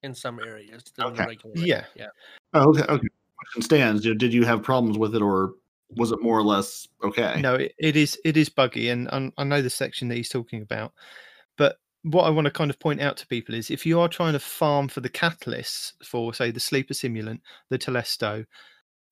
in 0.02 0.14
some 0.14 0.39
areas 0.39 0.85
than 0.97 1.06
the 1.06 1.12
Okay. 1.12 1.26
regular. 1.26 1.55
Yeah. 1.56 1.85
yeah 1.97 2.09
Oh, 2.55 2.70
okay, 2.70 2.82
okay. 2.82 3.09
Question 3.36 3.62
stands. 3.62 4.02
Did, 4.02 4.18
did 4.18 4.32
you 4.32 4.44
have 4.44 4.62
problems 4.62 4.98
with 4.98 5.14
it, 5.14 5.22
or 5.22 5.55
was 5.90 6.12
it 6.12 6.22
more 6.22 6.39
or 6.39 6.43
less 6.43 6.89
okay? 7.05 7.40
No, 7.40 7.55
it, 7.55 7.74
it 7.78 7.97
is 7.97 8.18
it 8.24 8.36
is 8.36 8.48
buggy, 8.48 8.89
and, 8.89 9.09
and 9.12 9.32
I 9.39 9.44
know 9.44 9.62
the 9.62 9.70
section 9.70 10.09
that 10.09 10.16
he's 10.16 10.28
talking 10.28 10.62
about. 10.62 10.93
But 11.56 11.76
what 12.02 12.24
I 12.24 12.30
want 12.30 12.47
to 12.47 12.51
kind 12.51 12.70
of 12.70 12.78
point 12.78 13.01
out 13.01 13.16
to 13.18 13.26
people 13.26 13.55
is 13.55 13.70
if 13.70 13.86
you 13.86 14.01
are 14.01 14.09
trying 14.09 14.32
to 14.32 14.39
farm 14.39 14.89
for 14.89 15.01
the 15.01 15.09
catalysts 15.09 15.93
for, 16.05 16.32
say, 16.35 16.51
the 16.51 16.60
sleeper 16.60 16.94
simulant, 16.94 17.40
the 17.70 17.78
Telesto, 17.78 18.44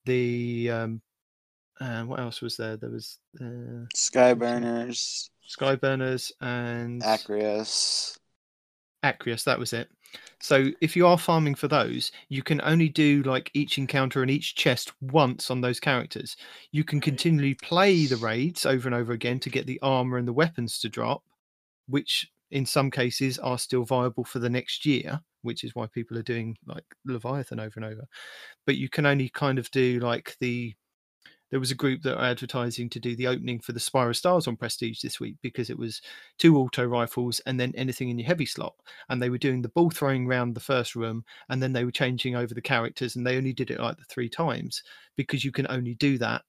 the 0.05 0.71
um, 0.71 1.01
uh, 1.79 2.03
what 2.03 2.19
else 2.19 2.41
was 2.41 2.57
there? 2.57 2.75
There 2.75 2.89
was 2.89 3.19
uh, 3.39 3.85
Skyburners, 3.95 5.29
Skyburners 5.47 6.31
and 6.41 7.01
Acreus. 7.03 8.17
Acreus, 9.03 9.43
that 9.43 9.59
was 9.59 9.73
it. 9.73 9.89
So 10.39 10.65
if 10.81 10.95
you 10.95 11.07
are 11.07 11.17
farming 11.17 11.55
for 11.55 11.67
those, 11.67 12.11
you 12.29 12.43
can 12.43 12.61
only 12.61 12.89
do 12.89 13.23
like 13.23 13.49
each 13.53 13.77
encounter 13.77 14.21
and 14.21 14.29
each 14.29 14.55
chest 14.55 14.93
once 15.01 15.49
on 15.49 15.61
those 15.61 15.79
characters. 15.79 16.37
You 16.71 16.83
can 16.83 17.01
continually 17.01 17.55
play 17.55 18.05
the 18.05 18.17
raids 18.17 18.65
over 18.65 18.87
and 18.87 18.95
over 18.95 19.13
again 19.13 19.39
to 19.41 19.49
get 19.49 19.65
the 19.65 19.79
armor 19.81 20.17
and 20.17 20.27
the 20.27 20.33
weapons 20.33 20.79
to 20.79 20.89
drop, 20.89 21.23
which 21.87 22.29
in 22.51 22.65
some 22.65 22.91
cases 22.91 23.39
are 23.39 23.57
still 23.57 23.83
viable 23.83 24.23
for 24.23 24.39
the 24.39 24.49
next 24.49 24.85
year, 24.85 25.19
which 25.41 25.63
is 25.63 25.75
why 25.75 25.87
people 25.87 26.17
are 26.17 26.23
doing 26.23 26.57
like 26.65 26.85
Leviathan 27.05 27.59
over 27.59 27.73
and 27.75 27.85
over. 27.85 28.07
But 28.65 28.77
you 28.77 28.89
can 28.89 29.05
only 29.05 29.29
kind 29.29 29.59
of 29.59 29.69
do 29.71 29.99
like 29.99 30.35
the 30.39 30.75
there 31.49 31.59
was 31.59 31.71
a 31.71 31.75
group 31.75 32.01
that 32.03 32.17
are 32.17 32.25
advertising 32.25 32.89
to 32.89 32.99
do 32.99 33.15
the 33.15 33.27
opening 33.27 33.59
for 33.59 33.71
the 33.71 33.79
Spire 33.79 34.09
of 34.09 34.17
Stars 34.17 34.47
on 34.47 34.57
Prestige 34.57 35.01
this 35.01 35.19
week 35.19 35.35
because 35.41 35.69
it 35.69 35.79
was 35.79 36.01
two 36.37 36.57
auto 36.57 36.85
rifles 36.85 37.39
and 37.45 37.59
then 37.59 37.73
anything 37.75 38.09
in 38.09 38.19
your 38.19 38.27
heavy 38.27 38.45
slot. 38.45 38.75
And 39.09 39.21
they 39.21 39.29
were 39.29 39.37
doing 39.37 39.61
the 39.61 39.69
ball 39.69 39.89
throwing 39.89 40.27
round 40.27 40.55
the 40.55 40.61
first 40.61 40.95
room 40.95 41.23
and 41.49 41.61
then 41.61 41.73
they 41.73 41.85
were 41.85 41.91
changing 41.91 42.35
over 42.35 42.53
the 42.53 42.61
characters 42.61 43.15
and 43.15 43.25
they 43.25 43.37
only 43.37 43.53
did 43.53 43.71
it 43.71 43.79
like 43.79 43.97
the 43.97 44.03
three 44.05 44.29
times 44.29 44.83
because 45.15 45.45
you 45.45 45.51
can 45.51 45.67
only 45.69 45.95
do 45.95 46.17
that 46.17 46.43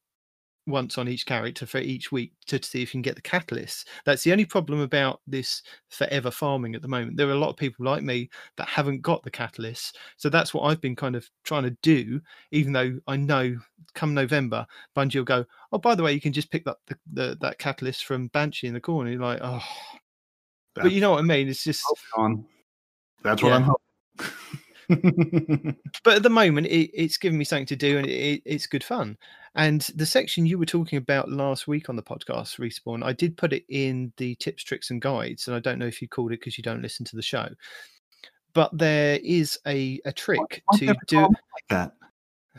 once 0.68 0.98
on 0.98 1.08
each 1.08 1.26
character 1.26 1.66
for 1.66 1.78
each 1.78 2.12
week 2.12 2.32
to 2.46 2.62
see 2.62 2.82
if 2.82 2.88
you 2.90 2.98
can 2.98 3.02
get 3.02 3.16
the 3.16 3.22
catalysts. 3.22 3.84
That's 4.04 4.22
the 4.22 4.32
only 4.32 4.44
problem 4.44 4.80
about 4.80 5.20
this 5.26 5.62
forever 5.88 6.30
farming 6.30 6.74
at 6.74 6.82
the 6.82 6.88
moment. 6.88 7.16
There 7.16 7.28
are 7.28 7.32
a 7.32 7.38
lot 7.38 7.50
of 7.50 7.56
people 7.56 7.84
like 7.84 8.02
me 8.02 8.30
that 8.56 8.68
haven't 8.68 9.02
got 9.02 9.22
the 9.22 9.30
catalysts. 9.30 9.92
So 10.16 10.28
that's 10.28 10.54
what 10.54 10.62
I've 10.62 10.80
been 10.80 10.96
kind 10.96 11.16
of 11.16 11.28
trying 11.44 11.64
to 11.64 11.76
do, 11.82 12.20
even 12.52 12.72
though 12.72 12.98
I 13.06 13.16
know 13.16 13.58
come 13.94 14.14
November, 14.14 14.66
Bungie 14.96 15.16
will 15.16 15.24
go, 15.24 15.44
Oh, 15.72 15.78
by 15.78 15.94
the 15.94 16.02
way, 16.02 16.12
you 16.12 16.20
can 16.20 16.32
just 16.32 16.50
pick 16.50 16.66
up 16.66 16.80
the, 16.86 16.96
the 17.12 17.38
that 17.40 17.58
catalyst 17.58 18.04
from 18.04 18.28
Banshee 18.28 18.68
in 18.68 18.74
the 18.74 18.80
corner. 18.80 19.10
You're 19.10 19.20
like, 19.20 19.40
oh 19.42 19.62
but 20.74 20.92
you 20.92 21.00
know 21.00 21.10
what 21.10 21.18
I 21.20 21.22
mean? 21.22 21.48
It's 21.48 21.64
just. 21.64 21.82
That's 23.22 23.42
what 23.42 23.48
Yeah. 23.48 23.56
I'm 23.56 23.62
hoping. 23.62 23.78
but 26.04 26.16
at 26.16 26.22
the 26.22 26.30
moment 26.30 26.66
it, 26.66 26.90
it's 26.94 27.18
given 27.18 27.38
me 27.38 27.44
something 27.44 27.66
to 27.66 27.76
do 27.76 27.98
and 27.98 28.06
it, 28.06 28.10
it, 28.10 28.42
it's 28.44 28.66
good 28.66 28.84
fun. 28.84 29.16
And 29.54 29.82
the 29.94 30.06
section 30.06 30.46
you 30.46 30.58
were 30.58 30.66
talking 30.66 30.98
about 30.98 31.30
last 31.30 31.66
week 31.68 31.88
on 31.88 31.96
the 31.96 32.02
podcast 32.02 32.58
respawn 32.58 33.04
i 33.04 33.12
did 33.12 33.36
put 33.36 33.52
it 33.52 33.64
in 33.68 34.12
the 34.16 34.34
tips 34.36 34.62
tricks 34.62 34.90
and 34.90 35.02
guides 35.02 35.46
and 35.46 35.56
i 35.56 35.60
don't 35.60 35.78
know 35.78 35.86
if 35.86 36.00
you 36.00 36.08
called 36.08 36.32
it 36.32 36.40
because 36.40 36.56
you 36.56 36.62
don't 36.62 36.82
listen 36.82 37.04
to 37.06 37.16
the 37.16 37.22
show. 37.22 37.48
But 38.54 38.76
there 38.76 39.20
is 39.22 39.58
a, 39.66 40.00
a 40.04 40.12
trick 40.12 40.62
Why 40.66 40.78
to 40.78 40.94
do 41.06 41.20
like 41.20 41.68
that. 41.68 41.92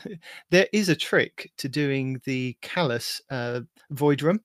there 0.49 0.67
is 0.71 0.89
a 0.89 0.95
trick 0.95 1.51
to 1.57 1.67
doing 1.67 2.21
the 2.25 2.55
Calus 2.61 3.21
uh, 3.29 3.61
void 3.89 4.21
room 4.21 4.39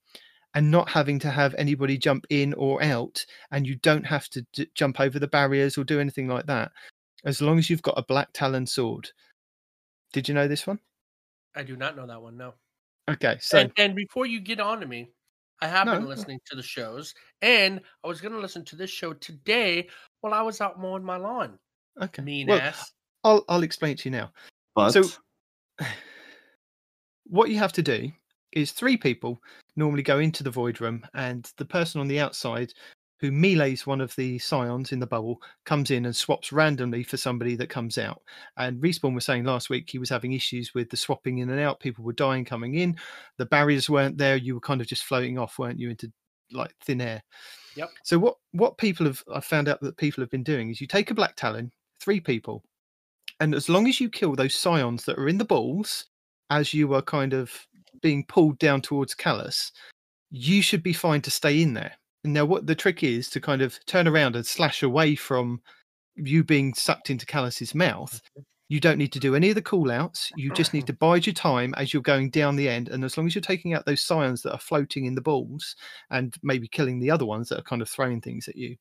and 0.55 0.71
not 0.71 0.89
having 0.89 1.19
to 1.19 1.31
have 1.31 1.55
anybody 1.57 1.99
jump 1.99 2.27
in 2.31 2.55
or 2.55 2.83
out 2.83 3.25
and 3.51 3.67
you 3.67 3.77
don't 3.77 4.07
have 4.07 4.29
to 4.31 4.47
d- 4.53 4.69
jump 4.75 5.01
over 5.01 5.19
the 5.19 5.29
barriers 5.29 5.77
or 5.77 5.85
do 5.85 6.01
anything 6.01 6.29
like 6.29 6.47
that 6.47 6.71
as 7.25 7.41
long 7.41 7.59
as 7.59 7.69
you've 7.71 7.83
got 7.83 7.99
a 7.99 8.03
black 8.03 8.29
talon 8.33 8.67
sword. 8.67 9.11
Did 10.13 10.29
you 10.29 10.35
know 10.35 10.47
this 10.49 10.67
one? 10.67 10.79
I 11.57 11.63
do 11.63 11.77
not 11.77 11.97
know 11.97 12.07
that 12.07 12.21
one 12.21 12.37
no. 12.37 12.55
Okay 13.11 13.37
so 13.41 13.59
and, 13.59 13.73
and 13.77 13.95
before 13.95 14.25
you 14.27 14.41
get 14.41 14.61
on 14.61 14.81
to 14.81 14.87
me 14.87 15.11
i 15.61 15.69
have 15.69 15.87
No, 15.87 15.93
been 15.93 16.05
no. 16.05 16.09
listening 16.09 16.41
to 16.47 16.57
the 16.57 16.63
shows 16.63 17.15
and 17.43 17.81
i 18.03 18.09
was 18.09 18.21
going 18.21 18.33
to 18.33 18.41
listen 18.41 18.65
to 18.65 18.77
this 18.77 18.89
show 18.89 19.13
today 19.13 19.89
while 20.23 20.33
i 20.33 20.41
was 20.41 20.61
out 20.63 20.81
mowing 20.81 21.05
my 21.05 21.17
lawn. 21.17 21.59
Okay. 22.01 22.23
Mean 22.23 22.49
well, 22.49 22.61
ass. 22.61 22.93
I'll, 23.23 23.45
I'll 23.49 23.63
explain 23.63 23.93
it 23.93 23.99
to 24.01 24.09
you 24.09 24.17
now. 24.17 24.33
But 24.75 24.93
So- 24.93 25.09
what 27.27 27.51
you 27.51 27.59
have 27.59 27.73
to 27.75 27.83
do 27.83 28.11
is 28.53 28.73
three 28.73 28.97
people 28.97 29.41
normally 29.77 30.03
go 30.03 30.19
into 30.19 30.43
the 30.43 30.51
void 30.51 30.81
room 30.81 31.07
and 31.15 31.51
the 31.59 31.65
person 31.65 32.01
on 32.01 32.09
the 32.09 32.21
outside 32.21 32.73
who 33.25 33.33
melees 33.33 33.87
one 33.87 34.03
of 34.03 34.15
the 34.17 34.39
scions 34.39 34.93
in 34.93 35.01
the 35.01 35.07
bubble, 35.07 35.41
comes 35.65 35.91
in 35.91 36.05
and 36.05 36.15
swaps 36.15 36.53
randomly 36.53 37.03
for 37.03 37.17
somebody 37.17 37.57
that 37.57 37.71
comes 37.71 37.97
out. 37.97 38.21
And 38.59 38.83
Respawn 38.83 39.15
was 39.15 39.25
saying 39.25 39.45
last 39.45 39.71
week 39.71 39.89
he 39.89 39.99
was 39.99 40.11
having 40.11 40.35
issues 40.35 40.75
with 40.75 40.91
the 40.91 40.97
swapping 40.99 41.39
in 41.39 41.49
and 41.49 41.59
out. 41.59 41.81
People 41.81 42.05
were 42.05 42.13
dying 42.13 42.45
coming 42.45 42.75
in. 42.75 42.97
The 43.39 43.47
barriers 43.47 43.89
weren't 43.89 44.19
there. 44.19 44.37
You 44.37 44.55
were 44.55 44.61
kind 44.61 44.83
of 44.83 44.87
just 44.87 45.05
floating 45.05 45.39
off, 45.39 45.59
weren't 45.59 45.81
you, 45.81 45.89
into 45.89 46.13
like 46.53 46.75
thin 46.85 47.01
air. 47.01 47.23
Yep. 47.77 47.89
So 48.03 48.19
what 48.19 48.37
what 48.53 48.77
people 48.77 49.07
have 49.07 49.25
I 49.33 49.41
found 49.41 49.69
out 49.69 49.81
that 49.81 49.97
people 49.97 50.23
have 50.23 50.31
been 50.31 50.43
doing 50.43 50.69
is 50.69 50.83
you 50.83 50.87
take 50.87 51.11
a 51.11 51.15
black 51.15 51.35
talon, 51.35 51.73
three 51.99 52.21
people, 52.21 52.63
and 53.41 53.55
as 53.55 53.71
long 53.71 53.89
as 53.89 54.01
you 54.01 54.11
kill 54.11 54.35
those 54.35 54.55
scions 54.55 55.07
that 55.07 55.19
are 55.19 55.29
in 55.29 55.39
the 55.39 55.47
balls 55.47 56.05
as 56.51 56.75
you 56.75 56.93
are 56.93 57.03
kind 57.03 57.33
of 57.33 57.67
being 58.03 58.25
pulled 58.27 58.59
down 58.59 58.83
towards 58.83 59.15
Calus, 59.15 59.73
you 60.31 60.63
should 60.63 60.83
be 60.83 60.93
fine 60.93 61.23
to 61.23 61.31
stay 61.31 61.63
in 61.63 61.75
there. 61.75 61.93
Now, 62.25 62.45
what 62.47 62.67
the 62.67 62.75
trick 62.75 63.03
is 63.03 63.29
to 63.31 63.41
kind 63.41 63.61
of 63.61 63.79
turn 63.87 64.09
around 64.09 64.35
and 64.35 64.47
slash 64.47 64.83
away 64.83 65.15
from 65.15 65.61
you 66.17 66.43
being 66.43 66.75
sucked 66.75 67.11
into 67.11 67.27
Calus's 67.27 67.75
mouth. 67.75 68.15
Mm-hmm. 68.15 68.43
You 68.71 68.81
don't 68.81 68.99
need 68.99 69.13
to 69.13 69.21
do 69.21 69.35
any 69.35 69.51
of 69.51 69.57
the 69.57 69.63
call 69.63 69.91
outs. 69.91 70.33
You 70.37 70.51
just 70.53 70.73
need 70.73 70.81
mm-hmm. 70.81 70.87
to 70.87 70.93
bide 70.95 71.27
your 71.27 71.35
time 71.35 71.75
as 71.77 71.93
you're 71.93 72.03
going 72.03 72.31
down 72.31 72.57
the 72.57 72.69
end. 72.69 72.89
And 72.89 73.05
as 73.05 73.17
long 73.17 73.27
as 73.27 73.35
you're 73.35 73.43
taking 73.43 73.75
out 73.75 73.85
those 73.85 74.01
scions 74.01 74.41
that 74.43 74.53
are 74.53 74.59
floating 74.59 75.05
in 75.05 75.15
the 75.15 75.21
balls 75.21 75.77
and 76.11 76.35
maybe 76.43 76.67
killing 76.67 76.99
the 76.99 77.11
other 77.11 77.27
ones 77.27 77.51
that 77.51 77.59
are 77.59 77.65
kind 77.65 77.83
of 77.83 77.91
throwing 77.91 78.23
things 78.23 78.49
at 78.49 78.57
you, 78.57 78.77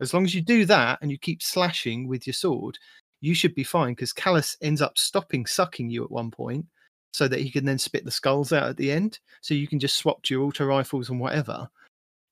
as 0.00 0.14
long 0.14 0.24
as 0.24 0.34
you 0.34 0.40
do 0.40 0.64
that 0.64 0.98
and 1.02 1.10
you 1.10 1.18
keep 1.18 1.42
slashing 1.42 2.08
with 2.08 2.26
your 2.26 2.34
sword, 2.34 2.78
you 3.20 3.34
should 3.34 3.54
be 3.54 3.64
fine 3.64 3.92
because 3.92 4.12
Calus 4.12 4.56
ends 4.62 4.80
up 4.80 4.96
stopping 4.96 5.44
sucking 5.44 5.90
you 5.90 6.02
at 6.02 6.10
one 6.10 6.30
point 6.30 6.64
so 7.12 7.28
that 7.28 7.40
he 7.40 7.50
can 7.50 7.64
then 7.64 7.78
spit 7.78 8.04
the 8.04 8.10
skulls 8.10 8.52
out 8.52 8.68
at 8.68 8.76
the 8.76 8.90
end. 8.90 9.18
So 9.42 9.54
you 9.54 9.68
can 9.68 9.78
just 9.78 9.96
swap 9.96 10.22
to 10.24 10.34
your 10.34 10.44
auto 10.44 10.64
rifles 10.64 11.10
and 11.10 11.20
whatever. 11.20 11.68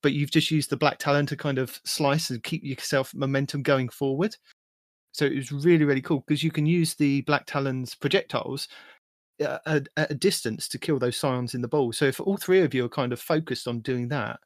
But 0.05 0.13
you've 0.13 0.31
just 0.31 0.51
used 0.51 0.69
the 0.69 0.77
black 0.77 0.99
talon 0.99 1.25
to 1.25 1.37
kind 1.37 1.57
of 1.57 1.81
slice 1.87 2.29
and 2.29 2.43
keep 2.43 2.63
yourself 2.63 3.15
momentum 3.15 3.63
going 3.63 3.89
forward. 3.89 4.37
So 5.13 5.25
it 5.25 5.35
was 5.35 5.51
really, 5.51 5.87
really 5.87 6.03
cool 6.03 6.23
because 6.27 6.43
you 6.43 6.51
can 6.51 6.67
use 6.67 6.95
the 6.95 7.23
black 7.23 7.47
talon's 7.47 7.95
projectiles 7.95 8.69
uh, 9.43 9.57
at, 9.65 9.89
at 9.97 10.11
a 10.11 10.15
distance 10.15 10.69
to 10.69 10.79
kill 10.79 10.99
those 10.99 11.17
scions 11.17 11.55
in 11.55 11.63
the 11.63 11.69
ball. 11.69 11.91
So 11.91 12.05
if 12.05 12.21
all 12.21 12.37
three 12.37 12.61
of 12.61 12.75
you 12.75 12.85
are 12.85 12.91
kind 12.91 13.15
of 13.15 13.19
focused 13.19 13.67
on 13.67 13.81
doing 13.81 14.07
that, 14.09 14.41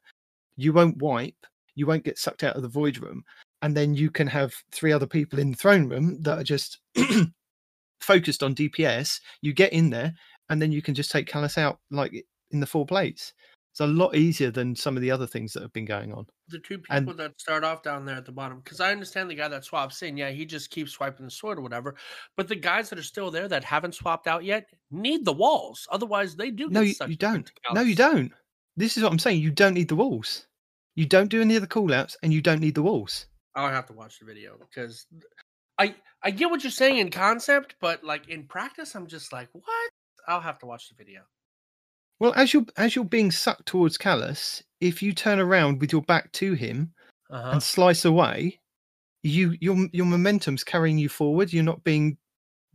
you 0.55 0.71
won't 0.71 1.01
wipe, 1.01 1.45
you 1.75 1.85
won't 1.85 2.05
get 2.05 2.17
sucked 2.17 2.45
out 2.45 2.55
of 2.55 2.61
the 2.61 2.69
void 2.69 2.97
room, 2.99 3.25
and 3.61 3.75
then 3.75 3.93
you 3.93 4.09
can 4.09 4.27
have 4.27 4.53
three 4.71 4.93
other 4.93 5.07
people 5.07 5.39
in 5.39 5.51
the 5.51 5.57
throne 5.57 5.89
room 5.89 6.21
that 6.21 6.39
are 6.39 6.43
just 6.43 6.79
focused 7.99 8.43
on 8.43 8.55
DPS. 8.55 9.19
You 9.41 9.51
get 9.51 9.73
in 9.73 9.89
there, 9.89 10.13
and 10.49 10.61
then 10.61 10.71
you 10.71 10.81
can 10.81 10.93
just 10.93 11.11
take 11.11 11.27
Calus 11.27 11.57
out 11.57 11.79
like 11.91 12.25
in 12.51 12.61
the 12.61 12.65
four 12.65 12.85
plates. 12.85 13.33
It's 13.79 13.89
a 13.89 13.93
lot 13.93 14.13
easier 14.13 14.51
than 14.51 14.75
some 14.75 14.97
of 14.97 15.01
the 15.01 15.09
other 15.09 15.25
things 15.25 15.53
that 15.53 15.63
have 15.63 15.71
been 15.71 15.85
going 15.85 16.11
on. 16.11 16.27
The 16.49 16.59
two 16.59 16.79
people 16.79 16.97
And- 16.97 17.07
that 17.17 17.39
start 17.39 17.63
off 17.63 17.81
down 17.81 18.03
there 18.03 18.17
at 18.17 18.25
the 18.25 18.31
bottom, 18.33 18.59
because 18.59 18.81
I 18.81 18.91
understand 18.91 19.29
the 19.29 19.35
guy 19.35 19.47
that 19.47 19.63
swaps 19.63 20.01
in, 20.01 20.17
yeah, 20.17 20.31
he 20.31 20.45
just 20.45 20.69
keeps 20.69 20.91
swiping 20.91 21.25
the 21.25 21.31
sword 21.31 21.57
or 21.57 21.61
whatever. 21.61 21.95
But 22.35 22.49
the 22.49 22.57
guys 22.57 22.89
that 22.89 22.99
are 22.99 23.03
still 23.03 23.31
there 23.31 23.47
that 23.47 23.63
haven't 23.63 23.95
swapped 23.95 24.27
out 24.27 24.43
yet 24.43 24.67
need 24.91 25.23
the 25.23 25.31
walls. 25.31 25.87
Otherwise, 25.89 26.35
they 26.35 26.51
do. 26.51 26.69
No, 26.69 26.81
you, 26.81 26.93
you 27.07 27.15
don't. 27.15 27.49
No, 27.71 27.79
you 27.79 27.95
don't. 27.95 28.33
This 28.75 28.97
is 28.97 29.03
what 29.03 29.13
I'm 29.13 29.19
saying. 29.19 29.39
You 29.39 29.49
don't 29.49 29.75
need 29.75 29.87
the 29.87 29.95
walls. 29.95 30.47
You 30.95 31.05
don't 31.05 31.29
do 31.29 31.39
any 31.39 31.55
of 31.55 31.61
the 31.61 31.67
call 31.67 31.93
outs, 31.93 32.17
and 32.21 32.33
you 32.33 32.41
don't 32.41 32.59
need 32.59 32.75
the 32.75 32.83
walls. 32.83 33.27
I'll 33.55 33.69
have 33.69 33.85
to 33.85 33.93
watch 33.93 34.19
the 34.19 34.25
video 34.25 34.57
because 34.59 35.07
I 35.77 35.95
I 36.21 36.31
get 36.31 36.49
what 36.49 36.65
you're 36.65 36.71
saying 36.71 36.97
in 36.97 37.11
concept, 37.11 37.75
but 37.79 38.03
like 38.03 38.27
in 38.27 38.43
practice, 38.45 38.93
I'm 38.93 39.07
just 39.07 39.31
like, 39.31 39.47
what? 39.53 39.89
I'll 40.27 40.41
have 40.41 40.59
to 40.59 40.65
watch 40.65 40.89
the 40.89 40.95
video. 40.95 41.21
Well, 42.19 42.33
as 42.35 42.53
you're 42.53 42.65
as 42.77 42.95
you're 42.95 43.05
being 43.05 43.31
sucked 43.31 43.65
towards 43.65 43.97
Calus, 43.97 44.61
if 44.81 45.01
you 45.01 45.13
turn 45.13 45.39
around 45.39 45.79
with 45.79 45.91
your 45.91 46.01
back 46.01 46.31
to 46.33 46.53
him 46.53 46.93
Uh-huh. 47.29 47.51
and 47.51 47.63
slice 47.63 48.05
away, 48.05 48.59
you 49.23 49.57
your 49.61 49.87
your 49.93 50.05
momentum's 50.07 50.63
carrying 50.63 50.97
you 50.97 51.09
forward. 51.09 51.53
You're 51.53 51.63
not 51.63 51.83
being 51.83 52.17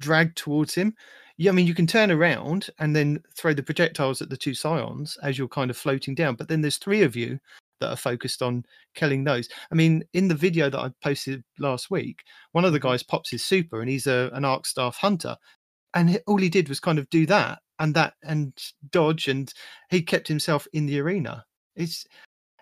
dragged 0.00 0.36
towards 0.38 0.74
him. 0.74 0.94
Yeah, 1.38 1.52
I 1.52 1.54
mean 1.54 1.66
you 1.66 1.74
can 1.74 1.86
turn 1.88 2.10
around 2.12 2.70
and 2.80 2.96
then 2.96 3.22
throw 3.36 3.54
the 3.54 3.62
projectiles 3.62 4.22
at 4.22 4.30
the 4.30 4.36
two 4.38 4.54
scions 4.54 5.16
as 5.22 5.38
you're 5.38 5.48
kind 5.48 5.70
of 5.70 5.76
floating 5.78 6.14
down. 6.14 6.36
But 6.36 6.48
then 6.48 6.62
there's 6.62 6.78
three 6.78 7.02
of 7.02 7.16
you 7.16 7.38
that 7.80 7.90
are 7.90 7.96
focused 7.96 8.42
on 8.42 8.64
killing 8.94 9.24
those. 9.24 9.48
I 9.72 9.74
mean, 9.76 10.04
in 10.14 10.28
the 10.28 10.34
video 10.36 10.70
that 10.70 10.78
I 10.80 10.90
posted 11.02 11.44
last 11.58 11.90
week, 11.90 12.22
one 12.52 12.64
of 12.64 12.72
the 12.74 12.80
Mhm. 12.80 12.82
guys 12.82 13.02
pops 13.04 13.30
his 13.30 13.44
super 13.44 13.80
and 13.82 13.90
he's 13.90 14.06
a 14.08 14.30
an 14.34 14.44
arc 14.46 14.66
staff 14.66 14.96
hunter, 14.98 15.36
and 15.94 16.20
all 16.26 16.38
he 16.38 16.48
did 16.50 16.68
was 16.70 16.80
kind 16.80 16.98
of 17.00 17.10
do 17.10 17.26
that 17.26 17.60
and 17.84 17.94
that 17.94 18.14
and 18.24 18.52
dodge, 18.90 19.28
and 19.28 19.52
he 19.90 20.02
kept 20.02 20.26
himself 20.26 20.66
in 20.72 20.86
the 20.86 20.98
arena. 21.00 21.44
It's 21.76 22.04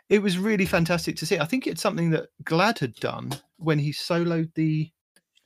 it 0.08 0.20
was 0.20 0.36
really 0.36 0.66
fantastic 0.66 1.16
to 1.16 1.26
see. 1.26 1.38
I 1.38 1.46
think 1.46 1.66
it's 1.66 1.80
something 1.80 2.10
that 2.10 2.28
Gladd 2.44 2.78
had 2.80 2.94
done 2.96 3.30
when 3.56 3.78
he 3.78 3.92
soloed 3.92 4.52
the 4.54 4.90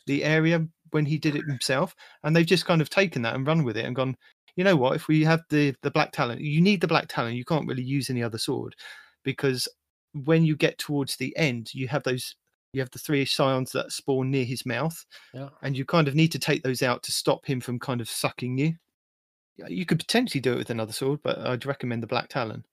the 0.06 0.24
area 0.24 0.66
when 0.90 1.04
he 1.06 1.18
did 1.18 1.36
it 1.36 1.44
himself, 1.46 1.94
and 2.24 2.34
they've 2.34 2.46
just 2.46 2.64
kind 2.66 2.80
of 2.80 2.90
taken 2.90 3.22
that 3.22 3.34
and 3.34 3.46
run 3.46 3.62
with 3.64 3.76
it 3.76 3.84
and 3.84 3.94
gone. 3.94 4.16
You 4.56 4.64
know 4.64 4.76
what? 4.76 4.96
If 4.96 5.06
we 5.08 5.22
have 5.24 5.42
the 5.50 5.74
the 5.82 5.90
black 5.90 6.12
talon, 6.12 6.38
you 6.40 6.60
need 6.60 6.80
the 6.80 6.88
black 6.88 7.06
talon. 7.08 7.34
You 7.34 7.44
can't 7.44 7.68
really 7.68 7.82
use 7.84 8.08
any 8.10 8.22
other 8.22 8.38
sword 8.38 8.74
because 9.22 9.68
when 10.24 10.44
you 10.44 10.56
get 10.56 10.78
towards 10.78 11.16
the 11.16 11.36
end, 11.36 11.74
you 11.74 11.86
have 11.88 12.02
those. 12.02 12.34
You 12.72 12.80
have 12.82 12.90
the 12.90 12.98
three 12.98 13.24
scions 13.24 13.72
that 13.72 13.92
spawn 13.92 14.30
near 14.30 14.44
his 14.44 14.66
mouth, 14.66 15.02
Yeah. 15.32 15.48
and 15.62 15.76
you 15.76 15.84
kind 15.86 16.08
of 16.08 16.14
need 16.14 16.32
to 16.32 16.38
take 16.38 16.62
those 16.62 16.82
out 16.82 17.02
to 17.04 17.12
stop 17.12 17.46
him 17.46 17.60
from 17.60 17.78
kind 17.78 18.00
of 18.02 18.08
sucking 18.10 18.58
you. 18.58 18.74
Yeah, 19.56 19.66
You 19.68 19.86
could 19.86 19.98
potentially 19.98 20.40
do 20.40 20.52
it 20.52 20.58
with 20.58 20.70
another 20.70 20.92
sword, 20.92 21.20
but 21.22 21.38
I'd 21.38 21.66
recommend 21.66 22.02
the 22.02 22.06
black 22.06 22.28
talon. 22.28 22.64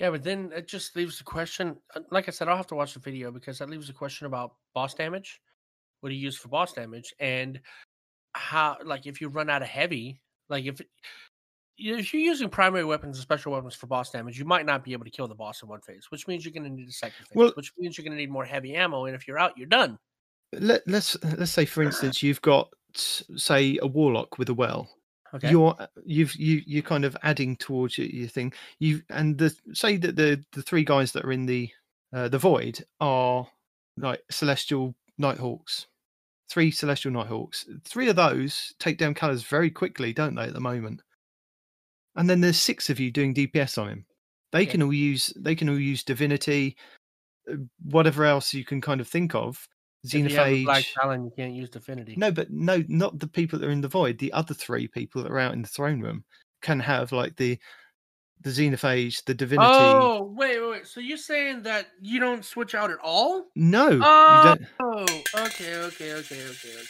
Yeah, 0.00 0.10
but 0.10 0.22
then 0.22 0.52
it 0.54 0.68
just 0.68 0.94
leaves 0.96 1.18
the 1.18 1.24
question. 1.24 1.76
uh, 1.94 2.00
Like 2.10 2.28
I 2.28 2.30
said, 2.30 2.48
I'll 2.48 2.56
have 2.56 2.66
to 2.68 2.74
watch 2.76 2.94
the 2.94 3.00
video 3.00 3.30
because 3.32 3.58
that 3.58 3.68
leaves 3.70 3.88
the 3.88 3.92
question 3.92 4.26
about 4.26 4.54
boss 4.74 4.94
damage. 4.94 5.40
What 6.00 6.10
do 6.10 6.14
you 6.14 6.20
use 6.22 6.36
for 6.36 6.48
boss 6.48 6.72
damage, 6.72 7.12
and 7.18 7.60
how? 8.34 8.76
Like, 8.84 9.06
if 9.06 9.20
you 9.20 9.28
run 9.28 9.50
out 9.50 9.62
of 9.62 9.68
heavy, 9.68 10.20
like 10.48 10.64
if 10.64 10.80
if 11.76 12.12
you're 12.14 12.22
using 12.22 12.48
primary 12.48 12.84
weapons 12.84 13.16
and 13.16 13.22
special 13.22 13.52
weapons 13.52 13.74
for 13.74 13.86
boss 13.88 14.10
damage, 14.10 14.38
you 14.38 14.44
might 14.44 14.66
not 14.66 14.84
be 14.84 14.92
able 14.92 15.04
to 15.04 15.10
kill 15.10 15.26
the 15.28 15.34
boss 15.34 15.62
in 15.62 15.68
one 15.68 15.80
phase, 15.80 16.06
which 16.10 16.26
means 16.28 16.44
you're 16.44 16.52
going 16.52 16.64
to 16.64 16.70
need 16.70 16.88
a 16.88 16.92
second 16.92 17.26
phase, 17.26 17.34
Well- 17.36 17.52
which 17.56 17.72
means 17.78 17.96
you're 17.98 18.04
going 18.04 18.16
to 18.16 18.18
need 18.20 18.30
more 18.30 18.44
heavy 18.44 18.74
ammo. 18.76 19.06
And 19.06 19.14
if 19.16 19.26
you're 19.28 19.38
out, 19.38 19.56
you're 19.58 19.66
done. 19.68 19.98
Let, 20.52 20.86
let's 20.86 21.16
let's 21.36 21.50
say, 21.52 21.64
for 21.64 21.82
instance, 21.88 22.22
you've 22.22 22.42
got 22.42 22.72
say 22.94 23.78
a 23.82 23.86
warlock 23.88 24.38
with 24.38 24.48
a 24.48 24.54
well. 24.54 24.88
Okay. 25.34 25.50
You're 25.50 25.76
you've 26.04 26.34
you 26.36 26.62
you're 26.66 26.82
kind 26.82 27.04
of 27.04 27.16
adding 27.22 27.56
towards 27.56 27.98
your, 27.98 28.06
your 28.06 28.28
thing. 28.28 28.52
You 28.78 29.02
and 29.10 29.36
the 29.36 29.54
say 29.72 29.96
that 29.98 30.16
the 30.16 30.42
the 30.52 30.62
three 30.62 30.84
guys 30.84 31.12
that 31.12 31.24
are 31.24 31.32
in 31.32 31.46
the 31.46 31.70
uh, 32.12 32.28
the 32.28 32.38
void 32.38 32.82
are 33.00 33.46
like 33.96 34.22
celestial 34.30 34.94
nighthawks. 35.18 35.86
Three 36.48 36.70
celestial 36.70 37.12
nighthawks. 37.12 37.66
Three 37.84 38.08
of 38.08 38.16
those 38.16 38.72
take 38.78 38.96
down 38.96 39.12
colours 39.12 39.42
very 39.42 39.70
quickly, 39.70 40.14
don't 40.14 40.34
they? 40.34 40.44
At 40.44 40.54
the 40.54 40.60
moment. 40.60 41.02
And 42.16 42.28
then 42.28 42.40
there's 42.40 42.58
six 42.58 42.88
of 42.88 42.98
you 42.98 43.10
doing 43.10 43.34
DPS 43.34 43.76
on 43.76 43.88
him. 43.88 44.06
They 44.52 44.62
Okay. 44.62 44.72
can 44.72 44.82
all 44.82 44.94
use 44.94 45.32
they 45.36 45.54
can 45.54 45.68
all 45.68 45.78
use 45.78 46.02
divinity, 46.02 46.76
uh, 47.52 47.56
whatever 47.84 48.24
else 48.24 48.54
you 48.54 48.64
can 48.64 48.80
kind 48.80 49.00
of 49.02 49.08
think 49.08 49.34
of. 49.34 49.68
If 50.04 50.14
you 50.14 50.36
have 50.36 50.46
a 50.46 50.64
black 50.64 50.84
talon, 51.00 51.24
you 51.24 51.32
can't 51.36 51.54
use 51.54 51.70
Divinity. 51.70 52.14
No, 52.16 52.30
but 52.30 52.50
no, 52.50 52.82
not 52.88 53.18
the 53.18 53.26
people 53.28 53.58
that 53.58 53.66
are 53.68 53.72
in 53.72 53.80
the 53.80 53.88
void. 53.88 54.18
The 54.18 54.32
other 54.32 54.54
three 54.54 54.88
people 54.88 55.22
that 55.22 55.32
are 55.32 55.38
out 55.38 55.54
in 55.54 55.62
the 55.62 55.68
throne 55.68 56.00
room 56.00 56.24
can 56.62 56.80
have 56.80 57.12
like 57.12 57.36
the 57.36 57.58
the 58.40 58.50
xenophage, 58.50 59.24
the 59.24 59.34
divinity. 59.34 59.68
Oh, 59.72 60.22
wait, 60.22 60.60
wait, 60.60 60.70
wait. 60.70 60.86
So 60.86 61.00
you're 61.00 61.16
saying 61.16 61.64
that 61.64 61.88
you 62.00 62.20
don't 62.20 62.44
switch 62.44 62.74
out 62.74 62.90
at 62.90 62.98
all? 63.02 63.46
no, 63.56 63.88
you 63.90 64.00
Oh, 64.00 65.04
okay, 65.34 65.74
okay, 65.74 66.12
okay, 66.12 66.12
okay, 66.12 66.44
okay. 66.46 66.80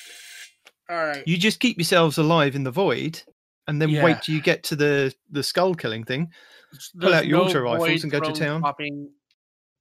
All 0.91 0.97
right. 0.97 1.23
You 1.27 1.39
just 1.39 1.61
keep 1.61 1.79
yourselves 1.79 2.19
alive 2.19 2.55
in 2.55 2.65
the 2.65 2.71
void, 2.71 3.23
and 3.67 3.81
then 3.81 3.91
Yeah. 3.91 4.05
wait 4.05 4.23
till 4.23 4.35
you 4.35 4.43
get 4.43 4.63
to 4.65 4.77
the 4.77 5.15
the 5.31 5.43
skull 5.43 5.75
killing 5.75 6.05
thing. 6.05 6.31
S- 6.75 6.93
pull 6.99 7.15
out 7.15 7.27
your 7.27 7.39
no 7.39 7.45
auto 7.47 7.61
rifles 7.61 8.03
and 8.03 8.13
go 8.13 8.21
to 8.21 8.33
town. 8.33 8.61
swapping 8.61 9.11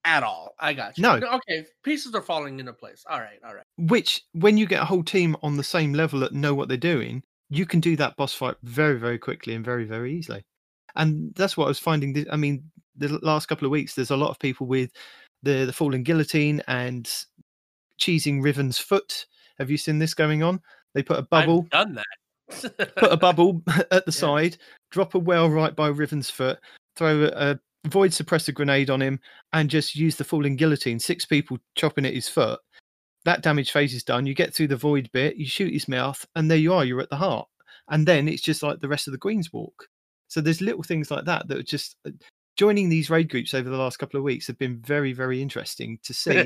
at 0.05 0.23
all. 0.23 0.53
I 0.59 0.73
got 0.73 0.97
you. 0.97 1.01
No. 1.03 1.15
Okay, 1.15 1.65
pieces 1.83 2.13
are 2.15 2.21
falling 2.21 2.59
into 2.59 2.73
place. 2.73 3.03
All 3.09 3.19
right, 3.19 3.39
all 3.45 3.53
right. 3.55 3.63
Which, 3.77 4.23
when 4.33 4.57
you 4.57 4.65
get 4.65 4.81
a 4.81 4.85
whole 4.85 5.03
team 5.03 5.35
on 5.43 5.57
the 5.57 5.63
same 5.63 5.93
level 5.93 6.19
that 6.21 6.33
know 6.33 6.53
what 6.53 6.67
they're 6.67 6.77
doing, 6.77 7.23
you 7.49 7.65
can 7.65 7.79
do 7.79 7.95
that 7.97 8.15
boss 8.17 8.33
fight 8.33 8.55
very, 8.63 8.99
very 8.99 9.17
quickly 9.17 9.53
and 9.55 9.63
very, 9.65 9.85
very 9.85 10.13
easily. 10.13 10.43
And 10.95 11.33
that's 11.35 11.55
what 11.57 11.65
I 11.65 11.67
was 11.69 11.79
finding. 11.79 12.25
I 12.31 12.37
mean, 12.37 12.63
the 12.95 13.19
last 13.21 13.47
couple 13.47 13.65
of 13.65 13.71
weeks, 13.71 13.93
there's 13.95 14.11
a 14.11 14.17
lot 14.17 14.29
of 14.31 14.39
people 14.39 14.65
with 14.67 14.91
the 15.43 15.65
the 15.65 15.73
falling 15.73 16.03
guillotine 16.03 16.61
and 16.67 17.07
cheesing 17.99 18.41
Riven's 18.43 18.77
foot. 18.77 19.25
Have 19.59 19.69
you 19.69 19.77
seen 19.77 19.99
this 19.99 20.13
going 20.13 20.43
on? 20.43 20.61
They 20.93 21.03
put 21.03 21.19
a 21.19 21.23
bubble, 21.23 21.67
I've 21.71 21.87
done 21.87 21.93
that. 21.95 22.95
put 22.95 23.11
a 23.11 23.17
bubble 23.17 23.61
at 23.91 24.05
the 24.05 24.11
Yeah. 24.11 24.11
side, 24.11 24.57
drop 24.91 25.15
a 25.15 25.19
well 25.19 25.49
right 25.49 25.75
by 25.75 25.87
Riven's 25.89 26.29
foot, 26.29 26.59
throw 26.95 27.25
a, 27.25 27.51
a 27.51 27.59
void 27.87 28.11
suppressor 28.11 28.53
grenade 28.53 28.89
on 28.89 29.01
him, 29.01 29.19
and 29.53 29.69
just 29.69 29.95
use 29.95 30.15
the 30.15 30.23
falling 30.23 30.55
guillotine. 30.55 30.99
Six 30.99 31.25
people 31.25 31.57
chopping 31.75 32.05
at 32.05 32.13
his 32.13 32.27
foot. 32.29 32.59
That 33.25 33.41
damage 33.43 33.71
phase 33.71 33.93
is 33.93 34.03
done. 34.03 34.25
You 34.25 34.33
get 34.33 34.53
through 34.53 34.67
the 34.69 34.77
void 34.77 35.09
bit, 35.11 35.35
you 35.37 35.45
shoot 35.45 35.73
his 35.73 35.87
mouth, 35.87 36.25
and 36.35 36.49
there 36.49 36.57
you 36.57 36.73
are. 36.73 36.85
You're 36.85 37.01
at 37.01 37.09
the 37.09 37.15
heart, 37.17 37.47
and 37.89 38.07
then 38.07 38.27
it's 38.27 38.41
just 38.41 38.63
like 38.63 38.79
the 38.79 38.87
rest 38.87 39.07
of 39.07 39.11
the 39.11 39.17
Queen's 39.17 39.51
Walk. 39.51 39.87
So 40.27 40.41
there's 40.41 40.61
little 40.61 40.83
things 40.83 41.09
like 41.11 41.25
that 41.25 41.47
that 41.47 41.57
are 41.57 41.63
just 41.63 41.95
uh, 42.05 42.11
joining 42.57 42.89
these 42.89 43.09
raid 43.09 43.29
groups 43.29 43.53
over 43.53 43.69
the 43.69 43.77
last 43.77 43.97
couple 43.97 44.17
of 44.17 44.23
weeks 44.23 44.47
have 44.47 44.57
been 44.57 44.77
very, 44.79 45.13
very 45.13 45.41
interesting 45.41 45.99
to 46.03 46.13
see 46.13 46.45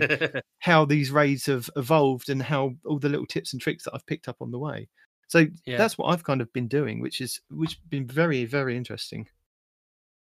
how 0.59 0.85
these 0.85 1.09
raids 1.11 1.45
have 1.45 1.69
evolved 1.75 2.29
and 2.29 2.41
how 2.43 2.71
all 2.85 2.99
the 2.99 3.09
little 3.09 3.25
tips 3.25 3.53
and 3.53 3.61
tricks 3.61 3.83
that 3.85 3.93
I've 3.95 4.05
picked 4.05 4.27
up 4.27 4.37
on 4.41 4.51
the 4.51 4.59
way. 4.59 4.87
So 5.27 5.45
Yeah. 5.65 5.77
that's 5.77 5.97
what 5.97 6.07
I've 6.07 6.23
kind 6.23 6.41
of 6.41 6.51
been 6.53 6.67
doing, 6.67 6.99
which 6.99 7.21
is 7.21 7.39
which 7.49 7.71
has 7.71 7.79
been 7.89 8.05
very, 8.07 8.45
very 8.45 8.75
interesting. 8.75 9.27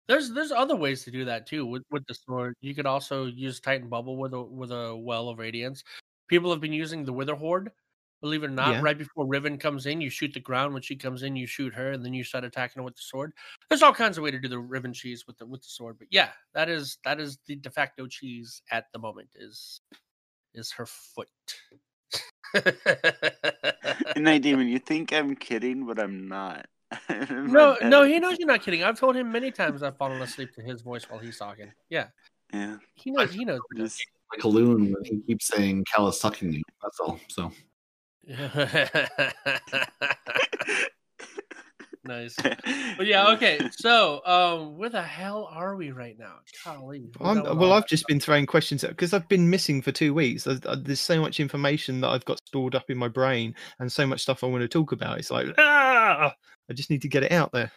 There's 0.06 0.30
there's 0.30 0.52
other 0.52 0.76
ways 0.76 1.04
to 1.04 1.10
do 1.10 1.24
that 1.24 1.46
too 1.46 1.64
with 1.64 1.82
with 1.90 2.06
the 2.06 2.14
sword. 2.14 2.54
You 2.60 2.74
could 2.74 2.86
also 2.86 3.26
use 3.26 3.60
Titan 3.60 3.88
Bubble 3.88 4.16
with 4.16 4.34
a 4.34 4.42
with 4.42 4.70
a 4.70 4.94
well 4.94 5.28
of 5.28 5.38
radiance. 5.38 5.82
People 6.28 6.50
have 6.50 6.60
been 6.60 6.72
using 6.72 7.04
the 7.04 7.12
Witherhoard. 7.12 7.70
Believe 8.20 8.42
it 8.42 8.46
or 8.46 8.50
not, 8.50 8.70
Yeah. 8.76 8.80
right 8.80 8.96
before 8.96 9.26
Riven 9.26 9.58
comes 9.58 9.84
in, 9.84 10.00
you 10.00 10.08
shoot 10.08 10.32
the 10.32 10.40
ground. 10.40 10.72
When 10.72 10.82
she 10.82 10.96
comes 10.96 11.22
in, 11.22 11.36
you 11.36 11.46
shoot 11.46 11.74
her, 11.74 11.92
and 11.92 12.02
then 12.02 12.14
you 12.14 12.24
start 12.24 12.42
attacking 12.44 12.80
her 12.80 12.84
with 12.84 12.96
the 12.96 13.02
sword. 13.02 13.34
There's 13.68 13.82
all 13.82 13.92
kinds 13.92 14.16
of 14.16 14.24
way 14.24 14.30
to 14.30 14.38
do 14.38 14.48
the 14.48 14.58
Riven 14.58 14.94
cheese 14.94 15.26
with 15.26 15.36
the 15.36 15.46
with 15.46 15.60
the 15.62 15.68
sword. 15.68 15.98
But 15.98 16.08
yeah, 16.10 16.30
that 16.54 16.68
is 16.70 16.98
that 17.04 17.20
is 17.20 17.38
the 17.46 17.56
de 17.56 17.70
facto 17.70 18.06
cheese 18.06 18.62
at 18.70 18.86
the 18.92 18.98
moment. 18.98 19.28
Is 19.34 19.80
is 20.54 20.72
her 20.72 20.86
foot. 20.86 21.28
Night 24.16 24.42
Demon, 24.42 24.68
you 24.68 24.78
think 24.78 25.12
I'm 25.12 25.34
kidding, 25.36 25.86
but 25.86 25.98
I'm 25.98 26.28
not. 26.28 26.66
In 27.08 27.46
my 27.46 27.52
no, 27.52 27.76
no, 27.82 28.02
he 28.04 28.18
knows 28.18 28.38
you're 28.38 28.48
not 28.48 28.62
kidding. 28.62 28.82
I've 28.82 28.98
told 28.98 29.16
him 29.16 29.30
many 29.30 29.50
times 29.50 29.82
I've 29.82 29.96
fallen 29.96 30.20
asleep 30.22 30.52
to 30.54 30.62
his 30.62 30.82
voice 30.82 31.08
while 31.08 31.20
he's 31.20 31.38
talking. 31.38 31.72
Yeah, 31.90 32.06
Yeah, 32.52 32.76
he 32.94 33.10
knows. 33.10 33.32
He 33.32 33.44
knows. 33.44 33.60
just 33.76 34.04
Like 34.32 34.44
a 34.44 34.48
loon 34.48 34.92
when 34.92 35.04
he 35.04 35.20
keeps 35.22 35.46
saying 35.46 35.84
Cal 35.92 36.08
is 36.08 36.20
sucking 36.20 36.50
me. 36.50 36.62
That's 36.82 37.00
all. 37.00 37.20
So 37.28 37.52
nice. 42.04 42.36
But 42.96 43.06
yeah, 43.06 43.28
okay. 43.32 43.58
So, 43.72 44.24
um, 44.24 44.78
where 44.78 44.88
the 44.88 45.02
hell 45.02 45.48
are 45.50 45.76
we 45.76 45.90
right 45.90 46.18
now? 46.18 46.36
Golly. 46.64 47.10
I'm, 47.20 47.42
well, 47.58 47.72
I've 47.72 47.86
just 47.86 48.06
been 48.06 48.20
throwing 48.20 48.46
questions 48.46 48.82
because 48.82 49.12
I've 49.12 49.28
been 49.28 49.50
missing 49.50 49.82
for 49.82 49.92
two 49.92 50.14
weeks. 50.14 50.44
There's, 50.44 50.60
uh, 50.64 50.76
there's 50.80 51.00
so 51.00 51.20
much 51.20 51.40
information 51.40 52.00
that 52.00 52.08
I've 52.08 52.24
got 52.24 52.38
stored 52.46 52.74
up 52.74 52.88
in 52.88 52.96
my 52.96 53.08
brain 53.08 53.54
and 53.78 53.92
so 53.92 54.06
much 54.06 54.22
stuff 54.22 54.42
I 54.42 54.46
want 54.46 54.62
to 54.62 54.68
talk 54.68 54.92
about. 54.92 55.18
It's 55.18 55.30
like, 55.30 55.48
ah, 55.58 55.93
Ah, 56.04 56.34
I 56.70 56.72
just 56.72 56.90
need 56.90 57.02
to 57.02 57.08
get 57.08 57.22
it 57.22 57.32
out 57.32 57.52
there. 57.52 57.72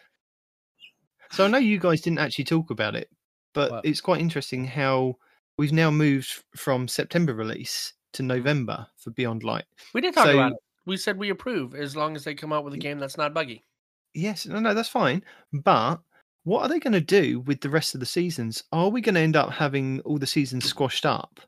So 1.32 1.46
I 1.46 1.48
know 1.48 1.58
you 1.58 1.80
guys 1.80 2.02
didn't 2.02 2.20
actually 2.20 2.46
talk 2.46 2.70
about 2.70 2.96
it, 2.96 3.10
but 3.54 3.86
it's 3.86 4.02
quite 4.02 4.22
interesting 4.22 4.66
how 4.66 5.18
we've 5.58 5.74
now 5.74 5.92
moved 5.92 6.44
from 6.56 6.88
September 6.88 7.34
release 7.34 7.94
to 8.14 8.24
hmm. 8.24 8.28
November 8.28 8.88
for 8.98 9.12
Beyond 9.12 9.44
Light. 9.44 9.66
We 9.94 10.02
did 10.02 10.14
talk 10.14 10.26
so- 10.26 10.34
about 10.34 10.52
it. 10.54 10.58
We 10.86 10.96
said 10.96 11.18
we 11.18 11.32
approve 11.32 11.76
as 11.76 11.98
long 11.98 12.16
as 12.16 12.24
they 12.24 12.34
come 12.34 12.54
out 12.54 12.64
with 12.64 12.74
a 12.74 12.78
game 12.78 12.98
that's 12.98 13.18
not 13.18 13.34
buggy. 13.34 13.66
Yes, 14.14 14.46
no, 14.46 14.60
no, 14.62 14.74
that's 14.74 14.88
fine. 14.88 15.22
But 15.52 16.00
what 16.46 16.62
are 16.62 16.70
they 16.70 16.80
going 16.80 16.94
to 16.94 17.02
do 17.02 17.42
with 17.42 17.60
the 17.60 17.70
rest 17.70 17.94
of 17.94 18.00
the 18.00 18.06
seasons? 18.06 18.64
Are 18.72 18.88
we 18.88 19.02
going 19.02 19.16
to 19.16 19.22
end 19.22 19.36
up 19.36 19.52
having 19.52 20.00
all 20.06 20.18
the 20.18 20.26
seasons 20.26 20.64
hmm. 20.64 20.70
squashed 20.70 21.06
up? 21.06 21.42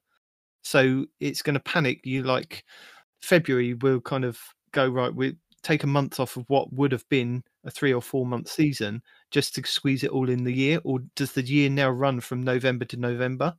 So 0.62 1.06
it's 1.22 1.42
going 1.42 1.54
to 1.54 1.62
panic 1.62 2.02
you 2.04 2.24
like 2.24 2.66
February 3.22 3.76
will 3.76 4.02
kind 4.02 4.26
of 4.26 4.38
go 4.74 4.90
right. 4.90 5.14
We 5.14 5.38
take 5.70 5.84
a 5.84 5.88
month 5.88 6.20
off 6.20 6.36
of 6.36 6.46
what 6.50 6.74
would 6.74 6.92
have 6.92 7.08
been 7.10 7.44
a 7.64 7.70
three 7.70 7.94
or 7.94 8.02
four 8.02 8.26
month 8.26 8.50
season 8.50 9.04
just 9.30 9.54
to 9.56 9.66
squeeze 9.66 10.04
it 10.04 10.10
all 10.10 10.28
in 10.30 10.44
the 10.44 10.54
year, 10.54 10.80
or 10.84 11.00
does 11.16 11.34
the 11.34 11.44
year 11.44 11.70
now 11.70 11.90
run 11.90 12.20
from 12.20 12.42
November 12.42 12.86
to 12.86 12.98
November? 12.98 13.56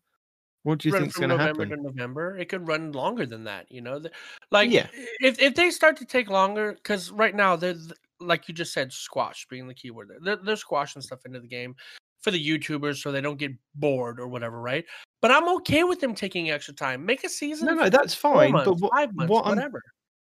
What 0.65 0.79
do 0.79 0.89
you 0.89 0.93
think 0.93 1.07
is 1.09 1.15
going 1.15 1.31
to 1.31 1.37
November 1.37 1.65
happen? 1.65 1.79
to 1.79 1.83
November. 1.83 2.37
It 2.37 2.49
could 2.49 2.67
run 2.67 2.93
longer 2.93 3.27
than 3.27 3.45
that. 3.45 3.71
You 3.71 3.81
know, 3.81 4.03
like 4.51 4.71
Yeah. 4.71 4.89
if 5.21 5.41
if 5.41 5.55
they 5.55 5.71
start 5.71 5.97
to 5.99 6.05
take 6.05 6.29
longer, 6.29 6.73
because 6.75 7.13
right 7.13 7.35
now 7.35 7.55
they're 7.57 7.77
like 8.19 8.49
you 8.49 8.55
just 8.55 8.75
said, 8.75 8.93
squash 8.93 9.47
being 9.49 9.67
the 9.67 9.75
keyword. 9.75 10.09
there. 10.09 10.19
They're, 10.21 10.45
they're 10.45 10.57
squashing 10.57 11.01
stuff 11.01 11.25
into 11.25 11.41
the 11.41 11.47
game 11.49 11.75
for 12.21 12.31
the 12.31 12.49
YouTubers 12.49 12.97
so 13.01 13.11
they 13.11 13.23
don't 13.23 13.39
get 13.39 13.53
bored 13.77 14.21
or 14.21 14.29
whatever, 14.29 14.61
right? 14.61 14.85
But 15.23 15.31
I'm 15.31 15.49
okay 15.57 15.85
with 15.85 16.01
them 16.01 16.15
taking 16.15 16.51
extra 16.51 16.75
time. 16.75 17.07
Make 17.07 17.25
a 17.25 17.31
season. 17.31 17.67
No, 17.67 17.75
no, 17.75 17.89
that's 17.89 18.15
fine. 18.15 18.53
months, 18.53 18.67
But 18.69 18.81
what, 18.81 18.93
five 18.93 19.15
months, 19.15 19.31
what 19.31 19.47
I'm 19.47 19.57
whatever. 19.57 19.83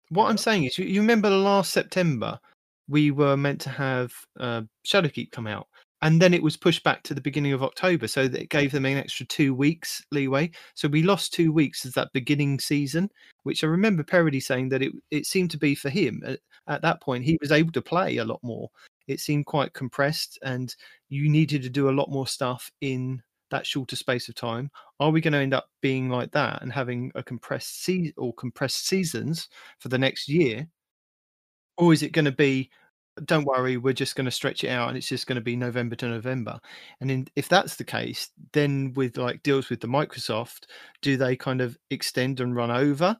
What 0.09 0.29
I'm 0.29 0.37
saying 0.37 0.63
is, 0.65 0.77
you, 0.77 0.85
you 0.85 1.01
remember 1.01 1.29
last 1.29 1.73
September, 1.73 2.39
we 2.87 3.11
were 3.11 3.35
meant 3.35 3.59
to 3.61 3.69
have 3.69 4.13
uh, 4.39 4.61
Shadowkeep 4.85 5.31
come 5.31 5.47
out, 5.47 5.67
and 6.01 6.21
then 6.21 6.33
it 6.33 6.43
was 6.43 6.55
pushed 6.55 6.83
back 6.83 7.03
to 7.03 7.13
the 7.13 7.21
beginning 7.21 7.53
of 7.53 7.63
October, 7.63 8.07
so 8.07 8.27
that 8.27 8.41
it 8.41 8.49
gave 8.49 8.71
them 8.71 8.85
an 8.85 8.97
extra 8.97 9.25
two 9.25 9.53
weeks 9.53 10.03
leeway. 10.11 10.49
So 10.75 10.87
we 10.87 11.03
lost 11.03 11.33
two 11.33 11.51
weeks 11.51 11.85
as 11.85 11.93
that 11.93 12.13
beginning 12.13 12.59
season, 12.59 13.09
which 13.43 13.63
I 13.63 13.67
remember 13.67 14.03
Parody 14.03 14.39
saying 14.39 14.69
that 14.69 14.81
it 14.81 14.93
it 15.11 15.25
seemed 15.25 15.51
to 15.51 15.57
be 15.57 15.75
for 15.75 15.89
him 15.89 16.21
at, 16.25 16.39
at 16.67 16.81
that 16.83 17.01
point. 17.01 17.25
He 17.25 17.37
was 17.41 17.51
able 17.51 17.71
to 17.73 17.81
play 17.81 18.17
a 18.17 18.25
lot 18.25 18.39
more. 18.43 18.69
It 19.07 19.19
seemed 19.19 19.45
quite 19.45 19.73
compressed, 19.73 20.39
and 20.43 20.73
you 21.09 21.29
needed 21.29 21.63
to 21.63 21.69
do 21.69 21.89
a 21.89 21.97
lot 21.97 22.09
more 22.09 22.27
stuff 22.27 22.69
in 22.81 23.21
that 23.51 23.65
shorter 23.65 23.95
space 23.95 24.29
of 24.29 24.35
time. 24.35 24.69
Are 24.99 25.11
we 25.11 25.21
going 25.21 25.33
to 25.33 25.39
end 25.39 25.53
up 25.53 25.69
being 25.81 26.09
like 26.09 26.31
that 26.31 26.61
and 26.61 26.71
having 26.71 27.11
a 27.15 27.23
compressed 27.23 27.83
season 27.83 28.13
or 28.17 28.33
compressed 28.33 28.87
seasons 28.87 29.49
for 29.79 29.89
the 29.89 29.97
next 29.97 30.27
year? 30.27 30.67
Or 31.77 31.93
is 31.93 32.03
it 32.03 32.11
going 32.11 32.25
to 32.25 32.31
be, 32.31 32.71
don't 33.25 33.45
worry, 33.45 33.77
we're 33.77 33.93
just 33.93 34.15
going 34.15 34.25
to 34.25 34.31
stretch 34.31 34.63
it 34.63 34.69
out 34.69 34.89
and 34.89 34.97
it's 34.97 35.07
just 35.07 35.27
going 35.27 35.35
to 35.35 35.41
be 35.41 35.55
November 35.55 35.95
to 35.97 36.07
November? 36.07 36.59
And 37.01 37.11
in, 37.11 37.27
if 37.35 37.47
that's 37.47 37.75
the 37.75 37.83
case, 37.83 38.29
then 38.53 38.93
with 38.95 39.17
like 39.17 39.43
deals 39.43 39.69
with 39.69 39.79
the 39.79 39.87
Microsoft, 39.87 40.65
do 41.01 41.17
they 41.17 41.35
kind 41.35 41.61
of 41.61 41.77
extend 41.91 42.39
and 42.39 42.55
run 42.55 42.71
over 42.71 43.17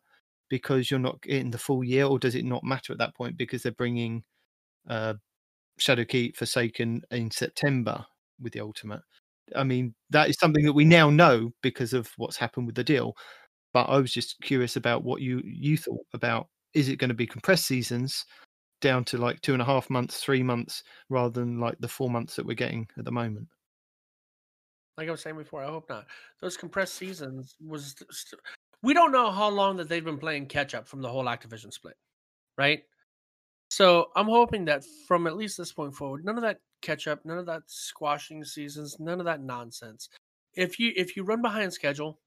because 0.50 0.90
you're 0.90 1.00
not 1.00 1.22
getting 1.22 1.52
the 1.52 1.58
full 1.58 1.84
year, 1.84 2.06
or 2.06 2.20
does 2.20 2.36
it 2.36 2.46
not 2.46 2.64
matter 2.64 2.94
at 2.94 3.00
that 3.00 3.16
point 3.16 3.38
because 3.38 3.64
they're 3.64 3.72
bringing 3.74 4.24
uh, 4.90 5.14
Shadowkeep 5.80 6.36
Forsaken 6.36 7.02
in 7.12 7.32
September 7.32 8.06
with 8.42 8.54
the 8.54 8.62
Ultimate? 8.62 9.02
I 9.56 9.64
mean, 9.64 9.94
that 10.10 10.30
is 10.30 10.38
something 10.40 10.66
that 10.66 10.74
we 10.74 10.86
now 10.86 11.10
know 11.10 11.52
because 11.62 11.94
of 11.94 12.10
what's 12.18 12.38
happened 12.38 12.66
with 12.66 12.76
the 12.76 12.84
deal. 12.84 13.16
But 13.74 13.84
I 13.84 13.98
was 13.98 14.12
just 14.12 14.40
curious 14.42 14.76
about 14.76 15.04
what 15.04 15.22
you 15.22 15.42
you 15.44 15.78
thought 15.78 16.06
about. 16.14 16.48
Is 16.74 16.90
it 16.90 16.98
going 16.98 17.10
to 17.10 17.16
be 17.16 17.28
compressed 17.28 17.66
seasons 17.66 18.26
down 18.82 19.04
to 19.06 19.18
like 19.18 19.42
two 19.42 19.54
and 19.54 19.62
a 19.62 19.66
half 19.66 19.90
months, 19.90 20.20
three 20.20 20.44
months, 20.44 20.84
rather 21.10 21.40
than 21.40 21.60
like 21.60 21.78
the 21.80 21.88
four 21.88 22.10
months 22.10 22.36
that 22.36 22.46
we're 22.46 22.54
getting 22.54 22.88
at 22.98 23.06
the 23.06 23.12
moment? 23.12 23.48
like 24.98 25.08
I 25.08 25.12
was 25.12 25.22
saying 25.22 25.38
before, 25.38 25.64
I 25.64 25.68
hope 25.68 25.90
not. 25.90 26.08
Those 26.42 26.58
compressed 26.58 26.96
seasons 26.96 27.56
was 27.64 27.96
st- 28.10 28.42
we 28.82 28.94
don't 28.94 29.12
know 29.12 29.32
how 29.32 29.50
long 29.50 29.78
that 29.78 29.90
they've 29.90 30.04
been 30.04 30.18
playing 30.18 30.48
catch 30.48 30.74
up 30.74 30.88
from 30.88 31.02
the 31.02 31.10
whole 31.10 31.26
Activision 31.26 31.72
split, 31.72 31.96
right? 32.58 32.82
So 33.70 34.08
I'm 34.16 34.28
hoping 34.28 34.66
that 34.66 34.84
from 35.08 35.28
at 35.28 35.38
least 35.38 35.58
this 35.58 35.72
point 35.72 35.94
forward, 35.94 36.26
none 36.26 36.38
of 36.38 36.44
that 36.44 36.60
catch 36.82 37.08
up, 37.08 37.26
none 37.26 37.38
of 37.38 37.46
that 37.48 37.64
squashing 37.68 38.44
seasons, 38.44 38.98
none 39.00 39.20
of 39.20 39.26
that 39.26 39.42
nonsense. 39.42 40.10
If 40.54 40.80
you 40.80 40.94
if 40.96 41.16
you 41.16 41.24
run 41.24 41.42
behind 41.42 41.74
schedule, 41.74 42.20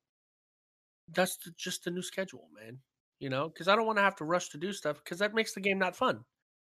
that's 1.13 1.37
the, 1.39 1.53
just 1.57 1.85
the 1.85 1.91
new 1.91 2.03
schedule, 2.03 2.49
man. 2.55 2.79
You 3.19 3.29
know, 3.29 3.49
because 3.49 3.69
I 3.69 3.77
don't 3.77 3.87
want 3.87 3.99
to 3.99 4.03
have 4.03 4.17
to 4.17 4.25
rush 4.25 4.49
to 4.51 4.59
do 4.59 4.73
stuff 4.73 5.03
because 5.05 5.19
that 5.19 5.35
makes 5.35 5.53
the 5.53 5.61
game 5.61 5.79
not 5.79 5.97
fun 5.97 6.25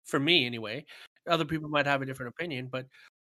for 0.04 0.18
me 0.18 0.44
anyway. 0.46 0.84
Other 1.28 1.44
people 1.44 1.68
might 1.68 1.86
have 1.86 2.02
a 2.02 2.06
different 2.06 2.34
opinion, 2.36 2.68
but 2.70 2.86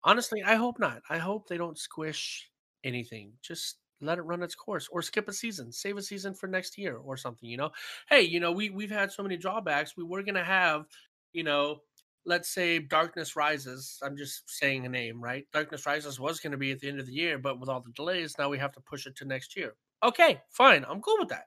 honestly, 0.04 0.42
I 0.42 0.56
hope 0.56 0.78
not. 0.78 1.00
I 1.08 1.18
hope 1.18 1.48
they 1.48 1.56
don't 1.56 1.78
squish 1.78 2.50
anything. 2.84 3.32
Just 3.42 3.78
let 4.00 4.18
it 4.18 4.22
run 4.22 4.42
its 4.42 4.54
course 4.54 4.88
or 4.92 5.02
skip 5.02 5.28
a 5.28 5.32
season, 5.32 5.72
save 5.72 5.96
a 5.96 6.02
season 6.02 6.34
for 6.34 6.46
next 6.46 6.78
year 6.78 6.96
or 6.96 7.16
something, 7.16 7.48
you 7.48 7.56
know. 7.56 7.70
Hey, 8.08 8.22
you 8.22 8.40
know, 8.40 8.52
we 8.52 8.70
we've 8.70 8.90
had 8.90 9.10
so 9.10 9.22
many 9.22 9.36
drawbacks. 9.36 9.96
We 9.96 10.04
were 10.04 10.22
going 10.22 10.34
to 10.34 10.44
have, 10.44 10.84
you 11.32 11.44
know, 11.44 11.80
let's 12.28 12.50
say 12.50 12.78
Darkness 12.78 13.34
Rises. 13.34 13.98
I'm 14.02 14.16
just 14.16 14.48
saying 14.48 14.84
a 14.84 14.88
name, 14.88 15.20
right? 15.20 15.46
Darkness 15.52 15.86
Rises 15.86 16.20
was 16.20 16.38
going 16.38 16.52
to 16.52 16.58
be 16.58 16.70
at 16.70 16.78
the 16.78 16.88
end 16.88 17.00
of 17.00 17.06
the 17.06 17.12
year, 17.12 17.38
but 17.38 17.58
with 17.58 17.70
all 17.70 17.80
the 17.80 17.92
delays, 17.92 18.36
now 18.38 18.50
we 18.50 18.58
have 18.58 18.72
to 18.72 18.80
push 18.80 19.06
it 19.06 19.16
to 19.16 19.24
next 19.24 19.56
year. 19.56 19.74
Okay, 20.04 20.40
fine. 20.50 20.84
I'm 20.88 21.00
cool 21.00 21.16
with 21.18 21.30
that. 21.30 21.46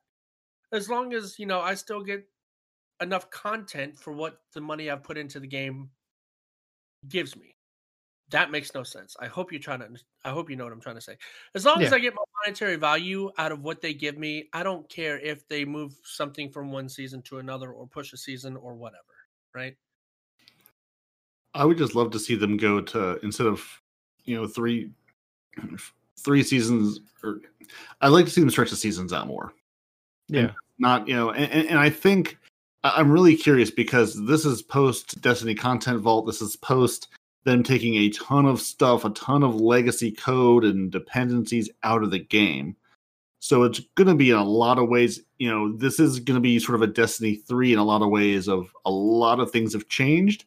As 0.72 0.90
long 0.90 1.14
as, 1.14 1.38
you 1.38 1.46
know, 1.46 1.62
I 1.62 1.76
still 1.76 2.02
get 2.02 2.28
enough 3.00 3.30
content 3.30 3.98
for 3.98 4.12
what 4.12 4.40
the 4.54 4.62
money 4.62 4.90
I've 4.90 5.04
put 5.04 5.18
into 5.18 5.40
the 5.40 5.48
game 5.48 5.90
gives 7.08 7.36
me. 7.36 7.56
That 8.32 8.50
makes 8.50 8.74
no 8.74 8.82
sense. 8.82 9.16
I 9.20 9.28
hope 9.28 9.52
you're 9.52 9.62
trying 9.62 9.80
to. 9.80 9.90
I 10.26 10.30
hope 10.30 10.50
you 10.50 10.56
know 10.56 10.64
what 10.64 10.74
I'm 10.74 10.82
trying 10.82 10.96
to 10.96 11.02
say. 11.02 11.18
As 11.54 11.66
long 11.66 11.84
as 11.84 11.92
I 11.92 12.00
get 12.00 12.14
my 12.16 12.24
monetary 12.46 12.78
value 12.78 13.30
out 13.38 13.52
of 13.52 13.62
what 13.62 13.82
they 13.82 13.94
give 13.94 14.18
me, 14.18 14.48
I 14.54 14.64
don't 14.64 14.88
care 14.88 15.20
if 15.20 15.46
they 15.50 15.66
move 15.66 15.94
something 16.06 16.50
from 16.50 16.72
one 16.72 16.88
season 16.88 17.22
to 17.24 17.40
another 17.40 17.74
or 17.74 17.88
push 17.88 18.14
a 18.14 18.18
season 18.18 18.56
or 18.56 18.76
whatever. 18.76 19.04
Right? 19.54 19.76
I 21.54 21.66
would 21.66 21.78
just 21.78 21.96
love 21.96 22.12
to 22.12 22.20
see 22.20 22.36
them 22.36 22.58
go 22.58 22.82
to 22.82 23.20
instead 23.24 23.48
of 23.48 23.64
you 24.26 24.36
know 24.36 24.48
three 24.48 24.92
three 26.20 26.44
seasons 26.44 27.00
or 27.24 27.42
I'd 28.02 28.10
like 28.10 28.26
to 28.26 28.32
see 28.32 28.42
them 28.42 28.50
stretch 28.50 28.70
the 28.70 28.76
seasons 28.76 29.14
out 29.14 29.28
more. 29.28 29.54
Yeah, 30.28 30.52
Not 30.80 31.08
you 31.08 31.16
know, 31.16 31.32
and, 31.32 31.52
and- 31.52 31.68
and 31.70 31.80
I 31.80 31.90
think 31.90 32.38
I'm 32.84 33.12
really 33.12 33.36
curious 33.36 33.70
because 33.70 34.24
this 34.26 34.46
is 34.46 34.62
post 34.62 35.22
Destiny 35.22 35.54
Content 35.56 36.00
Vault. 36.00 36.26
This 36.26 36.42
is 36.42 36.56
post 36.56 37.10
them 37.44 37.64
taking 37.64 37.96
a 37.96 38.10
ton 38.10 38.46
of 38.46 38.62
stuff, 38.62 39.04
a 39.06 39.10
ton 39.12 39.44
of 39.44 39.56
legacy 39.56 40.12
code 40.12 40.64
and 40.64 40.92
dependencies 40.92 41.70
out 41.84 42.04
of 42.04 42.12
the 42.12 42.20
game. 42.20 42.76
So 43.40 43.64
it's 43.64 43.80
going 43.96 44.08
to 44.08 44.16
be 44.16 44.30
in 44.30 44.38
a 44.38 44.44
lot 44.44 44.78
of 44.78 44.88
ways, 44.90 45.22
you 45.40 45.50
know, 45.50 45.76
this 45.76 46.00
is 46.00 46.20
going 46.20 46.36
to 46.36 46.42
be 46.42 46.60
sort 46.60 46.76
of 46.76 46.84
a 46.84 46.88
Destiny 46.94 47.36
3 47.36 47.74
in 47.74 47.80
a 47.80 47.84
lot 47.84 48.04
of 48.04 48.10
ways 48.10 48.48
of 48.48 48.72
a 48.86 48.92
lot 48.92 49.40
of 49.40 49.50
things 49.52 49.74
have 49.74 49.88
changed 49.88 50.46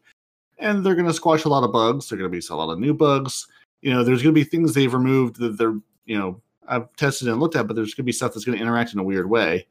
and 0.59 0.85
they're 0.85 0.95
going 0.95 1.07
to 1.07 1.15
squash 1.15 1.45
a 1.45 1.49
lot 1.49 1.65
of 1.65 1.73
bugs. 1.73 2.09
They're 2.09 2.19
going 2.19 2.31
to 2.31 2.39
be 2.39 2.45
a 2.49 2.57
lot 2.57 2.73
of 2.73 2.79
new 2.79 2.95
bugs. 2.95 3.47
you 3.83 3.93
know, 3.93 4.03
there's 4.05 4.23
going 4.23 4.35
to 4.35 4.41
be 4.41 4.45
things 4.45 4.73
they've 4.73 4.93
removed 4.93 5.37
that 5.37 5.59
they're, 5.59 5.79
you 6.07 6.19
know, 6.19 6.41
I've 6.67 6.95
tested 6.97 7.29
and 7.29 7.41
looked 7.41 7.57
at, 7.57 7.67
but 7.67 7.77
there's 7.77 7.95
going 7.95 8.05
to 8.05 8.09
be 8.09 8.13
stuff 8.13 8.33
that's 8.33 8.45
going 8.45 8.57
to 8.57 8.63
interact 8.63 8.93
in 8.93 8.99
a 8.99 9.05
weird 9.05 9.29
way. 9.29 9.67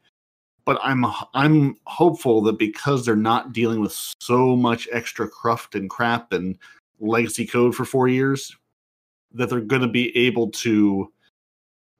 But 0.65 0.79
I'm 0.81 1.05
I'm 1.33 1.75
hopeful 1.85 2.41
that 2.43 2.57
because 2.57 3.05
they're 3.05 3.15
not 3.15 3.51
dealing 3.51 3.81
with 3.81 3.93
so 4.19 4.55
much 4.55 4.87
extra 4.91 5.27
cruft 5.27 5.75
and 5.75 5.89
crap 5.89 6.31
and 6.31 6.57
legacy 6.99 7.45
code 7.45 7.75
for 7.75 7.83
four 7.83 8.07
years, 8.07 8.55
that 9.33 9.49
they're 9.49 9.59
going 9.59 9.81
to 9.81 9.87
be 9.87 10.15
able 10.15 10.51
to, 10.51 11.11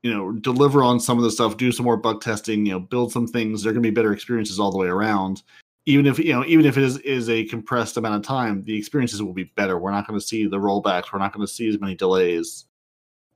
you 0.02 0.14
know, 0.14 0.32
deliver 0.32 0.82
on 0.84 1.00
some 1.00 1.18
of 1.18 1.24
the 1.24 1.32
stuff, 1.32 1.58
do 1.58 1.72
some 1.72 1.84
more 1.84 1.98
bug 1.98 2.22
testing, 2.22 2.66
you 2.66 2.72
know, 2.74 2.80
build 2.80 3.12
some 3.12 3.28
things. 3.28 3.64
They're 3.64 3.74
going 3.74 3.84
to 3.84 3.90
be 3.90 3.94
better 3.94 4.14
experiences 4.14 4.60
all 4.60 4.72
the 4.72 4.78
way 4.78 4.88
around. 4.88 5.44
Even 5.86 6.06
if 6.06 6.18
you 6.18 6.32
know, 6.32 6.46
even 6.46 6.66
if 6.66 6.78
it 6.78 6.84
is 6.84 6.98
is 7.00 7.30
a 7.30 7.46
compressed 7.46 7.98
amount 7.98 8.16
of 8.16 8.22
time, 8.24 8.64
the 8.64 8.78
experiences 8.78 9.22
will 9.22 9.34
be 9.34 9.52
better. 9.56 9.78
We're 9.78 9.92
not 9.92 10.08
going 10.08 10.20
to 10.20 10.26
see 10.26 10.48
the 10.48 10.58
rollbacks. 10.58 11.12
We're 11.12 11.20
not 11.20 11.34
going 11.34 11.46
to 11.46 11.52
see 11.52 11.68
as 11.68 11.80
many 11.80 11.96
delays 11.96 12.66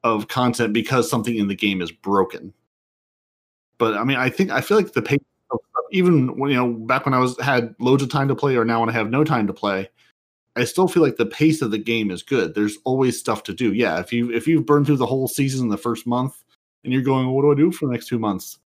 of 0.03 0.27
content 0.27 0.73
because 0.73 1.09
something 1.09 1.35
in 1.35 1.47
the 1.47 1.55
game 1.55 1.81
is 1.81 1.91
broken. 1.91 2.53
But 3.77 3.95
I 3.95 4.03
mean, 4.03 4.17
I 4.17 4.29
think 4.29 4.49
I 4.51 4.61
feel 4.61 4.77
like 4.77 4.93
the 4.93 5.01
pace, 5.01 5.19
even 5.91 6.37
when 6.37 6.51
you 6.51 6.57
know, 6.57 6.71
back 6.71 7.05
when 7.05 7.13
I 7.13 7.19
was 7.19 7.39
had 7.39 7.75
loads 7.79 8.01
of 8.01 8.09
time 8.09 8.27
to 8.29 8.35
play, 8.35 8.55
or 8.55 8.65
now 8.65 8.79
when 8.79 8.89
I 8.89 8.93
have 8.93 9.09
no 9.09 9.23
time 9.23 9.47
to 9.47 9.53
play, 9.53 9.89
I 10.55 10.63
still 10.63 10.87
feel 10.87 11.03
like 11.03 11.17
the 11.17 11.25
pace 11.25 11.61
of 11.61 11.71
the 11.71 11.77
game 11.77 12.09
is 12.11 12.23
good. 12.23 12.55
There's 12.55 12.77
always 12.85 13.19
stuff 13.19 13.43
to 13.43 13.53
do. 13.53 13.73
Yeah, 13.73 13.99
if 13.99 14.11
you 14.13 14.31
if 14.31 14.47
you've 14.47 14.65
burned 14.65 14.85
through 14.85 14.97
the 14.97 15.05
whole 15.05 15.27
season 15.27 15.65
in 15.65 15.69
the 15.69 15.77
first 15.77 16.07
month, 16.07 16.43
and 16.83 16.93
you're 16.93 17.03
going, 17.03 17.27
what 17.27 17.41
do 17.41 17.51
I 17.51 17.55
do 17.55 17.71
for 17.71 17.85
the 17.85 17.91
next 17.91 18.07
two 18.07 18.19
months? 18.19 18.59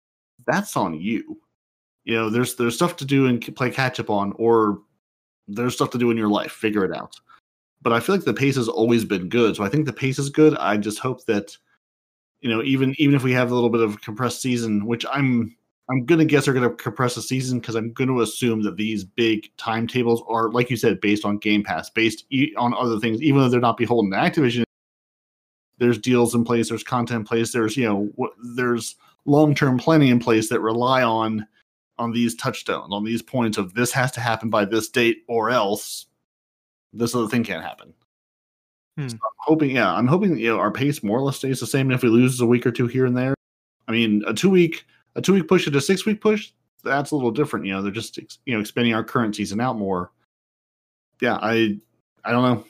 That's 0.45 0.75
on 0.75 0.99
you. 0.99 1.39
You 2.09 2.15
know, 2.15 2.29
there's 2.29 2.55
there's 2.55 2.75
stuff 2.75 2.95
to 2.97 3.05
do 3.05 3.27
and 3.27 3.55
play 3.55 3.69
catch 3.69 3.99
up 3.99 4.09
on, 4.09 4.33
or 4.37 4.81
there's 5.47 5.75
stuff 5.75 5.91
to 5.91 5.97
do 5.97 6.09
in 6.11 6.17
your 6.17 6.29
life. 6.29 6.51
Figure 6.51 6.83
it 6.83 6.95
out 6.95 7.15
but 7.81 7.93
I 7.93 7.99
feel 7.99 8.15
like 8.15 8.25
the 8.25 8.33
pace 8.33 8.55
has 8.55 8.67
always 8.67 9.05
been 9.05 9.29
good. 9.29 9.55
So 9.55 9.63
I 9.63 9.69
think 9.69 9.85
the 9.85 9.93
pace 9.93 10.19
is 10.19 10.29
good. 10.29 10.55
I 10.57 10.77
just 10.77 10.99
hope 10.99 11.25
that 11.25 11.55
you 12.41 12.49
know 12.49 12.63
even 12.63 12.95
even 12.97 13.15
if 13.15 13.23
we 13.23 13.33
have 13.33 13.51
a 13.51 13.55
little 13.55 13.69
bit 13.69 13.81
of 13.81 14.01
compressed 14.01 14.41
season, 14.41 14.85
which 14.85 15.05
I'm 15.11 15.55
I'm 15.89 16.05
gonna 16.05 16.25
guess 16.25 16.47
are 16.47 16.53
gonna 16.53 16.71
compress 16.71 17.15
the 17.15 17.21
season 17.21 17.59
because 17.59 17.75
I'm 17.75 17.93
gonna 17.93 18.19
assume 18.19 18.63
that 18.63 18.77
these 18.77 19.03
big 19.03 19.49
timetables 19.57 20.23
are 20.27 20.51
like 20.51 20.69
you 20.69 20.77
said 20.77 21.01
based 21.01 21.25
on 21.25 21.37
Game 21.37 21.63
Pass, 21.63 21.89
based 21.89 22.25
e- 22.31 22.53
on 22.57 22.73
other 22.73 22.99
things, 22.99 23.21
even 23.21 23.41
though 23.41 23.49
they're 23.49 23.59
not 23.59 23.77
beholden 23.77 24.11
to 24.11 24.17
Activision. 24.17 24.63
There's 25.77 25.97
deals 25.97 26.35
in 26.35 26.43
place, 26.43 26.67
there's 26.69 26.83
content 26.83 27.21
in 27.21 27.25
place, 27.25 27.53
there's 27.53 27.77
you 27.77 27.87
know 27.87 28.09
w- 28.17 28.55
there's 28.55 28.95
long 29.25 29.55
term 29.55 29.77
planning 29.77 30.09
in 30.09 30.19
place 30.19 30.49
that 30.49 30.59
rely 30.59 31.03
on 31.03 31.47
on 31.99 32.11
these 32.11 32.33
touchstones, 32.33 32.91
on 32.91 33.03
these 33.03 33.21
points 33.21 33.57
of 33.57 33.73
this 33.75 33.91
has 33.91 34.11
to 34.13 34.21
happen 34.21 34.49
by 34.49 34.65
this 34.65 34.89
date 34.89 35.23
or 35.27 35.51
else 35.51 36.07
this 36.93 37.13
other 37.13 37.27
thing 37.27 37.43
can't 37.43 37.63
happen. 37.63 37.93
Hmm. 38.97 39.09
So 39.09 39.15
I'm 39.15 39.31
hoping, 39.37 39.75
yeah, 39.75 39.93
I'm 39.93 40.07
hoping 40.07 40.37
you 40.37 40.47
know 40.47 40.59
our 40.59 40.71
pace 40.71 41.03
more 41.03 41.19
or 41.19 41.21
less 41.21 41.37
stays 41.37 41.59
the 41.59 41.67
same. 41.67 41.91
If 41.91 42.01
we 42.01 42.09
lose 42.09 42.39
a 42.41 42.45
week 42.45 42.65
or 42.65 42.71
two 42.71 42.87
here 42.87 43.05
and 43.05 43.15
there, 43.15 43.35
I 43.87 43.91
mean, 43.91 44.23
a 44.25 44.33
two 44.33 44.49
week 44.49 44.85
a 45.15 45.21
two 45.21 45.33
week 45.33 45.47
push 45.47 45.65
to 45.65 45.77
a 45.77 45.81
six 45.81 46.05
week 46.05 46.21
push, 46.21 46.51
that's 46.83 47.11
a 47.11 47.15
little 47.15 47.31
different. 47.31 47.65
You 47.65 47.73
know, 47.73 47.81
they're 47.81 47.91
just 47.91 48.17
you 48.17 48.53
know 48.53 48.59
expanding 48.59 48.93
our 48.93 49.03
current 49.03 49.35
season 49.35 49.61
out 49.61 49.77
more. 49.77 50.11
Yeah, 51.21 51.37
I 51.41 51.77
I 52.23 52.31
don't 52.31 52.43
know. 52.43 52.65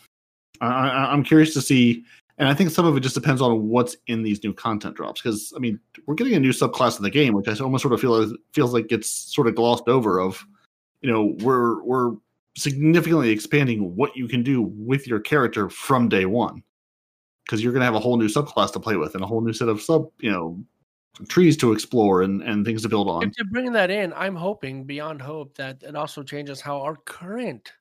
I, 0.61 0.67
I, 0.67 1.13
I'm 1.13 1.23
curious 1.23 1.53
to 1.53 1.61
see, 1.61 2.03
and 2.39 2.47
I 2.47 2.53
think 2.53 2.71
some 2.71 2.85
of 2.85 2.95
it 2.95 3.01
just 3.01 3.15
depends 3.15 3.41
on 3.41 3.67
what's 3.67 3.97
in 4.07 4.23
these 4.23 4.41
new 4.43 4.53
content 4.53 4.95
drops. 4.95 5.21
Because 5.21 5.51
I 5.55 5.59
mean, 5.59 5.79
we're 6.07 6.15
getting 6.15 6.35
a 6.35 6.39
new 6.39 6.51
subclass 6.51 6.97
in 6.97 7.03
the 7.03 7.09
game, 7.09 7.33
which 7.33 7.47
I 7.47 7.63
almost 7.63 7.81
sort 7.81 7.93
of 7.93 7.99
feel 7.99 8.33
feels 8.53 8.73
like 8.73 8.91
it's 8.91 9.09
sort 9.09 9.47
of 9.47 9.55
glossed 9.55 9.87
over. 9.87 10.19
Of 10.19 10.45
you 11.01 11.11
know, 11.11 11.35
we're 11.39 11.83
we're 11.83 12.13
significantly 12.57 13.29
expanding 13.29 13.95
what 13.95 14.15
you 14.15 14.27
can 14.27 14.41
do 14.41 14.61
with 14.61 15.05
your 15.05 15.19
character 15.19 15.69
from 15.69 16.09
day 16.09 16.25
one 16.25 16.63
because 17.45 17.61
you're 17.61 17.73
going 17.73 17.81
to 17.81 17.85
have 17.85 17.95
a 17.95 17.99
whole 17.99 18.17
new 18.17 18.27
subclass 18.27 18.71
to 18.71 18.79
play 18.79 18.95
with 18.95 19.15
and 19.15 19.23
a 19.23 19.27
whole 19.27 19.41
new 19.41 19.53
set 19.53 19.69
of 19.69 19.81
sub 19.81 20.09
you 20.19 20.31
know 20.31 20.61
trees 21.27 21.55
to 21.57 21.71
explore 21.71 22.21
and 22.21 22.41
and 22.43 22.65
things 22.65 22.81
to 22.81 22.89
build 22.89 23.09
on 23.09 23.23
If 23.23 23.33
they're 23.35 23.45
bringing 23.51 23.73
that 23.73 23.91
in, 23.91 24.13
I'm 24.13 24.35
hoping 24.35 24.85
beyond 24.85 25.21
hope 25.21 25.55
that 25.57 25.83
it 25.83 25.95
also 25.95 26.23
changes 26.23 26.61
how 26.61 26.81
our 26.81 26.95
current 26.95 27.71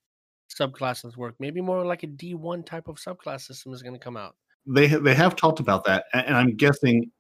subclasses 0.48 1.16
work. 1.16 1.36
Maybe 1.38 1.60
more 1.60 1.84
like 1.84 2.02
a 2.02 2.08
D1 2.08 2.66
type 2.66 2.88
of 2.88 2.96
subclass 2.96 3.42
system 3.42 3.72
is 3.72 3.82
going 3.82 3.94
to 3.94 4.00
come 4.00 4.16
out. 4.16 4.34
They 4.68 4.86
they 4.86 5.14
have 5.14 5.34
talked 5.34 5.60
about 5.60 5.84
that 5.84 6.04
and 6.12 6.36
i'm 6.36 6.54
guessing 6.56 7.10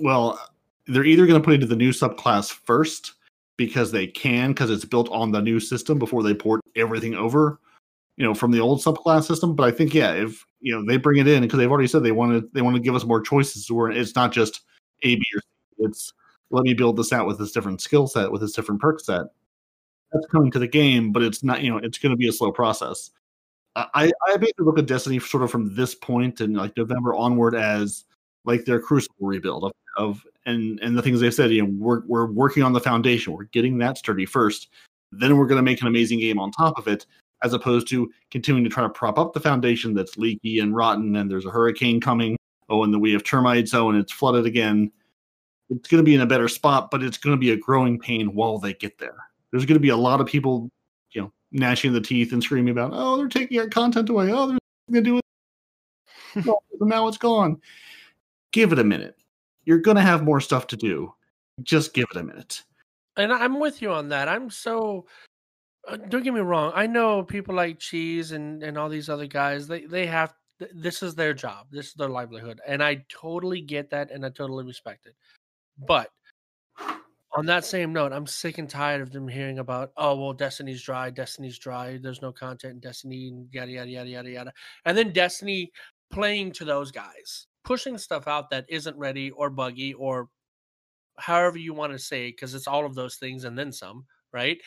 well 0.00 0.38
they're 0.86 1.04
either 1.04 1.26
going 1.26 1.40
to 1.40 1.44
put 1.44 1.52
it 1.52 1.56
into 1.56 1.66
the 1.66 1.76
new 1.76 1.90
subclass 1.90 2.50
first 2.50 3.14
because 3.56 3.92
they 3.92 4.06
can 4.06 4.50
because 4.50 4.70
it's 4.70 4.84
built 4.84 5.08
on 5.10 5.30
the 5.30 5.40
new 5.40 5.60
system 5.60 5.98
before 5.98 6.22
they 6.22 6.34
port 6.34 6.60
everything 6.76 7.14
over 7.14 7.60
you 8.16 8.24
know 8.24 8.34
from 8.34 8.50
the 8.50 8.60
old 8.60 8.80
subclass 8.80 9.24
system 9.24 9.54
but 9.54 9.64
i 9.64 9.70
think 9.70 9.94
yeah 9.94 10.12
if 10.12 10.44
you 10.60 10.74
know 10.74 10.84
they 10.84 10.96
bring 10.96 11.20
it 11.20 11.28
in 11.28 11.42
because 11.42 11.58
they've 11.58 11.70
already 11.70 11.88
said 11.88 12.02
they 12.02 12.12
want 12.12 12.32
to 12.32 12.48
they 12.52 12.62
want 12.62 12.74
to 12.76 12.82
give 12.82 12.94
us 12.94 13.04
more 13.04 13.20
choices 13.20 13.70
where 13.70 13.90
it's 13.90 14.14
not 14.14 14.32
just 14.32 14.62
a 15.02 15.14
b 15.14 15.22
or 15.34 15.40
c 15.40 15.46
it's 15.78 16.12
let 16.50 16.64
me 16.64 16.74
build 16.74 16.96
this 16.96 17.12
out 17.12 17.26
with 17.26 17.38
this 17.38 17.52
different 17.52 17.80
skill 17.80 18.06
set 18.06 18.30
with 18.30 18.42
this 18.42 18.52
different 18.52 18.78
perk 18.78 19.00
set. 19.00 19.22
That's 20.12 20.26
coming 20.26 20.50
to 20.50 20.58
the 20.58 20.68
game 20.68 21.12
but 21.12 21.22
it's 21.22 21.42
not 21.42 21.62
you 21.62 21.70
know 21.70 21.78
it's 21.78 21.98
going 21.98 22.10
to 22.10 22.16
be 22.16 22.28
a 22.28 22.32
slow 22.32 22.52
process 22.52 23.10
I, 23.74 24.12
I 24.28 24.36
basically 24.36 24.66
look 24.66 24.78
at 24.78 24.86
Destiny 24.86 25.18
sort 25.18 25.42
of 25.42 25.50
from 25.50 25.74
this 25.74 25.94
point 25.94 26.40
and 26.40 26.56
like 26.56 26.76
November 26.76 27.14
onward 27.14 27.54
as 27.54 28.04
like 28.44 28.64
their 28.64 28.80
crucible 28.80 29.26
rebuild 29.26 29.64
of, 29.64 29.72
of 29.96 30.26
and 30.46 30.78
and 30.80 30.96
the 30.96 31.02
things 31.02 31.20
they 31.20 31.30
said, 31.30 31.50
you 31.50 31.62
know, 31.62 31.72
we're 31.78 32.02
we're 32.06 32.26
working 32.26 32.62
on 32.62 32.72
the 32.72 32.80
foundation, 32.80 33.32
we're 33.32 33.44
getting 33.44 33.78
that 33.78 33.96
sturdy 33.96 34.26
first, 34.26 34.68
then 35.10 35.36
we're 35.36 35.46
gonna 35.46 35.62
make 35.62 35.80
an 35.80 35.86
amazing 35.86 36.18
game 36.18 36.38
on 36.38 36.50
top 36.50 36.78
of 36.78 36.86
it, 36.86 37.06
as 37.42 37.54
opposed 37.54 37.88
to 37.88 38.10
continuing 38.30 38.64
to 38.64 38.70
try 38.70 38.82
to 38.82 38.90
prop 38.90 39.18
up 39.18 39.32
the 39.32 39.40
foundation 39.40 39.94
that's 39.94 40.18
leaky 40.18 40.58
and 40.58 40.76
rotten 40.76 41.16
and 41.16 41.30
there's 41.30 41.46
a 41.46 41.50
hurricane 41.50 42.00
coming. 42.00 42.36
Oh, 42.68 42.84
and 42.84 42.92
then 42.92 43.00
we 43.00 43.12
have 43.12 43.24
termites, 43.24 43.74
oh, 43.74 43.90
and 43.90 43.98
it's 43.98 44.12
flooded 44.12 44.46
again. 44.46 44.90
It's 45.70 45.88
gonna 45.88 46.02
be 46.02 46.14
in 46.14 46.20
a 46.20 46.26
better 46.26 46.48
spot, 46.48 46.90
but 46.90 47.02
it's 47.02 47.18
gonna 47.18 47.36
be 47.38 47.52
a 47.52 47.56
growing 47.56 47.98
pain 47.98 48.34
while 48.34 48.58
they 48.58 48.74
get 48.74 48.98
there. 48.98 49.16
There's 49.50 49.64
gonna 49.64 49.80
be 49.80 49.90
a 49.90 49.96
lot 49.96 50.20
of 50.20 50.26
people, 50.26 50.70
gnashing 51.52 51.92
the 51.92 52.00
teeth 52.00 52.32
and 52.32 52.42
screaming 52.42 52.72
about, 52.72 52.90
oh, 52.94 53.16
they're 53.16 53.28
taking 53.28 53.58
our 53.60 53.68
content 53.68 54.08
away. 54.08 54.32
Oh, 54.32 54.48
they're 54.48 54.58
going 54.90 55.04
to 55.04 55.10
do 55.10 55.16
it. 55.18 55.22
No, 56.46 56.58
now 56.80 57.08
it's 57.08 57.18
gone. 57.18 57.60
Give 58.52 58.72
it 58.72 58.78
a 58.78 58.84
minute. 58.84 59.18
You're 59.64 59.78
going 59.78 59.98
to 59.98 60.02
have 60.02 60.24
more 60.24 60.40
stuff 60.40 60.66
to 60.68 60.76
do. 60.76 61.12
Just 61.62 61.92
give 61.92 62.06
it 62.10 62.16
a 62.16 62.22
minute. 62.22 62.62
And 63.18 63.30
I'm 63.30 63.60
with 63.60 63.82
you 63.82 63.92
on 63.92 64.08
that. 64.08 64.28
I'm 64.28 64.48
so 64.48 65.04
uh, 65.86 65.96
don't 65.96 66.22
get 66.22 66.32
me 66.32 66.40
wrong. 66.40 66.72
I 66.74 66.86
know 66.86 67.22
people 67.22 67.54
like 67.54 67.78
Cheese 67.78 68.32
and 68.32 68.62
and 68.62 68.78
all 68.78 68.88
these 68.88 69.08
other 69.08 69.26
guys. 69.26 69.66
They 69.66 69.84
they 69.84 70.06
have 70.06 70.32
th- 70.58 70.70
this 70.74 71.02
is 71.02 71.14
their 71.14 71.34
job. 71.34 71.66
This 71.70 71.88
is 71.88 71.94
their 71.94 72.08
livelihood, 72.08 72.60
and 72.66 72.82
I 72.82 73.04
totally 73.08 73.60
get 73.60 73.90
that, 73.90 74.10
and 74.10 74.24
I 74.24 74.30
totally 74.30 74.64
respect 74.64 75.06
it. 75.06 75.14
But 75.86 76.08
on 77.34 77.46
that 77.46 77.64
same 77.64 77.92
note, 77.92 78.12
I'm 78.12 78.26
sick 78.26 78.58
and 78.58 78.68
tired 78.68 79.00
of 79.00 79.10
them 79.10 79.26
hearing 79.26 79.58
about 79.58 79.92
oh 79.96 80.16
well, 80.16 80.32
Destiny's 80.32 80.82
dry, 80.82 81.10
Destiny's 81.10 81.58
dry. 81.58 81.98
There's 82.00 82.22
no 82.22 82.32
content 82.32 82.74
in 82.74 82.80
Destiny, 82.80 83.28
and 83.28 83.48
yada 83.52 83.70
yada 83.70 83.90
yada 83.90 84.10
yada 84.10 84.30
yada. 84.30 84.52
And 84.84 84.96
then 84.96 85.12
Destiny 85.12 85.72
playing 86.10 86.52
to 86.52 86.64
those 86.64 86.90
guys, 86.90 87.46
pushing 87.64 87.96
stuff 87.96 88.28
out 88.28 88.50
that 88.50 88.66
isn't 88.68 88.96
ready 88.96 89.30
or 89.30 89.50
buggy 89.50 89.94
or 89.94 90.28
however 91.18 91.58
you 91.58 91.74
want 91.74 91.92
to 91.92 91.98
say 91.98 92.30
because 92.30 92.54
it's 92.54 92.68
all 92.68 92.84
of 92.84 92.94
those 92.94 93.16
things 93.16 93.44
and 93.44 93.58
then 93.58 93.72
some, 93.72 94.04
right? 94.32 94.58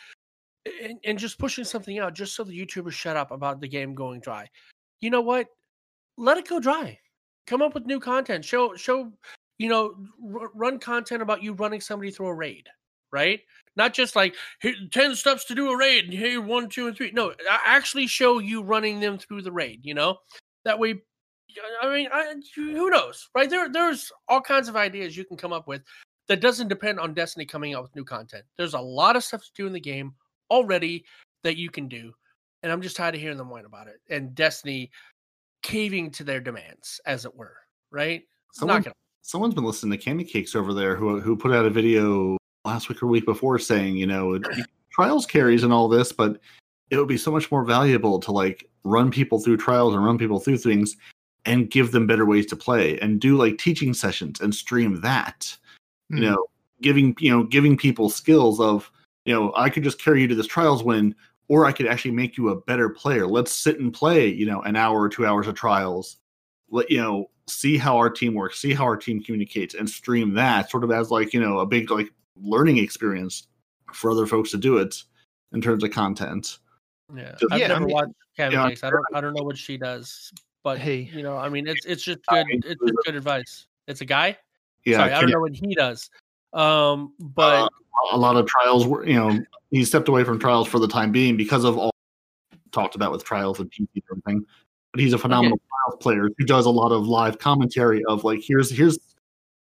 And, 0.83 0.97
and 1.03 1.19
just 1.19 1.37
pushing 1.37 1.63
something 1.63 1.99
out 1.99 2.15
just 2.15 2.35
so 2.35 2.43
the 2.43 2.65
YouTubers 2.65 2.93
shut 2.93 3.17
up 3.17 3.31
about 3.31 3.61
the 3.61 3.67
game 3.67 3.93
going 3.93 4.19
dry. 4.21 4.49
You 5.01 5.11
know 5.11 5.21
what? 5.21 5.47
Let 6.17 6.37
it 6.37 6.47
go 6.47 6.59
dry. 6.59 6.99
Come 7.45 7.61
up 7.61 7.75
with 7.75 7.85
new 7.85 7.99
content. 7.99 8.43
Show 8.43 8.75
show 8.75 9.11
you 9.57 9.69
know 9.69 9.95
r- 10.33 10.49
run 10.53 10.79
content 10.79 11.21
about 11.21 11.43
you 11.43 11.53
running 11.53 11.81
somebody 11.81 12.11
through 12.11 12.27
a 12.27 12.33
raid, 12.33 12.67
right? 13.11 13.41
Not 13.75 13.93
just 13.93 14.15
like 14.15 14.35
ten 14.91 15.15
steps 15.15 15.45
to 15.45 15.55
do 15.55 15.69
a 15.69 15.77
raid. 15.77 16.11
Here 16.11 16.41
one, 16.41 16.69
two, 16.69 16.87
and 16.87 16.95
three. 16.95 17.11
No, 17.11 17.31
I 17.49 17.59
actually 17.65 18.07
show 18.07 18.39
you 18.39 18.61
running 18.61 18.99
them 18.99 19.17
through 19.17 19.41
the 19.41 19.51
raid. 19.51 19.81
You 19.83 19.93
know 19.93 20.17
that 20.63 20.79
way. 20.79 21.01
I 21.81 21.93
mean, 21.93 22.09
I, 22.11 22.35
who 22.55 22.89
knows, 22.89 23.29
right? 23.33 23.49
There, 23.49 23.69
there's 23.69 24.11
all 24.27 24.41
kinds 24.41 24.67
of 24.67 24.75
ideas 24.75 25.15
you 25.15 25.23
can 25.23 25.37
come 25.37 25.53
up 25.53 25.67
with 25.67 25.83
that 26.27 26.41
doesn't 26.41 26.67
depend 26.67 26.99
on 26.99 27.13
Destiny 27.13 27.45
coming 27.45 27.73
out 27.73 27.83
with 27.83 27.95
new 27.95 28.03
content. 28.03 28.43
There's 28.57 28.73
a 28.73 28.79
lot 28.79 29.15
of 29.15 29.23
stuff 29.23 29.41
to 29.41 29.51
do 29.55 29.67
in 29.67 29.71
the 29.71 29.79
game 29.79 30.13
already 30.51 31.05
that 31.43 31.55
you 31.55 31.69
can 31.69 31.87
do, 31.87 32.13
and 32.61 32.71
I'm 32.71 32.81
just 32.81 32.97
tired 32.97 33.15
of 33.15 33.21
hearing 33.21 33.37
them 33.37 33.49
whine 33.49 33.65
about 33.65 33.87
it. 33.87 34.01
And 34.09 34.35
Destiny 34.35 34.91
caving 35.63 36.11
to 36.11 36.23
their 36.23 36.39
demands, 36.41 36.99
as 37.05 37.25
it 37.25 37.35
were, 37.35 37.55
right? 37.89 38.23
Someone, 38.51 38.77
Not 38.77 38.83
gonna. 38.85 38.95
Someone's 39.27 39.55
been 39.55 39.63
listening 39.63 39.97
to 39.97 40.05
Cammy 40.05 40.27
Cakes 40.27 40.55
over 40.55 40.71
there 40.71 40.95
who 40.95 41.19
who 41.19 41.35
put 41.35 41.51
out 41.51 41.65
a 41.65 41.69
video 41.71 42.37
last 42.63 42.89
week 42.89 43.01
or 43.01 43.07
week 43.07 43.25
before 43.25 43.57
saying, 43.57 43.97
you 43.97 44.05
know, 44.05 44.39
trials 44.91 45.25
carries 45.25 45.63
and 45.63 45.73
all 45.73 45.89
this, 45.89 46.11
but 46.11 46.39
it 46.91 46.97
would 46.97 47.07
be 47.07 47.17
so 47.17 47.31
much 47.31 47.49
more 47.49 47.65
valuable 47.65 48.19
to 48.19 48.31
like 48.31 48.69
run 48.83 49.09
people 49.09 49.39
through 49.39 49.57
trials 49.57 49.95
and 49.95 50.05
run 50.05 50.19
people 50.19 50.39
through 50.39 50.59
things 50.59 50.95
and 51.47 51.71
give 51.71 51.91
them 51.91 52.05
better 52.05 52.27
ways 52.27 52.45
to 52.45 52.55
play 52.55 52.99
and 52.99 53.19
do 53.19 53.35
like 53.35 53.57
teaching 53.57 53.95
sessions 53.95 54.41
and 54.41 54.53
stream 54.53 55.01
that. 55.01 55.57
Hmm. 56.11 56.17
You 56.17 56.29
know, 56.29 56.45
giving 56.83 57.15
you 57.19 57.31
know 57.31 57.45
giving 57.45 57.75
people 57.75 58.09
skills 58.11 58.59
of 58.59 58.91
you 59.25 59.33
know 59.33 59.51
I 59.55 59.71
could 59.71 59.83
just 59.83 59.99
carry 59.99 60.21
you 60.21 60.27
to 60.27 60.35
this 60.35 60.45
trials 60.45 60.83
win, 60.83 61.15
or 61.47 61.65
I 61.65 61.71
could 61.71 61.87
actually 61.87 62.11
make 62.11 62.37
you 62.37 62.49
a 62.49 62.61
better 62.61 62.89
player. 62.89 63.25
Let's 63.25 63.51
sit 63.51 63.79
and 63.79 63.91
play 63.91 64.27
you 64.27 64.45
know 64.45 64.61
an 64.61 64.75
hour 64.75 65.01
or 65.01 65.09
two 65.09 65.25
hours 65.25 65.47
of 65.47 65.55
trials. 65.55 66.17
let 66.69 66.91
you 66.91 66.99
know 66.99 67.31
see 67.47 67.77
how 67.77 67.97
our 67.97 68.09
team 68.09 68.33
works, 68.33 68.59
see 68.59 68.73
how 68.73 68.83
our 68.85 68.97
team 68.97 69.21
communicates, 69.23 69.75
and 69.75 69.89
stream 69.89 70.33
that 70.33 70.69
sort 70.69 70.83
of 70.83 70.91
as 70.91 71.11
like 71.11 71.33
you 71.33 71.39
know 71.39 71.59
a 71.59 71.65
big 71.65 71.91
like 71.91 72.09
learning 72.41 72.77
experience 72.77 73.47
for 73.93 74.11
other 74.11 74.25
folks 74.25 74.51
to 74.51 74.57
do 74.57 74.77
it 74.77 74.95
in 75.53 75.61
terms 75.61 75.83
of 75.83 75.91
content. 75.91 76.57
Yeah, 77.15 77.35
Just- 77.39 77.53
I've 77.53 77.59
Yeah, 77.59 77.65
I 77.65 77.69
never 77.69 77.85
mean- 77.85 77.93
watched 77.93 78.11
Cammy 78.37 78.51
Yeah, 78.53 78.67
Cakes. 78.69 78.83
I 78.83 78.89
don't. 78.89 79.05
I 79.13 79.21
don't 79.21 79.33
know 79.33 79.43
what 79.43 79.57
she 79.57 79.77
does, 79.77 80.31
but 80.63 80.77
Hey. 80.79 81.09
you 81.13 81.23
know, 81.23 81.37
I 81.37 81.49
mean, 81.49 81.67
it's 81.67 81.85
it's 81.85 82.03
just 82.03 82.19
good. 82.27 82.45
It's 82.49 82.67
just 82.81 82.93
good 83.05 83.15
advice. 83.15 83.67
It's 83.87 84.01
a 84.01 84.05
guy. 84.05 84.37
Yeah, 84.85 84.97
Sorry, 84.97 85.13
I 85.13 85.21
don't 85.21 85.29
know 85.31 85.39
what 85.39 85.55
he 85.55 85.73
does. 85.75 86.09
Um, 86.53 87.13
but 87.19 87.63
Uh, 87.63 87.69
a 88.11 88.17
lot 88.17 88.35
of 88.37 88.45
trials 88.47 88.85
were 88.87 89.05
you 89.05 89.15
know 89.15 89.39
he 89.71 89.83
stepped 89.85 90.07
away 90.07 90.23
from 90.23 90.39
trials 90.39 90.67
for 90.67 90.79
the 90.79 90.87
time 90.87 91.11
being 91.11 91.37
because 91.37 91.63
of 91.63 91.77
all 91.77 91.91
talked 92.71 92.95
about 92.95 93.11
with 93.11 93.23
trials 93.23 93.59
and 93.59 93.69
PC 93.71 93.87
and 93.95 94.03
everything. 94.11 94.45
But 94.95 95.01
he's 95.01 95.11
a 95.11 95.17
phenomenal 95.17 95.57
trials 95.57 96.01
player 96.01 96.29
who 96.37 96.45
does 96.45 96.65
a 96.65 96.69
lot 96.69 96.93
of 96.93 97.05
live 97.05 97.37
commentary 97.37 98.01
of 98.05 98.23
like 98.23 98.39
here's 98.41 98.71
here's 98.71 98.97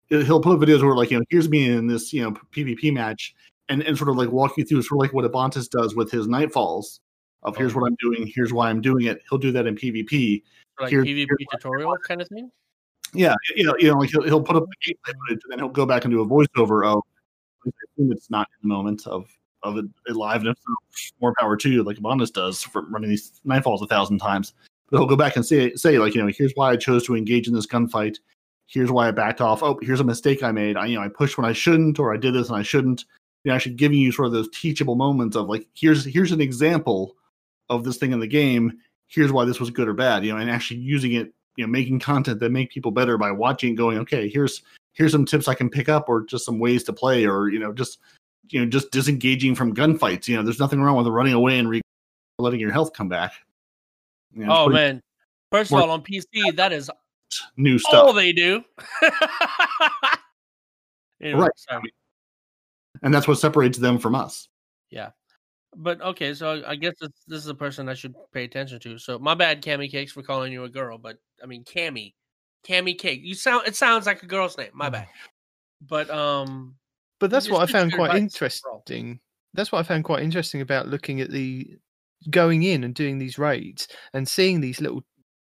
he'll 0.09 0.41
put 0.41 0.61
videos 0.61 0.81
where 0.81 0.95
like 0.95 1.11
you 1.11 1.19
know 1.19 1.25
here's 1.29 1.49
me 1.49 1.69
in 1.69 1.89
this 1.89 2.13
you 2.13 2.23
know 2.23 2.31
PvP 2.53 2.93
match 2.93 3.35
and 3.69 3.83
and 3.83 3.99
sort 3.99 4.11
of 4.11 4.17
like 4.17 4.31
walk 4.31 4.57
you 4.57 4.65
through 4.65 4.81
sort 4.83 4.99
of 4.99 5.01
like 5.03 5.13
what 5.13 5.25
Abantis 5.29 5.69
does 5.69 5.97
with 5.97 6.09
his 6.13 6.29
nightfalls 6.29 7.01
of 7.43 7.57
here's 7.57 7.73
Oh. 7.75 7.81
what 7.81 7.89
I'm 7.89 7.97
doing 8.01 8.31
here's 8.33 8.53
why 8.53 8.71
I'm 8.71 8.81
doing 8.81 9.07
it. 9.07 9.23
He'll 9.29 9.41
do 9.41 9.51
that 9.51 9.67
in 9.67 9.75
PvP. 9.75 10.45
like 10.81 10.91
here's- 10.91 11.05
PvP 11.05 11.27
tutorial 11.51 11.97
kind 12.07 12.23
of 12.23 12.29
thing. 12.29 12.49
Yeah, 13.13 13.35
you 13.57 13.65
know, 13.65 13.75
you 13.81 13.89
know, 13.91 13.99
like 13.99 14.11
he'll, 14.11 14.23
he'll 14.23 14.41
put 14.41 14.55
up 14.55 14.63
the 14.69 14.93
gameplay 14.93 15.15
footage 15.27 15.43
and 15.43 15.51
then 15.51 15.59
he'll 15.59 15.69
go 15.69 15.85
back 15.85 16.05
and 16.05 16.13
do 16.13 16.21
a 16.21 16.27
voiceover 16.27 16.87
of. 16.87 17.03
It's 17.97 18.31
not 18.31 18.47
in 18.63 18.69
the 18.69 18.73
moment 18.73 19.05
of 19.09 19.27
of 19.65 19.79
it, 19.79 19.87
it 20.07 20.15
live, 20.15 20.45
and 20.45 20.55
more 21.21 21.35
power 21.41 21.57
to 21.57 21.69
you, 21.71 21.83
like 21.83 21.97
Abandas 21.97 22.33
does 22.33 22.63
for 22.63 22.83
running 22.89 23.11
these 23.11 23.41
nightfalls 23.45 23.83
a 23.83 23.87
thousand 23.89 24.19
times. 24.19 24.53
But 24.91 24.99
he'll 24.99 25.07
go 25.07 25.17
back 25.17 25.37
and 25.37 25.45
say 25.45 25.75
say 25.75 25.99
like 25.99 26.15
you 26.15 26.23
know, 26.23 26.33
here's 26.35 26.53
why 26.55 26.71
I 26.71 26.77
chose 26.77 27.05
to 27.07 27.17
engage 27.17 27.49
in 27.49 27.55
this 27.55 27.67
gunfight. 27.67 28.19
Here's 28.67 28.91
why 28.91 29.09
I 29.09 29.11
backed 29.11 29.41
off. 29.41 29.63
Oh, 29.63 29.79
here's 29.83 30.01
a 30.01 30.05
mistake 30.05 30.43
I 30.43 30.53
made. 30.53 30.77
I 30.77 30.87
you 30.87 30.97
know 30.97 31.03
I 31.03 31.09
pushed 31.09 31.39
when 31.39 31.47
I 31.47 31.53
shouldn't, 31.53 31.99
or 31.99 32.13
I 32.13 32.17
did 32.17 32.35
this 32.35 32.49
and 32.49 32.59
I 32.59 32.63
shouldn't. 32.63 33.05
You 33.45 33.51
know, 33.51 33.57
actually 33.57 33.75
giving 33.75 33.99
you 33.99 34.11
sort 34.11 34.27
of 34.27 34.33
those 34.33 34.49
teachable 34.51 34.95
moments 34.95 35.37
of 35.37 35.49
like 35.49 35.67
here's 35.75 36.05
here's 36.05 36.33
an 36.33 36.41
example 36.41 37.17
of 37.69 37.85
this 37.85 37.99
thing 37.99 38.13
in 38.13 38.21
the 38.21 38.27
game. 38.27 38.79
Here's 39.07 39.33
why 39.33 39.45
this 39.45 39.61
was 39.61 39.71
good 39.71 39.89
or 39.89 39.95
bad. 39.95 40.25
You 40.25 40.33
know, 40.33 40.39
and 40.39 40.51
actually 40.51 40.81
using 40.81 41.13
it 41.13 41.33
you 41.57 41.65
know 41.65 41.71
making 41.71 42.01
content 42.01 42.41
that 42.41 42.51
make 42.51 42.71
people 42.71 42.91
better 42.91 43.17
by 43.19 43.31
watching 43.31 43.75
going 43.75 43.99
okay 43.99 44.29
here's 44.29 44.63
here's 44.93 45.13
some 45.13 45.25
tips 45.25 45.49
i 45.49 45.55
can 45.55 45.71
pick 45.71 45.89
up 45.89 46.09
or 46.09 46.23
just 46.23 46.45
some 46.45 46.59
ways 46.59 46.85
to 46.85 46.93
play 46.93 47.27
or 47.27 47.49
you 47.49 47.59
know 47.59 47.73
just 47.73 47.99
you 48.51 48.61
know 48.61 48.67
just 48.67 48.91
disengaging 48.91 49.55
from 49.55 49.75
gunfights 49.75 50.29
you 50.29 50.37
know 50.37 50.43
there's 50.43 50.61
nothing 50.61 50.81
wrong 50.81 50.97
with 50.97 51.07
running 51.07 51.33
away 51.33 51.59
and 51.59 51.69
re- 51.69 51.81
letting 52.39 52.61
your 52.61 52.73
health 52.73 52.93
come 52.93 53.09
back 53.09 53.33
You 54.35 54.47
know, 54.47 54.53
Oh 54.53 54.65
pretty 54.67 54.81
man! 54.81 55.03
First 55.51 55.73
of 55.73 55.81
all, 55.81 55.91
on 55.91 56.03
PC, 56.03 56.57
that 56.57 56.73
is 56.73 56.91
new 57.57 57.79
stuff. 57.79 57.95
all 57.95 58.13
they 58.13 58.33
do. 58.33 58.63
Anyway, 61.21 61.41
Right. 61.41 61.51
sorry. 61.57 61.95
and 63.03 63.15
that's 63.15 63.27
what 63.27 63.39
separates 63.39 63.79
them 63.79 63.99
from 63.99 64.15
us 64.15 64.49
Yeah. 64.91 65.11
But 65.77 66.01
okay, 66.03 66.35
so 66.35 66.63
I 66.67 66.77
guess 66.77 66.95
this, 67.01 67.11
this 67.27 67.39
is 67.39 67.49
a 67.49 67.55
person 67.55 67.89
I 67.89 67.95
should 67.95 68.15
pay 68.33 68.45
attention 68.45 68.79
to. 68.81 68.99
So 68.99 69.19
my 69.19 69.35
bad, 69.35 69.61
Cammy 69.63 69.91
Cakes, 69.91 70.13
for 70.13 70.23
calling 70.23 70.53
you 70.53 70.63
a 70.65 70.69
girl. 70.69 70.99
But 70.99 71.17
I 71.43 71.47
mean, 71.47 71.65
Cammy, 71.65 72.15
Cammy 72.65 72.97
Cake. 72.97 73.21
You 73.25 73.35
sound 73.35 73.67
it 73.67 73.75
sounds 73.75 74.07
like 74.07 74.23
a 74.23 74.27
girl's 74.27 74.57
name. 74.57 74.71
My 74.73 74.89
bad. 74.91 75.09
But 75.81 76.09
um, 76.11 76.77
But 77.19 77.31
that's 77.31 77.49
what 77.51 77.63
I 77.69 77.73
found 77.73 77.93
quite 77.93 78.15
interesting. 78.15 79.19
That's 79.55 79.73
what 79.73 79.81
I 79.81 79.83
found 79.83 80.05
quite 80.05 80.23
interesting 80.23 80.61
about 80.61 80.87
looking 80.89 81.21
at 81.21 81.31
the 81.31 81.77
going 82.31 82.63
in 82.63 82.85
and 82.85 82.95
doing 82.95 83.19
these 83.19 83.39
raids 83.39 83.89
and 84.13 84.27
seeing 84.29 84.61
these 84.61 84.81
little 84.81 85.03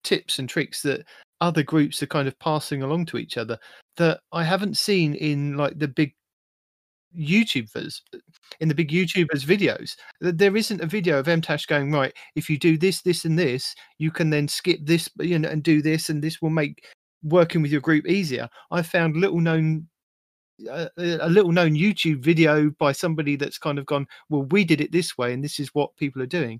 tips 0.03 0.39
and 0.39 0.47
tricks 0.47 0.81
that 0.83 1.05
other 1.41 1.63
groups 1.63 2.01
are 2.01 2.07
kind 2.07 2.27
of 2.27 2.37
passing 2.39 2.83
along 2.83 3.05
to 3.07 3.17
each 3.17 3.37
other 3.37 3.57
that 3.97 4.19
I 4.31 4.43
haven't 4.43 4.77
seen 4.77 5.13
in 5.15 5.57
like 5.57 5.77
the 5.77 5.87
big 5.87 6.13
YouTubers 7.17 8.01
in 8.59 8.67
the 8.67 8.75
big 8.75 8.89
YouTubers 8.89 9.45
videos. 9.45 9.95
Th- 10.21 10.35
There 10.35 10.55
isn't 10.55 10.81
a 10.81 10.85
video 10.85 11.19
of 11.19 11.27
MTash 11.27 11.67
going 11.67 11.91
right. 11.91 12.13
If 12.35 12.49
you 12.49 12.57
do 12.57 12.77
this, 12.77 13.01
this, 13.01 13.25
and 13.25 13.39
this, 13.39 13.73
you 13.97 14.11
can 14.11 14.29
then 14.29 14.47
skip 14.47 14.79
this, 14.83 15.09
you 15.19 15.39
know, 15.39 15.49
and 15.49 15.63
do 15.63 15.81
this, 15.81 16.09
and 16.09 16.21
this 16.21 16.41
will 16.41 16.49
make 16.49 16.85
working 17.23 17.61
with 17.61 17.71
your 17.71 17.81
group 17.81 18.05
easier. 18.05 18.49
I 18.71 18.81
found 18.81 19.15
little 19.15 19.39
known 19.39 19.87
a, 20.69 21.29
little 21.29 21.51
known 21.51 21.73
YouTube 21.73 22.23
video 22.23 22.69
by 22.71 22.91
somebody 22.91 23.35
that's 23.35 23.57
kind 23.57 23.79
of 23.79 23.85
gone, 23.85 24.07
well, 24.29 24.43
we 24.43 24.63
did 24.63 24.81
it 24.81 24.91
this 24.91 25.17
way, 25.17 25.33
and 25.33 25.43
this 25.43 25.59
is 25.59 25.69
what 25.73 25.95
people 25.97 26.21
are 26.21 26.27
doing, 26.27 26.59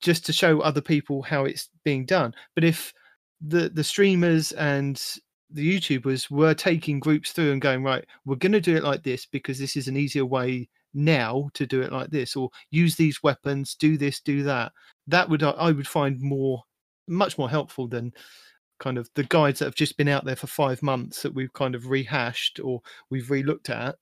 just 0.00 0.26
to 0.26 0.32
show 0.32 0.60
other 0.60 0.80
people 0.80 1.22
how 1.22 1.44
it's 1.44 1.70
being 1.84 2.04
done. 2.04 2.34
But 2.54 2.64
if 2.64 2.92
the 3.46 3.68
the 3.68 3.84
streamers 3.84 4.52
and 4.52 5.00
the 5.50 5.78
YouTubers 5.78 6.30
were 6.30 6.54
taking 6.54 6.98
groups 6.98 7.32
through 7.32 7.52
and 7.52 7.60
going, 7.60 7.82
right, 7.82 8.04
we're 8.24 8.36
going 8.36 8.52
to 8.52 8.60
do 8.60 8.76
it 8.76 8.84
like 8.84 9.02
this 9.02 9.26
because 9.26 9.58
this 9.58 9.76
is 9.76 9.88
an 9.88 9.96
easier 9.96 10.26
way 10.26 10.68
now 10.92 11.48
to 11.54 11.66
do 11.66 11.82
it 11.82 11.92
like 11.92 12.10
this, 12.10 12.36
or 12.36 12.50
use 12.70 12.96
these 12.96 13.22
weapons, 13.22 13.74
do 13.74 13.96
this, 13.96 14.20
do 14.20 14.42
that. 14.44 14.72
That 15.06 15.28
would 15.28 15.42
I 15.42 15.70
would 15.70 15.88
find 15.88 16.20
more, 16.20 16.62
much 17.06 17.38
more 17.38 17.50
helpful 17.50 17.86
than 17.86 18.12
kind 18.78 18.98
of 18.98 19.08
the 19.14 19.24
guides 19.24 19.58
that 19.58 19.66
have 19.66 19.74
just 19.74 19.96
been 19.96 20.08
out 20.08 20.24
there 20.24 20.36
for 20.36 20.46
five 20.46 20.82
months 20.82 21.22
that 21.22 21.34
we've 21.34 21.52
kind 21.52 21.74
of 21.74 21.88
rehashed 21.90 22.60
or 22.60 22.82
we've 23.10 23.30
re-looked 23.30 23.70
at 23.70 23.96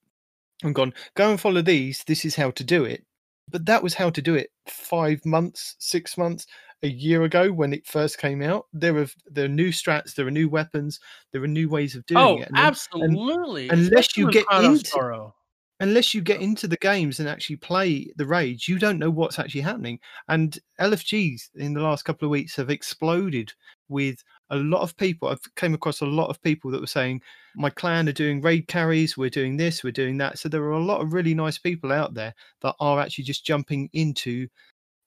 and 0.63 0.75
gone, 0.75 0.95
go 1.15 1.31
and 1.31 1.41
follow 1.41 1.63
these. 1.63 2.05
This 2.07 2.25
is 2.25 2.35
how 2.37 2.51
to 2.53 2.65
do 2.65 2.85
it. 2.85 3.05
But 3.51 3.67
that 3.67 3.83
was 3.83 3.95
how 3.95 4.11
to 4.11 4.23
do 4.23 4.35
it 4.35 4.51
five 4.67 5.25
months, 5.27 5.77
six 5.79 6.17
months, 6.17 6.47
a 6.83 6.89
year 6.89 7.25
ago 7.25 7.53
when 7.53 7.73
it 7.73 7.87
first 7.87 8.19
came 8.19 8.43
out. 8.43 8.67
There 8.73 8.97
are 8.99 9.07
there 9.27 9.47
are 9.47 9.49
new 9.49 9.69
strats, 9.69 10.15
there 10.15 10.27
are 10.27 10.31
new 10.31 10.49
weapons, 10.49 11.01
there 11.33 11.43
are 11.43 11.49
new 11.49 11.69
ways 11.69 11.95
of 11.95 12.07
doing 12.07 12.19
oh, 12.25 12.37
it. 12.39 12.49
and 12.49 12.57
then- 12.57 12.65
absolutely. 12.65 13.69
unless 13.69 14.17
you 14.17 14.31
get 14.31 14.47
into- 14.53 14.87
Sorrow. 14.87 15.35
unless 15.81 16.15
you 16.15 16.23
get 16.23 16.41
into 16.41 16.69
the 16.69 16.77
games 16.77 17.21
and 17.21 17.29
actually 17.29 17.57
play 17.57 18.11
the 18.17 18.27
raids, 18.27 18.69
you 18.69 18.79
don't 18.79 18.99
know 18.99 19.11
what's 19.11 19.39
actually 19.39 19.63
happening. 19.63 19.99
And 20.29 20.59
LFGs 20.81 21.51
in 21.57 21.75
the 21.75 21.83
last 21.83 22.05
couple 22.05 22.27
of 22.27 22.31
weeks 22.31 22.57
have 22.57 22.71
exploded 22.71 23.53
with 23.89 24.23
a 24.51 24.57
lot 24.57 24.83
of 24.83 24.97
people. 24.97 25.29
I've 25.29 25.55
came 25.57 25.75
across 25.75 26.01
a 26.01 26.07
lot 26.07 26.29
of 26.29 26.43
people 26.43 26.71
that 26.71 26.81
were 26.81 26.87
saying, 26.87 27.23
"My 27.57 27.71
clan 27.71 28.09
are 28.09 28.13
doing 28.13 28.41
raid 28.41 28.69
carries. 28.69 29.17
We're 29.17 29.31
doing 29.31 29.57
this. 29.57 29.83
We're 29.83 29.93
doing 29.93 30.19
that." 30.19 30.39
So 30.39 30.49
there 30.49 30.63
are 30.63 30.73
a 30.73 30.85
lot 30.85 31.01
of 31.01 31.13
really 31.13 31.35
nice 31.35 31.59
people 31.59 31.93
out 31.93 32.15
there 32.15 32.35
that 32.63 32.75
are 32.81 33.01
actually 33.01 33.25
just 33.25 33.45
jumping 33.47 33.89
into 33.93 34.49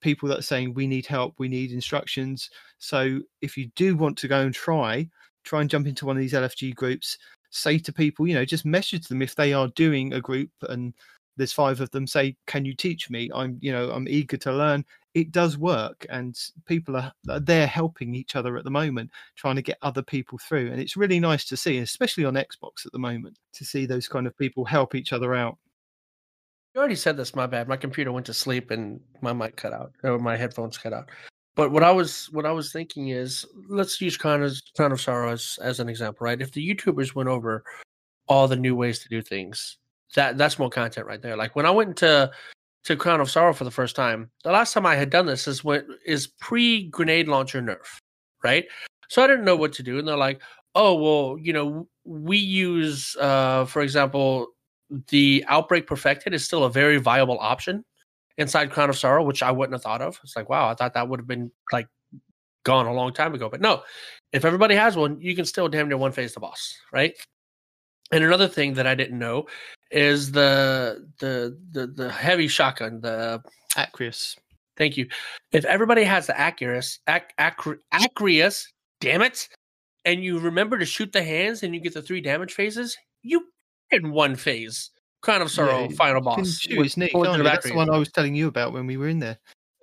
people 0.01 0.29
that 0.29 0.39
are 0.39 0.43
saying, 0.43 0.73
"We 0.73 0.87
need 0.87 1.05
help. 1.05 1.35
We 1.37 1.47
need 1.47 1.71
instructions." 1.71 2.49
So 2.79 3.21
if 3.41 3.57
you 3.57 3.67
do 3.75 3.95
want 3.95 4.17
to 4.19 4.27
go 4.27 4.41
and 4.41 4.53
try, 4.53 5.09
try 5.43 5.61
and 5.61 5.69
jump 5.69 5.87
into 5.87 6.05
one 6.05 6.17
of 6.17 6.21
these 6.21 6.33
LFG 6.33 6.73
groups 6.73 7.17
say 7.49 7.77
to 7.79 7.93
people, 7.93 8.27
you 8.27 8.33
know, 8.33 8.45
just 8.45 8.65
message 8.65 9.07
them 9.07 9.21
if 9.21 9.35
they 9.35 9.53
are 9.53 9.67
doing 9.69 10.13
a 10.13 10.21
group 10.21 10.49
and 10.69 10.93
there's 11.37 11.53
five 11.53 11.79
of 11.81 11.89
them, 11.91 12.07
say, 12.07 12.35
Can 12.47 12.65
you 12.65 12.75
teach 12.75 13.09
me? 13.09 13.29
I'm, 13.33 13.57
you 13.61 13.71
know, 13.71 13.91
I'm 13.91 14.07
eager 14.07 14.37
to 14.37 14.51
learn. 14.51 14.85
It 15.17 15.31
does 15.31 15.57
work 15.57 16.05
and 16.11 16.39
people 16.65 16.95
are, 16.95 17.11
uh, 17.27 17.39
they're 17.39 17.39
there 17.39 17.67
helping 17.67 18.13
each 18.13 18.35
other 18.35 18.55
at 18.55 18.63
the 18.63 18.69
moment, 18.69 19.09
trying 19.35 19.55
to 19.55 19.63
get 19.63 19.79
other 19.81 20.03
people 20.03 20.37
through. 20.37 20.71
And 20.71 20.79
it's 20.79 20.95
really 20.95 21.19
nice 21.19 21.43
to 21.45 21.57
see, 21.57 21.79
especially 21.79 22.23
on 22.23 22.35
Xbox 22.35 22.85
at 22.85 22.91
the 22.91 22.99
moment, 22.99 23.39
to 23.53 23.65
see 23.65 23.87
those 23.87 24.07
kind 24.07 24.27
of 24.27 24.37
people 24.37 24.63
help 24.63 24.93
each 24.93 25.13
other 25.13 25.33
out. 25.33 25.57
You 26.75 26.81
already 26.81 26.93
said 26.95 27.17
this. 27.17 27.35
My 27.35 27.47
bad. 27.47 27.67
My 27.67 27.77
computer 27.77 28.11
went 28.11 28.27
to 28.27 28.33
sleep 28.35 28.69
and 28.69 28.99
my 29.21 29.33
mic 29.33 29.55
cut 29.55 29.73
out, 29.73 29.91
or 30.03 30.19
my 30.19 30.37
headphones 30.37 30.77
cut 30.77 30.93
out. 30.93 31.09
But 31.55 31.71
what 31.71 31.81
I 31.81 31.89
was 31.89 32.31
what 32.31 32.45
I 32.45 32.51
was 32.51 32.71
thinking 32.71 33.07
is, 33.07 33.43
let's 33.67 33.99
use 33.99 34.17
Crown 34.17 34.43
of, 34.43 34.53
Crown 34.75 34.91
of 34.91 35.01
Sorrow 35.01 35.31
as, 35.31 35.57
as 35.63 35.79
an 35.79 35.89
example, 35.89 36.25
right? 36.25 36.39
If 36.39 36.51
the 36.51 36.75
YouTubers 36.75 37.15
went 37.15 37.29
over 37.29 37.63
all 38.27 38.47
the 38.47 38.55
new 38.55 38.75
ways 38.75 38.99
to 38.99 39.09
do 39.09 39.23
things, 39.23 39.79
that 40.13 40.37
that's 40.37 40.59
more 40.59 40.69
content 40.69 41.07
right 41.07 41.23
there. 41.23 41.35
Like 41.35 41.55
when 41.55 41.65
I 41.65 41.71
went 41.71 41.97
to 41.97 42.29
to 42.85 42.95
Crown 42.95 43.21
of 43.21 43.29
Sorrow 43.29 43.53
for 43.53 43.63
the 43.63 43.71
first 43.71 43.95
time, 43.95 44.29
the 44.43 44.51
last 44.51 44.73
time 44.73 44.85
I 44.85 44.95
had 44.95 45.09
done 45.09 45.25
this 45.25 45.47
is 45.47 45.63
when 45.63 45.85
is 46.05 46.27
pre 46.27 46.87
grenade 46.89 47.27
launcher 47.27 47.61
nerf, 47.61 47.99
right? 48.43 48.65
So 49.09 49.23
I 49.23 49.27
didn't 49.27 49.45
know 49.45 49.55
what 49.55 49.73
to 49.73 49.83
do, 49.83 49.99
and 49.99 50.07
they're 50.07 50.17
like, 50.17 50.41
"Oh, 50.75 50.95
well, 50.95 51.37
you 51.39 51.53
know, 51.53 51.87
we 52.05 52.37
use, 52.37 53.15
uh, 53.19 53.65
for 53.65 53.81
example, 53.81 54.47
the 55.09 55.43
Outbreak 55.47 55.87
Perfected 55.87 56.33
is 56.33 56.45
still 56.45 56.63
a 56.63 56.69
very 56.69 56.97
viable 56.97 57.37
option 57.39 57.83
inside 58.37 58.71
Crown 58.71 58.89
of 58.89 58.97
Sorrow, 58.97 59.23
which 59.23 59.43
I 59.43 59.51
wouldn't 59.51 59.73
have 59.73 59.83
thought 59.83 60.01
of. 60.01 60.19
It's 60.23 60.35
like, 60.35 60.49
wow, 60.49 60.69
I 60.69 60.73
thought 60.75 60.93
that 60.93 61.09
would 61.09 61.19
have 61.19 61.27
been 61.27 61.51
like 61.71 61.87
gone 62.63 62.85
a 62.85 62.93
long 62.93 63.13
time 63.13 63.33
ago. 63.33 63.49
But 63.49 63.61
no, 63.61 63.83
if 64.31 64.45
everybody 64.45 64.75
has 64.75 64.95
one, 64.95 65.19
you 65.19 65.35
can 65.35 65.45
still 65.45 65.67
damn 65.67 65.89
near 65.89 65.97
one 65.97 66.11
phase 66.11 66.33
the 66.33 66.39
boss, 66.39 66.77
right? 66.91 67.13
And 68.11 68.23
another 68.23 68.47
thing 68.47 68.75
that 68.75 68.87
I 68.87 68.95
didn't 68.95 69.19
know 69.19 69.47
is 69.91 70.31
the 70.31 71.07
the 71.19 71.57
the 71.71 71.87
the 71.87 72.11
heavy 72.11 72.47
shotgun, 72.47 73.01
the 73.01 73.41
Acrius. 73.75 74.35
Thank 74.75 74.97
you. 74.97 75.07
If 75.51 75.65
everybody 75.65 76.03
has 76.03 76.27
the 76.27 76.33
Acurus, 76.33 76.99
ac- 77.09 77.25
Acri- 77.39 77.79
Acrius, 77.93 78.65
damn 79.01 79.21
it, 79.23 79.49
and 80.05 80.23
you 80.23 80.39
remember 80.39 80.77
to 80.77 80.85
shoot 80.85 81.11
the 81.11 81.23
hands 81.23 81.63
and 81.63 81.73
you 81.73 81.81
get 81.81 81.93
the 81.93 82.01
three 82.01 82.21
damage 82.21 82.53
phases, 82.53 82.95
you 83.23 83.45
in 83.91 84.11
one 84.11 84.35
phase. 84.35 84.91
Crown 85.21 85.41
of 85.41 85.49
Sorrow 85.49 85.89
you 85.89 85.95
final 85.95 86.21
You 86.21 86.25
boss. 86.25 86.59
shoot 86.59 86.77
with 86.77 86.85
his 86.85 86.97
knee, 86.97 87.09
Fortune 87.11 87.33
can't 87.33 87.41
of 87.41 87.45
you? 87.45 87.51
That's 87.51 87.65
the 87.67 87.75
one 87.75 87.89
I 87.89 87.97
was 87.97 88.11
telling 88.11 88.35
you 88.35 88.47
about 88.47 88.71
when 88.71 88.85
we 88.85 88.97
were 88.97 89.07
in 89.07 89.17
there. 89.19 89.37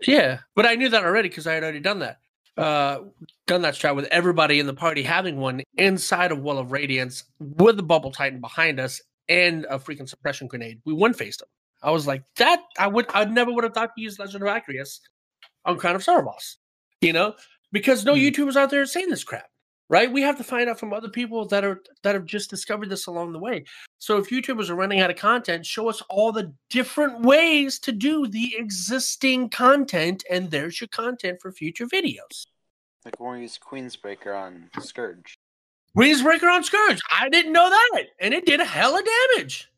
Yeah, 0.06 0.38
but 0.54 0.64
I 0.64 0.76
knew 0.76 0.88
that 0.90 1.02
already 1.04 1.28
because 1.28 1.46
I 1.48 1.54
had 1.54 1.64
already 1.64 1.80
done 1.80 1.98
that. 2.00 2.18
uh, 2.56 3.00
done 3.48 3.62
that 3.62 3.74
strat 3.74 3.96
with 3.96 4.04
everybody 4.06 4.60
in 4.60 4.66
the 4.66 4.74
party 4.74 5.02
having 5.02 5.38
one 5.38 5.60
inside 5.76 6.30
of 6.30 6.38
Well 6.40 6.58
of 6.58 6.70
Radiance 6.70 7.24
with 7.40 7.76
the 7.76 7.82
Bubble 7.82 8.12
Titan 8.12 8.40
behind 8.40 8.78
us 8.78 9.00
and 9.28 9.66
a 9.70 9.78
freaking 9.78 10.08
suppression 10.08 10.46
grenade. 10.46 10.80
We 10.84 10.92
one 10.92 11.14
faced 11.14 11.40
them. 11.40 11.48
I 11.82 11.90
was 11.90 12.06
like, 12.06 12.24
that 12.36 12.62
I 12.78 12.86
would 12.86 13.06
I 13.14 13.24
never 13.24 13.52
would 13.52 13.64
have 13.64 13.74
thought 13.74 13.94
to 13.94 14.02
use 14.02 14.18
Legend 14.18 14.42
of 14.42 14.48
Acrius 14.48 15.00
on 15.64 15.76
Crown 15.76 15.96
of 15.96 16.04
Boss. 16.04 16.56
You 17.00 17.12
know, 17.12 17.34
because 17.72 18.04
no 18.04 18.14
Hmm. 18.14 18.20
YouTubers 18.20 18.56
out 18.56 18.70
there 18.70 18.82
are 18.82 18.86
saying 18.86 19.10
this 19.10 19.24
crap. 19.24 19.46
Right? 19.90 20.10
We 20.10 20.22
have 20.22 20.38
to 20.38 20.44
find 20.44 20.70
out 20.70 20.80
from 20.80 20.94
other 20.94 21.10
people 21.10 21.46
that 21.48 21.62
are 21.62 21.82
that 22.02 22.14
have 22.14 22.24
just 22.24 22.48
discovered 22.48 22.88
this 22.88 23.06
along 23.06 23.32
the 23.32 23.38
way. 23.38 23.64
So 23.98 24.16
if 24.16 24.30
YouTubers 24.30 24.70
are 24.70 24.74
running 24.74 25.00
out 25.00 25.10
of 25.10 25.16
content, 25.16 25.66
show 25.66 25.90
us 25.90 26.02
all 26.08 26.32
the 26.32 26.54
different 26.70 27.20
ways 27.20 27.78
to 27.80 27.92
do 27.92 28.26
the 28.26 28.54
existing 28.56 29.50
content, 29.50 30.24
and 30.30 30.50
there's 30.50 30.80
your 30.80 30.88
content 30.88 31.38
for 31.42 31.52
future 31.52 31.86
videos. 31.86 32.46
Like 33.04 33.20
when 33.20 33.34
we 33.34 33.42
use 33.42 33.58
Queensbreaker 33.58 34.34
on 34.34 34.70
Scourge. 34.80 35.33
Breezebreaker 35.96 36.50
on 36.50 36.64
Scourge. 36.64 37.00
I 37.10 37.28
didn't 37.28 37.52
know 37.52 37.70
that, 37.70 38.04
and 38.20 38.34
it 38.34 38.46
did 38.46 38.60
a 38.60 38.64
hell 38.64 38.96
of 38.98 39.06
damage. 39.36 39.70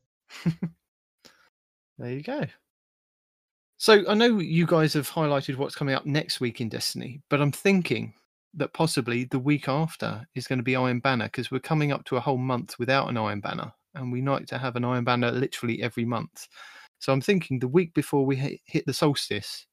There 1.99 2.13
you 2.13 2.23
go. 2.23 2.45
So 3.79 4.05
I 4.09 4.15
know 4.15 4.39
you 4.39 4.67
guys 4.67 4.93
have 4.95 5.11
highlighted 5.11 5.57
what's 5.57 5.75
coming 5.75 5.95
up 5.95 6.07
next 6.07 6.41
week 6.41 6.61
in 6.61 6.69
Destiny, 6.69 7.23
but 7.31 7.41
I'm 7.41 7.53
thinking 7.53 8.15
that 8.55 8.73
possibly 8.73 9.25
the 9.25 9.39
week 9.39 9.69
after 9.69 10.27
is 10.35 10.47
going 10.47 10.59
to 10.59 10.63
be 10.63 10.77
Iron 10.77 11.01
Banner 11.01 11.27
because 11.27 11.51
we're 11.51 11.61
coming 11.61 11.93
up 11.93 12.05
to 12.07 12.17
a 12.17 12.21
whole 12.21 12.39
month 12.39 12.79
without 12.79 13.09
an 13.09 13.17
Iron 13.17 13.41
Banner, 13.41 13.73
and 13.95 14.13
we 14.13 14.23
like 14.23 14.47
to 14.47 14.59
have 14.59 14.77
an 14.77 14.85
Iron 14.85 15.05
Banner 15.05 15.31
literally 15.31 15.83
every 15.83 16.05
month. 16.05 16.49
So 16.99 17.13
I'm 17.13 17.21
thinking 17.21 17.59
the 17.59 17.69
week 17.69 17.95
before 17.95 18.25
we 18.25 18.37
hit, 18.37 18.61
hit 18.65 18.87
the 18.87 18.95
solstice, 18.95 19.67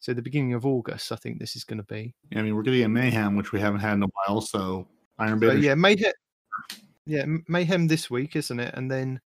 so 0.00 0.12
the 0.12 0.22
beginning 0.22 0.54
of 0.54 0.66
August, 0.66 1.12
I 1.12 1.16
think 1.16 1.38
this 1.38 1.56
is 1.56 1.64
going 1.64 1.78
to 1.78 1.84
be. 1.84 2.14
I 2.34 2.42
mean, 2.42 2.56
we're 2.56 2.62
getting 2.62 2.84
a 2.84 2.88
mayhem, 2.88 3.36
which 3.36 3.52
we 3.52 3.60
haven't 3.60 3.80
had 3.80 3.94
in 3.94 4.02
a 4.02 4.08
while. 4.26 4.40
So 4.40 4.88
Iron 5.18 5.40
So 5.40 5.48
Banner. 5.48 5.60
yeah, 5.60 5.74
mayhem. 5.74 6.12
Yeah, 7.04 7.24
mayhem 7.48 7.88
this 7.88 8.10
week, 8.10 8.36
isn't 8.36 8.60
it? 8.60 8.74
And 8.74 8.90
then 8.90 9.20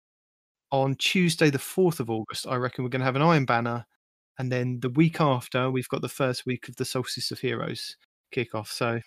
on 0.72 0.94
Tuesday, 0.96 1.50
the 1.50 1.58
fourth 1.58 2.00
of 2.00 2.10
August, 2.10 2.46
I 2.46 2.56
reckon 2.56 2.84
we're 2.84 2.90
going 2.90 3.00
to 3.00 3.06
have 3.06 3.16
an 3.16 3.22
Iron 3.22 3.44
Banner, 3.44 3.86
and 4.38 4.50
then 4.50 4.80
the 4.80 4.90
week 4.90 5.20
after, 5.20 5.70
we've 5.70 5.88
got 5.88 6.02
the 6.02 6.08
first 6.08 6.46
week 6.46 6.68
of 6.68 6.76
the 6.76 6.84
Solstice 6.84 7.30
of 7.30 7.38
Heroes 7.38 7.96
kickoff. 8.34 8.68
So 8.68 9.00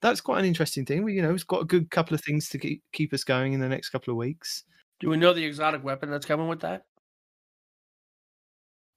that's 0.00 0.20
quite 0.20 0.40
an 0.40 0.44
interesting 0.46 0.84
thing. 0.84 1.04
We, 1.04 1.14
you 1.14 1.22
know, 1.22 1.34
it's 1.34 1.44
got 1.44 1.62
a 1.62 1.66
good 1.66 1.90
couple 1.90 2.14
of 2.14 2.22
things 2.22 2.48
to 2.50 2.58
keep 2.58 2.82
keep 2.92 3.12
us 3.12 3.24
going 3.24 3.52
in 3.52 3.60
the 3.60 3.68
next 3.68 3.90
couple 3.90 4.12
of 4.12 4.18
weeks. 4.18 4.64
Do 4.98 5.08
we 5.08 5.16
know 5.16 5.32
the 5.32 5.44
exotic 5.44 5.84
weapon 5.84 6.10
that's 6.10 6.26
coming 6.26 6.48
with 6.48 6.60
that? 6.60 6.84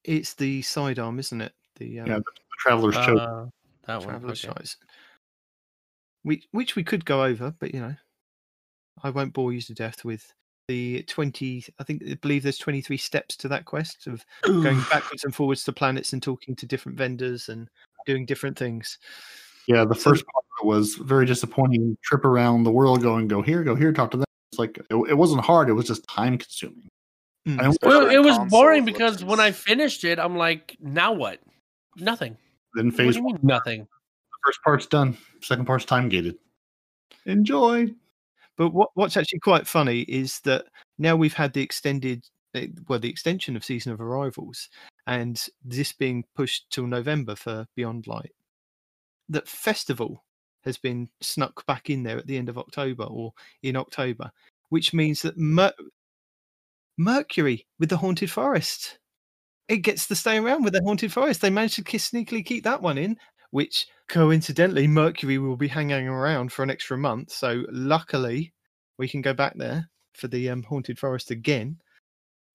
It's 0.03 0.33
the 0.33 0.61
sidearm, 0.61 1.19
isn't 1.19 1.41
it? 1.41 1.53
The 1.77 2.01
um, 2.01 2.07
Yeah, 2.07 2.17
the 2.17 2.23
Traveler's 2.59 2.95
Choke. 2.95 3.19
Uh, 3.19 3.45
that 3.85 3.99
one. 3.99 4.09
Traveler's 4.09 4.45
okay. 4.45 4.53
Choice. 4.53 4.77
We, 6.23 6.43
which 6.51 6.75
we 6.75 6.83
could 6.83 7.05
go 7.05 7.23
over, 7.23 7.53
but 7.59 7.73
you 7.73 7.81
know, 7.81 7.95
I 9.03 9.09
won't 9.09 9.33
bore 9.33 9.51
you 9.51 9.61
to 9.61 9.73
death 9.73 10.05
with 10.05 10.33
the 10.67 11.03
20. 11.03 11.65
I 11.79 11.83
think 11.83 12.03
I 12.09 12.15
believe 12.15 12.43
there's 12.43 12.57
23 12.57 12.97
steps 12.97 13.35
to 13.37 13.47
that 13.49 13.65
quest 13.65 14.07
of 14.07 14.25
going 14.43 14.79
backwards 14.91 15.23
and 15.23 15.35
forwards 15.35 15.63
to 15.65 15.73
planets 15.73 16.13
and 16.13 16.23
talking 16.23 16.55
to 16.55 16.65
different 16.65 16.97
vendors 16.97 17.49
and 17.49 17.69
doing 18.05 18.25
different 18.25 18.57
things. 18.57 18.97
Yeah, 19.67 19.85
the 19.85 19.95
first 19.95 20.25
part 20.25 20.65
was 20.65 20.95
very 20.95 21.25
disappointing. 21.25 21.97
Trip 22.03 22.25
around 22.25 22.63
the 22.63 22.71
world, 22.71 23.01
going 23.01 23.27
go 23.27 23.41
here, 23.41 23.63
go 23.63 23.75
here, 23.75 23.91
talk 23.93 24.11
to 24.11 24.17
them. 24.17 24.25
It's 24.51 24.59
like 24.59 24.77
it, 24.77 24.95
it 25.09 25.17
wasn't 25.17 25.43
hard. 25.43 25.69
It 25.69 25.73
was 25.73 25.85
just 25.85 26.07
time 26.07 26.37
consuming. 26.37 26.89
Mm. 27.47 27.75
Well, 27.83 28.09
it 28.09 28.19
was 28.19 28.37
boring 28.49 28.85
because 28.85 29.23
when 29.23 29.39
I 29.39 29.51
finished 29.51 30.03
it, 30.03 30.19
I'm 30.19 30.37
like, 30.37 30.77
now 30.79 31.11
what? 31.11 31.39
Nothing. 31.97 32.37
Then 32.73 32.87
What 32.87 32.97
do 32.97 33.03
phase 33.03 33.15
you 33.17 33.23
one, 33.23 33.39
nothing? 33.43 33.87
First 34.45 34.61
part's 34.63 34.85
done. 34.85 35.17
Second 35.41 35.65
part's 35.65 35.85
time 35.85 36.09
gated. 36.09 36.35
Enjoy. 37.25 37.87
But 38.57 38.69
what, 38.69 38.89
what's 38.93 39.17
actually 39.17 39.39
quite 39.39 39.67
funny 39.67 40.01
is 40.01 40.39
that 40.41 40.65
now 40.97 41.15
we've 41.15 41.33
had 41.33 41.53
the 41.53 41.61
extended, 41.61 42.23
eh, 42.53 42.67
well, 42.87 42.99
the 42.99 43.09
extension 43.09 43.55
of 43.55 43.65
Season 43.65 43.91
of 43.91 44.01
Arrivals, 44.01 44.69
and 45.07 45.43
this 45.63 45.91
being 45.91 46.23
pushed 46.35 46.69
till 46.69 46.87
November 46.87 47.35
for 47.35 47.65
Beyond 47.75 48.07
Light, 48.07 48.31
that 49.29 49.47
Festival 49.47 50.23
has 50.63 50.77
been 50.77 51.09
snuck 51.21 51.65
back 51.65 51.89
in 51.89 52.03
there 52.03 52.17
at 52.17 52.27
the 52.27 52.37
end 52.37 52.49
of 52.49 52.57
October 52.57 53.03
or 53.03 53.33
in 53.63 53.75
October, 53.75 54.31
which 54.69 54.93
means 54.93 55.21
that 55.23 55.37
Mer- 55.37 55.73
Mercury 56.97 57.65
with 57.79 57.89
the 57.89 57.97
Haunted 57.97 58.29
Forest, 58.29 58.99
it 59.67 59.77
gets 59.77 60.07
to 60.07 60.15
stay 60.15 60.37
around 60.37 60.63
with 60.63 60.73
the 60.73 60.83
Haunted 60.83 61.11
Forest. 61.11 61.41
They 61.41 61.49
managed 61.49 61.75
to 61.75 61.83
ki- 61.83 61.97
sneakily 61.97 62.45
keep 62.45 62.63
that 62.65 62.81
one 62.81 62.97
in, 62.97 63.17
which 63.51 63.87
coincidentally 64.09 64.87
Mercury 64.87 65.37
will 65.37 65.57
be 65.57 65.67
hanging 65.67 66.07
around 66.07 66.51
for 66.51 66.63
an 66.63 66.69
extra 66.69 66.97
month. 66.97 67.31
So 67.31 67.63
luckily, 67.71 68.53
we 68.97 69.07
can 69.07 69.21
go 69.21 69.33
back 69.33 69.53
there 69.57 69.89
for 70.13 70.27
the 70.27 70.49
um, 70.49 70.63
Haunted 70.63 70.99
Forest 70.99 71.31
again. 71.31 71.77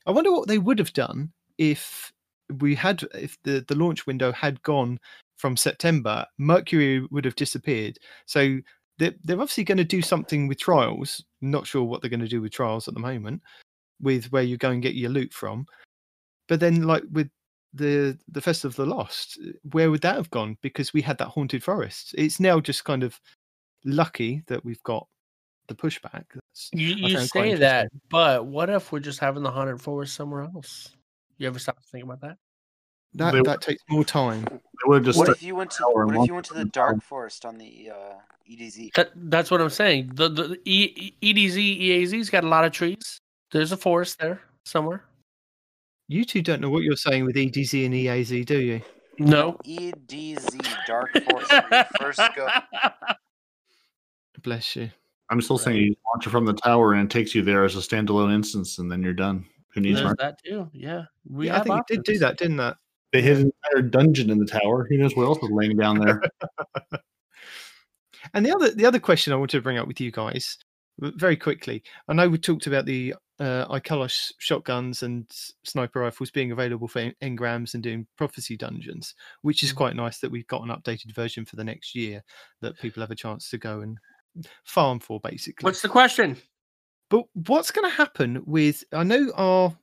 I 0.07 0.11
wonder 0.11 0.33
what 0.33 0.49
they 0.49 0.59
would 0.59 0.79
have 0.79 0.93
done 0.93 1.33
if 1.59 2.13
we 2.61 2.75
had 2.75 3.03
if 3.15 3.37
the 3.43 3.65
the 3.69 3.75
launch 3.75 4.07
window 4.07 4.33
had 4.33 4.63
gone 4.63 4.99
from 5.37 5.57
September. 5.57 6.25
Mercury 6.39 7.07
would 7.11 7.25
have 7.25 7.37
disappeared. 7.37 7.99
So 8.27 8.59
they're, 8.99 9.15
they're 9.25 9.41
obviously 9.41 9.65
going 9.65 9.79
to 9.79 9.85
do 9.85 10.03
something 10.03 10.49
with 10.49 10.59
trials. 10.59 11.25
Not 11.41 11.67
sure 11.67 11.85
what 11.85 12.01
they're 12.01 12.11
going 12.11 12.21
to 12.21 12.29
do 12.29 12.41
with 12.41 12.53
trials 12.53 12.89
at 12.89 12.95
the 12.95 13.01
moment, 13.01 13.43
with 14.01 14.31
where 14.33 14.43
you 14.43 14.57
go 14.57 14.71
and 14.71 14.83
get 14.83 14.95
your 14.95 15.11
loot 15.11 15.33
from. 15.33 15.67
But 16.49 16.61
then, 16.61 16.83
like 16.83 17.05
with 17.13 17.31
the 17.75 18.19
the 18.29 18.41
Festival 18.41 18.71
of 18.71 18.77
the 18.77 18.95
Lost, 18.97 19.39
where 19.73 19.91
would 19.91 20.01
that 20.03 20.17
have 20.17 20.31
gone? 20.31 20.57
Because 20.63 20.93
we 20.93 21.03
had 21.03 21.19
that 21.19 21.29
haunted 21.29 21.63
forest. 21.63 22.15
It's 22.17 22.41
now 22.41 22.61
just 22.61 22.85
kind 22.85 23.03
of 23.03 23.21
lucky 23.85 24.43
that 24.47 24.65
we've 24.65 24.83
got 24.83 25.07
the 25.69 25.75
pushback. 25.75 26.25
That's, 26.35 26.71
You, 26.73 26.95
you 26.95 27.21
say 27.21 27.55
that, 27.55 27.89
but 28.09 28.47
what 28.47 28.71
if 28.71 28.91
we're 28.91 29.01
just 29.01 29.21
having 29.21 29.43
the 29.43 29.51
haunted 29.51 29.81
forest 29.81 30.15
somewhere 30.15 30.43
else? 30.43 30.95
You 31.37 31.47
ever 31.47 31.59
stop 31.59 31.77
to 31.81 31.89
think 31.89 32.05
about 32.05 32.21
that? 32.23 32.37
that 33.15 33.33
They- 33.33 33.43
that 33.43 33.61
takes 33.61 33.83
more 33.89 34.05
time. 34.05 34.45
They 34.45 34.59
would 34.87 34.97
have 34.97 35.05
just 35.05 35.19
What 35.19 35.29
if 35.29 35.43
you 35.43 35.55
went 35.55 35.71
to 35.73 35.83
What 35.85 36.23
if 36.23 36.27
you 36.29 36.35
went 36.35 36.47
to 36.47 36.55
the 36.55 36.61
from 36.61 36.69
Dark 36.71 37.03
Forest 37.03 37.45
on 37.45 37.59
the 37.59 37.91
uh, 37.91 38.15
EDZ? 38.51 38.93
That 38.95 39.11
that's 39.15 39.51
what 39.51 39.61
I'm 39.61 39.71
saying. 39.71 40.13
The 40.15 40.29
the 40.29 40.61
E- 40.65 41.15
EDZ 41.23 41.81
EAZ's 41.81 42.31
got 42.31 42.45
a 42.45 42.49
lot 42.49 42.65
of 42.65 42.73
trees. 42.73 43.19
There's 43.51 43.73
a 43.73 43.77
forest 43.77 44.19
there 44.19 44.41
somewhere. 44.65 45.05
You 46.09 46.25
two 46.25 46.41
don't 46.41 46.61
know 46.61 46.71
what 46.71 46.83
you're 46.83 46.97
saying 46.97 47.27
with 47.27 47.37
EDZ 47.37 47.85
and 47.85 47.95
EAZ, 47.95 48.47
do 48.47 48.59
you? 48.59 48.81
No. 49.19 49.59
EDZ 49.67 50.87
Dark 50.87 51.13
Forest. 51.13 51.53
When 51.53 51.63
you 51.71 51.85
first 52.01 52.21
go, 52.35 52.49
Bless 54.43 54.77
you. 54.77 54.91
I'm 55.31 55.43
still 55.43 55.59
saying 55.59 55.77
you 55.77 55.95
launch 56.13 56.27
it 56.27 56.31
from 56.31 56.47
the 56.47 56.55
tower 56.55 56.95
and 56.95 57.05
it 57.05 57.11
takes 57.13 57.35
you 57.35 57.43
there 57.43 57.65
as 57.65 57.77
a 57.77 57.81
standalone 57.81 58.33
instance, 58.33 58.79
and 58.79 58.91
then 58.91 59.03
you're 59.03 59.13
done. 59.13 59.45
Who 59.75 59.83
needs 59.83 60.01
There's 60.01 60.15
that 60.19 60.43
too. 60.43 60.71
Yeah. 60.73 61.05
We 61.29 61.49
yeah, 61.49 61.55
I 61.55 61.57
have 61.59 61.67
think 61.67 61.81
it 61.91 62.05
did 62.05 62.05
do 62.05 62.19
that, 62.21 62.39
didn't 62.39 62.57
that? 62.57 62.79
They 63.13 63.21
hit 63.21 63.37
an 63.37 63.53
entire 63.67 63.83
dungeon 63.83 64.31
in 64.31 64.39
the 64.39 64.47
tower. 64.47 64.87
Who 64.89 64.97
knows 64.97 65.15
what 65.15 65.25
else 65.25 65.39
was 65.43 65.51
laying 65.51 65.77
down 65.77 65.99
there? 65.99 66.23
And 68.35 68.45
the 68.45 68.55
other 68.55 68.71
the 68.71 68.87
other 68.87 68.99
question 68.99 69.33
I 69.33 69.37
wanted 69.37 69.57
to 69.59 69.63
bring 69.63 69.79
up 69.79 69.87
with 69.87 70.01
you 70.01 70.11
guys 70.11 70.59
very 70.99 71.37
quickly. 71.37 71.83
I 72.09 72.13
know 72.13 72.29
we 72.29 72.39
talked 72.39 72.67
about 72.67 72.85
the 72.85 73.15
uh, 73.41 73.67
IKELOS 73.69 74.33
shotguns 74.39 75.03
and 75.03 75.27
sniper 75.65 76.01
rifles 76.01 76.31
being 76.31 76.51
available 76.53 76.89
for 76.89 76.99
en- 77.01 77.15
engrams 77.23 77.75
and 77.75 77.83
doing 77.83 78.07
prophecy 78.17 78.57
dungeons, 78.57 79.15
which 79.43 79.63
is 79.63 79.73
Mhm. 79.73 79.77
quite 79.77 79.97
nice 79.97 80.19
that 80.19 80.31
we've 80.31 80.47
got 80.49 80.63
an 80.63 80.69
updated 80.71 81.15
version 81.15 81.45
for 81.45 81.57
the 81.57 81.65
next 81.65 81.95
year 81.95 82.23
that 82.61 82.79
people 82.79 83.01
have 83.01 83.11
a 83.11 83.17
chance 83.17 83.49
to 83.51 83.59
go 83.59 83.81
and 83.81 83.99
farm 84.65 84.99
for, 85.01 85.21
basically. 85.21 85.65
What's 85.65 85.83
the 85.83 85.89
question? 85.89 86.37
But 87.11 87.25
what's 87.47 87.71
going 87.71 87.89
to 87.89 87.97
happen 87.97 88.43
with? 88.45 88.85
I 88.93 89.03
know 89.05 89.33
our 89.37 89.77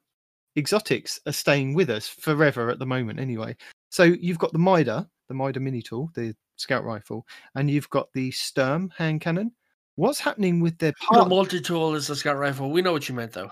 exotics 0.58 1.20
are 1.26 1.32
staying 1.34 1.74
with 1.74 1.90
us 1.90 2.08
forever 2.08 2.70
at 2.70 2.80
the 2.80 2.86
moment, 2.86 3.20
anyway. 3.20 3.56
So 3.90 4.04
you've 4.04 4.38
got 4.40 4.54
the 4.54 4.60
Mida, 4.60 5.10
the 5.28 5.34
Mida 5.34 5.60
mini 5.60 5.82
tool, 5.82 6.12
the 6.14 6.36
scout 6.58 6.84
rifle, 6.84 7.26
and 7.56 7.70
you've 7.70 7.90
got 7.90 8.12
the 8.14 8.32
Sturm 8.32 8.90
hand 8.98 9.22
cannon. 9.22 9.52
What's 9.96 10.20
happening 10.20 10.60
with 10.60 10.78
their 10.78 10.94
The 11.12 11.26
multi 11.26 11.62
tool 11.62 11.96
is 11.96 12.08
the 12.08 12.16
scout 12.16 12.38
rifle. 12.38 12.70
We 12.72 12.82
know 12.82 12.92
what 12.92 13.08
you 13.08 13.16
meant 13.16 13.32
though. 13.34 13.52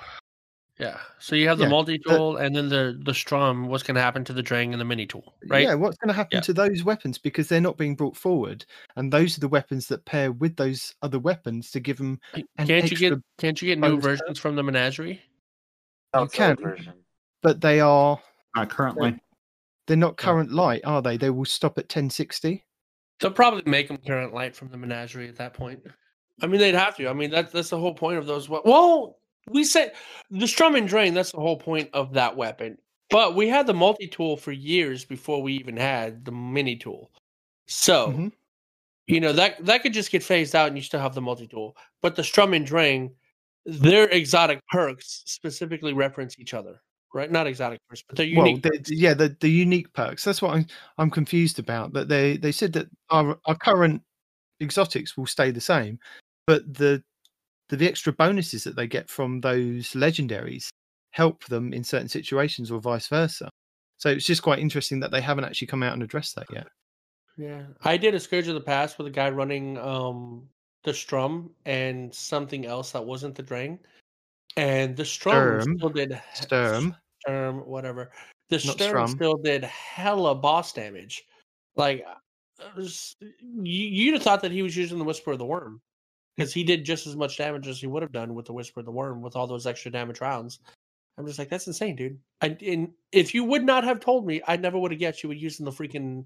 Yeah. 0.80 0.99
So 1.20 1.36
you 1.36 1.48
have 1.48 1.60
the 1.60 1.65
Yeah, 1.65 1.70
multi 1.70 1.99
tool 1.99 2.38
and 2.38 2.56
then 2.56 2.68
the 2.68 2.99
the 3.06 3.14
strum. 3.14 3.68
What's 3.68 3.84
going 3.84 3.95
to 3.95 4.02
happen 4.02 4.24
to 4.26 4.34
the 4.34 4.41
Drang 4.41 4.74
and 4.74 4.82
the 4.82 4.86
mini 4.86 5.06
tool? 5.06 5.36
Right. 5.48 5.64
Yeah, 5.64 5.76
what's 5.76 5.98
going 5.98 6.07
to 6.10 6.14
happen 6.14 6.38
Yeah. 6.38 6.41
to 6.41 6.53
those 6.53 6.84
weapons 6.84 7.18
because 7.18 7.48
they're 7.48 7.61
not 7.61 7.78
being 7.78 7.95
brought 7.95 8.18
forward, 8.18 8.65
and 8.95 9.14
those 9.14 9.38
are 9.38 9.40
the 9.40 9.48
weapons 9.48 9.88
that 9.88 10.03
pair 10.06 10.32
with 10.32 10.56
those 10.56 10.94
other 11.02 11.20
weapons 11.20 11.70
to 11.72 11.80
give 11.80 11.98
them. 11.98 12.20
an 12.34 12.68
Can't 12.68 12.90
you 12.90 12.98
get 12.98 13.14
can't 13.38 13.61
you 13.61 13.68
get 13.68 13.78
new 13.80 13.90
bonus 13.90 14.03
versions 14.03 14.40
from 14.40 14.56
the 14.56 14.64
menagerie? 14.64 15.22
outside 16.14 16.57
can. 16.57 16.64
version. 16.65 16.94
But 17.41 17.61
they 17.61 17.80
are 17.80 18.20
Not 18.56 18.70
currently. 18.70 19.20
they're 19.88 19.98
not 19.98 20.11
oh. 20.11 20.15
current 20.15 20.52
light, 20.52 20.82
are 20.86 21.02
they? 21.02 21.18
They 21.18 21.30
will 21.30 21.45
stop 21.45 21.78
at 21.78 21.86
1060. 21.86 22.64
They'll 23.20 23.32
probably 23.32 23.64
make 23.70 23.88
them 23.88 23.98
current 23.98 24.34
light 24.34 24.56
from 24.56 24.70
the 24.70 24.78
menagerie 24.78 25.30
at 25.30 25.36
that 25.38 25.53
point. 25.53 25.82
I 26.41 26.47
mean, 26.47 26.60
they'd 26.60 26.73
have 26.76 26.95
to. 26.97 27.07
I 27.07 27.14
mean, 27.14 27.30
that's 27.30 27.51
that's 27.51 27.69
the 27.69 27.77
whole 27.80 27.93
point 27.93 28.18
of 28.18 28.26
those. 28.26 28.49
we- 28.49 28.60
Well, 28.65 29.19
we 29.49 29.64
said 29.64 29.93
the 30.31 30.47
strum 30.47 30.76
and 30.76 30.88
drain. 30.88 31.14
That's 31.14 31.31
the 31.31 31.39
whole 31.39 31.57
point 31.57 31.89
of 31.93 32.14
that 32.14 32.35
weapon. 32.35 32.77
But 33.10 33.35
we 33.35 33.47
had 33.47 33.68
the 33.68 33.73
multi 33.73 34.07
tool 34.07 34.38
for 34.38 34.51
years 34.51 35.05
before 35.05 35.41
we 35.41 35.53
even 35.53 35.77
had 35.77 36.26
the 36.26 36.31
mini 36.31 36.76
tool. 36.76 37.11
So 37.68 38.07
Mhm. 38.07 38.31
you 39.07 39.19
know 39.19 39.34
that 39.34 39.64
that 39.65 39.84
could 39.84 39.93
just 39.93 40.11
get 40.11 40.23
phased 40.23 40.55
out 40.55 40.68
and 40.69 40.77
you 40.77 40.81
still 40.84 40.99
have 40.99 41.14
the 41.14 41.22
multi 41.22 41.47
tool. 41.47 41.77
But 42.01 42.15
the 42.15 42.23
Strum 42.23 42.53
and 42.53 42.65
Drain, 42.65 43.14
their 43.65 44.10
exotic 44.10 44.60
perks 44.72 45.23
specifically 45.26 45.93
reference 45.93 46.39
each 46.39 46.53
other, 46.53 46.81
right? 47.14 47.31
Not 47.31 47.45
exotic 47.47 47.80
perks, 47.88 48.03
but 48.07 48.18
they're 48.18 48.26
unique. 48.26 48.64
Well, 48.64 48.73
the, 48.84 48.95
yeah, 48.95 49.14
the, 49.14 49.35
the 49.39 49.49
unique 49.49 49.93
perks. 49.93 50.23
That's 50.23 50.41
what 50.41 50.55
I'm 50.55 50.65
I'm 50.97 51.11
confused 51.11 51.60
about. 51.60 51.93
That 51.93 52.07
they 52.07 52.38
they 52.38 52.51
said 52.51 52.73
that 52.73 52.88
our 53.10 53.38
our 53.45 53.55
current 53.55 54.01
exotics 54.61 55.15
will 55.18 55.27
stay 55.27 55.51
the 55.51 55.61
same, 55.61 55.99
but 56.48 56.74
the 56.74 57.03
the, 57.70 57.78
the 57.78 57.88
extra 57.88 58.14
bonuses 58.14 58.64
that 58.65 58.76
they 58.76 58.88
get 58.88 59.10
from 59.10 59.40
those 59.41 59.91
legendaries 59.94 60.68
help 61.11 61.44
them 61.45 61.74
in 61.74 61.84
certain 61.84 62.10
situations 62.10 62.70
or 62.72 62.80
vice 62.80 63.07
versa. 63.07 63.49
So 63.98 64.10
it's 64.10 64.26
just 64.26 64.44
quite 64.44 64.60
interesting 64.60 64.99
that 64.99 65.11
they 65.11 65.22
haven't 65.22 65.45
actually 65.45 65.68
come 65.68 65.82
out 65.84 65.94
and 65.94 66.03
addressed 66.03 66.36
that 66.36 66.48
yet. 66.52 66.68
Yeah, 67.38 67.64
I 67.84 67.98
did 67.98 68.14
a 68.14 68.20
Scourge 68.20 68.48
of 68.48 68.53
the 68.56 68.61
Past 68.61 68.98
with 68.98 69.07
a 69.07 69.11
guy 69.11 69.30
running 69.30 69.78
um 69.78 70.48
the 70.84 70.94
Strum 70.94 71.49
and 71.65 72.14
something 72.14 72.65
else 72.65 72.91
that 72.91 73.03
wasn't 73.06 73.36
the 73.36 73.44
Drain, 73.44 73.80
and 74.57 74.95
the 74.98 75.06
Strum 75.06 75.61
Sturm. 75.61 75.78
still 75.78 75.90
did 75.90 76.22
Sturm. 76.34 76.95
Sturm, 77.26 77.60
whatever. 77.60 78.11
The 78.49 78.57
Not 78.57 78.76
Sturm 78.76 78.78
Strum. 78.78 79.07
still 79.07 79.36
did 79.36 79.64
hella 79.64 80.36
boss 80.36 80.74
damage. 80.74 81.24
Like, 81.78 82.03
uh, 82.07 82.65
was- 82.76 83.15
you, 83.22 83.88
you'd 83.88 84.14
have 84.15 84.24
thought 84.24 84.41
that 84.41 84.52
he 84.52 84.61
was 84.61 84.76
using 84.76 84.99
the 84.99 85.06
Whisper 85.06 85.32
of 85.32 85.40
the 85.40 85.45
Worm 85.45 85.82
because 86.35 86.53
he 86.53 86.64
did 86.64 86.85
just 86.85 87.07
as 87.07 87.15
much 87.15 87.38
damage 87.38 87.68
as 87.68 87.80
he 87.80 87.88
would 87.88 88.01
have 88.01 88.11
done 88.11 88.34
with 88.34 88.45
the 88.45 88.53
Whisper 88.53 88.80
of 88.80 88.85
the 88.85 88.91
Worm 88.91 89.22
with 89.22 89.35
all 89.35 89.47
those 89.47 89.68
extra 89.68 89.91
damage 89.91 90.22
rounds. 90.22 90.60
I'm 91.18 91.27
just 91.27 91.38
like, 91.38 91.49
that's 91.49 91.68
insane, 91.68 91.95
dude. 91.95 92.18
I, 92.41 92.57
and 92.65 92.89
if 93.11 93.35
you 93.35 93.43
would 93.43 93.64
not 93.64 93.84
have 93.84 93.99
told 93.99 94.26
me, 94.26 94.41
I 94.47 94.57
never 94.57 94.80
would 94.80 94.91
have 94.91 94.99
guessed 94.99 95.22
you 95.22 95.30
were 95.30 95.35
using 95.35 95.64
the 95.64 95.72
freaking 95.72 96.26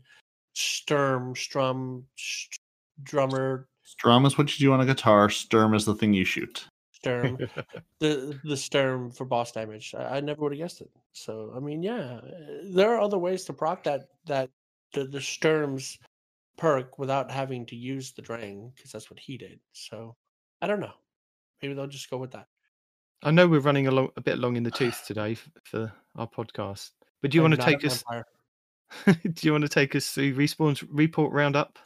Sturm, 0.54 1.36
Strum, 1.36 2.06
st- 2.16 2.60
Drummer, 3.04 3.68
Strum 3.88 4.26
is 4.26 4.38
what 4.38 4.60
you 4.60 4.68
do 4.68 4.74
on 4.74 4.82
a 4.82 4.86
guitar. 4.86 5.30
Sturm 5.30 5.74
is 5.74 5.86
the 5.86 5.96
thing 5.96 6.14
you 6.14 6.26
shoot. 6.26 6.68
Sturm, 6.92 7.38
the 8.02 8.38
the 8.44 8.58
Sturm 8.58 9.12
for 9.12 9.24
boss 9.24 9.54
damage. 9.54 9.96
I, 9.98 10.18
I 10.18 10.20
never 10.20 10.42
would 10.42 10.52
have 10.52 10.60
guessed 10.60 10.82
it. 10.82 10.90
So 11.14 11.54
I 11.56 11.62
mean, 11.62 11.82
yeah, 11.82 12.20
there 12.66 12.94
are 12.94 13.00
other 13.00 13.18
ways 13.18 13.46
to 13.46 13.54
proc 13.54 13.84
that 13.84 14.10
that 14.26 14.50
the, 14.94 15.06
the 15.06 15.22
Sturm's 15.22 16.00
perk 16.58 16.98
without 17.00 17.32
having 17.32 17.66
to 17.68 17.76
use 17.76 18.12
the 18.12 18.22
drain 18.22 18.72
because 18.76 18.92
that's 18.92 19.10
what 19.10 19.20
he 19.20 19.38
did. 19.38 19.60
So 19.74 20.16
I 20.62 20.68
don't 20.68 20.80
know. 20.80 20.94
Maybe 21.62 21.74
they'll 21.74 21.88
just 21.88 22.10
go 22.10 22.18
with 22.18 22.32
that. 22.32 22.48
I 23.24 23.32
know 23.32 23.48
we're 23.48 23.60
running 23.60 23.88
a, 23.88 23.92
lo- 23.92 24.14
a 24.16 24.22
bit 24.22 24.38
long 24.40 24.56
in 24.58 24.64
the 24.64 24.72
tooth 24.72 25.04
today 25.08 25.34
f- 25.34 25.50
for 25.64 25.92
our 26.16 26.28
podcast, 26.28 26.92
but 27.22 27.32
do 27.32 27.38
you 27.38 27.44
I'm 27.46 27.52
want 27.52 27.62
to 27.62 27.66
take 27.66 27.86
us? 27.86 28.04
do 29.06 29.48
you 29.48 29.52
want 29.52 29.64
to 29.64 29.70
take 29.70 29.96
us 29.96 30.10
through 30.12 30.36
respawn's 30.36 30.84
report 30.84 31.34
roundup? 31.34 31.78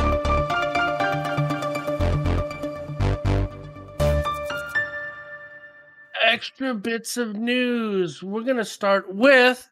Extra 6.24 6.74
bits 6.76 7.18
of 7.18 7.36
news. 7.36 8.22
We're 8.24 8.44
gonna 8.44 8.64
start 8.64 9.14
with 9.14 9.68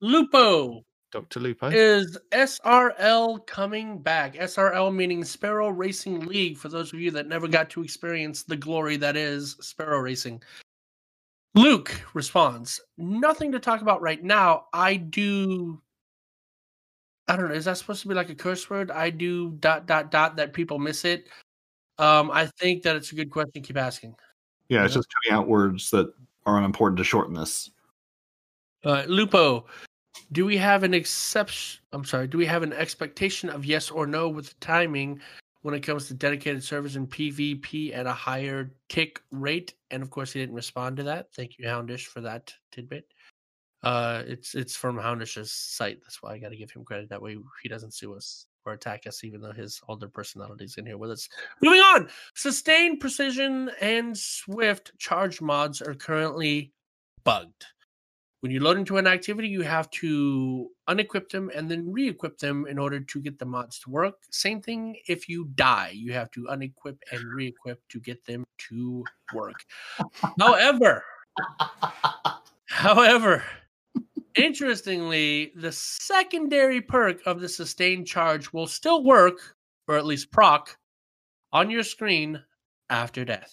Lupo. 0.00 0.84
Doctor 1.10 1.40
Lupo. 1.40 1.68
Is 1.70 2.18
SRL 2.32 3.46
coming 3.46 3.98
back? 3.98 4.34
SRL 4.34 4.94
meaning 4.94 5.24
Sparrow 5.24 5.70
Racing 5.70 6.20
League, 6.26 6.58
for 6.58 6.68
those 6.68 6.92
of 6.92 7.00
you 7.00 7.10
that 7.12 7.26
never 7.26 7.48
got 7.48 7.70
to 7.70 7.82
experience 7.82 8.42
the 8.42 8.56
glory 8.56 8.96
that 8.98 9.16
is 9.16 9.56
Sparrow 9.60 10.00
Racing. 10.00 10.42
Luke 11.54 11.98
responds, 12.14 12.80
Nothing 12.98 13.52
to 13.52 13.58
talk 13.58 13.80
about 13.80 14.02
right 14.02 14.22
now. 14.22 14.66
I 14.72 14.96
do. 14.96 15.80
I 17.26 17.36
don't 17.36 17.48
know. 17.48 17.54
Is 17.54 17.64
that 17.64 17.78
supposed 17.78 18.02
to 18.02 18.08
be 18.08 18.14
like 18.14 18.30
a 18.30 18.34
curse 18.34 18.68
word? 18.68 18.90
I 18.90 19.10
do 19.10 19.50
dot 19.60 19.86
dot 19.86 20.10
dot 20.10 20.36
that 20.36 20.52
people 20.52 20.78
miss 20.78 21.04
it. 21.04 21.28
Um, 21.98 22.30
I 22.30 22.46
think 22.58 22.82
that 22.82 22.96
it's 22.96 23.12
a 23.12 23.14
good 23.14 23.30
question. 23.30 23.62
Keep 23.62 23.76
asking. 23.76 24.14
Yeah, 24.68 24.84
it's 24.84 24.92
Yeah. 24.92 24.98
just 24.98 25.08
cutting 25.24 25.36
out 25.38 25.48
words 25.48 25.90
that 25.90 26.12
are 26.46 26.58
unimportant 26.58 26.98
to 26.98 27.04
shorten 27.04 27.34
this. 27.34 27.70
Uh, 28.84 29.04
Lupo, 29.08 29.66
do 30.32 30.44
we 30.44 30.56
have 30.56 30.82
an 30.82 30.94
exception? 30.94 31.80
I'm 31.92 32.04
sorry. 32.04 32.26
Do 32.26 32.38
we 32.38 32.46
have 32.46 32.62
an 32.62 32.72
expectation 32.72 33.48
of 33.48 33.64
yes 33.64 33.90
or 33.90 34.06
no 34.06 34.28
with 34.28 34.50
the 34.50 34.54
timing 34.60 35.20
when 35.62 35.74
it 35.74 35.80
comes 35.80 36.06
to 36.08 36.14
dedicated 36.14 36.62
servers 36.62 36.96
in 36.96 37.06
PvP 37.06 37.94
at 37.94 38.06
a 38.06 38.12
higher 38.12 38.72
tick 38.88 39.22
rate? 39.30 39.74
And 39.90 40.02
of 40.02 40.10
course, 40.10 40.32
he 40.32 40.40
didn't 40.40 40.54
respond 40.54 40.96
to 40.98 41.02
that. 41.04 41.32
Thank 41.34 41.58
you, 41.58 41.66
Houndish, 41.66 42.06
for 42.06 42.20
that 42.20 42.52
tidbit. 42.72 43.06
Uh, 43.82 44.22
it's 44.26 44.54
it's 44.54 44.74
from 44.74 44.96
Houndish's 44.96 45.52
site. 45.52 46.00
That's 46.02 46.22
why 46.22 46.32
I 46.32 46.38
got 46.38 46.48
to 46.48 46.56
give 46.56 46.70
him 46.70 46.84
credit. 46.84 47.08
That 47.08 47.22
way, 47.22 47.36
he 47.62 47.68
doesn't 47.68 47.94
sue 47.94 48.14
us 48.14 48.46
or 48.66 48.72
attack 48.72 49.06
us, 49.06 49.22
even 49.22 49.40
though 49.40 49.52
his 49.52 49.80
older 49.88 50.08
personality's 50.08 50.76
in 50.76 50.86
here 50.86 50.98
with 50.98 51.12
us. 51.12 51.28
Moving 51.62 51.80
on. 51.80 52.08
Sustained 52.34 53.00
precision 53.00 53.70
and 53.80 54.18
swift 54.18 54.92
charge 54.98 55.40
mods 55.40 55.80
are 55.80 55.94
currently 55.94 56.72
bugged. 57.24 57.66
When 58.40 58.52
you 58.52 58.60
load 58.60 58.78
into 58.78 58.98
an 58.98 59.08
activity, 59.08 59.48
you 59.48 59.62
have 59.62 59.90
to 59.90 60.70
unequip 60.88 61.28
them 61.28 61.50
and 61.56 61.68
then 61.68 61.90
re-equip 61.90 62.38
them 62.38 62.66
in 62.68 62.78
order 62.78 63.00
to 63.00 63.20
get 63.20 63.36
the 63.36 63.44
mods 63.44 63.80
to 63.80 63.90
work. 63.90 64.14
Same 64.30 64.62
thing 64.62 64.96
if 65.08 65.28
you 65.28 65.46
die, 65.56 65.90
you 65.92 66.12
have 66.12 66.30
to 66.32 66.44
unequip 66.44 66.98
and 67.10 67.24
re-equip 67.24 67.80
to 67.88 67.98
get 67.98 68.24
them 68.26 68.44
to 68.68 69.02
work. 69.34 69.64
however, 70.38 71.02
however, 72.66 73.42
interestingly, 74.36 75.50
the 75.56 75.72
secondary 75.72 76.80
perk 76.80 77.18
of 77.26 77.40
the 77.40 77.48
sustained 77.48 78.06
charge 78.06 78.52
will 78.52 78.68
still 78.68 79.02
work, 79.02 79.56
or 79.88 79.98
at 79.98 80.06
least 80.06 80.30
proc, 80.30 80.78
on 81.52 81.70
your 81.70 81.82
screen 81.82 82.40
after 82.88 83.24
death. 83.24 83.52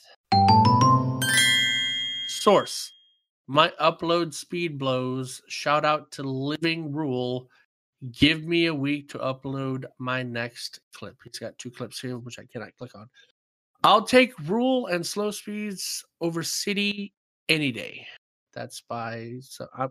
Source 2.27 2.91
my 3.47 3.71
upload 3.81 4.33
speed 4.33 4.77
blows. 4.77 5.41
Shout 5.47 5.85
out 5.85 6.11
to 6.11 6.23
Living 6.23 6.91
Rule. 6.91 7.49
Give 8.11 8.45
me 8.45 8.67
a 8.67 8.73
week 8.73 9.09
to 9.09 9.19
upload 9.19 9.85
my 9.99 10.21
next 10.23 10.79
clip. 10.93 11.15
He's 11.23 11.39
got 11.39 11.57
two 11.57 11.71
clips 11.71 11.99
here, 11.99 12.17
which 12.17 12.39
I 12.39 12.43
cannot 12.45 12.75
click 12.77 12.95
on. 12.95 13.09
I'll 13.83 14.03
take 14.03 14.33
rule 14.47 14.87
and 14.87 15.05
slow 15.05 15.31
speeds 15.31 16.03
over 16.21 16.43
city 16.43 17.13
any 17.49 17.71
day. 17.71 18.05
That's 18.53 18.81
by 18.81 19.33
so. 19.41 19.67
I, 19.77 19.87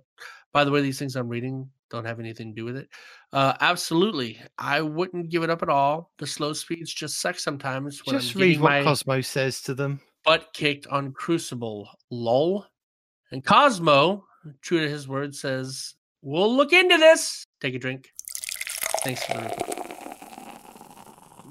by 0.52 0.64
the 0.64 0.70
way, 0.70 0.80
these 0.80 0.98
things 0.98 1.16
I'm 1.16 1.28
reading 1.28 1.68
don't 1.90 2.04
have 2.06 2.18
anything 2.18 2.54
to 2.54 2.60
do 2.60 2.64
with 2.64 2.76
it. 2.76 2.88
Uh, 3.32 3.54
absolutely, 3.60 4.40
I 4.58 4.80
wouldn't 4.80 5.28
give 5.28 5.42
it 5.42 5.50
up 5.50 5.62
at 5.62 5.68
all. 5.68 6.10
The 6.18 6.26
slow 6.26 6.52
speeds 6.54 6.92
just 6.92 7.20
suck 7.20 7.38
sometimes. 7.38 8.04
When 8.04 8.18
Just 8.18 8.34
I'm 8.34 8.40
read 8.40 8.60
what 8.60 8.84
Cozmo 8.84 9.20
says 9.20 9.60
to 9.62 9.74
them. 9.74 10.00
butt 10.24 10.48
kicked 10.54 10.86
on 10.88 11.12
Crucible. 11.12 11.88
Lol. 12.10 12.66
And 13.34 13.44
Cozmo, 13.44 14.24
true 14.62 14.78
to 14.78 14.88
his 14.88 15.08
word, 15.08 15.34
says, 15.34 15.94
We'll 16.22 16.54
look 16.56 16.72
into 16.72 16.96
this. 16.98 17.44
Take 17.60 17.74
a 17.74 17.80
drink. 17.80 18.12
Thanks 19.02 19.24
for. 19.24 19.32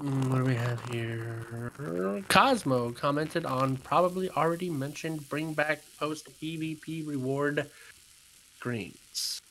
Mm, 0.02 0.30
What 0.30 0.38
do 0.38 0.44
we 0.44 0.54
have 0.54 0.82
here? 0.88 2.24
Cozmo 2.28 2.90
commented 2.92 3.44
on 3.44 3.76
probably 3.76 4.30
already 4.30 4.70
mentioned 4.70 5.28
bring 5.28 5.52
back 5.52 5.82
post 5.98 6.26
PvP 6.40 7.06
reward 7.06 7.70
screens. 8.56 9.42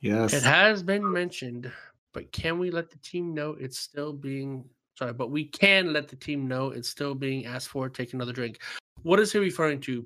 Yes. 0.00 0.32
It 0.32 0.42
has 0.42 0.82
been 0.82 1.12
mentioned, 1.12 1.70
but 2.12 2.32
can 2.32 2.58
we 2.58 2.72
let 2.72 2.90
the 2.90 2.98
team 2.98 3.34
know 3.34 3.52
it's 3.52 3.78
still 3.78 4.12
being 4.12 4.64
sorry, 4.98 5.12
but 5.12 5.30
we 5.30 5.44
can 5.44 5.92
let 5.92 6.08
the 6.08 6.16
team 6.16 6.48
know 6.48 6.70
it's 6.70 6.88
still 6.88 7.14
being 7.14 7.46
asked 7.46 7.68
for. 7.68 7.88
Take 7.88 8.14
another 8.14 8.32
drink. 8.32 8.58
What 9.04 9.20
is 9.20 9.30
he 9.30 9.38
referring 9.38 9.80
to? 9.82 10.04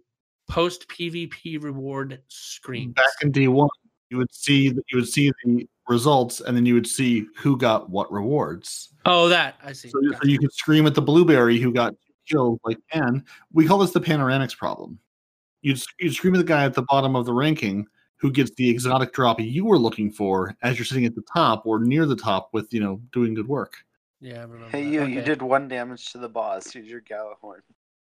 Post 0.48 0.88
PvP 0.88 1.62
reward 1.62 2.22
screens. 2.28 2.94
Back 2.94 3.06
in 3.22 3.32
D1, 3.32 3.68
you 4.10 4.16
would 4.16 4.34
see 4.34 4.64
you 4.64 4.96
would 4.98 5.08
see 5.08 5.30
the 5.44 5.68
results, 5.88 6.40
and 6.40 6.56
then 6.56 6.66
you 6.66 6.74
would 6.74 6.86
see 6.86 7.26
who 7.36 7.56
got 7.56 7.90
what 7.90 8.10
rewards. 8.12 8.94
Oh, 9.04 9.28
that 9.28 9.56
I 9.62 9.72
see. 9.72 9.88
So, 9.88 9.98
so 10.12 10.18
you 10.24 10.38
could 10.38 10.52
scream 10.52 10.86
at 10.86 10.94
the 10.94 11.02
blueberry 11.02 11.58
who 11.58 11.72
got 11.72 11.94
killed 12.26 12.60
like 12.64 12.78
Pan. 12.90 13.24
We 13.52 13.66
call 13.66 13.78
this 13.78 13.92
the 13.92 14.00
panoramics 14.00 14.56
problem. 14.56 14.98
You'd, 15.62 15.82
you'd 15.98 16.14
scream 16.14 16.34
at 16.34 16.38
the 16.38 16.44
guy 16.44 16.64
at 16.64 16.74
the 16.74 16.82
bottom 16.82 17.16
of 17.16 17.26
the 17.26 17.32
ranking 17.32 17.86
who 18.16 18.30
gets 18.30 18.52
the 18.56 18.68
exotic 18.68 19.12
drop 19.12 19.40
you 19.40 19.64
were 19.64 19.78
looking 19.78 20.10
for 20.10 20.56
as 20.62 20.78
you're 20.78 20.84
sitting 20.84 21.06
at 21.06 21.14
the 21.14 21.22
top 21.32 21.66
or 21.66 21.78
near 21.78 22.04
the 22.06 22.16
top 22.16 22.50
with 22.52 22.72
you 22.72 22.80
know 22.80 23.00
doing 23.12 23.34
good 23.34 23.48
work. 23.48 23.74
Yeah, 24.20 24.38
I 24.38 24.42
remember. 24.42 24.68
Hey, 24.70 24.84
that. 24.84 24.90
you, 24.90 25.04
you 25.04 25.22
did 25.22 25.42
one 25.42 25.68
damage 25.68 26.10
to 26.12 26.18
the 26.18 26.28
boss. 26.28 26.74
Use 26.74 26.88
your 26.88 27.00
Gjallarhorn. 27.00 27.60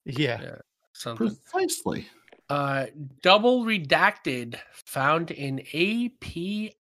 Yeah. 0.06 0.42
Yeah. 0.42 1.16
Precisely. 1.16 2.06
Uh, 2.52 2.88
double 3.22 3.64
redacted 3.64 4.60
found 4.74 5.32
in 5.32 5.62
API. 5.74 6.76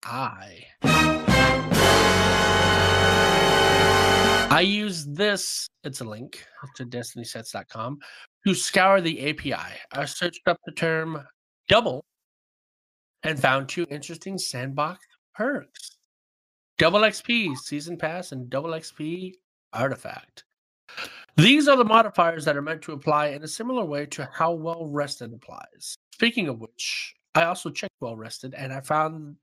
I 4.51 4.63
use 4.65 5.05
this, 5.05 5.69
it's 5.85 6.01
a 6.01 6.05
link 6.05 6.43
to 6.77 6.87
destinysets.com, 6.87 7.99
to 8.47 8.55
scour 8.55 9.03
the 9.03 9.29
API. 9.29 9.75
I 9.93 10.07
searched 10.07 10.41
up 10.47 10.57
the 10.65 10.73
term 10.73 11.23
double 11.69 12.03
and 13.23 13.39
found 13.39 13.69
two 13.69 13.85
interesting 13.91 14.39
sandbox 14.39 15.05
perks. 15.35 15.99
double 16.79 17.01
XP 17.01 17.55
season 17.59 17.99
pass 17.99 18.33
and 18.33 18.49
double 18.49 18.71
XP 18.71 19.35
artifact. 19.75 20.45
These 21.39 21.69
are 21.69 21.77
the 21.77 21.85
modifiers 21.85 22.45
that 22.47 22.57
are 22.57 22.63
meant 22.63 22.83
to 22.83 22.93
apply 22.93 23.29
in 23.29 23.45
a 23.45 23.49
similar 23.49 23.85
way 23.85 24.07
to 24.07 24.29
how 24.33 24.53
well 24.55 24.87
rested 24.87 25.33
applies. 25.33 25.95
Speaking 26.13 26.49
of 26.49 26.59
which, 26.59 27.15
I 27.37 27.45
also 27.45 27.71
checked 27.71 27.95
well 28.01 28.17
rested 28.17 28.55
and 28.55 28.73
I 28.73 28.81
found 28.81 29.37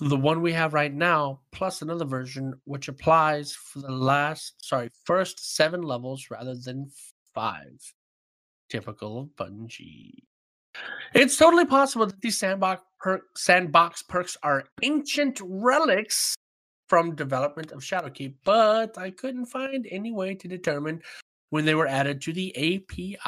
the 0.00 0.16
one 0.16 0.42
we 0.42 0.52
have 0.52 0.74
right 0.74 0.92
now 0.92 1.38
plus 1.52 1.80
another 1.80 2.04
version 2.04 2.54
which 2.64 2.88
applies 2.88 3.52
for 3.52 3.78
the 3.78 3.92
last 3.92 4.54
sorry 4.64 4.90
first 5.04 5.54
seven 5.56 5.82
levels 5.82 6.26
rather 6.28 6.56
than 6.56 6.88
five 7.34 7.80
typical 8.68 9.20
of 9.20 9.28
bungie 9.36 10.12
it's 11.14 11.36
totally 11.36 11.64
possible 11.64 12.06
that 12.06 12.20
these 12.20 12.38
sandbox, 12.38 12.82
per- 13.00 13.22
sandbox 13.36 14.02
perks 14.04 14.36
are 14.44 14.64
ancient 14.82 15.40
relics 15.42 16.36
from 16.88 17.16
development 17.16 17.72
of 17.72 17.80
shadowkeep 17.80 18.34
but 18.44 18.96
i 18.98 19.10
couldn't 19.10 19.46
find 19.46 19.84
any 19.90 20.12
way 20.12 20.32
to 20.32 20.46
determine 20.46 21.02
when 21.50 21.64
they 21.64 21.74
were 21.74 21.86
added 21.86 22.20
to 22.22 22.32
the 22.32 22.54
api 22.56 23.18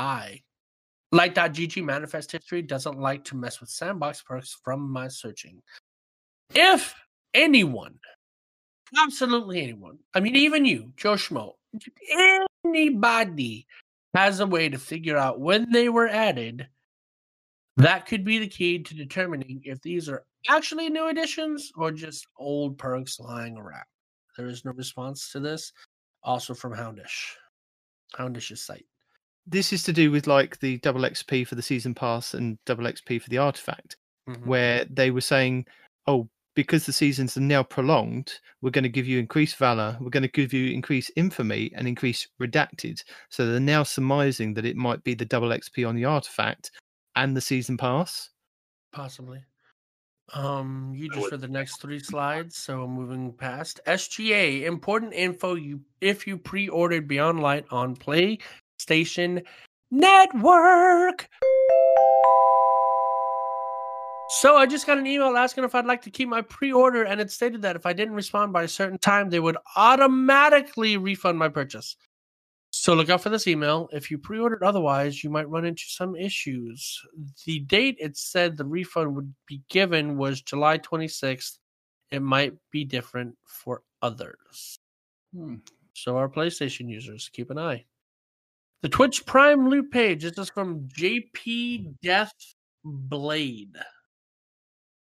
light.gg 1.12 1.84
manifest 1.84 2.30
history 2.30 2.62
doesn't 2.62 3.00
like 3.00 3.24
to 3.24 3.36
mess 3.36 3.60
with 3.60 3.68
sandbox 3.68 4.22
perks 4.22 4.56
from 4.62 4.90
my 4.90 5.08
searching 5.08 5.60
if 6.54 6.94
anyone, 7.32 7.98
absolutely 9.00 9.62
anyone, 9.62 9.98
I 10.14 10.20
mean, 10.20 10.36
even 10.36 10.64
you, 10.64 10.92
Joe 10.96 11.14
Schmo, 11.14 11.54
anybody 12.64 13.66
has 14.14 14.40
a 14.40 14.46
way 14.46 14.68
to 14.68 14.78
figure 14.78 15.16
out 15.16 15.40
when 15.40 15.70
they 15.70 15.88
were 15.88 16.08
added, 16.08 16.68
that 17.76 18.06
could 18.06 18.24
be 18.24 18.38
the 18.38 18.48
key 18.48 18.80
to 18.80 18.94
determining 18.94 19.62
if 19.64 19.80
these 19.80 20.08
are 20.08 20.24
actually 20.48 20.90
new 20.90 21.08
additions 21.08 21.70
or 21.76 21.92
just 21.92 22.26
old 22.36 22.76
perks 22.78 23.20
lying 23.20 23.56
around. 23.56 23.84
There 24.36 24.48
is 24.48 24.64
no 24.64 24.72
response 24.72 25.30
to 25.32 25.40
this. 25.40 25.72
Also 26.22 26.52
from 26.52 26.74
Houndish, 26.74 27.34
Houndish's 28.18 28.62
site. 28.62 28.86
This 29.46 29.72
is 29.72 29.82
to 29.84 29.92
do 29.92 30.10
with 30.10 30.26
like 30.26 30.58
the 30.60 30.78
double 30.78 31.02
XP 31.02 31.46
for 31.46 31.54
the 31.54 31.62
season 31.62 31.94
pass 31.94 32.34
and 32.34 32.58
double 32.66 32.84
XP 32.84 33.20
for 33.20 33.30
the 33.30 33.38
artifact, 33.38 33.96
Mhm. 34.28 34.46
where 34.46 34.84
they 34.84 35.10
were 35.10 35.20
saying, 35.20 35.66
"Oh, 36.06 36.28
because 36.54 36.84
the 36.84 36.92
seasons 36.92 37.36
are 37.36 37.40
now 37.40 37.62
prolonged, 37.62 38.38
we're 38.60 38.70
going 38.70 38.84
to 38.84 38.88
give 38.88 39.06
you 39.06 39.18
increased 39.18 39.56
valor, 39.56 39.96
we're 40.00 40.10
going 40.10 40.22
to 40.22 40.28
give 40.28 40.52
you 40.52 40.72
increased 40.72 41.10
infamy 41.16 41.72
and 41.74 41.88
increased 41.88 42.28
redacted." 42.40 43.02
So 43.30 43.46
they're 43.46 43.60
now 43.60 43.82
surmising 43.82 44.54
that 44.54 44.66
it 44.66 44.76
might 44.76 45.02
be 45.04 45.14
the 45.14 45.24
double 45.24 45.52
XP 45.52 45.84
on 45.88 45.96
the 45.96 46.04
artifact 46.04 46.70
and 47.16 47.36
the 47.36 47.40
season 47.40 47.76
pass. 47.76 48.30
Possibly. 48.92 49.42
Um, 50.32 50.92
you 50.94 51.08
just 51.10 51.32
read 51.32 51.40
the 51.40 51.48
next 51.48 51.80
three 51.80 51.98
slides, 51.98 52.56
so 52.56 52.86
moving 52.86 53.32
past 53.32 53.80
SGA. 53.86 54.64
Important 54.64 55.12
info 55.12 55.54
you 55.54 55.80
if 56.00 56.26
you 56.26 56.38
pre-ordered 56.38 57.08
Beyond 57.08 57.40
Light 57.40 57.66
on 57.70 57.96
PlayStation 57.96 59.44
Network. 59.90 61.28
So 64.38 64.56
I 64.56 64.66
just 64.66 64.86
got 64.86 64.98
an 64.98 65.08
email 65.08 65.36
asking 65.36 65.64
if 65.64 65.74
I'd 65.74 65.86
like 65.86 66.02
to 66.02 66.10
keep 66.10 66.28
my 66.28 66.42
pre-order, 66.42 67.02
and 67.02 67.20
it 67.20 67.32
stated 67.32 67.62
that 67.62 67.74
if 67.74 67.84
I 67.84 67.92
didn't 67.92 68.14
respond 68.14 68.52
by 68.52 68.62
a 68.62 68.68
certain 68.68 68.98
time, 68.98 69.30
they 69.30 69.40
would 69.40 69.56
automatically 69.74 70.96
refund 70.96 71.36
my 71.36 71.48
purchase. 71.48 71.96
So 72.80 72.94
look 72.94 73.10
out 73.10 73.20
for 73.20 73.28
this 73.28 73.46
email. 73.46 73.90
If 73.92 74.10
you 74.10 74.16
pre-ordered 74.16 74.62
otherwise, 74.62 75.22
you 75.22 75.28
might 75.28 75.50
run 75.50 75.66
into 75.66 75.82
some 75.86 76.16
issues. 76.16 76.98
The 77.44 77.60
date 77.60 77.96
it 78.00 78.16
said 78.16 78.56
the 78.56 78.64
refund 78.64 79.14
would 79.16 79.34
be 79.46 79.60
given 79.68 80.16
was 80.16 80.40
July 80.40 80.78
26th. 80.78 81.58
It 82.10 82.22
might 82.22 82.54
be 82.70 82.86
different 82.86 83.36
for 83.44 83.82
others. 84.00 84.78
Hmm. 85.36 85.56
So 85.92 86.16
our 86.16 86.26
PlayStation 86.30 86.88
users, 86.88 87.28
keep 87.30 87.50
an 87.50 87.58
eye. 87.58 87.84
The 88.80 88.88
Twitch 88.88 89.26
Prime 89.26 89.68
loot 89.68 89.90
page. 89.90 90.22
This 90.22 90.38
is 90.38 90.48
from 90.48 90.88
JP 90.88 91.96
Death 92.02 92.32
Blade. 92.82 93.76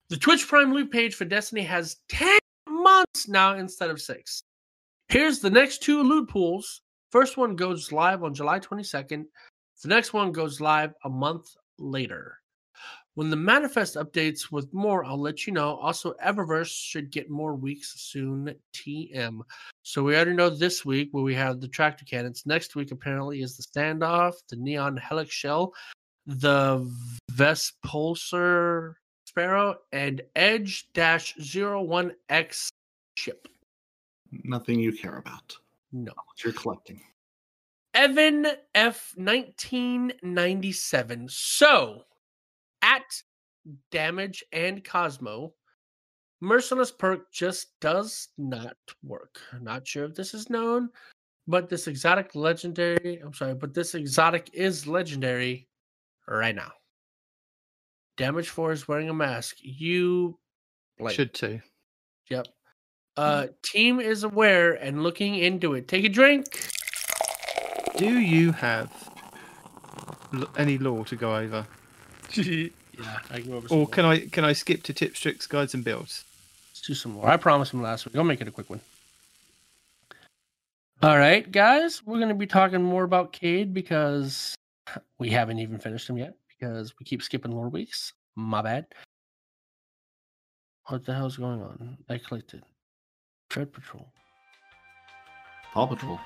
The 0.10 0.18
Twitch 0.18 0.48
Prime 0.48 0.74
loot 0.74 0.92
page 0.92 1.14
for 1.14 1.26
Destiny 1.26 1.62
has 1.62 1.98
10 2.10 2.40
months 2.68 3.28
now 3.28 3.54
instead 3.54 3.92
of 3.92 4.02
six. 4.02 4.42
Here's 5.10 5.38
the 5.38 5.52
next 5.52 5.84
two 5.84 6.02
loot 6.02 6.30
pools. 6.30 6.82
First 7.12 7.38
one 7.38 7.56
goes 7.56 7.92
live 7.92 8.24
on 8.24 8.34
July 8.34 8.60
22nd. 8.60 9.26
The 9.82 9.88
next 9.88 10.14
one 10.14 10.32
goes 10.32 10.62
live 10.62 10.94
a 11.04 11.10
month 11.10 11.56
later. 11.80 12.38
When 13.16 13.30
the 13.30 13.36
manifest 13.36 13.96
updates 13.96 14.52
with 14.52 14.74
more, 14.74 15.04
I'll 15.04 15.20
let 15.20 15.48
you 15.48 15.52
know. 15.52 15.76
Also, 15.78 16.14
Eververse 16.24 16.72
should 16.72 17.12
get 17.12 17.30
more 17.30 17.56
weeks 17.56 18.00
soon. 18.00 18.54
TM. 18.74 19.42
So 19.84 20.04
we 20.04 20.16
already 20.16 20.34
know 20.34 20.50
this 20.50 20.86
week 20.86 21.10
where 21.12 21.24
we 21.24 21.34
have 21.36 21.60
the 21.60 21.68
tractor 21.68 22.06
cannons. 22.06 22.44
Next 22.46 22.76
week 22.76 22.92
apparently 22.92 23.42
is 23.42 23.58
the 23.58 23.64
standoff, 23.64 24.34
the 24.48 24.56
neon 24.56 24.98
helix 24.98 25.32
shell, 25.32 25.74
the 26.28 26.90
Vespulsar 27.32 28.94
Sparrow, 29.26 29.76
and 29.92 30.22
Edge 30.36 30.88
Dash 30.94 31.36
01X 31.38 32.70
ship. 33.18 33.48
Nothing 34.32 34.80
you 34.80 34.94
care 34.94 35.18
about. 35.18 35.58
No. 35.92 36.14
What 36.14 36.44
you're 36.44 36.54
collecting. 36.54 37.02
Evan 37.94 38.48
F 38.76 39.14
1997. 39.16 41.28
So, 41.30 42.04
at 42.82 43.04
Damage 43.92 44.44
and 44.52 44.84
Cozmo, 44.84 45.54
Merciless 46.42 46.92
perk 46.92 47.32
just 47.32 47.80
does 47.82 48.30
not 48.38 48.78
work. 49.04 49.42
Not 49.60 49.86
sure 49.86 50.06
if 50.06 50.16
this 50.16 50.34
is 50.34 50.50
known, 50.50 50.90
but 51.48 51.68
this 51.68 51.88
exotic 51.88 52.34
legendary, 52.34 53.20
I'm 53.24 53.34
sorry, 53.34 53.56
but 53.56 53.74
this 53.74 53.94
exotic 53.94 54.50
is 54.54 54.88
legendary 54.88 55.68
right 56.28 56.56
now. 56.56 56.72
Damage 58.16 58.50
4 58.50 58.72
is 58.72 58.88
wearing 58.88 59.10
a 59.10 59.14
mask. 59.14 59.58
You 59.60 60.40
blank. 60.98 61.16
Should 61.16 61.34
too. 61.34 61.60
Yep. 62.30 62.48
Uh, 63.20 63.48
team 63.64 64.00
is 64.00 64.24
aware 64.24 64.74
and 64.74 65.04
looking 65.04 65.36
into 65.36 65.74
it. 65.74 65.88
Take 65.90 66.06
a 66.06 66.10
drink. 66.10 66.70
Do 67.98 68.18
you 68.20 68.54
have 68.54 68.90
l- 70.34 70.50
any 70.58 70.78
law 70.78 71.04
to 71.04 71.16
go 71.18 71.36
over, 71.36 71.68
yeah, 72.34 72.70
I 73.30 73.42
can 73.42 73.50
go 73.50 73.58
over 73.58 73.68
some 73.68 73.78
or 73.78 73.82
more. 73.82 73.88
can 73.90 74.06
I 74.06 74.20
can 74.28 74.46
I 74.46 74.54
skip 74.54 74.84
to 74.84 74.94
tips, 74.94 75.20
tricks, 75.20 75.48
guides, 75.48 75.74
and 75.74 75.84
builds? 75.84 76.24
Let's 76.72 76.82
do 76.88 76.94
some 76.94 77.12
more. 77.14 77.28
I 77.28 77.36
promised 77.36 77.74
him 77.74 77.82
last 77.82 78.06
week. 78.06 78.16
I'll 78.16 78.24
make 78.24 78.40
it 78.40 78.48
a 78.48 78.52
quick 78.52 78.70
one. 78.70 78.80
All 81.02 81.18
right, 81.18 81.50
guys, 81.50 82.02
we're 82.06 82.18
going 82.18 82.30
to 82.30 82.36
be 82.36 82.48
talking 82.48 82.82
more 82.84 83.04
about 83.04 83.34
Cade 83.34 83.74
because 83.74 84.56
we 85.18 85.30
haven't 85.30 85.60
even 85.60 85.78
finished 85.80 86.10
him 86.10 86.18
yet 86.18 86.36
because 86.48 86.94
we 87.00 87.06
keep 87.06 87.22
skipping 87.22 87.52
lore 87.52 87.70
weeks. 87.70 88.14
My 88.36 88.62
bad. 88.62 88.86
What 90.86 91.06
the 91.06 91.14
hell's 91.14 91.38
going 91.38 91.62
on? 91.62 91.98
I 92.10 92.18
clicked 92.18 92.54
it. 92.54 92.64
Tread 93.50 93.74
Patrol. 93.74 94.08
Paw 95.74 95.88
Patrol. 95.88 96.20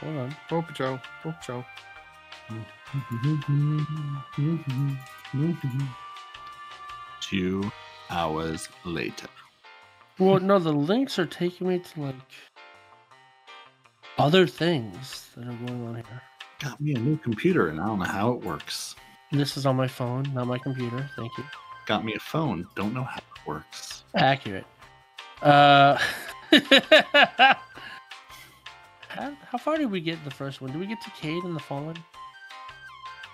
Hold 0.00 0.16
on. 0.16 0.36
Paw 0.48 0.62
Patrol. 0.62 0.98
Paw 1.22 1.32
Patrol. 1.32 1.64
Two 7.20 7.70
hours 8.10 8.68
later. 8.84 9.28
Well, 10.18 10.40
no, 10.40 10.58
the 10.58 10.72
links 10.72 11.18
are 11.18 11.26
taking 11.26 11.68
me 11.68 11.78
to 11.78 12.00
like 12.00 12.14
other 14.18 14.46
things 14.46 15.28
that 15.36 15.46
are 15.46 15.66
going 15.66 15.86
on 15.86 15.94
here. 15.94 16.22
Got 16.58 16.80
me 16.80 16.94
a 16.94 16.98
new 16.98 17.16
computer 17.16 17.68
and 17.68 17.80
I 17.80 17.86
don't 17.86 18.00
know 18.00 18.04
how 18.06 18.32
it 18.32 18.44
works. 18.44 18.96
This 19.32 19.56
is 19.56 19.66
on 19.66 19.76
my 19.76 19.88
phone, 19.88 20.24
not 20.34 20.46
my 20.46 20.58
computer. 20.58 21.08
Thank 21.16 21.36
you. 21.38 21.44
Got 21.86 22.04
me 22.04 22.14
a 22.14 22.20
phone. 22.20 22.66
Don't 22.74 22.92
know 22.92 23.04
how 23.04 23.18
it 23.18 23.46
works. 23.46 24.04
Accurate. 24.14 24.66
Uh, 25.44 25.98
how, 29.08 29.36
how 29.46 29.58
far 29.58 29.76
did 29.76 29.90
we 29.90 30.00
get 30.00 30.18
in 30.18 30.24
the 30.24 30.30
first 30.30 30.62
one? 30.62 30.72
Did 30.72 30.80
we 30.80 30.86
get 30.86 31.02
to 31.02 31.10
Cade 31.10 31.44
and 31.44 31.54
the 31.54 31.60
Fallen? 31.60 31.98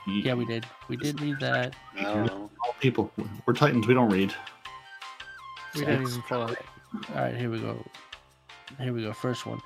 Yeah, 0.09 0.35
we 0.35 0.45
did. 0.45 0.67
We 0.89 0.97
did 0.97 1.21
read 1.21 1.39
that. 1.39 1.77
I 1.97 2.03
don't 2.03 2.27
know. 2.27 2.51
All 2.65 2.75
people, 2.81 3.13
we're 3.47 3.55
Titans. 3.55 3.87
We 3.87 3.95
don't 3.95 4.11
read. 4.11 4.35
We 5.77 5.85
didn't 5.85 6.09
even 6.09 6.23
follow. 6.23 6.49
All 6.49 7.15
right, 7.15 7.37
here 7.37 7.49
we 7.49 7.61
go. 7.61 7.81
Here 8.81 8.93
we 8.93 9.03
go. 9.03 9.13
First 9.13 9.47
one. 9.47 9.61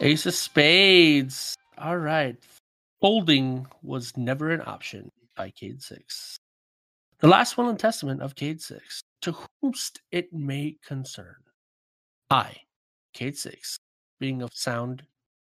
Ace 0.00 0.26
of 0.26 0.34
Spades. 0.34 1.54
All 1.78 1.98
right. 1.98 2.36
Folding 3.00 3.68
was 3.82 4.16
never 4.16 4.50
an 4.50 4.62
option 4.66 5.12
by 5.36 5.50
Cade 5.50 5.80
6. 5.80 6.38
The 7.20 7.28
last 7.28 7.56
will 7.56 7.68
and 7.68 7.78
testament 7.78 8.20
of 8.20 8.34
Cade 8.34 8.60
6. 8.60 9.00
To 9.22 9.36
whomst 9.62 10.00
it 10.10 10.32
may 10.32 10.76
concern. 10.84 11.36
I, 12.30 12.56
Cade 13.14 13.36
6, 13.36 13.78
being 14.20 14.42
of 14.42 14.52
sound 14.52 15.02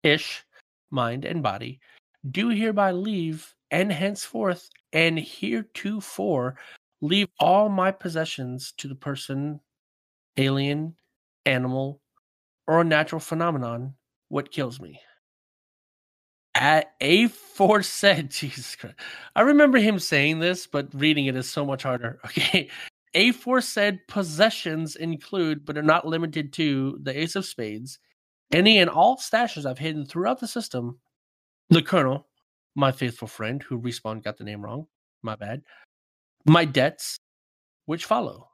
ish 0.02 0.44
mind 0.90 1.24
and 1.24 1.42
body, 1.42 1.80
do 2.30 2.48
hereby 2.48 2.92
leave 2.92 3.54
and 3.70 3.90
henceforth 3.90 4.68
and 4.92 5.18
heretofore 5.18 6.56
leave 7.00 7.28
all 7.38 7.68
my 7.68 7.90
possessions 7.90 8.72
to 8.78 8.88
the 8.88 8.94
person, 8.94 9.60
alien, 10.36 10.94
animal, 11.44 12.00
or 12.66 12.84
natural 12.84 13.20
phenomenon 13.20 13.94
what 14.28 14.50
kills 14.50 14.80
me. 14.80 15.00
At 16.54 16.98
A4 17.00 18.28
Jesus 18.30 18.76
Christ. 18.76 18.96
I 19.34 19.42
remember 19.42 19.78
him 19.78 19.98
saying 19.98 20.38
this, 20.38 20.66
but 20.66 20.88
reading 20.94 21.26
it 21.26 21.36
is 21.36 21.48
so 21.48 21.64
much 21.64 21.82
harder. 21.82 22.18
Okay. 22.26 22.68
A4 23.16 23.98
possessions 24.08 24.94
include, 24.94 25.64
but 25.64 25.78
are 25.78 25.82
not 25.82 26.06
limited 26.06 26.52
to, 26.54 26.98
the 27.02 27.18
Ace 27.18 27.34
of 27.34 27.46
Spades, 27.46 27.98
any 28.52 28.78
and 28.78 28.90
all 28.90 29.16
stashes 29.16 29.64
I've 29.64 29.78
hidden 29.78 30.04
throughout 30.04 30.38
the 30.38 30.46
system, 30.46 30.98
the 31.70 31.82
Colonel, 31.82 32.26
my 32.74 32.92
faithful 32.92 33.26
friend 33.26 33.62
who 33.62 33.80
respawn 33.80 34.22
got 34.22 34.36
the 34.36 34.44
name 34.44 34.62
wrong, 34.62 34.86
my 35.22 35.34
bad, 35.34 35.62
my 36.44 36.66
debts, 36.66 37.16
which 37.86 38.04
follow. 38.04 38.48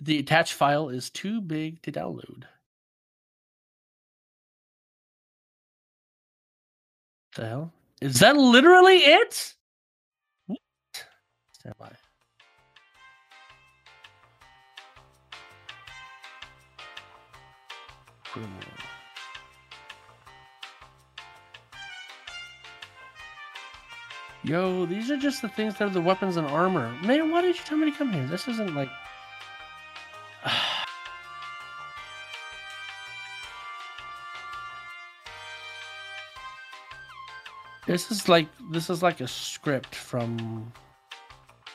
The 0.00 0.18
attached 0.18 0.54
file 0.54 0.88
is 0.88 1.10
too 1.10 1.42
big 1.42 1.82
to 1.82 1.92
download. 1.92 2.44
The 7.34 7.46
hell? 7.46 7.72
Is 8.00 8.20
that 8.20 8.36
literally 8.36 8.96
it? 8.96 9.54
What? 10.46 10.58
Stand 11.52 11.74
by. 11.78 11.92
Yo, 24.46 24.86
these 24.86 25.10
are 25.10 25.16
just 25.16 25.42
the 25.42 25.48
things 25.48 25.76
that 25.76 25.88
are 25.88 25.90
the 25.90 26.00
weapons 26.00 26.36
and 26.36 26.46
armor. 26.46 26.88
Man, 27.02 27.32
why 27.32 27.42
did 27.42 27.56
you 27.56 27.62
tell 27.64 27.76
me 27.78 27.90
to 27.90 27.96
come 27.96 28.12
here? 28.12 28.24
This 28.26 28.46
isn't 28.46 28.76
like. 28.76 28.88
this 37.88 38.12
is 38.12 38.28
like 38.28 38.46
this 38.70 38.88
is 38.88 39.02
like 39.02 39.20
a 39.20 39.26
script 39.26 39.96
from 39.96 40.72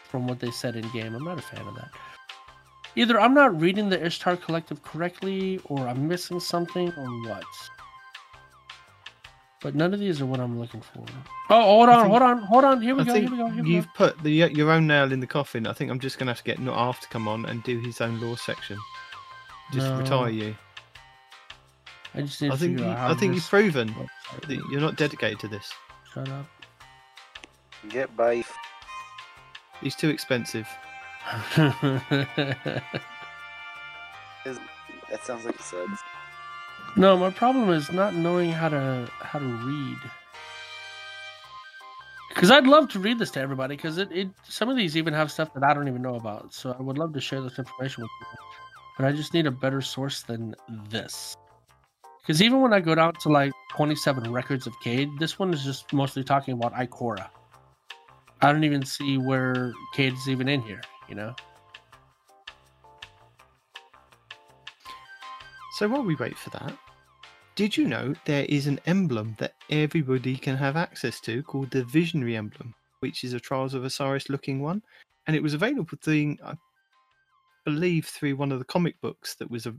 from 0.05 0.25
what 0.25 0.39
they 0.39 0.51
said 0.51 0.77
in 0.77 0.89
game. 0.91 1.13
I'm 1.13 1.25
not 1.25 1.39
a 1.39 1.41
fan 1.41 1.67
of 1.67 1.75
that. 1.75 1.91
Either 2.95 3.19
I'm 3.19 3.33
not 3.33 3.59
reading 3.59 3.89
the 3.89 4.03
Ishtar 4.05 4.35
Collective 4.37 4.83
correctly, 4.83 5.59
or 5.65 5.87
I'm 5.87 6.07
missing 6.07 6.39
something, 6.39 6.91
or 6.97 7.05
what. 7.29 7.45
But 9.61 9.75
none 9.75 9.93
of 9.93 9.99
these 9.99 10.19
are 10.21 10.25
what 10.25 10.39
I'm 10.39 10.59
looking 10.59 10.81
for. 10.81 11.05
Oh, 11.49 11.61
hold 11.61 11.89
on, 11.89 12.01
think- 12.01 12.09
hold 12.09 12.21
on, 12.23 12.37
hold 12.39 12.63
on. 12.65 12.81
Here 12.81 12.95
we 12.95 13.01
I 13.03 13.05
go. 13.05 13.13
Here 13.13 13.29
we 13.29 13.37
go. 13.37 13.47
Here 13.47 13.63
we 13.63 13.69
go. 13.69 13.75
you've 13.75 13.93
put 13.93 14.21
the 14.23 14.31
your 14.31 14.71
own 14.71 14.87
nail 14.87 15.11
in 15.11 15.19
the 15.19 15.27
coffin. 15.27 15.67
I 15.67 15.73
think 15.73 15.91
I'm 15.91 15.99
just 15.99 16.17
gonna 16.17 16.31
have 16.31 16.39
to 16.39 16.43
get 16.43 16.59
not 16.59 16.75
half 16.77 16.99
to 17.01 17.07
come 17.09 17.27
on 17.27 17.45
and 17.45 17.61
do 17.63 17.79
his 17.79 18.01
own 18.01 18.19
law 18.19 18.35
section. 18.35 18.77
Just 19.71 19.87
No. 19.87 19.99
retire 19.99 20.29
you. 20.29 20.55
I 22.15 22.21
just 22.23 22.41
need 22.41 22.49
I 22.49 22.55
to 22.55 22.57
think 22.59 22.71
figure 22.77 22.85
you, 22.85 22.91
out 22.91 22.97
how 22.97 23.09
I 23.11 23.13
think 23.13 23.35
you've 23.35 23.47
proven 23.47 23.89
website 23.93 24.47
that 24.47 24.57
you're 24.71 24.81
not 24.81 24.97
dedicated 24.97 25.39
to 25.41 25.47
this. 25.47 25.71
Shut 26.13 26.27
up. 26.27 26.45
Get 27.87 28.15
by. 28.17 28.43
He's 29.79 29.95
too 29.95 30.09
expensive. 30.09 30.67
That 35.11 35.25
sounds 35.25 35.43
like 35.45 35.59
a 35.59 35.63
suds. 35.63 35.99
no, 36.95 37.17
my 37.17 37.29
problem 37.29 37.69
is 37.69 37.91
not 37.91 38.15
knowing 38.15 38.51
how 38.51 38.69
to 38.69 39.09
how 39.19 39.39
to 39.39 39.45
read. 39.45 39.97
Because 42.29 42.49
I'd 42.49 42.65
love 42.65 42.87
to 42.89 42.99
read 42.99 43.19
this 43.19 43.29
to 43.31 43.41
everybody. 43.41 43.75
Because 43.75 43.97
it, 43.97 44.09
it 44.11 44.29
some 44.43 44.69
of 44.69 44.77
these 44.77 44.95
even 44.95 45.13
have 45.13 45.29
stuff 45.29 45.53
that 45.53 45.63
I 45.63 45.73
don't 45.73 45.87
even 45.89 46.01
know 46.01 46.15
about. 46.15 46.53
So 46.53 46.75
I 46.77 46.81
would 46.81 46.97
love 46.97 47.13
to 47.13 47.21
share 47.21 47.41
this 47.41 47.59
information 47.59 48.03
with 48.03 48.11
people. 48.19 48.45
But 48.97 49.05
I 49.05 49.11
just 49.11 49.33
need 49.33 49.47
a 49.47 49.51
better 49.51 49.81
source 49.81 50.21
than 50.21 50.55
this. 50.89 51.35
Because 52.21 52.41
even 52.41 52.61
when 52.61 52.71
I 52.71 52.79
go 52.79 52.95
down 52.95 53.13
to 53.21 53.29
like 53.29 53.51
27 53.71 54.31
records 54.31 54.65
of 54.65 54.73
Cade, 54.81 55.09
this 55.19 55.37
one 55.37 55.53
is 55.53 55.63
just 55.63 55.91
mostly 55.91 56.23
talking 56.23 56.53
about 56.53 56.73
Ikora. 56.73 57.27
I 58.41 58.51
don't 58.51 58.63
even 58.63 58.85
see 58.85 59.17
where 59.17 59.73
Cade's 59.93 60.29
even 60.29 60.47
in 60.47 60.61
here. 60.61 60.81
You 61.11 61.15
know. 61.15 61.35
So 65.73 65.89
while 65.89 66.03
we 66.03 66.15
wait 66.15 66.37
for 66.37 66.51
that, 66.51 66.73
did 67.55 67.75
you 67.75 67.85
know 67.85 68.15
there 68.23 68.45
is 68.45 68.67
an 68.67 68.79
emblem 68.85 69.35
that 69.37 69.55
everybody 69.69 70.37
can 70.37 70.55
have 70.55 70.77
access 70.77 71.19
to 71.21 71.43
called 71.43 71.69
the 71.71 71.83
Visionary 71.83 72.37
Emblem, 72.37 72.73
which 73.01 73.25
is 73.25 73.33
a 73.33 73.41
Trials 73.41 73.73
of 73.73 73.83
Osiris 73.83 74.29
looking 74.29 74.61
one, 74.61 74.81
and 75.27 75.35
it 75.35 75.43
was 75.43 75.53
available 75.53 75.97
through, 76.01 76.37
I 76.45 76.53
believe, 77.65 78.05
through 78.05 78.37
one 78.37 78.53
of 78.53 78.59
the 78.59 78.65
comic 78.65 78.95
books 79.01 79.35
that 79.35 79.51
was 79.51 79.65
a 79.65 79.75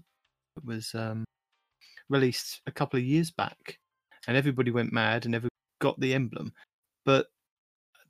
was 0.67 0.95
um, 0.95 1.25
released 2.11 2.61
a 2.67 2.73
couple 2.73 2.99
of 2.99 3.07
years 3.07 3.31
back, 3.31 3.79
and 4.29 4.37
everybody 4.37 4.71
went 4.71 4.93
mad 4.93 5.25
and 5.25 5.35
everybody 5.35 5.55
got 5.81 5.99
the 5.99 6.13
emblem, 6.13 6.53
but 7.07 7.29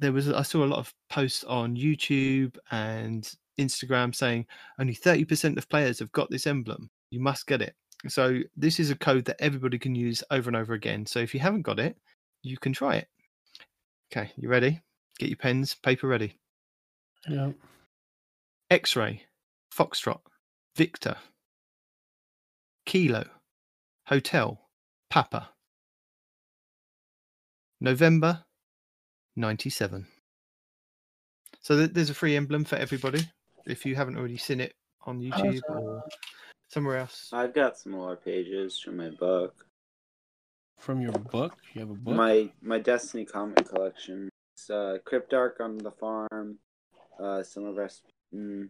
there 0.03 0.13
was 0.13 0.29
I 0.31 0.43
saw 0.43 0.65
a 0.65 0.67
lot 0.67 0.81
of 0.81 0.93
posts 1.09 1.45
on 1.45 1.77
YouTube 1.77 2.59
and 2.71 3.33
Instagram 3.59 4.15
saying 4.15 4.47
only 4.79 4.95
30% 4.95 5.57
of 5.57 5.69
players 5.69 5.99
have 6.01 6.13
got 6.13 6.29
this 6.29 6.47
emblem. 6.47 6.91
You 7.11 7.21
must 7.21 7.47
get 7.47 7.63
it. 7.63 7.75
So 8.09 8.41
this 8.57 8.81
is 8.81 8.91
a 8.91 8.97
code 8.97 9.25
that 9.27 9.41
everybody 9.41 9.79
can 9.79 9.95
use 9.95 10.25
over 10.31 10.51
and 10.51 10.57
over 10.57 10.75
again. 10.75 11.07
So 11.07 11.21
if 11.21 11.33
you 11.33 11.41
haven't 11.41 11.63
got 11.63 11.79
it, 11.79 11.97
you 12.43 12.59
can 12.59 12.73
try 12.73 12.97
it. 12.97 13.09
Okay, 14.13 14.31
you 14.37 14.49
ready? 14.49 14.81
Get 15.19 15.29
your 15.29 15.37
pens, 15.37 15.75
paper 15.75 16.09
ready. 16.09 16.37
Yeah. 17.29 17.53
X-ray, 18.71 19.23
Foxtrot, 19.73 20.21
Victor, 20.77 21.17
Kilo, 22.87 23.25
Hotel, 24.07 24.61
Papa. 25.11 25.51
November 27.81 28.45
97. 29.37 30.07
So 31.61 31.77
th- 31.77 31.93
there's 31.93 32.11
a 32.11 32.15
free 32.15 32.37
emblem 32.37 32.65
for 32.65 32.77
everybody. 32.77 33.23
If 33.67 33.87
you 33.87 33.95
haven't 33.95 34.17
already 34.17 34.37
seen 34.37 34.61
it 34.61 34.75
on 35.07 35.21
YouTube 35.21 35.61
or 35.69 36.03
somewhere 36.69 36.99
else. 36.99 37.31
I've 37.33 37.55
got 37.55 37.79
some 37.79 37.93
more 37.93 38.17
pages 38.17 38.79
from 38.79 38.97
my 38.97 39.11
book. 39.11 39.67
From 40.79 41.01
your 41.01 41.13
book, 41.13 41.57
you 41.75 41.81
have 41.81 41.91
a 41.91 41.95
book. 41.95 42.15
My 42.17 42.51
my 42.61 42.79
Destiny 42.79 43.25
comic 43.25 43.69
collection. 43.69 44.29
It's 44.57 44.69
uh, 44.69 44.99
Cryptarch 45.07 45.61
on 45.61 45.79
the 45.79 45.93
farm. 45.93 46.59
Uh, 47.21 47.43
some 47.45 47.65
of 47.65 47.79
us. 47.79 48.03
Mm, 48.35 48.69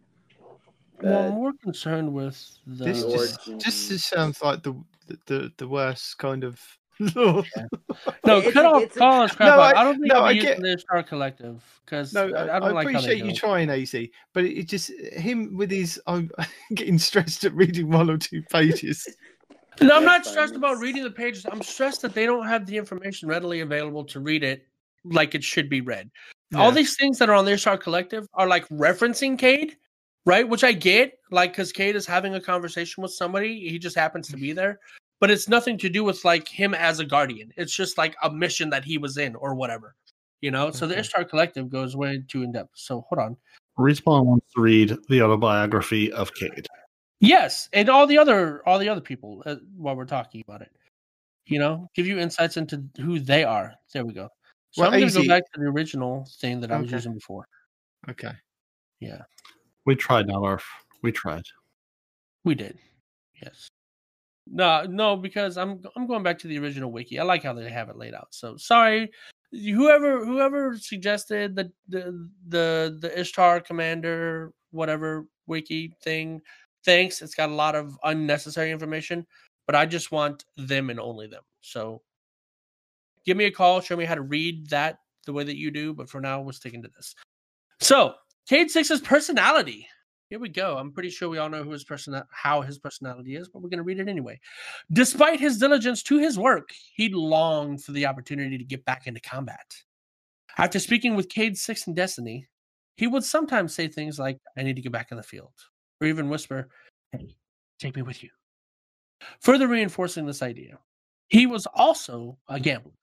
well, 1.01 1.23
uh, 1.23 1.27
I'm 1.29 1.33
more 1.33 1.53
concerned 1.53 2.13
with 2.13 2.37
the. 2.67 2.85
This 2.85 3.01
just, 3.03 3.17
origin- 3.47 3.59
just 3.59 3.89
just 3.89 4.07
sounds 4.09 4.41
like 4.43 4.61
the 4.61 4.75
the, 5.25 5.51
the 5.57 5.67
worst 5.67 6.17
kind 6.19 6.43
of 6.43 6.59
law. 6.59 6.82
no, 7.15 7.43
It's 8.25 8.53
cut 8.53 8.65
off 8.65 8.83
it's 8.83 8.95
a- 8.95 8.99
Collins 8.99 9.31
crap 9.35 9.55
No. 9.55 9.61
I- 9.61 9.81
I 9.81 9.83
don't 9.83 9.95
think 9.99 10.11
no, 10.13 10.19
I'm 10.19 10.23
I 10.25 10.31
using 10.31 10.49
get- 10.49 10.61
the 10.61 10.77
Star 10.77 11.03
Collective 11.03 11.61
because 11.85 12.13
No, 12.13 12.29
I, 12.29 12.45
I 12.47 12.55
I, 12.57 12.59
don't 12.59 12.73
like 12.73 12.87
how 12.87 13.01
they 13.01 13.07
appreciate 13.07 13.25
you 13.25 13.33
trying, 13.33 13.69
AC, 13.69 14.11
but 14.33 14.45
it 14.45 14.67
just 14.67 14.91
him 15.13 15.55
with 15.57 15.71
his. 15.71 15.99
I'm 16.07 16.29
getting 16.75 16.97
stressed 16.97 17.43
at 17.45 17.53
reading 17.53 17.89
one 17.89 18.09
or 18.09 18.17
two 18.17 18.41
pages. 18.51 19.07
No, 19.81 19.97
I'm 19.97 20.05
not 20.05 20.25
stressed 20.25 20.55
about 20.55 20.77
reading 20.77 21.03
the 21.03 21.09
pages. 21.11 21.45
I'm 21.51 21.63
stressed 21.63 22.01
that 22.03 22.13
they 22.13 22.25
don't 22.27 22.45
have 22.47 22.65
the 22.67 22.77
information 22.77 23.27
readily 23.27 23.61
available 23.61 24.03
to 24.05 24.19
read 24.19 24.43
it 24.43 24.67
like 25.03 25.33
it 25.35 25.43
should 25.43 25.67
be 25.69 25.81
read. 25.81 26.09
All 26.55 26.71
these 26.71 26.95
things 26.95 27.17
that 27.17 27.29
are 27.29 27.33
on 27.33 27.45
their 27.45 27.57
Star 27.57 27.77
Collective 27.77 28.27
are 28.35 28.47
like 28.47 28.67
referencing 28.69 29.37
Cade, 29.39 29.75
right? 30.27 30.47
Which 30.47 30.63
I 30.63 30.71
get, 30.71 31.17
like, 31.31 31.53
because 31.53 31.71
Cade 31.71 31.95
is 31.95 32.05
having 32.05 32.35
a 32.35 32.39
conversation 32.39 33.01
with 33.01 33.11
somebody. 33.11 33.67
He 33.67 33.79
just 33.79 33.95
happens 33.95 34.27
to 34.27 34.37
be 34.37 34.53
there. 34.53 34.79
But 35.23 35.31
it's 35.31 35.47
nothing 35.47 35.77
to 35.77 35.87
do 35.87 36.03
with 36.03 36.25
like 36.25 36.49
him 36.49 36.73
as 36.73 36.99
a 36.99 37.05
guardian. 37.05 37.53
It's 37.55 37.73
just 37.73 37.97
like 37.97 38.13
a 38.23 38.29
mission 38.29 38.69
that 38.71 38.83
he 38.83 38.97
was 38.97 39.15
in 39.15 39.35
or 39.35 39.55
whatever. 39.55 39.95
You 40.41 40.51
know? 40.51 40.69
So 40.69 40.85
the 40.85 40.95
Okay. 40.95 40.99
Ishtar 40.99 41.23
Collective 41.23 41.69
goes 41.69 41.95
way 41.95 42.21
too 42.27 42.43
in 42.43 42.51
depth. 42.51 42.71
So 42.73 43.05
hold 43.07 43.19
on. 43.19 43.37
Respawn 43.79 44.25
wants 44.25 44.45
to 44.53 44.59
read 44.59 44.97
the 45.07 45.21
autobiography 45.21 46.11
of 46.11 46.33
Cade. 46.33 46.67
Yes, 47.21 47.69
and 47.71 47.87
all 47.87 48.05
the 48.05 48.17
other 48.17 48.67
all 48.67 48.77
the 48.77 48.89
other 48.89 48.99
people 48.99 49.41
uh, 49.45 49.55
while 49.77 49.95
we're 49.95 50.03
talking 50.03 50.43
about 50.45 50.61
it. 50.61 50.75
You 51.45 51.57
know, 51.57 51.89
give 51.95 52.05
you 52.05 52.19
insights 52.19 52.57
into 52.57 52.83
who 52.97 53.21
they 53.21 53.45
are. 53.45 53.73
There 53.93 54.03
we 54.05 54.11
go. 54.11 54.27
So 54.71 54.81
Well, 54.81 54.91
I'm 54.91 54.99
going 54.99 55.09
to 55.09 55.21
go 55.21 55.25
back 55.29 55.43
to 55.53 55.59
the 55.61 55.67
original 55.67 56.27
thing 56.41 56.59
that 56.59 56.69
I 56.69 56.79
was 56.79 56.87
Okay. 56.87 56.97
using 56.97 57.13
before. 57.13 57.45
Okay. 58.09 58.33
Yeah. 58.99 59.21
We 59.85 59.95
tried, 59.95 60.27
Nalarf. 60.27 60.63
We 61.01 61.13
tried. 61.13 61.45
We 62.43 62.55
did. 62.55 62.77
Yes. 63.41 63.69
No, 64.47 64.83
no, 64.83 65.15
because 65.15 65.57
I'm 65.57 65.81
I'm 65.95 66.07
going 66.07 66.23
back 66.23 66.37
to 66.39 66.47
the 66.47 66.59
original 66.59 66.91
wiki. 66.91 67.19
I 67.19 67.23
like 67.23 67.43
how 67.43 67.53
they 67.53 67.69
have 67.69 67.89
it 67.89 67.97
laid 67.97 68.13
out. 68.13 68.27
So 68.31 68.57
sorry, 68.57 69.11
whoever 69.51 70.25
whoever 70.25 70.77
suggested 70.77 71.55
the 71.55 71.71
the 71.87 72.29
the, 72.47 72.97
the 73.01 73.19
Ishtar 73.19 73.61
Commander 73.61 74.53
whatever 74.71 75.27
wiki 75.47 75.95
thing. 76.01 76.41
Thanks. 76.83 77.21
It's 77.21 77.35
got 77.35 77.49
a 77.49 77.53
lot 77.53 77.75
of 77.75 77.97
unnecessary 78.03 78.71
information, 78.71 79.25
but 79.65 79.75
I 79.75 79.85
just 79.85 80.11
want 80.11 80.43
them 80.57 80.89
and 80.89 80.99
only 80.99 81.27
them. 81.27 81.43
So 81.61 82.01
give 83.25 83.37
me 83.37 83.45
a 83.45 83.51
call. 83.51 83.79
Show 83.79 83.95
me 83.95 84.05
how 84.05 84.15
to 84.15 84.21
read 84.21 84.69
that 84.69 84.97
the 85.25 85.31
way 85.31 85.45
that 85.45 85.57
you 85.57 85.71
do. 85.71 85.93
But 85.93 86.09
for 86.09 86.19
now, 86.19 86.41
we're 86.41 86.51
sticking 86.51 86.81
to 86.81 86.89
this. 86.89 87.15
So 87.79 88.15
Cade 88.47 88.69
Six's 88.69 88.99
personality. 88.99 89.87
Here 90.33 90.39
we 90.39 90.49
go. 90.49 90.79
I'm 90.79 90.91
pretty 90.91 91.11
sure 91.11 91.29
we 91.29 91.37
all 91.37 91.47
know 91.47 91.61
who 91.61 91.69
his 91.69 91.83
person 91.83 92.19
how 92.31 92.61
his 92.61 92.79
personality 92.79 93.35
is, 93.35 93.49
but 93.49 93.61
we're 93.61 93.69
going 93.69 93.77
to 93.77 93.83
read 93.83 93.99
it 93.99 94.07
anyway. 94.07 94.39
Despite 94.91 95.39
his 95.39 95.59
diligence 95.59 96.01
to 96.01 96.17
his 96.17 96.39
work, 96.39 96.69
he 96.95 97.09
longed 97.09 97.83
for 97.83 97.91
the 97.91 98.07
opportunity 98.07 98.57
to 98.57 98.63
get 98.63 98.83
back 98.83 99.05
into 99.05 99.19
combat. 99.19 99.75
After 100.57 100.79
speaking 100.79 101.15
with 101.15 101.29
Cade 101.29 101.55
Six 101.55 101.85
and 101.85 101.95
Destiny, 101.95 102.47
he 102.97 103.05
would 103.05 103.23
sometimes 103.23 103.75
say 103.75 103.87
things 103.87 104.17
like, 104.17 104.39
I 104.57 104.63
need 104.63 104.75
to 104.75 104.81
get 104.81 104.91
back 104.91 105.11
in 105.11 105.17
the 105.17 105.21
field, 105.23 105.53
or 106.01 106.07
even 106.07 106.29
whisper, 106.29 106.67
Hey, 107.11 107.35
take 107.77 107.95
me 107.95 108.01
with 108.01 108.23
you. 108.23 108.31
Further 109.41 109.67
reinforcing 109.67 110.25
this 110.25 110.41
idea, 110.41 110.79
he 111.27 111.45
was 111.45 111.67
also 111.75 112.39
a 112.49 112.59
gambler, 112.59 112.97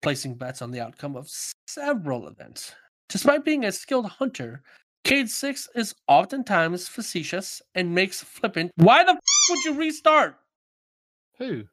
placing 0.00 0.36
bets 0.36 0.62
on 0.62 0.70
the 0.70 0.78
outcome 0.78 1.16
of 1.16 1.28
several 1.66 2.28
events. 2.28 2.72
Despite 3.08 3.44
being 3.44 3.64
a 3.64 3.72
skilled 3.72 4.06
hunter, 4.06 4.62
Cade 5.06 5.30
6 5.30 5.68
is 5.76 5.94
oftentimes 6.08 6.88
facetious 6.88 7.62
and 7.76 7.94
makes 7.94 8.24
flippant. 8.24 8.72
Why 8.74 9.04
the 9.04 9.12
f- 9.12 9.18
would 9.50 9.64
you 9.64 9.74
restart? 9.74 10.36
Who? 11.38 11.64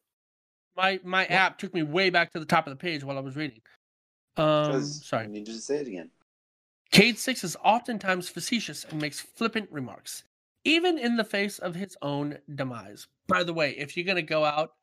My 0.77 0.99
my 1.03 1.25
app 1.25 1.57
took 1.57 1.73
me 1.73 1.81
way 1.81 2.11
back 2.11 2.31
to 2.33 2.39
the 2.39 2.45
top 2.45 2.67
of 2.67 2.71
the 2.71 2.77
page 2.77 3.03
while 3.03 3.17
I 3.17 3.21
was 3.21 3.35
reading. 3.35 3.61
Um, 4.37 4.83
sorry. 4.83 5.23
I 5.23 5.27
need 5.27 5.47
you 5.47 5.55
to 5.55 5.59
say 5.59 5.77
it 5.77 5.87
again. 5.87 6.11
Cade 6.91 7.17
Six 7.17 7.43
is 7.43 7.57
oftentimes 7.63 8.29
facetious 8.29 8.85
and 8.85 9.01
makes 9.01 9.19
flippant 9.19 9.67
remarks, 9.71 10.23
even 10.63 10.99
in 10.99 11.17
the 11.17 11.23
face 11.23 11.57
of 11.57 11.73
his 11.73 11.97
own 12.03 12.37
demise. 12.53 13.07
By 13.27 13.43
the 13.43 13.53
way, 13.53 13.71
if 13.71 13.97
you're 13.97 14.05
going 14.05 14.17
to 14.17 14.21
go 14.21 14.45
out, 14.45 14.73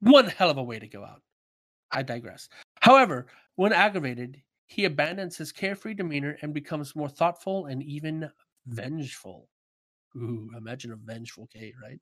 one 0.00 0.26
hell 0.26 0.50
of 0.50 0.58
a 0.58 0.62
way 0.62 0.78
to 0.78 0.86
go 0.86 1.02
out. 1.02 1.22
I 1.90 2.02
digress. 2.02 2.50
However, 2.80 3.26
when 3.56 3.72
aggravated, 3.72 4.42
he 4.70 4.84
abandons 4.84 5.36
his 5.36 5.50
carefree 5.50 5.94
demeanor 5.94 6.38
and 6.42 6.54
becomes 6.54 6.94
more 6.94 7.08
thoughtful 7.08 7.66
and 7.66 7.82
even 7.82 8.30
vengeful. 8.66 9.48
Ooh, 10.16 10.48
imagine 10.56 10.92
a 10.92 10.96
vengeful 10.96 11.48
Cade, 11.48 11.74
right? 11.82 11.98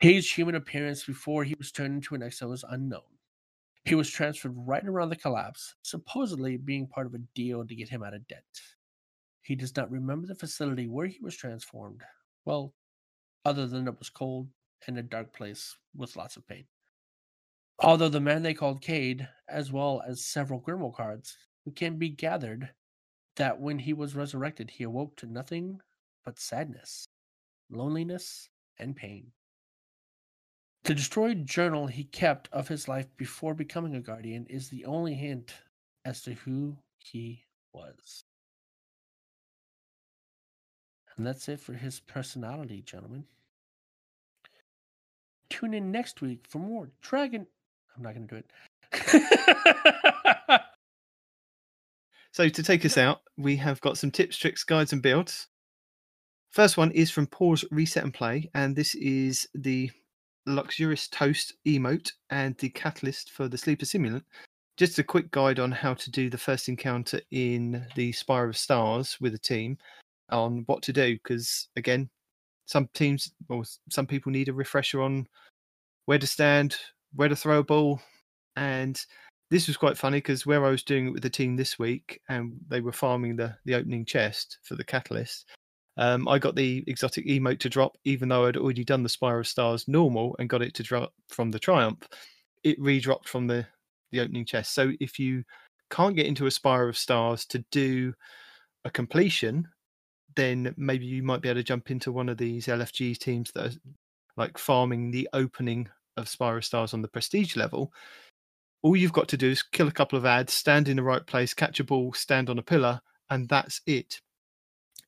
Cade's 0.00 0.30
human 0.30 0.54
appearance 0.54 1.04
before 1.04 1.44
he 1.44 1.54
was 1.58 1.70
turned 1.70 1.96
into 1.96 2.14
an 2.14 2.22
exo 2.22 2.54
is 2.54 2.64
unknown. 2.70 3.02
He 3.84 3.94
was 3.94 4.10
transferred 4.10 4.54
right 4.56 4.84
around 4.84 5.10
the 5.10 5.16
collapse, 5.16 5.74
supposedly 5.82 6.56
being 6.56 6.86
part 6.86 7.06
of 7.06 7.12
a 7.12 7.18
deal 7.34 7.66
to 7.66 7.74
get 7.74 7.90
him 7.90 8.02
out 8.02 8.14
of 8.14 8.26
debt. 8.28 8.44
He 9.42 9.54
does 9.54 9.76
not 9.76 9.90
remember 9.90 10.26
the 10.26 10.34
facility 10.34 10.88
where 10.88 11.06
he 11.06 11.20
was 11.20 11.36
transformed. 11.36 12.00
Well, 12.46 12.72
other 13.44 13.66
than 13.66 13.86
it 13.86 13.98
was 13.98 14.08
cold 14.08 14.48
and 14.86 14.96
a 14.98 15.02
dark 15.02 15.34
place 15.34 15.76
with 15.94 16.16
lots 16.16 16.36
of 16.36 16.48
pain. 16.48 16.64
Although 17.78 18.08
the 18.08 18.20
man 18.20 18.42
they 18.42 18.54
called 18.54 18.80
Cade, 18.80 19.28
as 19.50 19.70
well 19.70 20.02
as 20.06 20.24
several 20.24 20.60
Grimoire 20.60 20.94
cards, 20.94 21.36
can 21.74 21.96
be 21.96 22.08
gathered 22.08 22.70
that 23.36 23.60
when 23.60 23.78
he 23.78 23.92
was 23.92 24.14
resurrected, 24.14 24.70
he 24.70 24.84
awoke 24.84 25.16
to 25.16 25.26
nothing 25.26 25.80
but 26.24 26.38
sadness, 26.38 27.06
loneliness, 27.70 28.48
and 28.78 28.96
pain. 28.96 29.32
The 30.84 30.94
destroyed 30.94 31.46
journal 31.46 31.86
he 31.86 32.04
kept 32.04 32.48
of 32.52 32.68
his 32.68 32.88
life 32.88 33.06
before 33.16 33.54
becoming 33.54 33.94
a 33.94 34.00
guardian 34.00 34.46
is 34.46 34.68
the 34.68 34.84
only 34.86 35.14
hint 35.14 35.54
as 36.04 36.22
to 36.22 36.34
who 36.34 36.76
he 36.98 37.44
was. 37.72 38.24
And 41.16 41.26
that's 41.26 41.48
it 41.48 41.60
for 41.60 41.74
his 41.74 42.00
personality, 42.00 42.82
gentlemen. 42.82 43.24
Tune 45.50 45.74
in 45.74 45.92
next 45.92 46.22
week 46.22 46.46
for 46.48 46.58
more 46.58 46.88
Dragon. 47.02 47.46
I'm 47.94 48.02
not 48.02 48.14
going 48.14 48.28
to 48.28 48.34
do 48.34 48.42
it. 48.92 50.62
So 52.32 52.48
to 52.48 52.62
take 52.62 52.84
us 52.84 52.96
out, 52.96 53.22
we 53.36 53.56
have 53.56 53.80
got 53.80 53.98
some 53.98 54.10
tips, 54.10 54.36
tricks, 54.36 54.62
guides, 54.62 54.92
and 54.92 55.02
builds. 55.02 55.48
First 56.50 56.76
one 56.76 56.90
is 56.92 57.10
from 57.10 57.26
Pause, 57.26 57.64
Reset, 57.70 58.04
and 58.04 58.14
Play, 58.14 58.50
and 58.54 58.74
this 58.74 58.94
is 58.94 59.48
the 59.54 59.90
Luxurious 60.46 61.08
Toast 61.08 61.54
emote 61.66 62.12
and 62.30 62.56
the 62.58 62.70
catalyst 62.70 63.30
for 63.30 63.48
the 63.48 63.58
Sleeper 63.58 63.84
Simulant. 63.84 64.22
Just 64.76 64.98
a 64.98 65.04
quick 65.04 65.30
guide 65.30 65.58
on 65.58 65.70
how 65.72 65.94
to 65.94 66.10
do 66.10 66.30
the 66.30 66.38
first 66.38 66.68
encounter 66.68 67.20
in 67.30 67.84
the 67.94 68.12
Spire 68.12 68.48
of 68.48 68.56
Stars 68.56 69.16
with 69.20 69.34
a 69.34 69.38
team 69.38 69.76
on 70.30 70.62
what 70.66 70.82
to 70.82 70.92
do, 70.92 71.14
because 71.14 71.68
again, 71.76 72.08
some 72.66 72.88
teams 72.94 73.32
or 73.48 73.64
some 73.90 74.06
people 74.06 74.30
need 74.30 74.48
a 74.48 74.52
refresher 74.52 75.02
on 75.02 75.26
where 76.06 76.18
to 76.18 76.26
stand, 76.26 76.76
where 77.14 77.28
to 77.28 77.36
throw 77.36 77.58
a 77.58 77.64
ball, 77.64 78.00
and 78.56 79.04
this 79.50 79.66
was 79.66 79.76
quite 79.76 79.98
funny 79.98 80.18
because 80.18 80.46
where 80.46 80.64
I 80.64 80.70
was 80.70 80.84
doing 80.84 81.08
it 81.08 81.12
with 81.12 81.22
the 81.22 81.30
team 81.30 81.56
this 81.56 81.78
week 81.78 82.20
and 82.28 82.52
they 82.68 82.80
were 82.80 82.92
farming 82.92 83.36
the, 83.36 83.56
the 83.64 83.74
opening 83.74 84.04
chest 84.04 84.58
for 84.62 84.76
the 84.76 84.84
catalyst, 84.84 85.46
um, 85.96 86.28
I 86.28 86.38
got 86.38 86.54
the 86.54 86.84
exotic 86.86 87.26
emote 87.26 87.58
to 87.60 87.68
drop 87.68 87.96
even 88.04 88.28
though 88.28 88.46
I'd 88.46 88.56
already 88.56 88.84
done 88.84 89.02
the 89.02 89.08
Spire 89.08 89.40
of 89.40 89.48
Stars 89.48 89.88
normal 89.88 90.36
and 90.38 90.48
got 90.48 90.62
it 90.62 90.72
to 90.74 90.82
drop 90.84 91.12
from 91.28 91.50
the 91.50 91.58
Triumph. 91.58 92.06
It 92.62 92.80
re-dropped 92.80 93.28
from 93.28 93.48
the, 93.48 93.66
the 94.12 94.20
opening 94.20 94.46
chest. 94.46 94.72
So 94.72 94.92
if 95.00 95.18
you 95.18 95.42
can't 95.90 96.16
get 96.16 96.26
into 96.26 96.46
a 96.46 96.50
Spire 96.50 96.88
of 96.88 96.96
Stars 96.96 97.44
to 97.46 97.64
do 97.72 98.14
a 98.84 98.90
completion, 98.90 99.66
then 100.36 100.72
maybe 100.76 101.06
you 101.06 101.24
might 101.24 101.42
be 101.42 101.48
able 101.48 101.58
to 101.58 101.64
jump 101.64 101.90
into 101.90 102.12
one 102.12 102.28
of 102.28 102.38
these 102.38 102.66
LFG 102.66 103.18
teams 103.18 103.50
that 103.54 103.66
are 103.66 103.78
like 104.36 104.58
farming 104.58 105.10
the 105.10 105.28
opening 105.32 105.88
of 106.16 106.28
Spire 106.28 106.58
of 106.58 106.64
Stars 106.64 106.94
on 106.94 107.02
the 107.02 107.08
prestige 107.08 107.56
level 107.56 107.92
all 108.82 108.96
you've 108.96 109.12
got 109.12 109.28
to 109.28 109.36
do 109.36 109.50
is 109.50 109.62
kill 109.62 109.88
a 109.88 109.92
couple 109.92 110.18
of 110.18 110.24
ads, 110.24 110.52
stand 110.52 110.88
in 110.88 110.96
the 110.96 111.02
right 111.02 111.26
place, 111.26 111.54
catch 111.54 111.80
a 111.80 111.84
ball, 111.84 112.12
stand 112.12 112.48
on 112.48 112.58
a 112.58 112.62
pillar, 112.62 113.00
and 113.28 113.48
that's 113.48 113.80
it. 113.86 114.20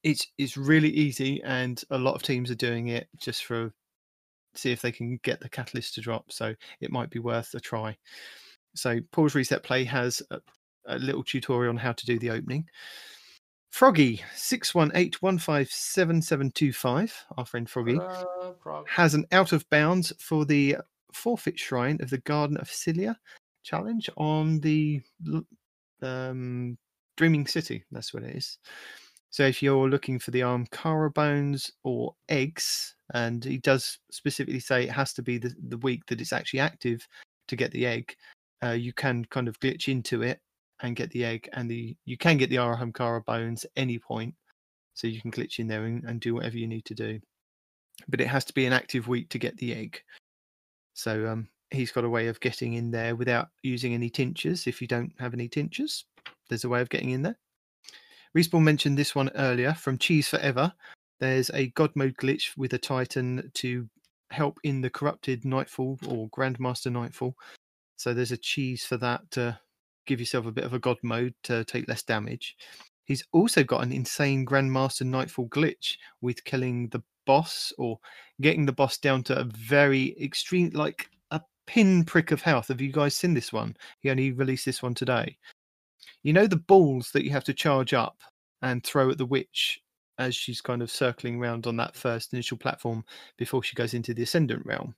It's 0.02 0.26
it's 0.36 0.56
really 0.56 0.90
easy, 0.90 1.42
and 1.42 1.82
a 1.90 1.98
lot 1.98 2.14
of 2.14 2.22
teams 2.22 2.50
are 2.50 2.56
doing 2.56 2.88
it 2.88 3.08
just 3.18 3.44
for 3.44 3.72
see 4.54 4.72
if 4.72 4.82
they 4.82 4.92
can 4.92 5.18
get 5.22 5.40
the 5.40 5.48
catalyst 5.48 5.94
to 5.94 6.00
drop. 6.00 6.30
So 6.30 6.54
it 6.80 6.92
might 6.92 7.10
be 7.10 7.18
worth 7.18 7.54
a 7.54 7.60
try. 7.60 7.96
So 8.74 9.00
pause 9.12 9.34
reset 9.34 9.62
play 9.62 9.84
has 9.84 10.22
a, 10.30 10.40
a 10.86 10.98
little 10.98 11.22
tutorial 11.22 11.70
on 11.70 11.76
how 11.76 11.92
to 11.92 12.06
do 12.06 12.18
the 12.18 12.30
opening. 12.30 12.66
Froggy 13.70 14.22
six 14.34 14.74
one 14.74 14.92
eight 14.94 15.22
one 15.22 15.38
five 15.38 15.70
seven 15.70 16.20
seven 16.20 16.50
two 16.50 16.72
five. 16.72 17.14
Our 17.38 17.46
friend 17.46 17.68
Froggy 17.68 17.98
Uh, 17.98 18.82
has 18.86 19.14
an 19.14 19.24
out 19.32 19.52
of 19.52 19.68
bounds 19.70 20.12
for 20.18 20.44
the 20.44 20.76
forfeit 21.12 21.58
shrine 21.58 21.98
of 22.00 22.10
the 22.10 22.18
Garden 22.18 22.56
of 22.56 22.68
Esila 22.68 23.16
challenge 23.62 24.10
on 24.16 24.60
the 24.60 25.00
um, 26.02 26.76
Dreaming 27.16 27.46
City. 27.46 27.84
That's 27.90 28.12
what 28.12 28.22
it 28.22 28.36
is. 28.36 28.58
So 29.30 29.44
if 29.44 29.62
you're 29.62 29.88
looking 29.88 30.18
for 30.18 30.30
the 30.30 30.40
Ahamkara 30.40 31.14
bones 31.14 31.70
or 31.84 32.14
eggs, 32.28 32.94
and 33.14 33.42
he 33.44 33.58
does 33.58 33.98
specifically 34.10 34.60
say 34.60 34.84
it 34.84 34.90
has 34.90 35.12
to 35.14 35.22
be 35.22 35.38
the, 35.38 35.54
the 35.68 35.78
week 35.78 36.04
that 36.06 36.20
it's 36.20 36.32
actually 36.32 36.60
active 36.60 37.06
to 37.48 37.56
get 37.56 37.70
the 37.72 37.86
egg, 37.86 38.14
uh, 38.62 38.70
you 38.70 38.92
can 38.92 39.24
kind 39.26 39.48
of 39.48 39.58
glitch 39.60 39.88
into 39.88 40.22
it 40.22 40.40
and 40.82 40.96
get 40.96 41.10
the 41.10 41.24
egg, 41.24 41.48
and 41.52 41.70
the 41.70 41.96
you 42.04 42.16
can 42.16 42.36
get 42.36 42.50
the 42.50 42.56
Ahamkara 42.56 43.24
bones 43.24 43.64
any 43.76 43.98
point. 43.98 44.34
So 44.94 45.06
you 45.06 45.20
can 45.20 45.30
glitch 45.30 45.58
in 45.58 45.68
there 45.68 45.84
and, 45.84 46.04
and 46.04 46.20
do 46.20 46.34
whatever 46.34 46.58
you 46.58 46.66
need 46.66 46.84
to 46.86 46.94
do 46.94 47.18
but 48.08 48.20
it 48.20 48.28
has 48.28 48.44
to 48.46 48.54
be 48.54 48.66
an 48.66 48.72
active 48.72 49.08
week 49.08 49.28
to 49.30 49.38
get 49.38 49.56
the 49.56 49.74
egg. 49.74 50.02
So 50.94 51.26
um, 51.28 51.48
he's 51.72 51.92
got 51.92 52.04
a 52.04 52.08
way 52.08 52.28
of 52.28 52.40
getting 52.40 52.74
in 52.74 52.90
there 52.90 53.16
without 53.16 53.48
using 53.62 53.94
any 53.94 54.10
tinctures. 54.10 54.66
If 54.66 54.80
you 54.80 54.86
don't 54.86 55.12
have 55.18 55.34
any 55.34 55.48
tinctures, 55.48 56.04
there's 56.48 56.64
a 56.64 56.68
way 56.68 56.80
of 56.80 56.90
getting 56.90 57.10
in 57.10 57.22
there. 57.22 57.38
Respawn 58.36 58.62
mentioned 58.62 58.96
this 58.96 59.14
one 59.14 59.30
earlier 59.34 59.74
from 59.74 59.98
Cheese 59.98 60.28
Forever. 60.28 60.72
There's 61.20 61.50
a 61.50 61.68
God 61.68 61.90
mode 61.94 62.16
glitch 62.16 62.56
with 62.56 62.72
a 62.72 62.78
Titan 62.78 63.50
to 63.54 63.88
help 64.30 64.58
in 64.64 64.80
the 64.80 64.90
corrupted 64.90 65.44
Nightfall 65.44 65.98
or 66.08 66.28
Grandmaster 66.30 66.90
Nightfall. 66.90 67.36
So 67.96 68.14
there's 68.14 68.32
a 68.32 68.36
cheese 68.36 68.84
for 68.84 68.96
that 68.96 69.30
to 69.32 69.58
give 70.06 70.18
yourself 70.18 70.46
a 70.46 70.52
bit 70.52 70.64
of 70.64 70.72
a 70.72 70.78
God 70.78 70.96
mode 71.02 71.34
to 71.44 71.64
take 71.64 71.88
less 71.88 72.02
damage. 72.02 72.56
He's 73.04 73.24
also 73.32 73.62
got 73.62 73.82
an 73.82 73.92
insane 73.92 74.46
Grandmaster 74.46 75.06
Nightfall 75.06 75.48
glitch 75.48 75.96
with 76.20 76.44
killing 76.44 76.88
the 76.88 77.02
boss 77.26 77.72
or 77.78 77.98
getting 78.40 78.66
the 78.66 78.72
boss 78.72 78.98
down 78.98 79.22
to 79.24 79.38
a 79.38 79.44
very 79.44 80.16
extreme, 80.20 80.70
like 80.70 81.08
pinprick 81.66 82.30
of 82.30 82.42
health. 82.42 82.68
Have 82.68 82.80
you 82.80 82.92
guys 82.92 83.16
seen 83.16 83.34
this 83.34 83.52
one? 83.52 83.76
He 84.00 84.10
only 84.10 84.32
released 84.32 84.64
this 84.64 84.82
one 84.82 84.94
today. 84.94 85.36
You 86.22 86.32
know 86.32 86.46
the 86.46 86.56
balls 86.56 87.10
that 87.12 87.24
you 87.24 87.30
have 87.30 87.44
to 87.44 87.54
charge 87.54 87.94
up 87.94 88.18
and 88.62 88.84
throw 88.84 89.10
at 89.10 89.18
the 89.18 89.26
witch 89.26 89.80
as 90.18 90.34
she's 90.36 90.60
kind 90.60 90.82
of 90.82 90.90
circling 90.90 91.40
around 91.40 91.66
on 91.66 91.76
that 91.76 91.96
first 91.96 92.32
initial 92.32 92.56
platform 92.56 93.04
before 93.38 93.62
she 93.62 93.74
goes 93.74 93.94
into 93.94 94.14
the 94.14 94.22
ascendant 94.22 94.64
realm. 94.64 94.94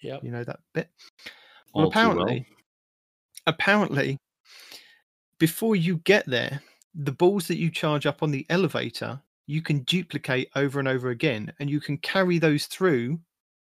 Yeah, 0.00 0.18
You 0.22 0.30
know 0.30 0.44
that 0.44 0.60
bit. 0.74 0.88
Well, 1.74 1.86
All 1.86 1.90
too 1.90 1.98
well. 1.98 2.10
apparently, 2.10 2.46
apparently, 3.46 4.18
before 5.38 5.74
you 5.76 5.96
get 5.98 6.26
there, 6.26 6.62
the 6.94 7.12
balls 7.12 7.48
that 7.48 7.58
you 7.58 7.70
charge 7.70 8.06
up 8.06 8.22
on 8.22 8.30
the 8.30 8.46
elevator, 8.50 9.20
you 9.46 9.62
can 9.62 9.80
duplicate 9.80 10.50
over 10.54 10.78
and 10.78 10.88
over 10.88 11.10
again, 11.10 11.52
and 11.58 11.68
you 11.68 11.80
can 11.80 11.96
carry 11.98 12.38
those 12.38 12.66
through 12.66 13.18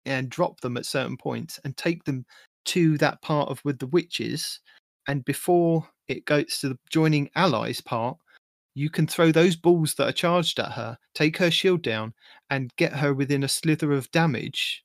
and 0.06 0.30
drop 0.30 0.61
them 0.61 0.77
at 0.77 0.85
certain 0.85 1.17
points 1.17 1.59
and 1.64 1.75
take 1.77 2.03
them 2.03 2.25
to 2.66 2.98
that 2.98 3.22
part 3.22 3.50
of 3.50 3.64
with 3.64 3.80
the 3.80 3.88
witches. 3.88 4.59
And 5.08 5.24
before 5.25 5.88
it 6.08 6.25
goes 6.25 6.59
to 6.59 6.69
the 6.69 6.80
joining 6.90 7.30
allies 7.35 7.82
part, 7.82 8.17
you 8.74 8.90
can 8.90 9.08
throw 9.08 9.32
those 9.32 9.56
balls 9.56 9.95
that 9.95 10.09
are 10.09 10.14
charged 10.14 10.59
at 10.59 10.72
her, 10.74 10.98
take 11.14 11.38
her 11.38 11.50
shield 11.50 11.82
down, 11.82 12.14
and 12.50 12.75
get 12.75 12.93
her 12.93 13.14
within 13.14 13.43
a 13.43 13.48
slither 13.48 13.93
of 13.93 14.11
damage. 14.11 14.84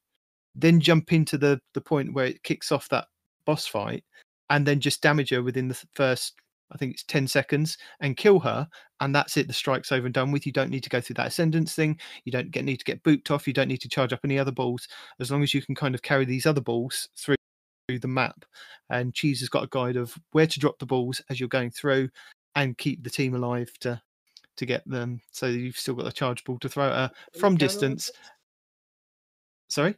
Then 0.55 0.81
jump 0.81 1.13
into 1.13 1.37
the 1.39 1.61
the 1.75 1.81
point 1.81 2.13
where 2.15 2.27
it 2.27 2.43
kicks 2.43 2.73
off 2.73 2.89
that 2.91 3.07
boss 3.45 3.67
fight, 3.67 4.05
and 4.49 4.67
then 4.67 4.81
just 4.81 5.03
damage 5.03 5.31
her 5.31 5.43
within 5.43 5.69
the 5.69 5.83
first, 5.95 6.35
I 6.73 6.77
think 6.77 6.93
it's 6.93 7.05
ten 7.05 7.27
seconds, 7.27 7.79
and 8.01 8.17
kill 8.17 8.41
her. 8.41 8.69
And 9.01 9.15
that's 9.15 9.37
it. 9.37 9.47
The 9.47 9.53
strike's 9.53 9.93
over 9.93 10.07
and 10.07 10.15
done 10.15 10.31
with. 10.31 10.47
You 10.47 10.53
don't 10.53 10.71
need 10.71 10.83
to 10.85 10.91
go 10.91 11.01
through 11.01 11.15
that 11.15 11.29
ascendance 11.29 11.75
thing. 11.75 11.99
You 12.25 12.33
don't 12.33 12.51
get 12.51 12.65
need 12.65 12.79
to 12.79 12.85
get 12.85 13.03
booped 13.03 13.31
off. 13.31 13.47
You 13.47 13.53
don't 13.53 13.69
need 13.69 13.81
to 13.83 13.89
charge 13.89 14.13
up 14.13 14.21
any 14.25 14.39
other 14.39 14.53
balls. 14.53 14.89
As 15.21 15.31
long 15.31 15.43
as 15.43 15.55
you 15.55 15.63
can 15.63 15.75
kind 15.75 15.95
of 15.95 16.03
carry 16.03 16.25
these 16.25 16.47
other 16.47 16.61
balls 16.61 17.09
through 17.17 17.37
through 17.89 17.99
the 17.99 18.09
map. 18.09 18.45
And 18.91 19.15
Cheese 19.15 19.41
has 19.41 19.49
got 19.49 19.65
a 19.65 19.69
guide 19.71 19.97
of 19.97 20.17
where 20.33 20.47
to 20.47 20.61
drop 20.61 20.79
the 20.79 20.87
balls 20.87 21.21
as 21.31 21.41
you're 21.41 21.49
going 21.49 21.71
through, 21.71 22.09
and 22.55 22.77
keep 22.79 23.03
the 23.03 23.11
team 23.11 23.35
alive 23.35 23.73
to 23.81 24.01
to 24.57 24.67
get 24.67 24.87
them. 24.89 25.21
So 25.33 25.47
you've 25.47 25.79
still 25.79 25.95
got 25.95 26.05
the 26.05 26.13
charge 26.13 26.45
ball 26.45 26.59
to 26.59 26.69
throw 26.69 26.89
at 26.89 26.93
her 26.93 27.11
from 27.39 27.57
distance. 27.57 28.11
Sorry, 29.69 29.95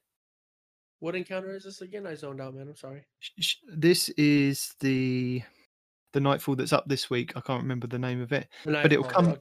What 1.01 1.17
encounter 1.17 1.55
is 1.57 1.65
this 1.65 1.81
again? 1.81 2.07
I 2.07 2.15
zoned 2.15 2.41
out, 2.41 2.55
man. 2.55 2.69
I'm 2.69 2.77
sorry. 2.77 3.05
This 3.67 4.09
is 4.11 4.75
the 4.81 5.43
the 6.13 6.21
nightfall 6.21 6.57
that's 6.57 6.73
up 6.73 6.85
this 6.87 7.11
week. 7.11 7.33
I 7.37 7.41
can't 7.41 7.63
remember 7.63 7.87
the 7.87 7.99
name 7.99 8.21
of 8.21 8.33
it. 8.33 8.49
But 8.83 8.93
it'll 8.93 9.05
come- 9.05 9.29
okay. 9.29 9.41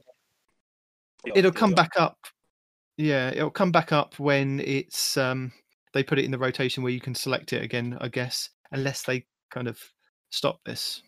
It'll 1.34 1.52
come 1.52 1.72
back 1.72 1.92
up. 1.96 2.18
Yeah, 2.96 3.30
it'll 3.30 3.50
come 3.50 3.72
back 3.72 3.92
up 3.92 4.18
when 4.18 4.60
it's 4.60 5.16
um 5.16 5.52
they 5.94 6.02
put 6.02 6.18
it 6.18 6.24
in 6.24 6.30
the 6.30 6.38
rotation 6.38 6.82
where 6.82 6.92
you 6.92 7.00
can 7.00 7.14
select 7.14 7.52
it 7.52 7.62
again. 7.62 7.96
I 8.00 8.08
guess 8.08 8.50
unless 8.72 9.02
they 9.02 9.26
kind 9.50 9.68
of 9.68 9.78
stop 10.30 10.60
this. 10.64 11.02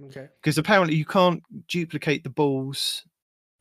Okay. 0.00 0.28
because 0.40 0.58
apparently 0.58 0.94
you 0.94 1.04
can't 1.04 1.42
duplicate 1.66 2.22
the 2.22 2.30
balls 2.30 3.02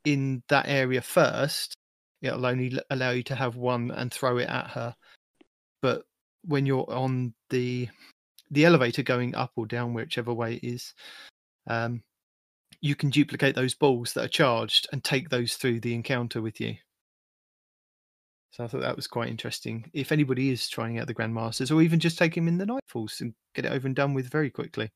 in 0.05 0.43
that 0.49 0.67
area 0.67 1.01
first. 1.01 1.73
It'll 2.21 2.45
only 2.45 2.79
allow 2.91 3.09
you 3.09 3.23
to 3.23 3.35
have 3.35 3.55
one 3.55 3.89
and 3.89 4.13
throw 4.13 4.37
it 4.37 4.47
at 4.47 4.67
her. 4.67 4.95
But 5.81 6.03
when 6.45 6.67
you're 6.67 6.87
on 6.89 7.33
the 7.49 7.89
the 8.51 8.65
elevator 8.65 9.03
going 9.03 9.35
up 9.35 9.51
or 9.55 9.65
down, 9.65 9.93
whichever 9.93 10.33
way 10.33 10.55
it 10.55 10.63
is, 10.67 10.93
um, 11.67 12.01
you 12.81 12.95
can 12.95 13.09
duplicate 13.09 13.55
those 13.55 13.73
balls 13.73 14.13
that 14.13 14.25
are 14.25 14.29
charged 14.29 14.87
and 14.91 15.03
take 15.03 15.29
those 15.29 15.55
through 15.55 15.79
the 15.79 15.93
encounter 15.93 16.41
with 16.41 16.59
you. 16.61 16.75
So 18.51 18.63
I 18.63 18.67
thought 18.67 18.81
that 18.81 18.95
was 18.95 19.07
quite 19.07 19.29
interesting. 19.29 19.89
If 19.93 20.11
anybody 20.11 20.49
is 20.49 20.67
trying 20.67 20.97
out 20.97 21.07
the 21.07 21.13
Grandmasters, 21.13 21.73
or 21.73 21.81
even 21.81 21.99
just 21.99 22.17
take 22.17 22.35
him 22.35 22.47
in 22.47 22.57
the 22.57 22.65
Nightfalls 22.65 23.21
and 23.21 23.33
get 23.53 23.65
it 23.65 23.71
over 23.71 23.87
and 23.87 23.95
done 23.95 24.13
with 24.13 24.31
very 24.31 24.49
quickly. 24.49 24.89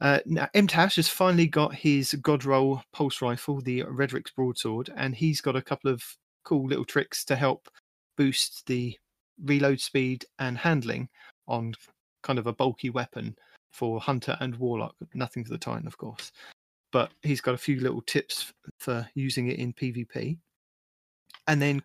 Uh, 0.00 0.18
now, 0.26 0.48
MTash 0.54 0.96
has 0.96 1.08
finally 1.08 1.46
got 1.46 1.74
his 1.74 2.10
Godroll 2.20 2.82
pulse 2.92 3.22
rifle, 3.22 3.60
the 3.60 3.84
Redrix's 3.84 4.32
Broadsword, 4.32 4.92
and 4.96 5.14
he's 5.14 5.40
got 5.40 5.56
a 5.56 5.62
couple 5.62 5.90
of 5.90 6.02
cool 6.44 6.66
little 6.66 6.84
tricks 6.84 7.24
to 7.24 7.36
help 7.36 7.68
boost 8.18 8.66
the 8.66 8.98
reload 9.42 9.80
speed 9.80 10.24
and 10.38 10.58
handling 10.58 11.08
on 11.48 11.74
kind 12.22 12.38
of 12.38 12.46
a 12.46 12.52
bulky 12.52 12.90
weapon 12.90 13.36
for 13.72 14.00
Hunter 14.00 14.36
and 14.40 14.56
Warlock. 14.56 14.94
Nothing 15.14 15.44
for 15.44 15.50
the 15.50 15.58
Titan, 15.58 15.86
of 15.86 15.98
course, 15.98 16.32
but 16.92 17.12
he's 17.22 17.40
got 17.40 17.54
a 17.54 17.58
few 17.58 17.80
little 17.80 18.02
tips 18.02 18.52
for 18.78 19.06
using 19.14 19.48
it 19.48 19.58
in 19.58 19.72
PvP. 19.72 20.38
And 21.46 21.60
then 21.60 21.82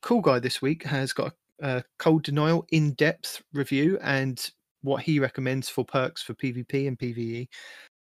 Cool 0.00 0.20
Guy 0.20 0.38
this 0.38 0.62
week 0.62 0.84
has 0.84 1.12
got 1.12 1.34
a, 1.60 1.82
Cold 1.98 2.22
Denial 2.22 2.66
in 2.70 2.92
depth 2.94 3.42
review 3.52 3.98
and 4.02 4.50
what 4.82 5.02
he 5.02 5.20
recommends 5.20 5.68
for 5.68 5.84
perks 5.84 6.22
for 6.22 6.34
PvP 6.34 6.88
and 6.88 6.98
PvE. 6.98 7.48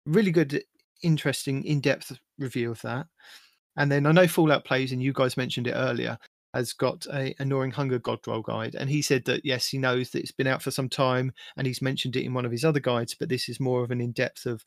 Really 0.05 0.31
good, 0.31 0.63
interesting, 1.01 1.63
in 1.63 1.79
depth 1.81 2.17
review 2.37 2.71
of 2.71 2.81
that. 2.81 3.07
And 3.77 3.91
then 3.91 4.05
I 4.05 4.11
know 4.11 4.27
Fallout 4.27 4.65
Plays, 4.65 4.91
and 4.91 5.01
you 5.01 5.13
guys 5.13 5.37
mentioned 5.37 5.67
it 5.67 5.75
earlier, 5.75 6.17
has 6.57 6.73
got 6.73 7.05
a 7.13 7.35
Gnawing 7.39 7.71
Hunger 7.71 7.99
God 7.99 8.19
Roll 8.25 8.41
guide. 8.41 8.75
And 8.75 8.89
he 8.89 9.01
said 9.01 9.23
that, 9.25 9.45
yes, 9.45 9.67
he 9.67 9.77
knows 9.77 10.09
that 10.09 10.21
it's 10.21 10.31
been 10.31 10.47
out 10.47 10.63
for 10.63 10.71
some 10.71 10.89
time 10.89 11.31
and 11.55 11.67
he's 11.67 11.83
mentioned 11.83 12.15
it 12.15 12.25
in 12.25 12.33
one 12.33 12.45
of 12.45 12.51
his 12.51 12.65
other 12.65 12.79
guides, 12.79 13.13
but 13.13 13.29
this 13.29 13.47
is 13.47 13.59
more 13.59 13.83
of 13.83 13.91
an 13.91 14.01
in 14.01 14.11
depth 14.11 14.47
of 14.47 14.65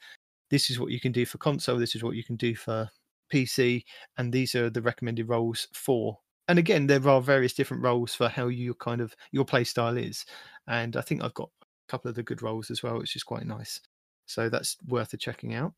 this 0.50 0.70
is 0.70 0.78
what 0.78 0.92
you 0.92 1.00
can 1.00 1.10
do 1.10 1.26
for 1.26 1.38
console, 1.38 1.78
this 1.78 1.96
is 1.96 2.04
what 2.04 2.14
you 2.14 2.22
can 2.22 2.36
do 2.36 2.54
for 2.54 2.88
PC, 3.32 3.84
and 4.18 4.32
these 4.32 4.54
are 4.54 4.70
the 4.70 4.82
recommended 4.82 5.28
rolls 5.28 5.66
for. 5.72 6.16
And 6.46 6.58
again, 6.58 6.86
there 6.86 7.06
are 7.08 7.20
various 7.20 7.54
different 7.54 7.82
rolls 7.82 8.14
for 8.14 8.28
how 8.28 8.46
you 8.48 8.74
kind 8.74 9.00
of 9.00 9.14
your 9.32 9.44
play 9.44 9.64
style 9.64 9.96
is. 9.96 10.24
And 10.68 10.96
I 10.96 11.00
think 11.00 11.22
I've 11.22 11.34
got 11.34 11.50
a 11.62 11.90
couple 11.90 12.08
of 12.08 12.14
the 12.14 12.22
good 12.22 12.42
rolls 12.42 12.70
as 12.70 12.82
well, 12.82 12.98
which 12.98 13.16
is 13.16 13.22
quite 13.24 13.46
nice. 13.46 13.80
So 14.26 14.48
that's 14.48 14.76
worth 14.86 15.12
a 15.12 15.16
checking 15.16 15.54
out. 15.54 15.74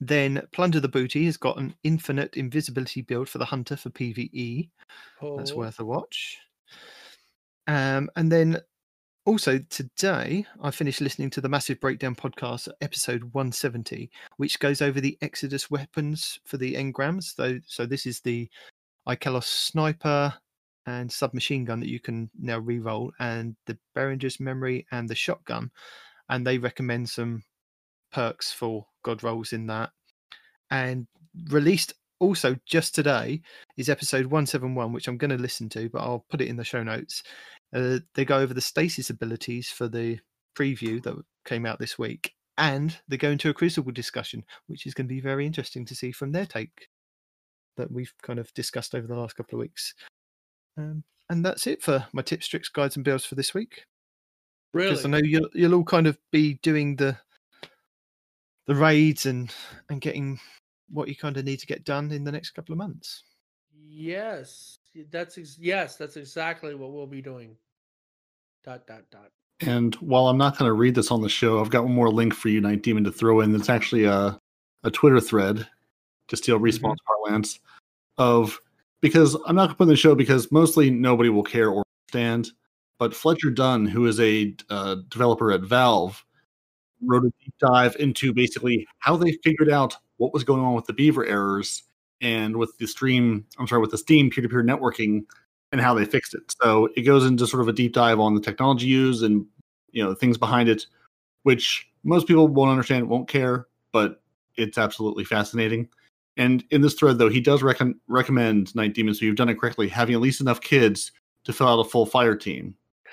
Then 0.00 0.46
Plunder 0.52 0.80
the 0.80 0.88
Booty 0.88 1.24
has 1.26 1.36
got 1.36 1.58
an 1.58 1.74
infinite 1.82 2.36
invisibility 2.36 3.02
build 3.02 3.28
for 3.28 3.38
the 3.38 3.44
hunter 3.44 3.76
for 3.76 3.90
PvE. 3.90 4.68
That's 5.36 5.52
Oh, 5.52 5.56
worth 5.56 5.80
a 5.80 5.84
watch. 5.84 6.38
Um, 7.66 8.08
and 8.16 8.30
then 8.30 8.60
also 9.26 9.58
today, 9.70 10.46
I 10.62 10.70
finished 10.70 11.00
listening 11.00 11.30
to 11.30 11.40
the 11.40 11.48
Massive 11.48 11.80
Breakdown 11.80 12.14
podcast, 12.14 12.68
episode 12.80 13.24
170, 13.34 14.10
which 14.36 14.58
goes 14.60 14.80
over 14.80 15.00
the 15.00 15.18
Exodus 15.20 15.70
weapons 15.70 16.38
for 16.44 16.56
the 16.56 16.74
engrams. 16.74 17.34
Though, 17.34 17.60
so 17.66 17.84
this 17.84 18.06
is 18.06 18.20
the 18.20 18.48
Ikelos 19.06 19.44
sniper 19.44 20.32
and 20.86 21.12
submachine 21.12 21.64
gun 21.66 21.80
that 21.80 21.90
you 21.90 22.00
can 22.00 22.30
now 22.40 22.58
re-roll, 22.58 23.12
and 23.18 23.54
the 23.66 23.76
Berenger's 23.94 24.40
Memory 24.40 24.86
and 24.92 25.08
the 25.08 25.14
shotgun. 25.14 25.70
And 26.30 26.46
they 26.46 26.56
recommend 26.56 27.10
some 27.10 27.42
perks 28.12 28.52
for 28.52 28.86
god 29.02 29.22
rolls 29.22 29.52
in 29.52 29.66
that. 29.66 29.90
And 30.70 31.06
released 31.50 31.94
also 32.20 32.56
just 32.66 32.94
today 32.94 33.40
is 33.76 33.88
episode 33.88 34.26
171, 34.26 34.92
which 34.92 35.08
I'm 35.08 35.18
going 35.18 35.30
to 35.30 35.36
listen 35.36 35.68
to, 35.70 35.88
but 35.88 36.02
I'll 36.02 36.24
put 36.30 36.40
it 36.40 36.48
in 36.48 36.56
the 36.56 36.64
show 36.64 36.82
notes. 36.82 37.22
Uh, 37.74 37.98
they 38.14 38.24
go 38.24 38.38
over 38.38 38.54
the 38.54 38.60
stasis 38.60 39.10
abilities 39.10 39.68
for 39.68 39.88
the 39.88 40.18
preview 40.56 41.02
that 41.02 41.14
came 41.44 41.66
out 41.66 41.78
this 41.78 41.98
week, 41.98 42.32
and 42.56 42.96
they 43.08 43.16
go 43.16 43.30
into 43.30 43.50
a 43.50 43.54
Crucible 43.54 43.92
discussion, 43.92 44.44
which 44.66 44.86
is 44.86 44.94
going 44.94 45.06
to 45.06 45.14
be 45.14 45.20
very 45.20 45.46
interesting 45.46 45.84
to 45.86 45.94
see 45.94 46.12
from 46.12 46.32
their 46.32 46.46
take 46.46 46.88
that 47.76 47.90
we've 47.92 48.12
kind 48.22 48.38
of 48.38 48.52
discussed 48.54 48.94
over 48.94 49.06
the 49.06 49.16
last 49.16 49.36
couple 49.36 49.58
of 49.58 49.60
weeks. 49.60 49.94
Um, 50.76 51.04
and 51.30 51.44
that's 51.44 51.66
it 51.66 51.82
for 51.82 52.06
my 52.12 52.22
tips, 52.22 52.48
tricks, 52.48 52.68
guides, 52.68 52.96
and 52.96 53.04
builds 53.04 53.24
for 53.24 53.34
this 53.34 53.54
week. 53.54 53.84
really? 54.72 54.90
Because 54.90 55.04
I 55.04 55.08
know 55.08 55.20
you'll 55.22 55.48
you'll 55.54 55.74
all 55.74 55.84
kind 55.84 56.06
of 56.06 56.18
be 56.32 56.54
doing 56.62 56.96
the 56.96 57.16
the 58.68 58.74
raids 58.74 59.26
and 59.26 59.52
and 59.88 60.00
getting 60.00 60.38
what 60.90 61.08
you 61.08 61.16
kind 61.16 61.36
of 61.36 61.44
need 61.44 61.58
to 61.58 61.66
get 61.66 61.84
done 61.84 62.12
in 62.12 62.22
the 62.22 62.30
next 62.30 62.50
couple 62.50 62.72
of 62.72 62.78
months. 62.78 63.24
Yes, 63.88 64.78
that's 65.10 65.36
ex- 65.38 65.58
yes, 65.58 65.96
that's 65.96 66.16
exactly 66.16 66.74
what 66.74 66.92
we'll 66.92 67.06
be 67.06 67.22
doing. 67.22 67.56
Dot 68.64 68.86
dot 68.86 69.02
dot. 69.10 69.30
And 69.60 69.94
while 69.96 70.28
I'm 70.28 70.38
not 70.38 70.56
going 70.56 70.68
to 70.68 70.74
read 70.74 70.94
this 70.94 71.10
on 71.10 71.20
the 71.20 71.28
show, 71.28 71.60
I've 71.60 71.70
got 71.70 71.82
one 71.82 71.94
more 71.94 72.10
link 72.12 72.32
for 72.32 72.48
you, 72.48 72.60
Night 72.60 72.82
Demon, 72.82 73.02
to 73.04 73.10
throw 73.10 73.40
in. 73.40 73.54
It's 73.54 73.68
actually 73.68 74.04
a, 74.04 74.38
a 74.84 74.90
Twitter 74.90 75.20
thread 75.20 75.66
to 76.28 76.36
steal 76.36 76.60
respawn's 76.60 77.00
parlance 77.06 77.58
of 78.18 78.60
because 79.00 79.34
I'm 79.46 79.56
not 79.56 79.62
going 79.62 79.68
to 79.70 79.74
put 79.76 79.82
in 79.84 79.88
the 79.88 79.96
show 79.96 80.14
because 80.14 80.52
mostly 80.52 80.90
nobody 80.90 81.30
will 81.30 81.42
care 81.42 81.70
or 81.70 81.82
understand. 82.06 82.50
But 82.98 83.14
Fletcher 83.14 83.50
Dunn, 83.50 83.86
who 83.86 84.06
is 84.06 84.20
a 84.20 84.54
uh, 84.70 84.96
developer 85.08 85.50
at 85.52 85.62
Valve, 85.62 86.24
wrote 87.04 87.24
a 87.24 87.32
deep 87.42 87.54
dive 87.58 87.96
into 87.98 88.32
basically 88.32 88.86
how 88.98 89.16
they 89.16 89.32
figured 89.44 89.70
out 89.70 89.96
what 90.16 90.32
was 90.32 90.44
going 90.44 90.62
on 90.62 90.74
with 90.74 90.86
the 90.86 90.92
Beaver 90.92 91.24
errors 91.24 91.84
and 92.20 92.56
with 92.56 92.76
the 92.78 92.86
stream. 92.86 93.44
I'm 93.58 93.66
sorry, 93.66 93.80
with 93.80 93.90
the 93.90 93.98
Steam 93.98 94.30
peer-to-peer 94.30 94.64
networking 94.64 95.24
and 95.72 95.80
how 95.80 95.94
they 95.94 96.04
fixed 96.04 96.34
it. 96.34 96.54
So 96.62 96.88
it 96.96 97.02
goes 97.02 97.24
into 97.24 97.46
sort 97.46 97.60
of 97.60 97.68
a 97.68 97.72
deep 97.72 97.92
dive 97.92 98.20
on 98.20 98.34
the 98.34 98.40
technology 98.40 98.86
used 98.86 99.22
and 99.22 99.46
you 99.92 100.04
know 100.04 100.14
things 100.14 100.38
behind 100.38 100.68
it, 100.68 100.86
which 101.42 101.88
most 102.04 102.26
people 102.26 102.48
won't 102.48 102.70
understand, 102.70 103.08
won't 103.08 103.28
care, 103.28 103.66
but 103.92 104.22
it's 104.56 104.78
absolutely 104.78 105.24
fascinating. 105.24 105.88
And 106.36 106.64
in 106.70 106.82
this 106.82 106.94
thread, 106.94 107.18
though, 107.18 107.28
he 107.28 107.40
does 107.40 107.62
recom- 107.62 107.98
recommend 108.06 108.74
Night 108.74 108.94
Demon, 108.94 109.14
so 109.14 109.24
you've 109.24 109.36
done 109.36 109.48
it 109.48 109.58
correctly, 109.58 109.88
having 109.88 110.14
at 110.14 110.20
least 110.20 110.40
enough 110.40 110.60
kids 110.60 111.10
to 111.44 111.52
fill 111.52 111.68
out 111.68 111.80
a 111.80 111.84
full 111.84 112.06
fire 112.06 112.36
team. 112.36 112.74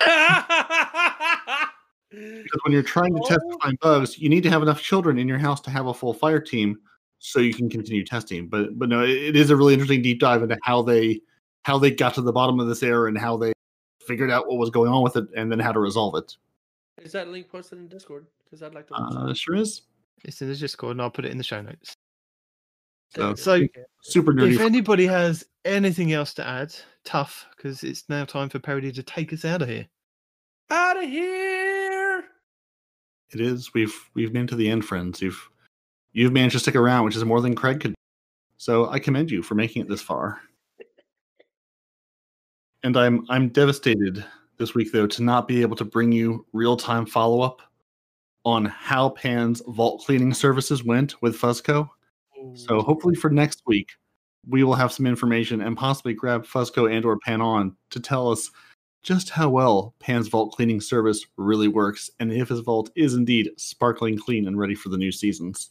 Because 2.10 2.60
when 2.64 2.72
you're 2.72 2.82
trying 2.82 3.14
to 3.14 3.20
test 3.26 3.40
Oh. 3.44 3.50
and 3.52 3.60
find 3.62 3.78
bugs, 3.80 4.18
you 4.18 4.28
need 4.28 4.42
to 4.44 4.50
have 4.50 4.62
enough 4.62 4.80
children 4.80 5.18
in 5.18 5.26
your 5.28 5.38
house 5.38 5.60
to 5.62 5.70
have 5.70 5.86
a 5.86 5.94
full 5.94 6.14
fire 6.14 6.40
team, 6.40 6.78
so 7.18 7.40
you 7.40 7.52
can 7.52 7.68
continue 7.68 8.04
testing. 8.04 8.48
But 8.48 8.78
but 8.78 8.88
no, 8.88 9.02
it, 9.02 9.10
it 9.10 9.36
is 9.36 9.50
a 9.50 9.56
really 9.56 9.72
interesting 9.74 10.02
deep 10.02 10.20
dive 10.20 10.42
into 10.42 10.56
how 10.62 10.82
they 10.82 11.20
how 11.64 11.78
they 11.78 11.90
got 11.90 12.14
to 12.14 12.22
the 12.22 12.32
bottom 12.32 12.60
of 12.60 12.68
this 12.68 12.82
error 12.82 13.08
and 13.08 13.18
how 13.18 13.36
they 13.36 13.52
figured 14.06 14.30
out 14.30 14.46
what 14.46 14.58
was 14.58 14.70
going 14.70 14.90
on 14.90 15.02
with 15.02 15.16
it 15.16 15.24
and 15.36 15.50
then 15.50 15.58
how 15.58 15.72
to 15.72 15.80
resolve 15.80 16.14
it. 16.14 16.36
Is 17.02 17.10
that 17.12 17.28
link 17.28 17.48
posted 17.50 17.78
in 17.78 17.88
Discord? 17.88 18.26
Because 18.44 18.62
I'd 18.62 18.72
like 18.74 18.86
to. 18.86 18.92
watch 18.92 19.14
Uh, 19.16 19.26
it. 19.30 19.36
sure 19.36 19.56
is 19.56 19.82
It's 20.24 20.40
in 20.40 20.48
the 20.48 20.54
Discord, 20.54 20.92
and 20.92 21.02
I'll 21.02 21.10
put 21.10 21.24
it 21.24 21.32
in 21.32 21.38
the 21.38 21.44
show 21.44 21.60
notes. 21.60 21.92
so- 23.14 23.34
so- 23.34 23.66
super 24.02 24.32
nerdy. 24.32 24.54
If 24.54 24.60
anybody 24.60 25.06
has 25.06 25.44
anything 25.64 26.12
else 26.12 26.32
to 26.34 26.46
add, 26.46 26.74
tough, 27.04 27.46
because 27.56 27.82
it's 27.82 28.08
now 28.08 28.24
time 28.24 28.48
for 28.48 28.58
Parody 28.60 28.92
to 28.92 29.02
take 29.02 29.32
us 29.32 29.44
out 29.44 29.62
of 29.62 29.68
here. 29.68 29.86
out 30.70 30.96
of 31.02 31.08
here. 31.08 31.55
It 33.32 33.40
is. 33.40 33.74
We've 33.74 33.94
we've 34.14 34.32
been 34.32 34.46
to 34.46 34.56
the 34.56 34.68
end, 34.68 34.84
friends. 34.84 35.20
You've 35.20 35.50
You've 36.16 36.32
managed 36.32 36.54
to 36.54 36.60
stick 36.60 36.74
around, 36.74 37.04
which 37.04 37.14
is 37.14 37.22
more 37.26 37.42
than 37.42 37.54
Craig 37.54 37.80
could. 37.80 37.94
So 38.56 38.88
I 38.88 38.98
commend 38.98 39.30
you 39.30 39.42
for 39.42 39.54
making 39.54 39.82
it 39.82 39.88
this 39.88 40.00
far. 40.00 40.40
And 42.82 42.96
I'm 42.96 43.26
I'm 43.28 43.50
devastated 43.50 44.24
this 44.56 44.74
week 44.74 44.92
though 44.92 45.06
to 45.08 45.22
not 45.22 45.46
be 45.46 45.60
able 45.60 45.76
to 45.76 45.84
bring 45.84 46.12
you 46.12 46.46
real-time 46.54 47.04
follow-up 47.04 47.60
on 48.46 48.64
how 48.64 49.10
Pan's 49.10 49.60
vault 49.68 50.04
cleaning 50.06 50.32
services 50.32 50.84
went 50.84 51.20
with 51.20 51.38
Fuzco. 51.38 51.86
So 52.54 52.80
hopefully 52.80 53.14
for 53.14 53.28
next 53.28 53.60
week, 53.66 53.90
we 54.48 54.64
will 54.64 54.74
have 54.74 54.92
some 54.92 55.04
information 55.04 55.60
and 55.60 55.76
possibly 55.76 56.14
grab 56.14 56.46
Fuzco 56.46 56.90
and 56.90 57.04
or 57.04 57.18
Pan 57.18 57.42
on 57.42 57.76
to 57.90 58.00
tell 58.00 58.32
us 58.32 58.50
just 59.06 59.30
how 59.30 59.48
well 59.48 59.94
Pan's 60.00 60.26
vault 60.26 60.52
cleaning 60.52 60.80
service 60.80 61.24
really 61.36 61.68
works 61.68 62.10
and 62.18 62.32
if 62.32 62.48
his 62.48 62.58
vault 62.58 62.90
is 62.96 63.14
indeed 63.14 63.52
sparkling 63.56 64.18
clean 64.18 64.48
and 64.48 64.58
ready 64.58 64.74
for 64.74 64.88
the 64.88 64.98
new 64.98 65.12
seasons. 65.12 65.70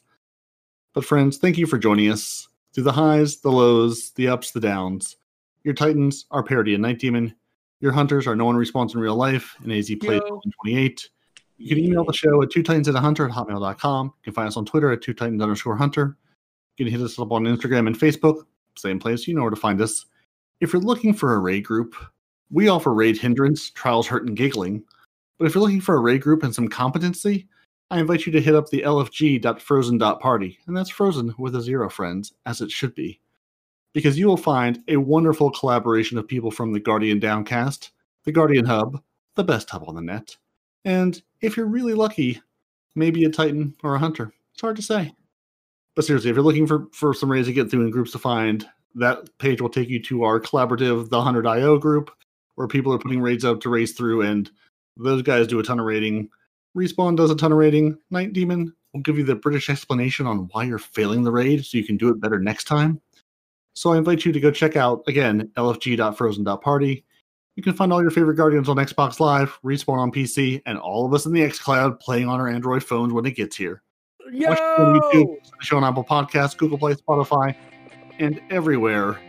But 0.94 1.04
friends, 1.04 1.38
thank 1.38 1.58
you 1.58 1.68
for 1.68 1.78
joining 1.78 2.10
us 2.10 2.48
through 2.74 2.86
the 2.86 2.94
highs, 2.94 3.42
the 3.42 3.52
lows, 3.52 4.12
the 4.12 4.30
ups, 4.30 4.52
the 4.52 4.62
downs. 4.62 5.18
Your 5.66 5.74
Titans 5.74 6.28
are 6.32 6.44
Parody 6.44 6.76
and 6.76 6.82
Night 6.82 6.98
Demon. 6.98 7.36
Your 7.82 7.92
Hunters 7.92 8.26
are 8.26 8.38
No 8.38 8.46
One 8.46 8.56
Responds 8.56 8.94
in 8.94 9.02
Real 9.02 9.18
Life 9.18 9.58
and 9.62 9.74
AZ 9.74 9.94
Play 10.00 10.16
Yo. 10.16 10.42
28. 10.64 11.10
You 11.58 11.76
can 11.76 11.84
email 11.84 12.06
the 12.06 12.14
show 12.14 12.42
at 12.42 12.52
two 12.52 12.64
titans 12.64 12.88
and 12.88 12.96
a 12.96 13.02
hunter 13.02 13.26
at 13.28 13.36
hotmail.com. 13.36 14.06
You 14.06 14.24
can 14.24 14.34
find 14.34 14.48
us 14.48 14.56
on 14.56 14.66
Twitter 14.66 14.94
at 14.94 15.02
two 15.02 15.14
titans 15.14 15.42
underscore 15.42 15.76
hunter. 15.76 16.16
You 16.78 16.86
can 16.86 16.92
hit 16.94 17.04
us 17.04 17.20
up 17.20 17.34
on 17.34 17.44
Instagram 17.44 17.88
and 17.88 18.00
Facebook, 18.00 18.46
same 18.78 18.98
place. 18.98 19.28
You 19.28 19.36
know 19.36 19.42
where 19.42 19.50
to 19.50 19.58
find 19.58 19.82
us. 19.82 20.06
If 20.62 20.72
you're 20.72 20.82
looking 20.82 21.14
for 21.14 21.36
a 21.36 21.40
raid 21.40 21.66
group, 21.66 21.96
we 22.52 22.68
offer 22.68 22.94
raid 22.94 23.18
hindrance, 23.18 23.70
trials, 23.72 24.08
hurt, 24.08 24.28
and 24.28 24.38
giggling. 24.38 24.84
But 25.38 25.46
if 25.46 25.56
you're 25.56 25.64
looking 25.64 25.82
for 25.82 25.96
a 25.96 26.02
raid 26.02 26.22
group 26.22 26.44
and 26.44 26.54
some 26.54 26.68
competency, 26.68 27.48
I 27.92 28.00
invite 28.00 28.26
you 28.26 28.32
to 28.32 28.42
hit 28.42 28.56
up 28.56 28.70
the 28.70 28.82
lfg.frozen.party, 28.82 30.60
and 30.66 30.76
that's 30.76 30.90
frozen 30.90 31.34
with 31.38 31.56
a 31.56 31.62
zero, 31.62 31.90
friends, 31.90 32.34
as 32.46 32.62
it 32.62 32.72
should 32.72 32.96
be. 32.96 33.20
Because 33.94 34.18
you 34.18 34.28
will 34.28 34.38
find 34.38 34.84
a 34.88 34.98
wonderful 34.98 35.52
collaboration 35.52 36.18
of 36.18 36.28
people 36.28 36.52
from 36.52 36.74
the 36.74 36.80
Guardian 36.80 37.20
Downcast, 37.20 37.92
the 38.24 38.32
Guardian 38.32 38.66
Hub, 38.66 39.02
the 39.36 39.44
best 39.44 39.70
hub 39.70 39.84
on 39.88 39.96
the 39.96 40.02
net, 40.02 40.36
and 40.84 41.22
if 41.42 41.58
you're 41.58 41.66
really 41.66 41.94
lucky, 41.94 42.42
maybe 42.96 43.26
a 43.26 43.30
Titan 43.30 43.76
or 43.84 43.96
a 43.96 44.00
Hunter. 44.00 44.34
It's 44.54 44.62
hard 44.62 44.76
to 44.78 44.82
say. 44.82 45.14
But 45.96 46.06
seriously, 46.06 46.30
if 46.30 46.36
you're 46.36 46.44
looking 46.44 46.68
for, 46.68 46.88
for 46.92 47.14
some 47.14 47.30
ways 47.30 47.46
to 47.48 47.54
get 47.54 47.70
through 47.70 47.86
in 47.86 47.92
groups 47.92 48.12
to 48.12 48.20
find, 48.20 48.68
that 48.96 49.38
page 49.38 49.62
will 49.62 49.70
take 49.70 49.90
you 49.90 50.02
to 50.04 50.24
our 50.24 50.40
collaborative, 50.40 51.10
the 51.10 51.18
100IO 51.18 51.80
group, 51.80 52.12
where 52.56 52.68
people 52.68 52.94
are 52.94 53.00
putting 53.00 53.22
raids 53.22 53.46
out 53.46 53.62
to 53.62 53.70
race 53.70 53.94
through, 53.94 54.22
and 54.22 54.50
those 54.98 55.22
guys 55.22 55.48
do 55.48 55.60
a 55.60 55.64
ton 55.64 55.80
of 55.80 55.86
raiding. 55.86 56.30
Respawn 56.76 57.16
does 57.16 57.32
a 57.32 57.36
ton 57.36 57.52
of 57.52 57.58
raiding. 57.58 57.98
Night 58.12 58.34
Demon 58.34 58.74
will 58.94 59.02
give 59.02 59.18
you 59.18 59.24
the 59.24 59.36
British 59.36 59.70
explanation 59.70 60.26
on 60.28 60.50
why 60.52 60.64
you're 60.64 60.78
failing 60.78 61.24
the 61.24 61.32
raid 61.32 61.66
so 61.66 61.78
you 61.78 61.84
can 61.84 61.98
do 61.98 62.10
it 62.10 62.20
better 62.20 62.40
next 62.40 62.66
time. 62.66 63.02
So 63.74 63.92
I 63.92 63.98
invite 63.98 64.24
you 64.26 64.32
to 64.32 64.40
go 64.40 64.52
check 64.52 64.76
out, 64.76 65.04
again, 65.08 65.52
lfg.frozen.party. 65.58 67.06
You 67.58 67.64
can 67.64 67.74
find 67.74 67.92
all 67.94 68.02
your 68.02 68.12
favorite 68.12 68.36
Guardians 68.36 68.68
on 68.68 68.78
Xbox 68.78 69.20
Live, 69.20 69.58
Respawn 69.64 69.98
on 69.98 70.12
PC, 70.12 70.62
and 70.66 70.78
all 70.78 71.06
of 71.06 71.14
us 71.14 71.26
in 71.26 71.34
the 71.34 71.42
xCloud 71.42 72.00
playing 72.00 72.28
on 72.28 72.40
our 72.40 72.48
Android 72.48 72.84
phones 72.84 73.14
when 73.14 73.26
it 73.26 73.36
gets 73.36 73.56
here. 73.56 73.82
Yo! 74.32 74.50
Watch 74.50 74.60
on 74.60 75.00
YouTube, 75.00 75.36
the 75.44 75.66
show 75.66 75.78
on 75.78 75.84
Apple 75.84 76.04
Podcasts, 76.04 76.58
Google 76.58 76.78
Play, 76.78 76.96
Spotify, 76.96 77.56
and 78.20 78.42
everywhere. 78.50 79.20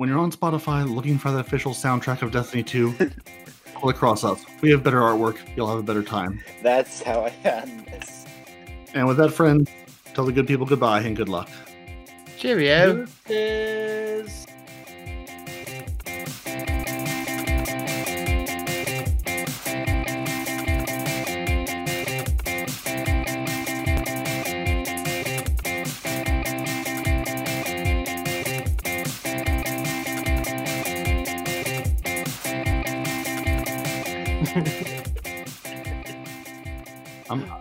When 0.00 0.08
you're 0.08 0.18
on 0.18 0.32
Spotify 0.32 0.88
looking 0.88 1.18
for 1.18 1.30
the 1.30 1.40
official 1.40 1.72
soundtrack 1.72 2.22
of 2.22 2.32
Destiny 2.32 2.62
2, 2.62 2.94
pull 3.74 3.90
across 3.90 4.24
us. 4.24 4.42
We 4.62 4.70
have 4.70 4.82
better 4.82 5.00
artwork. 5.00 5.36
You'll 5.54 5.68
have 5.68 5.78
a 5.78 5.82
better 5.82 6.02
time. 6.02 6.40
That's 6.62 7.02
how 7.02 7.26
I 7.26 7.32
end 7.46 7.84
this. 7.84 8.24
And 8.94 9.06
with 9.06 9.18
that, 9.18 9.30
friend, 9.30 9.68
tell 10.14 10.24
the 10.24 10.32
good 10.32 10.46
people 10.46 10.64
goodbye 10.64 11.00
and 11.00 11.14
good 11.14 11.28
luck. 11.28 11.50
Cheerio. 12.38 13.04
Deuces. 13.26 14.39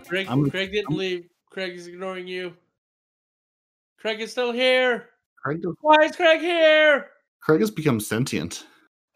Craig, 0.09 0.27
I'm- 0.27 0.49
Craig 0.49 0.71
didn't 0.71 0.95
leave. 0.95 1.29
Craig 1.51 1.75
is 1.75 1.87
ignoring 1.87 2.27
you. 2.27 2.55
Craig 3.99 4.19
is 4.21 4.31
still 4.31 4.51
here. 4.51 5.09
Craig, 5.43 5.63
Why 5.81 5.97
is 6.03 6.15
Craig 6.15 6.41
here? 6.41 7.11
Craig 7.41 7.59
has 7.61 7.71
become 7.71 7.99
sentient. 7.99 8.65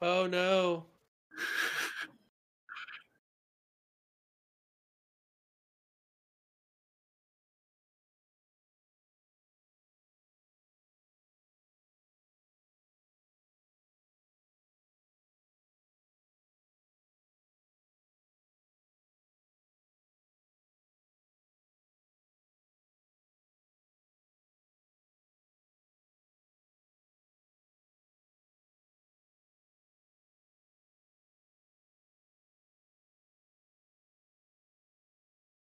Oh 0.01 0.27
no. 0.27 0.85